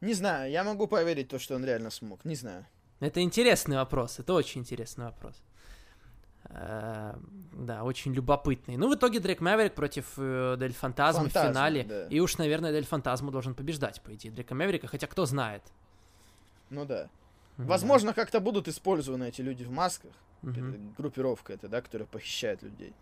Не 0.00 0.14
знаю, 0.14 0.50
я 0.50 0.64
могу 0.64 0.88
поверить 0.88 1.28
то, 1.28 1.38
что 1.38 1.54
он 1.54 1.64
реально 1.64 1.90
смог, 1.90 2.24
не 2.24 2.34
знаю. 2.34 2.66
Это 2.98 3.20
интересный 3.20 3.76
вопрос, 3.76 4.18
это 4.18 4.32
очень 4.32 4.62
интересный 4.62 5.04
вопрос. 5.04 5.40
Э, 6.44 7.14
да, 7.52 7.84
очень 7.84 8.14
любопытный. 8.14 8.76
Ну, 8.76 8.90
в 8.90 8.94
итоге 8.94 9.20
Дрейк 9.20 9.40
Мэверик 9.40 9.74
против 9.74 10.12
э, 10.16 10.56
Дель 10.58 10.72
Фантазма 10.72 11.24
в 11.24 11.24
Фантазма, 11.24 11.50
финале. 11.50 11.84
да. 11.84 12.06
И 12.06 12.20
уж, 12.20 12.38
наверное, 12.38 12.72
Дель 12.72 12.86
Фантазму 12.86 13.30
должен 13.30 13.54
побеждать, 13.54 14.00
по 14.00 14.14
идее, 14.14 14.30
Дрейка 14.30 14.54
Мэверика, 14.54 14.86
хотя 14.86 15.06
кто 15.06 15.26
знает. 15.26 15.62
Ну 16.70 16.84
да. 16.84 17.08
Мгм. 17.56 17.68
Возможно, 17.68 18.14
как-то 18.14 18.40
будут 18.40 18.68
использованы 18.68 19.28
эти 19.28 19.40
люди 19.40 19.64
в 19.64 19.70
масках. 19.70 20.12
Мгм. 20.42 20.70
Это 20.70 20.78
группировка 20.96 21.52
это, 21.52 21.68
да, 21.68 21.80
которая 21.82 22.06
похищает 22.06 22.62
людей. 22.62 22.94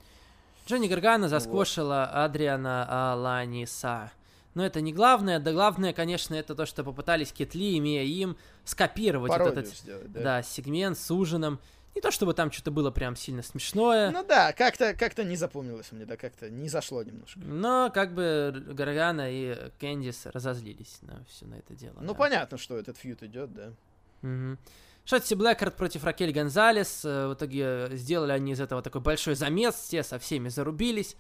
Джонни 0.67 0.89
Гаргана 0.89 1.29
засквошила 1.29 2.05
Адриана 2.07 3.13
Аланиса. 3.13 4.11
Но 4.55 4.65
это 4.65 4.81
не 4.81 4.93
главное, 4.93 5.39
да 5.39 5.53
главное, 5.53 5.93
конечно, 5.93 6.35
это 6.35 6.55
то, 6.55 6.65
что 6.65 6.83
попытались 6.83 7.31
Кетли, 7.31 7.77
имея 7.77 8.05
им, 8.05 8.39
скопировать 8.65 9.31
вот 9.31 9.41
этот 9.43 9.67
сделать, 9.67 10.11
да. 10.11 10.21
да, 10.23 10.43
сегмент 10.43 10.99
с 10.99 11.11
ужином. 11.11 11.61
Не 11.97 12.01
то, 12.03 12.11
чтобы 12.11 12.35
там 12.35 12.53
что-то 12.53 12.71
было 12.71 12.91
прям 12.91 13.17
сильно 13.17 13.43
смешное, 13.43 14.11
Ну 14.11 14.23
да, 14.23 14.53
как-то 14.53 14.93
как 14.95 15.17
не 15.17 15.35
запомнилось 15.35 15.91
мне, 15.93 16.05
да, 16.05 16.17
как-то 16.19 16.51
не 16.51 16.69
зашло 16.69 17.03
немножко. 17.03 17.41
но 17.41 17.91
как 17.93 18.13
бы 18.15 18.53
Гаргана 18.69 19.29
и 19.33 19.71
Кэндис 19.81 20.27
разозлились 20.27 20.99
на 21.03 21.25
все 21.25 21.47
на 21.47 21.55
это 21.55 21.75
дело. 21.75 21.97
Ну 22.01 22.09
да. 22.13 22.15
понятно, 22.15 22.59
что 22.59 22.77
этот 22.79 22.99
фьют 22.99 23.23
идет, 23.23 23.53
да. 23.55 23.73
Мгм. 24.21 24.59
Шотти 25.07 25.35
Блэкхарт 25.35 25.75
против 25.77 26.05
Ракель 26.05 26.33
Гонзалес. 26.33 27.05
Э, 27.05 27.29
В 27.29 27.35
итоге 27.35 27.89
сделали 27.93 28.33
они 28.33 28.53
из 28.53 28.61
этого 28.61 28.83
такой 28.83 29.01
большой 29.01 29.35
замес, 29.35 29.75
все 29.75 30.03
со 30.03 30.19
всеми 30.19 30.49
зарубились. 30.51 31.17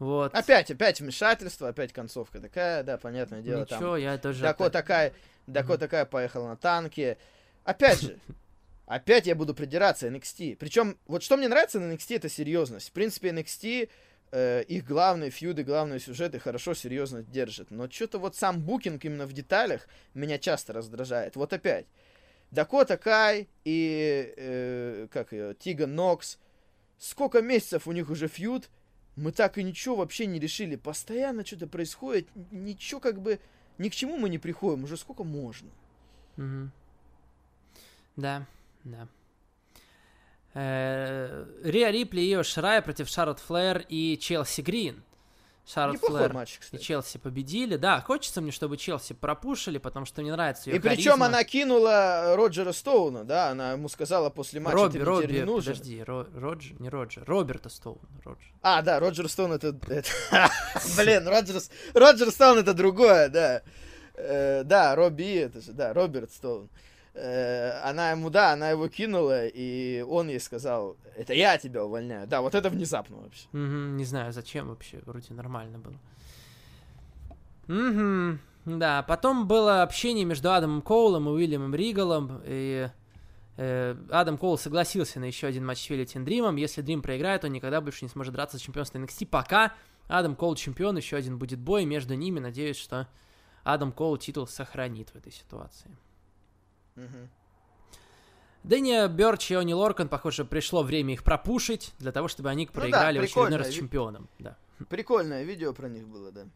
Вот. 0.00 0.34
Опять, 0.34 0.70
опять 0.70 1.00
вмешательство, 1.00 1.68
опять 1.68 1.92
концовка 1.92 2.40
такая, 2.40 2.82
да, 2.82 2.98
понятное 2.98 3.40
дело, 3.40 3.60
Ничего, 3.62 3.78
там. 3.92 3.96
я 3.98 4.18
тоже... 4.18 4.42
Дако 4.42 4.64
опять- 4.64 4.72
такая, 4.72 5.12
Дако 5.46 5.72
Мгм. 5.74 5.78
такая 5.78 6.04
поехала 6.06 6.48
на 6.48 6.56
танке. 6.56 7.18
Опять 7.64 8.00
же, 8.02 8.18
опять 8.86 9.26
я 9.26 9.34
буду 9.34 9.54
придираться 9.54 10.08
NXT. 10.08 10.56
Причем, 10.56 10.98
вот 11.06 11.22
что 11.22 11.36
мне 11.36 11.48
нравится 11.48 11.80
на 11.80 11.92
NXT, 11.92 12.16
это 12.16 12.28
серьезность. 12.28 12.88
В 12.88 12.92
принципе, 12.92 13.30
NXT 13.30 13.90
э, 14.32 14.62
их 14.64 14.84
главные 14.84 15.30
фьюды, 15.30 15.64
главные 15.64 16.00
сюжеты 16.00 16.38
хорошо, 16.38 16.74
серьезно 16.74 17.22
держат. 17.22 17.70
Но 17.70 17.90
что-то 17.90 18.18
вот 18.18 18.36
сам 18.36 18.62
букинг 18.62 19.04
именно 19.04 19.26
в 19.26 19.32
деталях 19.32 19.88
меня 20.14 20.38
часто 20.38 20.72
раздражает. 20.72 21.36
Вот 21.36 21.52
опять. 21.52 21.86
Дакота 22.50 22.96
Кай 22.96 23.48
и, 23.64 24.32
э, 24.36 25.08
как 25.12 25.32
ее, 25.32 25.54
Тиган 25.54 25.94
Нокс. 25.94 26.38
Сколько 26.98 27.42
месяцев 27.42 27.86
у 27.86 27.92
них 27.92 28.08
уже 28.08 28.28
фьюд, 28.28 28.70
мы 29.16 29.32
так 29.32 29.58
и 29.58 29.62
ничего 29.62 29.96
вообще 29.96 30.26
не 30.26 30.38
решили. 30.38 30.76
Постоянно 30.76 31.44
что-то 31.44 31.66
происходит, 31.66 32.28
ничего 32.50 33.00
как 33.00 33.20
бы, 33.20 33.40
ни 33.78 33.88
к 33.88 33.94
чему 33.94 34.16
мы 34.16 34.28
не 34.28 34.38
приходим, 34.38 34.84
уже 34.84 34.96
сколько 34.96 35.24
можно. 35.24 35.68
Мгм. 36.36 36.72
Да, 38.16 38.46
да. 38.86 39.08
Э, 40.54 41.44
Риа 41.64 41.90
Рипли 41.90 42.20
и 42.22 42.32
Ио 42.32 42.42
Ширай 42.42 42.80
против 42.80 43.08
Шарлотт 43.08 43.40
Флэр 43.40 43.84
и 43.88 44.16
Челси 44.18 44.62
Грин. 44.62 45.02
Неплохой 45.66 45.98
Флэр 45.98 46.32
матч, 46.32 46.60
и. 46.70 46.78
Челси 46.78 47.18
победили. 47.18 47.76
Да, 47.76 48.00
хочется 48.00 48.40
мне, 48.40 48.52
чтобы 48.52 48.76
Челси 48.76 49.14
пропушили, 49.14 49.78
потому 49.78 50.06
что 50.06 50.22
мне 50.22 50.30
нравится 50.30 50.70
ее 50.70 50.76
И 50.76 50.78
причем 50.78 51.24
она 51.24 51.42
кинула 51.42 52.34
Роджера 52.36 52.70
Стоуна, 52.70 53.24
да, 53.24 53.48
она 53.50 53.72
ему 53.72 53.88
сказала 53.88 54.30
после 54.30 54.60
матча, 54.60 54.76
Робби, 54.76 54.98
ты 54.98 55.04
Робби, 55.04 55.32
не 55.32 55.42
нужен. 55.44 55.72
подожди, 55.74 56.02
Ро- 56.06 56.28
Роджер, 56.40 56.80
не 56.80 56.88
Роджер, 56.88 57.24
Роберта 57.26 57.68
Стоуна, 57.68 58.08
Роджер. 58.24 58.52
А, 58.62 58.80
да, 58.80 59.00
Роджер 59.00 59.28
Стоун 59.28 59.52
это... 59.52 59.76
это- 59.88 60.08
Блин, 60.96 61.26
Роджер, 61.26 61.60
Роджер 61.94 62.30
Стоун 62.30 62.58
это 62.58 62.72
другое, 62.72 63.28
да. 63.28 63.62
Э, 64.14 64.62
Да, 64.62 64.94
Робби, 64.94 65.34
это 65.34 65.60
же, 65.60 65.72
да, 65.72 65.92
Роберт 65.92 66.30
Стоун. 66.30 66.66
Э, 66.66 66.68
Она 67.16 68.10
ему, 68.10 68.28
да, 68.28 68.52
она 68.52 68.70
его 68.70 68.88
кинула, 68.88 69.46
и 69.46 70.02
он 70.02 70.28
ей 70.28 70.38
сказал, 70.38 70.96
это 71.16 71.32
я 71.32 71.56
тебя 71.56 71.84
увольняю. 71.84 72.26
Да, 72.26 72.42
вот 72.42 72.54
это 72.54 72.68
внезапно 72.68 73.16
вообще. 73.16 73.46
Мгм, 73.52 73.96
не 73.96 74.04
знаю, 74.04 74.32
зачем 74.32 74.68
вообще, 74.68 75.00
вроде 75.06 75.32
нормально 75.32 75.78
было. 75.78 75.96
Мгм, 77.68 78.38
да, 78.66 79.02
потом 79.02 79.46
было 79.48 79.82
общение 79.82 80.24
между 80.24 80.52
Адамом 80.52 80.82
Коулом 80.82 81.28
и 81.28 81.32
Уильямом 81.32 81.74
Ригалом, 81.74 82.42
и 82.44 82.90
э, 83.56 83.96
Адам 84.10 84.36
Коул 84.36 84.58
согласился 84.58 85.18
на 85.18 85.24
еще 85.24 85.46
один 85.46 85.64
матч 85.64 85.86
с 85.86 85.88
Велитин 85.88 86.24
Дримом. 86.24 86.56
Если 86.56 86.82
Дрим 86.82 87.00
проиграет, 87.00 87.44
он 87.44 87.52
никогда 87.52 87.80
больше 87.80 88.04
не 88.04 88.10
сможет 88.10 88.34
драться 88.34 88.58
за 88.58 88.62
чемпионство 88.62 88.98
NXT, 88.98 89.26
пока 89.26 89.72
Адам 90.08 90.36
Коул 90.36 90.54
чемпион, 90.54 90.96
еще 90.96 91.16
один 91.16 91.38
будет 91.38 91.58
бой 91.58 91.86
между 91.86 92.14
ними. 92.14 92.40
Надеюсь, 92.40 92.76
что 92.76 93.08
Адам 93.64 93.90
Коул 93.90 94.18
титул 94.18 94.46
сохранит 94.46 95.10
в 95.10 95.16
этой 95.16 95.32
ситуации. 95.32 95.90
Дэнни 98.62 99.06
Бёрч 99.08 99.52
и 99.52 99.54
Они 99.54 99.74
Лоркан, 99.74 100.08
похоже, 100.08 100.44
пришло 100.44 100.82
время 100.82 101.14
их 101.14 101.22
пропушить, 101.22 101.94
для 101.98 102.10
того, 102.10 102.26
чтобы 102.26 102.50
они 102.50 102.66
Ну 102.66 102.72
да, 102.72 102.80
проиграли 102.80 103.18
очередной 103.20 103.58
раз 103.58 103.70
чемпионом. 103.70 104.28
Да. 104.40 104.56
Прикольное 104.88 105.44
видео 105.44 105.72
про 105.72 105.88
них 105.88 106.08
было, 106.08 106.32
да. 106.32 106.46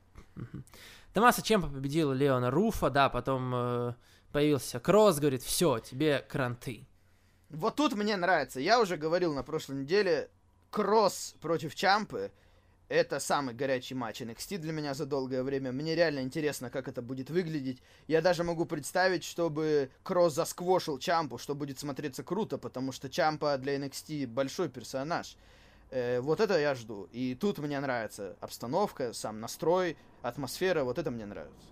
Томаса 1.15 1.43
Чемпа 1.43 1.69
победил 1.69 2.13
Леона 2.13 2.51
Руфа, 2.51 2.91
да, 2.91 3.09
потом 3.09 3.53
э, 3.55 3.95
появился 4.33 4.81
Кросс, 4.81 5.19
говорит, 5.19 5.43
все, 5.43 5.79
тебе 5.79 6.25
кранты. 6.29 6.85
Вот 7.49 7.77
тут 7.77 7.95
мне 7.95 8.17
нравится. 8.17 8.61
Я 8.61 8.81
уже 8.81 8.97
говорил 8.97 9.35
на 9.35 9.43
прошлой 9.43 9.77
неделе, 9.77 10.31
Кросс 10.71 11.35
против 11.41 11.75
Чампы 11.75 12.31
это 12.91 13.21
самый 13.21 13.55
горячий 13.55 13.95
матч 13.95 14.21
NXT 14.21 14.59
для 14.59 14.73
меня 14.73 14.95
за 14.95 15.07
долгое 15.07 15.45
время. 15.45 15.71
Мне 15.71 15.95
реально 15.95 16.21
интересно, 16.21 16.71
как 16.71 16.89
это 16.89 17.01
будет 17.01 17.31
выглядеть. 17.31 17.81
Я 18.09 18.21
даже 18.21 18.43
могу 18.43 18.65
представить, 18.67 19.23
чтобы 19.23 19.91
Кросс 20.03 20.35
засквошил 20.35 20.99
Чампу, 20.99 21.39
что 21.39 21.55
будет 21.55 21.79
смотреться 21.79 22.25
круто, 22.25 22.59
потому 22.59 22.91
что 22.91 23.09
Чампа 23.09 23.57
для 23.59 23.77
NXT 23.77 24.27
большой 24.27 24.69
персонаж. 24.69 25.37
Э, 25.91 26.21
вот 26.21 26.41
это 26.41 26.59
я 26.59 26.75
жду. 26.75 27.09
И 27.13 27.37
тут 27.37 27.59
мне 27.59 27.79
нравится 27.79 28.37
обстановка, 28.41 29.13
сам 29.13 29.41
настрой, 29.41 29.97
атмосфера, 30.23 30.83
вот 30.83 30.99
это 30.99 31.13
мне 31.13 31.27
нравится. 31.27 31.69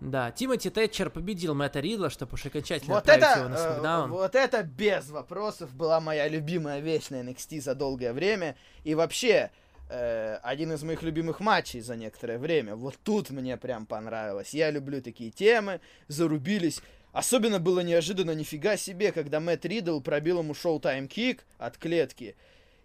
Да, 0.00 0.30
Тимоти 0.30 0.70
Тэтчер 0.70 1.10
победил 1.10 1.56
Мэтта 1.56 1.80
Ридла, 1.80 2.10
чтобы 2.10 2.34
уж 2.34 2.46
окончательно 2.46 2.94
Вот 2.94 3.08
отправить 3.08 3.24
это, 3.24 3.38
его 3.40 3.48
на 3.48 3.54
э, 3.54 3.58
Смакдаун. 3.58 4.10
вот 4.12 4.34
это 4.36 4.62
без 4.62 5.10
вопросов 5.10 5.74
была 5.74 6.00
моя 6.00 6.28
любимая 6.28 6.78
вещь 6.78 7.08
на 7.10 7.16
NXT 7.22 7.60
за 7.60 7.74
долгое 7.74 8.12
время. 8.12 8.56
И 8.84 8.94
вообще, 8.94 9.50
э, 9.88 10.38
один 10.42 10.72
из 10.72 10.82
моих 10.82 11.02
любимых 11.02 11.40
матчей 11.40 11.80
за 11.80 11.96
некоторое 11.96 12.38
время. 12.38 12.76
Вот 12.76 12.96
тут 13.02 13.30
мне 13.30 13.56
прям 13.56 13.86
понравилось. 13.86 14.54
Я 14.54 14.70
люблю 14.70 15.02
такие 15.02 15.30
темы, 15.30 15.80
зарубились. 16.08 16.80
Особенно 17.12 17.58
было 17.58 17.80
неожиданно, 17.80 18.32
нифига 18.32 18.76
себе, 18.76 19.12
когда 19.12 19.40
Мэтт 19.40 19.64
Ридл 19.64 20.00
пробил 20.00 20.40
ему 20.40 20.54
шоу-тайм 20.54 21.08
кик 21.08 21.44
от 21.58 21.78
клетки. 21.78 22.36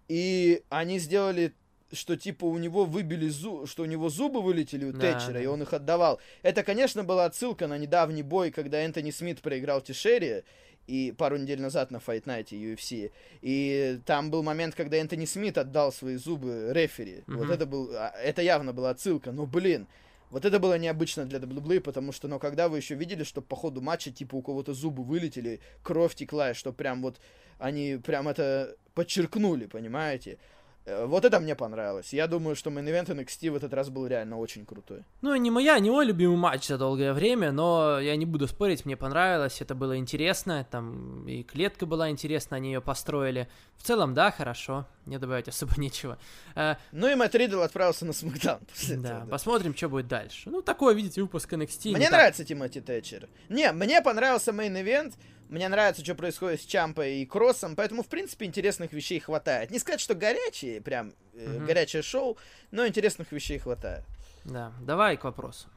И 0.07 0.63
они 0.69 0.99
сделали 0.99 1.53
что 1.93 2.17
типа 2.17 2.45
у 2.45 2.57
него 2.57 2.85
выбили 2.85 3.29
зуб, 3.29 3.69
что 3.69 3.83
у 3.83 3.85
него 3.85 4.09
зубы 4.09 4.41
вылетели 4.41 4.85
у 4.85 4.91
Да, 4.91 4.99
Тэтчера, 4.99 5.33
да. 5.33 5.41
и 5.41 5.45
он 5.45 5.61
их 5.61 5.73
отдавал. 5.73 6.19
Это, 6.41 6.63
конечно, 6.63 7.03
была 7.03 7.25
отсылка 7.25 7.67
на 7.67 7.77
недавний 7.77 8.23
бой, 8.23 8.51
когда 8.51 8.79
Энтони 8.79 9.11
Смит 9.11 9.41
проиграл 9.41 9.81
Тишери, 9.81 10.43
и 10.87 11.13
пару 11.17 11.37
недель 11.37 11.61
назад 11.61 11.91
на 11.91 11.97
Fight 11.97 12.23
Night 12.23 12.49
UFC. 12.49 13.11
И 13.41 13.99
там 14.05 14.31
был 14.31 14.43
момент, 14.43 14.75
когда 14.75 14.97
Энтони 14.97 15.25
Смит 15.25 15.57
отдал 15.57 15.91
свои 15.91 16.15
зубы 16.15 16.71
рефери. 16.73 17.23
Мгм. 17.27 17.37
Вот 17.37 17.49
это 17.49 17.65
был, 17.65 17.89
а, 17.93 18.13
это 18.21 18.41
явно 18.41 18.73
была 18.73 18.89
отсылка. 18.89 19.31
Но, 19.31 19.45
блин, 19.45 19.87
вот 20.29 20.45
это 20.45 20.59
было 20.59 20.77
необычно 20.77 21.25
для 21.25 21.39
WWE, 21.39 21.79
потому 21.79 22.11
что, 22.11 22.27
ну, 22.27 22.39
когда 22.39 22.67
вы 22.67 22.77
еще 22.77 22.95
видели, 22.95 23.23
что 23.23 23.41
по 23.41 23.55
ходу 23.55 23.81
матча, 23.81 24.11
типа, 24.11 24.35
у 24.35 24.41
кого-то 24.41 24.73
зубы 24.73 25.03
вылетели, 25.03 25.59
кровь 25.83 26.15
текла, 26.15 26.51
и 26.51 26.53
что 26.53 26.73
прям 26.73 27.01
вот 27.01 27.19
они 27.59 27.99
прям 28.03 28.27
это 28.27 28.75
подчеркнули, 28.93 29.67
понимаете? 29.67 30.37
Э, 30.85 31.05
Вот 31.05 31.23
это 31.25 31.39
мне 31.39 31.55
понравилось. 31.55 32.13
Я 32.13 32.27
думаю, 32.27 32.55
что 32.55 32.69
мейн 32.69 32.89
ивент 32.89 33.09
NXT 33.09 33.51
в 33.51 33.55
этот 33.55 33.73
раз 33.73 33.89
был 33.89 34.05
реально 34.07 34.37
очень 34.37 34.65
крутой. 34.65 35.03
Ну, 35.21 35.33
не 35.35 35.49
моя, 35.51 35.79
не 35.79 35.89
мой 35.89 36.05
любимый 36.05 36.37
матч 36.37 36.67
за 36.67 36.77
долгое 36.77 37.13
время, 37.13 37.51
но 37.51 37.99
я 37.99 38.15
не 38.17 38.25
буду 38.25 38.47
спорить, 38.47 38.85
мне 38.85 38.97
понравилось, 38.97 39.61
это 39.61 39.75
было 39.75 39.97
интересно, 39.97 40.65
там 40.69 41.27
и 41.27 41.43
клетка 41.43 41.85
была 41.85 42.09
интересна, 42.09 42.57
они 42.57 42.73
ее 42.73 42.81
построили. 42.81 43.47
В 43.77 43.83
целом, 43.83 44.13
да, 44.13 44.31
хорошо, 44.31 44.85
не 45.05 45.17
добавить 45.17 45.47
особо 45.47 45.73
нечего. 45.77 46.17
Э, 46.55 46.75
Ну 46.91 47.07
и 47.09 47.15
Мэтт 47.15 47.35
Ридл 47.35 47.61
отправился 47.61 48.05
на 48.05 48.13
Смакдаун 48.13 48.59
после 48.69 48.97
да, 48.97 49.07
этого. 49.09 49.25
да. 49.25 49.31
посмотрим, 49.31 49.75
что 49.75 49.87
будет 49.89 50.07
дальше. 50.07 50.49
Ну, 50.49 50.61
такой, 50.61 50.95
видите, 50.95 51.21
выпуск 51.21 51.53
NXT. 51.53 51.89
не 51.89 51.95
Мне 51.95 52.05
так- 52.09 52.11
нравится 52.13 52.43
Тимоти 52.43 52.81
Тэтчер. 52.81 53.29
Не, 53.49 53.71
мне 53.71 54.01
понравился 54.01 54.51
мейн 54.51 54.75
ивент 54.77 55.13
мне 55.53 55.69
нравится, 55.69 56.03
что 56.03 56.15
происходит 56.15 56.61
с 56.61 56.65
Чампой 56.65 57.17
и 57.17 57.25
Кроссом, 57.25 57.75
поэтому, 57.75 58.01
в 58.01 58.07
принципе, 58.07 58.45
интересных 58.47 58.91
вещей 58.91 59.19
хватает. 59.19 59.69
Не 59.69 59.77
сказать, 59.77 59.99
что 60.01 60.15
горячие, 60.15 60.81
прям 60.81 61.13
э, 61.33 61.57
Мгм. 61.57 61.65
горячее 61.67 62.01
шоу, 62.01 62.37
но 62.71 62.87
интересных 62.87 63.31
вещей 63.31 63.59
хватает. 63.59 64.03
Да, 64.45 64.73
давай 64.81 65.15
к 65.15 65.23
вопросу. 65.23 65.67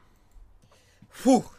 Фух! 1.11 1.55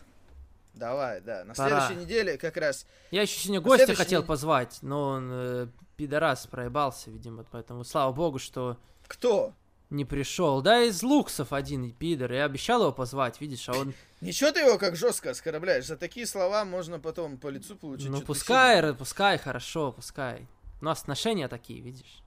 Давай, 0.75 1.21
да. 1.21 1.45
На 1.45 1.55
Пора. 1.55 1.81
следующей 1.81 2.05
неделе 2.05 2.39
как 2.39 2.57
раз 2.57 2.87
Я 3.11 3.23
еще 3.23 3.39
сегодня 3.39 3.61
гостя 3.61 3.87
следующей 3.87 4.03
хотел 4.05 4.23
позвать, 4.25 4.79
но 4.83 5.09
он 5.09 5.31
э, 5.33 5.67
пидорас 5.97 6.47
проебался, 6.47 7.11
видимо, 7.11 7.45
поэтому 7.51 7.85
слава 7.85 8.13
богу, 8.13 8.39
что 8.39 8.77
кто? 9.07 9.55
Не 9.91 10.05
пришел. 10.05 10.61
Да, 10.61 10.83
из 10.83 11.03
Луксов 11.03 11.53
один 11.53 11.91
пидор, 11.93 12.33
я 12.33 12.45
обещал 12.45 12.83
его 12.83 12.93
позвать, 12.93 13.41
видишь, 13.41 13.69
а 13.69 13.73
он, 13.73 13.95
Ничего 14.21 14.51
ты 14.51 14.61
его 14.61 14.79
как 14.79 14.97
жестко 14.97 15.31
оскорбляешь. 15.31 15.87
За 15.87 15.97
такие 15.97 16.27
слова 16.27 16.65
можно 16.65 16.99
потом 16.99 17.39
по 17.39 17.49
лицу 17.49 17.77
получить. 17.77 18.09
ну 18.09 18.21
пускай, 18.21 18.81
ра- 18.81 18.95
пускай, 18.95 19.39
хорошо, 19.39 19.93
пускай. 19.93 20.47
Нас 20.81 21.03
отношения 21.03 21.49
такие, 21.49 21.81
видишь? 21.81 22.23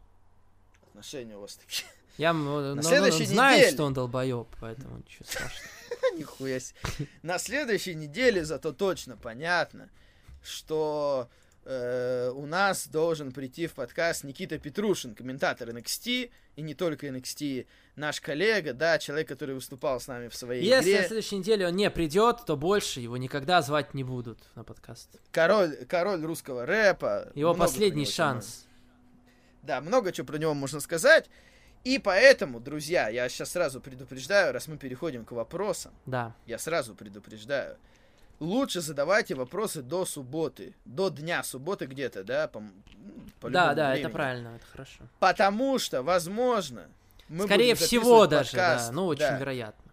Отношения 0.89 1.37
у 1.37 1.41
вас 1.41 1.55
такие. 1.55 1.85
Я 2.17 2.33
ну, 2.33 2.75
ну, 2.75 2.81
следующей 2.81 3.25
знаю, 3.25 3.57
неделе. 3.57 3.73
что 3.73 3.83
он 3.85 3.93
долбоеб, 3.93 4.47
поэтому 4.59 4.97
ничего 4.97 5.25
страшного. 5.25 5.69
Нихуя 6.17 6.59
себе. 6.59 7.07
На 7.23 7.39
следующей 7.39 7.95
неделе 7.95 8.43
зато 8.43 8.73
точно 8.73 9.15
понятно, 9.17 9.89
что 10.43 11.29
э, 11.65 12.31
у 12.33 12.45
нас 12.45 12.87
должен 12.87 13.31
прийти 13.31 13.67
в 13.67 13.73
подкаст 13.73 14.23
Никита 14.23 14.57
Петрушин, 14.57 15.15
комментатор 15.15 15.69
NXT, 15.69 16.31
и 16.55 16.61
не 16.61 16.73
только 16.73 17.07
NXT, 17.07 17.65
наш 17.95 18.19
коллега, 18.21 18.73
да, 18.73 18.97
человек, 18.99 19.27
который 19.27 19.55
выступал 19.55 19.99
с 19.99 20.07
нами 20.07 20.27
в 20.27 20.35
своей 20.35 20.63
Если 20.63 20.91
на 20.91 20.95
игре, 20.97 21.07
следующей 21.07 21.37
неделе 21.37 21.67
он 21.67 21.75
не 21.75 21.89
придет, 21.89 22.45
то 22.45 22.57
больше 22.57 22.99
его 22.99 23.17
никогда 23.17 23.61
звать 23.61 23.93
не 23.93 24.03
будут 24.03 24.39
на 24.55 24.63
подкаст. 24.63 25.09
король, 25.31 25.75
король 25.87 26.23
русского 26.23 26.65
рэпа. 26.65 27.31
Его 27.35 27.53
последний 27.53 28.05
шанс. 28.05 28.65
Да, 29.63 29.79
много 29.81 30.11
чего 30.11 30.25
про 30.27 30.37
него 30.37 30.53
можно 30.53 30.79
сказать. 30.79 31.29
И 31.83 31.97
поэтому, 31.97 32.59
друзья, 32.59 33.09
я 33.09 33.27
сейчас 33.29 33.51
сразу 33.51 33.81
предупреждаю, 33.81 34.53
раз 34.53 34.67
мы 34.67 34.77
переходим 34.77 35.25
к 35.25 35.31
вопросам, 35.31 35.91
Да. 36.05 36.35
я 36.45 36.59
сразу 36.59 36.93
предупреждаю. 36.93 37.77
Лучше 38.41 38.81
задавайте 38.81 39.35
вопросы 39.35 39.83
до 39.83 40.03
субботы, 40.03 40.73
до 40.83 41.09
дня 41.09 41.43
субботы 41.43 41.85
где-то, 41.85 42.23
да, 42.23 42.47
по, 42.47 42.63
по 43.39 43.51
Да, 43.51 43.75
да, 43.75 43.91
это 43.91 43.99
времени. 43.99 44.11
правильно, 44.11 44.47
это 44.55 44.65
хорошо. 44.65 45.03
Потому 45.19 45.77
что, 45.77 46.01
возможно, 46.01 46.87
мы 47.29 47.45
Скорее 47.45 47.75
всего 47.75 48.25
даже, 48.25 48.49
подкаст, 48.49 48.87
да, 48.87 48.93
ну 48.95 49.05
очень 49.05 49.19
да. 49.19 49.37
вероятно. 49.37 49.91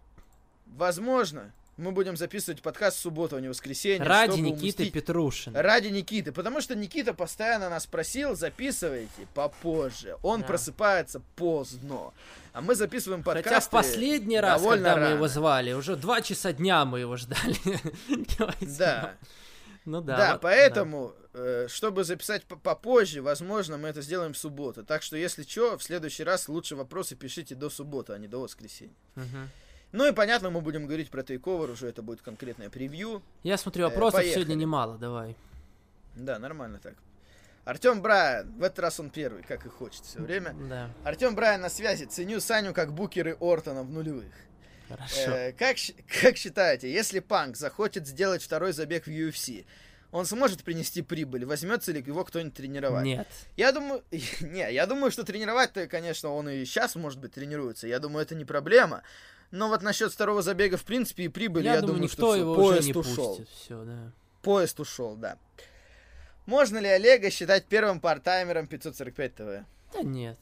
Возможно, 0.65 1.53
мы 1.79 1.91
будем 1.91 2.17
записывать 2.17 2.61
подкаст 2.61 2.97
в 2.97 2.99
субботу, 3.01 3.35
а 3.35 3.41
не 3.41 3.47
воскресенье. 3.47 4.03
Ради 4.05 4.39
Никиты 4.39 4.83
уместить- 4.83 4.91
Петрушина. 4.93 5.61
Ради 5.61 5.87
Никиты, 5.87 6.31
потому 6.31 6.61
что 6.61 6.75
Никита 6.75 7.13
постоянно 7.13 7.69
нас 7.69 7.85
просил, 7.87 8.35
записывайте 8.35 9.27
попозже. 9.33 10.15
Он 10.21 10.41
Да. 10.41 10.47
просыпается 10.47 11.21
поздно. 11.35 12.11
А 12.53 12.61
мы 12.61 12.75
записываем 12.75 13.23
подкасты 13.23 13.49
Хотя 13.49 13.61
в 13.61 13.69
последний 13.69 14.39
раз, 14.39 14.61
когда 14.61 14.95
мы 14.95 15.01
рано. 15.03 15.13
его 15.15 15.27
звали, 15.27 15.73
уже 15.73 15.95
два 15.95 16.21
часа 16.21 16.53
дня 16.53 16.85
мы 16.85 16.99
его 16.99 17.15
ждали. 17.17 17.55
Да, 18.77 19.15
Ну 19.85 20.01
да. 20.01 20.17
да, 20.17 20.31
вот, 20.33 20.41
поэтому, 20.41 21.13
э, 21.33 21.67
чтобы 21.69 22.03
записать 22.03 22.43
по- 22.45 22.55
попозже, 22.57 23.21
возможно, 23.21 23.77
мы 23.77 23.87
это 23.89 24.01
сделаем 24.01 24.33
в 24.33 24.37
субботу. 24.37 24.83
Так 24.83 25.01
что, 25.03 25.15
если 25.15 25.43
что, 25.43 25.77
в 25.77 25.83
следующий 25.83 26.23
раз 26.23 26.49
лучше 26.49 26.75
вопросы 26.75 27.15
пишите 27.15 27.55
до 27.55 27.69
субботы, 27.69 28.13
а 28.13 28.17
не 28.17 28.27
до 28.27 28.39
воскресенья. 28.41 28.93
да. 29.15 29.23
Ну 29.91 30.07
и 30.07 30.11
понятно, 30.11 30.49
мы 30.51 30.61
будем 30.61 30.85
говорить 30.85 31.09
про 31.09 31.23
тейковер, 31.23 31.69
уже 31.71 31.87
это 31.87 32.01
будет 32.01 32.21
конкретное 32.21 32.69
превью. 32.69 33.23
Я 33.43 33.57
смотрю, 33.57 33.85
Э, 33.85 33.89
вопросов 33.89 34.19
поехали. 34.19 34.33
сегодня 34.43 34.55
немало, 34.55 34.97
давай. 34.97 35.35
Да, 36.15 36.37
нормально 36.39 36.79
так. 36.81 36.93
Артем 37.65 38.01
Брайан, 38.01 38.51
в 38.57 38.63
этот 38.63 38.79
раз 38.79 38.99
он 38.99 39.09
первый, 39.09 39.43
как 39.43 39.65
и 39.65 39.69
хочет 39.69 40.03
все 40.05 40.19
время. 40.19 40.55
Да, 40.69 40.89
Артем 41.03 41.35
Брайан 41.35 41.61
на 41.61 41.69
связи. 41.69 42.05
Ценю 42.05 42.39
Саню 42.39 42.73
как 42.73 42.93
букеры 42.93 43.35
Ортона 43.39 43.83
в 43.83 43.89
нулевых. 43.91 44.31
хорошо. 44.87 45.31
Э, 45.31 45.51
как, 45.53 45.75
как 46.21 46.37
считаете, 46.37 46.91
если 46.91 47.19
Панк 47.19 47.57
захочет 47.57 48.07
сделать 48.07 48.41
второй 48.41 48.73
забег 48.73 49.05
в 49.05 49.09
UFC, 49.09 49.65
он 50.11 50.25
сможет 50.25 50.63
принести 50.63 51.01
прибыль? 51.03 51.45
Возьмется 51.45 51.91
ли 51.91 52.01
его 52.05 52.23
кто-нибудь 52.25 52.55
тренировать? 52.55 53.03
Нет. 53.05 53.27
Я 53.55 53.71
думаю, 53.71 54.03
не, 54.41 54.71
я 54.71 54.85
думаю, 54.87 55.11
что 55.11 55.23
тренировать-то, 55.23 55.87
конечно, 55.87 56.29
он 56.29 56.49
и 56.49 56.65
сейчас, 56.65 56.95
может 56.95 57.19
быть, 57.19 57.33
тренируется. 57.33 57.87
Я 57.87 57.99
думаю, 57.99 58.23
это 58.23 58.33
не 58.35 58.45
проблема. 58.45 59.03
Но 59.51 59.67
вот 59.67 59.81
насчет 59.81 60.11
второго 60.11 60.41
забега, 60.41 60.77
в 60.77 60.83
принципе, 60.83 61.23
и 61.23 61.27
прибыли, 61.27 61.65
Я, 61.65 61.75
я, 61.75 61.81
думаю, 61.81 62.01
никто 62.01 62.15
что 62.15 62.35
его 62.35 62.55
поезд 62.55 62.79
уже 62.81 62.87
не 62.87 62.93
ушел. 62.99 63.27
пустит. 63.37 63.49
Все, 63.49 63.83
да. 63.83 64.11
Поезд 64.41 64.79
ушел, 64.79 65.15
да. 65.15 65.37
Можно 66.45 66.77
ли 66.79 66.87
Олега 66.87 67.29
считать 67.29 67.65
первым 67.65 67.99
партаймером 67.99 68.67
545 68.67 69.35
ТВ? 69.35 69.41
Да 69.93 70.01
нет. 70.03 70.37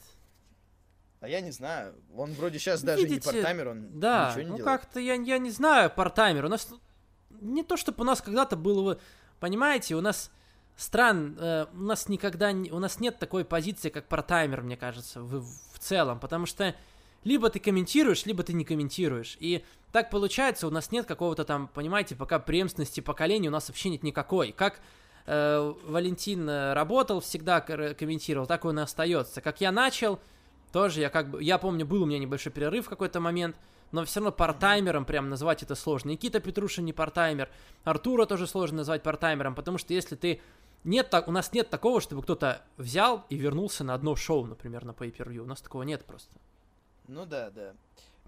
А 1.19 1.27
я 1.27 1.41
не 1.41 1.51
знаю. 1.51 1.95
Он 2.15 2.33
вроде 2.33 2.59
сейчас 2.59 2.83
даже 2.83 3.07
не 3.07 3.19
партаймер, 3.19 3.69
он 3.69 3.99
Да, 3.99 4.29
ничего 4.29 4.41
не 4.43 4.49
ну 4.51 4.57
делает. 4.57 4.81
как-то 4.81 4.99
я, 4.99 5.15
я 5.15 5.37
не 5.39 5.51
знаю, 5.51 5.89
партаймер. 5.89 6.45
У 6.45 6.49
нас 6.49 6.69
не 7.41 7.63
то, 7.63 7.75
чтобы 7.77 8.01
у 8.01 8.05
нас 8.05 8.21
когда-то 8.21 8.55
было, 8.55 8.99
понимаете, 9.39 9.95
у 9.95 10.01
нас 10.01 10.31
стран, 10.75 11.35
э, 11.39 11.65
у 11.73 11.77
нас 11.81 12.07
никогда, 12.07 12.51
не- 12.51 12.71
у 12.71 12.79
нас 12.79 12.99
нет 12.99 13.17
такой 13.19 13.45
позиции, 13.45 13.89
как 13.89 14.05
партаймер, 14.05 14.61
мне 14.61 14.77
кажется, 14.77 15.21
в, 15.21 15.41
в 15.43 15.79
целом, 15.79 16.19
потому 16.19 16.45
что 16.45 16.75
либо 17.27 17.49
ты 17.49 17.59
комментируешь, 17.59 18.25
либо 18.25 18.41
ты 18.41 18.53
не 18.53 18.63
комментируешь. 18.63 19.35
И 19.41 19.63
так 19.91 20.09
получается, 20.09 20.65
у 20.65 20.69
нас 20.69 20.91
нет 20.91 21.05
какого-то 21.05 21.43
там, 21.43 21.67
понимаете, 21.67 22.15
пока 22.15 22.39
преемственности 22.39 23.01
поколений 23.01 23.49
у 23.49 23.51
нас 23.51 23.67
вообще 23.67 23.89
нет 23.89 24.01
никакой. 24.01 24.53
Как 24.53 24.79
э, 25.25 25.73
Валентин 25.83 26.49
э, 26.49 26.73
работал, 26.73 27.19
всегда 27.19 27.59
комментировал, 27.59 28.47
так 28.47 28.63
он 28.63 28.79
и 28.79 28.81
остается. 28.81 29.41
Как 29.41 29.59
я 29.59 29.73
начал, 29.73 30.19
тоже 30.71 31.01
я 31.01 31.09
как 31.09 31.29
бы, 31.29 31.43
я 31.43 31.57
помню, 31.57 31.85
был 31.85 32.03
у 32.03 32.05
меня 32.05 32.17
небольшой 32.17 32.53
перерыв 32.53 32.85
в 32.85 32.89
какой-то 32.89 33.19
момент, 33.19 33.57
но 33.91 34.05
все 34.05 34.21
равно 34.21 34.31
партаймером 34.31 35.03
прям 35.03 35.29
назвать 35.29 35.63
это 35.63 35.75
сложно. 35.75 36.11
Никита 36.11 36.39
Петрушин 36.39 36.85
не 36.85 36.93
партаймер, 36.93 37.49
Артура 37.83 38.25
тоже 38.25 38.47
сложно 38.47 38.77
назвать 38.77 39.03
партаймером, 39.03 39.53
потому 39.53 39.77
что 39.77 39.93
если 39.93 40.15
ты 40.15 40.39
нет 40.85 41.09
так, 41.09 41.27
у 41.27 41.31
нас 41.31 41.51
нет 41.51 41.69
такого, 41.69 41.99
чтобы 41.99 42.23
кто-то 42.23 42.61
взял 42.77 43.25
и 43.29 43.35
вернулся 43.35 43.83
на 43.83 43.93
одно 43.95 44.15
шоу, 44.15 44.45
например, 44.45 44.85
на 44.85 44.91
pay-per-view. 44.91 45.39
У 45.39 45.45
нас 45.45 45.59
такого 45.59 45.83
нет 45.83 46.05
просто. 46.05 46.33
Ну 47.07 47.25
да, 47.25 47.49
да. 47.49 47.73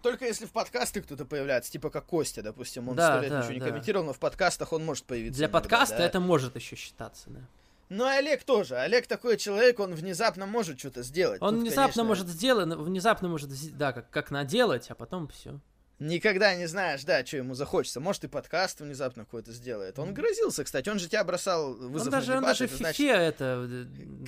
Только 0.01 0.26
если 0.26 0.45
в 0.45 0.51
подкасты 0.51 1.01
кто-то 1.01 1.26
появляется, 1.26 1.72
типа 1.72 1.89
как 1.89 2.06
Костя, 2.06 2.41
допустим, 2.41 2.88
он 2.88 2.95
Да, 2.95 3.15
сто 3.15 3.22
лет 3.22 3.31
да, 3.31 3.39
ничего 3.39 3.53
не 3.53 3.60
да. 3.60 3.68
комментировал, 3.68 4.06
но 4.06 4.14
в 4.14 4.19
подкастах 4.19 4.72
он 4.72 4.85
может 4.85 5.03
появиться. 5.06 5.38
Для 5.38 5.47
иногда, 5.47 5.60
подкаста 5.60 5.97
да. 5.97 6.06
это 6.06 6.19
может 6.19 6.56
еще 6.56 6.76
считаться, 6.76 7.30
да. 7.30 7.41
Ну 7.89 8.06
и 8.06 8.14
Олег 8.14 8.43
тоже. 8.43 8.77
Олег 8.77 9.07
такой 9.07 9.35
человек, 9.38 9.80
он 9.80 9.95
внезапно 9.95 10.45
может 10.45 10.80
что-то 10.80 11.01
сделать. 11.03 11.41
Он 11.41 11.56
Тут, 11.56 11.61
внезапно 11.64 11.84
конечно, 11.84 12.03
может 12.03 12.27
сделать, 12.27 12.68
внезапно 12.77 13.27
может, 13.30 13.49
да, 13.77 13.91
как, 13.93 14.10
как 14.10 14.31
наделать, 14.31 14.89
а 14.89 14.95
потом 14.95 15.27
все. 15.27 15.60
Никогда 15.97 16.56
не 16.56 16.65
знаешь, 16.68 17.03
да, 17.03 17.26
что 17.26 17.38
ему 17.38 17.56
захочется. 17.56 17.99
Может, 17.99 18.23
и 18.23 18.27
подкаст 18.27 18.80
внезапно 18.80 19.26
какой-то 19.26 19.51
сделает. 19.51 19.99
Он 19.99 20.14
грозился, 20.14 20.64
кстати. 20.64 20.88
Он 20.88 20.97
же 20.97 21.10
тебя 21.10 21.23
бросал 21.26 21.73
вызов 21.73 22.07
Он 22.07 22.11
на 22.14 22.19
даже, 22.19 22.31
он 22.31 22.38
дебаты, 22.38 22.47
даже 22.51 22.65
это 22.65 22.73
в 22.76 22.77
значит- 22.77 22.97
фифе 22.97 23.11
это, 23.11 23.68
э, 23.69 23.85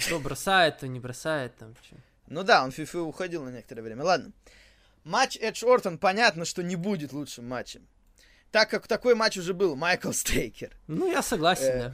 то 0.10 0.19
бросает, 0.19 0.80
то 0.80 0.88
не 0.88 0.99
бросает, 0.99 1.56
там, 1.56 1.73
чё. 1.90 1.95
Ну 2.32 2.44
да, 2.44 2.64
он 2.64 2.70
FIFA 2.70 3.02
уходил 3.02 3.44
на 3.44 3.49
некоторое 3.49 3.82
время. 3.82 4.03
Ладно. 4.06 4.32
Матч 5.03 5.38
Эдж 5.38 5.66
Ортон, 5.66 5.98
понятно, 5.98 6.45
что 6.45 6.64
не 6.64 6.78
будет 6.78 7.12
лучшим 7.12 7.45
матчем. 7.48 7.86
Так 8.52 8.70
как 8.70 8.88
такой 8.88 9.16
матч 9.16 9.38
уже 9.38 9.53
был, 9.53 9.76
Майкл 9.76 10.12
Стейкер. 10.12 10.72
Ну, 10.88 11.12
я 11.12 11.22
согласен, 11.22 11.66
Э, 11.66 11.80
да. 11.80 11.94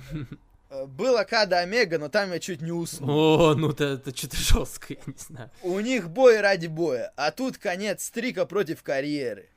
Э, 0.70 0.86
Был 0.86 1.18
Акада 1.18 1.60
Омега, 1.60 1.98
но 1.98 2.10
там 2.10 2.32
я 2.32 2.40
чуть 2.40 2.62
не 2.62 2.72
уснул. 2.72 3.10
О, 3.10 3.56
ну 3.56 3.72
это, 3.72 3.86
это 3.86 4.16
что-то 4.16 4.38
жестко, 4.38 4.94
я 4.94 5.00
не 5.08 5.18
знаю. 5.18 5.50
У 5.64 5.80
них 5.80 6.10
бой 6.10 6.40
ради 6.40 6.68
боя, 6.68 7.12
а 7.16 7.32
тут 7.32 7.58
конец 7.58 8.06
стрика 8.06 8.46
против 8.46 8.84
карьеры. 8.84 9.50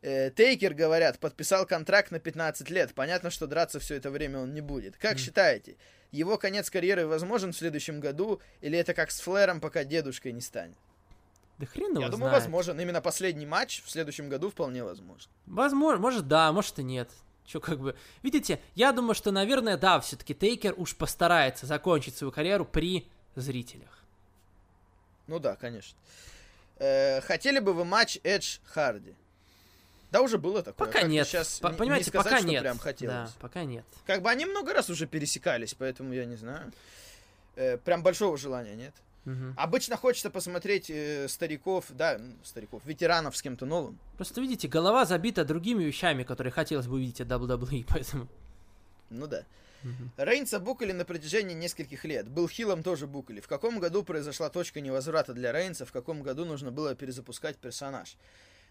Э, 0.00 0.30
Тейкер, 0.30 0.72
говорят, 0.72 1.18
подписал 1.18 1.66
контракт 1.66 2.10
на 2.10 2.20
15 2.20 2.70
лет. 2.70 2.94
Понятно, 2.94 3.30
что 3.30 3.46
драться 3.46 3.80
все 3.80 3.96
это 3.96 4.10
время 4.10 4.40
он 4.40 4.54
не 4.54 4.60
будет. 4.62 4.96
Как 4.96 5.18
считаете, 5.18 5.76
его 6.12 6.38
конец 6.38 6.70
карьеры 6.70 7.06
возможен 7.06 7.52
в 7.52 7.56
следующем 7.56 7.98
году, 7.98 8.40
или 8.60 8.78
это 8.78 8.94
как 8.94 9.10
с 9.10 9.20
Флэром, 9.20 9.60
пока 9.60 9.82
дедушкой 9.82 10.32
не 10.32 10.40
станет? 10.40 10.76
Да 11.58 11.66
хрен 11.66 11.92
его 11.92 12.02
Я 12.02 12.08
думаю, 12.08 12.30
знает. 12.30 12.44
возможен. 12.44 12.80
Именно 12.80 13.00
последний 13.00 13.46
матч 13.46 13.82
в 13.82 13.90
следующем 13.90 14.28
году 14.28 14.50
вполне 14.50 14.84
возможен. 14.84 15.30
Возможно, 15.46 16.00
может 16.00 16.28
да, 16.28 16.52
может 16.52 16.78
и 16.78 16.82
нет. 16.82 17.10
Че 17.44 17.60
как 17.60 17.80
бы... 17.80 17.96
Видите, 18.22 18.60
я 18.74 18.92
думаю, 18.92 19.14
что, 19.14 19.30
наверное, 19.32 19.76
да, 19.76 20.00
все-таки 20.00 20.34
Тейкер 20.34 20.74
уж 20.76 20.96
постарается 20.96 21.66
закончить 21.66 22.16
свою 22.16 22.32
карьеру 22.32 22.64
при 22.64 23.08
зрителях. 23.34 24.04
Ну 25.26 25.38
да, 25.38 25.56
конечно. 25.56 25.98
Э, 26.76 27.20
хотели 27.20 27.58
бы 27.58 27.72
вы 27.74 27.84
матч 27.84 28.18
Эдж 28.22 28.58
Харди? 28.64 29.14
Да, 30.12 30.20
уже 30.20 30.36
было 30.36 30.62
такое. 30.62 30.86
Пока 30.86 30.92
Как-то 30.92 31.08
нет. 31.08 31.26
Сейчас 31.26 31.58
По- 31.58 31.70
понимаете, 31.72 32.04
не 32.04 32.08
сказать, 32.10 32.24
пока 32.26 32.38
что 32.38 32.46
нет. 32.46 32.60
прям 32.60 32.78
хотелось. 32.78 33.14
Да, 33.14 33.30
пока 33.40 33.64
нет. 33.64 33.84
Как 34.06 34.20
бы 34.20 34.30
они 34.30 34.44
много 34.44 34.74
раз 34.74 34.90
уже 34.90 35.06
пересекались, 35.06 35.72
поэтому 35.72 36.12
я 36.12 36.26
не 36.26 36.36
знаю. 36.36 36.70
Э, 37.56 37.78
прям 37.78 38.02
большого 38.02 38.36
желания 38.36 38.76
нет. 38.76 38.94
Мгм. 39.24 39.54
Обычно 39.56 39.96
хочется 39.96 40.28
посмотреть 40.28 40.90
э, 40.90 41.28
стариков, 41.28 41.86
да, 41.90 42.20
стариков, 42.44 42.82
ветеранов 42.84 43.36
с 43.36 43.40
кем-то 43.42 43.64
новым. 43.64 43.98
Просто 44.18 44.42
видите, 44.42 44.68
голова 44.68 45.06
забита 45.06 45.46
другими 45.46 45.82
вещами, 45.82 46.24
которые 46.24 46.52
хотелось 46.52 46.86
бы 46.88 46.96
увидеть 46.96 47.22
от 47.22 47.28
WWE, 47.28 47.86
поэтому... 47.88 48.28
Ну 49.08 49.26
да. 49.26 49.44
Мгм. 49.82 50.12
Рейнса 50.18 50.60
букали 50.60 50.92
на 50.92 51.06
протяжении 51.06 51.54
нескольких 51.54 52.04
лет. 52.04 52.28
Был 52.28 52.48
хилом 52.48 52.82
тоже 52.82 53.06
букали. 53.06 53.40
В 53.40 53.48
каком 53.48 53.80
году 53.80 54.02
произошла 54.02 54.50
точка 54.50 54.80
невозврата 54.82 55.32
для 55.32 55.52
Рейнса, 55.52 55.86
в 55.86 55.92
каком 55.92 56.22
году 56.22 56.44
нужно 56.44 56.70
было 56.70 56.94
перезапускать 56.94 57.56
персонаж? 57.56 58.16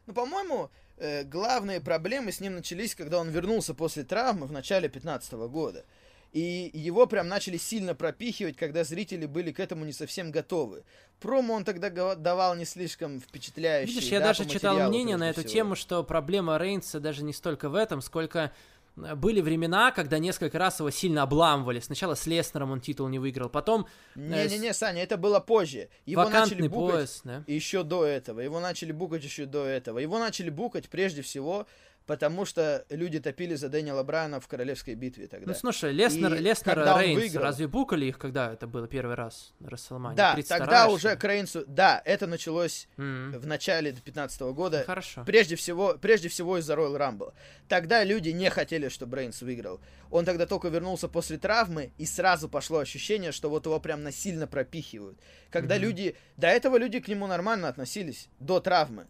Ну, 0.08 0.14
по-моему, 0.14 0.70
э, 0.98 1.24
главные 1.24 1.82
проблемы 1.82 2.32
с 2.32 2.40
ним 2.40 2.56
начались, 2.56 2.96
когда 2.96 3.20
он 3.20 3.30
вернулся 3.30 3.74
после 3.74 4.04
травмы 4.04 4.48
в 4.48 4.52
начале 4.52 4.88
2015 4.88 5.34
года. 5.48 5.86
И 6.32 6.72
его 6.74 7.08
прям 7.08 7.28
начали 7.28 7.58
сильно 7.58 7.94
пропихивать, 7.94 8.56
когда 8.56 8.86
зрители 8.86 9.26
были 9.26 9.52
к 9.52 9.60
этому 9.60 9.84
не 9.84 9.92
совсем 9.92 10.32
готовы. 10.32 10.84
Промо 11.20 11.56
он 11.56 11.66
тогда 11.66 12.16
давал 12.16 12.56
не 12.56 12.64
слишком 12.64 13.20
впечатляющий. 13.20 13.94
Видишь, 13.94 14.10
я 14.10 14.20
да, 14.20 14.28
даже 14.28 14.46
читал 14.46 14.80
мнение 14.88 15.18
на 15.18 15.30
эту 15.30 15.42
всего. 15.42 15.54
тему, 15.54 15.76
что 15.76 16.04
проблема 16.04 16.58
Рейнса 16.58 17.02
даже 17.02 17.24
не 17.24 17.34
столько 17.34 17.68
в 17.68 17.76
этом, 17.76 18.02
сколько 18.02 18.52
были 18.96 19.42
времена, 19.42 19.92
когда 19.92 20.20
несколько 20.20 20.60
раз 20.60 20.80
его 20.80 20.90
сильно 20.92 21.24
обламывали. 21.24 21.80
Сначала 21.80 22.16
с 22.16 22.26
Леснером 22.28 22.72
он 22.72 22.82
титул 22.82 23.08
не 23.08 23.20
выиграл, 23.20 23.50
потом... 23.50 23.88
э, 24.16 24.20
Не-не-не, 24.20 24.74
Саня, 24.74 25.04
это 25.04 25.18
было 25.18 25.40
позже. 25.40 25.90
Его 26.06 26.28
начали 26.30 26.68
букать 26.68 26.96
пояс, 26.96 27.22
да? 27.24 27.44
еще 27.48 27.84
до 27.84 28.06
этого. 28.06 28.42
Его 28.42 28.60
начали 28.60 28.92
букать 28.92 29.24
еще 29.24 29.46
до 29.46 29.66
этого. 29.66 30.00
Его 30.00 30.20
начали 30.20 30.50
букать 30.50 30.90
прежде 30.90 31.22
всего, 31.22 31.68
потому 32.08 32.46
что 32.46 32.86
люди 32.90 33.20
топили 33.20 33.56
за 33.56 33.70
Дэниела 33.70 34.04
Брайана 34.04 34.40
в 34.40 34.48
королевской 34.48 34.96
битве 34.96 35.28
тогда. 35.28 35.48
Ну, 35.48 35.54
слушай, 35.58 35.92
Леснер, 35.92 36.34
И 36.36 36.40
Леснер 36.40 36.78
Рейнс, 36.98 37.22
выиграл- 37.22 37.44
разве 37.44 37.68
букали 37.68 38.06
их, 38.06 38.18
когда 38.18 38.52
это 38.52 38.68
было 38.68 38.88
первый 38.88 39.16
раз 39.16 39.54
на 39.60 39.70
Расселмане? 39.70 40.16
да, 40.18 40.36
32-я, 40.36 40.44
тогда 40.60 40.88
уже 40.90 41.16
к 41.16 41.24
Рейнсу... 41.24 41.64
Да, 41.68 42.02
это 42.06 42.28
началось 42.28 42.88
М, 42.98 43.32
в 43.40 43.46
начале 43.48 43.92
2015 43.92 44.42
года. 44.54 44.80
ну, 44.80 44.86
Хорошо. 44.86 45.24
Прежде 45.26 45.56
всего, 45.56 45.98
прежде 46.02 46.28
всего 46.30 46.58
из-за 46.58 46.74
Royal 46.74 46.98
Rumble. 46.98 47.34
Тогда 47.68 48.04
люди 48.04 48.30
не 48.30 48.50
хотели, 48.50 48.90
чтобы 48.90 49.18
Рейнс 49.18 49.42
выиграл. 49.42 49.80
Он 50.10 50.26
тогда 50.26 50.46
только 50.46 50.68
вернулся 50.68 51.08
после 51.08 51.38
травмы, 51.38 51.92
и 51.98 52.06
сразу 52.06 52.50
пошло 52.50 52.80
ощущение, 52.80 53.32
что 53.32 53.50
вот 53.50 53.66
его 53.66 53.80
прям 53.80 54.04
насильно 54.04 54.48
пропихивают. 54.48 55.18
Когда 55.50 55.76
Мгм. 55.76 55.84
люди... 55.84 56.16
До 56.38 56.48
этого 56.48 56.78
люди 56.78 57.00
к 57.00 57.08
нему 57.08 57.28
нормально 57.28 57.68
относились, 57.70 58.28
до 58.40 58.60
травмы. 58.60 59.08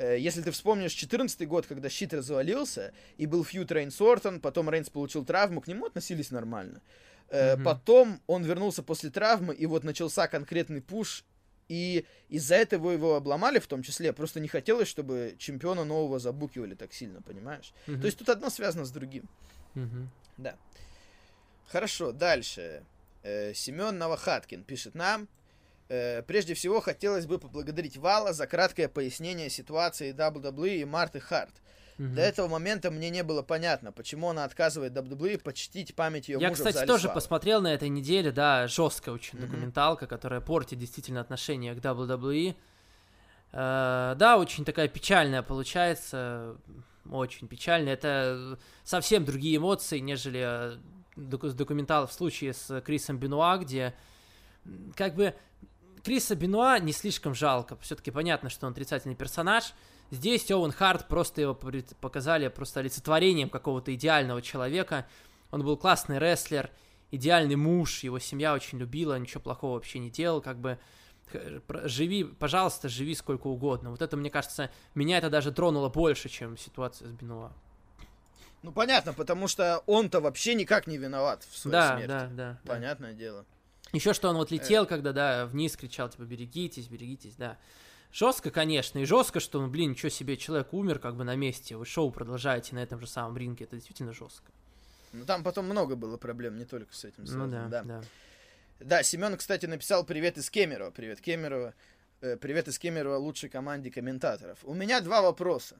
Э, 0.00 0.18
Если 0.18 0.40
ты 0.40 0.50
вспомнишь 0.50 0.92
14 0.92 1.46
год, 1.46 1.66
когда 1.66 1.90
щит 1.90 2.14
развалился, 2.14 2.92
и 3.18 3.26
был 3.26 3.44
фьют 3.44 3.70
Рейнс 3.70 4.00
Ортон, 4.00 4.40
потом 4.40 4.70
Рейнс 4.70 4.88
получил 4.88 5.26
травму, 5.26 5.60
к 5.60 5.68
нему 5.68 5.86
относились 5.86 6.30
нормально. 6.30 6.80
Мгм. 7.30 7.62
Потом 7.64 8.20
он 8.26 8.42
вернулся 8.42 8.82
после 8.82 9.10
травмы, 9.10 9.54
и 9.54 9.66
вот 9.66 9.84
начался 9.84 10.26
конкретный 10.26 10.80
пуш, 10.80 11.24
и 11.68 12.06
из-за 12.30 12.54
этого 12.54 12.90
его 12.90 13.14
обломали 13.14 13.58
в 13.58 13.66
том 13.66 13.82
числе. 13.82 14.12
Просто 14.14 14.40
не 14.40 14.48
хотелось, 14.48 14.88
чтобы 14.88 15.36
чемпиона 15.38 15.84
нового 15.84 16.18
забукивали 16.18 16.74
так 16.74 16.94
сильно, 16.94 17.20
понимаешь? 17.20 17.72
Мгм, 17.86 18.00
То 18.00 18.06
есть 18.06 18.18
тут 18.18 18.30
одно 18.30 18.48
связано 18.48 18.86
с 18.86 18.90
другим. 18.90 19.28
мгм. 19.74 20.08
Да. 20.38 20.56
Хорошо, 21.68 22.12
дальше. 22.12 22.82
Э, 23.22 23.52
Семен 23.54 23.98
Новохаткин 23.98 24.64
пишет 24.64 24.94
нам. 24.94 25.28
Э, 25.90 26.22
Прежде 26.22 26.54
всего, 26.54 26.80
хотелось 26.80 27.26
бы 27.26 27.38
поблагодарить 27.38 27.96
Вала 27.98 28.32
за 28.32 28.46
краткое 28.46 28.88
пояснение 28.88 29.50
ситуации 29.50 30.14
WWE 30.14 30.76
и 30.80 30.84
Марты 30.86 31.20
Харт. 31.20 31.52
Мгм. 31.98 32.14
До 32.14 32.22
этого 32.22 32.48
момента 32.48 32.90
мне 32.90 33.10
не 33.10 33.22
было 33.22 33.42
понятно, 33.42 33.92
почему 33.92 34.30
она 34.30 34.44
отказывает 34.44 34.94
WWE 34.94 35.36
почтить 35.38 35.94
память 35.94 36.28
ее 36.30 36.38
Я, 36.40 36.48
мужа 36.48 36.64
кстати, 36.64 36.86
тоже 36.86 37.02
славы. 37.02 37.14
посмотрел 37.16 37.60
на 37.60 37.74
этой 37.74 37.90
неделе, 37.90 38.32
да, 38.32 38.66
жесткая 38.68 39.14
очень 39.14 39.38
Мгм. 39.38 39.48
документалка, 39.48 40.06
которая 40.06 40.40
портит 40.40 40.78
действительно 40.78 41.20
отношение 41.20 41.74
к 41.74 41.78
WWE. 41.78 42.54
Э, 43.52 44.14
да, 44.16 44.38
очень 44.38 44.64
такая 44.64 44.88
печальная 44.88 45.42
получается, 45.42 46.56
очень 47.10 47.48
печальная. 47.48 47.94
Это 47.94 48.58
совсем 48.84 49.24
другие 49.24 49.56
эмоции, 49.56 49.98
нежели 49.98 50.40
э, 50.42 50.76
доку- 51.16 51.50
документал 51.52 52.06
в 52.06 52.12
случае 52.12 52.54
с 52.54 52.80
Крисом 52.80 53.18
Бенуа, 53.18 53.58
где 53.58 53.92
как 54.94 55.14
бы 55.16 55.34
Криса 56.04 56.34
Бенуа 56.34 56.78
не 56.78 56.92
слишком 56.92 57.34
жалко. 57.34 57.76
Все-таки 57.80 58.10
понятно, 58.10 58.48
что 58.50 58.66
он 58.66 58.72
отрицательный 58.72 59.14
персонаж. 59.14 59.74
Здесь 60.10 60.50
Оуэн 60.50 60.72
Харт 60.72 61.08
просто 61.08 61.40
его 61.40 61.54
показали 61.54 62.48
просто 62.48 62.80
олицетворением 62.80 63.48
какого-то 63.48 63.94
идеального 63.94 64.42
человека. 64.42 65.06
Он 65.50 65.64
был 65.64 65.76
классный 65.76 66.18
рестлер, 66.18 66.70
идеальный 67.10 67.56
муж, 67.56 68.00
его 68.02 68.18
семья 68.18 68.54
очень 68.54 68.78
любила, 68.78 69.18
ничего 69.18 69.40
плохого 69.40 69.74
вообще 69.74 69.98
не 69.98 70.10
делал, 70.10 70.40
как 70.40 70.58
бы 70.58 70.78
живи, 71.84 72.24
пожалуйста, 72.24 72.88
живи 72.88 73.14
сколько 73.14 73.46
угодно. 73.46 73.90
Вот 73.90 74.02
это, 74.02 74.16
мне 74.16 74.30
кажется, 74.30 74.70
меня 74.94 75.18
это 75.18 75.30
даже 75.30 75.52
тронуло 75.52 75.88
больше, 75.88 76.28
чем 76.28 76.56
ситуация 76.56 77.08
с 77.08 77.12
Бенуа. 77.12 77.52
Ну, 78.62 78.72
понятно, 78.72 79.12
потому 79.12 79.48
что 79.48 79.82
он-то 79.86 80.20
вообще 80.20 80.54
никак 80.54 80.86
не 80.86 80.98
виноват 80.98 81.44
в 81.48 81.56
своей 81.56 81.72
Да, 81.72 81.94
смерти. 81.94 82.08
да, 82.08 82.20
да, 82.26 82.60
да. 82.64 82.72
Понятное 82.74 83.12
дело. 83.14 83.46
Еще 83.92 84.12
что 84.12 84.28
он 84.28 84.36
вот 84.36 84.50
летел, 84.50 84.86
когда, 84.86 85.12
да, 85.12 85.46
вниз 85.46 85.76
кричал, 85.76 86.08
типа, 86.08 86.22
берегитесь, 86.22 86.86
берегитесь, 86.88 87.34
да. 87.36 87.58
Жестко, 88.12 88.50
конечно, 88.50 88.98
и 88.98 89.04
жестко, 89.04 89.40
что, 89.40 89.60
ну, 89.60 89.68
блин, 89.68 89.90
ничего 89.90 90.08
себе, 90.08 90.36
человек 90.36 90.72
умер 90.72 90.98
как 90.98 91.16
бы 91.16 91.24
на 91.24 91.36
месте, 91.36 91.76
вы 91.76 91.86
шоу 91.86 92.10
продолжаете 92.10 92.74
на 92.74 92.80
этом 92.80 93.00
же 93.00 93.06
самом 93.06 93.36
ринге, 93.36 93.64
это 93.64 93.76
действительно 93.76 94.12
жестко. 94.12 94.50
Ну, 95.12 95.24
там 95.24 95.42
потом 95.42 95.66
много 95.66 95.96
было 95.96 96.16
проблем, 96.16 96.56
не 96.56 96.64
только 96.64 96.92
с 96.94 97.04
этим 97.04 97.24
Ну 97.24 97.26
связано, 97.26 97.68
да, 97.68 97.82
да. 97.82 98.02
Да, 98.80 99.02
Семен, 99.02 99.36
кстати, 99.36 99.66
написал 99.66 100.04
привет 100.04 100.38
из 100.38 100.50
Кемерово. 100.50 100.90
Привет, 100.90 101.20
Кемерово. 101.20 101.74
Э, 102.22 102.36
Привет 102.36 102.68
из 102.68 102.78
Кемерово 102.78 103.16
лучшей 103.16 103.48
команде 103.48 103.90
комментаторов. 103.90 104.58
У 104.62 104.74
меня 104.74 105.00
два 105.00 105.20
вопроса. 105.22 105.78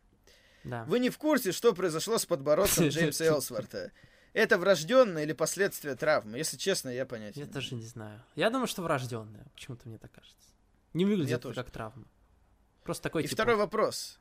да. 0.64 0.84
Вы 0.84 0.98
не 0.98 1.10
в 1.10 1.18
курсе, 1.18 1.52
что 1.52 1.72
произошло 1.74 2.18
с 2.18 2.26
подбородком 2.26 2.88
Джеймса 2.88 3.24
Элсворта? 3.24 3.92
Это 4.32 4.58
врожденное 4.58 5.24
или 5.24 5.32
последствия 5.32 5.94
травмы? 5.96 6.38
Если 6.38 6.56
честно, 6.56 6.88
я 6.90 7.04
понятия 7.06 7.40
Я 7.40 7.46
не 7.46 7.52
тоже 7.52 7.74
не 7.74 7.84
знаю. 7.84 8.22
Я 8.36 8.50
думаю, 8.50 8.66
что 8.68 8.82
врожденная. 8.82 9.44
Почему-то 9.54 9.88
мне 9.88 9.98
так 9.98 10.12
кажется. 10.12 10.36
Не 10.94 11.04
выглядит 11.04 11.30
Я 11.30 11.36
это 11.36 11.42
тоже. 11.48 11.62
как 11.62 11.70
травма. 11.70 12.04
Просто 12.84 13.02
такой 13.04 13.22
И 13.22 13.26
типаж. 13.26 13.34
второй 13.34 13.56
вопрос. 13.56 14.18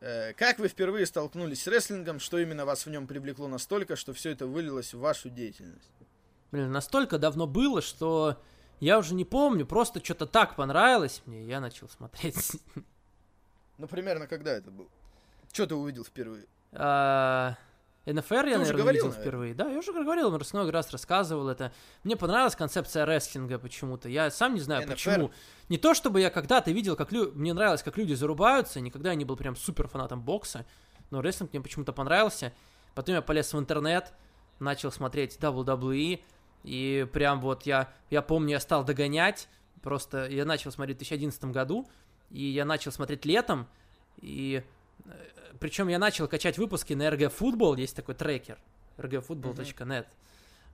Э, 0.00 0.32
Как 0.34 0.58
вы 0.58 0.68
впервые 0.68 1.06
столкнулись 1.06 1.62
с 1.62 1.66
рестлингом? 1.66 2.18
Что 2.18 2.38
именно 2.38 2.64
вас 2.64 2.84
в 2.84 2.90
нем 2.90 3.06
привлекло 3.06 3.46
настолько, 3.48 3.96
что 3.96 4.12
все 4.12 4.30
это 4.30 4.46
вылилось 4.46 4.92
в 4.92 4.98
вашу 4.98 5.30
деятельность? 5.30 5.90
Блин, 6.50 6.70
настолько 6.72 7.18
давно 7.18 7.46
было, 7.46 7.80
что 7.80 8.40
я 8.80 8.98
уже 8.98 9.14
не 9.14 9.24
помню. 9.24 9.66
Просто 9.66 10.04
что-то 10.04 10.26
так 10.26 10.56
понравилось 10.56 11.22
мне, 11.26 11.42
и 11.44 11.46
я 11.46 11.60
начал 11.60 11.88
смотреть. 11.88 12.52
Ну, 13.76 13.88
примерно 13.88 14.28
когда 14.28 14.52
это 14.52 14.70
было? 14.70 14.86
Что 15.52 15.66
ты 15.66 15.74
увидел 15.74 16.04
впервые? 16.04 16.46
НФР 18.06 18.34
я, 18.34 18.58
наверное, 18.58 18.66
говорил, 18.66 18.86
увидел 18.86 19.04
наверное. 19.06 19.22
впервые. 19.22 19.54
Да, 19.54 19.70
я 19.70 19.78
уже 19.78 19.92
говорил, 19.92 20.30
много 20.30 20.72
раз 20.72 20.90
рассказывал 20.90 21.48
это. 21.48 21.72
Мне 22.02 22.16
понравилась 22.16 22.54
концепция 22.54 23.06
рестлинга 23.06 23.58
почему-то. 23.58 24.08
Я 24.08 24.30
сам 24.30 24.54
не 24.54 24.60
знаю, 24.60 24.82
НФР. 24.82 24.92
почему. 24.92 25.30
Не 25.70 25.78
то, 25.78 25.94
чтобы 25.94 26.20
я 26.20 26.30
когда-то 26.30 26.70
видел, 26.70 26.96
как 26.96 27.12
лю... 27.12 27.32
мне 27.34 27.54
нравилось, 27.54 27.82
как 27.82 27.96
люди 27.96 28.12
зарубаются, 28.12 28.80
никогда 28.80 29.10
я 29.10 29.14
не 29.14 29.24
был 29.24 29.36
прям 29.36 29.56
супер 29.56 29.88
фанатом 29.88 30.20
бокса, 30.22 30.66
но 31.10 31.22
рестлинг 31.22 31.52
мне 31.52 31.62
почему-то 31.62 31.92
понравился. 31.92 32.52
Потом 32.94 33.14
я 33.14 33.22
полез 33.22 33.52
в 33.52 33.58
интернет, 33.58 34.12
начал 34.58 34.92
смотреть 34.92 35.38
WWE, 35.38 36.20
и 36.64 37.06
прям 37.12 37.40
вот 37.40 37.64
я, 37.64 37.92
я 38.10 38.22
помню, 38.22 38.52
я 38.52 38.60
стал 38.60 38.84
догонять, 38.84 39.48
просто 39.82 40.26
я 40.26 40.44
начал 40.44 40.72
смотреть 40.72 40.96
в 40.96 41.00
2011 41.00 41.44
году, 41.46 41.88
и 42.30 42.44
я 42.44 42.64
начал 42.64 42.92
смотреть 42.92 43.24
летом, 43.24 43.66
и 44.20 44.62
причем 45.60 45.88
я 45.88 45.98
начал 45.98 46.28
качать 46.28 46.58
выпуски 46.58 46.94
на 46.94 47.08
RG 47.08 47.32
Football, 47.38 47.80
есть 47.80 47.96
такой 47.96 48.14
трекер, 48.14 48.58
rgfootball.net. 48.98 50.06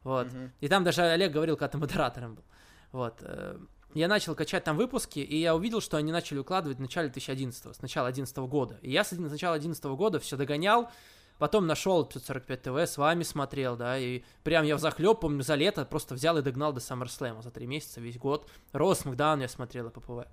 Вот. 0.03 0.33
Мгм. 0.33 0.53
И 0.61 0.69
там 0.69 0.85
даже 0.85 1.03
Олег 1.03 1.33
говорил, 1.33 1.57
когда 1.57 1.69
ты 1.69 1.79
модератором 1.79 2.37
был. 2.37 2.45
Вот. 2.93 3.19
э, 3.21 3.59
Я 3.95 4.09
начал 4.09 4.35
качать 4.35 4.65
там 4.65 4.77
выпуски, 4.77 5.19
и 5.19 5.37
я 5.37 5.55
увидел, 5.55 5.81
что 5.81 5.97
они 5.97 6.13
начали 6.13 6.39
укладывать 6.39 6.79
в 6.79 6.81
начале 6.81 7.09
2011 7.09 7.75
с 7.75 7.83
начала 7.83 8.07
2011 8.09 8.37
года. 8.51 8.79
И 8.83 8.91
я 8.91 9.05
с 9.05 9.11
начала 9.13 9.57
2011 9.59 9.85
года 9.97 10.21
все 10.21 10.37
догонял, 10.37 10.91
потом 11.39 11.67
нашел 11.67 12.05
545 12.05 12.63
ТВ, 12.63 12.77
с 12.77 12.97
вами 12.97 13.25
смотрел, 13.25 13.77
да, 13.77 13.99
и 13.99 14.23
прям 14.45 14.65
я 14.65 14.77
взахлеб, 14.77 15.21
помню, 15.21 15.43
за 15.43 15.57
лето 15.57 15.85
просто 15.85 16.15
взял 16.15 16.39
и 16.39 16.43
догнал 16.43 16.73
до 16.73 16.81
SummerSlam 16.81 17.43
за 17.43 17.51
три 17.51 17.67
месяца, 17.67 18.01
весь 18.01 18.17
год. 18.17 18.49
Рос 18.73 19.05
Макдаун 19.05 19.41
я 19.41 19.49
смотрел 19.49 19.89
и 19.89 19.91
ППВ. 19.91 20.27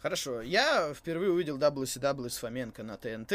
Хорошо, 0.00 0.40
я 0.40 0.94
впервые 0.94 1.30
увидел 1.30 1.58
WCW 1.58 2.30
с 2.30 2.38
Фоменко 2.38 2.82
на 2.82 2.96
ТНТ. 2.96 3.32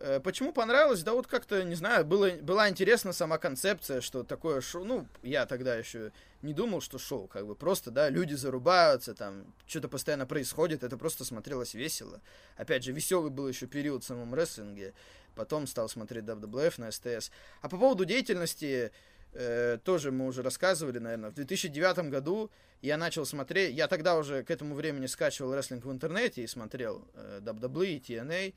Э, 0.00 0.20
Почему 0.22 0.52
понравилось? 0.52 1.02
Да 1.02 1.12
вот 1.12 1.26
как-то, 1.26 1.64
не 1.64 1.74
знаю, 1.74 2.04
было, 2.04 2.30
была 2.30 2.68
интересна 2.68 3.12
сама 3.12 3.38
концепция, 3.38 4.00
что 4.00 4.22
такое 4.22 4.60
шоу. 4.60 4.84
Ну, 4.84 5.08
я 5.24 5.44
тогда 5.44 5.74
еще 5.74 6.12
не 6.42 6.54
думал, 6.54 6.80
что 6.82 6.98
шоу, 6.98 7.26
как 7.26 7.48
бы 7.48 7.56
просто, 7.56 7.90
да, 7.90 8.10
люди 8.10 8.34
зарубаются, 8.34 9.12
там, 9.12 9.52
что-то 9.66 9.88
постоянно 9.88 10.24
происходит, 10.24 10.84
это 10.84 10.96
просто 10.96 11.24
смотрелось 11.24 11.74
весело. 11.74 12.20
Опять 12.56 12.84
же, 12.84 12.92
веселый 12.92 13.32
был 13.32 13.48
еще 13.48 13.66
период 13.66 14.04
в 14.04 14.06
самом 14.06 14.32
рестлинге, 14.34 14.94
потом 15.34 15.66
стал 15.66 15.88
смотреть 15.88 16.26
WWF 16.26 16.74
на 16.80 16.92
СТС. 16.92 17.32
А 17.60 17.68
по 17.68 17.76
поводу 17.76 18.04
деятельности, 18.04 18.92
э, 19.32 19.78
тоже 19.84 20.10
мы 20.12 20.26
уже 20.26 20.42
рассказывали, 20.42 20.98
наверное, 20.98 21.30
в 21.30 21.34
2009 21.34 22.10
году 22.10 22.50
я 22.82 22.96
начал 22.96 23.26
смотреть, 23.26 23.74
я 23.74 23.88
тогда 23.88 24.16
уже 24.16 24.42
к 24.44 24.50
этому 24.50 24.74
времени 24.74 25.06
скачивал 25.06 25.54
рестлинг 25.54 25.84
в 25.84 25.90
интернете 25.92 26.42
и 26.42 26.46
смотрел 26.46 27.04
э, 27.14 27.40
WWE, 27.42 28.00
TNA, 28.00 28.54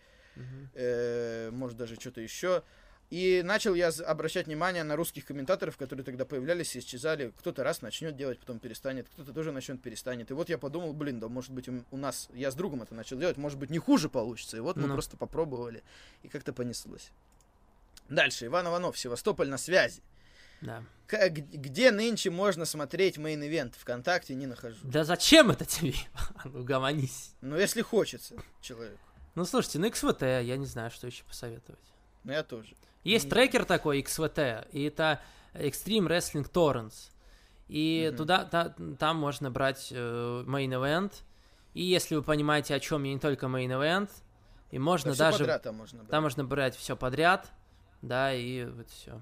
э, 0.76 1.50
может 1.52 1.78
даже 1.78 1.96
что-то 1.96 2.22
еще. 2.22 2.64
И 3.10 3.42
начал 3.44 3.74
я 3.76 3.90
обращать 4.08 4.46
внимание 4.48 4.84
на 4.84 4.96
русских 4.96 5.26
комментаторов, 5.26 5.76
которые 5.76 6.06
тогда 6.06 6.24
появлялись 6.24 6.74
и 6.78 6.80
исчезали. 6.80 7.34
Кто-то 7.40 7.62
раз 7.62 7.82
начнет 7.82 8.16
делать, 8.16 8.40
потом 8.40 8.60
перестанет, 8.60 9.10
кто-то 9.10 9.34
тоже 9.34 9.52
начнет, 9.52 9.82
перестанет. 9.82 10.32
И 10.32 10.34
вот 10.34 10.48
я 10.48 10.58
подумал, 10.58 10.94
блин, 10.94 11.20
да 11.20 11.28
может 11.28 11.52
быть 11.52 11.68
у, 11.68 11.84
у 11.92 11.98
нас, 11.98 12.30
я 12.34 12.52
с 12.52 12.56
другом 12.56 12.84
это 12.84 12.96
начал 12.96 13.18
делать, 13.18 13.36
может 13.36 13.60
быть 13.60 13.70
не 13.70 13.80
хуже 13.80 14.08
получится. 14.08 14.56
И 14.56 14.62
вот 14.62 14.78
мы 14.78 14.88
Ну. 14.88 14.94
просто 14.94 15.18
попробовали, 15.18 15.84
и 16.24 16.30
как-то 16.30 16.54
понеслось. 16.54 17.12
Дальше, 18.08 18.46
Иван 18.46 18.68
Иванов, 18.68 18.98
Севастополь 18.98 19.50
на 19.50 19.58
связи. 19.58 20.02
Да. 20.62 20.84
К- 21.08 21.30
г- 21.30 21.42
где 21.42 21.92
нынче 21.92 22.30
можно 22.30 22.66
смотреть 22.66 23.18
main 23.18 23.40
event? 23.40 23.74
Вконтакте 23.78 24.34
не 24.36 24.46
нахожу. 24.48 24.78
Да 24.84 25.04
зачем 25.04 25.52
это 25.52 25.66
тебе? 25.66 25.94
ну, 26.46 26.64
угомонись. 26.64 27.36
Ну, 27.42 27.58
если 27.58 27.82
хочется 27.82 28.36
человеку. 28.62 28.98
Ну, 29.36 29.46
слушайте, 29.46 29.80
ну, 29.80 29.88
XVT, 29.88 30.44
я 30.44 30.58
не 30.58 30.66
знаю, 30.66 30.92
что 30.92 31.08
еще 31.08 31.24
посоветовать. 31.24 31.80
Ну, 32.24 32.32
я 32.34 32.44
тоже. 32.44 32.76
Есть 33.04 33.26
Не- 33.26 33.32
трекер 33.32 33.66
такой, 33.66 34.02
XVT, 34.02 34.68
и 34.72 34.84
это 34.84 35.22
Extreme 35.54 36.08
Wrestling 36.08 36.50
Torrents. 36.52 37.10
И 37.68 38.08
Мгм. 38.10 38.18
туда, 38.18 38.44
та- 38.46 38.76
там 39.00 39.18
можно 39.18 39.50
брать 39.50 39.88
э, 39.92 40.44
main 40.46 40.70
event. 40.70 41.14
И 41.74 41.82
если 41.84 42.16
вы 42.16 42.22
понимаете, 42.24 42.76
о 42.76 42.80
чем 42.82 43.04
я, 43.04 43.14
не 43.14 43.20
только 43.20 43.46
main 43.48 43.70
event, 43.70 44.10
и 44.72 44.78
можно 44.80 45.12
Да 45.12 45.18
даже... 45.32 45.40
подряд 45.40 45.64
там 45.64 45.76
можно 45.76 46.00
брать. 46.00 46.10
Там 46.12 46.24
можно 46.24 46.44
брать 46.44 46.76
все 46.76 46.96
подряд, 46.98 47.50
да, 48.02 48.34
и 48.34 48.66
вот 48.66 48.90
все. 48.90 49.22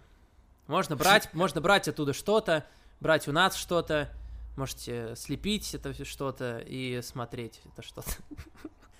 Можно 0.69 0.95
брать, 0.95 1.33
можно 1.33 1.59
брать 1.59 1.87
оттуда 1.87 2.13
что-то, 2.13 2.65
брать 3.01 3.27
у 3.27 3.31
нас 3.31 3.55
что-то, 3.55 4.09
можете 4.55 5.15
слепить 5.15 5.73
это 5.75 5.93
что-то 6.05 6.59
и 6.65 7.01
смотреть 7.01 7.59
это 7.65 7.81
что-то. 7.81 8.11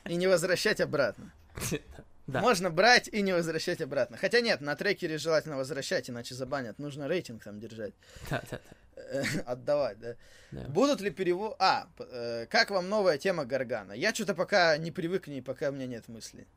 И 0.05 0.15
не 0.15 0.27
возвращать 0.27 0.81
обратно. 0.81 1.31
Да. 2.27 2.41
Можно 2.41 2.69
брать 2.69 3.07
и 3.07 3.23
не 3.23 3.33
возвращать 3.33 3.81
обратно. 3.81 4.15
Хотя 4.15 4.39
нет, 4.41 4.61
на 4.61 4.75
трекере 4.75 5.17
желательно 5.17 5.57
возвращать, 5.57 6.11
иначе 6.11 6.35
забанят. 6.35 6.77
Нужно 6.77 7.07
рейтинг 7.07 7.43
там 7.43 7.59
держать. 7.59 7.95
Да, 8.29 8.43
да, 8.51 8.59
Э, 8.99 9.23
Отдавать, 9.45 9.99
да. 9.99 10.15
да. 10.51 10.67
Будут 10.67 11.01
ли 11.01 11.09
перевод... 11.09 11.55
А, 11.59 11.87
э, 11.99 12.45
как 12.49 12.69
вам 12.69 12.89
новая 12.89 13.17
тема 13.17 13.45
Гаргана? 13.45 13.93
Я 13.93 14.13
что-то 14.13 14.35
пока 14.35 14.77
не 14.77 14.91
привык 14.91 15.25
к 15.25 15.27
ней, 15.27 15.41
пока 15.41 15.69
у 15.69 15.71
меня 15.71 15.87
нет 15.87 16.07
мысли. 16.07 16.47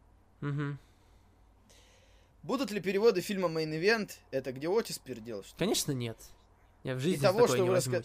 Мгм. 0.40 0.78
Будут 2.42 2.70
ли 2.70 2.80
переводы 2.80 3.20
фильма 3.20 3.48
Main 3.48 3.70
Event? 3.70 4.10
Это 4.30 4.52
где 4.52 4.68
Отис 4.68 4.98
пердел? 4.98 5.44
Что? 5.44 5.56
Конечно, 5.56 5.92
нет. 5.92 6.18
Я 6.82 6.94
в 6.94 6.98
И 6.98 7.00
жизни 7.00 7.16
за 7.18 7.28
того, 7.28 7.46
что 7.46 7.58
не 7.58 7.68
вы 7.68 7.76
раска-. 7.76 8.02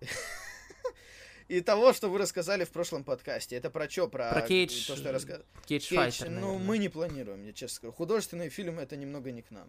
И 1.48 1.60
того, 1.60 1.92
что 1.92 2.08
вы 2.08 2.18
рассказали 2.18 2.62
в 2.64 2.70
прошлом 2.70 3.02
подкасте. 3.02 3.56
Это 3.56 3.70
про 3.70 3.90
что? 3.90 4.06
Про, 4.06 4.30
Про 4.32 4.42
Кейдж, 4.42 4.86
То, 4.86 4.94
что 4.94 5.08
я 5.08 5.12
рассказал. 5.12 5.42
Кейдж 5.66 5.88
Кейдж, 5.88 5.96
Файтер, 5.98 6.30
ну, 6.30 6.40
наверное. 6.40 6.58
мы 6.66 6.78
не 6.78 6.88
планируем, 6.88 7.42
я 7.44 7.52
честно 7.52 7.74
скажу. 7.74 7.92
Художественные 7.92 8.50
фильмы 8.50 8.82
это 8.82 8.96
немного 8.96 9.32
не 9.32 9.42
к 9.42 9.50
нам. 9.50 9.68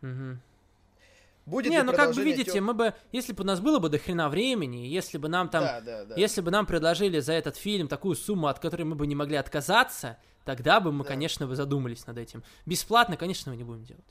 Мгм. 0.00 0.40
Будет 1.46 1.70
Не, 1.70 1.82
ну 1.84 1.92
как 1.92 2.14
бы 2.14 2.22
видите, 2.24 2.50
тём- 2.58 2.64
мы 2.64 2.74
бы, 2.74 2.94
если 3.12 3.32
бы 3.32 3.44
у 3.44 3.46
нас 3.46 3.60
было 3.60 3.78
бы 3.78 3.88
до 3.88 3.98
хрена 3.98 4.28
времени, 4.28 4.86
если 4.86 5.18
бы 5.18 5.28
нам 5.28 5.48
там, 5.48 5.62
Да, 5.62 5.80
да, 5.80 6.04
да. 6.04 6.14
если 6.16 6.40
бы 6.40 6.50
нам 6.50 6.66
предложили 6.66 7.20
за 7.20 7.32
этот 7.34 7.56
фильм 7.56 7.86
такую 7.86 8.16
сумму, 8.16 8.48
от 8.48 8.58
которой 8.58 8.82
мы 8.82 8.94
бы 8.96 9.06
не 9.06 9.14
могли 9.14 9.36
отказаться, 9.36 10.18
тогда 10.44 10.80
бы 10.80 10.92
мы, 10.92 11.04
Да. 11.04 11.08
конечно, 11.10 11.46
бы 11.46 11.56
задумались 11.56 12.06
над 12.06 12.18
этим. 12.18 12.42
Бесплатно, 12.66 13.16
конечно, 13.16 13.50
мы 13.52 13.56
не 13.58 13.64
будем 13.64 13.84
делать. 13.84 14.04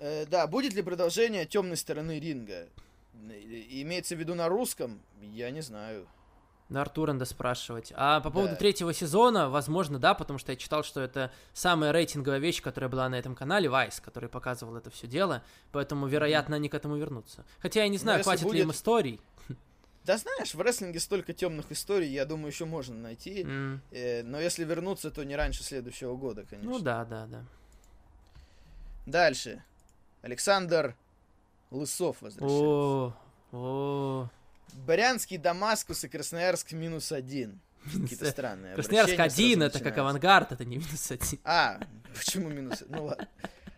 Э, 0.00 0.26
да, 0.26 0.46
будет 0.46 0.74
ли 0.74 0.82
продолжение 0.82 1.44
темной 1.46 1.76
стороны 1.76 2.20
ринга? 2.20 2.68
И- 3.30 3.82
Имеется 3.82 4.14
в 4.14 4.18
виду 4.18 4.34
на 4.34 4.48
русском? 4.48 5.00
Я 5.20 5.50
не 5.50 5.60
знаю. 5.60 6.06
На 6.68 6.82
Артура 6.82 7.14
надо 7.14 7.24
спрашивать. 7.24 7.92
А 7.96 8.20
по 8.20 8.30
поводу 8.30 8.50
Да. 8.52 8.56
третьего 8.56 8.92
сезона, 8.92 9.48
возможно, 9.48 9.98
да, 9.98 10.12
потому 10.12 10.38
что 10.38 10.52
я 10.52 10.56
читал, 10.56 10.84
что 10.84 11.00
это 11.00 11.32
самая 11.54 11.92
рейтинговая 11.92 12.38
вещь, 12.38 12.60
которая 12.60 12.90
была 12.90 13.08
на 13.08 13.14
этом 13.18 13.34
канале, 13.34 13.70
Вайс, 13.70 14.00
который 14.00 14.28
показывал 14.28 14.76
это 14.76 14.90
все 14.90 15.06
дело, 15.06 15.42
поэтому, 15.72 16.06
вероятно, 16.06 16.56
они 16.56 16.68
к 16.68 16.74
этому 16.74 16.96
вернутся. 16.96 17.44
Хотя 17.60 17.82
я 17.82 17.88
не 17.88 17.96
знаю, 17.96 18.18
если 18.18 18.24
хватит 18.28 18.42
ли 18.42 18.48
будет- 18.50 18.62
им 18.64 18.70
историй. 18.72 19.20
Да 20.08 20.16
знаешь, 20.16 20.54
в 20.54 20.60
рестлинге 20.62 21.00
столько 21.00 21.34
темных 21.34 21.70
историй, 21.70 22.08
я 22.08 22.24
думаю, 22.24 22.46
еще 22.50 22.64
можно 22.64 22.96
найти. 22.96 23.42
М, 23.42 23.82
Э, 23.90 24.22
но 24.22 24.40
если 24.40 24.64
вернуться, 24.64 25.10
то 25.10 25.22
не 25.22 25.36
раньше 25.36 25.62
следующего 25.62 26.16
года, 26.16 26.46
конечно. 26.48 26.70
Ну 26.70 26.78
да, 26.78 27.04
да, 27.04 27.26
да. 27.26 27.44
Дальше. 29.04 29.62
Александр 30.22 30.96
Лысов 31.70 32.22
возвращается. 32.22 32.64
О, 32.64 33.14
о. 33.52 34.28
Брянский 34.86 35.36
Дамаскус 35.36 36.02
и 36.04 36.08
Красноярск 36.08 36.72
минус 36.72 37.12
один. 37.12 37.60
Какие-то 37.84 38.30
странные 38.30 38.76
Красноярск 38.76 39.20
один, 39.20 39.62
это 39.62 39.78
как 39.78 39.98
авангард, 39.98 40.52
это 40.52 40.64
не 40.64 40.78
минус 40.78 41.10
один. 41.10 41.38
А, 41.44 41.80
почему 42.16 42.48
минус? 42.48 42.82
Ну 42.88 43.04
ладно. 43.04 43.28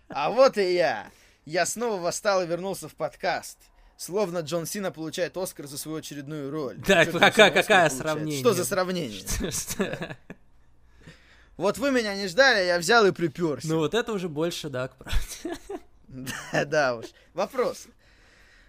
А 0.09 0.31
вот 0.31 0.59
и 0.59 0.75
я. 0.75 1.11
Я 1.45 1.67
снова 1.67 2.01
восстал 2.01 2.45
и 2.45 2.47
вернулся 2.47 2.89
в 2.89 2.95
подкаст. 2.95 3.59
Словно 4.01 4.39
Джон 4.39 4.65
Сина 4.65 4.91
получает 4.91 5.37
Оскар 5.37 5.67
за 5.67 5.77
свою 5.77 5.99
очередную 5.99 6.51
роль. 6.51 6.77
Чё 6.87 7.03
Джон 7.03 7.13
какая- 7.21 7.29
Оскар 7.29 7.53
какая 7.53 7.53
получает? 7.53 7.93
сравнение? 7.93 8.41
Что 8.41 8.55
за 8.55 8.65
сравнение? 8.65 10.17
Вот 11.59 11.77
вы 11.77 11.91
меня 11.91 12.15
не 12.15 12.27
ждали, 12.27 12.65
я 12.65 12.79
взял 12.79 13.05
и 13.05 13.13
приперся. 13.13 13.69
Ну 13.69 13.77
вот 13.77 13.93
это 13.93 14.15
уже 14.15 14.31
больше, 14.31 14.71
да, 14.71 14.89
к 14.89 14.97
правде. 14.97 15.59
Да, 16.09 16.65
да 16.65 16.97
уж. 16.97 17.05
Вопрос. 17.35 17.89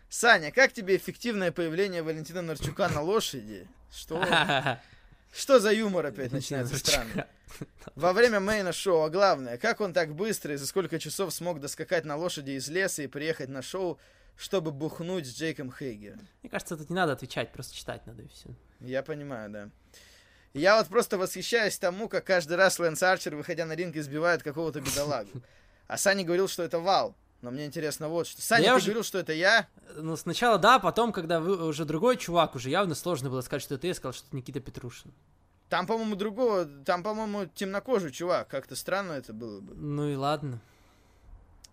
Саня, 0.10 0.52
как 0.52 0.74
тебе 0.74 0.98
эффективное 0.98 1.54
появление 1.54 2.04
Валентина 2.04 2.42
Нарчука 2.42 2.90
на 2.90 3.02
лошади? 3.02 3.66
Что? 3.96 4.22
Что 5.34 5.62
за 5.62 5.72
юмор 5.72 6.08
опять 6.08 6.34
начинается 6.34 6.78
странно? 6.78 7.26
Во 7.96 8.12
время 8.12 8.42
мейна 8.42 8.74
шоу, 8.74 9.04
а 9.06 9.10
главное, 9.10 9.58
как 9.58 9.80
он 9.80 9.94
так 9.94 10.14
быстро 10.14 10.56
и 10.56 10.58
за 10.58 10.68
сколько 10.68 11.00
часов 11.00 11.34
смог 11.34 11.62
доскакать 11.62 12.04
на 12.04 12.18
лошади 12.18 12.52
из 12.52 12.68
леса 12.68 13.04
и 13.04 13.08
приехать 13.08 13.48
на 13.48 13.62
шоу, 13.62 13.98
чтобы 14.42 14.72
бухнуть 14.72 15.28
с 15.28 15.38
Джейком 15.38 15.72
Хейгером? 15.72 16.20
Мне 16.42 16.50
кажется, 16.50 16.76
тут 16.76 16.90
не 16.90 16.96
надо 16.96 17.14
отвечать, 17.14 17.52
просто 17.54 17.76
читать 17.76 18.06
надо 18.08 18.24
и 18.24 18.28
все. 18.28 18.50
Я 18.80 19.04
понимаю, 19.04 19.50
да. 19.52 19.70
Я 20.54 20.78
вот 20.78 20.88
просто 20.88 21.18
восхищаюсь 21.18 21.78
тому, 21.78 22.10
как 22.10 22.26
каждый 22.26 22.58
раз 22.58 22.80
Лэнс 22.80 23.02
Арчер, 23.04 23.36
выходя 23.36 23.66
на 23.66 23.74
ринг, 23.76 23.96
избивает 23.96 24.44
какого-то 24.44 24.82
бедолагу. 24.82 25.30
А 25.88 25.98
Саня 25.98 26.24
говорил, 26.26 26.48
что 26.48 26.64
это 26.64 26.80
Вал. 26.80 27.16
Но 27.42 27.52
мне 27.52 27.66
интересно 27.66 28.08
вот 28.10 28.28
что. 28.28 28.42
Саня, 28.42 28.64
я 28.66 28.72
ты 28.72 28.78
уже- 28.78 28.86
говорил, 28.88 29.04
что 29.04 29.20
это 29.20 29.34
я? 29.34 29.68
Ну, 29.96 30.16
сначала 30.18 30.58
да, 30.58 30.80
потом, 30.80 31.12
когда 31.12 31.40
вы, 31.40 31.68
уже 31.68 31.86
другой 31.86 32.18
чувак, 32.18 32.56
уже 32.56 32.70
явно 32.70 32.96
сложно 32.96 33.30
было 33.30 33.42
сказать, 33.42 33.62
что 33.64 33.76
это 33.76 33.88
я, 33.88 33.94
сказал, 33.94 34.14
что 34.14 34.28
это 34.28 34.36
Никита 34.36 34.60
Петрушин. 34.60 35.14
Там, 35.70 35.88
по-моему, 35.88 36.16
другого, 36.16 36.66
там, 36.66 37.02
по-моему, 37.02 37.46
темнокожий 37.46 38.12
чувак. 38.12 38.48
Как-то 38.50 38.76
странно 38.76 39.14
это 39.14 39.34
было 39.34 39.62
бы. 39.62 39.74
Ну 39.74 40.10
и 40.10 40.16
ладно. 40.16 40.60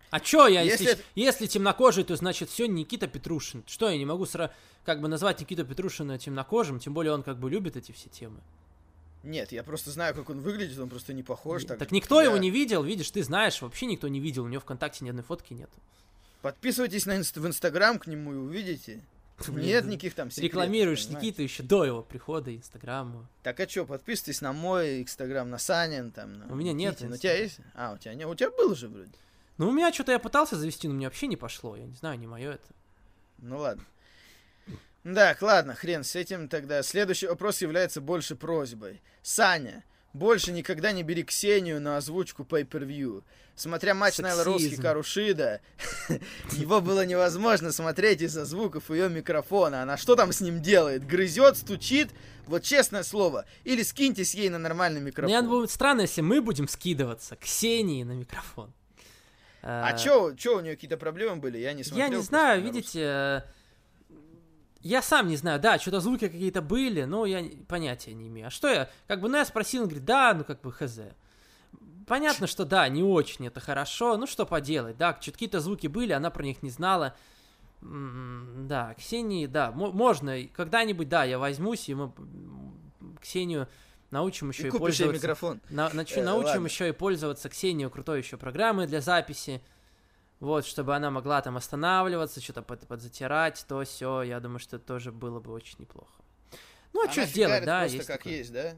А 0.09 0.19
чё 0.19 0.47
я, 0.47 0.61
если, 0.61 0.85
Если 0.85 1.03
если, 1.15 1.45
темнокожий, 1.47 2.03
то 2.03 2.15
значит 2.15 2.49
все 2.49 2.67
Никита 2.67 3.07
Петрушин. 3.07 3.63
Что 3.67 3.89
я 3.89 3.97
не 3.97 4.05
могу 4.05 4.25
сразу 4.25 4.51
как 4.85 5.01
бы 5.01 5.07
назвать 5.07 5.39
Никиту 5.39 5.65
Петрушина 5.65 6.17
темнокожим, 6.17 6.79
тем 6.79 6.93
более 6.93 7.13
он 7.13 7.21
как 7.21 7.37
бы 7.37 7.49
любит 7.49 7.77
эти 7.77 7.91
все 7.91 8.09
темы. 8.09 8.39
Нет, 9.23 9.51
я 9.51 9.63
просто 9.63 9.91
знаю, 9.91 10.15
как 10.15 10.29
он 10.29 10.39
выглядит, 10.39 10.79
он 10.79 10.89
просто 10.89 11.13
не 11.13 11.23
похож. 11.23 11.65
так 11.65 11.77
же, 11.77 11.87
никто 11.91 12.15
как 12.15 12.25
его 12.25 12.35
я. 12.35 12.41
не 12.41 12.49
видел, 12.49 12.83
видишь, 12.83 13.11
ты 13.11 13.21
знаешь, 13.21 13.61
вообще 13.61 13.85
никто 13.85 14.07
не 14.07 14.19
видел, 14.19 14.45
у 14.45 14.47
него 14.47 14.61
ВКонтакте 14.61 15.03
ни 15.03 15.09
одной 15.09 15.23
фотки 15.23 15.53
нет. 15.53 15.69
Подписывайтесь 16.41 17.05
на 17.05 17.17
инст- 17.17 17.37
в 17.37 17.45
Инстаграм 17.45 17.99
к 17.99 18.07
нему 18.07 18.33
и 18.33 18.37
увидите. 18.37 19.01
Нет 19.47 19.85
никаких 19.85 20.15
там 20.15 20.31
секретов, 20.31 20.51
Рекламируешь 20.51 21.05
понимаете? 21.05 21.27
Никиту 21.27 21.43
еще 21.43 21.63
до 21.63 21.85
его 21.85 22.01
прихода, 22.01 22.55
Инстаграму. 22.55 23.25
Так 23.43 23.59
а 23.59 23.67
чё, 23.67 23.85
подписывайтесь 23.85 24.41
на 24.41 24.53
мой 24.53 25.01
Инстаграм, 25.01 25.49
на 25.49 25.57
Санин 25.57 26.11
там. 26.11 26.39
на 26.39 26.45
У 26.47 26.55
меня 26.55 26.73
нет 26.73 26.95
Никитин. 26.95 27.13
У 27.13 27.17
тебя 27.17 27.37
есть? 27.37 27.59
А, 27.73 27.93
у 27.93 27.97
тебя 27.97 28.15
нет? 28.15 28.27
У 28.27 28.35
тебя 28.35 28.51
был 28.51 28.75
же 28.75 28.87
вроде. 28.87 29.11
Ну, 29.59 29.67
у 29.67 29.71
меня 29.73 29.91
что-то 29.91 30.13
я 30.13 30.19
пытался 30.19 30.55
завести, 30.55 30.87
но 30.87 30.93
мне 30.93 31.05
вообще 31.05 31.27
не 31.27 31.35
пошло. 31.35 31.75
Я 31.75 31.85
не 31.85 31.93
знаю, 31.93 32.17
не 32.17 32.27
мое 32.27 32.53
это. 32.53 32.67
Ну 33.39 33.57
ладно. 33.57 33.83
Так, 35.03 35.41
ладно, 35.41 35.75
хрен 35.75 36.05
с 36.05 36.15
этим 36.15 36.47
тогда. 36.47 36.81
Следующий 36.81 37.27
вопрос 37.27 37.61
является 37.61 37.99
больше 37.99 38.37
просьбой. 38.37 39.01
Саня, 39.21 39.83
больше 40.13 40.53
никогда 40.53 40.93
не 40.93 41.03
бери 41.03 41.23
Ксению 41.23 41.81
на 41.81 41.97
озвучку 41.97 42.43
Pay-Per-View. 42.43 43.21
Смотря 43.55 43.93
матч 43.93 44.19
Найла 44.19 44.45
Роуз 44.45 44.61
Сексизм. 44.61 44.81
Хикару 44.81 45.03
Шида, 45.03 45.59
его 46.53 46.79
было 46.79 47.05
невозможно 47.05 47.73
смотреть 47.73 48.21
из-за 48.21 48.45
звуков 48.45 48.89
ее 48.89 49.09
микрофона. 49.09 49.81
Она 49.81 49.97
что 49.97 50.15
там 50.15 50.31
с 50.31 50.39
ним 50.39 50.61
делает? 50.61 51.05
Грызет, 51.05 51.57
стучит? 51.57 52.11
Вот 52.47 52.63
честное 52.63 53.03
слово. 53.03 53.45
Или 53.65 53.83
скиньтесь 53.83 54.35
ей 54.35 54.47
на 54.47 54.57
нормальный 54.57 55.01
Мне 55.01 55.09
микрофон. 55.09 55.49
будет 55.49 55.69
странно, 55.69 56.01
если 56.01 56.21
мы 56.21 56.41
будем 56.41 56.69
скидываться 56.69 57.35
Ксении 57.35 58.03
на 58.03 58.13
микрофон. 58.13 58.73
А 59.61 59.91
Э, 59.93 59.97
чё, 59.97 60.33
чё 60.35 60.57
у 60.57 60.61
нее 60.61 60.75
какие-то 60.75 60.97
проблемы 60.97 61.37
были? 61.37 61.57
Я 61.57 61.73
не 61.73 61.83
смотрел. 61.83 62.09
Я 62.11 62.15
не 62.17 62.21
знаю, 62.23 62.61
видите, 62.63 63.01
э, 63.01 63.41
я 64.81 65.01
сам 65.01 65.27
не 65.27 65.35
знаю, 65.35 65.59
да, 65.59 65.77
что-то 65.77 65.99
звуки 65.99 66.27
какие-то 66.29 66.61
были, 66.61 67.03
но 67.03 67.25
я 67.25 67.43
понятия 67.67 68.13
не 68.13 68.27
имею. 68.27 68.47
А 68.47 68.49
что 68.49 68.69
я, 68.69 68.89
как 69.07 69.19
бы, 69.19 69.27
ну 69.29 69.37
я 69.37 69.45
спросил, 69.45 69.81
он 69.83 69.87
говорит, 69.89 70.05
да, 70.05 70.33
ну 70.33 70.43
как 70.43 70.61
бы 70.61 70.71
хз. 70.71 70.99
Понятно, 72.07 72.47
что 72.47 72.65
да, 72.65 72.87
не 72.89 73.03
очень 73.03 73.45
это 73.47 73.59
хорошо, 73.59 74.17
ну 74.17 74.25
что 74.25 74.45
поделать, 74.45 74.97
да, 74.97 75.11
что-то 75.19 75.33
какие-то 75.33 75.59
звуки 75.59 75.87
были, 75.87 76.11
она 76.13 76.29
про 76.31 76.43
них 76.43 76.63
не 76.63 76.69
знала. 76.69 77.15
М, 77.81 78.65
Да, 78.67 78.93
Ксении, 78.95 79.45
да, 79.45 79.71
мо- 79.71 79.91
можно, 79.91 80.35
когда-нибудь, 80.55 81.07
да, 81.09 81.23
я 81.23 81.37
возьмусь, 81.39 81.87
и 81.89 81.93
мы 81.95 82.11
Ксению 83.21 83.67
научим 84.11 84.49
еще 84.49 84.63
И 84.63 84.67
и, 84.67 84.71
пользоваться. 84.71 85.21
микрофон. 85.21 85.61
На- 85.69 85.89
начи- 85.89 86.19
Э, 86.19 86.23
научим 86.23 86.47
ладно. 86.47 86.65
еще 86.67 86.89
и 86.89 86.91
пользоваться 86.91 87.49
Ксению 87.49 87.89
крутой 87.89 88.19
еще 88.19 88.37
программой 88.37 88.87
для 88.87 89.01
записи. 89.01 89.61
Вот, 90.39 90.65
чтобы 90.65 90.95
она 90.95 91.11
могла 91.11 91.41
там 91.41 91.57
останавливаться, 91.57 92.39
что-то 92.41 92.61
под, 92.61 92.87
подзатирать, 92.87 93.65
то 93.67 93.83
все. 93.83 94.21
Я 94.21 94.39
думаю, 94.39 94.59
что 94.59 94.77
это 94.77 94.85
тоже 94.85 95.11
было 95.11 95.39
бы 95.39 95.51
очень 95.51 95.75
неплохо. 95.79 96.13
Ну, 96.93 97.01
а 97.01 97.03
Она 97.03 97.11
что 97.11 97.25
сделать, 97.25 97.65
да? 97.65 97.79
просто 97.81 97.95
есть 97.97 98.07
как 98.07 98.17
такое. 98.19 98.33
есть, 98.33 98.51
да? 98.53 98.73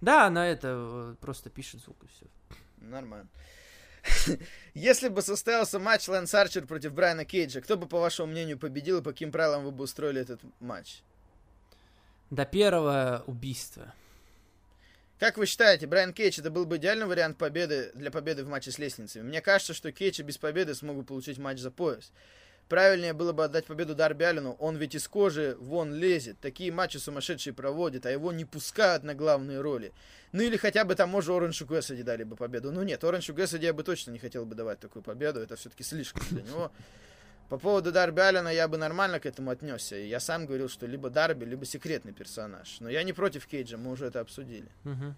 Да, 0.00 0.26
она 0.26 0.46
это 0.46 0.68
э, 0.76 1.14
просто 1.20 1.50
пишет 1.50 1.80
звук 1.80 1.96
и 2.04 2.06
все. 2.08 2.26
Нормально. 2.76 3.28
Если 4.74 5.08
бы 5.08 5.22
состоялся 5.22 5.78
матч 5.78 6.06
Лэнс 6.08 6.32
Арчер 6.34 6.66
против 6.66 6.92
Брайана 6.92 7.24
Кейджа, 7.24 7.60
кто 7.60 7.76
бы, 7.76 7.86
по 7.86 7.98
вашему 7.98 8.28
мнению, 8.30 8.58
победил 8.58 8.98
и 9.00 9.02
по 9.02 9.10
каким 9.10 9.32
правилам 9.32 9.64
вы 9.64 9.70
бы 9.72 9.84
устроили 9.84 10.20
этот 10.20 10.40
матч? 10.60 11.02
До 12.30 12.44
первого 12.44 13.24
убийства. 13.26 13.92
Как 15.18 15.36
вы 15.36 15.46
считаете, 15.46 15.88
Брайан 15.88 16.12
Кейдж 16.12 16.38
это 16.38 16.48
был 16.48 16.64
бы 16.64 16.76
идеальный 16.76 17.06
вариант 17.06 17.38
победы 17.38 17.90
для 17.94 18.12
победы 18.12 18.44
в 18.44 18.48
матче 18.48 18.70
с 18.70 18.78
лестницей? 18.78 19.22
Мне 19.22 19.40
кажется, 19.40 19.74
что 19.74 19.90
Кейдж 19.90 20.22
без 20.22 20.38
победы 20.38 20.76
смог 20.76 20.96
бы 20.96 21.02
получить 21.02 21.38
матч 21.38 21.58
за 21.58 21.72
пояс. 21.72 22.12
Правильнее 22.68 23.14
было 23.14 23.32
бы 23.32 23.44
отдать 23.44 23.64
победу 23.64 23.96
Дарби 23.96 24.22
Аллену, 24.22 24.52
он 24.60 24.76
ведь 24.76 24.94
из 24.94 25.08
кожи 25.08 25.56
вон 25.58 25.92
лезет, 25.92 26.38
такие 26.38 26.70
матчи 26.70 26.98
сумасшедшие 26.98 27.54
проводит, 27.54 28.06
а 28.06 28.10
его 28.10 28.30
не 28.30 28.44
пускают 28.44 29.02
на 29.02 29.14
главные 29.14 29.60
роли. 29.60 29.92
Ну 30.32 30.42
или 30.42 30.56
хотя 30.56 30.84
бы 30.84 30.94
там, 30.94 31.08
может, 31.08 31.30
Оранжу 31.30 31.66
Гэссиди 31.66 32.02
дали 32.02 32.24
бы 32.24 32.36
победу. 32.36 32.70
Ну 32.70 32.82
нет, 32.82 33.02
Оранжу 33.02 33.34
Гэссиди 33.34 33.64
я 33.64 33.72
бы 33.72 33.82
точно 33.82 34.12
не 34.12 34.18
хотел 34.18 34.44
бы 34.44 34.54
давать 34.54 34.78
такую 34.78 35.02
победу, 35.02 35.40
это 35.40 35.56
все-таки 35.56 35.82
слишком 35.82 36.22
для 36.30 36.42
него. 36.42 36.70
По 37.48 37.58
поводу 37.58 37.92
Дарби 37.92 38.20
Аллена 38.20 38.48
я 38.52 38.68
бы 38.68 38.76
нормально 38.76 39.20
к 39.20 39.26
этому 39.26 39.50
отнесся. 39.50 39.96
Я 39.96 40.20
сам 40.20 40.44
говорил, 40.44 40.68
что 40.68 40.86
либо 40.86 41.08
Дарби, 41.08 41.44
либо 41.44 41.64
секретный 41.64 42.12
персонаж. 42.12 42.78
Но 42.80 42.90
я 42.90 43.02
не 43.02 43.14
против 43.14 43.46
Кейджа, 43.46 43.78
мы 43.78 43.90
уже 43.90 44.06
это 44.06 44.20
обсудили. 44.20 44.68
Мгм. 44.84 45.16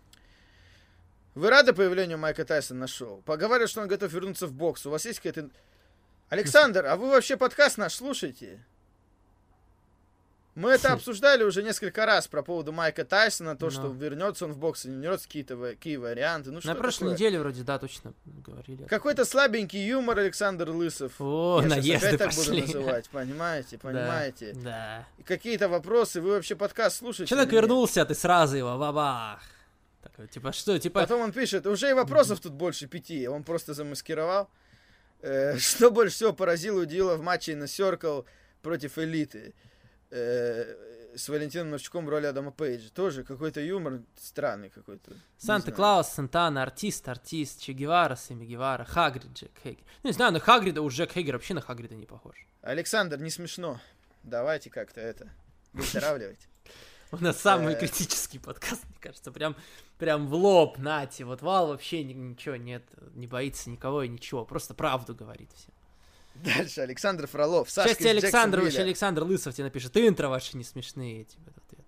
Вы 1.35 1.51
рады 1.51 1.73
появлению 1.73 2.19
Майка 2.19 2.45
Тайсона 2.45 2.81
на 2.81 2.87
шоу? 2.87 3.23
Поговаривают, 3.23 3.71
что 3.71 3.81
он 3.81 3.89
готов 3.89 4.13
вернуться 4.13 4.47
в 4.47 4.53
бокс. 4.53 4.87
У 4.87 4.91
вас 4.91 5.07
есть 5.07 5.21
какая-то... 5.21 5.51
Александр, 6.29 6.87
а 6.87 6.97
вы 6.97 7.09
вообще 7.09 7.37
подкаст 7.37 7.79
наш 7.79 7.95
слушаете? 7.95 8.65
Мы 10.61 10.73
это 10.73 10.93
обсуждали 10.93 11.43
уже 11.43 11.63
несколько 11.63 12.05
раз 12.05 12.29
про 12.29 12.43
поводу 12.43 12.71
Майка 12.71 13.07
Тайсона, 13.07 13.57
то, 13.57 13.71
что 13.71 13.89
вернется 13.89 14.45
он 14.45 14.53
в 14.53 14.59
бокс, 14.59 14.85
не 14.85 15.01
вернется, 15.01 15.27
какие-то 15.27 15.57
какие 15.57 15.97
варианты. 15.97 16.51
Ну, 16.51 16.61
что 16.61 16.69
На 16.69 16.75
прошлой 16.75 16.99
такое? 16.99 17.15
неделе 17.15 17.41
вроде, 17.41 17.63
да, 17.63 17.79
точно 17.79 18.13
говорили. 18.27 18.85
Какой-то 18.85 19.25
слабенький 19.25 19.83
юмор 19.87 20.19
Александр 20.19 20.69
Лысов. 20.69 21.13
О, 21.19 21.61
Я 21.63 21.69
наезды 21.69 22.09
опять 22.09 22.19
так 22.19 22.29
пошли. 22.29 22.61
буду 22.61 22.79
называть, 22.79 23.09
понимаете, 23.09 23.79
Да, 23.83 23.89
понимаете. 23.89 24.53
Да. 24.63 25.09
И 25.17 25.23
какие-то 25.23 25.71
вопросы, 25.71 26.21
вы 26.21 26.33
вообще 26.33 26.57
подкаст 26.57 26.99
слушаете? 26.99 27.31
Человек 27.31 27.53
вернулся, 27.53 28.03
а 28.03 28.05
ты 28.05 28.15
сразу 28.15 28.59
его 28.59 28.77
бабах. 28.77 29.41
Такой, 30.03 30.29
типа, 30.29 30.53
что, 30.53 30.79
типа... 30.79 31.01
Потом 31.01 31.23
он 31.23 31.33
пишет, 31.33 31.67
уже 31.67 31.89
и 31.89 31.95
вопросов 31.95 32.39
тут 32.39 32.53
больше 32.53 32.87
пяти, 32.87 33.27
он 33.29 33.45
просто 33.45 33.73
замаскировал. 33.73 34.51
Э, 35.23 35.57
что 35.59 35.91
больше 35.91 36.17
всего 36.17 36.35
поразило 36.35 36.83
удивило 36.83 37.17
в 37.17 37.23
матче 37.23 37.57
на 37.57 37.65
Circle 37.65 38.27
против 38.61 38.99
Элиты 38.99 39.55
э, 40.11 40.75
с 41.17 41.29
Валентином 41.29 41.71
Новчуком 41.71 42.07
в 42.07 42.09
роли 42.09 42.27
Адама 42.27 42.51
Пейджа. 42.53 42.89
Тоже 42.91 43.25
какой-то 43.25 43.61
юмор 43.61 44.03
странный 44.17 44.71
какой-то. 44.71 45.13
Санта-Клаус, 45.39 46.09
Сантана, 46.09 46.63
артист, 46.63 47.09
артист, 47.09 47.61
Че 47.61 47.73
Гевара, 47.73 48.15
Сэмми 48.17 48.45
Гевара, 48.47 48.85
Хагрид, 48.85 49.33
Джек 49.33 49.53
Хейгер. 49.63 49.85
Ну, 50.03 50.11
не 50.11 50.15
знаю, 50.15 50.33
на 50.33 50.41
Хагрида 50.41 50.83
уж 50.83 50.95
Джек 50.95 51.13
Хейгер 51.13 51.35
вообще 51.35 51.55
на 51.55 51.61
Хагрида 51.61 51.95
не 51.95 52.07
похож. 52.07 52.37
Александр, 52.63 53.19
не 53.19 53.31
смешно. 53.31 53.81
Давайте 54.23 54.71
как-то 54.71 55.01
это 55.01 55.31
выздоравливать. 55.73 56.47
У 57.13 57.17
нас 57.17 57.39
самый 57.41 57.75
Э. 57.75 57.79
критический 57.81 58.39
подкаст, 58.39 58.85
мне 58.89 58.99
кажется, 59.01 59.33
прям, 59.33 59.57
прям 59.99 60.29
в 60.29 60.35
лоб, 60.35 60.79
нате. 60.79 61.25
Вот 61.25 61.43
Вал 61.43 61.69
вообще 61.69 62.05
ни- 62.05 62.13
ничего 62.13 62.55
нет, 62.55 62.85
не 63.15 63.27
боится 63.27 63.69
никого 63.69 64.03
и 64.05 64.09
ничего, 64.09 64.45
просто 64.45 64.75
правду 64.75 65.13
говорит 65.15 65.51
всем. 65.57 65.73
Дальше 66.35 66.81
Александр 66.81 67.27
Фролов. 67.27 67.71
Сашка 67.71 67.93
из 67.93 67.97
тебе 67.99 68.11
Александр, 68.11 69.23
Лысов 69.25 69.55
тебе 69.55 69.65
напишет, 69.65 69.97
интро 69.97 70.29
ваши 70.29 70.57
не 70.57 70.65
смешные. 70.65 71.25
Тебе 71.25 71.45
в 71.53 71.59
ответ. 71.67 71.85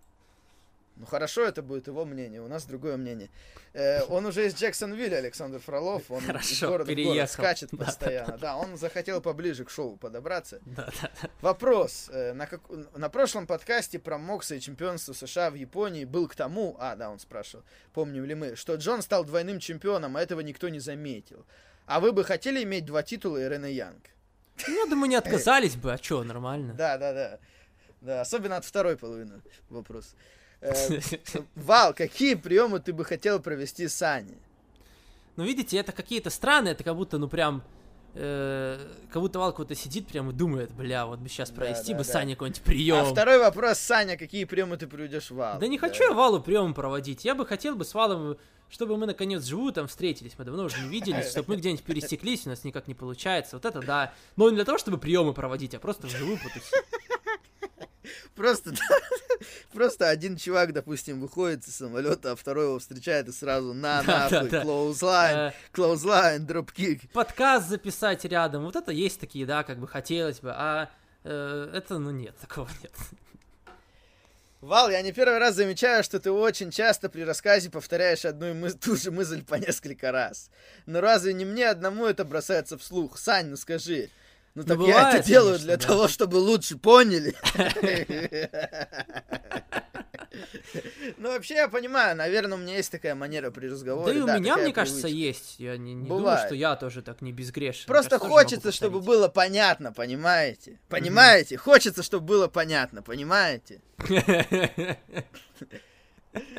Ну 0.97 1.07
хорошо, 1.07 1.45
это 1.45 1.63
будет 1.63 1.87
его 1.89 2.05
мнение, 2.05 2.41
у 2.43 2.49
нас 2.49 2.65
другое 2.65 2.97
мнение. 2.97 3.29
Э, 3.73 4.03
он 4.05 4.27
уже 4.27 4.47
из 4.47 4.55
Джексонвилля, 4.55 5.17
Александр 5.17 5.59
Фролов, 5.59 6.11
он 6.11 6.19
из 6.21 6.27
Хорошо, 6.27 6.67
города 6.69 6.85
в 6.85 6.95
город 6.95 7.07
переехал. 7.07 7.33
скачет 7.33 7.71
Да, 7.73 7.87
постоянно. 7.87 8.39
Да, 8.39 8.57
он 8.57 8.77
захотел 8.77 9.21
поближе 9.21 9.65
к 9.65 9.71
шоу 9.71 9.97
подобраться. 9.97 10.61
Да, 10.67 10.91
да, 11.01 11.11
да. 11.23 11.31
Вопрос. 11.41 12.09
э, 12.13 12.35
На, 12.35 12.47
как- 12.47 12.61
на 12.95 13.09
прошлом 13.09 13.47
подкасте 13.47 13.99
про 13.99 14.19
Мокса 14.19 14.55
и 14.55 14.61
чемпионство 14.61 15.13
США 15.15 15.51
в 15.51 15.55
Японии 15.55 16.05
был 16.05 16.29
к 16.29 16.37
тому, 16.37 16.77
а, 16.79 16.95
да, 16.95 17.11
он 17.11 17.19
спрашивал, 17.19 17.65
помним 17.95 18.25
ли 18.25 18.35
мы, 18.35 18.55
что 18.55 18.75
Джон 18.75 19.03
стал 19.03 19.25
двойным 19.25 19.59
чемпионом, 19.59 20.17
а 20.17 20.23
этого 20.23 20.41
никто 20.41 20.69
не 20.69 20.79
заметил. 20.79 21.45
А 21.87 21.99
вы 21.99 22.13
бы 22.13 22.23
хотели 22.23 22.63
иметь 22.63 22.85
два 22.85 23.03
титула 23.03 23.43
Ирена 23.43 23.67
Янг? 23.67 24.11
Ну, 24.69 24.75
я 24.75 24.87
думаю, 24.87 25.09
не 25.09 25.17
отказались 25.17 25.77
бы, 25.77 25.93
а 25.93 25.99
чё, 25.99 26.23
нормально. 26.25 26.75
Да, 26.75 26.99
да, 26.99 27.13
да. 27.13 27.39
Да, 28.01 28.21
особенно 28.21 28.57
от 28.57 28.65
второй 28.65 28.97
половины 28.97 29.41
вопрос. 29.71 30.15
Э, 30.61 30.73
Вал, 31.55 31.95
какие 31.95 32.35
приемы 32.35 32.81
ты 32.81 32.93
бы 32.93 33.05
хотел 33.05 33.41
провести 33.41 33.89
с 33.89 34.03
Аней? 34.03 34.39
Ну, 35.37 35.45
видите, 35.45 35.77
это 35.79 35.93
какие-то 35.93 36.31
странные, 36.31 36.73
это 36.73 36.85
как 36.85 36.95
будто, 36.97 37.19
ну, 37.19 37.29
прям... 37.29 37.63
э, 38.15 38.79
как 39.11 39.23
будто 39.23 39.39
Вал 39.39 39.53
какой-то 39.53 39.75
сидит 39.75 40.07
прям 40.09 40.31
и 40.31 40.33
думает, 40.33 40.73
бля, 40.73 41.07
вот 41.07 41.21
бы 41.21 41.29
сейчас 41.29 41.51
Да, 41.51 41.57
провести 41.57 41.93
да, 41.93 41.99
бы 41.99 42.05
да. 42.05 42.13
Сане 42.13 42.35
какой-нибудь 42.35 42.63
А 42.63 42.67
прием. 42.67 43.05
второй 43.07 43.39
вопрос, 43.39 43.79
Саня, 43.79 44.17
какие 44.17 44.45
приемы 44.45 44.77
ты 44.77 44.87
приведешь 44.87 45.31
Вал? 45.31 45.59
Да 45.59 45.67
не 45.69 45.79
хочу 45.79 46.03
я 46.05 46.13
Валу 46.13 46.41
прием 46.41 46.75
проводить. 46.75 47.25
Я 47.25 47.35
бы 47.35 47.47
хотел 47.47 47.75
бы 47.77 47.85
с 47.85 47.95
Валом, 47.95 48.37
чтобы 48.73 48.97
мы 48.97 49.07
наконец 49.07 49.45
живу 49.45 49.71
там 49.71 49.87
встретились. 49.87 50.33
Мы 50.39 50.45
давно 50.47 50.65
уже 50.65 50.81
не 50.81 50.89
виделись, 50.89 51.31
чтобы 51.31 51.51
мы 51.51 51.57
где-нибудь 51.57 51.85
пересеклись, 51.85 52.47
у 52.47 52.49
нас 52.49 52.65
никак 52.65 52.89
не 52.89 52.95
получается. 52.95 53.57
Вот 53.57 53.67
это 53.67 53.81
да. 53.81 54.15
Но 54.37 54.49
не 54.49 54.57
для 54.57 54.65
того, 54.65 54.79
чтобы 54.79 54.97
приемы 54.97 55.35
проводить, 55.35 55.75
а 55.75 55.79
просто 55.79 56.07
вживую 56.07 56.39
потусить. 56.39 56.73
Просто, 58.35 58.73
просто 59.73 60.09
один 60.09 60.37
чувак, 60.37 60.73
допустим, 60.73 61.21
выходит 61.21 61.67
из 61.67 61.77
самолета, 61.77 62.33
а 62.33 62.37
второй 62.37 62.65
его 62.65 62.79
встречает 62.79 63.29
и 63.29 63.33
сразу 63.33 63.75
на 63.75 64.03
Да, 64.03 64.29
нахуй, 64.31 64.49
да, 64.49 64.65
да. 64.65 65.49
Э, 65.49 65.53
clothesline, 65.73 66.39
дропкик. 66.41 67.11
Подкаст 67.13 67.69
записать 67.69 68.25
рядом. 68.25 68.65
Вот 68.65 68.75
это 68.75 68.91
есть 68.91 69.21
такие, 69.21 69.47
да, 69.47 69.63
как 69.63 69.79
бы 69.79 69.87
хотелось 69.87 70.41
бы. 70.41 70.51
А 70.51 70.91
э, 71.25 71.71
это, 71.75 71.99
ну 71.99 72.11
нет, 72.11 72.35
такого 72.39 72.69
нет. 72.83 72.93
Вал, 74.63 74.91
я 74.91 75.03
не 75.03 75.11
первый 75.11 75.39
раз 75.39 75.57
замечаю, 75.57 76.05
что 76.05 76.21
ты 76.21 76.31
очень 76.31 76.71
часто 76.71 77.09
при 77.09 77.23
рассказе 77.23 77.69
повторяешь 77.69 78.25
одну 78.25 78.47
и 78.47 78.53
мыс- 78.53 78.79
ту 78.81 78.95
же 78.95 79.11
мысль 79.11 79.43
по 79.43 79.57
несколько 79.57 80.13
раз. 80.13 80.51
Но 80.87 81.01
разве 81.01 81.33
не 81.33 81.45
мне 81.45 81.69
одному 81.69 82.07
это 82.07 82.25
бросается 82.25 82.79
вслух? 82.79 83.19
Сань, 83.19 83.49
ну 83.49 83.57
скажи. 83.57 84.09
Ну 84.55 84.63
так 84.63 84.71
я 84.73 84.77
бывает, 84.77 85.15
это 85.17 85.27
делаю 85.27 85.55
конечно, 85.55 85.67
для 85.67 85.77
да. 85.79 85.87
того, 85.89 86.07
чтобы 86.07 86.37
лучше 86.37 86.79
поняли. 86.79 87.35
Ну, 91.19 91.29
вообще, 91.29 91.55
я 91.55 91.69
понимаю, 91.69 92.17
наверное, 92.17 92.57
у 92.57 92.61
меня 92.61 92.77
есть 92.77 92.91
такая 92.91 93.15
манера 93.15 93.51
при 93.51 93.67
Да 93.67 93.73
разговоре. 93.73 94.19
и 94.19 94.21
у 94.21 94.27
меня, 94.27 94.57
мне 94.57 94.73
кажется, 94.73 95.03
привычка. 95.03 95.27
есть. 95.27 95.55
Я 95.59 95.77
не, 95.77 95.95
не 95.95 96.09
думаю, 96.09 96.39
что 96.39 96.55
я 96.55 96.77
тоже 96.77 97.03
так 97.03 97.23
не 97.23 97.33
безгрешен. 97.33 97.87
Просто 97.87 98.19
хочется, 98.19 98.73
чтобы 98.73 99.01
было 99.01 99.29
понятно, 99.29 99.93
понимаете? 99.93 100.79
Понимаете? 100.89 101.57
Хочется, 101.57 102.03
чтобы 102.03 102.27
было 102.27 102.49
понятно, 102.49 103.03
понимаете? 103.03 103.81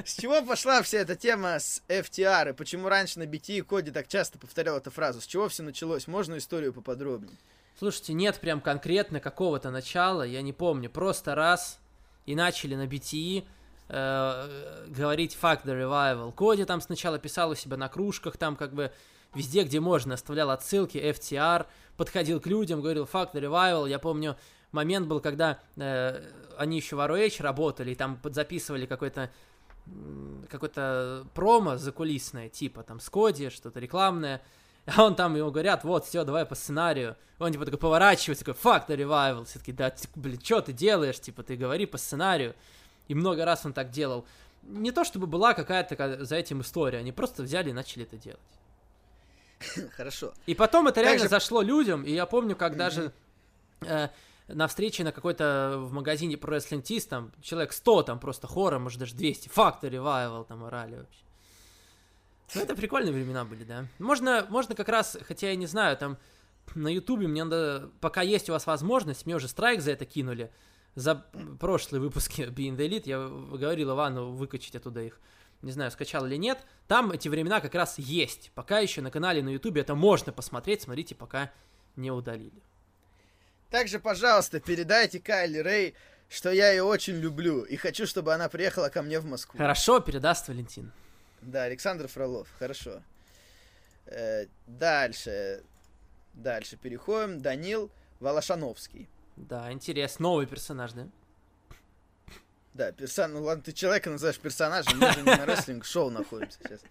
С 0.06 0.16
чего 0.20 0.44
пошла 0.44 0.84
вся 0.84 1.00
эта 1.00 1.16
тема 1.16 1.58
с 1.60 1.82
FTR? 1.88 2.52
И 2.52 2.54
почему 2.54 2.90
раньше 2.90 3.18
на 3.18 3.24
BT 3.24 3.58
и 3.58 3.62
Коди 3.62 3.90
так 3.90 4.08
часто 4.08 4.38
повторял 4.38 4.78
эту 4.78 4.92
фразу? 4.92 5.20
С 5.20 5.26
чего 5.26 5.50
все 5.50 5.64
началось? 5.64 6.06
Можно 6.08 6.38
историю 6.38 6.74
поподробнее? 6.74 7.36
Слушайте, 7.80 8.14
нет 8.14 8.40
прям 8.40 8.62
конкретно 8.62 9.20
какого-то 9.20 9.72
начала, 9.72 10.22
я 10.22 10.44
не 10.44 10.54
помню. 10.54 10.92
Просто 10.92 11.34
раз 11.34 11.80
и 12.28 12.36
начали 12.36 12.76
на 12.76 12.86
BTE 12.86 13.46
э, 13.90 14.86
говорить 14.88 15.38
fuck 15.40 15.64
the 15.64 15.74
revival. 15.74 16.32
Коди 16.34 16.66
там 16.66 16.82
сначала 16.82 17.20
писал 17.20 17.52
у 17.52 17.56
себя 17.56 17.78
на 17.78 17.90
кружках, 17.90 18.38
там 18.38 18.56
как 18.56 18.74
бы 18.74 18.92
везде, 19.34 19.64
где 19.64 19.80
можно, 19.80 20.14
оставлял 20.14 20.50
отсылки, 20.50 20.98
FTR, 20.98 21.66
подходил 21.98 22.40
к 22.40 22.48
людям, 22.48 22.82
говорил 22.82 23.04
fuck 23.12 23.34
the 23.34 23.42
revival. 23.42 23.90
Я 23.90 24.00
помню, 24.00 24.38
момент 24.72 25.08
был, 25.08 25.20
когда 25.20 25.60
э, 25.76 26.22
они 26.58 26.78
еще 26.78 26.96
в 26.96 27.00
ROH 27.00 27.42
работали, 27.42 27.92
и 27.92 27.96
там 27.96 28.18
подзаписывали 28.18 28.86
какой-то 28.86 29.30
какой-то 30.50 31.28
промо 31.34 31.76
закулисное, 31.76 32.48
типа 32.48 32.84
там 32.84 33.02
с 33.02 33.10
Коди, 33.10 33.50
что-то 33.50 33.80
рекламное. 33.80 34.42
А 34.86 35.06
он 35.06 35.16
там, 35.16 35.34
ему 35.36 35.50
говорят, 35.50 35.86
вот, 35.86 36.06
все, 36.06 36.26
давай 36.26 36.46
по 36.46 36.56
сценарию. 36.56 37.16
Он, 37.40 37.54
типа, 37.54 37.64
такой 37.64 37.80
поворачивается, 37.80 38.44
такой, 38.44 38.60
fuck 38.62 38.86
the 38.88 38.98
revival. 38.98 39.46
Все 39.46 39.60
таки 39.60 39.72
да, 39.72 39.90
ты, 39.92 40.06
блин, 40.16 40.40
что 40.44 40.60
ты 40.60 40.74
делаешь? 40.74 41.22
Типа, 41.22 41.42
ты 41.42 41.56
говори 41.56 41.86
по 41.86 41.98
сценарию. 41.98 42.54
И 43.08 43.16
много 43.16 43.46
раз 43.46 43.66
он 43.66 43.74
так 43.74 43.90
делал. 43.90 44.26
Не 44.64 44.92
то, 44.92 45.04
чтобы 45.04 45.28
была 45.28 45.54
какая-то 45.54 45.96
ка- 45.96 46.24
за 46.24 46.36
этим 46.38 46.62
история, 46.62 47.00
они 47.00 47.12
просто 47.12 47.44
взяли 47.44 47.70
и 47.72 47.74
начали 47.74 48.04
это 48.04 48.18
делать. 48.18 48.40
Хорошо. 49.96 50.34
И 50.46 50.56
потом 50.56 50.88
это 50.88 51.02
реально 51.02 51.20
Также- 51.20 51.30
зашло 51.30 51.62
людям, 51.62 52.04
и 52.04 52.12
я 52.12 52.26
помню, 52.26 52.56
как 52.56 52.76
даже 52.78 53.12
э, 53.82 54.10
на 54.48 54.68
встрече 54.68 55.04
на 55.04 55.12
какой-то 55.12 55.76
в 55.80 55.92
магазине 55.94 56.38
про 56.38 56.56
Wrestling 56.58 56.82
Tees, 56.82 57.08
там 57.08 57.32
человек 57.42 57.74
100 57.74 58.04
там 58.04 58.20
просто 58.20 58.48
хором, 58.48 58.84
может 58.84 59.00
даже 59.00 59.16
200, 59.16 59.50
fuck 59.50 59.82
the 59.82 59.90
revival 59.90 60.46
там 60.46 60.64
орали 60.64 60.96
вообще. 60.98 61.20
Ну, 62.56 62.62
это 62.62 62.76
прикольные 62.76 63.14
времена 63.14 63.46
были, 63.46 63.64
да. 63.64 63.86
Можно, 64.00 64.46
можно 64.50 64.76
как 64.76 64.88
раз, 64.90 65.18
хотя 65.28 65.50
я 65.50 65.56
не 65.56 65.66
знаю, 65.66 65.98
там 65.98 66.18
на 66.76 66.88
Ютубе 66.90 67.28
мне 67.28 67.44
надо, 67.44 67.90
пока 68.00 68.22
есть 68.22 68.50
у 68.50 68.54
вас 68.54 68.68
возможность, 68.68 69.26
мне 69.26 69.36
уже 69.36 69.48
страйк 69.48 69.82
за 69.82 69.92
это 69.92 70.06
кинули, 70.06 70.52
за 70.96 71.16
прошлые 71.60 72.02
выпуски 72.02 72.42
Being 72.50 72.76
the 72.76 72.88
Elite, 72.88 73.04
я 73.06 73.20
говорил 73.58 73.92
Ивану 73.92 74.32
выкачать 74.32 74.76
оттуда 74.76 75.02
их, 75.02 75.20
не 75.62 75.72
знаю, 75.72 75.92
скачал 75.92 76.26
или 76.26 76.36
нет, 76.36 76.60
там 76.88 77.12
эти 77.12 77.28
времена 77.30 77.62
как 77.62 77.76
раз 77.76 77.98
есть, 77.98 78.52
пока 78.56 78.80
еще 78.80 79.02
на 79.02 79.12
канале 79.12 79.42
на 79.42 79.50
Ютубе 79.50 79.82
это 79.82 79.96
можно 79.96 80.32
посмотреть, 80.32 80.82
смотрите, 80.82 81.16
пока 81.16 81.52
не 81.96 82.12
удалили. 82.12 82.62
Также, 83.70 84.00
пожалуйста, 84.00 84.60
передайте 84.60 85.20
Кайли 85.20 85.58
Рэй, 85.58 85.96
что 86.30 86.52
я 86.52 86.72
ее 86.72 86.84
очень 86.84 87.16
люблю 87.16 87.64
и 87.64 87.76
хочу, 87.76 88.06
чтобы 88.06 88.34
она 88.34 88.50
приехала 88.50 88.90
ко 88.90 89.02
мне 89.02 89.20
в 89.20 89.26
Москву. 89.26 89.58
Хорошо, 89.58 90.00
передаст 90.00 90.48
Валентин. 90.48 90.92
Да, 91.42 91.64
Александр 91.64 92.08
Фролов, 92.08 92.48
хорошо. 92.60 93.02
Э, 94.06 94.46
дальше. 94.68 95.64
Дальше 96.34 96.78
переходим. 96.78 97.42
Данил 97.42 97.92
Волошановский. 98.20 99.10
Да, 99.36 99.72
интересно. 99.72 100.24
Новый 100.24 100.46
персонаж, 100.46 100.94
да? 100.94 101.08
Да, 102.74 102.92
персон... 102.92 103.34
Ну 103.34 103.44
ладно, 103.44 103.64
ты 103.64 103.72
человека 103.72 104.10
называешь 104.10 104.40
персонажем, 104.40 104.98
мы 104.98 105.12
же 105.12 105.22
не 105.22 105.36
на 105.36 105.46
рестлинг-шоу 105.46 106.10
находимся 106.10 106.58
сейчас. 106.64 106.82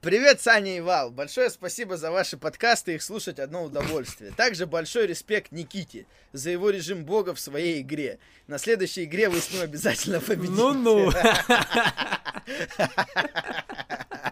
Привет, 0.00 0.40
Саня 0.40 0.76
и 0.76 0.80
Вал. 0.80 1.10
Большое 1.10 1.50
спасибо 1.50 1.96
за 1.96 2.12
ваши 2.12 2.36
подкасты, 2.36 2.94
их 2.94 3.02
слушать 3.02 3.40
одно 3.40 3.64
удовольствие. 3.64 4.30
Также 4.30 4.64
большой 4.66 5.08
респект 5.08 5.50
Никите 5.50 6.06
за 6.32 6.50
его 6.50 6.70
режим 6.70 7.04
бога 7.04 7.34
в 7.34 7.40
своей 7.40 7.82
игре. 7.82 8.20
На 8.46 8.58
следующей 8.58 9.04
игре 9.04 9.28
вы 9.28 9.40
с 9.40 9.50
ним 9.50 9.62
обязательно 9.62 10.20
победите. 10.20 10.52
Ну-ну. 10.52 11.10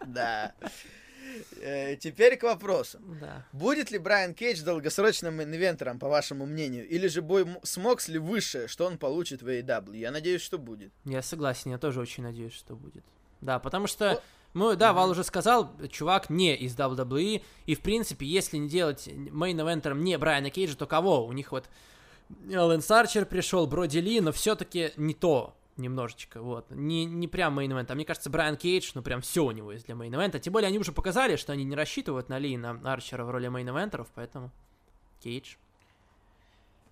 Да. 0.07 0.55
Э, 1.61 1.97
Теперь 1.97 2.37
к 2.37 2.43
вопросу. 2.43 2.99
Да. 3.21 3.45
Будет 3.53 3.91
ли 3.91 3.99
Брайан 3.99 4.35
Кейдж 4.35 4.63
долгосрочным 4.63 5.43
инвентором, 5.43 5.99
по 5.99 6.09
вашему 6.09 6.47
мнению? 6.47 6.89
Или 6.89 7.09
же 7.09 7.23
бой 7.23 7.47
с 7.63 7.77
Моксли 7.77 8.19
выше, 8.19 8.69
что 8.69 8.87
он 8.87 8.99
получит 8.99 9.43
в 9.43 9.49
AEW? 9.49 9.97
Я 9.97 10.11
надеюсь, 10.11 10.43
что 10.43 10.59
будет. 10.59 10.93
Я 11.05 11.23
согласен, 11.23 11.71
я 11.71 11.79
тоже 11.79 12.01
очень 12.01 12.23
надеюсь, 12.23 12.53
что 12.55 12.75
будет. 12.77 13.05
Да, 13.41 13.59
потому 13.59 13.87
что, 13.87 14.13
О- 14.13 14.23
мы, 14.55 14.77
да, 14.77 14.89
Мгм. 14.93 14.97
Вал 14.97 15.11
уже 15.11 15.25
сказал, 15.25 15.71
чувак 15.91 16.31
не 16.31 16.57
из 16.57 16.75
WWE, 16.77 17.43
и, 17.67 17.75
в 17.75 17.81
принципе, 17.81 18.25
если 18.27 18.57
не 18.57 18.69
делать 18.69 19.07
main 19.09 19.37
event 19.37 19.72
ером 19.72 20.01
не 20.01 20.17
Брайана 20.19 20.51
Кейджа, 20.51 20.77
то 20.77 20.87
кого? 20.87 21.27
У 21.27 21.33
них 21.33 21.53
вот 21.53 21.69
Лэнс 22.49 22.91
Арчер 22.91 23.27
пришел, 23.27 23.67
Броди 23.67 24.01
Ли, 24.01 24.21
но 24.21 24.33
все-таки 24.33 24.93
не 24.97 25.15
то 25.15 25.55
немножечко, 25.79 26.41
вот. 26.41 26.71
Не, 26.71 27.05
не 27.05 27.29
прям 27.29 27.59
main 27.59 27.71
event. 27.71 27.91
А 27.91 27.95
мне 27.95 28.05
кажется, 28.05 28.31
Брайан 28.31 28.57
Кейдж, 28.57 28.93
ну 28.95 29.03
прям 29.03 29.21
все 29.21 29.45
у 29.45 29.51
него 29.51 29.73
есть 29.73 29.87
для 29.87 29.95
main 29.95 30.11
event 30.11 30.31
а. 30.31 30.39
Тем 30.39 30.53
более 30.53 30.69
они 30.69 30.79
уже 30.79 30.93
показали, 30.93 31.37
что 31.37 31.53
они 31.53 31.65
не 31.65 31.77
рассчитывают 31.77 32.29
на 32.29 32.39
Ли 32.39 32.53
и 32.53 32.57
на 32.57 32.71
Арчера 32.93 33.25
в 33.25 33.31
роли 33.31 33.49
main 33.49 33.65
event 33.65 33.86
еров, 33.86 34.07
поэтому 34.15 34.51
Кейдж. 35.23 35.57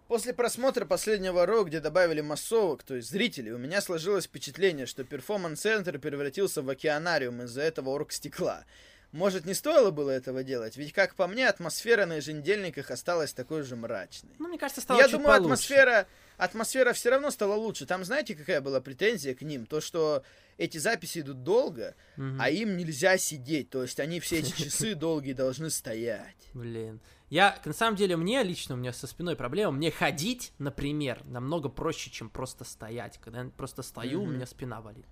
После 0.09 0.35
просмотра 0.35 0.85
последнего 0.85 1.47
Raw, 1.47 1.65
где 1.65 1.81
добавили 1.81 2.21
массовок, 2.21 2.83
то 2.83 2.95
есть 2.95 3.09
зрителей, 3.09 3.53
у 3.53 3.59
меня 3.59 3.81
сложилось 3.81 4.27
впечатление, 4.27 4.85
что 4.85 5.03
Performance-центр 5.03 5.99
превратился 5.99 6.61
в 6.61 6.69
океанариум 6.69 7.43
из-за 7.43 7.63
этого 7.63 7.89
оргстекла. 7.91 8.65
Может, 9.13 9.47
не 9.47 9.55
стоило 9.55 9.91
было 9.93 10.11
этого 10.11 10.43
делать? 10.43 10.77
Ведь, 10.77 10.93
как 10.93 11.15
по 11.15 11.27
мне, 11.27 11.49
атмосфера 11.49 12.05
на 12.05 12.17
еженедельниках 12.17 12.91
осталась 12.91 13.33
такой 13.33 13.63
же 13.63 13.77
мрачной. 13.77 14.33
Ну, 14.39 14.49
мне 14.49 14.59
кажется, 14.59 14.81
стало 14.83 14.99
Я 14.99 15.05
чуть 15.05 15.13
думаю, 15.13 15.39
получше. 15.39 15.45
атмосфера, 15.45 16.07
атмосфера 16.37 16.93
все 16.93 17.11
равно 17.11 17.31
стала 17.31 17.55
лучше. 17.55 17.87
Там, 17.87 18.05
знаете, 18.05 18.35
какая 18.35 18.61
была 18.61 18.81
претензия 18.81 19.35
к 19.35 19.43
ним? 19.43 19.67
То, 19.67 19.81
что 19.81 20.23
эти 20.57 20.79
записи 20.79 21.21
идут 21.21 21.43
долго, 21.43 21.95
Мгм. 22.17 22.41
а 22.41 22.51
им 22.51 22.77
нельзя 22.77 23.17
сидеть. 23.19 23.71
То 23.71 23.83
есть 23.83 23.99
они 24.01 24.21
все 24.21 24.39
эти 24.39 24.51
часы 24.65 24.95
долгие 24.95 25.33
должны 25.33 25.71
стоять. 25.71 26.37
Блин. 26.55 27.01
Я, 27.31 27.59
на 27.65 27.73
самом 27.73 27.97
деле, 27.97 28.17
мне 28.17 28.43
лично, 28.43 28.75
у 28.75 28.79
меня 28.79 28.93
со 28.93 29.07
спиной 29.07 29.35
проблема. 29.35 29.73
Мне 29.73 29.91
ходить, 29.91 30.53
например, 30.59 31.21
намного 31.25 31.69
проще, 31.69 32.11
чем 32.11 32.31
просто 32.31 32.65
стоять. 32.65 33.19
Когда 33.23 33.43
я 33.43 33.51
просто 33.51 33.83
стою, 33.83 34.23
у 34.23 34.27
Мгм. 34.27 34.35
меня 34.37 34.47
спина 34.47 34.81
болит. 34.81 35.07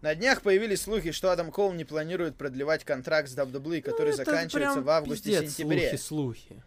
На 0.00 0.14
днях 0.14 0.42
появились 0.42 0.82
слухи, 0.82 1.10
что 1.10 1.32
Адам 1.32 1.50
Коул 1.50 1.72
не 1.72 1.84
планирует 1.84 2.36
продлевать 2.36 2.84
контракт 2.84 3.28
с 3.28 3.36
WWE, 3.36 3.80
который 3.82 4.10
Ну, 4.10 4.16
заканчивается 4.16 4.80
в 4.80 4.88
августе-сентябре. 4.88 5.88
Слухи, 5.88 5.96
слухи. 6.02 6.62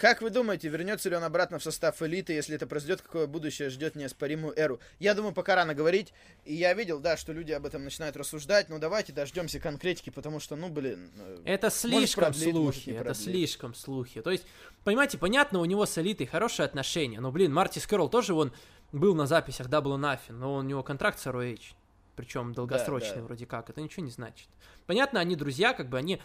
Как 0.00 0.22
вы 0.22 0.30
думаете, 0.30 0.70
вернется 0.70 1.10
ли 1.10 1.16
он 1.16 1.24
обратно 1.24 1.58
в 1.58 1.62
состав 1.62 2.00
элиты, 2.00 2.32
если 2.32 2.56
это 2.56 2.66
произойдет, 2.66 3.02
какое 3.02 3.26
будущее 3.26 3.68
ждет 3.68 3.96
неоспоримую 3.96 4.58
эру? 4.58 4.80
Я 4.98 5.12
думаю, 5.12 5.34
пока 5.34 5.56
рано 5.56 5.74
говорить. 5.74 6.14
И 6.46 6.54
я 6.54 6.72
видел, 6.72 7.00
да, 7.00 7.18
что 7.18 7.34
люди 7.34 7.52
об 7.52 7.66
этом 7.66 7.84
начинают 7.84 8.16
рассуждать. 8.16 8.70
Но 8.70 8.78
давайте 8.78 9.12
дождемся 9.12 9.60
конкретики, 9.60 10.08
потому 10.08 10.40
что, 10.40 10.56
ну, 10.56 10.70
блин... 10.70 11.10
э, 11.18 11.42
Это 11.44 11.68
слишком 11.68 12.24
продлить, 12.24 12.50
слухи, 12.50 12.90
это 12.90 13.12
слишком 13.12 13.74
слухи. 13.74 14.22
То 14.22 14.30
есть, 14.30 14.46
понимаете, 14.84 15.18
понятно, 15.18 15.58
у 15.58 15.66
него 15.66 15.84
с 15.84 15.98
элитой 15.98 16.26
хорошие 16.26 16.64
отношения. 16.64 17.20
Но, 17.20 17.30
блин, 17.30 17.52
Марти 17.52 17.78
Скерл 17.78 18.08
тоже 18.08 18.32
он 18.32 18.54
был 18.92 19.14
на 19.14 19.26
записях 19.26 19.66
Double 19.68 20.00
Nothing, 20.00 20.32
но 20.32 20.54
у 20.54 20.62
него 20.62 20.82
контракт 20.82 21.18
с 21.18 21.26
ROH. 21.26 21.74
Причем 22.16 22.54
долгосрочный 22.54 23.16
да. 23.16 23.22
вроде 23.24 23.44
как. 23.44 23.68
Это 23.68 23.82
ничего 23.82 24.02
не 24.06 24.10
значит. 24.10 24.48
Понятно, 24.86 25.20
они 25.20 25.36
друзья, 25.36 25.74
как 25.74 25.90
бы 25.90 25.98
они... 25.98 26.22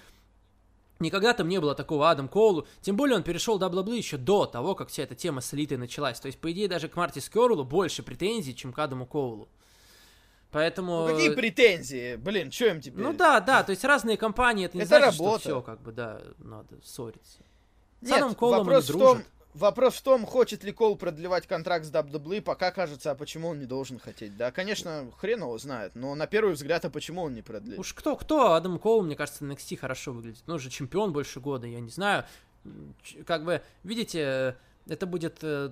Никогда 1.00 1.34
там 1.34 1.50
не 1.50 1.60
было 1.60 1.76
такого 1.76 2.10
Адам 2.10 2.30
Коулу. 2.30 2.68
Тем 2.82 2.96
более 2.96 3.18
он 3.18 3.24
перешел 3.24 3.58
в 3.58 3.62
WWE 3.62 3.98
еще 3.98 4.18
до 4.18 4.46
того, 4.46 4.76
как 4.76 4.90
вся 4.90 5.04
эта 5.04 5.16
тема 5.16 5.42
с 5.42 5.54
элитой 5.54 5.78
началась. 5.78 6.20
То 6.20 6.28
есть, 6.28 6.40
по 6.40 6.52
идее, 6.52 6.68
даже 6.68 6.88
к 6.88 6.96
Марти 6.96 7.20
Скерлу 7.20 7.64
больше 7.66 8.02
претензий, 8.02 8.56
чем 8.56 8.72
к 8.72 8.80
Адаму 8.80 9.06
Коулу. 9.06 9.50
Поэтому... 10.52 11.08
Ну, 11.08 11.16
какие 11.16 11.32
претензии? 11.32 12.16
Блин, 12.16 12.50
что 12.50 12.68
им 12.68 12.80
теперь? 12.80 13.04
Ну 13.04 13.12
да, 13.12 13.42
да, 13.42 13.62
то 13.64 13.72
есть 13.72 13.84
разные 13.84 14.16
компании, 14.16 14.66
это 14.66 14.78
не 14.78 14.84
Это 14.84 15.00
значит, 15.00 15.20
работа. 15.20 15.40
что 15.42 15.50
все, 15.50 15.62
как 15.62 15.82
бы, 15.82 15.92
да, 15.92 16.22
надо 16.38 16.80
ссориться. 16.82 17.40
С 18.00 18.06
Нет, 18.06 18.18
Адамом 18.18 18.36
Коулом 18.36 18.60
вопрос 18.60 18.90
они 18.90 18.98
в 18.98 19.02
том, 19.02 19.18
дружат. 19.18 19.32
Вопрос 19.56 19.96
в 19.96 20.02
том, 20.04 20.26
хочет 20.26 20.64
ли 20.64 20.72
Кол 20.72 20.96
продлевать 20.98 21.48
контракт 21.48 21.86
с 21.86 21.92
WWE, 21.92 22.42
пока 22.42 22.72
кажется, 22.72 23.12
а 23.12 23.16
почему 23.16 23.50
он 23.50 23.60
не 23.60 23.66
должен 23.66 24.00
хотеть. 24.00 24.38
Да, 24.38 24.52
конечно, 24.52 25.12
хрен 25.18 25.42
его 25.42 25.58
знает, 25.58 25.96
но 25.96 26.14
на 26.16 26.28
первый 26.28 26.54
взгляд, 26.54 26.86
а 26.86 26.90
почему 26.90 27.24
он 27.24 27.34
не 27.34 27.42
продлит? 27.42 27.80
Уж 27.80 27.94
кто, 27.94 28.16
кто, 28.16 28.54
Адам 28.54 28.78
Коул, 28.80 29.04
мне 29.04 29.16
кажется, 29.16 29.44
на 29.44 29.54
NXT 29.54 29.78
хорошо 29.78 30.14
выглядит. 30.14 30.44
Ну, 30.46 30.56
уже 30.56 30.70
чемпион 30.70 31.14
больше 31.14 31.40
года, 31.40 31.68
я 31.68 31.80
не 31.80 31.90
знаю. 31.90 32.26
Как 33.26 33.44
бы, 33.44 33.62
видите, 33.84 34.20
э, 34.20 34.54
это 34.88 35.06
будет 35.06 35.40
э, 35.42 35.72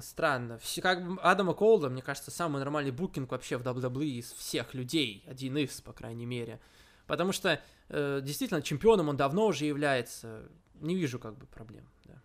странно. 0.00 0.58
Все, 0.58 0.80
как 0.80 1.06
бы 1.06 1.20
Адама 1.20 1.54
Коула, 1.54 1.88
мне 1.88 2.02
кажется, 2.02 2.30
самый 2.30 2.58
нормальный 2.58 2.90
букинг 2.90 3.30
вообще 3.30 3.58
в 3.58 3.62
WWE 3.62 4.04
из 4.04 4.32
всех 4.32 4.74
людей. 4.74 5.24
Один 5.26 5.56
из, 5.58 5.80
по 5.80 5.92
крайней 5.92 6.26
мере. 6.26 6.60
Потому 7.06 7.32
что, 7.32 7.60
э, 7.88 8.20
действительно, 8.22 8.62
чемпионом 8.62 9.08
он 9.08 9.16
давно 9.16 9.46
уже 9.46 9.64
является. 9.64 10.48
Не 10.80 10.94
вижу, 10.94 11.18
как 11.18 11.36
бы, 11.36 11.46
проблем. 11.46 11.88
Да. 12.04 12.22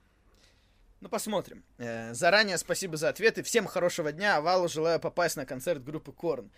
Ну, 1.03 1.09
посмотрим. 1.09 1.65
Э, 1.79 2.13
заранее 2.13 2.57
спасибо 2.57 2.95
за 2.95 3.09
ответы. 3.09 3.43
Всем 3.43 3.65
хорошего 3.67 4.13
дня. 4.13 4.39
Валу 4.39 4.69
желаю 4.69 5.01
попасть 5.01 5.35
на 5.35 5.45
концерт 5.45 5.83
группы 5.83 6.13
Корн. 6.13 6.49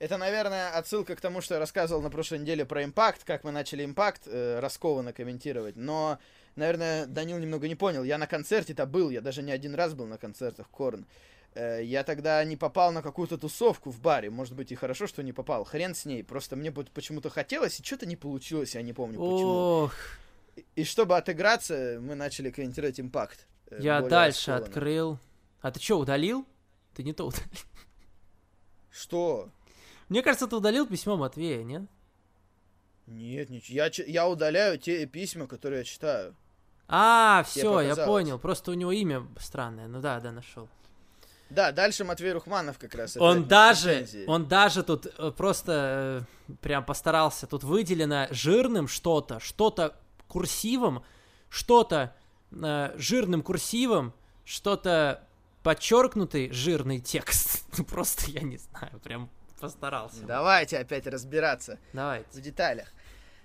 Это, 0.00 0.16
наверное, 0.16 0.70
отсылка 0.76 1.14
к 1.14 1.20
тому, 1.20 1.40
что 1.40 1.54
я 1.54 1.60
рассказывал 1.60 2.02
на 2.02 2.10
прошлой 2.10 2.40
неделе 2.40 2.64
про 2.64 2.82
импакт, 2.82 3.22
как 3.22 3.44
мы 3.44 3.52
начали 3.52 3.84
импакт 3.84 4.22
э, 4.26 4.58
раскованно 4.58 5.12
комментировать. 5.12 5.76
Но, 5.76 6.18
наверное, 6.56 7.06
Данил 7.06 7.38
немного 7.38 7.68
не 7.68 7.76
понял. 7.76 8.02
Я 8.02 8.18
на 8.18 8.26
концерте-то 8.26 8.86
был, 8.86 9.08
я 9.10 9.20
даже 9.20 9.40
не 9.40 9.52
один 9.52 9.76
раз 9.76 9.94
был 9.94 10.06
на 10.08 10.18
концертах 10.18 10.68
Корн. 10.70 11.06
Э, 11.54 11.80
я 11.84 12.02
тогда 12.02 12.42
не 12.42 12.56
попал 12.56 12.90
на 12.90 13.02
какую-то 13.02 13.38
тусовку 13.38 13.92
в 13.92 14.00
баре. 14.00 14.30
Может 14.30 14.56
быть, 14.56 14.72
и 14.72 14.74
хорошо, 14.74 15.06
что 15.06 15.22
не 15.22 15.32
попал. 15.32 15.62
Хрен 15.62 15.94
с 15.94 16.06
ней. 16.06 16.24
Просто 16.24 16.56
мне 16.56 16.72
почему-то 16.72 17.30
хотелось, 17.30 17.78
и 17.78 17.84
что-то 17.84 18.06
не 18.06 18.16
получилось, 18.16 18.74
я 18.74 18.82
не 18.82 18.92
помню 18.92 19.20
почему. 19.20 19.84
Ох, 19.84 19.94
И- 20.56 20.64
И 20.74 20.84
чтобы 20.84 21.16
отыграться, 21.16 21.98
мы 22.00 22.16
начали 22.16 22.50
комментировать 22.50 22.98
импакт. 22.98 23.46
Э, 23.78 23.82
я 23.82 24.00
дальше 24.02 24.52
раскованно. 24.52 24.66
открыл. 24.66 25.18
А 25.60 25.70
ты 25.70 25.80
что, 25.80 25.98
удалил? 25.98 26.46
Ты 26.94 27.02
не 27.02 27.12
то 27.12 27.26
удалил. 27.26 27.48
Что? 28.90 29.48
Мне 30.08 30.22
кажется, 30.22 30.46
ты 30.46 30.56
удалил 30.56 30.86
письмо 30.86 31.16
Матвея, 31.16 31.62
нет? 31.62 31.82
Нет, 33.06 33.50
ничего. 33.50 33.76
Я, 33.76 33.90
я 34.06 34.28
удаляю 34.28 34.78
те 34.78 35.06
письма, 35.06 35.46
которые 35.46 35.80
я 35.80 35.84
читаю. 35.84 36.36
А, 36.88 37.42
все, 37.44 37.80
я 37.80 37.96
понял. 37.96 38.38
Просто 38.38 38.70
у 38.70 38.74
него 38.74 38.92
имя 38.92 39.26
странное. 39.38 39.88
Ну 39.88 40.00
да, 40.00 40.20
да, 40.20 40.32
нашел. 40.32 40.68
Да, 41.48 41.70
дальше 41.70 42.04
Матвей 42.04 42.32
Рухманов 42.32 42.78
как 42.78 42.94
раз. 42.94 43.16
Он 43.18 43.46
даже, 43.46 43.88
претензии. 43.88 44.24
он 44.26 44.46
даже 44.46 44.82
тут 44.82 45.06
э, 45.06 45.30
просто 45.32 46.26
э, 46.48 46.54
прям 46.62 46.84
постарался. 46.84 47.46
Тут 47.46 47.62
выделено 47.62 48.26
жирным 48.30 48.88
что-то, 48.88 49.38
что-то 49.38 49.96
курсивом, 50.28 51.04
что-то 51.50 52.14
э, 52.52 52.94
жирным 52.96 53.42
курсивом, 53.42 54.12
что-то 54.44 55.26
подчеркнутый 55.62 56.50
жирный 56.50 57.00
текст. 57.00 57.62
Ну, 57.78 57.84
Просто 57.84 58.30
я 58.30 58.42
не 58.42 58.58
знаю, 58.58 59.00
прям 59.02 59.30
постарался. 59.58 60.24
Давайте 60.24 60.76
опять 60.76 61.06
разбираться 61.06 61.78
Давайте. 61.94 62.26
в 62.32 62.40
деталях. 62.42 62.92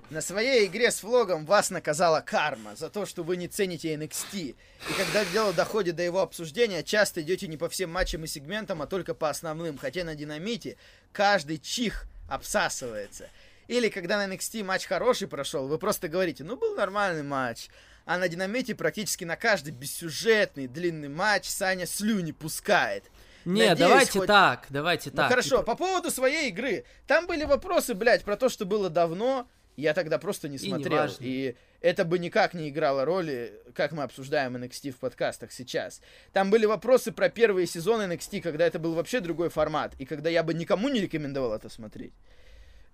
На 0.09 0.21
своей 0.21 0.65
игре 0.65 0.91
с 0.91 1.03
влогом 1.03 1.45
вас 1.45 1.69
наказала 1.69 2.21
карма 2.21 2.75
за 2.75 2.89
то, 2.89 3.05
что 3.05 3.23
вы 3.23 3.37
не 3.37 3.47
цените 3.47 3.93
NXT. 3.93 4.55
И 4.89 4.93
когда 4.97 5.23
дело 5.25 5.53
доходит 5.53 5.95
до 5.95 6.03
его 6.03 6.21
обсуждения, 6.21 6.81
часто 6.81 7.21
идете 7.21 7.47
не 7.47 7.57
по 7.57 7.69
всем 7.69 7.91
матчам 7.91 8.23
и 8.23 8.27
сегментам, 8.27 8.81
а 8.81 8.87
только 8.87 9.13
по 9.13 9.29
основным. 9.29 9.77
Хотя 9.77 10.03
на 10.05 10.15
динамите 10.15 10.77
каждый 11.11 11.57
чих 11.57 12.05
обсасывается. 12.29 13.29
Или 13.67 13.89
когда 13.89 14.17
на 14.17 14.33
NXT 14.33 14.63
матч 14.63 14.85
хороший 14.85 15.27
прошел, 15.27 15.67
вы 15.67 15.77
просто 15.77 16.07
говорите, 16.07 16.45
ну 16.45 16.55
был 16.55 16.75
нормальный 16.75 17.23
матч. 17.23 17.67
А 18.07 18.17
на 18.17 18.29
динамите 18.29 18.73
практически 18.73 19.25
на 19.25 19.35
каждый 19.35 19.71
бессюжетный 19.73 20.67
длинный 20.67 21.09
матч 21.09 21.45
Саня 21.45 21.85
слюни 21.85 22.31
пускает. 22.31 23.03
Не, 23.43 23.67
Надеюсь, 23.69 23.77
давайте 23.79 24.19
хоть- 24.19 24.27
так, 24.27 24.65
давайте 24.69 25.09
Ну 25.11 25.17
так. 25.17 25.29
хорошо, 25.29 25.49
типа, 25.59 25.63
по 25.63 25.75
поводу 25.75 26.09
своей 26.09 26.49
игры. 26.49 26.85
Там 27.05 27.27
были 27.27 27.43
вопросы, 27.43 27.93
блядь, 27.93 28.23
про 28.23 28.37
то, 28.37 28.47
что 28.49 28.65
было 28.65 28.89
давно. 28.89 29.47
Я 29.75 29.93
тогда 29.93 30.17
просто 30.19 30.47
не 30.49 30.55
И 30.55 30.59
смотрел. 30.59 30.91
неважно. 30.93 31.17
И 31.23 31.55
это 31.81 32.03
бы 32.05 32.17
никак 32.17 32.53
не 32.53 32.69
играло 32.69 33.05
роли, 33.05 33.53
как 33.75 33.91
мы 33.91 34.03
обсуждаем 34.03 34.55
NXT 34.55 34.91
в 34.91 34.97
подкастах 34.97 35.51
сейчас. 35.51 36.01
Там 36.33 36.49
были 36.49 36.65
вопросы 36.65 37.11
про 37.11 37.29
первые 37.29 37.67
сезоны 37.67 38.03
NXT, 38.13 38.41
когда 38.41 38.65
это 38.65 38.79
был 38.79 38.93
вообще 38.95 39.19
другой 39.19 39.49
формат. 39.49 39.93
И 39.99 40.05
когда 40.05 40.29
я 40.29 40.43
бы 40.43 40.53
никому 40.53 40.89
не 40.89 40.99
рекомендовал 41.01 41.53
это 41.53 41.69
смотреть. 41.69 42.13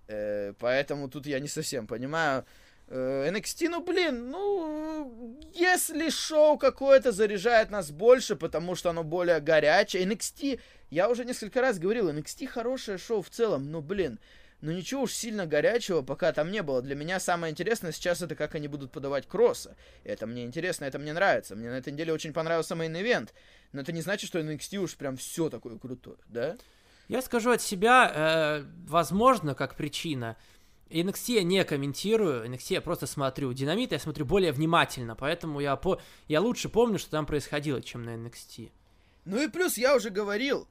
Э, 0.07 0.53
поэтому 0.59 1.07
тут 1.09 1.25
я 1.27 1.39
не 1.39 1.47
совсем 1.47 1.87
понимаю. 1.87 2.45
Э, 2.87 3.29
NXT, 3.29 3.69
ну 3.69 3.83
блин, 3.83 4.29
ну 4.29 5.39
если 5.53 6.09
шоу 6.09 6.57
какое-то 6.57 7.11
заряжает 7.11 7.71
нас 7.71 7.91
больше, 7.91 8.35
потому 8.35 8.75
что 8.75 8.89
оно 8.89 9.03
более 9.03 9.39
горячее, 9.39 10.05
NXT, 10.05 10.59
я 10.89 11.09
уже 11.09 11.25
несколько 11.25 11.61
раз 11.61 11.79
говорил, 11.79 12.09
NXT 12.09 12.47
хорошее 12.47 12.97
шоу 12.97 13.21
в 13.21 13.29
целом, 13.29 13.71
но 13.71 13.81
блин, 13.81 14.19
ну 14.61 14.71
ничего 14.71 15.01
уж 15.01 15.13
сильно 15.13 15.45
горячего 15.45 16.01
пока 16.01 16.31
там 16.31 16.49
не 16.51 16.61
было. 16.63 16.81
Для 16.81 16.95
меня 16.95 17.19
самое 17.19 17.51
интересное 17.51 17.91
сейчас 17.91 18.21
это 18.21 18.35
как 18.35 18.55
они 18.55 18.67
будут 18.67 18.91
подавать 18.91 19.27
Кросса. 19.27 19.75
Это 20.03 20.25
мне 20.25 20.45
интересно, 20.45 20.85
это 20.85 20.99
мне 20.99 21.11
нравится. 21.11 21.55
Мне 21.55 21.69
на 21.69 21.75
этой 21.75 21.91
неделе 21.91 22.13
очень 22.13 22.31
понравился 22.31 22.75
main 22.75 22.99
event. 22.99 23.33
Но 23.73 23.81
это 23.81 23.91
не 23.91 24.01
значит, 24.01 24.29
что 24.29 24.39
NXT 24.39 24.77
уж 24.77 24.95
прям 24.95 25.17
все 25.17 25.49
такое 25.49 25.77
крутое, 25.77 26.17
да? 26.29 26.55
Я 27.09 27.21
скажу 27.21 27.51
от 27.51 27.61
себя, 27.61 28.11
э, 28.15 28.65
возможно, 28.87 29.53
как 29.53 29.75
причина. 29.75 30.37
NXT 30.89 31.33
я 31.33 31.43
не 31.43 31.63
комментирую, 31.63 32.45
NXT 32.45 32.65
я 32.69 32.81
просто 32.81 33.07
смотрю. 33.07 33.51
Динамит 33.53 33.91
я 33.91 33.99
смотрю 33.99 34.25
более 34.25 34.51
внимательно, 34.51 35.15
поэтому 35.15 35.59
я, 35.59 35.75
по... 35.75 35.99
я 36.27 36.41
лучше 36.41 36.69
помню, 36.69 36.99
что 36.99 37.11
там 37.11 37.25
происходило, 37.25 37.81
чем 37.81 38.03
на 38.03 38.15
NXT. 38.15 38.71
Ну 39.25 39.41
и 39.41 39.47
плюс 39.47 39.77
я 39.77 39.95
уже 39.95 40.09
говорил, 40.09 40.67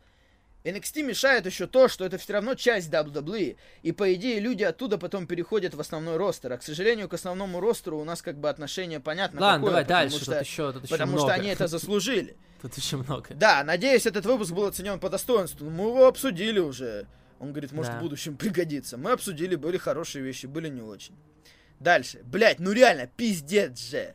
NXT 0.65 1.03
мешает 1.03 1.47
еще 1.47 1.67
то, 1.67 1.89
что 1.89 2.05
это 2.05 2.19
все 2.19 2.35
равно 2.35 2.55
часть 2.55 2.91
WWE, 2.91 3.57
и 3.83 3.93
по 3.93 4.15
идее 4.15 4.39
люди 4.39 4.63
оттуда 4.63 4.99
потом 4.99 5.27
переходят 5.27 5.75
в 5.75 5.81
основной 5.81 6.17
ростер, 6.17 6.53
а 6.53 6.59
к 6.59 6.63
сожалению 6.63 7.09
к 7.09 7.15
основному 7.15 7.61
ростеру 7.61 7.99
у 7.99 8.05
нас 8.05 8.23
как 8.23 8.39
бы 8.39 8.49
отношение 8.49 9.01
понятно 9.01 9.41
Ладно, 9.41 9.67
какое, 9.67 9.85
давай 9.85 9.85
дальше, 9.85 10.23
что, 10.23 10.33
тут 10.33 10.41
еще, 10.41 10.73
тут 10.73 10.85
еще 10.85 10.93
потому 10.93 11.13
много. 11.13 11.29
что 11.29 11.41
они 11.41 11.49
это 11.49 11.67
заслужили. 11.67 12.37
Тут 12.63 12.77
еще 12.77 12.97
много. 12.97 13.27
Да, 13.31 13.65
надеюсь, 13.65 14.07
этот 14.07 14.25
выпуск 14.25 14.53
был 14.53 14.67
оценен 14.67 15.01
по 15.01 15.11
достоинству. 15.11 15.69
Мы 15.69 15.89
его 15.89 16.07
обсудили 16.07 16.61
уже. 16.61 17.09
Он 17.43 17.51
говорит, 17.51 17.73
может, 17.73 17.93
Да. 17.93 17.99
в 17.99 18.03
будущем 18.03 18.37
пригодится. 18.37 18.97
Мы 18.97 19.11
обсудили, 19.11 19.57
были 19.57 19.77
хорошие 19.77 20.23
вещи, 20.25 20.47
были 20.47 20.69
не 20.69 20.81
очень. 20.81 21.17
Дальше. 21.81 22.21
Блять, 22.25 22.61
ну 22.61 22.71
реально, 22.71 23.09
пиздец 23.09 23.79
же. 23.91 24.15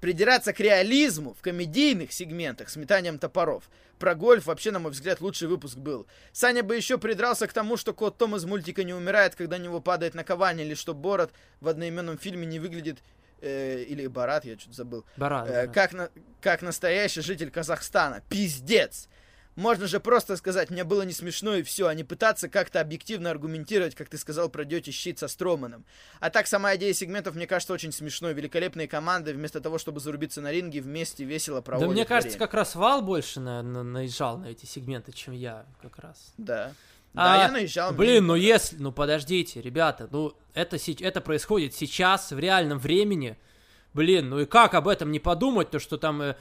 Придираться 0.00 0.52
к 0.52 0.58
реализму 0.60 1.34
в 1.34 1.40
комедийных 1.40 2.12
сегментах 2.12 2.68
с 2.68 2.76
метанием 2.76 3.18
топоров. 3.18 3.70
Про 4.00 4.16
гольф 4.16 4.46
вообще, 4.46 4.72
на 4.72 4.80
мой 4.80 4.90
взгляд, 4.90 5.20
лучший 5.20 5.46
выпуск 5.46 5.78
был. 5.78 6.06
Саня 6.32 6.64
бы 6.64 6.74
еще 6.74 6.98
придрался 6.98 7.46
к 7.46 7.52
тому, 7.52 7.76
что 7.76 7.94
кот 7.94 8.18
Том 8.18 8.34
из 8.34 8.44
мультика 8.44 8.82
не 8.82 8.92
умирает, 8.92 9.36
когда 9.36 9.56
на 9.56 9.62
него 9.62 9.80
падает 9.80 10.14
наковальня, 10.14 10.64
или 10.64 10.74
что 10.74 10.94
Борот 10.94 11.30
в 11.60 11.68
одноименном 11.68 12.18
фильме 12.18 12.44
не 12.44 12.58
выглядит... 12.58 12.98
э, 13.40 13.84
или 13.84 14.08
Барат, 14.08 14.44
я 14.44 14.58
что-то 14.58 14.74
забыл. 14.74 15.04
Баран. 15.16 15.48
Э, 15.48 15.68
как, 15.68 15.92
на, 15.92 16.10
как 16.40 16.60
настоящий 16.62 17.20
житель 17.22 17.50
Казахстана. 17.50 18.20
Пиздец! 18.28 19.08
Можно 19.56 19.86
же 19.86 20.00
просто 20.00 20.36
сказать, 20.36 20.70
мне 20.70 20.82
было 20.82 21.02
не 21.02 21.12
смешно 21.12 21.54
и 21.54 21.62
все, 21.62 21.86
а 21.86 21.94
не 21.94 22.02
пытаться 22.02 22.48
как-то 22.48 22.80
объективно 22.80 23.30
аргументировать, 23.30 23.94
как 23.94 24.08
ты 24.08 24.18
сказал 24.18 24.48
про 24.48 24.64
Дёти 24.64 24.90
щит 24.90 25.18
со 25.20 25.28
Строманом. 25.28 25.84
А 26.18 26.30
так, 26.30 26.46
сама 26.48 26.74
идея 26.74 26.92
сегментов, 26.92 27.36
мне 27.36 27.46
кажется, 27.46 27.72
очень 27.72 27.92
смешной. 27.92 28.34
Великолепные 28.34 28.88
команды, 28.88 29.32
вместо 29.32 29.60
того, 29.60 29.78
чтобы 29.78 30.00
зарубиться 30.00 30.40
на 30.40 30.50
ринге, 30.50 30.80
вместе 30.80 31.24
весело 31.24 31.58
Да 31.58 31.62
проводят 31.62 31.92
мне 31.92 32.04
кажется, 32.04 32.36
время. 32.36 32.46
как 32.46 32.54
раз 32.54 32.74
Вал 32.74 33.02
больше 33.02 33.38
на, 33.40 33.62
на- 33.62 33.84
наезжал 33.84 34.38
на 34.38 34.46
эти 34.46 34.66
сегменты, 34.66 35.12
чем 35.12 35.34
я 35.34 35.66
как 35.80 35.98
раз. 35.98 36.32
Да. 36.36 36.72
А, 37.14 37.36
Да, 37.38 37.42
я 37.44 37.52
наезжал. 37.52 37.90
мне 37.90 37.98
Блин, 37.98 38.26
ну 38.26 38.34
если, 38.34 38.76
ну 38.76 38.90
подождите, 38.90 39.62
ребята, 39.62 40.08
ну 40.10 40.34
это, 40.52 40.78
это 41.00 41.20
происходит 41.20 41.72
сейчас, 41.74 42.32
в 42.32 42.38
реальном 42.40 42.80
времени. 42.80 43.38
Блин, 43.92 44.28
ну 44.30 44.40
и 44.40 44.46
как 44.46 44.74
об 44.74 44.88
этом 44.88 45.12
не 45.12 45.20
подумать, 45.20 45.70
то 45.70 45.78
что 45.78 45.96
там 45.96 46.20
э, 46.20 46.36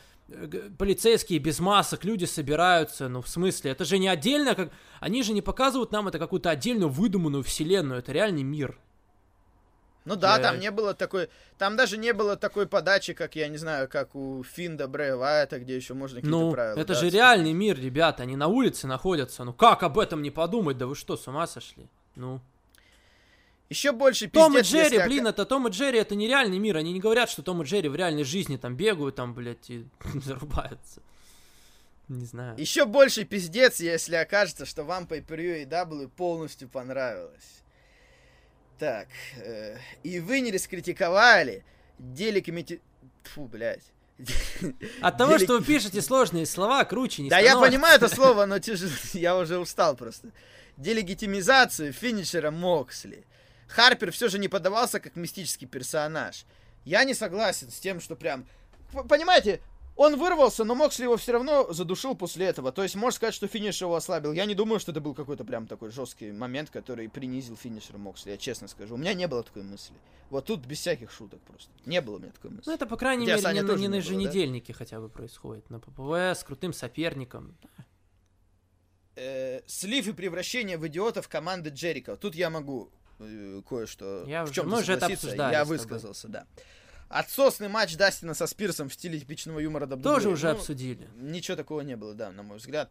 полицейские 0.77 1.39
без 1.39 1.59
масок, 1.59 2.03
люди 2.05 2.25
собираются, 2.25 3.07
ну 3.09 3.21
в 3.21 3.27
смысле, 3.27 3.71
это 3.71 3.85
же 3.85 3.97
не 3.97 4.07
отдельно, 4.07 4.55
как... 4.55 4.71
Они 4.99 5.21
же 5.23 5.33
не 5.33 5.41
показывают 5.41 5.91
нам 5.91 6.07
это 6.07 6.17
какую-то 6.19 6.49
отдельную 6.49 6.89
выдуманную 6.89 7.43
вселенную, 7.43 7.99
это 7.99 8.11
реальный 8.11 8.43
мир. 8.43 8.77
Ну 10.05 10.15
да, 10.15 10.35
Я- 10.37 10.41
там 10.43 10.59
не 10.59 10.69
было 10.71 10.93
такой... 10.93 11.29
Там 11.57 11.75
даже 11.77 11.97
не 11.97 12.13
было 12.13 12.35
такой 12.35 12.67
подачи, 12.67 13.13
как, 13.13 13.35
я 13.35 13.47
не 13.47 13.57
знаю, 13.57 13.87
как 13.87 14.15
у 14.15 14.43
Финда 14.43 14.87
Брэя 14.87 15.15
Вайта, 15.15 15.59
где 15.59 15.75
еще 15.75 15.93
можно 15.93 16.17
какие-то 16.19 16.37
Ну, 16.37 16.51
правила. 16.51 16.77
это 16.79 16.93
да, 16.93 16.99
же 16.99 17.09
реальный 17.09 17.53
мир, 17.53 17.79
ребята, 17.79 18.23
они 18.23 18.35
на 18.35 18.47
улице 18.47 18.87
находятся, 18.87 19.43
ну 19.45 19.53
как 19.53 19.83
об 19.83 19.97
этом 19.99 20.21
не 20.21 20.31
подумать, 20.31 20.77
да 20.77 20.87
вы 20.87 20.95
что, 20.95 21.15
с 21.15 21.27
ума 21.27 21.47
сошли? 21.47 21.87
Ну... 22.15 22.41
Еще 23.73 23.91
больше 23.91 24.29
Том 24.29 24.53
и 24.53 24.61
пиздец, 24.61 24.71
Джерри, 24.71 24.97
если 24.97 25.07
блин, 25.07 25.27
это 25.27 25.45
Том 25.45 25.67
и 25.67 25.71
Джерри, 25.71 25.97
это 25.97 26.13
нереальный 26.13 26.59
мир. 26.59 26.77
Они 26.77 26.93
не 26.93 26.99
говорят, 26.99 27.29
что 27.29 27.41
Том 27.41 27.63
и 27.63 27.65
Джерри 27.65 27.89
в 27.89 27.95
реальной 27.95 28.23
жизни 28.23 28.57
там 28.57 28.75
бегают, 28.75 29.15
там, 29.15 29.33
блядь, 29.33 29.69
и 29.69 29.87
зарубаются. 30.23 31.01
Не 32.07 32.25
знаю. 32.25 32.55
Еще 32.59 32.85
больше 32.85 33.23
пиздец, 33.23 33.79
если 33.79 34.15
окажется, 34.15 34.67
что 34.67 34.83
вам 34.83 35.05
Pay-Per-View 35.05 35.67
AEW 35.67 36.09
полностью 36.09 36.69
понравилось. 36.69 37.63
Так, 38.77 39.07
э, 39.37 39.77
и 40.03 40.19
вы 40.19 40.41
не 40.41 40.51
раскритиковали 40.51 41.63
телекомити... 42.15 42.79
Фу, 43.23 43.45
блядь. 43.45 43.91
От 45.01 45.17
того, 45.17 45.39
что 45.39 45.57
вы 45.57 45.63
пишете 45.63 46.01
сложные 46.01 46.45
слова, 46.45 46.83
круче 46.85 47.23
не 47.23 47.29
Да 47.29 47.39
я 47.39 47.57
понимаю 47.57 47.95
это 47.95 48.07
слово, 48.07 48.45
но 48.47 48.59
тяжело, 48.59 48.91
я 49.13 49.35
уже 49.35 49.57
устал 49.57 49.95
просто. 49.95 50.29
Делегитимизацию 50.77 51.91
финишера 51.93 52.51
Моксли. 52.51 53.25
Харпер 53.67 54.11
все 54.11 54.27
же 54.29 54.39
не 54.39 54.47
подавался 54.47 54.99
как 54.99 55.15
мистический 55.15 55.67
персонаж. 55.67 56.45
Я 56.85 57.03
не 57.03 57.13
согласен 57.13 57.69
с 57.71 57.79
тем, 57.79 57.99
что 58.01 58.15
прям... 58.15 58.45
Понимаете, 59.09 59.61
он 59.95 60.17
вырвался, 60.17 60.63
но 60.63 60.75
Моксли 60.75 61.03
его 61.03 61.17
все 61.17 61.31
равно 61.33 61.71
задушил 61.71 62.15
после 62.15 62.47
этого. 62.47 62.71
То 62.71 62.83
есть 62.83 62.95
можно 62.95 63.15
сказать, 63.15 63.33
что 63.35 63.47
финиш 63.47 63.81
его 63.81 63.95
ослабил. 63.95 64.33
Я 64.33 64.45
не 64.45 64.53
думаю, 64.55 64.79
что 64.79 64.91
это 64.91 65.01
был 65.01 65.13
какой-то 65.13 65.45
прям 65.45 65.65
такой 65.67 65.91
жесткий 65.91 66.31
момент, 66.31 66.69
который 66.69 67.07
принизил 67.09 67.55
финишера 67.55 67.97
Моксли, 67.97 68.31
я 68.31 68.37
честно 68.37 68.67
скажу. 68.67 68.95
У 68.95 68.97
меня 68.97 69.13
не 69.13 69.27
было 69.27 69.43
такой 69.43 69.63
мысли. 69.63 69.95
Вот 70.29 70.45
тут 70.45 70.65
без 70.65 70.79
всяких 70.79 71.11
шуток 71.11 71.39
просто. 71.41 71.69
Не 71.85 72.01
было 72.01 72.15
у 72.15 72.19
меня 72.19 72.31
такой 72.31 72.49
мысли. 72.51 72.63
Ну, 72.69 72.73
это, 72.75 72.85
по 72.87 72.97
крайней 72.97 73.25
Хотя 73.25 73.33
мере, 73.35 73.41
Саня 73.43 73.53
не, 73.55 73.61
на- 73.61 73.67
тоже 73.67 73.79
не 73.79 73.83
не 73.83 73.87
на 73.89 73.95
было, 73.97 74.03
да? 74.03 74.07
еженедельнике 74.15 74.73
хотя 74.73 74.99
бы 74.99 75.09
происходит. 75.09 75.69
На 75.69 75.79
ППВ 75.79 76.11
с 76.35 76.43
крутым 76.43 76.73
соперником. 76.73 77.55
э, 79.15 79.61
слив 79.67 80.07
и 80.07 80.11
превращение 80.13 80.77
в 80.77 80.87
идиотов 80.87 81.27
команды 81.27 81.69
Джерика. 81.69 82.15
Тут 82.15 82.35
я 82.35 82.49
могу 82.49 82.91
кое-что 83.67 84.25
Я 84.27 84.45
в 84.45 84.51
чем 84.51 84.69
мы 84.69 84.79
уже 84.79 84.93
это 84.93 85.05
обсуждали 85.07 85.53
Я 85.53 85.65
высказался, 85.65 86.27
да. 86.27 86.45
Отсосный 87.09 87.67
матч 87.67 87.95
Дастина 87.95 88.33
со 88.33 88.47
Спирсом 88.47 88.89
в 88.89 88.93
стиле 88.93 89.19
типичного 89.19 89.59
юмора 89.59 89.85
WWE. 89.85 90.01
Тоже 90.01 90.29
уже 90.29 90.47
Ну, 90.47 90.53
обсудили. 90.53 91.07
Ничего 91.15 91.55
такого 91.55 91.81
не 91.81 91.95
было, 91.95 92.15
да, 92.15 92.31
на 92.31 92.41
мой 92.41 92.57
взгляд. 92.57 92.89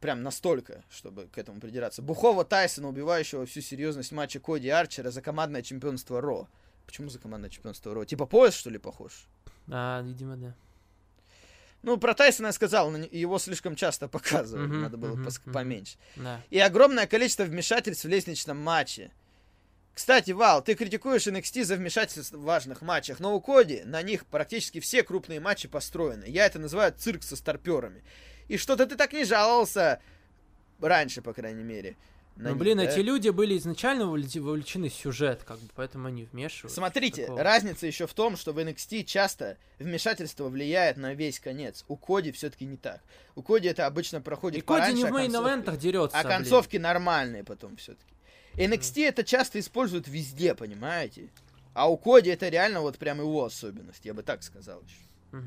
Прям 0.00 0.22
настолько, 0.22 0.84
чтобы 0.90 1.28
к 1.28 1.38
этому 1.38 1.60
придираться. 1.60 2.02
Бухого 2.02 2.44
Тайсона, 2.44 2.88
убивающего 2.88 3.46
всю 3.46 3.62
серьезность 3.62 4.12
матча 4.12 4.38
Коди 4.38 4.68
Арчера 4.68 5.10
за 5.10 5.22
командное 5.22 5.62
чемпионство 5.62 6.20
Ро. 6.20 6.46
Почему 6.84 7.08
за 7.08 7.18
командное 7.18 7.48
чемпионство 7.48 7.94
Ро? 7.94 8.04
Типа 8.04 8.26
пояс, 8.26 8.52
что 8.54 8.68
ли, 8.68 8.76
похож? 8.76 9.24
А, 9.70 10.02
видимо, 10.02 10.36
да. 10.36 10.54
Ну, 11.80 11.96
про 11.98 12.14
Тайсона 12.14 12.46
я 12.48 12.52
сказал, 12.52 12.94
его 12.94 13.38
слишком 13.38 13.76
часто 13.76 14.08
показывали, 14.08 14.66
надо 14.66 14.96
было 14.96 15.18
поменьше. 15.52 15.96
И 16.50 16.58
огромное 16.58 17.06
количество 17.06 17.44
вмешательств 17.44 18.04
в 18.04 18.08
лестничном 18.08 18.58
матче. 18.58 19.10
Кстати, 19.94 20.32
Вал, 20.32 20.62
ты 20.62 20.74
критикуешь 20.74 21.26
NXT 21.28 21.64
за 21.64 21.76
вмешательство 21.76 22.36
в 22.36 22.42
важных 22.42 22.82
матчах, 22.82 23.20
но 23.20 23.34
у 23.36 23.40
Коди 23.40 23.82
на 23.84 24.02
них 24.02 24.26
практически 24.26 24.80
все 24.80 25.02
крупные 25.04 25.38
матчи 25.40 25.68
построены. 25.68 26.24
Я 26.26 26.46
это 26.46 26.58
называю 26.58 26.92
цирк 26.96 27.22
со 27.22 27.36
старперами. 27.36 28.02
И 28.48 28.56
что-то 28.56 28.86
ты 28.86 28.96
так 28.96 29.12
не 29.12 29.24
жаловался 29.24 30.00
раньше, 30.80 31.22
по 31.22 31.32
крайней 31.32 31.62
мере. 31.62 31.96
на 32.36 32.42
Ну, 32.42 32.48
них, 32.50 32.58
блин, 32.58 32.78
да? 32.78 32.84
эти 32.84 32.98
люди 32.98 33.28
были 33.28 33.56
изначально 33.56 34.06
вовлечены 34.06 34.88
в 34.88 34.94
сюжет, 34.94 35.44
как 35.44 35.60
бы, 35.60 35.68
поэтому 35.76 36.08
они 36.08 36.24
вмешиваются. 36.24 36.74
Смотрите, 36.74 37.22
Такого. 37.26 37.44
разница 37.44 37.86
еще 37.86 38.08
в 38.08 38.14
том, 38.14 38.36
что 38.36 38.52
в 38.52 38.58
NXT 38.58 39.04
часто 39.04 39.56
вмешательство 39.78 40.48
влияет 40.48 40.96
на 40.96 41.14
весь 41.14 41.38
конец. 41.38 41.84
У 41.86 41.96
Коди 41.96 42.32
все-таки 42.32 42.64
не 42.64 42.76
так. 42.76 43.00
У 43.36 43.42
Коди 43.42 43.68
это 43.68 43.86
обычно 43.86 44.20
проходит 44.20 44.58
И 44.58 44.66
Коди 44.66 44.92
не 44.92 45.04
а 45.04 45.06
в 45.06 45.10
концовки- 45.12 45.30
мейн-эвентах 45.30 45.76
дерется. 45.76 46.18
А 46.18 46.24
блин. 46.24 46.36
концовки 46.38 46.76
нормальные 46.78 47.44
потом 47.44 47.76
все-таки. 47.76 48.12
NXT 48.56 49.08
это 49.08 49.24
часто 49.24 49.58
используют 49.60 50.08
везде, 50.08 50.54
понимаете? 50.54 51.28
А 51.72 51.90
у 51.90 51.96
Коди 51.96 52.30
это 52.30 52.48
реально 52.48 52.80
вот 52.80 52.98
прям 52.98 53.18
его 53.18 53.44
особенность, 53.44 54.04
я 54.04 54.14
бы 54.14 54.22
так 54.22 54.42
сказал 54.42 54.82
еще. 54.82 55.42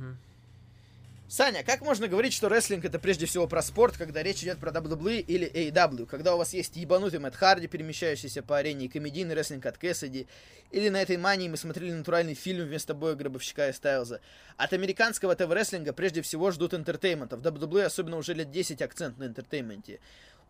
Саня, 1.30 1.62
как 1.62 1.82
можно 1.82 2.08
говорить, 2.08 2.32
что 2.32 2.48
рестлинг 2.48 2.86
это 2.86 3.00
прежде 3.00 3.26
всего 3.26 3.48
про 3.48 3.62
спорт, 3.62 3.98
когда 3.98 4.24
речь 4.24 4.44
идет 4.44 4.60
про 4.60 4.72
WWE 4.72 5.20
или 5.20 5.46
AEW? 5.46 6.06
Когда 6.06 6.34
у 6.36 6.38
вас 6.38 6.54
есть 6.54 6.78
ебанутый 6.78 7.20
Мэтт 7.20 7.36
Харди, 7.36 7.68
перемещающийся 7.68 8.42
по 8.44 8.58
арене, 8.58 8.86
и 8.86 8.88
комедийный 8.88 9.36
рестлинг 9.36 9.66
от 9.66 9.78
Кэссиди, 9.78 10.26
или 10.72 10.88
на 10.88 11.02
этой 11.02 11.18
мании 11.18 11.50
мы 11.50 11.58
смотрели 11.58 11.92
натуральный 11.92 12.34
фильм 12.34 12.66
вместо 12.66 12.94
боя 12.94 13.16
Гробовщика 13.16 13.68
и 13.68 13.74
Стайлза. 13.74 14.22
От 14.56 14.72
американского 14.72 15.36
ТВ-рестлинга 15.36 15.92
прежде 15.92 16.22
всего 16.22 16.50
ждут 16.52 16.74
entertainment 16.74 17.27
а. 17.27 17.36
В 17.36 17.42
WWE 17.42 17.84
особенно 17.84 18.16
уже 18.16 18.34
лет 18.34 18.50
10 18.50 18.82
акцент 18.82 19.18
на 19.18 19.26
entertainment 19.26 19.90
е. 19.90 20.00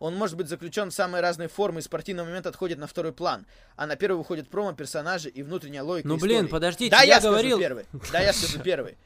Он 0.00 0.14
может 0.14 0.36
быть 0.36 0.48
заключен 0.48 0.90
в 0.90 0.94
самые 0.94 1.20
разные 1.22 1.48
формы, 1.48 1.80
и 1.80 1.82
спортивный 1.82 2.24
момент 2.24 2.46
отходит 2.46 2.78
на 2.78 2.86
второй 2.86 3.12
план. 3.12 3.46
А 3.76 3.86
на 3.86 3.96
первый 3.96 4.18
выходит 4.18 4.48
промо, 4.48 4.72
персонажи 4.72 5.28
и 5.28 5.42
внутренняя 5.42 5.82
логика 5.82 6.06
Ну, 6.08 6.16
блин, 6.18 6.36
истории. 6.38 6.50
подождите, 6.50 6.90
да, 6.90 7.02
я 7.02 7.16
я, 7.16 7.20
говорил- 7.20 7.58
первый. 7.58 7.84
Да, 8.12 8.20
я 8.20 8.32
скажу 8.32 8.60
первый. 8.60 8.96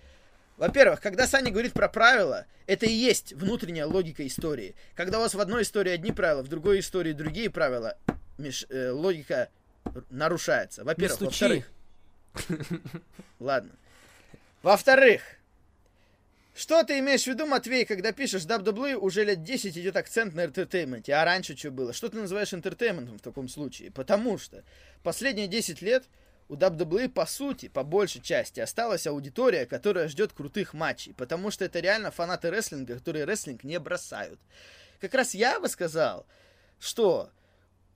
Во-первых, 0.59 1.01
когда 1.01 1.27
Саня 1.27 1.51
говорит 1.51 1.73
про 1.73 1.89
правила, 1.89 2.45
это 2.67 2.85
и 2.87 2.93
есть 2.93 3.33
внутренняя 3.33 3.87
логика 3.87 4.25
истории. 4.27 4.75
Когда 4.95 5.19
у 5.19 5.23
вас 5.23 5.35
в 5.35 5.41
одной 5.41 5.63
истории 5.63 5.91
одни 5.91 6.13
правила, 6.13 6.43
в 6.43 6.49
другой 6.49 6.81
истории 6.81 7.13
другие 7.13 7.49
правила, 7.51 7.97
меж- 8.39 8.67
э, 8.69 8.91
логика 8.91 9.49
нарушается. 10.11 10.85
Во-первых. 10.85 11.17
стучи. 11.17 11.65
Во-вторых. 12.35 12.73
Ладно. 13.41 13.71
Во-вторых, 14.63 15.23
что 16.55 16.83
ты 16.85 16.99
имеешь 16.99 17.25
в 17.25 17.27
виду, 17.29 17.47
Матвей, 17.47 17.85
когда 17.85 18.13
пишешь 18.13 18.43
WWE, 18.43 18.95
уже 18.95 19.25
лет 19.25 19.43
10 19.43 19.77
идет 19.79 19.97
акцент 19.97 20.35
на 20.35 20.45
entertainment 20.45 21.05
е, 21.05 21.15
а 21.15 21.25
раньше 21.25 21.57
что 21.57 21.71
было? 21.71 21.93
Что 21.93 22.09
ты 22.11 22.19
называешь 22.19 22.53
entertainment 22.53 23.10
ом 23.10 23.19
в 23.19 23.23
таком 23.23 23.49
случае? 23.49 23.91
Потому 23.91 24.37
что 24.37 24.63
последние 25.03 25.47
10 25.47 25.81
лет 25.81 26.05
у 26.49 26.55
WWE, 26.55 27.09
по 27.09 27.25
сути, 27.25 27.69
по 27.69 27.83
большей 27.83 28.21
части, 28.21 28.61
осталась 28.61 29.07
аудитория, 29.07 29.65
которая 29.65 30.09
ждет 30.09 30.35
крутых 30.35 30.75
матчей, 30.75 31.15
потому 31.15 31.51
что 31.51 31.65
это 31.65 31.81
реально 31.81 32.11
фанаты 32.11 32.51
рестлинга, 32.51 32.97
которые 32.97 33.25
рестлинг 33.25 33.65
не 33.65 33.79
бросают. 33.81 34.39
Как 35.01 35.15
раз 35.15 35.35
я 35.35 35.59
бы 35.59 35.69
сказал, 35.69 36.27
что 36.79 37.31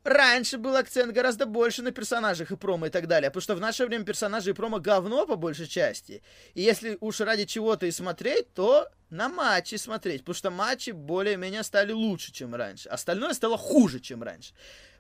раньше 0.07 0.59
был 0.59 0.77
акцент 0.77 1.13
гораздо 1.13 1.47
больше 1.47 1.83
на 1.83 1.91
персонажах 1.91 2.51
и 2.51 2.57
промо 2.57 2.87
и 2.87 2.91
так 2.91 3.07
далее, 3.07 3.31
потому 3.31 3.43
что 3.43 3.55
в 3.55 3.61
наше 3.61 3.87
время 3.87 4.05
персонажи 4.05 4.51
и 4.51 4.53
промо 4.55 4.79
говно 4.79 5.27
по 5.27 5.37
большей 5.37 5.67
части. 5.67 6.23
И 6.55 6.63
если 6.63 6.97
уж 7.01 7.21
ради 7.21 7.45
чего-то 7.45 7.87
и 7.87 7.91
смотреть, 7.91 8.53
то 8.55 8.89
на 9.11 9.29
матчи 9.29 9.75
смотреть, 9.77 10.23
потому 10.23 10.35
что 10.35 10.51
матчи 10.51 10.91
более-менее 10.91 11.63
стали 11.63 11.93
лучше, 11.93 12.33
чем 12.33 12.55
раньше. 12.55 12.89
Остальное 12.89 13.35
стало 13.35 13.59
хуже, 13.59 14.01
чем 14.01 14.23
раньше. 14.23 14.55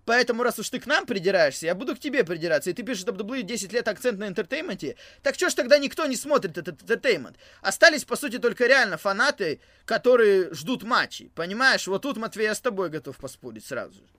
Поэтому, 0.06 0.44
раз 0.44 0.58
уж 0.60 0.70
ты 0.70 0.78
к 0.78 0.86
нам 0.86 1.04
придираешься, 1.04 1.66
я 1.66 1.74
буду 1.74 1.96
к 1.96 1.98
тебе 1.98 2.22
придираться. 2.22 2.70
И 2.70 2.72
ты 2.72 2.84
пишешь 2.84 3.04
WWE 3.04 3.42
10 3.42 3.72
лет 3.72 3.88
акцент 3.88 4.20
на 4.20 4.28
entertainment 4.28 4.87
е. 4.87 4.96
Так 5.22 5.34
что 5.34 5.50
ж 5.50 5.54
тогда 5.54 5.78
никто 5.78 6.06
не 6.06 6.14
смотрит 6.14 6.56
этот 6.56 6.80
entertainment? 6.82 7.36
Остались, 7.60 8.04
по 8.04 8.14
сути, 8.14 8.38
только 8.38 8.66
реально 8.66 8.98
фанаты, 8.98 9.60
которые 9.84 10.54
ждут 10.54 10.84
матчей. 10.84 11.30
Понимаешь? 11.34 11.88
Вот 11.88 12.02
тут, 12.02 12.18
Матвей, 12.18 12.44
я 12.44 12.54
с 12.54 12.60
тобой 12.60 12.88
готов 12.88 13.16
поспорить 13.16 13.66
сразу 13.66 13.94
же. 13.94 14.16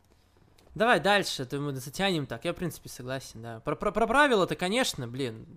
Давай 0.78 1.00
дальше, 1.00 1.44
то 1.46 1.58
мы 1.58 1.76
затянем 1.76 2.28
так. 2.28 2.46
Я, 2.46 2.54
в 2.54 2.56
принципе, 2.56 2.88
согласен, 2.88 3.42
да. 3.42 3.60
Про, 3.62 3.76
про, 3.76 3.92
про 3.92 4.06
правила-то, 4.06 4.56
конечно, 4.56 5.08
блин, 5.08 5.48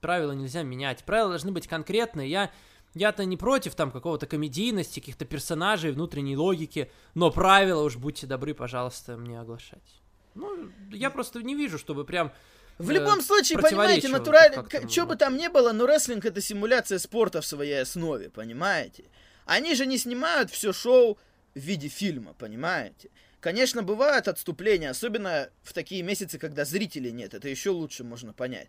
правила 0.00 0.30
нельзя 0.30 0.62
менять. 0.62 1.02
Правила 1.02 1.30
должны 1.30 1.50
быть 1.50 1.66
конкретные. 1.66 2.30
Я, 2.30 2.52
я-то 2.94 3.24
не 3.24 3.36
против 3.36 3.74
там 3.74 3.90
какого-то 3.90 4.26
комедийности, 4.26 5.00
каких-то 5.00 5.24
персонажей, 5.24 5.90
внутренней 5.90 6.36
логики, 6.36 6.92
но 7.14 7.32
правила 7.32 7.82
уж 7.82 7.96
будьте 7.96 8.28
добры, 8.28 8.54
пожалуйста, 8.54 9.16
мне 9.16 9.40
оглашать. 9.40 10.00
Ну, 10.36 10.70
я 10.92 11.10
просто 11.10 11.42
не 11.42 11.56
вижу, 11.56 11.76
чтобы 11.76 12.04
прям... 12.04 12.30
В 12.78 12.90
э, 12.90 12.94
любом 12.94 13.20
случае, 13.20 13.58
понимаете, 13.58 14.06
натурально, 14.06 14.64
что 14.88 15.00
ну, 15.02 15.06
бы 15.08 15.16
там 15.16 15.36
ни 15.36 15.48
было, 15.48 15.72
но 15.72 15.86
рестлинг 15.86 16.24
это 16.24 16.40
симуляция 16.40 17.00
спорта 17.00 17.40
в 17.40 17.46
своей 17.46 17.82
основе, 17.82 18.30
понимаете? 18.30 19.06
Они 19.44 19.74
же 19.74 19.86
не 19.86 19.98
снимают 19.98 20.52
все 20.52 20.72
шоу 20.72 21.18
в 21.56 21.58
виде 21.58 21.88
фильма, 21.88 22.34
понимаете? 22.34 23.10
Конечно, 23.40 23.82
бывают 23.82 24.26
отступления, 24.26 24.90
особенно 24.90 25.50
в 25.62 25.72
такие 25.72 26.02
месяцы, 26.02 26.38
когда 26.38 26.64
зрителей 26.64 27.12
нет, 27.12 27.34
это 27.34 27.48
еще 27.48 27.70
лучше 27.70 28.02
можно 28.02 28.32
понять. 28.32 28.68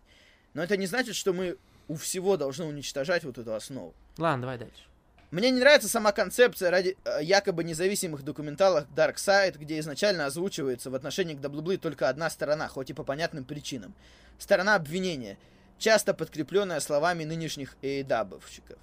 Но 0.54 0.62
это 0.62 0.76
не 0.76 0.86
значит, 0.86 1.16
что 1.16 1.32
мы 1.32 1.56
у 1.88 1.96
всего 1.96 2.36
должны 2.36 2.64
уничтожать 2.64 3.24
вот 3.24 3.38
эту 3.38 3.54
основу. 3.54 3.94
Ладно, 4.16 4.42
давай 4.42 4.58
дальше. 4.58 4.84
Мне 5.32 5.50
не 5.50 5.60
нравится 5.60 5.88
сама 5.88 6.10
концепция 6.10 6.70
ради 6.70 6.96
э, 7.04 7.18
якобы 7.22 7.62
независимых 7.62 8.24
документалов 8.24 8.86
Dark 8.96 9.14
Side, 9.14 9.58
где 9.58 9.78
изначально 9.78 10.26
озвучивается 10.26 10.90
в 10.90 10.94
отношении 10.96 11.34
к 11.34 11.38
WWE 11.38 11.78
только 11.78 12.08
одна 12.08 12.30
сторона, 12.30 12.66
хоть 12.66 12.90
и 12.90 12.94
по 12.94 13.04
понятным 13.04 13.44
причинам. 13.44 13.94
Сторона 14.38 14.74
обвинения, 14.74 15.38
часто 15.78 16.14
подкрепленная 16.14 16.80
словами 16.80 17.24
нынешних 17.24 17.76
AEW-щиков. 17.82 18.78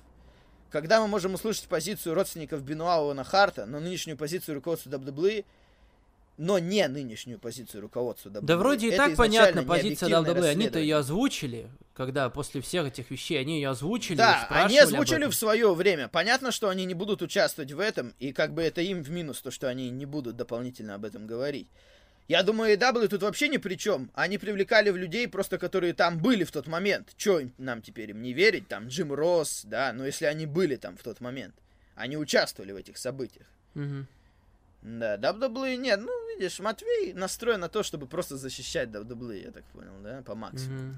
Когда 0.69 1.01
мы 1.01 1.07
можем 1.07 1.33
услышать 1.33 1.67
позицию 1.67 2.15
родственников 2.15 2.61
Бенуа 2.61 2.95
Оуэна 2.95 3.25
Харта, 3.25 3.65
но 3.65 3.79
нынешнюю 3.81 4.17
позицию 4.17 4.55
руководства 4.55 4.89
WWE, 4.89 5.45
но 6.37 6.59
не 6.59 6.87
нынешнюю 6.87 7.39
позицию 7.39 7.81
руководства 7.81 8.29
WWE. 8.29 8.41
Да 8.41 8.57
вроде 8.57 8.87
и 8.87 8.91
это 8.91 9.07
так 9.07 9.15
понятна 9.15 9.63
позиция 9.63 10.09
WWE. 10.09 10.49
Они-то 10.49 10.79
ее 10.79 10.97
озвучили, 10.97 11.69
когда 11.93 12.29
после 12.29 12.61
всех 12.61 12.87
этих 12.87 13.09
вещей 13.09 13.39
они 13.39 13.55
ее 13.55 13.69
озвучили. 13.69 14.13
и 14.13 14.17
Да, 14.17 14.47
они 14.49 14.77
озвучили 14.77 15.25
в 15.25 15.33
свое 15.33 15.73
время. 15.73 16.07
Понятно, 16.07 16.51
что 16.51 16.69
они 16.69 16.85
не 16.85 16.93
будут 16.93 17.21
участвовать 17.21 17.71
в 17.71 17.79
этом, 17.79 18.13
и 18.19 18.31
как 18.33 18.53
бы 18.53 18.61
это 18.61 18.81
им 18.81 19.01
в 19.01 19.09
минус, 19.09 19.41
то, 19.41 19.51
что 19.51 19.67
они 19.67 19.89
не 19.89 20.05
будут 20.05 20.35
дополнительно 20.35 20.95
об 20.95 21.05
этом 21.05 21.25
говорить. 21.25 21.67
Я 22.27 22.43
думаю, 22.43 22.77
AW 22.77 23.07
тут 23.07 23.23
вообще 23.23 23.47
ни 23.47 23.57
при 23.57 23.75
чем. 23.75 24.11
Они 24.13 24.37
привлекали 24.37 24.89
в 24.89 24.97
людей, 24.97 25.27
просто 25.29 25.57
которые 25.57 25.93
там 25.93 26.17
были 26.19 26.43
в 26.43 26.51
тот 26.51 26.67
момент. 26.67 27.13
Че 27.15 27.51
нам 27.57 27.81
теперь 27.81 28.09
им 28.09 28.21
не 28.21 28.33
верить? 28.33 28.67
Там 28.67 28.87
Джим 28.89 29.13
Росс, 29.13 29.61
да, 29.63 29.93
но 29.93 30.05
если 30.05 30.25
они 30.25 30.45
были 30.45 30.75
там 30.75 30.97
в 30.97 31.03
тот 31.03 31.21
момент. 31.21 31.55
Они 31.95 32.17
участвовали 32.17 32.73
в 32.73 32.75
этих 32.75 32.97
событиях. 32.97 33.47
Мгм. 33.75 34.07
Да, 34.89 35.17
WWE 35.17 35.75
нет, 35.75 35.99
ну, 35.99 36.11
видишь, 36.29 36.59
Матвей 36.61 37.11
настроен 37.13 37.59
на 37.59 37.67
то, 37.67 37.83
чтобы 37.83 38.07
просто 38.07 38.37
защищать 38.37 38.87
WWE, 38.89 39.43
я 39.43 39.51
так 39.51 39.65
понял, 39.65 39.99
да, 40.01 40.21
по 40.21 40.33
максимуму. 40.33 40.95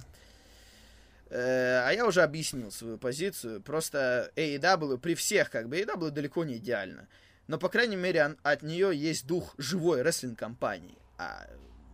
Э, 1.32 1.84
а 1.88 1.92
я 1.92 2.06
уже 2.06 2.22
объяснил 2.22 2.72
свою 2.72 2.98
позицию. 3.00 3.62
Просто 3.62 4.32
AEW 4.36 4.98
при 5.00 5.16
всех, 5.16 5.50
как 5.50 5.70
бы, 5.70 5.80
AEW 5.80 6.12
далеко 6.12 6.44
не 6.44 6.58
идеально. 6.58 7.08
Но, 7.48 7.58
по 7.58 7.68
крайней 7.70 7.96
мере, 7.96 8.26
он- 8.26 8.38
от 8.44 8.62
нее 8.62 8.92
есть 8.96 9.26
дух 9.26 9.56
живой 9.58 10.04
рестлинг-компании. 10.04 10.98
А 11.18 11.48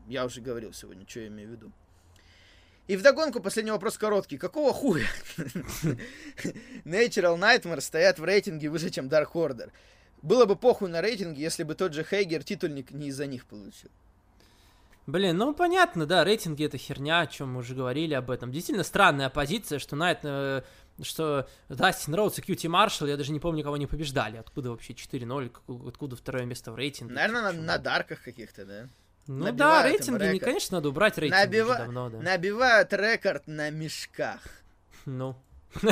я 0.07 0.25
уже 0.25 0.41
говорил 0.41 0.73
сегодня, 0.73 1.07
что 1.07 1.21
я 1.21 1.27
имею 1.27 1.49
в 1.49 1.51
виду. 1.53 1.71
И 2.87 2.97
вдогонку 2.97 3.39
последний 3.39 3.71
вопрос 3.71 3.97
короткий. 3.97 4.37
Какого 4.37 4.73
хуя 4.73 5.07
Natural 6.85 7.37
Nightmare 7.37 7.81
стоят 7.81 8.19
в 8.19 8.23
рейтинге 8.25 8.69
выше, 8.69 8.89
чем 8.89 9.07
Dark 9.07 9.31
Order? 9.33 9.71
Было 10.21 10.45
бы 10.45 10.55
похуй 10.55 10.89
на 10.89 11.01
рейтинге, 11.01 11.41
если 11.41 11.63
бы 11.63 11.75
тот 11.75 11.93
же 11.93 12.03
Хейгер 12.03 12.43
титульник 12.43 12.91
не 12.91 13.07
из-за 13.09 13.27
них 13.27 13.45
получил. 13.45 13.89
Блин, 15.07 15.37
ну 15.37 15.53
понятно, 15.53 16.07
да, 16.07 16.23
рейтинги 16.23 16.65
это 16.65 16.79
херня, 16.79 17.19
о 17.21 17.27
чем 17.27 17.53
мы 17.53 17.59
уже 17.59 17.75
говорили 17.75 18.15
об 18.15 18.31
этом. 18.31 18.51
Действительно 18.51 18.83
странная 18.83 19.29
позиция, 19.29 19.77
что 19.77 19.95
Найт, 19.95 20.21
э, 20.23 20.63
что 21.03 21.47
Дастин 21.69 22.15
Роудс 22.15 22.39
и 22.39 22.41
Кьюти 22.41 22.67
Маршалл, 22.67 23.07
я 23.07 23.15
даже 23.15 23.31
не 23.31 23.39
помню, 23.39 23.61
кого 23.63 23.75
они 23.75 23.85
побеждали. 23.85 24.37
Откуда 24.37 24.71
вообще 24.71 24.93
4-0, 24.93 25.49
как- 25.49 25.63
откуда 25.87 26.15
второе 26.15 26.45
место 26.45 26.71
в 26.71 26.75
рейтинге? 26.75 27.13
Наверное, 27.13 27.51
на, 27.51 27.61
на 27.61 27.77
дарках 27.77 28.23
каких-то, 28.23 28.65
да? 28.65 28.89
Ну 29.27 29.45
набивают 29.45 29.57
да, 29.57 29.83
рейтинги, 29.83 30.33
не, 30.33 30.39
конечно, 30.39 30.77
надо 30.77 30.89
убрать 30.89 31.19
рейтинги 31.19 31.59
уже 31.59 31.69
Набива- 31.69 31.77
давно, 31.77 32.09
да. 32.09 32.17
Набивают 32.21 32.91
рекорд 32.93 33.45
на 33.45 33.69
мешках. 33.69 34.39
Ну, 35.05 35.35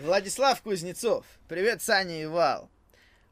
Владислав 0.00 0.60
Кузнецов. 0.62 1.26
Привет, 1.48 1.82
Саня 1.82 2.22
и 2.22 2.26
Вал. 2.26 2.70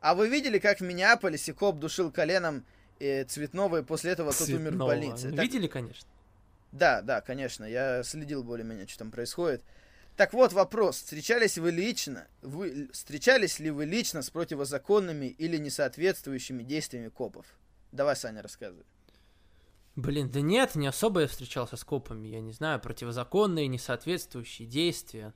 А 0.01 0.15
вы 0.15 0.29
видели, 0.29 0.59
как 0.59 0.79
в 0.79 0.83
Миннеаполисе 0.83 1.53
коп 1.55 1.79
душил 1.79 2.13
коленом 2.13 2.65
э, 3.01 3.25
Цветного 3.25 3.79
и 3.81 3.83
после 3.83 4.13
этого 4.13 4.33
тот 4.33 4.49
умер 4.49 4.59
в 4.59 4.63
Цветного. 4.69 4.89
больнице? 4.91 5.31
Так- 5.31 5.41
Видели, 5.43 5.67
конечно. 5.67 6.09
Да, 6.71 7.01
да, 7.01 7.21
конечно, 7.21 7.65
я 7.65 8.03
следил 8.03 8.45
более-менее, 8.45 8.87
что 8.87 8.99
там 9.01 9.11
происходит. 9.11 9.63
Так 10.17 10.33
вот 10.35 10.53
вопрос, 10.53 10.97
встречались 10.97 11.59
вы 11.59 11.71
лично, 11.71 12.27
вы, 12.43 12.89
встречались 12.93 13.59
ли 13.61 13.71
вы 13.71 13.85
лично 13.87 14.21
с 14.21 14.31
противозаконными 14.31 15.27
или 15.27 15.57
несоответствующими 15.57 16.63
действиями 16.63 17.09
копов? 17.09 17.47
Давай, 17.93 18.17
Саня, 18.17 18.43
рассказывай. 18.43 18.85
Блин, 19.97 20.31
да 20.31 20.41
нет, 20.41 20.75
не 20.75 20.87
особо 20.87 21.23
я 21.23 21.27
встречался 21.29 21.77
с 21.77 21.85
копами, 21.85 22.29
я 22.29 22.41
не 22.41 22.53
знаю, 22.53 22.81
противозаконные, 22.81 23.67
несоответствующие 23.69 24.69
действия. 24.69 25.33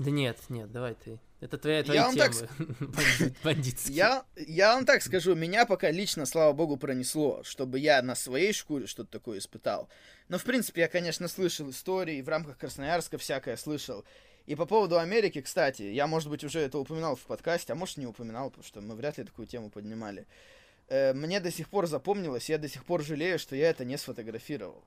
Да 0.00 0.10
нет, 0.10 0.38
нет, 0.48 0.72
давай 0.72 0.94
ты. 0.94 1.20
Это 1.40 1.58
твоя, 1.58 1.82
твои 1.82 1.98
Я 1.98 2.06
вам 2.06 2.16
так 2.16 2.32
бандит-. 3.44 3.88
Я, 3.90 4.24
я 4.34 4.74
вам 4.74 4.86
так 4.86 5.02
скажу, 5.02 5.34
меня 5.34 5.66
пока 5.66 5.90
лично, 5.90 6.24
слава 6.24 6.54
богу, 6.54 6.78
пронесло, 6.78 7.42
чтобы 7.44 7.78
я 7.78 8.00
на 8.00 8.14
своей 8.14 8.54
шкуре 8.54 8.86
что-то 8.86 9.10
такое 9.10 9.38
испытал. 9.38 9.90
Но, 10.28 10.38
в 10.38 10.44
принципе, 10.44 10.82
я, 10.82 10.88
конечно, 10.88 11.28
слышал 11.28 11.68
истории, 11.68 12.22
в 12.22 12.28
рамках 12.30 12.56
Красноярска 12.56 13.18
всякое 13.18 13.58
слышал. 13.58 14.04
И 14.46 14.54
по 14.54 14.64
поводу 14.64 14.98
Америки, 14.98 15.42
кстати, 15.42 15.82
я, 15.82 16.06
может 16.06 16.30
быть, 16.30 16.44
уже 16.44 16.60
это 16.60 16.78
упоминал 16.78 17.14
в 17.14 17.20
подкасте, 17.26 17.74
а 17.74 17.76
может, 17.76 17.98
не 17.98 18.06
упоминал, 18.06 18.48
потому 18.48 18.64
что 18.64 18.80
мы 18.80 18.94
вряд 18.94 19.18
ли 19.18 19.24
такую 19.24 19.46
тему 19.46 19.68
поднимали. 19.68 20.26
Э, 20.88 21.12
мне 21.12 21.40
до 21.40 21.50
сих 21.50 21.68
пор 21.68 21.86
запомнилось, 21.86 22.48
я 22.48 22.56
до 22.56 22.68
сих 22.70 22.86
пор 22.86 23.02
жалею, 23.02 23.38
что 23.38 23.54
я 23.54 23.68
это 23.68 23.84
не 23.84 23.98
сфотографировал. 23.98 24.82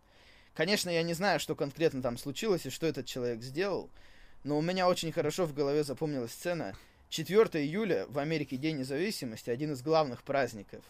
Конечно, 0.55 0.89
я 0.89 1.03
не 1.03 1.13
знаю, 1.13 1.39
что 1.39 1.55
конкретно 1.55 2.01
там 2.01 2.17
случилось 2.17 2.65
и 2.65 2.71
что 2.71 2.87
этот 2.87 3.05
человек 3.05 3.43
сделал, 3.43 3.91
но 4.43 4.57
у 4.57 4.61
меня 4.61 4.87
очень 4.87 5.11
хорошо 5.11 5.45
в 5.45 5.53
голове 5.53 5.83
запомнилась 5.83 6.31
сцена. 6.31 6.75
4 7.09 7.63
июля 7.63 8.05
в 8.09 8.17
Америке 8.19 8.57
День 8.57 8.77
независимости, 8.77 9.49
один 9.49 9.73
из 9.73 9.81
главных 9.81 10.23
праздников. 10.23 10.83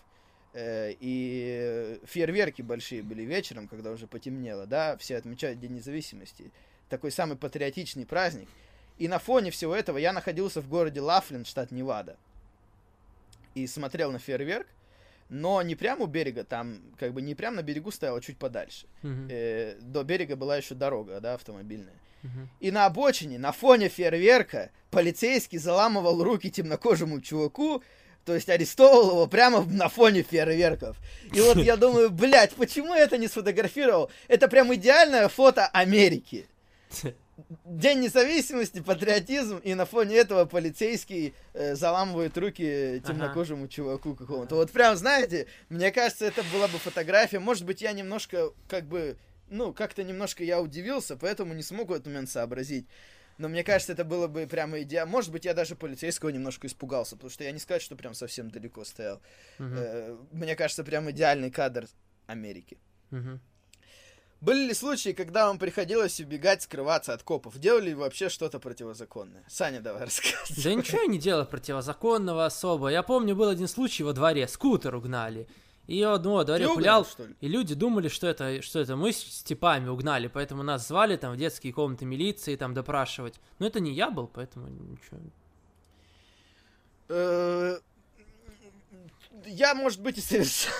Э, 0.53 0.93
И 0.99 1.99
фейерверки 2.05 2.61
большие 2.61 3.03
были 3.03 3.23
вечером, 3.23 3.67
когда 3.67 3.91
уже 3.91 4.07
потемнело, 4.07 4.65
да, 4.65 4.97
все 4.97 5.17
отмечают 5.17 5.59
День 5.59 5.73
независимости. 5.73 6.51
Такой 6.89 7.11
самый 7.11 7.35
патриотичный 7.35 8.05
праздник. 8.05 8.47
И 8.97 9.07
на 9.07 9.19
фоне 9.19 9.51
всего 9.51 9.75
этого 9.75 9.97
я 9.97 10.13
находился 10.13 10.61
в 10.61 10.69
городе 10.69 11.01
Лафлин, 11.01 11.45
штат 11.45 11.71
Невада. 11.71 12.15
И 13.55 13.67
смотрел 13.67 14.11
на 14.11 14.19
фейерверк, 14.19 14.67
но 15.33 15.61
не 15.61 15.75
прямо 15.75 16.03
у 16.03 16.07
берега, 16.07 16.43
там 16.43 16.79
как 16.99 17.13
бы 17.13 17.21
не 17.21 17.35
прямо 17.35 17.57
на 17.57 17.63
берегу 17.63 17.91
стоял, 17.91 18.15
а 18.15 18.21
чуть 18.21 18.37
подальше. 18.37 18.85
Мгм, 19.01 19.27
Э, 19.29 19.75
До 19.81 20.03
берега 20.03 20.35
была 20.35 20.57
еще 20.57 20.75
дорога, 20.75 21.19
да, 21.19 21.33
автомобильная. 21.33 21.95
мгм. 22.21 22.49
И 22.59 22.71
на 22.71 22.85
обочине, 22.85 23.39
на 23.39 23.51
фоне 23.51 23.89
фейерверка, 23.89 24.69
полицейский 24.91 25.57
заламывал 25.57 26.23
руки 26.23 26.49
темнокожему 26.49 27.19
чуваку, 27.21 27.83
То 28.25 28.35
есть 28.35 28.47
арестовал 28.49 29.09
его 29.09 29.27
прямо 29.27 29.65
на 29.65 29.89
фоне 29.89 30.23
фейерверков. 30.23 30.95
И 31.35 31.41
вот 31.41 31.57
я 31.57 31.75
думаю, 31.75 32.09
блядь, 32.09 32.53
почему 32.55 32.95
я 32.95 33.01
это 33.01 33.17
не 33.17 33.27
сфотографировал? 33.27 34.09
Это 34.29 34.47
прям 34.47 34.73
идеальное 34.73 35.27
фото 35.27 35.67
Америки. 35.67 36.45
День 37.65 38.01
независимости, 38.01 38.81
патриотизм, 38.81 39.57
и 39.57 39.73
на 39.73 39.85
фоне 39.85 40.17
этого 40.17 40.45
полицейский 40.45 41.33
э, 41.53 41.75
заламывает 41.75 42.37
руки 42.37 43.01
темнокожему 43.05 43.63
ага. 43.63 43.71
чуваку 43.71 44.15
какому-то. 44.15 44.55
Вот 44.55 44.71
прям, 44.71 44.95
знаете, 44.95 45.47
мне 45.69 45.91
кажется, 45.91 46.25
это 46.25 46.43
была 46.53 46.67
бы 46.67 46.77
фотография. 46.77 47.39
Может 47.39 47.65
быть, 47.65 47.81
я 47.81 47.91
немножко, 47.93 48.51
как 48.67 48.85
бы, 48.85 49.17
ну, 49.49 49.73
как-то 49.73 50.03
немножко 50.03 50.43
я 50.43 50.61
удивился, 50.61 51.17
поэтому 51.17 51.53
не 51.53 51.63
смог 51.63 51.89
в 51.89 51.93
этот 51.93 52.05
момент 52.05 52.29
сообразить. 52.29 52.87
Но 53.39 53.49
мне 53.49 53.63
кажется, 53.63 53.93
это 53.93 54.05
было 54.05 54.27
бы 54.27 54.45
прямо 54.45 54.81
идеально. 54.81 55.11
Может 55.11 55.31
быть, 55.31 55.45
я 55.45 55.55
даже 55.55 55.75
полицейского 55.75 56.29
немножко 56.29 56.67
испугался, 56.67 57.15
потому 57.15 57.31
что 57.31 57.43
я 57.43 57.51
не 57.51 57.59
сказать, 57.59 57.81
что 57.81 57.95
прям 57.95 58.13
совсем 58.13 58.51
далеко 58.51 58.85
стоял. 58.85 59.21
Uh-huh. 59.57 59.73
Э, 59.75 60.17
мне 60.31 60.55
кажется, 60.55 60.83
прям 60.83 61.09
идеальный 61.09 61.49
кадр 61.49 61.87
Америки. 62.27 62.77
Uh-huh. 63.09 63.39
Были 64.43 64.67
ли 64.67 64.73
случаи, 64.73 65.13
когда 65.13 65.47
вам 65.47 65.57
приходилось 65.57 66.19
убегать, 66.19 66.63
скрываться 66.63 67.13
от 67.13 67.23
копов? 67.23 67.57
Делали 67.59 67.89
ли 67.89 67.93
вообще 67.93 68.27
что-то 68.27 68.59
противозаконное? 68.59 69.41
Саня, 69.47 69.79
давай 69.79 70.01
рассказывай. 70.05 70.61
Да 70.61 70.73
ничего 70.73 71.01
я 71.01 71.07
не 71.07 71.17
делал 71.17 71.45
противозаконного 71.45 72.45
особо. 72.45 72.89
Я 72.89 73.03
помню, 73.03 73.37
был 73.37 73.47
один 73.47 73.69
случай 73.69 74.03
во 74.03 74.11
дворе, 74.11 74.49
скутер 74.49 74.95
угнали. 74.95 75.47
И 75.87 76.03
он 76.03 76.21
ну, 76.23 76.33
во 76.33 76.43
дворе 76.43 76.67
Ты 76.67 76.73
гулял, 76.73 77.05
что 77.05 77.23
ли? 77.23 77.35
и 77.39 77.47
люди 77.47 77.73
думали, 77.73 78.09
что 78.09 78.27
это, 78.27 78.61
что 78.61 78.79
это 78.79 78.97
мы 78.97 79.13
с 79.13 79.43
типами 79.43 79.87
угнали, 79.87 80.27
поэтому 80.27 80.61
нас 80.61 80.89
звали 80.89 81.15
там 81.15 81.33
в 81.33 81.37
детские 81.37 81.71
комнаты 81.71 82.03
милиции 82.03 82.57
там 82.57 82.73
допрашивать. 82.73 83.39
Но 83.59 83.67
это 83.67 83.79
не 83.79 83.93
я 83.93 84.09
был, 84.09 84.27
поэтому 84.27 84.67
ничего. 84.67 85.19
Э, 87.07 87.79
я, 89.45 89.73
может 89.73 90.01
быть, 90.01 90.17
и 90.17 90.21
совершал 90.21 90.73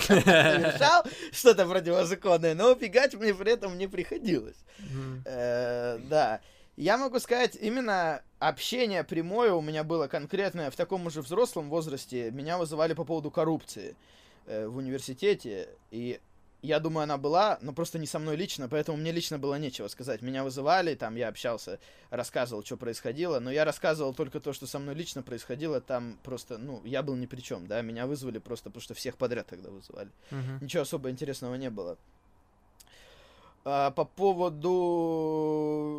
совершал 0.00 1.04
что-то 1.32 1.66
противозаконное, 1.66 2.54
но 2.54 2.72
убегать 2.72 3.14
мне 3.14 3.34
при 3.34 3.52
этом 3.52 3.78
не 3.78 3.86
приходилось. 3.86 4.56
Э, 5.24 5.98
да. 6.08 6.40
Я 6.76 6.96
могу 6.96 7.18
сказать, 7.18 7.58
именно 7.60 8.22
общение 8.38 9.04
прямое 9.04 9.52
у 9.52 9.60
меня 9.60 9.84
было 9.84 10.06
конкретное 10.06 10.70
в 10.70 10.76
таком 10.76 11.06
уже 11.06 11.20
взрослом 11.20 11.68
возрасте. 11.68 12.30
Меня 12.30 12.56
вызывали 12.56 12.94
по 12.94 13.04
поводу 13.04 13.30
коррупции 13.30 13.96
э, 14.46 14.66
в 14.66 14.78
университете, 14.78 15.68
и 15.90 16.20
я 16.62 16.80
думаю, 16.80 17.04
она 17.04 17.16
была, 17.16 17.58
но 17.62 17.72
просто 17.72 17.98
не 17.98 18.06
со 18.06 18.18
мной 18.18 18.36
лично, 18.36 18.68
поэтому 18.68 18.98
мне 18.98 19.12
лично 19.12 19.38
было 19.38 19.54
нечего 19.56 19.88
сказать. 19.88 20.22
Меня 20.22 20.44
вызывали, 20.44 20.94
там 20.94 21.16
я 21.16 21.28
общался, 21.28 21.78
рассказывал, 22.10 22.64
что 22.64 22.76
происходило, 22.76 23.40
но 23.40 23.50
я 23.50 23.64
рассказывал 23.64 24.14
только 24.14 24.40
то, 24.40 24.52
что 24.52 24.66
со 24.66 24.78
мной 24.78 24.94
лично 24.94 25.22
происходило, 25.22 25.80
там 25.80 26.18
просто, 26.22 26.58
ну, 26.58 26.82
я 26.84 27.02
был 27.02 27.16
ни 27.16 27.26
при 27.26 27.40
чем, 27.40 27.66
да, 27.66 27.80
меня 27.82 28.06
вызвали 28.06 28.38
просто 28.38 28.70
потому, 28.70 28.82
что 28.82 28.94
всех 28.94 29.16
подряд 29.16 29.46
тогда 29.46 29.70
вызывали. 29.70 30.10
Uh-huh. 30.30 30.62
Ничего 30.62 30.82
особо 30.82 31.10
интересного 31.10 31.54
не 31.54 31.70
было. 31.70 31.96
А, 33.64 33.90
по 33.90 34.04
поводу 34.04 34.70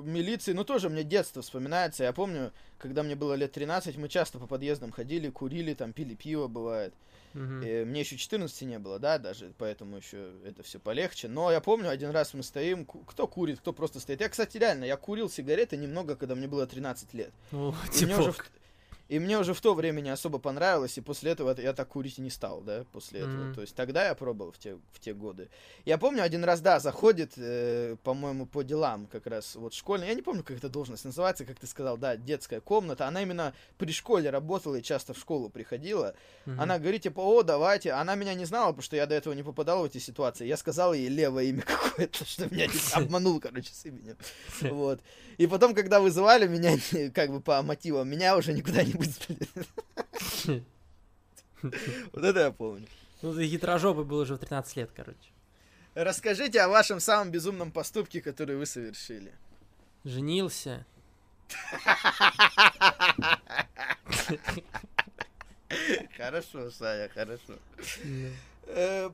милиции, 0.06 0.54
ну 0.54 0.64
тоже 0.64 0.90
мне 0.90 1.04
детство 1.04 1.42
вспоминается. 1.42 2.04
Я 2.04 2.14
помню, 2.14 2.52
когда 2.80 3.04
мне 3.04 3.16
было 3.16 3.34
лет 3.36 3.52
13, 3.52 3.98
мы 3.98 4.10
часто 4.10 4.40
по 4.40 4.48
подъездам 4.48 4.92
ходили, 4.92 5.30
курили, 5.30 5.74
там 5.74 5.94
пили 5.94 6.16
пиво, 6.16 6.48
бывает. 6.48 6.94
Uh-huh. 7.34 7.82
И 7.82 7.86
мне 7.86 8.02
еще 8.02 8.18
14 8.18 8.62
не 8.64 8.80
было, 8.80 9.00
да, 9.00 9.18
даже, 9.18 9.54
поэтому 9.58 9.98
еще 9.98 10.32
это 10.46 10.64
все 10.64 10.80
полегче. 10.80 11.28
Но 11.28 11.52
я 11.52 11.62
помню, 11.62 11.90
один 11.90 12.12
раз 12.12 12.34
мы 12.34 12.44
стоим, 12.44 12.86
кто 12.86 13.28
курит, 13.28 13.60
кто 13.60 13.74
просто 13.74 14.00
стоит. 14.00 14.22
Я, 14.22 14.30
кстати, 14.30 14.58
реально, 14.58 14.86
я 14.86 14.98
курил 14.98 15.30
сигареты 15.30 15.78
немного, 15.78 16.16
когда 16.16 16.36
мне 16.36 16.48
было 16.48 16.68
13 16.68 17.14
лет. 17.14 17.32
Oh, 17.52 17.74
и 18.00 18.06
мне 18.06 18.18
уже, 18.18 18.34
и 19.12 19.20
мне 19.20 19.38
уже 19.38 19.54
в 19.54 19.60
то 19.60 19.74
время 19.74 20.00
не 20.00 20.10
особо 20.10 20.40
понравилось, 20.40 20.98
и 20.98 21.02
после 21.02 21.32
этого 21.32 21.54
я 21.60 21.74
так 21.74 21.90
курить 21.90 22.18
не 22.18 22.30
стал, 22.30 22.62
да, 22.62 22.86
после 22.94 23.20
mm-hmm. 23.20 23.42
этого. 23.42 23.54
То 23.56 23.62
есть 23.62 23.76
тогда 23.76 24.08
я 24.08 24.16
пробовал 24.16 24.54
в 24.54 24.58
те, 24.58 24.78
в 24.94 25.02
те 25.02 25.14
годы. 25.14 25.50
Я 25.84 25.98
помню, 25.98 26.24
один 26.24 26.46
раз, 26.46 26.62
да, 26.62 26.80
заходит, 26.80 27.34
э, 27.36 27.98
по-моему, 28.04 28.46
по 28.46 28.64
делам 28.64 29.08
как 29.08 29.28
раз 29.28 29.56
вот 29.56 29.74
школьный, 29.74 30.08
я 30.08 30.14
не 30.14 30.22
помню, 30.22 30.44
как 30.44 30.56
эта 30.56 30.70
должность 30.70 31.04
называется, 31.04 31.44
как 31.44 31.60
ты 31.60 31.68
сказал, 31.68 31.98
да, 31.98 32.16
детская 32.16 32.62
комната. 32.62 33.06
Она 33.06 33.22
именно 33.22 33.54
при 33.78 33.92
школе 33.92 34.30
работала 34.30 34.76
и 34.76 34.82
часто 34.82 35.14
в 35.14 35.18
школу 35.18 35.50
приходила. 35.50 36.16
Mm-hmm. 36.46 36.56
Она 36.58 36.80
говорит, 36.80 37.02
типа, 37.02 37.20
о, 37.20 37.44
давайте. 37.44 37.92
Она 37.92 38.16
меня 38.16 38.34
не 38.34 38.46
знала, 38.46 38.68
потому 38.68 38.84
что 38.84 38.96
я 38.96 39.08
до 39.08 39.16
этого 39.16 39.34
не 39.34 39.44
попадал 39.44 39.82
в 39.82 39.88
эти 39.88 39.98
ситуации. 39.98 40.48
Я 40.48 40.56
сказал 40.56 40.94
ей 40.94 41.10
левое 41.10 41.44
имя 41.48 41.62
какое-то, 41.68 42.24
что 42.24 42.48
меня 42.50 42.70
обманул, 42.94 43.42
короче, 43.42 43.74
с 43.74 43.86
именем. 43.86 44.16
Вот. 44.62 45.02
И 45.38 45.48
потом, 45.48 45.74
когда 45.74 46.00
вызывали 46.00 46.48
меня, 46.48 46.78
как 47.14 47.32
бы 47.32 47.42
по 47.42 47.62
мотивам, 47.62 48.08
меня 48.08 48.38
уже 48.38 48.54
никуда 48.54 48.84
не 48.84 48.94
Вот 52.12 52.24
это 52.24 52.40
я 52.40 52.52
помню. 52.52 52.88
Ну, 53.22 53.36
ты 53.36 53.48
хитрожопый 53.48 54.04
был 54.04 54.18
уже 54.18 54.34
в 54.34 54.40
13 54.40 54.78
лет, 54.78 54.90
короче. 54.96 55.20
Расскажите 55.94 56.62
о 56.62 56.70
вашем 56.70 57.00
самом 57.00 57.32
безумном 57.32 57.72
поступке, 57.72 58.22
который 58.22 58.56
вы 58.56 58.66
совершили. 58.66 59.32
Женился. 60.04 60.86
Хорошо, 66.18 66.72
Саня, 66.72 67.10
хорошо. 67.14 67.60
Э, 68.68 69.10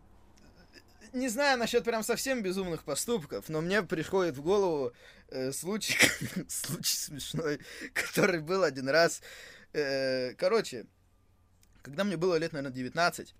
не 1.14 1.30
знаю 1.30 1.57
насчет 1.57 1.83
прям 1.83 2.03
совсем 2.03 2.41
безумных 2.41 2.83
поступков, 2.83 3.49
но 3.49 3.61
мне 3.61 3.82
приходит 3.83 4.38
в 4.38 4.41
голову 4.41 4.93
э, 5.30 5.51
случай, 5.51 5.98
случай 6.48 6.95
смешной, 6.95 7.59
который 7.93 8.40
был 8.40 8.64
один 8.64 8.90
раз. 8.90 9.22
Э, 9.77 10.33
короче, 10.38 10.85
когда 11.81 12.03
мне 12.03 12.17
было 12.17 12.35
лет, 12.35 12.53
наверное, 12.53 12.75
19 12.75 13.33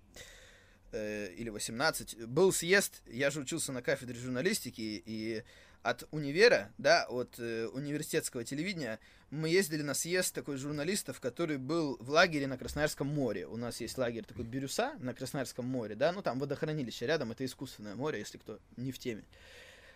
э, 0.92 1.32
или 1.36 1.48
18, 1.48 2.26
был 2.26 2.52
съезд, 2.52 3.02
я 3.06 3.30
же 3.30 3.40
учился 3.40 3.72
на 3.72 3.82
кафедре 3.82 4.18
журналистики, 4.18 5.02
и 5.04 5.42
от 5.82 6.06
универа, 6.10 6.72
да, 6.78 7.06
от 7.08 7.38
э, 7.38 7.66
университетского 7.66 8.44
телевидения, 8.44 8.98
мы 9.30 9.48
ездили 9.48 9.82
на 9.82 9.94
съезд 9.94 10.34
такой 10.34 10.56
журналистов, 10.56 11.20
который 11.20 11.58
был 11.58 11.96
в 12.00 12.10
лагере 12.10 12.46
на 12.46 12.56
Красноярском 12.58 13.06
море. 13.06 13.46
У 13.46 13.56
нас 13.56 13.80
есть 13.80 13.98
лагерь 13.98 14.24
такой 14.24 14.44
Бирюса 14.44 14.94
на 15.00 15.14
Красноярском 15.14 15.66
море, 15.66 15.94
да, 15.94 16.12
ну 16.12 16.22
там 16.22 16.38
водохранилище 16.38 17.06
рядом, 17.06 17.32
это 17.32 17.44
искусственное 17.44 17.94
море, 17.94 18.20
если 18.20 18.38
кто 18.38 18.58
не 18.76 18.92
в 18.92 18.98
теме. 18.98 19.24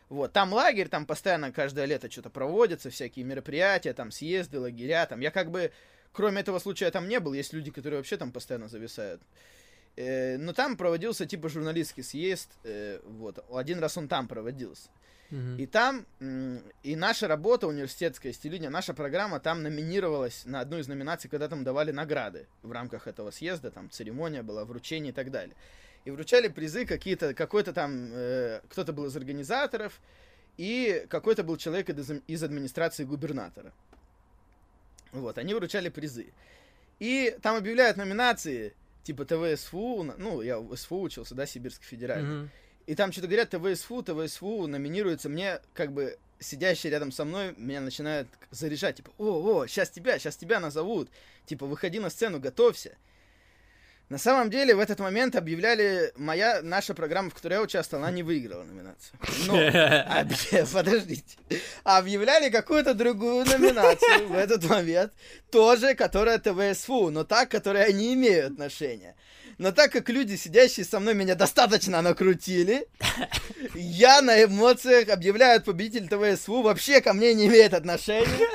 Вот, 0.08 0.32
там 0.34 0.52
лагерь, 0.52 0.88
там 0.88 1.06
постоянно 1.06 1.52
каждое 1.52 1.86
лето 1.86 2.10
что-то 2.10 2.28
проводится, 2.28 2.90
всякие 2.90 3.24
мероприятия, 3.24 3.94
там 3.94 4.10
съезды, 4.10 4.60
лагеря, 4.60 5.06
там. 5.06 5.20
Я 5.20 5.30
как 5.30 5.50
бы, 5.50 5.72
кроме 6.12 6.41
этого 6.41 6.58
случая, 6.58 6.91
там 6.91 7.08
не 7.08 7.20
был, 7.20 7.32
есть 7.32 7.52
люди, 7.52 7.70
которые 7.70 7.99
вообще 7.99 8.16
там 8.16 8.32
постоянно 8.32 8.68
зависают. 8.68 9.23
Э, 9.97 10.39
но 10.39 10.52
там 10.52 10.76
проводился 10.76 11.26
типа 11.26 11.49
журналистский 11.49 12.02
съезд, 12.02 12.50
э, 12.65 13.00
вот, 13.05 13.44
один 13.52 13.78
раз 13.78 13.97
он 13.99 14.08
там 14.08 14.28
проводился. 14.28 14.89
И 15.57 15.65
там, 15.65 16.05
и 16.82 16.94
наша 16.94 17.26
работа 17.26 17.66
университетская 17.66 18.34
стилиния, 18.34 18.68
наша 18.68 18.92
программа 18.92 19.41
там 19.41 19.62
номинировалась 19.62 20.42
на 20.44 20.60
одну 20.60 20.78
из 20.78 20.89
номинаций, 20.89 21.31
когда 21.31 21.49
там 21.49 21.65
давали 21.65 21.91
награды 21.91 22.49
в 22.62 22.70
рамках 22.70 23.07
этого 23.07 23.31
съезда, 23.31 23.70
там 23.70 23.89
церемония 23.89 24.42
была, 24.42 24.66
вручение 24.66 25.10
и 25.10 25.15
так 25.15 25.31
далее. 25.31 25.57
И 26.05 26.10
вручали 26.10 26.49
призы 26.49 26.84
какие-то, 26.84 27.32
какой-то 27.32 27.73
там, 27.73 28.10
э, 28.12 28.60
кто-то 28.68 28.92
был 28.92 29.07
из 29.07 29.16
организаторов, 29.16 30.02
и 30.58 31.07
какой-то 31.08 31.44
был 31.44 31.57
человек 31.57 31.89
из 31.89 32.42
администрации 32.42 33.05
губернатора. 33.05 33.73
Вот, 35.12 35.39
они 35.39 35.55
вручали 35.55 35.89
призы. 35.89 36.32
И 36.99 37.36
там 37.42 37.57
объявляют 37.57 37.97
номинации, 37.97 38.74
типа 39.05 39.24
ТВСФУ, 39.24 40.15
ну, 40.18 40.42
я 40.42 40.58
в 40.58 40.74
СФУ 40.76 41.02
учился, 41.02 41.34
да, 41.34 41.47
Сибирский 41.47 41.86
федеральный. 41.86 42.44
Mm-hmm. 42.44 42.49
И 42.86 42.94
там 42.94 43.12
что-то 43.12 43.28
говорят, 43.28 43.50
ТВСФУ, 43.50 44.02
ТВСФУ 44.02 44.66
номинируется. 44.66 45.28
Мне, 45.28 45.60
как 45.74 45.92
бы, 45.92 46.18
сидящий 46.41 46.91
рядом 46.91 47.12
со 47.12 47.24
мной, 47.24 47.55
меня 47.57 47.81
начинают 47.81 48.28
заряжать. 48.50 48.97
Типа, 48.97 49.12
о, 49.18 49.60
о, 49.60 49.66
сейчас 49.66 49.91
тебя, 49.91 50.18
сейчас 50.18 50.36
тебя 50.36 50.60
назовут. 50.60 51.08
Типа, 51.47 51.66
выходи 51.66 52.00
на 52.00 52.10
сцену, 52.10 52.41
готовься. 52.41 52.97
На 54.12 54.18
самом 54.18 54.50
деле, 54.50 54.74
в 54.74 54.78
этот 54.78 54.99
момент 54.99 55.36
объявляли, 55.36 56.12
моя, 56.16 56.60
наша 56.62 56.92
программа, 56.92 57.31
в 57.31 57.34
которой 57.34 57.55
я 57.55 57.62
участвовал, 57.62 58.05
она 58.05 58.12
не 58.12 58.23
выиграла 58.23 58.62
номинацию. 58.62 59.18
Но, 59.47 59.55
объ... 60.20 60.66
подождите, 60.74 61.39
объявляли 61.82 62.50
какую-то 62.50 62.92
другую 62.92 63.47
номинацию 63.47 64.28
в 64.28 64.34
этот 64.34 64.65
момент, 64.65 65.15
тоже, 65.50 65.94
которая 65.94 66.39
ТВСФУ, 66.39 67.08
но 67.08 67.24
та, 67.24 67.47
которая 67.47 67.91
не 67.91 68.12
имеют 68.12 68.52
отношения. 68.52 69.16
Но 69.57 69.73
так 69.73 69.92
как 69.92 70.10
люди, 70.10 70.36
сидящие 70.36 70.84
со 70.84 71.00
мной, 71.00 71.15
меня 71.15 71.34
достаточно 71.34 72.02
накрутили, 72.02 72.86
я 73.74 74.20
на 74.20 74.44
эмоциях 74.44 75.08
объявляю 75.08 75.62
победитель 75.62 76.07
ТВСУ, 76.07 76.60
вообще 76.60 77.00
ко 77.00 77.15
мне 77.15 77.32
не 77.32 77.47
имеет 77.47 77.73
отношения. 77.73 78.47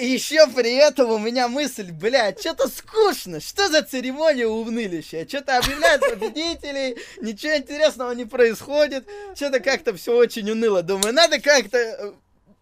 Еще 0.00 0.46
при 0.48 0.74
этом 0.74 1.10
у 1.10 1.18
меня 1.18 1.48
мысль, 1.48 1.90
блядь, 1.92 2.40
что-то 2.40 2.68
скучно, 2.68 3.40
что 3.40 3.68
за 3.68 3.82
церемония 3.82 4.46
унылища, 4.46 5.26
что-то 5.28 5.58
объявляют 5.58 6.02
победителей, 6.02 6.96
ничего 7.20 7.56
интересного 7.56 8.12
не 8.12 8.24
происходит, 8.24 9.06
что-то 9.34 9.60
как-то 9.60 9.94
все 9.94 10.16
очень 10.16 10.50
уныло, 10.50 10.82
думаю, 10.82 11.12
надо 11.12 11.40
как-то 11.40 11.78
э, 11.78 12.12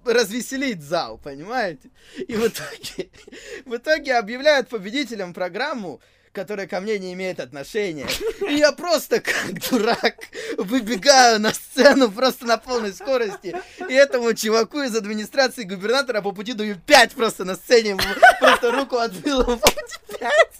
развеселить 0.05 0.83
зал, 0.83 1.19
понимаете? 1.23 1.91
И 2.17 2.35
в 2.35 2.47
итоге, 2.47 3.11
в 3.65 3.77
итоге 3.77 4.15
объявляют 4.15 4.69
победителем 4.69 5.33
программу, 5.33 6.01
которая 6.33 6.67
ко 6.67 6.81
мне 6.81 6.99
не 6.99 7.12
имеет 7.12 7.41
отношения. 7.41 8.07
И 8.49 8.55
я 8.55 8.73
просто 8.73 9.20
как 9.20 9.70
дурак 9.70 10.17
выбегаю 10.57 11.41
на 11.41 11.52
сцену 11.52 12.11
просто 12.11 12.47
на 12.47 12.57
полной 12.57 12.93
скорости. 12.93 13.57
И 13.89 13.93
этому 13.93 14.33
чуваку 14.35 14.81
из 14.83 14.97
администрации 14.97 15.65
губернатора 15.65 16.23
по 16.23 16.33
пути 16.33 16.55
даю 16.55 16.77
пять 16.77 17.12
просто 17.12 17.44
на 17.44 17.55
сцене. 17.55 17.97
Просто 18.41 18.73
руку 18.73 18.97
отбил 18.97 19.44
пути 19.44 19.97
пять. 20.19 20.52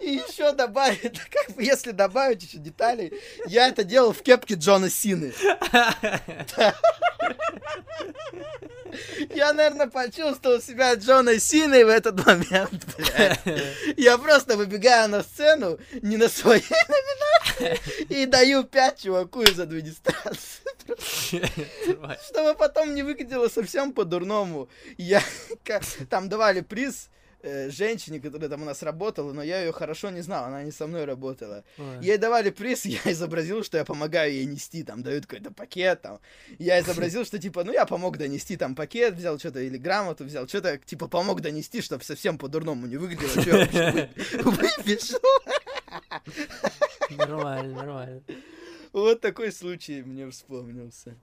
И 0.00 0.14
еще 0.14 0.52
добавить, 0.52 1.20
как 1.30 1.54
бы, 1.54 1.62
если 1.62 1.90
добавить 1.90 2.42
еще 2.42 2.58
деталей, 2.58 3.12
я 3.46 3.68
это 3.68 3.84
делал 3.84 4.12
в 4.12 4.22
кепке 4.22 4.54
Джона 4.54 4.90
Сины. 4.90 5.32
Я, 9.34 9.52
наверное, 9.52 9.86
почувствовал 9.86 10.60
себя 10.60 10.94
Джона 10.94 11.38
Синой 11.38 11.84
в 11.84 11.88
этот 11.88 12.24
момент, 12.24 12.86
блядь. 12.96 13.40
Я 14.08 14.16
просто 14.16 14.56
выбегаю 14.56 15.06
на 15.10 15.22
сцену, 15.22 15.78
не 16.00 16.16
на 16.16 16.30
своей 16.30 16.62
номинации, 16.88 17.78
и 18.08 18.24
даю 18.24 18.64
пять 18.64 19.02
чуваку 19.02 19.42
из 19.42 19.60
администрации. 19.60 20.62
Чтобы 22.30 22.54
потом 22.54 22.94
не 22.94 23.02
выглядело 23.02 23.48
совсем 23.48 23.92
по-дурному. 23.92 24.70
Я... 24.96 25.22
Там 26.08 26.30
давали 26.30 26.62
приз 26.62 27.10
э, 27.42 27.70
женщине, 27.70 28.20
которая 28.20 28.48
там 28.48 28.62
у 28.62 28.64
нас 28.64 28.82
работала, 28.82 29.32
но 29.32 29.42
я 29.42 29.60
ее 29.60 29.72
хорошо 29.72 30.10
не 30.10 30.20
знал, 30.20 30.44
она 30.44 30.62
не 30.62 30.72
со 30.72 30.86
мной 30.86 31.04
работала. 31.04 31.64
Ой. 31.78 31.98
Ей 32.02 32.18
давали 32.18 32.50
приз, 32.50 32.84
я 32.84 33.00
изобразил, 33.04 33.62
что 33.64 33.78
я 33.78 33.84
помогаю 33.84 34.32
ей 34.32 34.44
нести, 34.46 34.82
там 34.82 35.02
дают 35.02 35.26
какой-то 35.26 35.52
пакет, 35.52 36.02
там. 36.02 36.20
Я 36.58 36.80
изобразил, 36.80 37.24
что 37.24 37.38
типа, 37.38 37.64
ну 37.64 37.72
я 37.72 37.86
помог 37.86 38.18
донести 38.18 38.56
там 38.56 38.74
пакет, 38.74 39.14
взял 39.14 39.38
что-то 39.38 39.60
или 39.60 39.76
грамоту 39.76 40.24
взял, 40.24 40.48
что-то 40.48 40.78
типа 40.78 41.08
помог 41.08 41.40
донести, 41.40 41.82
чтобы 41.82 42.04
совсем 42.04 42.38
по-дурному 42.38 42.86
не 42.86 42.96
выглядело, 42.96 43.30
что 43.30 43.50
я 43.50 44.10
выпишу. 44.42 45.18
Нормально, 47.10 47.74
нормально. 47.74 48.22
Вот 48.92 49.20
такой 49.20 49.52
случай 49.52 50.02
мне 50.02 50.28
вспомнился. 50.30 51.14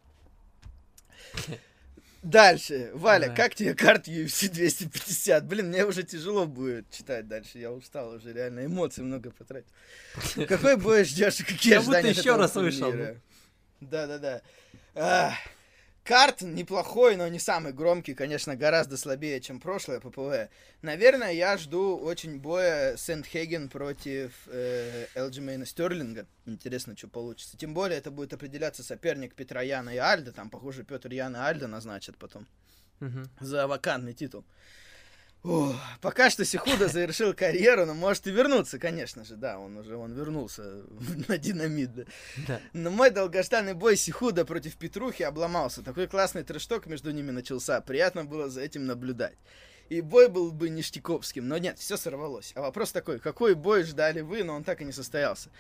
Дальше. 2.25 2.89
Валя, 2.95 3.27
да. 3.27 3.35
как 3.35 3.53
тебе 3.53 3.75
карт 3.75 4.07
UFC 4.07 4.49
250? 4.49 5.45
Блин, 5.45 5.67
мне 5.67 5.85
уже 5.85 6.01
тяжело 6.01 6.47
будет 6.47 6.89
читать 6.89 7.27
дальше. 7.27 7.59
Я 7.59 7.71
устал 7.71 8.13
уже, 8.15 8.33
реально. 8.33 8.65
Эмоций 8.65 9.03
много 9.03 9.29
потратил. 9.29 9.69
Какой 10.47 10.75
бой 10.75 11.03
ждешь 11.03 11.37
какие 11.45 11.73
Я 11.73 11.81
будто 11.81 11.99
еще 11.99 12.35
раз 12.35 12.55
вышел. 12.55 12.91
Да-да-да. 13.79 14.41
Карт 16.05 16.43
неплохой, 16.43 17.15
но 17.15 17.27
не 17.27 17.39
самый 17.39 17.73
громкий, 17.73 18.13
конечно, 18.13 18.55
гораздо 18.55 18.95
слабее, 18.95 19.41
чем 19.41 19.59
прошлое 19.59 19.99
ППВ. 19.99 20.51
Наверное, 20.83 21.31
я 21.31 21.57
жду 21.57 21.97
очень 21.97 22.37
боя 22.37 22.95
Сент-Хеген 22.95 23.69
против 23.69 24.31
э, 24.45 25.07
Элджимейна 25.15 25.65
Стерлинга. 25.65 26.27
Интересно, 26.45 26.95
что 26.95 27.07
получится. 27.07 27.57
Тем 27.57 27.73
более, 27.73 27.97
это 27.97 28.11
будет 28.11 28.33
определяться 28.33 28.83
соперник 28.83 29.33
Петра 29.33 29.63
Яна 29.63 29.89
и 29.89 29.97
Альда. 29.97 30.31
Там, 30.31 30.51
похоже, 30.51 30.83
Петр 30.83 31.11
Яна 31.11 31.37
и 31.37 31.39
Альда 31.39 31.67
назначат 31.67 32.17
потом. 32.17 32.45
Угу. 33.01 33.21
За 33.39 33.65
вакантный 33.65 34.13
титул. 34.13 34.45
О, 35.47 35.75
пока 36.01 36.31
что 36.31 36.43
Сихуда 36.43 36.87
завершил 36.87 37.35
карьеру, 37.35 37.85
но 37.85 37.93
может 37.93 38.25
и 38.25 38.31
вернуться, 38.31 38.79
конечно 38.79 39.23
же, 39.23 39.35
да, 39.35 39.59
он 39.59 39.77
уже 39.77 39.95
он 39.95 40.13
вернулся 40.13 40.63
на 41.27 41.37
динамит, 41.37 41.93
да. 41.93 42.03
да. 42.47 42.61
Но 42.73 42.89
мой 42.89 43.11
долгожданный 43.11 43.75
бой 43.75 43.95
Сихуда 43.95 44.43
против 44.43 44.75
Петрухи 44.75 45.21
обломался. 45.21 45.83
Такой 45.83 46.07
классный 46.07 46.43
трешток 46.43 46.87
между 46.87 47.11
ними 47.11 47.29
начался, 47.29 47.79
приятно 47.81 48.25
было 48.25 48.49
за 48.49 48.61
этим 48.61 48.87
наблюдать. 48.87 49.37
И 49.89 50.01
бой 50.01 50.29
был 50.29 50.51
бы 50.51 50.69
ништяковским, 50.69 51.47
но 51.47 51.59
нет, 51.59 51.77
все 51.77 51.95
сорвалось. 51.95 52.51
А 52.55 52.61
вопрос 52.61 52.91
такой, 52.91 53.19
какой 53.19 53.53
бой 53.53 53.83
ждали 53.83 54.21
вы, 54.21 54.43
но 54.43 54.55
он 54.55 54.63
так 54.63 54.81
и 54.81 54.85
не 54.85 54.91
состоялся. 54.91 55.51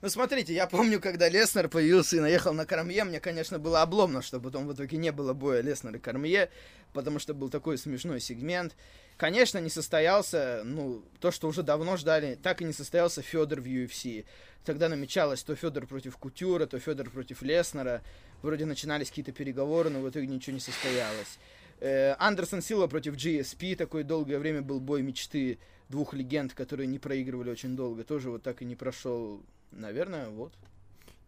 Ну, 0.00 0.08
смотрите, 0.08 0.52
я 0.52 0.66
помню, 0.66 1.00
когда 1.00 1.28
Леснер 1.28 1.68
появился 1.68 2.16
и 2.16 2.20
наехал 2.20 2.52
на 2.54 2.66
Кормье, 2.66 3.04
мне, 3.04 3.18
конечно, 3.20 3.58
было 3.58 3.82
обломно, 3.82 4.22
что 4.22 4.40
потом 4.40 4.66
в 4.66 4.72
итоге 4.72 4.96
не 4.96 5.10
было 5.10 5.32
боя 5.32 5.60
Леснер 5.60 5.94
и 5.96 5.98
Кормье, 5.98 6.50
потому 6.92 7.18
что 7.18 7.34
был 7.34 7.50
такой 7.50 7.78
смешной 7.78 8.20
сегмент. 8.20 8.74
Конечно, 9.18 9.58
не 9.58 9.68
состоялся, 9.68 10.62
ну, 10.64 11.02
то, 11.18 11.32
что 11.32 11.48
уже 11.48 11.64
давно 11.64 11.96
ждали, 11.96 12.38
так 12.40 12.62
и 12.62 12.64
не 12.64 12.72
состоялся 12.72 13.20
Федор 13.20 13.60
в 13.60 13.66
UFC. 13.66 14.24
Тогда 14.64 14.88
намечалось 14.88 15.42
то 15.42 15.56
Федор 15.56 15.86
против 15.86 16.16
Кутюра, 16.16 16.66
то 16.66 16.78
Федор 16.78 17.10
против 17.10 17.42
Леснера. 17.42 18.02
Вроде 18.42 18.64
начинались 18.64 19.08
какие-то 19.08 19.32
переговоры, 19.32 19.90
но 19.90 20.00
в 20.00 20.08
итоге 20.08 20.28
ничего 20.28 20.54
не 20.54 20.60
состоялось. 20.60 21.38
Э, 21.80 22.14
Андерсон 22.20 22.62
Сила 22.62 22.86
против 22.86 23.16
GSP, 23.16 23.74
такой 23.74 24.04
долгое 24.04 24.38
время 24.38 24.62
был 24.62 24.78
бой 24.78 25.02
мечты 25.02 25.58
двух 25.88 26.14
легенд, 26.14 26.54
которые 26.54 26.86
не 26.86 27.00
проигрывали 27.00 27.50
очень 27.50 27.74
долго. 27.74 28.04
Тоже 28.04 28.30
вот 28.30 28.44
так 28.44 28.62
и 28.62 28.64
не 28.64 28.76
прошел, 28.76 29.42
наверное, 29.72 30.28
вот. 30.28 30.52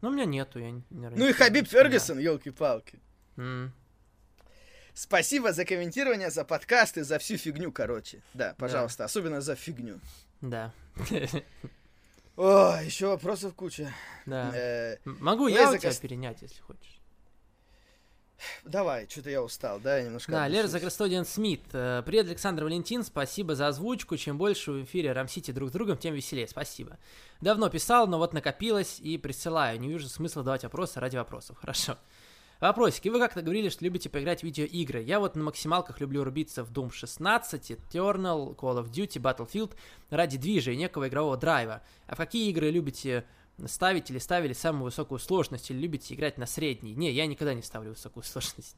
Ну, 0.01 0.11
у 0.11 0.13
меня 0.13 0.27
нету, 0.27 0.61
я 0.61 0.71
не 0.71 0.85
Ну 0.91 1.27
и 1.27 1.33
Хабиб 1.33 1.67
Фергюсон, 1.67 2.21
елки-палки. 2.21 3.01
Mm. 3.37 3.71
Спасибо 5.01 5.55
за 5.55 5.65
комментирование, 5.65 6.31
за 6.31 6.45
подкасты, 6.45 7.05
за 7.05 7.19
всю 7.19 7.39
фигню, 7.39 7.73
короче. 7.73 8.21
Да, 8.35 8.55
пожалуйста, 8.59 8.99
да. 8.99 9.05
особенно 9.07 9.41
за 9.41 9.57
фигню. 9.57 9.99
Да. 10.43 10.75
О, 12.37 12.77
еще 12.85 13.07
вопросов 13.07 13.55
куча. 13.55 13.95
Да. 14.27 14.55
Э, 14.55 14.99
Могу 15.07 15.47
я 15.47 15.71
у 15.71 15.79
тебя 15.79 15.91
перенять, 15.95 16.43
если 16.43 16.61
хочешь. 16.61 17.01
Давай, 18.65 19.09
что-то 19.09 19.31
я 19.31 19.43
устал, 19.43 19.81
да, 19.81 20.03
немножко. 20.03 20.33
Да, 20.33 20.47
Лера 20.49 20.67
Заграстодиан 20.67 21.25
Смит. 21.25 21.63
Э, 21.73 22.03
привет, 22.05 22.27
Александр 22.27 22.65
Валентин, 22.65 23.03
спасибо 23.03 23.55
за 23.55 23.69
озвучку. 23.69 24.19
Чем 24.19 24.37
больше 24.37 24.71
в 24.71 24.85
эфире 24.85 25.13
рамсите 25.13 25.55
друг 25.55 25.71
с 25.71 25.73
другом, 25.73 25.97
тем 25.97 26.13
веселее. 26.13 26.47
Спасибо. 26.47 26.99
Давно 27.41 27.71
писал, 27.71 28.07
но 28.07 28.19
вот 28.19 28.35
накопилось 28.35 29.01
и 29.01 29.17
присылаю. 29.17 29.81
Не 29.81 29.89
вижу 29.89 30.11
смысла 30.11 30.43
давать 30.43 30.65
вопросы 30.65 31.01
ради 31.01 31.17
вопросов. 31.17 31.57
Хорошо. 31.59 31.97
Вопросики. 32.61 33.09
Вы 33.09 33.19
как-то 33.19 33.41
говорили, 33.41 33.71
что 33.71 33.83
любите 33.85 34.11
поиграть 34.11 34.41
в 34.41 34.43
видеоигры. 34.45 35.01
Я 35.03 35.19
вот 35.19 35.35
на 35.35 35.45
максималках 35.45 35.99
люблю 36.01 36.25
рубиться 36.25 36.63
в 36.63 36.71
Doom 36.71 36.93
16, 36.93 37.71
Eternal, 37.71 38.55
Call 38.55 38.85
of 38.85 38.91
Duty, 38.91 39.19
Battlefield 39.19 39.75
ради 40.11 40.37
движа 40.37 40.73
и 40.73 40.77
некого 40.77 41.09
игрового 41.09 41.39
драйва. 41.39 41.83
А 42.07 42.15
в 42.15 42.19
какие 42.19 42.51
игры 42.51 42.71
любите 42.71 43.25
ставить 43.67 44.11
или 44.11 44.19
ставили 44.19 44.53
самую 44.53 44.85
высокую 44.85 45.19
сложность 45.19 45.71
или 45.71 45.79
любите 45.79 46.15
играть 46.15 46.37
на 46.37 46.45
средней? 46.45 46.95
Не, 46.95 47.11
я 47.11 47.27
никогда 47.27 47.55
не 47.55 47.63
ставлю 47.63 47.91
высокую 47.91 48.25
сложность. 48.25 48.77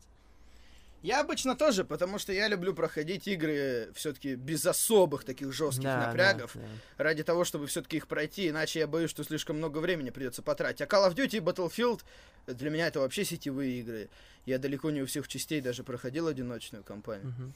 Я 1.02 1.20
обычно 1.20 1.56
тоже, 1.56 1.84
потому 1.84 2.18
что 2.18 2.32
я 2.32 2.46
люблю 2.46 2.74
проходить 2.74 3.26
игры 3.26 3.90
все-таки 3.94 4.36
без 4.36 4.64
особых 4.64 5.24
таких 5.24 5.52
жестких 5.52 5.84
да, 5.84 6.06
напрягов, 6.06 6.52
да, 6.54 6.60
да. 6.60 7.04
ради 7.04 7.24
того, 7.24 7.44
чтобы 7.44 7.66
все-таки 7.66 7.96
их 7.96 8.06
пройти, 8.06 8.48
иначе 8.48 8.78
я 8.78 8.86
боюсь, 8.86 9.10
что 9.10 9.24
слишком 9.24 9.56
много 9.56 9.78
времени 9.78 10.10
придется 10.10 10.42
потратить. 10.42 10.80
А 10.80 10.84
Call 10.84 11.10
of 11.10 11.16
Duty 11.16 11.38
и 11.38 11.40
Battlefield 11.40 12.02
для 12.46 12.70
меня 12.70 12.86
это 12.86 13.00
вообще 13.00 13.24
сетевые 13.24 13.80
игры. 13.80 14.08
Я 14.46 14.58
далеко 14.58 14.90
не 14.90 15.02
у 15.02 15.06
всех 15.06 15.26
частей 15.26 15.60
даже 15.60 15.82
проходил 15.82 16.28
одиночную 16.28 16.84
кампанию. 16.84 17.28
Угу. 17.28 17.52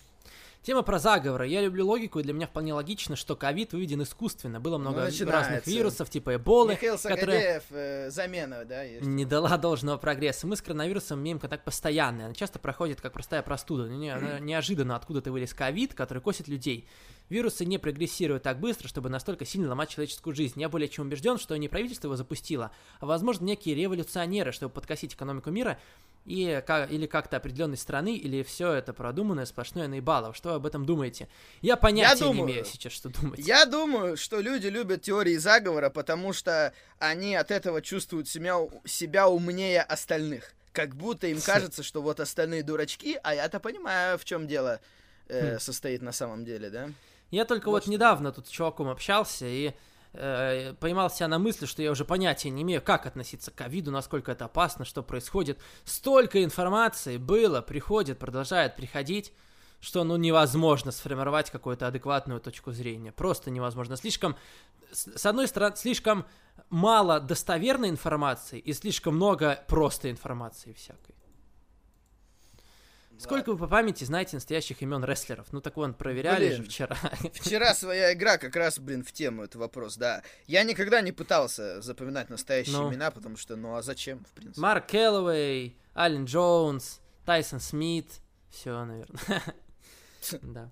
Тема 0.66 0.82
про 0.82 0.98
заговоры. 0.98 1.46
Я 1.46 1.60
люблю 1.60 1.86
логику, 1.86 2.18
и 2.18 2.24
для 2.24 2.32
меня 2.32 2.48
вполне 2.48 2.74
логично, 2.74 3.14
что 3.14 3.36
ковид 3.36 3.72
выведен 3.72 4.02
искусственно. 4.02 4.58
Было 4.58 4.78
много 4.78 5.08
ну, 5.16 5.30
разных 5.30 5.64
вирусов, 5.64 6.10
типа 6.10 6.34
эболы, 6.34 6.72
Михаил 6.72 6.98
Сагадеев, 6.98 7.62
э, 7.70 8.10
замена, 8.10 8.64
да, 8.64 8.82
есть. 8.82 9.06
Не 9.06 9.24
дала 9.24 9.58
должного 9.58 9.96
прогресса. 9.96 10.44
Мы 10.48 10.56
с 10.56 10.62
коронавирусом 10.62 11.20
имеем 11.20 11.38
контакт 11.38 11.64
постоянный. 11.64 12.24
Она 12.24 12.34
часто 12.34 12.58
проходит 12.58 13.00
как 13.00 13.12
простая 13.12 13.42
простуда. 13.42 13.88
Не, 13.88 14.12
неожиданно 14.40 14.96
откуда-то 14.96 15.30
вылез 15.30 15.54
ковид, 15.54 15.94
который 15.94 16.20
косит 16.20 16.48
людей. 16.48 16.88
Вирусы 17.28 17.64
не 17.64 17.78
прогрессируют 17.78 18.44
так 18.44 18.60
быстро, 18.60 18.88
чтобы 18.88 19.08
настолько 19.08 19.44
сильно 19.44 19.68
ломать 19.68 19.90
человеческую 19.90 20.34
жизнь. 20.34 20.60
Я 20.60 20.68
более 20.68 20.88
чем 20.88 21.06
убежден, 21.06 21.38
что 21.38 21.56
не 21.56 21.68
правительство 21.68 22.06
его 22.06 22.16
запустило, 22.16 22.70
а, 23.00 23.06
возможно, 23.06 23.44
некие 23.44 23.74
революционеры, 23.74 24.52
чтобы 24.52 24.72
подкосить 24.72 25.14
экономику 25.14 25.50
мира, 25.50 25.78
и, 26.24 26.62
как, 26.66 26.90
или 26.90 27.06
как-то 27.06 27.36
определенной 27.36 27.76
страны, 27.76 28.16
или 28.16 28.42
все 28.42 28.72
это 28.72 28.92
продуманное 28.92 29.46
сплошное 29.46 29.86
наебалово. 29.88 30.34
Что 30.34 30.50
вы 30.50 30.54
об 30.56 30.66
этом 30.66 30.84
думаете? 30.84 31.28
Я 31.62 31.76
понятия 31.76 32.24
я 32.24 32.26
думаю, 32.26 32.46
не 32.46 32.52
имею 32.52 32.64
сейчас, 32.64 32.92
что 32.92 33.08
думать. 33.08 33.38
Я 33.38 33.64
думаю, 33.64 34.16
что 34.16 34.40
люди 34.40 34.66
любят 34.66 35.02
теории 35.02 35.36
заговора, 35.36 35.88
потому 35.88 36.32
что 36.32 36.72
они 36.98 37.36
от 37.36 37.50
этого 37.50 37.80
чувствуют 37.80 38.28
себя, 38.28 38.56
себя 38.84 39.28
умнее 39.28 39.82
остальных. 39.82 40.52
Как 40.72 40.94
будто 40.94 41.26
им 41.28 41.40
кажется, 41.40 41.82
что 41.82 42.02
вот 42.02 42.20
остальные 42.20 42.62
дурачки, 42.62 43.18
а 43.22 43.34
я-то 43.34 43.60
понимаю, 43.60 44.18
в 44.18 44.24
чем 44.24 44.46
дело 44.46 44.80
э, 45.28 45.56
хм. 45.56 45.60
состоит 45.60 46.02
на 46.02 46.12
самом 46.12 46.44
деле, 46.44 46.70
да? 46.70 46.90
Я 47.30 47.44
только 47.44 47.70
вот, 47.70 47.84
вот 47.84 47.90
недавно 47.90 48.32
тут 48.32 48.46
с 48.46 48.50
чуваком 48.50 48.88
общался, 48.88 49.46
и 49.46 49.74
э, 50.12 50.74
поймал 50.74 51.10
себя 51.10 51.28
на 51.28 51.38
мысли, 51.38 51.66
что 51.66 51.82
я 51.82 51.90
уже 51.90 52.04
понятия 52.04 52.50
не 52.50 52.62
имею, 52.62 52.82
как 52.82 53.06
относиться 53.06 53.50
к 53.50 53.54
ковиду, 53.54 53.90
насколько 53.90 54.32
это 54.32 54.44
опасно, 54.44 54.84
что 54.84 55.02
происходит. 55.02 55.58
Столько 55.84 56.42
информации 56.44 57.16
было, 57.16 57.60
приходит, 57.60 58.18
продолжает 58.18 58.76
приходить, 58.76 59.32
что 59.80 60.04
ну 60.04 60.16
невозможно 60.16 60.92
сформировать 60.92 61.50
какую-то 61.50 61.86
адекватную 61.86 62.40
точку 62.40 62.72
зрения. 62.72 63.12
Просто 63.12 63.50
невозможно. 63.50 63.96
Слишком, 63.96 64.36
с 64.90 65.26
одной 65.26 65.48
стороны, 65.48 65.76
слишком 65.76 66.26
мало 66.70 67.20
достоверной 67.20 67.90
информации 67.90 68.58
и 68.58 68.72
слишком 68.72 69.16
много 69.16 69.62
просто 69.68 70.10
информации 70.10 70.72
всякой. 70.72 71.14
Сколько 73.18 73.52
вы 73.52 73.58
по 73.58 73.66
памяти 73.66 74.04
знаете 74.04 74.36
настоящих 74.36 74.82
имен 74.82 75.02
рестлеров? 75.04 75.46
Ну 75.52 75.60
так 75.60 75.76
вон, 75.76 75.94
проверяли 75.94 76.48
Блин. 76.48 76.56
же 76.58 76.62
вчера. 76.64 76.96
Вчера 77.34 77.74
своя 77.74 78.12
игра 78.12 78.36
как 78.38 78.54
раз, 78.56 78.78
блин, 78.78 79.02
в 79.02 79.12
тему 79.12 79.42
этот 79.44 79.56
вопрос, 79.56 79.96
да. 79.96 80.22
Я 80.46 80.62
никогда 80.64 81.00
не 81.00 81.12
пытался 81.12 81.80
запоминать 81.80 82.28
настоящие 82.30 82.76
Ну. 82.76 82.90
имена, 82.90 83.10
потому 83.10 83.36
что, 83.36 83.56
ну 83.56 83.74
а 83.74 83.82
зачем, 83.82 84.24
в 84.24 84.32
принципе? 84.32 84.60
Марк 84.60 84.86
Келлоуэй, 84.86 85.76
Ален 85.96 86.24
Джонс, 86.26 87.00
Тайсон 87.24 87.60
Смит. 87.60 88.20
Все, 88.50 88.84
наверное. 88.84 89.42
Да. 90.42 90.70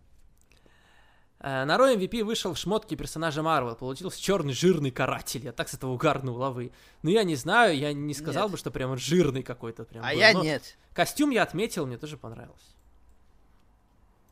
Э, 1.44 1.66
На 1.66 1.76
Ро 1.76 1.92
MVP 1.92 2.24
вышел 2.24 2.54
в 2.54 2.58
шмотке 2.58 2.96
персонажа 2.96 3.42
Марвел. 3.42 3.76
Получился 3.76 4.18
черный 4.18 4.54
жирный 4.54 4.90
каратель. 4.90 5.44
Я 5.44 5.52
так 5.52 5.68
с 5.68 5.74
этого 5.74 5.90
угарнул 5.90 6.38
лавы. 6.38 6.72
Ну, 7.02 7.10
я 7.10 7.22
не 7.22 7.36
знаю, 7.36 7.76
я 7.76 7.92
не 7.92 8.14
сказал 8.14 8.44
Нет. 8.44 8.52
бы, 8.52 8.56
что 8.56 8.70
прям 8.70 8.92
он 8.92 8.98
жирный 8.98 9.42
какой-то. 9.42 9.84
Прям 9.84 10.02
А 10.02 10.12
был, 10.12 10.18
я 10.18 10.32
но 10.32 10.42
нет. 10.42 10.78
Костюм 10.94 11.28
я 11.28 11.42
отметил, 11.42 11.86
мне 11.86 11.98
тоже 11.98 12.16
понравился. 12.16 12.72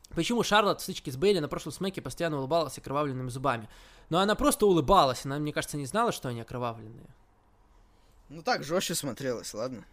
Почему 0.09 0.41
Шарлотт 0.41 0.79
в 0.79 0.83
стычке 0.83 1.11
с 1.11 1.15
Бейли 1.15 1.37
на 1.37 1.47
прошлом 1.47 1.71
смеке 1.71 2.01
постоянно 2.01 2.39
улыбалась 2.39 2.79
окровавленными 2.79 3.29
зубами? 3.29 3.69
Но 4.09 4.17
она 4.17 4.33
просто 4.33 4.65
улыбалась, 4.65 5.23
она, 5.23 5.37
мне 5.37 5.53
кажется, 5.53 5.77
не 5.77 5.85
знала, 5.85 6.11
что 6.11 6.29
они 6.29 6.41
окровавленные. 6.41 7.07
Ну 8.29 8.41
так 8.41 8.63
жестче 8.63 8.95
смотрелось, 8.95 9.53
ладно. 9.53 9.85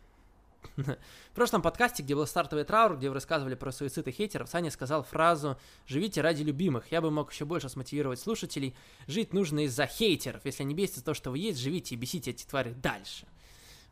В 0.76 1.34
прошлом 1.34 1.62
подкасте, 1.62 2.02
где 2.02 2.14
был 2.14 2.26
стартовый 2.26 2.64
траур, 2.64 2.96
где 2.96 3.08
вы 3.08 3.14
рассказывали 3.14 3.54
про 3.54 3.72
суицид 3.72 4.06
и 4.08 4.10
хейтеров, 4.10 4.48
Саня 4.48 4.70
сказал 4.70 5.02
фразу 5.02 5.58
«Живите 5.86 6.20
ради 6.20 6.42
любимых». 6.42 6.90
Я 6.90 7.00
бы 7.00 7.10
мог 7.10 7.32
еще 7.32 7.44
больше 7.44 7.68
смотивировать 7.68 8.20
слушателей. 8.20 8.74
Жить 9.06 9.32
нужно 9.32 9.64
из-за 9.64 9.86
хейтеров. 9.86 10.44
Если 10.44 10.62
не 10.64 10.74
бесится 10.74 11.04
то, 11.04 11.14
что 11.14 11.30
вы 11.30 11.38
есть, 11.38 11.58
живите 11.58 11.94
и 11.94 11.98
бесите 11.98 12.30
эти 12.30 12.46
твари 12.46 12.72
дальше. 12.72 13.26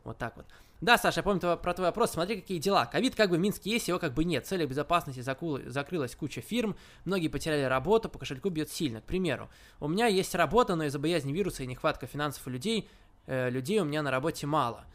Вот 0.03 0.17
так 0.17 0.35
вот. 0.37 0.45
Да, 0.81 0.97
Саша, 0.97 1.19
я 1.19 1.23
помню 1.23 1.41
тво- 1.41 1.61
про 1.61 1.73
твой 1.73 1.87
вопрос. 1.87 2.11
Смотри, 2.11 2.39
какие 2.39 2.57
дела. 2.57 2.85
Ковид 2.85 3.13
как 3.13 3.29
бы 3.29 3.35
в 3.35 3.39
Минске 3.39 3.69
есть, 3.69 3.89
его 3.89 3.99
как 3.99 4.13
бы 4.13 4.23
нет. 4.23 4.45
В 4.45 4.47
целях 4.47 4.69
безопасности 4.69 5.19
закул- 5.19 5.67
закрылась 5.67 6.15
куча 6.15 6.39
фирм, 6.39 6.77
многие 7.03 7.27
потеряли 7.27 7.63
работу, 7.63 8.07
по 8.07 8.17
кошельку 8.17 8.49
бьет 8.49 8.71
сильно. 8.71 9.01
К 9.01 9.03
примеру, 9.03 9.49
у 9.81 9.89
меня 9.89 10.07
есть 10.07 10.33
работа, 10.35 10.75
но 10.75 10.85
из-за 10.85 10.97
боязни 10.97 11.33
вируса 11.33 11.63
и 11.63 11.67
нехватка 11.67 12.07
финансов 12.07 12.47
у 12.47 12.49
людей, 12.49 12.89
э, 13.27 13.49
людей 13.49 13.79
у 13.81 13.85
меня 13.85 14.01
на 14.01 14.09
работе 14.09 14.47
мало. 14.47 14.85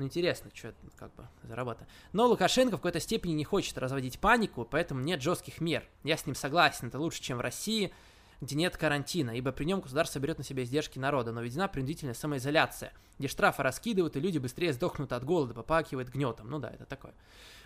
Ну, 0.00 0.06
интересно, 0.06 0.50
что 0.54 0.68
это 0.68 0.78
как 0.96 1.14
бы 1.14 1.28
за 1.42 1.54
работа. 1.54 1.86
Но 2.14 2.26
Лукашенко 2.26 2.78
в 2.78 2.80
какой-то 2.80 3.00
степени 3.00 3.32
не 3.32 3.44
хочет 3.44 3.76
разводить 3.76 4.18
панику, 4.18 4.64
поэтому 4.64 5.02
нет 5.02 5.20
жестких 5.20 5.60
мер. 5.60 5.86
Я 6.04 6.16
с 6.16 6.24
ним 6.24 6.34
согласен, 6.34 6.88
это 6.88 6.98
лучше, 6.98 7.20
чем 7.20 7.36
в 7.36 7.42
России, 7.42 7.92
где 8.40 8.56
нет 8.56 8.76
карантина, 8.76 9.30
ибо 9.30 9.52
при 9.52 9.64
нем 9.64 9.80
государство 9.80 10.18
берет 10.18 10.38
на 10.38 10.44
себя 10.44 10.62
издержки 10.64 10.98
народа, 10.98 11.32
но 11.32 11.42
введена 11.42 11.68
принудительная 11.68 12.14
самоизоляция, 12.14 12.92
где 13.18 13.28
штрафы 13.28 13.62
раскидывают, 13.62 14.16
и 14.16 14.20
люди 14.20 14.38
быстрее 14.38 14.72
сдохнут 14.72 15.12
от 15.12 15.24
голода, 15.24 15.54
попакивают 15.54 16.08
гнетом. 16.08 16.48
Ну 16.48 16.58
да, 16.58 16.70
это 16.70 16.86
такое. 16.86 17.12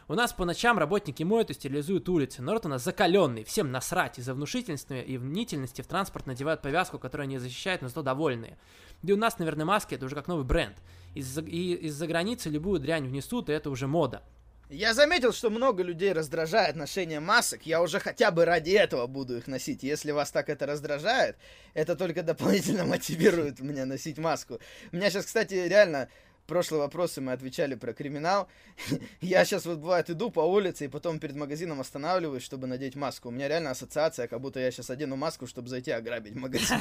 У 0.06 0.14
нас 0.14 0.34
по 0.34 0.44
ночам 0.44 0.78
работники 0.78 1.22
моют 1.22 1.50
и 1.50 1.54
стерилизуют 1.54 2.08
улицы. 2.10 2.42
Народ 2.42 2.66
у 2.66 2.68
нас 2.68 2.84
закаленный, 2.84 3.44
всем 3.44 3.72
насрать. 3.72 4.18
Из-за 4.18 4.34
внушительности 4.34 4.94
и 4.94 5.16
мнительности 5.16 5.80
в 5.80 5.86
транспорт 5.86 6.26
надевают 6.26 6.60
повязку, 6.60 6.98
которая 6.98 7.26
не 7.26 7.38
защищает, 7.38 7.80
но 7.80 7.88
зато 7.88 8.02
довольные. 8.02 8.58
Да 9.02 9.12
и 9.12 9.16
у 9.16 9.18
нас, 9.18 9.38
наверное, 9.38 9.64
маски 9.64 9.94
это 9.94 10.04
уже 10.04 10.14
как 10.14 10.28
новый 10.28 10.44
бренд. 10.44 10.76
Из-за, 11.14 11.40
и 11.40 11.74
из-за 11.86 12.06
границы 12.06 12.50
любую 12.50 12.80
дрянь 12.80 13.06
внесут, 13.06 13.48
и 13.48 13.52
это 13.52 13.70
уже 13.70 13.86
мода. 13.86 14.22
Я 14.70 14.94
заметил, 14.94 15.32
что 15.32 15.50
много 15.50 15.82
людей 15.82 16.12
раздражает 16.12 16.74
ношение 16.74 17.20
масок. 17.20 17.66
Я 17.66 17.82
уже 17.82 18.00
хотя 18.00 18.30
бы 18.30 18.46
ради 18.46 18.70
этого 18.70 19.06
буду 19.06 19.36
их 19.36 19.46
носить. 19.46 19.82
Если 19.82 20.10
вас 20.10 20.30
так 20.30 20.48
это 20.48 20.64
раздражает, 20.64 21.36
это 21.74 21.96
только 21.96 22.22
дополнительно 22.22 22.84
мотивирует 22.86 23.60
меня 23.60 23.84
носить 23.84 24.16
маску. 24.16 24.60
У 24.90 24.96
меня 24.96 25.10
сейчас, 25.10 25.26
кстати, 25.26 25.54
реально 25.54 26.08
прошлые 26.46 26.82
вопросы 26.82 27.20
мы 27.20 27.32
отвечали 27.32 27.74
про 27.74 27.92
криминал. 27.92 28.48
Я 29.20 29.44
сейчас 29.44 29.66
вот 29.66 29.78
бывает 29.78 30.10
иду 30.10 30.30
по 30.30 30.40
улице 30.40 30.86
и 30.86 30.88
потом 30.88 31.18
перед 31.18 31.36
магазином 31.36 31.80
останавливаюсь, 31.80 32.42
чтобы 32.42 32.66
надеть 32.66 32.96
маску. 32.96 33.28
У 33.28 33.32
меня 33.32 33.48
реально 33.48 33.70
ассоциация, 33.70 34.28
как 34.28 34.40
будто 34.40 34.60
я 34.60 34.70
сейчас 34.70 34.90
одену 34.90 35.16
маску, 35.16 35.46
чтобы 35.46 35.68
зайти 35.68 35.90
ограбить 35.90 36.34
магазин. 36.34 36.78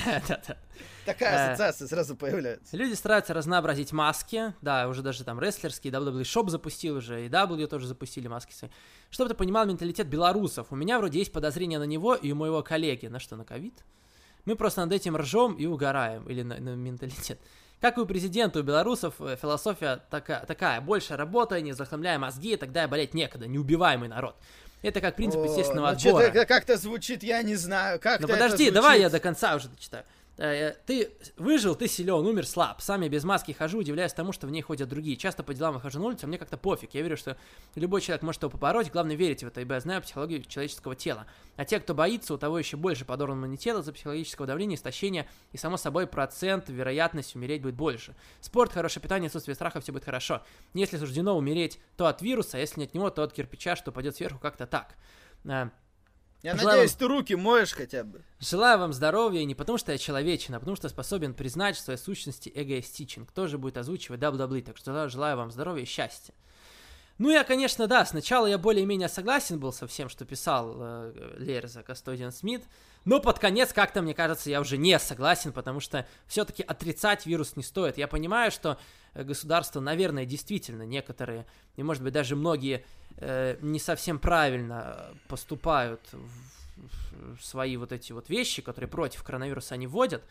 Такая 1.06 1.34
Э. 1.34 1.52
ассоциация 1.54 1.88
сразу 1.88 2.16
появляется. 2.16 2.76
Люди 2.76 2.94
стараются 2.94 3.34
разнообразить 3.34 3.92
маски, 3.92 4.54
да, 4.62 4.88
уже 4.88 5.02
даже 5.02 5.24
там 5.24 5.40
рестлерский, 5.40 5.90
WWE 5.90 6.22
Shop 6.22 6.50
запустил 6.50 6.98
уже, 6.98 7.26
и 7.26 7.30
W 7.30 7.68
тоже 7.68 7.88
запустили 7.88 8.28
маски 8.28 8.54
свои. 8.54 8.72
Чтобы 9.10 9.30
ты 9.30 9.36
понимал 9.36 9.66
менталитет 9.66 10.08
белорусов, 10.08 10.68
у 10.72 10.76
меня 10.76 10.98
вроде 11.00 11.20
есть 11.20 11.32
подозрение 11.32 11.80
на 11.80 11.86
него 11.86 12.16
и 12.16 12.32
у 12.32 12.36
моего 12.36 12.64
коллеги, 12.64 13.08
на 13.08 13.20
что, 13.20 13.36
на 13.36 13.46
ковид? 13.46 13.74
Мы 14.46 14.56
просто 14.56 14.82
над 14.82 14.92
этим 14.92 15.16
ржем 15.16 15.54
и 15.56 15.66
угораем, 15.66 16.28
или 16.30 16.42
на, 16.42 16.60
на 16.60 16.76
менталитет. 16.76 17.40
Как 17.84 17.98
и 17.98 18.00
у 18.00 18.06
президента, 18.06 18.62
у 18.62 18.64
белорусов 18.64 19.16
э, 19.20 19.36
философия 19.36 20.00
така- 20.10 20.46
такая, 20.48 20.80
больше 20.80 21.18
работай, 21.18 21.62
не 21.62 21.74
захламляя 21.74 22.18
мозги, 22.18 22.56
тогда 22.56 22.86
и 22.86 22.88
болеть 22.88 23.14
некогда, 23.14 23.46
неубиваемый 23.46 24.08
народ. 24.08 24.38
Это 24.84 25.02
как 25.02 25.18
принцип 25.18 25.42
О, 25.42 25.44
естественного 25.44 25.88
ну, 25.88 25.98
отбора. 25.98 26.24
это 26.24 26.46
как-то 26.46 26.78
звучит, 26.78 27.24
я 27.24 27.44
не 27.44 27.58
знаю. 27.58 28.00
Как 28.00 28.22
Ну 28.22 28.30
подожди, 28.30 28.72
давай 28.72 29.02
я 29.02 29.10
до 29.10 29.20
конца 29.20 29.54
уже 29.58 29.68
дочитаю. 29.68 30.06
Э, 30.38 30.74
Ты 30.88 31.12
выжил, 31.38 31.76
ты 31.76 31.88
силен, 31.88 32.26
умер 32.26 32.48
слаб. 32.48 32.82
Сам 32.82 33.02
я 33.02 33.10
без 33.10 33.24
маски 33.24 33.52
хожу, 33.52 33.80
удивляюсь 33.80 34.14
тому, 34.14 34.32
что 34.32 34.48
в 34.48 34.52
ней 34.52 34.62
ходят 34.62 34.90
другие. 34.90 35.16
Часто 35.16 35.44
по 35.44 35.54
делам 35.54 35.76
выхожу 35.76 36.00
на 36.00 36.06
улицу, 36.06 36.26
а 36.26 36.28
мне 36.28 36.38
как-то 36.38 36.58
пофиг. 36.58 36.94
Я 36.94 37.02
верю, 37.04 37.18
что 37.18 37.38
любой 37.76 38.02
человек 38.02 38.24
может 38.24 38.42
его 38.42 38.50
побороть, 38.50 38.92
главное 38.92 39.16
верить 39.16 39.44
в 39.44 39.48
это, 39.48 39.62
ибо 39.62 39.76
я 39.76 39.80
знаю 39.80 40.02
психологию 40.02 40.44
человеческого 40.44 40.96
тела. 40.96 41.28
А 41.56 41.66
те, 41.66 41.80
кто 41.80 41.94
боится, 41.94 42.34
у 42.34 42.38
того 42.38 42.58
еще 42.58 42.78
больше 42.78 43.06
подорван 43.06 43.38
иммунитет 43.38 43.78
из-за 43.78 43.94
психологического 43.94 44.48
давления, 44.48 44.76
истощения, 44.76 45.28
и 45.52 45.58
само 45.58 45.78
собой 45.78 46.08
процент, 46.08 46.68
вероятность 46.70 47.36
умереть 47.36 47.62
будет 47.62 47.76
больше. 47.76 48.16
Спорт, 48.42 48.72
хорошее 48.74 49.04
питание, 49.04 49.28
отсутствие 49.28 49.56
страха, 49.56 49.82
все 49.82 49.92
будет 49.92 50.06
хорошо. 50.06 50.42
Если 50.74 50.98
суждено 50.98 51.38
умереть, 51.38 51.80
то 51.96 52.08
от 52.08 52.24
вируса, 52.24 52.58
а 52.58 52.60
если 52.60 52.80
не 52.80 52.86
от 52.88 52.96
него, 52.96 53.10
то 53.12 53.22
от 53.22 53.34
кирпича, 53.34 53.76
что 53.76 53.92
пойдет 53.92 54.16
сверху 54.16 54.40
как-то 54.40 54.66
так. 54.66 54.96
Я 56.44 56.56
Желаю 56.58 56.78
надеюсь, 56.78 56.92
вам- 56.92 57.00
ты 57.00 57.08
руки 57.08 57.36
моешь 57.36 57.74
хотя 57.74 58.04
бы. 58.04 58.22
Желаю 58.40 58.78
вам 58.78 58.92
здоровья, 58.94 59.40
и 59.40 59.46
не 59.46 59.56
потому 59.56 59.78
что 59.78 59.94
я 59.94 59.98
человечен, 59.98 60.54
а 60.54 60.60
потому 60.60 60.76
что 60.76 60.90
способен 60.90 61.34
признать 61.34 61.78
в 61.78 61.80
своей 61.80 61.98
сущности 61.98 62.52
эгоистичен. 62.54 63.26
Кто 63.26 63.48
же 63.48 63.58
будет 63.58 63.78
озвучивать 63.78 64.20
WWE, 64.20 64.62
так 64.62 64.76
что 64.78 65.08
желаю 65.10 65.38
вам 65.38 65.52
здоровья 65.52 65.84
и 65.84 65.88
счастья. 65.88 66.34
Ну, 67.18 67.30
я, 67.30 67.44
конечно, 67.44 67.88
да, 67.88 68.06
сначала 68.06 68.48
я 68.48 68.58
более-менее 68.58 69.08
согласен 69.08 69.60
был 69.60 69.72
со 69.72 69.88
всем, 69.88 70.10
что 70.10 70.26
писал 70.26 70.76
э, 70.78 71.36
Лерза 71.38 71.82
Кастодиан 71.84 72.32
Смит, 72.32 72.64
но 73.06 73.20
под 73.20 73.40
конец 73.40 73.74
как-то, 73.74 74.02
мне 74.02 74.14
кажется, 74.14 74.50
я 74.50 74.62
уже 74.62 74.78
не 74.78 74.98
согласен, 75.00 75.52
потому 75.52 75.80
что 75.80 76.08
все-таки 76.28 76.64
отрицать 76.64 77.26
вирус 77.26 77.56
не 77.56 77.64
стоит. 77.64 77.98
Я 77.98 78.08
понимаю, 78.08 78.52
что 78.52 78.78
э, 79.14 79.24
государства, 79.24 79.80
наверное, 79.80 80.26
действительно 80.26 80.84
некоторые, 80.84 81.46
и, 81.76 81.84
может 81.84 82.04
быть, 82.04 82.14
даже 82.14 82.36
многие 82.36 82.86
э, 83.18 83.58
не 83.62 83.80
совсем 83.80 84.20
правильно 84.20 84.96
э, 85.12 85.14
поступают 85.28 86.02
в, 86.12 87.38
в 87.38 87.44
свои 87.44 87.76
вот 87.78 87.92
эти 87.92 88.14
вот 88.14 88.30
вещи, 88.30 88.62
которые 88.62 88.90
против 88.90 89.24
коронавируса 89.24 89.76
они 89.76 89.88
вводят. 89.88 90.24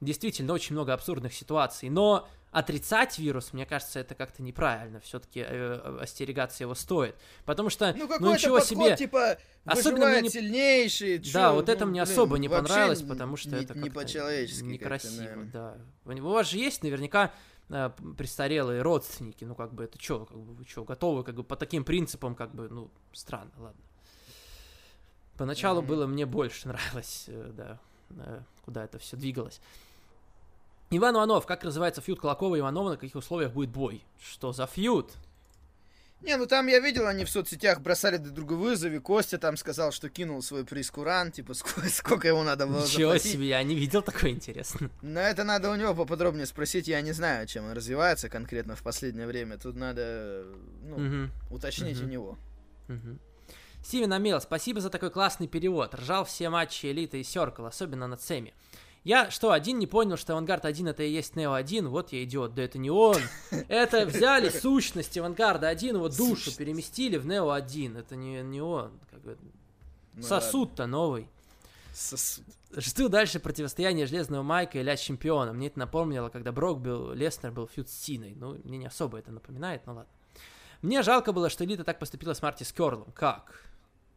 Действительно, 0.00 0.52
очень 0.54 0.74
много 0.74 0.94
абсурдных 0.94 1.34
ситуаций, 1.34 1.90
но 1.90 2.26
отрицать 2.52 3.18
вирус, 3.18 3.52
мне 3.52 3.66
кажется, 3.66 4.00
это 4.00 4.14
как-то 4.14 4.42
неправильно. 4.42 4.98
Все-таки 5.00 5.40
остерегаться 5.42 6.64
его 6.64 6.74
стоит. 6.74 7.14
Потому 7.44 7.68
что, 7.70 7.92
Ну 7.96 8.08
ну, 8.18 8.32
ничего 8.34 8.58
подход, 8.58 8.66
себе. 8.86 8.96
типа, 8.96 9.36
Особенно 9.66 10.08
мне 10.08 10.22
не- 10.22 10.30
сильнейший. 10.30 11.18
Да, 11.18 11.50
чё, 11.50 11.54
вот 11.54 11.68
это 11.68 11.84
ну, 11.84 11.90
мне 11.90 12.02
блин, 12.02 12.12
особо 12.12 12.38
не 12.38 12.48
понравилось, 12.48 13.02
потому 13.02 13.36
что 13.36 13.50
не, 13.50 13.62
это 13.62 13.76
не 13.78 13.90
по-человечески. 13.90 14.64
некрасиво, 14.64 15.20
наверное. 15.22 15.50
да. 15.52 15.76
У 16.06 16.28
вас 16.30 16.48
же 16.50 16.56
есть 16.58 16.82
наверняка 16.82 17.30
э, 17.68 17.90
престарелые 18.16 18.82
родственники, 18.82 19.44
ну 19.44 19.54
как 19.54 19.72
бы 19.74 19.84
это 19.84 20.00
что, 20.02 20.24
как 20.24 20.38
бы 20.38 20.54
вы 20.54 20.64
что, 20.64 20.82
готовы 20.84 21.22
как 21.24 21.34
бы 21.36 21.44
по 21.44 21.56
таким 21.56 21.84
принципам, 21.84 22.34
как 22.34 22.52
бы, 22.54 22.68
ну 22.68 22.90
странно, 23.12 23.52
ладно. 23.58 23.82
Поначалу 25.36 25.80
Мгм. 25.80 25.88
было 25.88 26.06
мне 26.06 26.26
больше 26.26 26.68
нравилось, 26.68 27.24
э, 27.28 27.50
да, 27.54 27.78
э, 28.10 28.40
куда 28.64 28.84
это 28.84 28.98
все 28.98 29.16
двигалось. 29.16 29.60
Иван 30.92 31.14
Иванов, 31.14 31.46
как 31.46 31.62
называется 31.62 32.00
фьюд 32.00 32.20
Колокова 32.20 32.56
и 32.56 32.58
Иванова, 32.58 32.90
на 32.90 32.96
каких 32.96 33.14
условиях 33.14 33.52
будет 33.52 33.70
бой? 33.70 34.02
Что 34.20 34.52
за 34.52 34.66
фьюд? 34.66 35.12
Не, 36.20 36.36
ну 36.36 36.46
там 36.46 36.66
я 36.66 36.80
видел, 36.80 37.06
они 37.06 37.24
в 37.24 37.30
соцсетях 37.30 37.80
бросали 37.80 38.16
друг 38.16 38.34
другу 38.34 38.56
вызовы. 38.56 38.98
Костя 38.98 39.38
там 39.38 39.56
сказал, 39.56 39.92
что 39.92 40.08
кинул 40.10 40.42
свой 40.42 40.64
прескурант, 40.64 41.34
типа, 41.34 41.54
сколько, 41.54 41.88
сколько 41.88 42.26
ему 42.26 42.42
надо 42.42 42.66
было 42.66 42.82
Ничего 42.82 43.12
заплатить. 43.12 43.32
себе, 43.32 43.46
я 43.50 43.62
не 43.62 43.76
видел 43.76 44.02
такое 44.02 44.32
интересно. 44.32 44.90
Но 45.00 45.20
это 45.20 45.44
надо 45.44 45.70
у 45.70 45.76
него 45.76 45.94
поподробнее 45.94 46.44
спросить. 46.44 46.88
Я 46.88 47.00
не 47.02 47.12
знаю, 47.12 47.46
чем 47.46 47.66
он 47.66 47.72
развивается 47.72 48.28
конкретно 48.28 48.74
в 48.74 48.82
последнее 48.82 49.28
время. 49.28 49.58
Тут 49.58 49.76
надо 49.76 50.44
ну, 50.82 50.98
Мгм. 50.98 51.30
уточнить 51.50 51.98
Мгм. 51.98 52.06
у 52.06 52.10
него. 52.10 52.38
Мгм. 52.88 53.20
Стивен 53.84 54.12
Амел, 54.12 54.40
спасибо 54.40 54.80
за 54.80 54.90
такой 54.90 55.10
классный 55.10 55.46
перевод. 55.46 55.94
Ржал 55.94 56.24
все 56.26 56.50
матчи 56.50 56.86
Элиты 56.86 57.20
и 57.20 57.24
Серкл, 57.24 57.64
особенно 57.64 58.08
над 58.08 58.20
Семи. 58.20 58.52
Я 59.02 59.30
что, 59.30 59.52
один 59.52 59.78
не 59.78 59.86
понял, 59.86 60.16
что 60.16 60.34
Авангард 60.34 60.66
1 60.66 60.88
это 60.88 61.02
и 61.02 61.10
есть 61.10 61.34
Нео 61.34 61.54
1? 61.54 61.88
Вот 61.88 62.12
я 62.12 62.22
идиот, 62.24 62.54
да 62.54 62.62
это 62.62 62.78
не 62.78 62.90
он. 62.90 63.16
Это 63.68 64.04
взяли 64.04 64.50
сущность 64.50 65.16
Авангарда 65.16 65.68
1, 65.68 65.96
его 65.96 66.08
душу 66.08 66.36
Сущность. 66.36 66.58
переместили 66.58 67.16
в 67.16 67.26
Нео 67.26 67.50
1. 67.50 67.96
Это 67.96 68.16
не, 68.16 68.42
не 68.42 68.60
он. 68.60 68.92
Как 69.10 69.22
бы. 69.22 69.38
Ну 70.14 70.22
Сосуд-то 70.22 70.86
новый. 70.86 71.28
Сосуд. 71.94 72.44
Жду 72.76 73.08
дальше 73.08 73.40
противостояние 73.40 74.06
Железного 74.06 74.42
Майка 74.42 74.78
и 74.78 74.82
Ля 74.82 74.96
Чемпиона. 74.96 75.52
Мне 75.52 75.68
это 75.68 75.78
напомнило, 75.78 76.28
когда 76.28 76.52
Брок 76.52 76.80
был, 76.80 77.12
Леснер 77.12 77.50
был 77.50 77.66
фьюд 77.66 77.88
с 77.88 77.92
Синой. 77.92 78.34
Ну, 78.36 78.60
мне 78.64 78.78
не 78.78 78.86
особо 78.86 79.18
это 79.18 79.32
напоминает, 79.32 79.86
но 79.86 79.94
ладно. 79.94 80.12
Мне 80.82 81.02
жалко 81.02 81.32
было, 81.32 81.50
что 81.50 81.64
Элита 81.64 81.84
так 81.84 81.98
поступила 81.98 82.32
с 82.32 82.42
Марти 82.42 82.62
Скерлом. 82.62 83.10
Как? 83.12 83.64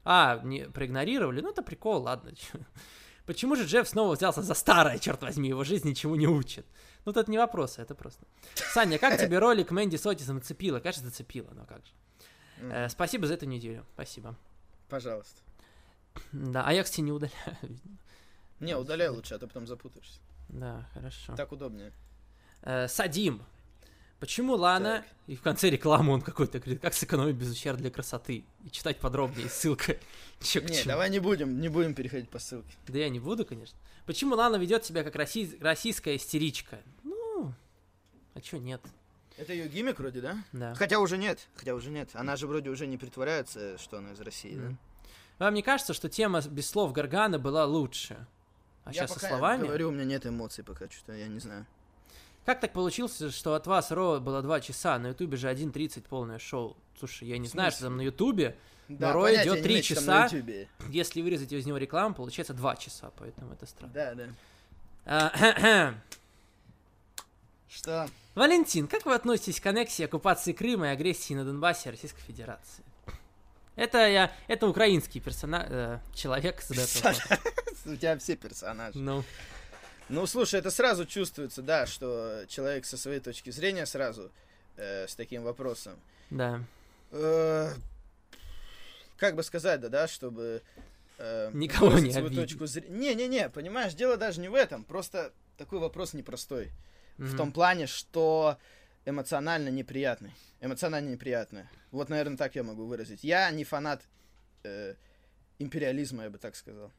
А, 0.03 0.39
не 0.43 0.65
проигнорировали? 0.69 1.41
Ну, 1.41 1.49
это 1.49 1.63
прикол, 1.63 2.03
ладно. 2.03 2.31
Почему 3.25 3.55
же 3.55 3.65
Джефф 3.65 3.87
снова 3.87 4.15
взялся 4.15 4.41
за 4.41 4.53
старое, 4.53 4.99
черт 4.99 5.21
возьми, 5.21 5.49
его 5.49 5.63
жизнь 5.63 5.87
ничему 5.87 6.15
не 6.15 6.27
учит? 6.27 6.65
Ну, 7.05 7.11
это 7.11 7.29
не 7.31 7.37
вопрос, 7.37 7.79
это 7.79 7.95
просто. 7.95 8.25
Саня, 8.53 8.97
как 8.97 9.19
тебе 9.19 9.39
ролик 9.39 9.71
Мэнди 9.71 9.95
с 9.95 10.05
Отисом 10.05 10.39
зацепила? 10.39 10.79
Конечно, 10.79 11.03
зацепила, 11.03 11.49
но 11.53 11.65
как 11.65 11.85
же. 11.85 11.91
Э, 12.59 12.89
спасибо 12.89 13.27
за 13.27 13.35
эту 13.35 13.45
неделю, 13.45 13.85
спасибо. 13.93 14.35
Пожалуйста. 14.89 15.41
Да, 16.31 16.63
а 16.65 16.73
я, 16.73 16.83
кстати, 16.83 17.01
не 17.01 17.11
удаляю. 17.11 17.57
Не, 18.59 18.77
удаляй 18.77 19.09
лучше, 19.09 19.35
а 19.35 19.39
то 19.39 19.47
потом 19.47 19.67
запутаешься. 19.67 20.19
Да, 20.49 20.87
хорошо. 20.93 21.35
Так 21.35 21.51
удобнее. 21.51 21.91
Э, 22.61 22.87
Садим. 22.87 23.43
Почему 24.23 24.55
Лана, 24.55 24.99
Так. 24.99 25.05
и 25.27 25.35
в 25.35 25.41
конце 25.41 25.69
рекламы 25.69 26.13
он 26.13 26.21
какой-то 26.21 26.57
говорит, 26.59 26.81
как 26.81 26.93
сэкономить 26.93 27.35
без 27.35 27.51
ущерба 27.51 27.81
для 27.81 27.91
красоты? 27.91 28.45
И 28.63 28.69
читать 28.71 28.97
подробнее, 29.01 29.49
ссылка. 29.49 29.95
К 30.39 30.43
Не, 30.43 30.45
чему. 30.47 30.65
давай 30.85 31.09
не 31.09 31.19
будем, 31.19 31.59
не 31.59 31.67
будем 31.67 31.93
переходить 31.93 32.29
по 32.29 32.39
ссылке. 32.39 32.73
Да 32.87 32.99
я 32.99 33.09
не 33.09 33.19
буду, 33.19 33.45
конечно. 33.45 33.77
Почему 34.05 34.35
Лана 34.35 34.55
ведет 34.55 34.85
себя 34.85 35.03
как 35.03 35.17
россий- 35.17 35.61
российская 35.61 36.15
истеричка? 36.15 36.79
Ну, 37.03 37.53
а 38.33 38.39
чё 38.39 38.59
нет? 38.59 38.79
Это 39.35 39.51
ее 39.51 39.67
гиммик 39.67 39.99
вроде, 39.99 40.21
да? 40.21 40.37
Да. 40.53 40.73
Хотя 40.75 40.99
уже 40.99 41.17
нет, 41.17 41.45
хотя 41.57 41.75
уже 41.75 41.89
нет. 41.89 42.09
Она 42.13 42.37
же 42.37 42.47
вроде 42.47 42.69
уже 42.69 42.87
не 42.87 42.97
притворяется, 42.97 43.77
что 43.77 43.97
она 43.97 44.13
из 44.13 44.21
России, 44.21 44.55
да? 44.55 44.67
М. 44.67 44.79
Вам 45.37 45.53
не 45.53 45.61
кажется, 45.63 45.93
что 45.93 46.07
тема 46.07 46.39
без 46.49 46.69
слов 46.69 46.93
Гаргана 46.93 47.39
была 47.39 47.65
лучше? 47.65 48.25
А 48.85 48.91
Я 48.91 48.93
сейчас 48.93 49.09
со 49.09 49.15
пока 49.15 49.27
словами? 49.27 49.63
говорю, 49.67 49.89
у 49.89 49.91
меня 49.91 50.05
нет 50.05 50.25
эмоций 50.25 50.63
пока 50.63 50.89
что-то, 50.89 51.11
я 51.11 51.27
не 51.27 51.39
знаю. 51.39 51.65
Как 52.45 52.59
так 52.59 52.73
получилось, 52.73 53.22
что 53.33 53.55
от 53.55 53.67
вас 53.67 53.91
Ро 53.91 54.19
было 54.19 54.41
2 54.41 54.61
часа, 54.61 54.99
на 54.99 55.07
Ютубе 55.07 55.38
же 55.38 55.49
1.30 55.49 56.03
полное 56.09 56.39
шоу? 56.39 56.75
Слушай, 56.99 57.30
я 57.30 57.38
не 57.38 57.47
знаю, 57.47 57.72
что 57.72 57.83
там 57.83 57.97
на 57.97 58.01
Ютубе. 58.01 58.57
Да, 58.89 59.13
три 59.13 59.19
имею, 59.19 59.83
что 59.83 59.95
там 59.95 60.03
часа. 60.03 60.19
на 60.19 60.25
Ютубе. 60.25 60.67
Если 60.89 61.22
вырезать 61.22 61.51
из 61.53 61.65
него 61.65 61.77
рекламу, 61.77 62.15
получается 62.15 62.53
2 62.53 62.75
часа, 62.75 63.11
поэтому 63.17 63.53
это 63.53 63.65
странно. 63.65 63.93
Да, 63.93 64.13
да. 64.13 64.27
А, 65.05 65.95
Что? 67.69 68.07
Валентин, 68.35 68.88
как 68.88 69.05
вы 69.05 69.15
относитесь 69.15 69.59
к 69.59 69.65
аннексии, 69.65 70.03
оккупации 70.03 70.53
Крыма 70.53 70.88
и 70.88 70.89
агрессии 70.89 71.33
на 71.33 71.45
Донбассе 71.45 71.89
Российской 71.89 72.22
Федерации? 72.22 72.83
Это 73.75 74.07
я, 74.07 74.31
это 74.47 74.67
украинский 74.67 75.19
персонаж, 75.19 75.99
человек 76.13 76.61
задает 76.61 76.93
вопрос. 77.03 77.22
У 77.85 77.95
тебя 77.95 78.17
все 78.19 78.35
персонажи. 78.35 78.99
Ну, 78.99 79.23
Ну, 80.14 80.27
слушай, 80.27 80.59
это 80.59 80.69
сразу 80.69 81.06
чувствуется, 81.06 81.61
да, 81.64 81.88
что 81.88 82.45
человек 82.48 82.85
со 82.85 82.98
своей 82.98 83.19
точки 83.19 83.50
зрения 83.50 83.85
сразу 83.88 84.32
э, 84.77 85.08
с 85.08 85.16
таким 85.16 85.43
вопросом. 85.43 86.00
да. 86.30 86.61
Э, 87.11 87.69
как 89.17 89.35
бы 89.35 89.43
сказать, 89.43 89.80
да, 89.82 89.90
да, 89.90 90.08
чтобы... 90.08 90.61
э, 91.17 91.50
Никого 91.53 91.98
не 91.98 92.11
свою 92.11 92.27
обидеть. 92.27 92.50
точку 92.50 92.66
зрения. 92.67 92.90
Не-не-не, 93.16 93.50
понимаешь, 93.50 93.93
дело 93.93 94.17
даже 94.17 94.40
не 94.42 94.50
в 94.50 94.56
этом. 94.56 94.83
Просто 94.83 95.32
такой 95.58 95.80
вопрос 95.80 96.14
непростой. 96.14 96.72
В 97.17 97.30
Мгм. 97.30 97.38
том 97.38 97.51
плане, 97.51 97.88
что 97.88 98.58
эмоционально 99.06 99.69
неприятный. 99.69 100.32
Эмоционально 100.61 101.09
неприятный. 101.09 101.64
Вот, 101.92 102.09
наверное, 102.09 102.38
так 102.38 102.56
я 102.56 102.64
могу 102.64 102.85
выразить. 102.85 103.24
Я 103.24 103.50
не 103.51 103.64
фанат 103.64 104.01
э, 104.64 104.95
империализма, 105.59 106.24
я 106.24 106.30
бы 106.30 106.38
так 106.38 106.56
сказал. 106.56 106.92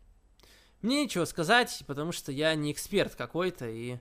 Мне 0.84 1.04
нечего 1.04 1.24
сказать, 1.24 1.82
потому 1.86 2.12
что 2.12 2.30
я 2.30 2.54
не 2.54 2.70
эксперт 2.70 3.14
какой-то, 3.14 3.66
и 3.66 3.96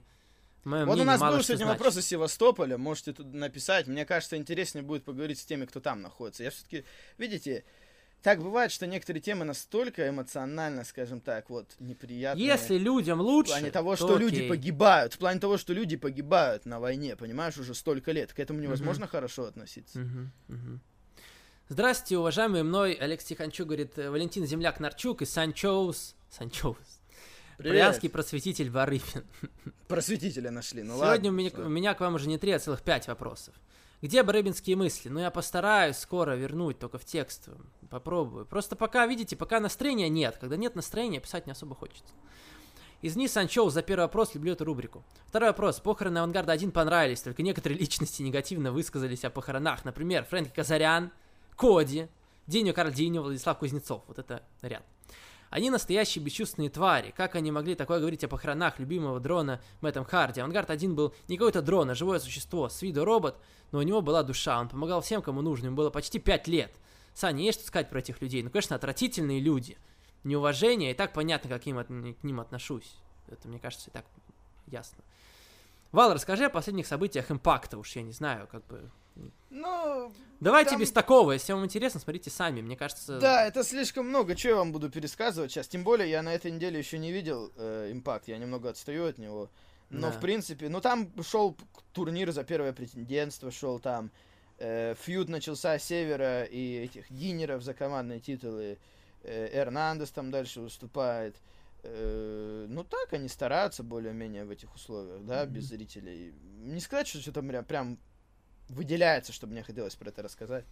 мое 0.64 0.84
Вот 0.84 1.00
у 1.00 1.04
нас 1.04 1.18
был 1.18 1.42
сегодня 1.42 1.64
значит. 1.64 1.80
вопрос 1.80 1.96
из 1.96 2.06
Севастополя, 2.06 2.76
можете 2.76 3.14
тут 3.14 3.32
написать. 3.32 3.86
Мне 3.86 4.04
кажется, 4.04 4.36
интереснее 4.36 4.82
будет 4.82 5.02
поговорить 5.02 5.38
с 5.38 5.46
теми, 5.46 5.64
кто 5.64 5.80
там 5.80 6.02
находится. 6.02 6.42
Я 6.42 6.50
все-таки, 6.50 6.84
видите, 7.16 7.64
так 8.20 8.42
бывает, 8.42 8.70
что 8.70 8.86
некоторые 8.86 9.22
темы 9.22 9.46
настолько 9.46 10.06
эмоционально, 10.06 10.84
скажем 10.84 11.22
так, 11.22 11.48
вот, 11.48 11.74
неприятные. 11.78 12.46
Если 12.46 12.76
людям 12.76 13.20
в 13.20 13.22
лучше, 13.22 13.52
плане 13.52 13.70
того, 13.70 13.96
то 13.96 14.06
что 14.06 14.18
люди 14.18 14.36
окей. 14.36 14.48
погибают, 14.50 15.14
в 15.14 15.18
плане 15.18 15.40
того, 15.40 15.56
что 15.56 15.72
люди 15.72 15.96
погибают 15.96 16.66
на 16.66 16.80
войне, 16.80 17.16
понимаешь, 17.16 17.56
уже 17.56 17.74
столько 17.74 18.12
лет, 18.12 18.34
к 18.34 18.38
этому 18.38 18.60
невозможно 18.60 19.06
хорошо 19.06 19.44
относиться. 19.44 20.00
Мгм, 20.00 20.32
мгм. 20.48 20.80
Здравствуйте, 21.70 22.18
уважаемый 22.18 22.62
мной 22.62 22.92
Алекс 22.92 23.24
Тиханчук, 23.24 23.68
говорит 23.68 23.96
Валентин 23.96 24.44
Земляк 24.44 24.80
Нарчук 24.80 25.22
и 25.22 25.24
Санчоус. 25.24 26.14
Санчоус. 26.36 27.00
Брянский 27.58 28.10
просветитель 28.10 28.70
Барыпин. 28.70 29.24
Просветителя 29.88 30.50
нашли, 30.50 30.82
ну 30.82 30.96
Сегодня 30.96 31.08
ладно. 31.08 31.28
у, 31.28 31.32
меня, 31.32 31.50
у 31.56 31.68
меня 31.68 31.94
к 31.94 32.00
вам 32.00 32.14
уже 32.16 32.28
не 32.28 32.38
три, 32.38 32.50
а 32.50 32.58
целых 32.58 32.82
пять 32.82 33.06
вопросов. 33.06 33.54
Где 34.02 34.22
барыбинские 34.22 34.76
мысли? 34.76 35.08
Ну, 35.08 35.20
я 35.20 35.30
постараюсь 35.30 35.96
скоро 35.96 36.32
вернуть, 36.32 36.78
только 36.78 36.98
в 36.98 37.04
текстовом. 37.04 37.70
Попробую. 37.88 38.44
Просто 38.44 38.76
пока, 38.76 39.06
видите, 39.06 39.36
пока 39.36 39.60
настроения 39.60 40.08
нет. 40.08 40.36
Когда 40.38 40.56
нет 40.56 40.74
настроения, 40.74 41.20
писать 41.20 41.46
не 41.46 41.52
особо 41.52 41.74
хочется. 41.74 42.12
Извини, 43.00 43.28
Санчоу, 43.28 43.70
за 43.70 43.82
первый 43.82 44.02
вопрос, 44.02 44.34
люблю 44.34 44.52
эту 44.52 44.64
рубрику. 44.64 45.04
Второй 45.26 45.50
вопрос. 45.50 45.78
Похороны 45.78 46.18
Авангарда 46.18 46.52
1 46.52 46.70
понравились, 46.72 47.22
только 47.22 47.42
некоторые 47.42 47.78
личности 47.78 48.22
негативно 48.22 48.72
высказались 48.72 49.24
о 49.24 49.30
похоронах. 49.30 49.84
Например, 49.84 50.24
Фрэнк 50.24 50.52
Казарян, 50.52 51.10
Коди, 51.56 52.08
Деню 52.46 52.74
Кардиньо, 52.74 53.22
Владислав 53.22 53.58
Кузнецов. 53.58 54.02
Вот 54.06 54.18
это 54.18 54.42
ряд. 54.60 54.84
Они 55.54 55.70
настоящие 55.70 56.24
бесчувственные 56.24 56.68
твари. 56.68 57.14
Как 57.16 57.36
они 57.36 57.52
могли 57.52 57.76
такое 57.76 58.00
говорить 58.00 58.24
о 58.24 58.28
похоронах 58.28 58.80
любимого 58.80 59.20
дрона 59.20 59.60
Мэттом 59.82 60.04
Харди? 60.04 60.40
Авангард 60.40 60.68
один 60.68 60.96
был 60.96 61.14
не 61.28 61.36
какой-то 61.36 61.62
дрон, 61.62 61.88
а 61.90 61.94
живое 61.94 62.18
существо. 62.18 62.68
С 62.68 62.82
виду 62.82 63.04
робот, 63.04 63.36
но 63.70 63.78
у 63.78 63.82
него 63.82 64.02
была 64.02 64.24
душа. 64.24 64.58
Он 64.58 64.68
помогал 64.68 65.00
всем, 65.00 65.22
кому 65.22 65.42
нужно. 65.42 65.66
Ему 65.66 65.76
было 65.76 65.90
почти 65.90 66.18
пять 66.18 66.48
лет. 66.48 66.72
Саня, 67.14 67.44
есть 67.44 67.60
что 67.60 67.68
сказать 67.68 67.88
про 67.88 68.00
этих 68.00 68.20
людей? 68.20 68.42
Ну, 68.42 68.50
конечно, 68.50 68.74
отвратительные 68.74 69.38
люди. 69.38 69.78
Неуважение, 70.24 70.90
и 70.90 70.94
так 70.94 71.12
понятно, 71.12 71.48
как 71.48 71.64
им 71.68 71.78
от- 71.78 71.86
к 71.86 72.24
ним 72.24 72.40
отношусь. 72.40 72.96
Это, 73.28 73.46
мне 73.46 73.60
кажется, 73.60 73.90
и 73.90 73.92
так 73.92 74.06
ясно. 74.66 75.04
Вал, 75.92 76.12
расскажи 76.14 76.46
о 76.46 76.50
последних 76.50 76.88
событиях 76.88 77.30
импакта, 77.30 77.78
уж 77.78 77.94
я 77.94 78.02
не 78.02 78.10
знаю, 78.10 78.48
как 78.50 78.66
бы... 78.66 78.90
Ну, 79.50 80.12
Давайте 80.40 80.70
Там- 80.70 80.80
без 80.80 80.90
такого, 80.90 81.32
если 81.32 81.52
вам 81.52 81.64
интересно, 81.64 82.00
смотрите 82.00 82.28
сами, 82.28 82.60
мне 82.60 82.76
кажется... 82.76 83.18
да, 83.20 83.46
это 83.46 83.62
слишком 83.62 84.08
много, 84.08 84.36
что 84.36 84.48
я 84.48 84.56
вам 84.56 84.72
буду 84.72 84.90
пересказывать 84.90 85.52
сейчас. 85.52 85.68
Тем 85.68 85.84
более, 85.84 86.10
я 86.10 86.22
на 86.22 86.34
этой 86.34 86.50
неделе 86.50 86.78
еще 86.78 86.98
не 86.98 87.12
видел 87.12 87.52
э, 87.56 87.90
импакт, 87.92 88.26
я 88.28 88.36
немного 88.36 88.68
отстаю 88.70 89.06
от 89.06 89.18
него. 89.18 89.48
Но, 89.90 90.10
Да. 90.10 90.12
в 90.12 90.20
принципе, 90.20 90.68
ну 90.68 90.80
там 90.80 91.12
шел 91.22 91.56
турнир 91.92 92.32
за 92.32 92.42
первое 92.42 92.72
претендентство, 92.72 93.50
шел 93.52 93.78
там 93.78 94.10
э, 94.58 94.94
фьюд 95.00 95.28
начался 95.28 95.78
с 95.78 95.84
Севера 95.84 96.42
и 96.44 96.84
этих 96.84 97.10
Динеров 97.12 97.62
за 97.62 97.72
командные 97.74 98.18
титулы. 98.20 98.78
Э, 99.22 99.48
Эрнандес 99.52 100.10
там 100.10 100.30
дальше 100.30 100.60
выступает. 100.60 101.36
Э, 101.84 102.66
ну 102.68 102.82
так, 102.82 103.12
они 103.12 103.28
стараются 103.28 103.82
более-менее 103.82 104.44
в 104.44 104.50
этих 104.50 104.74
условиях, 104.74 105.24
да, 105.24 105.46
без 105.46 105.64
зрителей. 105.66 106.34
Не 106.58 106.80
сказать, 106.80 107.06
что 107.06 107.20
что-то 107.20 107.42
прям, 107.42 107.64
прям 107.64 107.98
выделяется, 108.68 109.32
чтобы 109.32 109.52
мне 109.52 109.62
хотелось 109.62 109.94
про 109.94 110.08
это 110.08 110.22
рассказать. 110.22 110.64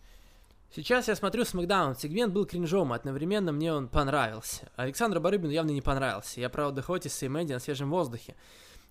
Сейчас 0.75 1.09
я 1.09 1.15
смотрю 1.17 1.45
Смакдаун, 1.45 1.95
сегмент 1.95 2.33
был 2.33 2.47
кринжом, 2.47 2.93
одновременно 2.95 3.53
мне 3.53 3.73
он 3.75 3.89
понравился. 3.89 4.71
Александр 4.77 5.21
Барыбину 5.21 5.53
явно 5.53 5.71
не 5.71 5.83
понравился. 5.83 6.41
Я 6.41 6.49
правда 6.49 6.81
Хотиса 6.81 7.27
и 7.27 7.29
Мэдди 7.29 7.53
на 7.53 7.59
свежем 7.59 7.91
воздухе. 7.91 8.35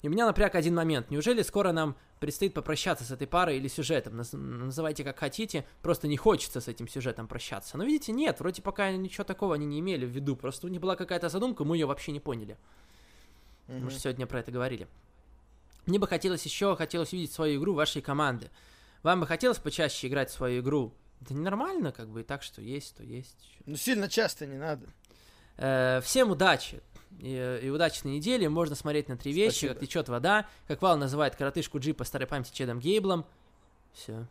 И 0.04 0.08
меня 0.08 0.26
напряг 0.28 0.56
один 0.56 0.76
момент. 0.76 1.10
Неужели 1.12 1.42
скоро 1.44 1.72
нам 1.72 1.96
предстоит 2.20 2.54
попрощаться 2.54 3.04
с 3.04 3.12
этой 3.12 3.26
парой 3.28 3.58
или 3.58 3.68
сюжетом? 3.68 4.20
Наз- 4.20 4.36
Называйте 4.38 5.04
как 5.04 5.18
хотите, 5.20 5.66
просто 5.82 6.08
не 6.08 6.18
хочется 6.18 6.60
с 6.62 6.68
этим 6.68 6.88
сюжетом 6.88 7.28
прощаться. 7.28 7.78
Но 7.78 7.84
видите, 7.84 8.12
нет, 8.12 8.40
вроде 8.40 8.62
пока 8.62 8.92
ничего 8.92 9.24
такого 9.24 9.56
они 9.56 9.66
не 9.66 9.80
имели 9.80 10.06
в 10.06 10.10
виду. 10.10 10.36
Просто 10.36 10.68
у 10.68 10.70
них 10.70 10.82
была 10.82 10.96
какая-то 10.96 11.30
задумка, 11.30 11.64
мы 11.64 11.78
ее 11.78 11.86
вообще 11.88 12.12
не 12.12 12.20
поняли. 12.20 12.58
Мы 13.68 13.76
Мгм. 13.80 13.90
же 13.92 14.00
сегодня 14.00 14.26
про 14.28 14.40
это 14.40 14.52
говорили. 14.52 14.88
Мне 15.88 15.98
бы 15.98 16.08
хотелось 16.08 16.46
еще, 16.46 16.76
хотелось 16.76 17.14
увидеть 17.14 17.32
свою 17.32 17.60
игру 17.60 17.74
вашей 17.74 18.02
команды. 18.04 18.50
Вам 19.04 19.22
бы 19.22 19.28
хотелось 19.28 19.58
почаще 19.58 20.08
играть 20.08 20.30
в 20.30 20.34
свою 20.34 20.62
игру? 20.62 20.94
Это 21.22 21.34
ненормально, 21.34 21.92
как 21.92 22.10
бы, 22.10 22.22
и 22.22 22.24
так, 22.24 22.44
что 22.44 22.62
есть, 22.62 22.96
то 22.96 23.04
есть. 23.04 23.38
Ну, 23.66 23.76
сильно 23.76 24.10
часто 24.10 24.46
не 24.46 24.58
надо. 24.58 24.88
Э, 25.58 26.02
всем 26.04 26.32
удачи. 26.32 26.82
И, 27.20 27.60
и 27.64 27.70
удачной 27.70 28.16
недели. 28.16 28.48
Можно 28.48 28.76
смотреть 28.76 29.10
на 29.10 29.18
три 29.18 29.34
вещи, 29.34 29.66
Спасибо. 29.66 29.74
как 29.74 29.84
течет 29.84 30.10
вода, 30.10 30.48
как 30.68 30.82
Вал 30.82 30.98
называет 30.98 31.36
коротышку 31.36 31.80
Джи 31.80 31.94
по 31.94 32.04
старой 32.04 32.26
памяти 32.26 32.52
Чедом 32.54 32.80
Гейблом. 32.80 33.26
Все. 33.94 34.26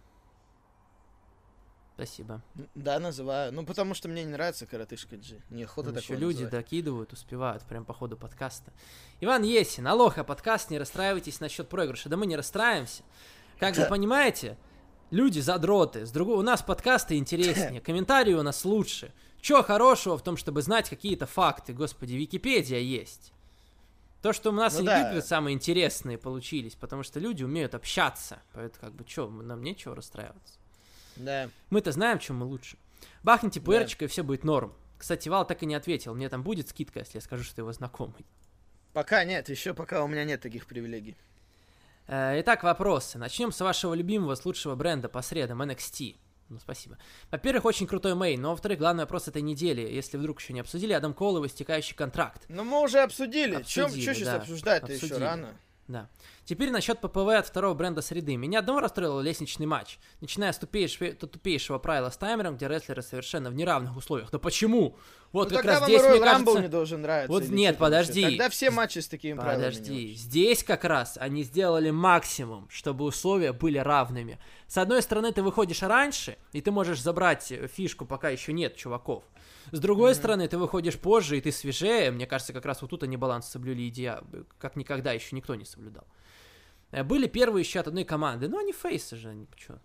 Спасибо. 1.94 2.42
Да, 2.74 2.98
называю. 2.98 3.52
Ну, 3.52 3.66
потому 3.66 3.92
что 3.92 4.08
мне 4.08 4.24
не 4.24 4.30
нравится 4.32 4.64
коротышка 4.64 5.16
Джи. 5.16 5.42
Неохота 5.50 5.90
Еще 5.90 6.00
такое 6.00 6.16
люди 6.16 6.42
называть. 6.44 6.64
докидывают, 6.64 7.12
успевают 7.12 7.62
прям 7.64 7.84
по 7.84 7.92
ходу 7.92 8.16
подкаста. 8.16 8.72
Иван 9.20 9.42
Есин, 9.42 9.86
алоха, 9.86 10.24
подкаст, 10.24 10.70
не 10.70 10.78
расстраивайтесь 10.78 11.40
насчет 11.40 11.68
проигрыша. 11.68 12.08
Да 12.08 12.16
мы 12.16 12.24
не 12.24 12.36
расстраиваемся. 12.36 13.02
Как 13.60 13.76
вы 13.76 13.84
понимаете, 13.84 14.56
люди 15.10 15.38
задроты. 15.40 16.06
С 16.06 16.10
другой, 16.10 16.36
у 16.38 16.42
нас 16.42 16.62
подкасты 16.62 17.16
интереснее, 17.16 17.80
комментарии 17.84 18.32
у 18.32 18.42
нас 18.42 18.64
лучше. 18.64 19.12
Чё 19.40 19.62
хорошего 19.62 20.18
в 20.18 20.22
том, 20.22 20.36
чтобы 20.36 20.62
знать 20.62 20.88
какие-то 20.88 21.26
факты? 21.26 21.72
Господи, 21.72 22.14
Википедия 22.14 22.78
есть. 22.78 23.32
То, 24.22 24.32
что 24.32 24.50
у 24.50 24.52
нас 24.52 24.78
Ну 24.78 24.84
да. 24.84 25.22
самые 25.22 25.54
интересные 25.54 26.18
получились, 26.18 26.74
потому 26.74 27.02
что 27.02 27.20
люди 27.20 27.42
умеют 27.42 27.74
общаться. 27.74 28.42
Поэтому 28.52 28.80
как 28.80 28.94
бы 28.94 29.04
чё, 29.04 29.28
нам 29.30 29.62
нечего 29.62 29.94
расстраиваться. 29.94 30.58
Да. 31.16 31.48
Мы-то 31.70 31.92
знаем, 31.92 32.18
чем 32.18 32.36
мы 32.36 32.46
лучше. 32.46 32.76
Бахните 33.22 33.60
пуэрчика, 33.60 34.04
и 34.06 34.08
все 34.08 34.22
будет 34.22 34.44
норм. 34.44 34.74
Кстати, 34.98 35.30
Вал 35.30 35.46
так 35.46 35.62
и 35.62 35.66
не 35.66 35.74
ответил. 35.74 36.14
Мне 36.14 36.28
там 36.28 36.42
будет 36.42 36.68
скидка, 36.68 36.98
если 37.00 37.16
я 37.16 37.22
скажу, 37.22 37.44
что 37.44 37.62
его 37.62 37.72
знакомый. 37.72 38.26
Пока 38.92 39.24
нет, 39.24 39.48
еще 39.48 39.72
пока 39.72 40.04
у 40.04 40.08
меня 40.08 40.24
нет 40.24 40.42
таких 40.42 40.66
привилегий. 40.66 41.16
Э, 42.10 42.40
Итак, 42.40 42.64
вопросы. 42.64 43.18
Начнем 43.18 43.52
с 43.52 43.60
вашего 43.60 43.94
любимого, 43.94 44.34
с 44.34 44.44
лучшего 44.44 44.74
бренда 44.74 45.08
по 45.08 45.22
средам, 45.22 45.62
NXT. 45.62 46.16
Ну, 46.48 46.58
спасибо. 46.58 46.98
Во-первых, 47.30 47.64
очень 47.64 47.86
крутой 47.86 48.16
мейн, 48.16 48.42
но 48.42 48.50
во-вторых, 48.50 48.80
главный 48.80 49.04
вопрос 49.04 49.28
этой 49.28 49.42
недели, 49.42 49.82
если 49.82 50.16
вдруг 50.16 50.40
еще 50.40 50.52
не 50.52 50.58
обсудили, 50.58 50.92
Адам 50.92 51.14
Кол 51.14 51.34
и 51.34 51.38
его 51.38 51.46
истекающий 51.46 51.94
контракт. 51.94 52.42
Ну 52.48 52.64
мы 52.64 52.82
уже 52.82 52.98
обсудили. 52.98 53.62
Чем, 53.62 53.84
Обсудили, 53.84 54.02
что 54.04 54.14
сейчас 54.14 54.28
да. 54.28 54.36
обсуждать-то 54.38 54.92
еще 54.92 55.16
рано? 55.18 55.54
Да. 55.90 56.08
Теперь 56.44 56.70
насчет 56.70 57.00
ППВ 57.00 57.34
от 57.36 57.46
второго 57.46 57.74
бренда 57.74 58.00
среды. 58.00 58.36
Меня 58.36 58.60
одного 58.60 58.78
расстроил 58.78 59.20
лестничный 59.20 59.66
матч. 59.66 59.98
Начиная 60.20 60.52
с 60.52 60.58
тупейшего, 60.58 61.12
тупейшего 61.12 61.78
правила 61.78 62.10
с 62.10 62.16
таймером, 62.16 62.56
где 62.56 62.68
рестлеры 62.68 63.02
совершенно 63.02 63.50
в 63.50 63.54
неравных 63.54 63.96
условиях. 63.96 64.30
Да 64.30 64.38
почему? 64.38 64.96
Вот 65.32 65.50
ну 65.50 65.56
как 65.56 65.64
раз 65.64 65.84
здесь, 65.84 66.00
Royal 66.00 66.10
мне 66.10 66.18
Rumble 66.18 66.24
кажется... 66.24 66.60
не 66.60 66.68
должен 66.68 67.02
нравиться. 67.02 67.32
Вот 67.32 67.48
нет, 67.48 67.76
подожди. 67.76 68.22
Тогда 68.22 68.48
все 68.50 68.70
матчи 68.70 69.00
с 69.00 69.08
такими 69.08 69.34
правилами. 69.34 69.56
не 69.56 69.70
Подожди, 69.70 70.14
здесь 70.14 70.62
как 70.62 70.84
раз 70.84 71.18
они 71.20 71.42
сделали 71.42 71.90
максимум, 71.90 72.68
чтобы 72.70 73.04
условия 73.04 73.52
были 73.52 73.78
равными. 73.78 74.38
С 74.68 74.78
одной 74.78 75.02
стороны, 75.02 75.32
ты 75.32 75.42
выходишь 75.42 75.82
раньше, 75.82 76.36
и 76.52 76.60
ты 76.60 76.70
можешь 76.70 77.02
забрать 77.02 77.50
э, 77.50 77.66
фишку, 77.66 78.06
пока 78.06 78.28
еще 78.28 78.52
нет 78.52 78.76
чуваков. 78.76 79.24
С 79.72 79.80
другой 79.80 80.14
стороны, 80.14 80.48
ты 80.48 80.58
выходишь 80.58 80.98
позже, 80.98 81.38
и 81.38 81.40
ты 81.40 81.52
свежее. 81.52 82.10
Мне 82.10 82.26
кажется, 82.26 82.52
как 82.52 82.64
раз 82.64 82.82
вот 82.82 82.90
тут 82.90 83.02
они 83.02 83.16
баланс 83.16 83.46
соблюли 83.46 83.88
идея, 83.88 84.22
как 84.58 84.76
никогда 84.76 85.12
еще 85.12 85.36
никто 85.36 85.54
не 85.54 85.64
соблюдал. 85.64 86.04
Э, 86.90 87.04
Были 87.04 87.26
первые 87.26 87.62
еще 87.62 87.80
от 87.80 87.88
одной 87.88 88.04
команды, 88.04 88.48
но 88.48 88.58
они 88.58 88.72
фейсы 88.72 89.16
же, 89.16 89.28
они 89.30 89.46
чё. 89.56 89.78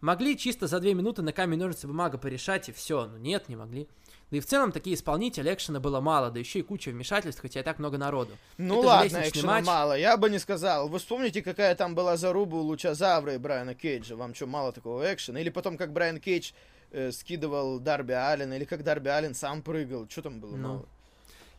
Могли 0.00 0.36
чисто 0.36 0.66
за 0.66 0.80
две 0.80 0.94
минуты 0.94 1.22
на 1.22 1.32
камень, 1.32 1.58
ножницы, 1.58 1.86
бумага 1.86 2.18
порешать, 2.18 2.68
и 2.68 2.72
все. 2.72 3.06
Но 3.06 3.18
нет, 3.18 3.48
не 3.48 3.54
могли. 3.54 3.86
Да 4.32 4.38
и 4.38 4.40
в 4.40 4.46
целом 4.46 4.72
такие 4.72 4.96
исполнители 4.96 5.52
экшена 5.52 5.78
было 5.78 6.00
мало, 6.00 6.30
да 6.32 6.40
еще 6.40 6.58
и 6.58 6.62
куча 6.62 6.88
вмешательств, 6.90 7.40
хотя 7.40 7.60
и 7.60 7.62
так 7.62 7.78
много 7.78 7.98
народу. 7.98 8.32
Ну 8.58 8.78
Это 8.80 8.86
ладно, 8.88 9.28
экшена 9.28 9.52
матч. 9.52 9.66
мало, 9.66 9.96
я 9.96 10.16
бы 10.16 10.28
не 10.30 10.40
сказал. 10.40 10.88
Вы 10.88 10.98
вспомните, 10.98 11.40
какая 11.42 11.74
там 11.76 11.94
была 11.94 12.16
заруба 12.16 12.56
у 12.56 12.62
Лучазавра 12.62 13.34
и 13.34 13.38
Брайана 13.38 13.76
Кейджа? 13.76 14.16
Вам 14.16 14.34
что, 14.34 14.46
мало 14.48 14.72
такого 14.72 15.02
экшена? 15.14 15.38
Или 15.38 15.50
потом, 15.50 15.76
как 15.76 15.92
Брайан 15.92 16.18
Кейдж 16.18 16.50
э, 16.92 17.10
скидывал 17.12 17.80
Дарби 17.80 18.12
Аллен, 18.12 18.52
или 18.52 18.64
как 18.64 18.84
Дарби 18.84 19.08
Аллен 19.08 19.34
сам 19.34 19.62
прыгал? 19.62 20.06
Что 20.08 20.22
там 20.22 20.40
было 20.40 20.56
Ну. 20.56 20.86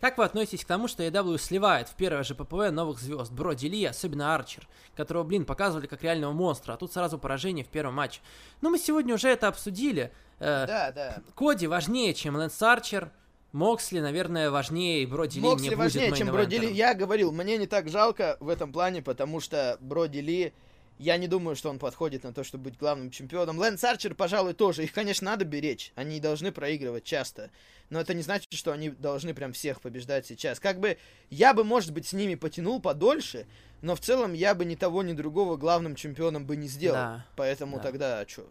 Как 0.04 0.18
вы 0.18 0.26
относитесь 0.26 0.66
к 0.66 0.68
тому, 0.68 0.90
что 0.90 1.02
AEW 1.02 1.38
сливает 1.38 1.88
в 1.88 1.96
первое 1.96 2.24
же 2.24 2.36
ППВ 2.36 2.72
новых 2.72 3.00
звезд? 3.00 3.32
Броди 3.32 3.70
Ли, 3.70 3.86
особенно 3.86 4.36
Арчер, 4.36 4.68
которого, 4.98 5.24
блин, 5.24 5.46
показывали 5.46 5.88
как 5.88 6.04
реального 6.04 6.34
монстра, 6.34 6.74
а 6.74 6.78
тут 6.78 6.92
сразу 6.92 7.18
поражение 7.18 7.64
в 7.64 7.70
первом 7.70 7.94
матче. 7.94 8.20
Ну, 8.60 8.70
мы 8.70 8.80
сегодня 8.80 9.16
уже 9.16 9.30
это 9.30 9.48
обсудили. 9.48 10.12
Э, 10.40 10.68
Да, 10.68 10.92
да. 10.92 11.22
Коди 11.36 11.68
важнее, 11.68 12.14
чем 12.14 12.36
Лэнс 12.36 12.62
Арчер. 12.62 13.14
Моксли, 13.54 14.00
наверное, 14.00 14.52
важнее, 14.52 15.04
и 15.04 15.06
Броди 15.06 15.40
Ли 15.40 15.48
Моксли 15.48 15.70
не 15.70 15.76
важнее, 15.76 16.10
будет 16.10 16.18
чем. 16.20 16.32
Броди 16.32 16.58
Ли. 16.58 16.74
Я 16.74 16.96
говорил, 16.96 17.32
мне 17.32 17.58
не 17.58 17.68
так 17.68 17.88
жалко 17.88 18.36
в 18.42 18.50
этом 18.50 18.74
плане, 18.74 19.02
потому 19.02 19.40
что 19.40 19.78
Броди 19.80 20.20
Ли, 20.20 20.54
я 21.00 21.18
не 21.18 21.28
думаю, 21.28 21.56
что 21.56 21.70
он 21.70 21.80
подходит 21.80 22.24
на 22.24 22.34
то, 22.34 22.44
чтобы 22.44 22.66
быть 22.66 22.78
главным 22.78 23.10
чемпионом. 23.12 23.58
Лэнс 23.58 23.84
Арчер, 23.84 24.16
пожалуй, 24.16 24.54
тоже. 24.54 24.84
Их, 24.84 24.94
конечно, 24.94 25.32
надо 25.32 25.46
беречь. 25.46 25.92
Они 25.96 26.20
должны 26.20 26.52
проигрывать 26.52 27.04
часто. 27.04 27.50
Но 27.90 28.00
это 28.00 28.14
не 28.14 28.22
значит, 28.22 28.54
что 28.54 28.72
они 28.72 28.90
должны 28.90 29.34
прям 29.34 29.54
всех 29.54 29.82
побеждать 29.82 30.26
сейчас. 30.26 30.60
Как 30.60 30.80
бы 30.80 30.98
я 31.30 31.54
бы, 31.54 31.64
может 31.64 31.92
быть, 31.92 32.08
с 32.08 32.14
ними 32.14 32.36
потянул 32.36 32.80
подольше, 32.80 33.46
но 33.82 33.96
в 33.96 34.00
целом 34.00 34.34
я 34.34 34.56
бы 34.56 34.66
ни 34.66 34.76
того, 34.76 35.04
ни 35.04 35.14
другого 35.14 35.58
главным 35.58 35.96
чемпионом 35.96 36.46
бы 36.46 36.56
не 36.56 36.68
сделал. 36.68 36.96
Да, 36.96 37.26
Поэтому 37.36 37.78
да. 37.78 37.84
тогда 37.84 38.26
что? 38.28 38.48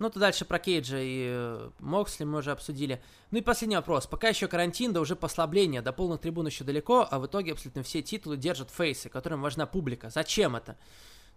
Ну, 0.00 0.08
то 0.08 0.18
дальше 0.18 0.46
про 0.46 0.58
Кейджа 0.58 0.98
и 0.98 1.26
э, 1.28 1.70
Моксли 1.78 2.24
мы 2.24 2.38
уже 2.38 2.52
обсудили. 2.52 3.02
Ну 3.30 3.38
и 3.38 3.42
последний 3.42 3.76
вопрос. 3.76 4.06
Пока 4.06 4.28
еще 4.28 4.48
карантин, 4.48 4.94
да 4.94 5.00
уже 5.00 5.14
послабление, 5.14 5.82
до 5.82 5.92
полных 5.92 6.22
трибун 6.22 6.46
еще 6.46 6.64
далеко, 6.64 7.06
а 7.10 7.18
в 7.18 7.26
итоге 7.26 7.52
абсолютно 7.52 7.82
все 7.82 8.00
титулы 8.00 8.38
держат 8.38 8.70
фейсы, 8.70 9.10
которым 9.10 9.42
важна 9.42 9.66
публика. 9.66 10.08
Зачем 10.08 10.56
это? 10.56 10.78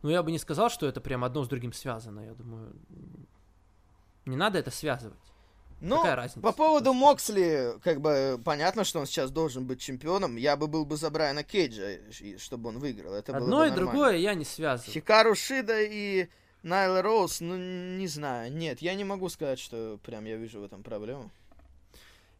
Ну, 0.03 0.09
я 0.09 0.22
бы 0.22 0.32
не 0.32 0.38
сказал, 0.38 0.69
что 0.69 0.85
это 0.85 1.01
прям 1.01 1.23
одно 1.23 1.43
с 1.43 1.48
другим 1.48 1.73
связано. 1.73 2.19
Я 2.19 2.33
думаю, 2.33 2.75
не 4.25 4.35
надо 4.35 4.59
это 4.59 4.69
связывать. 4.69 5.17
Ну, 5.80 5.98
Какая 5.98 6.15
разница? 6.15 6.40
по 6.41 6.53
поводу 6.53 6.93
Моксли, 6.93 7.77
как 7.82 7.99
бы 7.99 8.40
понятно, 8.43 8.83
что 8.83 8.99
он 8.99 9.06
сейчас 9.06 9.32
должен 9.32 9.65
быть 9.65 9.82
чемпионом. 9.82 10.38
Я 10.38 10.56
бы 10.56 10.67
был 10.67 10.85
бы 10.85 10.95
за 10.95 11.09
Брайана 11.09 11.43
Кейджа, 11.43 11.99
чтобы 12.38 12.69
он 12.69 12.80
выиграл. 12.80 13.14
Это 13.14 13.33
было 13.33 13.43
Одно 13.43 13.57
бы 13.59 13.65
и 13.65 13.69
нормально. 13.69 13.75
другое 13.91 14.17
я 14.17 14.33
не 14.33 14.45
связываю. 14.45 14.93
Хикару 14.93 15.35
Шида 15.35 15.82
и 15.82 16.30
Найла 16.64 17.01
Роуз, 17.01 17.41
ну, 17.41 17.57
не 17.57 18.07
знаю. 18.07 18.51
Нет, 18.53 18.82
я 18.82 18.93
не 18.95 19.03
могу 19.03 19.27
сказать, 19.27 19.59
что 19.59 19.99
прям 20.06 20.23
я 20.25 20.38
вижу 20.38 20.61
в 20.61 20.64
этом 20.64 20.83
проблему. 20.83 21.30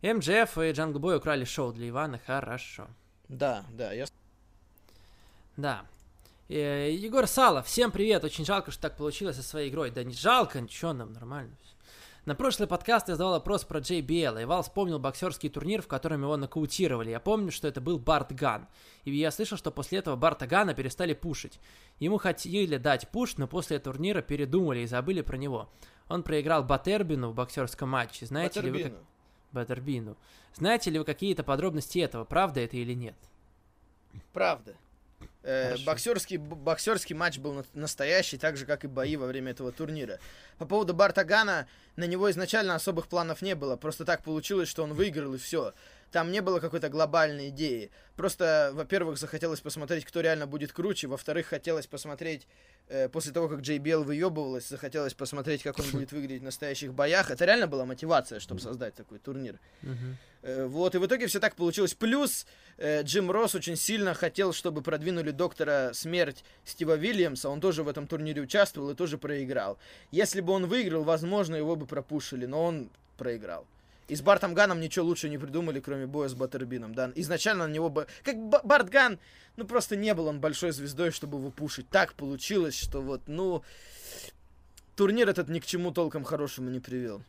MJF 0.02 0.58
и 0.60 0.72
Джангл 0.72 1.00
Бой 1.00 1.18
украли 1.18 1.44
шоу 1.46 1.74
для 1.74 1.90
Ивана, 1.90 2.20
хорошо. 2.26 2.88
Да, 3.28 3.66
да, 3.72 3.92
я... 3.94 4.06
Да. 5.58 5.86
Э, 6.56 6.92
Егор 6.92 7.26
Сало, 7.26 7.64
всем 7.64 7.90
привет. 7.90 8.24
Очень 8.24 8.46
жалко, 8.46 8.70
что 8.70 8.84
так 8.84 8.96
получилось 8.96 9.38
со 9.38 9.42
своей 9.42 9.72
игрой. 9.72 9.90
Да 9.90 10.04
не 10.04 10.14
жалко, 10.14 10.62
ничего, 10.62 10.94
нам 10.94 11.12
нормально. 11.12 11.58
На 12.26 12.36
прошлый 12.36 12.68
подкаст 12.68 13.10
я 13.10 13.16
задавал 13.16 13.34
вопрос 13.34 13.64
про 13.64 13.80
JBL, 13.80 14.40
и 14.40 14.46
Вал 14.46 14.62
вспомнил 14.62 15.00
боксерский 15.00 15.50
турнир, 15.50 15.82
в 15.82 15.88
котором 15.88 16.22
его 16.22 16.38
нокаутировали. 16.38 17.10
Я 17.10 17.20
помню, 17.20 17.52
что 17.52 17.68
это 17.68 17.82
был 17.82 17.98
Барт 17.98 18.34
Ган. 18.34 18.68
И 19.04 19.16
я 19.16 19.32
слышал, 19.32 19.58
что 19.58 19.72
после 19.72 19.98
этого 19.98 20.16
Барта 20.16 20.46
Гана 20.46 20.76
перестали 20.76 21.16
пушить. 21.16 21.60
Ему 21.98 22.20
хотели 22.20 22.78
дать 22.78 23.10
пуш, 23.10 23.38
но 23.38 23.48
после 23.48 23.80
турнира 23.80 24.22
передумали 24.22 24.82
и 24.82 24.86
забыли 24.86 25.22
про 25.22 25.38
него. 25.38 25.72
Он 26.08 26.22
проиграл 26.22 26.64
Батербину 26.64 27.32
в 27.32 27.34
боксерском 27.34 27.90
матче. 27.90 28.28
Знаете 28.28 28.62
ли 28.62 28.70
вы 28.70 28.84
как... 28.84 28.92
Батербину. 28.92 29.08
Батербину. 29.54 30.18
Знаете 30.54 30.92
ли 30.92 31.00
вы 31.00 31.06
какие-то 31.06 31.44
подробности 31.44 31.98
этого, 31.98 32.26
правда 32.26 32.60
это 32.60 32.78
или 32.78 32.94
нет? 32.94 33.16
Правда. 34.34 34.76
Э, 35.44 35.76
боксерский, 35.86 36.38
боксерский 36.38 37.16
матч 37.16 37.38
был 37.38 37.54
на- 37.54 37.66
настоящий, 37.74 38.38
так 38.38 38.58
же, 38.58 38.66
как 38.66 38.84
и 38.84 38.88
бои 38.88 39.16
во 39.16 39.26
время 39.28 39.52
этого 39.52 39.72
турнира. 39.72 40.20
По 40.58 40.66
поводу 40.66 40.94
Бартагана, 40.94 41.68
на 41.96 42.06
него 42.06 42.30
изначально 42.32 42.76
особых 42.76 43.08
планов 43.08 43.42
не 43.42 43.56
было. 43.56 43.76
Просто 43.76 44.06
так 44.06 44.24
получилось, 44.24 44.70
что 44.70 44.84
он 44.84 44.94
выиграл 44.94 45.34
и 45.34 45.38
все. 45.38 45.74
Там 46.14 46.32
не 46.32 46.42
было 46.42 46.60
какой-то 46.60 46.90
глобальной 46.90 47.50
идеи. 47.50 47.90
Просто, 48.16 48.70
во-первых, 48.74 49.18
захотелось 49.18 49.62
посмотреть, 49.62 50.06
кто 50.06 50.22
реально 50.22 50.46
будет 50.46 50.72
круче. 50.72 51.08
Во-вторых, 51.08 51.48
хотелось 51.48 51.88
посмотреть, 51.88 52.48
э, 52.88 53.10
после 53.10 53.32
того, 53.32 53.50
как 53.50 53.62
JBL 53.62 54.04
выебывалась, 54.04 54.70
захотелось 54.70 55.16
посмотреть, 55.16 55.64
как 55.64 55.80
он 55.80 55.86
будет 55.92 56.12
выглядеть 56.12 56.42
в 56.42 56.46
настоящих 56.46 56.94
боях. 56.94 57.32
Это 57.32 57.46
реально 57.46 57.66
была 57.66 57.86
мотивация, 57.86 58.40
чтобы 58.40 58.62
создать 58.62 58.94
такой 58.94 59.18
турнир. 59.18 59.60
Мгм. 59.82 60.18
Э, 60.44 60.68
Вот, 60.68 60.94
и 60.94 61.00
в 61.00 61.06
итоге 61.08 61.26
все 61.26 61.40
так 61.40 61.56
получилось. 61.56 61.96
Плюс 61.96 62.46
э, 62.78 63.02
Джим 63.02 63.32
Росс 63.32 63.56
очень 63.56 63.76
сильно 63.76 64.14
хотел, 64.14 64.54
чтобы 64.54 64.84
продвинули 64.84 65.32
доктора 65.32 65.94
смерть 65.94 66.44
Стива 66.64 66.94
Вильямса. 66.96 67.50
Он 67.50 67.60
тоже 67.60 67.82
в 67.82 67.88
этом 67.88 68.06
турнире 68.06 68.44
участвовал 68.44 68.92
и 68.92 68.96
тоже 68.96 69.18
проиграл. 69.18 69.80
Если 70.12 70.42
бы 70.42 70.54
он 70.54 70.68
выиграл, 70.68 71.04
возможно, 71.04 71.56
его 71.56 71.76
бы 71.76 71.88
пропушили, 71.88 72.46
но 72.46 72.64
он 72.64 72.92
проиграл. 73.18 73.66
И 74.08 74.16
с 74.16 74.22
Бартом 74.22 74.54
Ганом 74.54 74.80
ничего 74.82 75.06
лучше 75.06 75.30
не 75.30 75.38
придумали, 75.38 75.80
кроме 75.80 76.08
боя 76.08 76.28
с 76.28 76.34
Баттербином. 76.34 76.94
Да? 76.94 77.12
Изначально 77.16 77.68
на 77.68 77.72
него 77.72 77.90
бы... 77.90 78.08
Как 78.24 78.38
Ба- 78.38 78.62
Барт 78.64 78.90
Ган, 78.90 79.20
ну 79.56 79.66
просто 79.66 79.96
не 79.96 80.14
был 80.14 80.28
он 80.28 80.40
большой 80.40 80.72
звездой, 80.72 81.12
чтобы 81.12 81.38
его 81.38 81.52
пушить. 81.52 81.90
Так 81.90 82.14
получилось, 82.14 82.76
что 82.76 83.02
вот, 83.02 83.22
ну... 83.28 83.64
Турнир 84.96 85.28
этот 85.28 85.48
ни 85.50 85.60
к 85.60 85.66
чему 85.66 85.92
толком 85.92 86.24
хорошему 86.24 86.70
не 86.70 86.80
привел. 86.80 87.24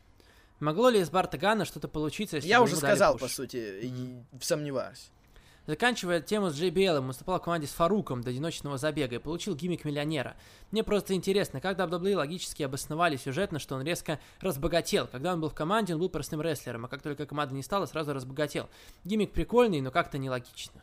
Могло 0.59 0.89
ли 0.89 0.99
из 0.99 1.09
Барта 1.09 1.37
Гана 1.37 1.65
что-то 1.65 1.87
получиться, 1.87 2.37
если 2.37 2.47
Я 2.47 2.61
уже 2.61 2.75
сказал, 2.75 3.13
пуш? 3.13 3.21
по 3.21 3.27
сути, 3.27 3.57
и 3.81 4.19
сомневаюсь. 4.41 5.09
Заканчивая 5.67 6.21
тему 6.21 6.49
с 6.49 6.61
JBL, 6.61 6.99
он 6.99 7.07
выступал 7.07 7.39
в 7.39 7.43
команде 7.43 7.65
с 7.65 7.71
Фаруком 7.71 8.21
до 8.21 8.29
одиночного 8.29 8.77
забега 8.77 9.15
и 9.15 9.19
получил 9.19 9.55
гиммик 9.55 9.83
миллионера. 9.83 10.35
Мне 10.71 10.83
просто 10.83 11.15
интересно, 11.15 11.59
как 11.59 11.79
WWE 11.79 12.15
логически 12.15 12.61
обосновали 12.61 13.17
сюжетно, 13.17 13.57
что 13.57 13.75
он 13.75 13.83
резко 13.83 14.19
разбогател. 14.41 15.07
Когда 15.07 15.33
он 15.33 15.41
был 15.41 15.49
в 15.49 15.55
команде, 15.55 15.95
он 15.95 15.99
был 15.99 16.09
простым 16.09 16.41
рестлером, 16.41 16.85
а 16.85 16.87
как 16.87 17.01
только 17.01 17.25
команда 17.25 17.55
не 17.55 17.63
стала, 17.63 17.87
сразу 17.87 18.13
разбогател. 18.13 18.69
Гиммик 19.03 19.31
прикольный, 19.31 19.81
но 19.81 19.89
как-то 19.89 20.19
нелогично. 20.19 20.81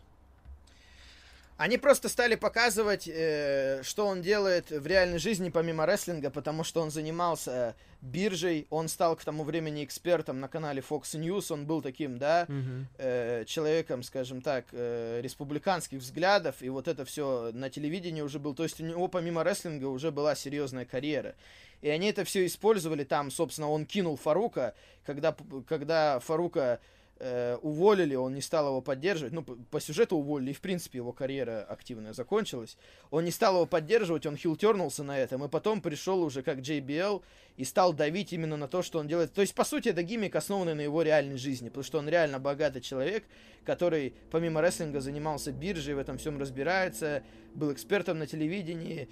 Они 1.62 1.78
просто 1.78 2.08
стали 2.08 2.34
показывать, 2.34 3.06
э, 3.06 3.82
что 3.84 4.08
он 4.08 4.20
делает 4.20 4.70
в 4.70 4.84
реальной 4.84 5.18
жизни 5.18 5.48
помимо 5.48 5.86
рестлинга, 5.86 6.28
потому 6.28 6.64
что 6.64 6.80
он 6.80 6.90
занимался 6.90 7.76
биржей, 8.00 8.66
он 8.68 8.88
стал 8.88 9.14
к 9.14 9.22
тому 9.22 9.44
времени 9.44 9.84
экспертом 9.84 10.40
на 10.40 10.48
канале 10.48 10.82
Fox 10.82 11.14
News, 11.14 11.52
он 11.52 11.66
был 11.66 11.80
таким, 11.80 12.18
да, 12.18 12.46
Мгм. 12.48 12.88
э, 12.98 13.44
человеком, 13.46 14.02
скажем 14.02 14.40
так, 14.40 14.64
э, 14.72 15.20
республиканских 15.22 16.00
взглядов, 16.00 16.56
и 16.62 16.68
вот 16.68 16.88
это 16.88 17.04
все 17.04 17.52
на 17.54 17.70
телевидении 17.70 18.22
уже 18.22 18.40
был, 18.40 18.54
то 18.54 18.64
есть 18.64 18.80
у 18.80 18.84
него 18.84 19.06
помимо 19.06 19.44
рестлинга 19.44 19.86
уже 19.86 20.10
была 20.10 20.34
серьезная 20.34 20.84
карьера. 20.84 21.36
И 21.80 21.88
они 21.88 22.08
это 22.10 22.24
все 22.24 22.44
использовали, 22.44 23.04
там, 23.04 23.30
собственно, 23.30 23.70
он 23.70 23.86
кинул 23.86 24.16
Фарука, 24.16 24.74
когда, 25.06 25.32
когда 25.68 26.18
Фарука 26.18 26.80
э, 27.22 27.56
уволили, 27.62 28.16
он 28.16 28.34
не 28.34 28.40
стал 28.40 28.66
его 28.66 28.80
поддерживать, 28.80 29.32
ну, 29.32 29.42
по, 29.42 29.54
по 29.54 29.80
сюжету 29.80 30.16
уволили, 30.16 30.50
и, 30.50 30.54
в 30.54 30.60
принципе, 30.60 30.98
его 30.98 31.12
карьера 31.12 31.62
активная 31.62 32.12
закончилась. 32.12 32.76
Он 33.10 33.24
не 33.24 33.30
стал 33.30 33.54
его 33.54 33.66
поддерживать, 33.66 34.26
он 34.26 34.36
хилтернулся 34.36 35.04
на 35.04 35.16
этом, 35.16 35.44
и 35.44 35.48
потом 35.48 35.80
пришел 35.80 36.20
уже 36.22 36.42
как 36.42 36.58
JBL 36.58 37.22
и 37.56 37.64
стал 37.64 37.92
давить 37.92 38.32
именно 38.32 38.56
на 38.56 38.66
то, 38.66 38.82
что 38.82 38.98
он 38.98 39.06
делает. 39.06 39.32
То 39.32 39.40
есть, 39.40 39.54
по 39.54 39.62
сути, 39.62 39.88
это 39.88 40.02
гиммик, 40.02 40.34
основанный 40.34 40.74
на 40.74 40.80
его 40.80 41.02
реальной 41.02 41.36
жизни, 41.36 41.68
потому 41.68 41.84
что 41.84 41.98
он 41.98 42.08
реально 42.08 42.40
богатый 42.40 42.80
человек, 42.80 43.24
который, 43.64 44.14
помимо 44.32 44.60
рестлинга, 44.60 45.00
занимался 45.00 45.52
биржей, 45.52 45.94
в 45.94 45.98
этом 45.98 46.18
всем 46.18 46.40
разбирается, 46.40 47.22
был 47.54 47.72
экспертом 47.72 48.18
на 48.18 48.26
телевидении, 48.26 49.08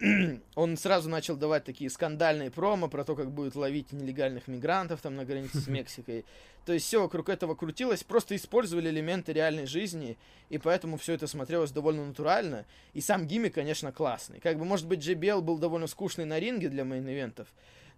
он 0.54 0.76
сразу 0.76 1.08
начал 1.08 1.36
давать 1.36 1.64
такие 1.64 1.90
скандальные 1.90 2.50
промо 2.50 2.88
про 2.88 3.04
то, 3.04 3.16
как 3.16 3.30
будет 3.30 3.56
ловить 3.56 3.92
нелегальных 3.92 4.46
мигрантов 4.46 5.00
там 5.00 5.16
на 5.16 5.24
границе 5.24 5.58
с 5.58 5.66
Мексикой. 5.68 6.24
То 6.64 6.72
есть 6.72 6.86
все 6.86 7.00
вокруг 7.00 7.28
этого 7.28 7.54
крутилось, 7.54 8.04
просто 8.04 8.36
использовали 8.36 8.90
элементы 8.90 9.32
реальной 9.32 9.66
жизни, 9.66 10.18
и 10.50 10.58
поэтому 10.58 10.98
все 10.98 11.14
это 11.14 11.26
смотрелось 11.26 11.70
довольно 11.70 12.04
натурально. 12.04 12.66
И 12.92 13.00
сам 13.00 13.26
гиммик, 13.26 13.54
конечно, 13.54 13.90
классный. 13.90 14.38
Как 14.40 14.58
бы, 14.58 14.64
может 14.64 14.86
быть, 14.86 15.00
JBL 15.00 15.40
был 15.40 15.58
довольно 15.58 15.86
скучный 15.86 16.26
на 16.26 16.38
ринге 16.38 16.68
для 16.68 16.84
мейн-ивентов, 16.84 17.46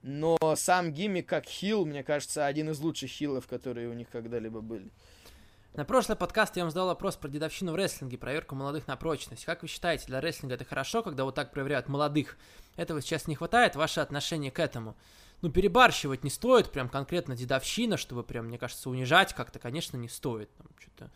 но 0.02 0.38
сам 0.56 0.92
гиммик 0.92 1.26
как 1.26 1.46
хил, 1.46 1.84
мне 1.84 2.02
кажется, 2.02 2.46
один 2.46 2.70
из 2.70 2.80
лучших 2.80 3.10
хилов, 3.10 3.46
которые 3.46 3.88
у 3.88 3.92
них 3.92 4.08
когда-либо 4.10 4.60
были. 4.60 4.90
На 5.74 5.84
прошлый 5.84 6.16
подкаст 6.16 6.56
я 6.56 6.64
вам 6.64 6.70
задал 6.70 6.88
вопрос 6.88 7.14
про 7.14 7.28
дедовщину 7.28 7.72
в 7.72 7.76
рестлинге, 7.76 8.18
проверку 8.18 8.56
молодых 8.56 8.88
на 8.88 8.96
прочность. 8.96 9.44
Как 9.44 9.62
вы 9.62 9.68
считаете, 9.68 10.06
для 10.06 10.20
рестлинга 10.20 10.56
это 10.56 10.64
хорошо, 10.64 11.02
когда 11.02 11.24
вот 11.24 11.36
так 11.36 11.52
проверяют 11.52 11.88
молодых? 11.88 12.36
Этого 12.76 13.00
сейчас 13.00 13.28
не 13.28 13.36
хватает, 13.36 13.76
ваше 13.76 14.00
отношение 14.00 14.50
к 14.50 14.58
этому? 14.58 14.96
Ну, 15.42 15.50
перебарщивать 15.50 16.24
не 16.24 16.30
стоит, 16.30 16.72
прям 16.72 16.88
конкретно 16.88 17.36
дедовщина, 17.36 17.96
чтобы 17.96 18.24
прям, 18.24 18.46
мне 18.46 18.58
кажется, 18.58 18.90
унижать 18.90 19.32
как-то, 19.32 19.60
конечно, 19.60 19.96
не 19.96 20.08
стоит. 20.08 20.50
Там, 20.56 20.66
что-то... 20.78 21.10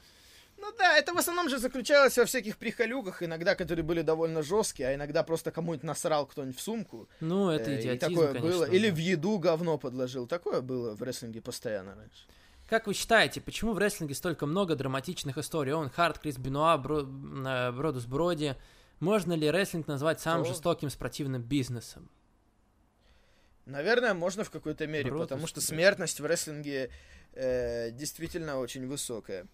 Ну 0.57 0.73
да, 0.79 0.97
это 0.97 1.13
в 1.13 1.19
основном 1.19 1.49
же 1.49 1.59
заключалось 1.59 2.17
во 2.17 2.25
всяких 2.25 2.57
прихолюках, 2.57 3.25
иногда, 3.25 3.57
которые 3.57 3.85
были 3.85 4.03
довольно 4.03 4.43
жесткие, 4.43 4.91
а 4.91 4.95
иногда 4.95 5.25
просто 5.25 5.51
кому-нибудь 5.51 5.83
насрал 5.83 6.27
кто-нибудь 6.27 6.57
в 6.57 6.63
сумку. 6.63 7.09
Ну, 7.21 7.51
это 7.51 7.73
Э, 7.73 7.81
идиотизм, 7.81 8.13
и 8.13 8.15
такое 8.15 8.33
конечно. 8.33 8.51
было. 8.51 8.65
Или 8.71 8.89
в 8.89 8.97
еду 8.97 9.39
говно 9.39 9.79
подложил. 9.79 10.29
Такое 10.29 10.61
было 10.61 10.95
в 10.95 11.03
рестлинге 11.03 11.43
постоянно 11.43 11.97
раньше. 11.97 12.25
Как 12.69 12.87
вы 12.87 12.95
считаете, 12.95 13.41
почему 13.41 13.73
в 13.73 13.79
рестлинге 13.79 14.15
столько 14.15 14.47
много 14.47 14.75
драматичных 14.75 15.37
историй? 15.39 15.73
Он 15.73 15.91
Харт, 15.91 16.19
Крис 16.19 16.39
Бенуа, 16.39 16.77
Бро... 16.79 17.01
э, 17.01 17.73
Бродус 17.73 18.07
Броди. 18.07 18.55
Можно 19.01 19.35
ли 19.35 19.51
рестлинг 19.51 19.87
назвать 19.87 20.21
самым 20.21 20.45
Кто? 20.45 20.55
жестоким 20.55 20.89
спортивным 20.89 21.43
бизнесом? 21.43 22.09
Наверное, 23.67 24.15
можно 24.15 24.45
в 24.45 24.51
какой-то 24.51 24.87
мере, 24.87 25.11
Бродус, 25.11 25.29
потому 25.29 25.47
что 25.47 25.61
смертность 25.61 26.21
в 26.21 26.27
рестлинге 26.27 26.91
э, 27.33 27.91
действительно 27.91 28.59
очень 28.59 28.87
высокая. 28.87 29.47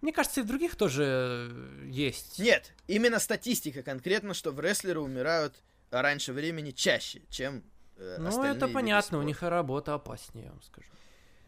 Мне 0.00 0.12
кажется, 0.12 0.40
и 0.40 0.42
в 0.42 0.46
других 0.46 0.76
тоже 0.76 1.50
э, 1.50 1.86
есть. 1.86 2.38
Нет, 2.38 2.72
именно 2.88 3.18
статистика 3.18 3.82
конкретно, 3.82 4.34
что 4.34 4.50
в 4.50 4.60
рестлеры 4.60 5.00
умирают 5.00 5.62
раньше 5.90 6.32
времени 6.32 6.72
чаще, 6.72 7.22
чем 7.30 7.62
э, 7.96 8.16
ну, 8.18 8.42
это 8.42 8.68
понятно, 8.68 9.18
у 9.18 9.22
них 9.22 9.42
и 9.42 9.46
работа 9.46 9.94
опаснее, 9.94 10.46
я 10.46 10.50
вам 10.50 10.62
скажу. 10.62 10.88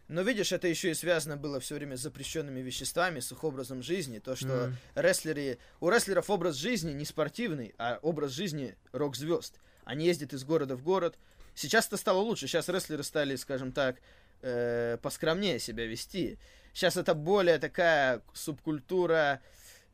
Но 0.08 0.22
видишь, 0.22 0.52
это 0.52 0.68
еще 0.68 0.92
и 0.92 0.94
связано 0.94 1.36
было 1.36 1.58
все 1.58 1.74
время 1.74 1.96
с 1.96 2.00
запрещенными 2.00 2.60
веществами, 2.60 3.18
с 3.20 3.32
их 3.32 3.42
образом 3.42 3.82
жизни. 3.82 4.20
То, 4.20 4.36
что 4.36 4.66
М. 4.66 4.76
рестлеры... 4.94 5.58
У 5.80 5.90
рестлеров 5.90 6.30
образ 6.30 6.54
жизни 6.56 6.92
не 6.92 7.04
спортивный, 7.04 7.74
а 7.76 7.98
образ 8.02 8.30
жизни 8.30 8.76
рок-звезд. 8.92 9.58
Они 9.84 10.06
ездят 10.06 10.32
из 10.32 10.44
города 10.44 10.76
в 10.76 10.82
город. 10.82 11.18
Сейчас 11.54 11.88
это 11.88 11.96
стало 11.96 12.18
лучше. 12.18 12.46
Сейчас 12.46 12.68
рестлеры 12.68 13.02
стали, 13.02 13.34
скажем 13.34 13.72
так, 13.72 13.96
э, 14.42 14.98
поскромнее 15.02 15.58
себя 15.58 15.86
вести. 15.86 16.38
Сейчас 16.72 16.96
это 16.96 17.14
более 17.14 17.58
такая 17.58 18.22
субкультура, 18.32 19.40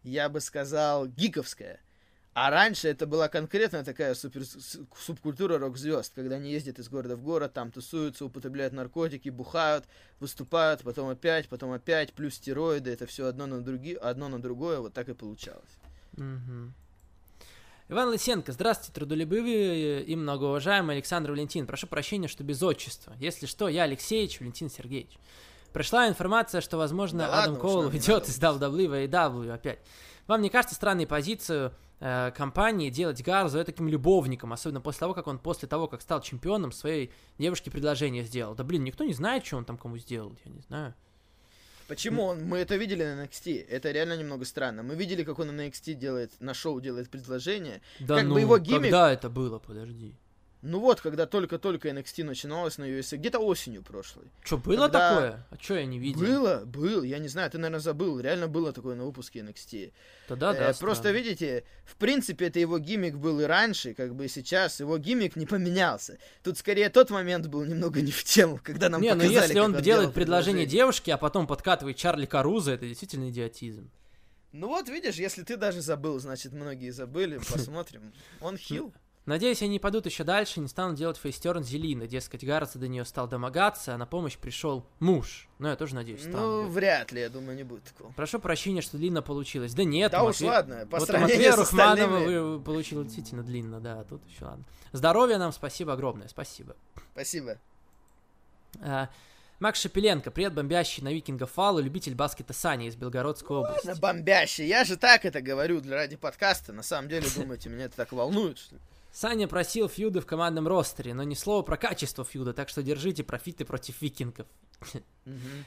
я 0.02 0.28
бы 0.28 0.40
сказал, 0.40 1.06
гиковская. 1.06 1.80
А 2.34 2.48
раньше 2.50 2.88
это 2.88 3.06
была 3.06 3.28
конкретно 3.28 3.84
такая 3.84 4.14
супер, 4.14 4.42
субкультура 4.96 5.58
рок-звезд, 5.58 6.12
когда 6.14 6.36
они 6.36 6.50
ездят 6.50 6.78
из 6.78 6.88
города 6.88 7.14
в 7.14 7.22
город, 7.22 7.52
там 7.52 7.70
тусуются, 7.70 8.24
употребляют 8.24 8.72
наркотики, 8.72 9.28
бухают, 9.28 9.84
выступают, 10.18 10.82
потом 10.82 11.10
опять, 11.10 11.48
потом 11.48 11.72
опять, 11.72 12.14
плюс 12.14 12.34
стероиды, 12.34 12.90
это 12.90 13.06
все 13.06 13.26
одно 13.26 13.44
на, 13.44 13.60
други, 13.60 13.94
одно 13.94 14.30
на 14.30 14.40
другое, 14.40 14.80
вот 14.80 14.94
так 14.94 15.10
и 15.10 15.14
получалось. 15.14 15.76
Мгм. 16.16 16.72
Иван 17.90 18.08
Лысенко, 18.08 18.52
здравствуйте, 18.52 18.94
трудолюбивый 18.94 20.02
и 20.02 20.16
многоуважаемый 20.16 20.96
Александр 20.96 21.32
Валентин. 21.32 21.66
Прошу 21.66 21.86
прощения, 21.86 22.28
что 22.28 22.42
без 22.42 22.62
отчества. 22.62 23.14
Если 23.20 23.44
что, 23.44 23.68
я 23.68 23.82
Алексеевич 23.82 24.40
Валентин 24.40 24.70
Сергеевич. 24.70 25.18
Пришла 25.74 26.08
информация, 26.08 26.62
что, 26.62 26.78
возможно, 26.78 27.20
Да 27.20 27.26
Адам 27.26 27.54
ладно 27.54 27.60
Коул 27.60 27.86
уйдет 27.88 28.28
из 28.28 28.38
WWE 28.38 29.52
опять. 29.52 29.80
Вам 30.26 30.40
не 30.42 30.50
кажется 30.50 30.74
странной 30.74 31.06
позицию 31.06 31.72
э, 32.00 32.30
компании 32.36 32.90
делать 32.90 33.22
Гарзу 33.22 33.64
таким 33.64 33.88
любовником, 33.88 34.52
особенно 34.52 34.80
после 34.80 35.00
того, 35.00 35.14
как 35.14 35.26
он 35.26 35.38
после 35.38 35.68
того, 35.68 35.88
как 35.88 36.00
стал 36.02 36.20
чемпионом, 36.20 36.72
своей 36.72 37.12
девушке 37.38 37.70
предложение 37.70 38.24
сделал? 38.24 38.54
Да 38.54 38.64
блин, 38.64 38.84
никто 38.84 39.04
не 39.04 39.14
знает, 39.14 39.44
что 39.44 39.56
он 39.56 39.64
там 39.64 39.76
кому 39.76 39.98
сделал, 39.98 40.36
я 40.44 40.52
не 40.52 40.60
знаю. 40.60 40.94
Почему 41.88 42.24
он? 42.24 42.44
Мы 42.44 42.58
это 42.58 42.76
видели 42.76 43.04
на 43.04 43.24
NXT. 43.24 43.66
Это 43.68 43.90
реально 43.90 44.16
немного 44.16 44.44
странно. 44.44 44.82
Мы 44.82 44.94
видели, 44.94 45.24
как 45.24 45.38
он 45.38 45.54
на 45.54 45.66
NXT 45.66 45.94
делает, 45.94 46.32
на 46.40 46.54
шоу 46.54 46.80
делает 46.80 47.10
предложение. 47.10 47.82
Да 48.00 48.16
Как 48.16 48.24
бы 48.24 48.30
ну, 48.30 48.38
его 48.38 48.56
гиммик- 48.56 48.82
когда 48.82 49.12
это 49.12 49.28
было, 49.28 49.58
подожди. 49.58 50.16
Ну 50.62 50.78
вот, 50.78 51.00
когда 51.00 51.26
только-только 51.26 51.88
NXT 51.88 52.22
начиналось 52.22 52.78
на 52.78 52.84
USA, 52.84 53.16
где-то 53.16 53.40
осенью 53.40 53.82
прошлой. 53.82 54.30
Что, 54.44 54.58
было 54.58 54.76
Когда- 54.86 55.10
такое? 55.14 55.46
А 55.50 55.56
что 55.60 55.74
я 55.74 55.84
не 55.86 55.98
видел? 55.98 56.20
Было, 56.20 56.62
был, 56.64 57.02
я 57.02 57.18
не 57.18 57.26
знаю, 57.26 57.50
ты, 57.50 57.58
наверное, 57.58 57.80
забыл. 57.80 58.20
Реально 58.20 58.46
было 58.46 58.72
такое 58.72 58.94
на 58.94 59.04
выпуске 59.04 59.40
NXT. 59.40 59.92
Да, 60.28 60.36
да, 60.36 60.54
Э, 60.54 60.58
да. 60.58 60.74
просто 60.78 61.02
странно. 61.08 61.16
видите, 61.16 61.64
в 61.84 61.96
принципе, 61.96 62.46
это 62.46 62.60
его 62.60 62.78
гиммик 62.78 63.16
был 63.16 63.40
и 63.40 63.44
раньше, 63.44 63.92
как 63.92 64.14
бы 64.14 64.26
и 64.26 64.28
сейчас. 64.28 64.78
Его 64.78 64.98
гиммик 64.98 65.34
не 65.34 65.46
поменялся. 65.46 66.18
Тут 66.44 66.58
скорее 66.58 66.90
тот 66.90 67.10
момент 67.10 67.48
был 67.48 67.64
немного 67.64 68.00
не 68.00 68.12
в 68.12 68.22
тему, 68.22 68.60
когда 68.62 68.88
нам 68.88 69.02
не, 69.02 69.08
ну 69.08 69.16
показали, 69.16 69.34
если 69.42 69.54
как 69.54 69.64
он 69.64 69.72
делал 69.72 69.82
делает 69.82 70.14
предложение 70.14 70.66
девушке, 70.66 71.12
а 71.14 71.16
потом 71.18 71.48
подкатывает 71.48 71.96
Чарли 71.96 72.26
Каруза, 72.26 72.70
это 72.70 72.86
действительно 72.86 73.28
идиотизм. 73.30 73.90
Ну 74.52 74.68
вот, 74.68 74.88
видишь, 74.88 75.14
если 75.16 75.42
ты 75.42 75.56
даже 75.56 75.80
забыл, 75.80 76.18
значит, 76.20 76.52
многие 76.52 76.90
забыли. 76.90 77.38
Посмотрим. 77.52 78.12
Он 78.40 78.56
хил. 78.58 78.92
Надеюсь, 79.24 79.62
они 79.62 79.78
пойдут 79.78 80.06
еще 80.06 80.24
дальше 80.24 80.58
и 80.58 80.62
не 80.62 80.68
станут 80.68 80.96
делать 80.96 81.16
фейстерн 81.16 81.62
Зелина. 81.62 82.08
Дескать, 82.08 82.44
Гарца 82.44 82.80
до 82.80 82.88
нее 82.88 83.04
стал 83.04 83.28
домогаться, 83.28 83.94
а 83.94 83.96
на 83.98 84.04
помощь 84.04 84.36
пришел 84.36 84.84
муж. 84.98 85.48
Ну, 85.60 85.68
я 85.68 85.76
тоже 85.76 85.94
надеюсь, 85.94 86.24
Ну, 86.24 86.30
странно. 86.30 86.62
будет. 86.64 86.72
вряд 86.72 87.12
ли, 87.12 87.20
я 87.20 87.28
думаю, 87.28 87.56
не 87.56 87.62
будет 87.62 87.84
такого. 87.84 88.10
Прошу 88.12 88.40
прощения, 88.40 88.80
что 88.82 88.96
длинно 88.96 89.22
получилось. 89.22 89.74
Да 89.74 89.84
нет, 89.84 90.10
Да 90.10 90.24
у 90.24 90.28
уж 90.28 90.40
Матвея- 90.40 90.48
ладно, 90.50 90.86
по 90.90 90.98
вот 90.98 91.06
сравнению 91.06 91.36
Матвея 91.36 91.52
с 91.52 91.58
Рухманова 91.58 91.92
остальными. 92.16 92.38
вы 92.38 92.60
получилось 92.60 93.06
действительно 93.06 93.42
длинно, 93.44 93.78
да, 93.80 94.00
а 94.00 94.04
тут 94.04 94.26
еще 94.28 94.44
ладно. 94.44 94.64
Здоровья 94.90 95.38
нам, 95.38 95.52
спасибо 95.52 95.92
огромное, 95.92 96.26
спасибо. 96.26 96.74
Спасибо. 97.12 97.58
А, 98.80 99.08
Макс 99.60 99.80
Шепеленко, 99.80 100.32
привет, 100.32 100.52
бомбящий 100.54 101.00
на 101.04 101.12
викингов 101.12 101.52
Фал 101.52 101.78
и 101.78 101.82
любитель 101.84 102.16
баскета 102.16 102.52
Саня 102.52 102.88
из 102.88 102.96
Белгородской 102.96 103.58
области. 103.58 103.86
Ладно, 103.86 104.00
бомбящий. 104.00 104.66
Я 104.66 104.82
же 104.82 104.96
так 104.96 105.24
это 105.24 105.40
говорю 105.40 105.80
для 105.80 105.94
ради 105.94 106.16
подкаста. 106.16 106.72
На 106.72 106.82
самом 106.82 107.08
деле, 107.08 107.28
думаете, 107.36 107.68
меня 107.68 107.84
это 107.84 107.96
так 107.96 108.10
волнует, 108.10 108.58
что 108.58 108.74
ли? 108.74 108.80
Саня 109.12 109.46
просил 109.46 109.90
фьюды 109.90 110.20
в 110.20 110.26
командном 110.26 110.66
ростере, 110.66 111.12
но 111.12 111.22
ни 111.22 111.34
слова 111.34 111.62
про 111.62 111.76
качество 111.76 112.24
фьюда, 112.24 112.54
так 112.54 112.70
что 112.70 112.82
держите 112.82 113.22
профиты 113.22 113.66
против 113.66 114.00
викингов. 114.00 114.46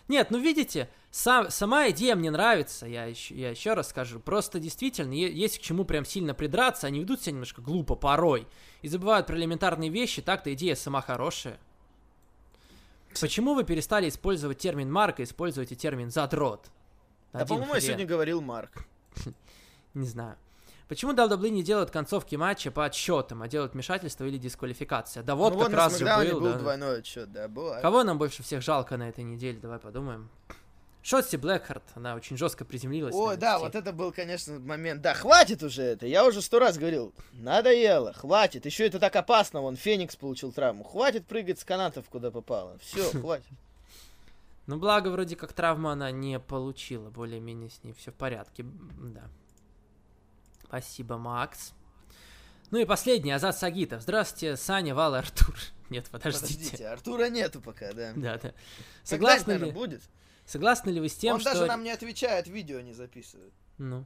Нет, 0.07 0.31
ну 0.31 0.39
видите, 0.39 0.89
сам, 1.11 1.51
сама 1.51 1.89
идея 1.91 2.15
мне 2.15 2.31
нравится, 2.31 2.87
я 2.87 3.05
еще, 3.05 3.35
я 3.35 3.51
еще 3.51 3.73
раз 3.73 3.89
скажу. 3.89 4.19
Просто 4.19 4.59
действительно, 4.59 5.13
есть 5.13 5.59
к 5.59 5.61
чему 5.61 5.85
прям 5.85 6.05
сильно 6.05 6.33
придраться, 6.33 6.87
они 6.87 7.01
ведут 7.01 7.21
себя 7.21 7.33
немножко 7.33 7.61
глупо 7.61 7.95
порой 7.95 8.47
и 8.81 8.87
забывают 8.87 9.27
про 9.27 9.37
элементарные 9.37 9.91
вещи, 9.91 10.23
так-то 10.23 10.51
идея 10.55 10.73
сама 10.73 11.01
хорошая. 11.01 11.59
Почему 13.21 13.53
вы 13.53 13.63
перестали 13.63 14.09
использовать 14.09 14.57
термин 14.57 14.91
марка, 14.91 15.23
используете 15.23 15.75
термин 15.75 16.09
задрот? 16.09 16.71
Да, 17.31 17.45
по-моему, 17.45 17.75
я 17.75 17.79
сегодня 17.79 18.05
говорил 18.07 18.41
Марк. 18.41 18.87
Не 19.93 20.07
знаю. 20.07 20.35
Почему 20.87 21.13
WWE 21.13 21.49
не 21.49 21.63
делают 21.63 21.89
концовки 21.89 22.35
матча 22.35 22.69
по 22.69 22.85
отсчетам, 22.85 23.41
а 23.41 23.47
делают 23.47 23.73
вмешательство 23.73 24.25
или 24.25 24.37
дисквалификация? 24.37 25.23
Да 25.23 25.35
вот 25.35 25.53
ну, 25.53 25.59
как 25.59 25.69
вот 25.69 25.75
раз 25.75 25.97
же 25.97 26.05
был, 26.05 26.39
был 26.39 26.51
да. 26.51 26.59
двойной 26.59 26.99
отчет, 26.99 27.31
да, 27.31 27.47
бывает. 27.47 27.81
Кого 27.81 28.03
нам 28.03 28.19
больше 28.19 28.43
всех 28.43 28.61
жалко 28.61 28.95
на 28.95 29.09
этой 29.09 29.23
неделе? 29.23 29.57
Давай 29.59 29.79
подумаем. 29.79 30.29
Шотси 31.01 31.35
Блэкхарт, 31.35 31.83
она 31.93 32.15
очень 32.15 32.35
жестко 32.35 32.65
приземлилась. 32.65 33.13
Ой, 33.13 33.37
да, 33.37 33.59
вот 33.59 33.75
это 33.75 33.93
был, 33.93 34.11
конечно, 34.11 34.59
момент. 34.59 35.01
Да, 35.01 35.13
хватит 35.13 35.61
уже 35.61 35.83
это. 35.83 36.07
Я 36.07 36.25
уже 36.25 36.41
сто 36.41 36.57
раз 36.57 36.79
говорил. 36.79 37.13
Надоело, 37.33 38.11
хватит. 38.13 38.65
Еще 38.65 38.87
это 38.87 38.99
так 38.99 39.15
опасно. 39.15 39.61
Вон 39.61 39.75
Феникс 39.75 40.15
получил 40.15 40.51
травму. 40.51 40.83
Хватит 40.83 41.27
прыгать 41.27 41.59
с 41.59 41.63
канатов, 41.63 42.09
куда 42.09 42.31
попало. 42.31 42.79
Все, 42.79 43.07
хватит. 43.19 43.45
Ну, 44.65 44.77
благо, 44.77 45.09
вроде 45.09 45.35
как 45.35 45.53
травму 45.53 45.89
она 45.89 46.09
не 46.09 46.39
получила. 46.39 47.11
Более-менее 47.11 47.69
с 47.69 47.83
ней 47.83 47.93
все 47.93 48.09
в 48.11 48.15
порядке. 48.15 48.63
Да. 48.63 49.29
Спасибо, 50.75 51.17
Макс. 51.17 51.73
Ну 52.69 52.79
и 52.79 52.85
последний, 52.85 53.31
Азат 53.31 53.57
Сагитов. 53.57 54.01
Здравствуйте, 54.01 54.57
Саня, 54.57 54.93
Вал 54.93 55.15
Артур. 55.15 55.55
Нет, 55.89 56.09
подождите. 56.11 56.55
Подождите, 56.55 56.87
Артура 56.89 57.29
нету 57.29 57.61
пока, 57.61 57.93
да. 57.93 58.11
Да, 58.13 58.37
да. 58.37 58.53
Согласны 59.01 59.53
ли? 59.53 59.71
будет? 59.71 60.01
Согласны 60.45 60.89
ли 60.89 60.99
вы 60.99 61.07
с 61.07 61.15
тем, 61.15 61.35
Он 61.35 61.39
что... 61.39 61.53
даже 61.53 61.65
нам 61.65 61.81
не 61.81 61.91
отвечает, 61.91 62.47
видео 62.47 62.81
не 62.81 62.91
записывает. 62.91 63.53
Ну. 63.77 64.05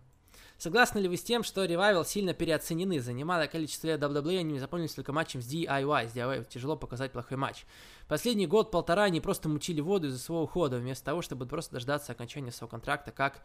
Согласны 0.60 1.00
ли 1.00 1.08
вы 1.08 1.18
с 1.18 1.24
тем, 1.24 1.42
что 1.42 1.66
ревайвал 1.66 2.06
сильно 2.06 2.36
переоценены? 2.36 3.00
За 3.00 3.14
немалое 3.14 3.48
количество 3.48 3.88
лет 3.88 4.00
WWE 4.00 4.38
они 4.38 4.54
не 4.54 4.60
запомнились 4.60 4.94
только 4.94 5.12
матчем 5.12 5.42
с 5.42 5.52
DIY. 5.52 6.10
С 6.10 6.14
DIY 6.14 6.48
тяжело 6.50 6.76
показать 6.76 7.12
плохой 7.14 7.38
матч. 7.38 7.66
Последний 8.08 8.46
год-полтора 8.46 9.06
они 9.06 9.22
просто 9.22 9.50
мучили 9.50 9.82
воду 9.82 10.10
из-за 10.10 10.20
своего 10.20 10.44
ухода, 10.44 10.78
вместо 10.78 11.06
того, 11.06 11.24
чтобы 11.24 11.48
просто 11.48 11.74
дождаться 11.74 12.12
окончания 12.12 12.52
своего 12.52 12.70
контракта, 12.70 13.12
как 13.12 13.42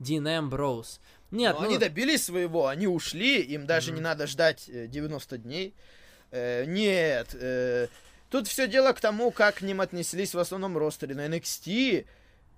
Дин 0.00 0.26
Эмброуз. 0.26 1.00
Нет, 1.30 1.54
Но 1.54 1.60
ну... 1.62 1.68
они 1.68 1.78
добились 1.78 2.24
своего, 2.24 2.66
они 2.66 2.86
ушли, 2.86 3.40
им 3.40 3.66
даже 3.66 3.90
Мгм. 3.90 3.96
не 3.96 4.02
надо 4.02 4.26
ждать 4.26 4.68
э, 4.68 4.86
90 4.86 5.38
дней. 5.38 5.74
Э, 6.32 6.64
нет, 6.64 7.28
э, 7.34 7.88
тут 8.30 8.48
все 8.48 8.66
дело 8.66 8.92
к 8.92 9.00
тому, 9.00 9.30
как 9.30 9.56
к 9.56 9.62
ним 9.62 9.80
отнеслись 9.80 10.34
в 10.34 10.38
основном 10.38 10.76
ростере. 10.76 11.14
На 11.14 11.26
NXT, 11.26 12.06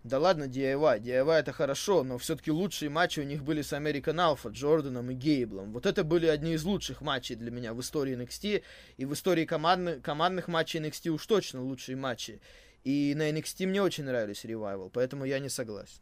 да 0.05 0.18
ладно, 0.18 0.44
DIY, 0.44 1.01
DIY 1.01 1.33
это 1.39 1.52
хорошо, 1.52 2.02
но 2.02 2.17
все-таки 2.18 2.51
лучшие 2.51 2.89
матчи 2.89 3.20
у 3.20 3.25
них 3.25 3.44
были 3.44 3.62
с 3.62 3.73
American 3.73 4.17
Alpha, 4.17 4.51
Джорданом 4.51 5.10
и 5.10 5.15
Гейблом. 5.15 5.73
Вот 5.73 5.86
это 5.86 6.02
были 6.02 6.26
одни 6.26 6.55
из 6.55 6.65
лучших 6.65 7.02
матчей 7.02 7.36
для 7.36 7.51
меня 7.51 7.75
в 7.75 7.81
истории 7.81 8.17
NXT, 8.17 8.62
и 8.97 9.05
в 9.05 9.12
истории 9.12 9.44
командны- 9.44 10.01
командных 10.01 10.49
матчей 10.49 10.81
NXT 10.81 11.10
уж 11.10 11.26
точно 11.26 11.62
лучшие 11.62 11.97
матчи. 11.97 12.41
И 12.84 13.15
на 13.17 13.31
NXT 13.31 13.67
мне 13.67 13.83
очень 13.83 14.05
нравились 14.05 14.44
ревайвал, 14.44 14.91
поэтому 14.91 15.25
я 15.25 15.39
не 15.39 15.49
согласен. 15.49 16.01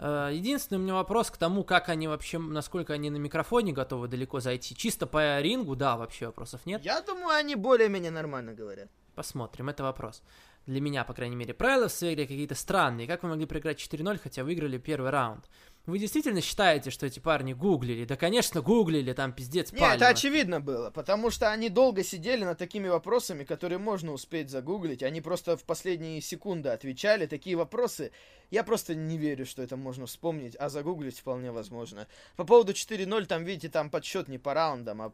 Э, 0.00 0.30
Единственный 0.32 0.78
у 0.78 0.82
меня 0.82 0.94
вопрос 0.94 1.30
к 1.30 1.36
тому, 1.36 1.62
как 1.62 1.90
они 1.90 2.08
вообще, 2.08 2.38
насколько 2.38 2.94
они 2.94 3.10
на 3.10 3.18
микрофоне 3.18 3.72
готовы 3.72 4.08
далеко 4.08 4.40
зайти. 4.40 4.74
Чисто 4.74 5.06
по 5.06 5.40
рингу, 5.40 5.76
да, 5.76 5.96
вообще 5.96 6.26
вопросов 6.26 6.64
нет. 6.64 6.82
Я 6.84 7.02
думаю, 7.02 7.36
они 7.36 7.54
более-менее 7.54 8.10
нормально 8.10 8.54
говорят. 8.54 8.88
Посмотрим, 9.14 9.68
это 9.68 9.82
вопрос. 9.82 10.22
Для 10.66 10.80
меня, 10.80 11.04
по 11.04 11.12
крайней 11.12 11.36
мере. 11.36 11.52
Правила 11.52 11.88
в 11.88 11.92
своей 11.92 12.14
игре 12.14 12.26
какие-то 12.26 12.54
странные. 12.54 13.06
Как 13.06 13.22
вы 13.22 13.28
могли 13.28 13.44
проиграть 13.44 13.78
4-0, 13.78 14.18
хотя 14.18 14.44
выиграли 14.44 14.78
первый 14.78 15.10
раунд? 15.10 15.48
Вы 15.90 15.98
действительно 15.98 16.40
считаете, 16.40 16.90
что 16.90 17.06
эти 17.06 17.18
парни 17.18 17.52
гуглили? 17.52 18.04
Да, 18.04 18.16
конечно, 18.16 18.62
гуглили, 18.62 19.12
там 19.12 19.32
пиздец 19.32 19.72
Не, 19.72 19.80
палево. 19.80 19.96
это 19.96 20.08
очевидно 20.08 20.60
было, 20.60 20.90
потому 20.90 21.30
что 21.30 21.50
они 21.50 21.68
долго 21.68 22.04
сидели 22.04 22.44
над 22.44 22.58
такими 22.58 22.88
вопросами, 22.88 23.44
которые 23.44 23.78
можно 23.78 24.12
успеть 24.12 24.50
загуглить. 24.50 25.02
Они 25.02 25.20
просто 25.20 25.56
в 25.56 25.64
последние 25.64 26.20
секунды 26.20 26.68
отвечали. 26.68 27.26
Такие 27.26 27.56
вопросы, 27.56 28.12
я 28.50 28.62
просто 28.62 28.94
не 28.94 29.18
верю, 29.18 29.44
что 29.46 29.62
это 29.62 29.76
можно 29.76 30.06
вспомнить, 30.06 30.56
а 30.58 30.68
загуглить 30.68 31.18
вполне 31.18 31.50
возможно. 31.50 32.06
По 32.36 32.44
поводу 32.44 32.72
4-0, 32.72 33.26
там, 33.26 33.44
видите, 33.44 33.68
там 33.68 33.90
подсчет 33.90 34.28
не 34.28 34.38
по 34.38 34.54
раундам, 34.54 35.02
а 35.02 35.12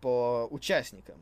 по 0.00 0.48
участникам. 0.50 1.18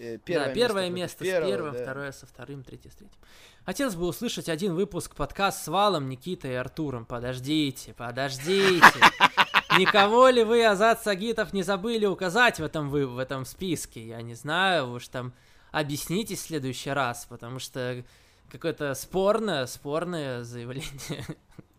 Э, 0.00 0.18
да, 0.26 0.48
первое 0.54 0.88
место 0.88 1.22
первого, 1.22 1.46
с 1.46 1.50
первым, 1.50 1.74
да. 1.74 1.82
второе 1.82 2.12
со 2.12 2.26
вторым, 2.26 2.64
третье 2.64 2.90
с 2.90 2.94
третьим. 2.94 3.18
Хотелось 3.66 3.94
бы 3.94 4.06
услышать 4.06 4.48
один 4.48 4.74
выпуск 4.74 5.14
подкаст 5.14 5.64
с 5.64 5.68
Валом, 5.68 6.08
Никитой 6.08 6.52
и 6.52 6.54
Артуром. 6.54 7.04
Подождите, 7.04 7.92
подождите. 7.92 8.86
Никого 9.78 10.28
ли 10.28 10.42
вы, 10.42 10.64
Азат 10.64 11.02
Сагитов, 11.02 11.52
не 11.52 11.62
забыли 11.62 12.06
указать 12.06 12.58
в 12.58 12.64
этом, 12.64 12.88
вы, 12.88 13.06
в 13.06 13.18
этом 13.18 13.44
списке? 13.44 14.06
Я 14.06 14.22
не 14.22 14.34
знаю, 14.34 14.90
уж 14.92 15.08
там 15.08 15.32
объяснитесь 15.72 16.40
в 16.40 16.46
следующий 16.46 16.90
раз, 16.90 17.26
потому 17.28 17.58
что 17.58 18.02
какое-то 18.50 18.94
спорное, 18.94 19.66
спорное 19.66 20.42
заявление. 20.42 21.26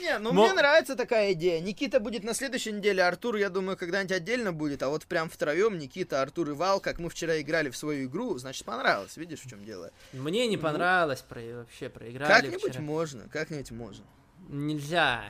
Не, 0.00 0.18
ну 0.18 0.32
Мо- 0.32 0.44
мне 0.44 0.52
нравится 0.54 0.96
такая 0.96 1.32
идея. 1.32 1.60
Никита 1.60 2.00
будет 2.00 2.24
на 2.24 2.34
следующей 2.34 2.72
неделе, 2.72 3.02
Артур, 3.02 3.36
я 3.36 3.50
думаю, 3.50 3.76
когда-нибудь 3.76 4.12
отдельно 4.16 4.52
будет, 4.52 4.82
а 4.82 4.88
вот 4.88 5.04
прям 5.06 5.28
втроем 5.28 5.78
Никита, 5.78 6.22
Артур 6.22 6.50
и 6.50 6.52
Вал, 6.52 6.80
как 6.80 6.98
мы 6.98 7.10
вчера 7.10 7.40
играли 7.40 7.70
в 7.70 7.76
свою 7.76 8.06
игру, 8.06 8.36
значит 8.38 8.64
понравилось, 8.64 9.16
видишь, 9.16 9.40
в 9.40 9.48
чем 9.48 9.64
дело. 9.64 9.90
Мне 10.12 10.46
не 10.48 10.56
Ну. 10.56 10.62
понравилось, 10.62 11.20
про, 11.20 11.40
вообще 11.40 11.88
проиграли 11.88 12.28
Как-нибудь 12.32 12.70
вчера. 12.72 12.82
можно, 12.82 13.28
как-нибудь 13.28 13.70
можно. 13.70 14.04
Нельзя. 14.48 15.24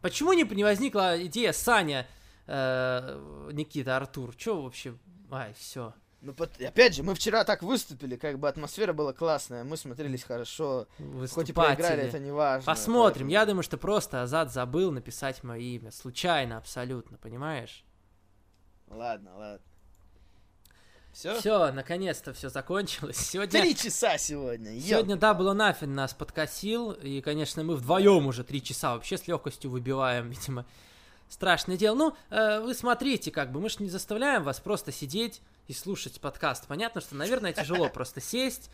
Почему 0.00 0.32
не, 0.34 0.42
не 0.44 0.64
возникла 0.64 1.20
идея 1.26 1.52
Саня, 1.52 2.06
э, 2.46 3.48
Никита, 3.52 3.96
Артур? 3.96 4.34
Че 4.36 4.60
вообще? 4.60 4.94
Ай, 5.30 5.54
все. 5.58 5.94
Ну, 6.26 6.32
пот- 6.32 6.58
опять 6.58 6.94
же, 6.94 7.02
мы 7.02 7.14
вчера 7.14 7.44
так 7.44 7.62
выступили, 7.62 8.16
как 8.16 8.38
бы 8.38 8.48
атмосфера 8.48 8.94
была 8.94 9.12
классная, 9.12 9.62
мы 9.62 9.76
смотрелись 9.76 10.22
хорошо, 10.24 10.86
хоть 11.30 11.50
и 11.50 11.52
проиграли, 11.52 12.04
это 12.04 12.18
не 12.18 12.30
важно. 12.30 12.64
Посмотрим. 12.64 13.26
поэтому- 13.26 13.30
Я 13.30 13.44
думаю, 13.44 13.62
что 13.62 13.76
просто 13.76 14.22
Азат 14.22 14.50
забыл 14.50 14.90
написать 14.90 15.44
мое 15.44 15.60
имя. 15.60 15.90
Случайно 15.90 16.56
абсолютно, 16.56 17.18
понимаешь? 17.18 17.84
Ладно, 18.88 19.36
ладно. 19.36 19.60
Все? 21.12 21.38
Все, 21.38 21.70
наконец-то 21.72 22.32
все 22.32 22.48
закончилось. 22.48 23.18
Сегодня... 23.18 23.60
Три 23.60 23.76
часа 23.76 24.16
сегодня. 24.18 24.72
ё- 24.72 24.80
Сегодня 24.80 25.16
or 25.16 25.54
Nothing 25.54 25.88
нас 25.88 26.14
подкосил, 26.14 26.92
и, 26.92 27.20
конечно, 27.20 27.62
мы 27.62 27.76
вдвоем 27.76 28.26
уже 28.26 28.42
три 28.44 28.62
часа 28.62 28.94
вообще 28.94 29.18
с 29.18 29.28
легкостью 29.28 29.70
выбиваем, 29.70 30.30
видимо. 30.30 30.64
Страшное 31.28 31.76
дело. 31.76 31.94
Ну, 31.96 32.16
э, 32.30 32.60
вы 32.60 32.74
смотрите, 32.74 33.30
как 33.30 33.52
бы, 33.52 33.60
мы 33.60 33.68
же 33.68 33.76
не 33.80 33.90
заставляем 33.90 34.42
вас 34.42 34.58
просто 34.60 34.90
сидеть 34.90 35.40
и 35.68 35.72
слушать 35.72 36.20
подкаст. 36.20 36.66
Понятно, 36.66 37.00
что, 37.00 37.14
наверное, 37.14 37.52
тяжело 37.52 37.88
просто 37.88 38.20
сесть 38.20 38.70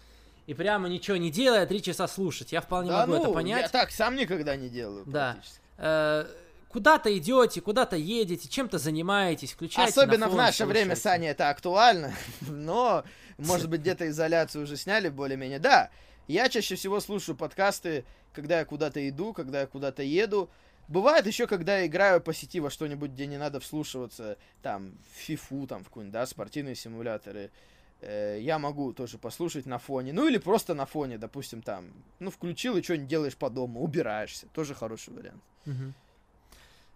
и 0.47 0.55
прямо 0.55 0.89
ничего 0.89 1.17
не 1.17 1.31
делая 1.31 1.67
три 1.67 1.83
часа 1.83 2.09
слушать. 2.09 2.52
Я 2.52 2.60
вполне 2.60 2.91
Да 2.91 3.07
могу 3.07 3.12
ну, 3.12 3.19
это 3.19 3.28
я 3.28 3.35
понять. 3.35 3.73
так 3.73 3.91
сам 3.91 4.17
никогда 4.17 4.57
не 4.57 4.69
делаю 4.69 5.05
Да. 5.07 5.33
практически. 5.35 5.60
Э, 5.78 6.27
куда-то 6.69 7.17
идете, 7.17 7.60
куда-то 7.60 7.97
едете, 7.97 8.49
чем-то 8.49 8.78
занимаетесь, 8.78 9.52
включаете 9.52 9.93
на 9.97 10.02
Особенно 10.02 10.27
в 10.27 10.31
фон, 10.31 10.39
наше 10.39 10.67
время, 10.67 10.97
слушаете. 10.97 11.02
Саня, 11.02 11.31
это 11.31 11.51
актуально, 11.51 12.15
но, 12.41 13.05
может 13.39 13.69
быть, 13.69 13.81
где-то 13.83 14.09
изоляцию 14.09 14.65
уже 14.65 14.77
сняли 14.77 15.09
более-менее. 15.09 15.59
Да, 15.60 15.91
я 16.27 16.49
чаще 16.49 16.75
всего 16.75 17.01
слушаю 17.01 17.36
подкасты, 17.36 18.05
когда 18.33 18.59
я 18.59 18.65
куда-то 18.65 19.07
иду, 19.09 19.33
когда 19.33 19.60
я 19.60 19.67
куда-то 19.67 20.02
еду. 20.02 20.51
Бывает 20.91 21.25
еще, 21.25 21.47
когда 21.47 21.78
я 21.78 21.86
играю 21.86 22.20
по 22.20 22.35
сети 22.35 22.59
во 22.59 22.69
что-нибудь, 22.69 23.12
где 23.12 23.27
не 23.27 23.39
надо 23.39 23.60
вслушиваться, 23.60 24.36
там, 24.60 24.93
в 25.15 25.19
фифу, 25.19 25.67
там, 25.69 25.85
в 25.85 25.85
какую-нибудь, 25.85 26.12
да, 26.12 26.27
спортивные 26.27 26.75
симуляторы. 26.75 27.52
Э, 28.01 28.39
Я 28.41 28.59
могу 28.59 28.93
тоже 28.93 29.17
послушать 29.17 29.67
на 29.67 29.78
фоне. 29.78 30.12
Ну, 30.12 30.27
или 30.27 30.39
просто 30.39 30.75
на 30.75 30.86
фоне, 30.86 31.17
допустим, 31.17 31.62
там, 31.62 31.93
ну, 32.19 32.33
включил 32.33 32.77
и 32.77 32.83
что-нибудь 32.83 33.07
делаешь 33.07 33.36
по 33.36 33.51
дому, 33.51 33.81
убираешься. 33.83 34.49
Тоже 34.52 34.75
хороший 34.75 35.15
вариант. 35.15 35.41
Мгм. 35.65 35.94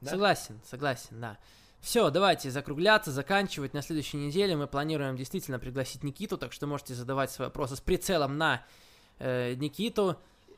Да? 0.00 0.10
Согласен, 0.10 0.60
согласен, 0.68 1.20
да. 1.20 1.38
Все, 1.80 2.10
давайте 2.10 2.50
закругляться, 2.50 3.12
заканчивать. 3.12 3.74
На 3.74 3.82
следующей 3.82 4.16
неделе 4.16 4.56
мы 4.56 4.66
планируем 4.66 5.16
действительно 5.16 5.60
пригласить 5.60 6.02
Никиту, 6.02 6.36
так 6.36 6.52
что 6.52 6.66
можете 6.66 6.94
задавать 6.94 7.30
свои 7.30 7.46
вопросы 7.46 7.76
с 7.76 7.80
прицелом 7.80 8.38
на 8.38 8.64
э, 9.20 9.54
Никиту 9.54 10.16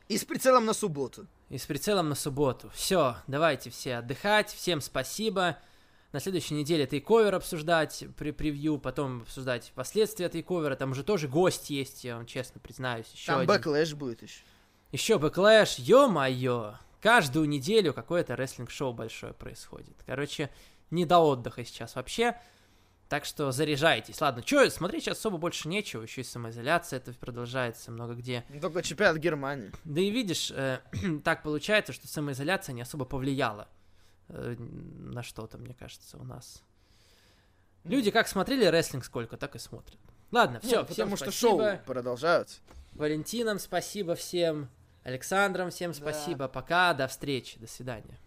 И 0.08 0.18
с 0.18 0.24
прицелом 0.24 0.64
на 0.66 0.72
субботу. 0.72 1.26
и 1.48 1.58
с 1.58 1.66
прицелом 1.66 2.08
на 2.08 2.14
субботу. 2.14 2.70
Все, 2.74 3.16
давайте 3.26 3.70
все 3.70 3.96
отдыхать. 3.96 4.50
Всем 4.52 4.80
спасибо. 4.80 5.56
На 6.12 6.20
следующей 6.20 6.54
неделе 6.54 6.86
TakeOver 6.86 7.34
обсуждать, 7.34 8.04
при 8.16 8.30
превью, 8.30 8.78
потом 8.78 9.22
обсуждать 9.22 9.72
последствия 9.74 10.28
TakeOver 10.28 10.67
а. 10.67 10.76
Там 10.76 10.92
уже 10.92 11.02
тоже 11.02 11.28
гость 11.28 11.70
есть, 11.70 12.04
я 12.04 12.16
вам 12.16 12.26
честно 12.26 12.60
признаюсь. 12.60 13.06
Еще 13.12 13.26
Там 13.26 13.40
один. 13.40 13.48
Backlash 13.48 13.94
будет 13.94 14.22
еще. 14.22 14.40
Еще 14.92 15.18
Backlash, 15.18 15.78
ё-моё. 15.78 16.76
Каждую 17.00 17.48
неделю 17.48 17.92
какое-то 17.92 18.34
рестлинг-шоу 18.36 18.92
большое 18.92 19.34
происходит. 19.34 19.96
Короче, 20.06 20.50
не 20.90 21.04
до 21.04 21.18
отдыха 21.18 21.64
сейчас 21.64 21.96
вообще. 21.96 22.40
Так 23.08 23.24
что 23.24 23.52
заряжайтесь. 23.52 24.20
Ладно, 24.20 24.42
что, 24.44 24.68
смотреть 24.68 25.04
сейчас 25.04 25.18
особо 25.18 25.38
больше 25.38 25.68
нечего. 25.68 26.02
Еще 26.02 26.22
и 26.22 26.24
самоизоляция 26.24 26.96
это 26.98 27.12
продолжается 27.12 27.92
много 27.92 28.14
где. 28.14 28.44
Ну, 28.48 28.60
Только 28.60 28.82
чемпионат 28.82 29.18
Германии. 29.18 29.70
Да 29.84 30.00
и 30.00 30.10
видишь, 30.10 30.50
э, 30.50 30.80
так 31.24 31.42
получается, 31.44 31.92
что 31.92 32.08
самоизоляция 32.08 32.72
не 32.72 32.82
особо 32.82 33.04
повлияла 33.04 33.68
э, 34.28 34.56
на 34.58 35.22
что-то, 35.22 35.56
мне 35.58 35.74
кажется, 35.74 36.18
у 36.18 36.24
нас. 36.24 36.62
Люди 37.84 38.10
как 38.10 38.26
смотрели 38.26 38.64
рестлинг 38.64 39.04
сколько, 39.04 39.36
так 39.36 39.54
и 39.54 39.60
смотрят. 39.60 40.00
Ладно, 40.32 40.58
все, 40.58 40.80
Не, 40.80 40.84
потому 40.84 41.16
что 41.16 41.30
шоу 41.30 41.60
продолжаются. 41.86 42.58
Валентинам 42.94 43.60
спасибо 43.60 44.16
всем. 44.16 44.68
Александром 45.04 45.70
всем 45.70 45.92
Да. 45.92 45.98
спасибо. 45.98 46.48
Пока, 46.48 46.92
до 46.92 47.06
встречи, 47.06 47.60
до 47.60 47.68
свидания. 47.68 48.18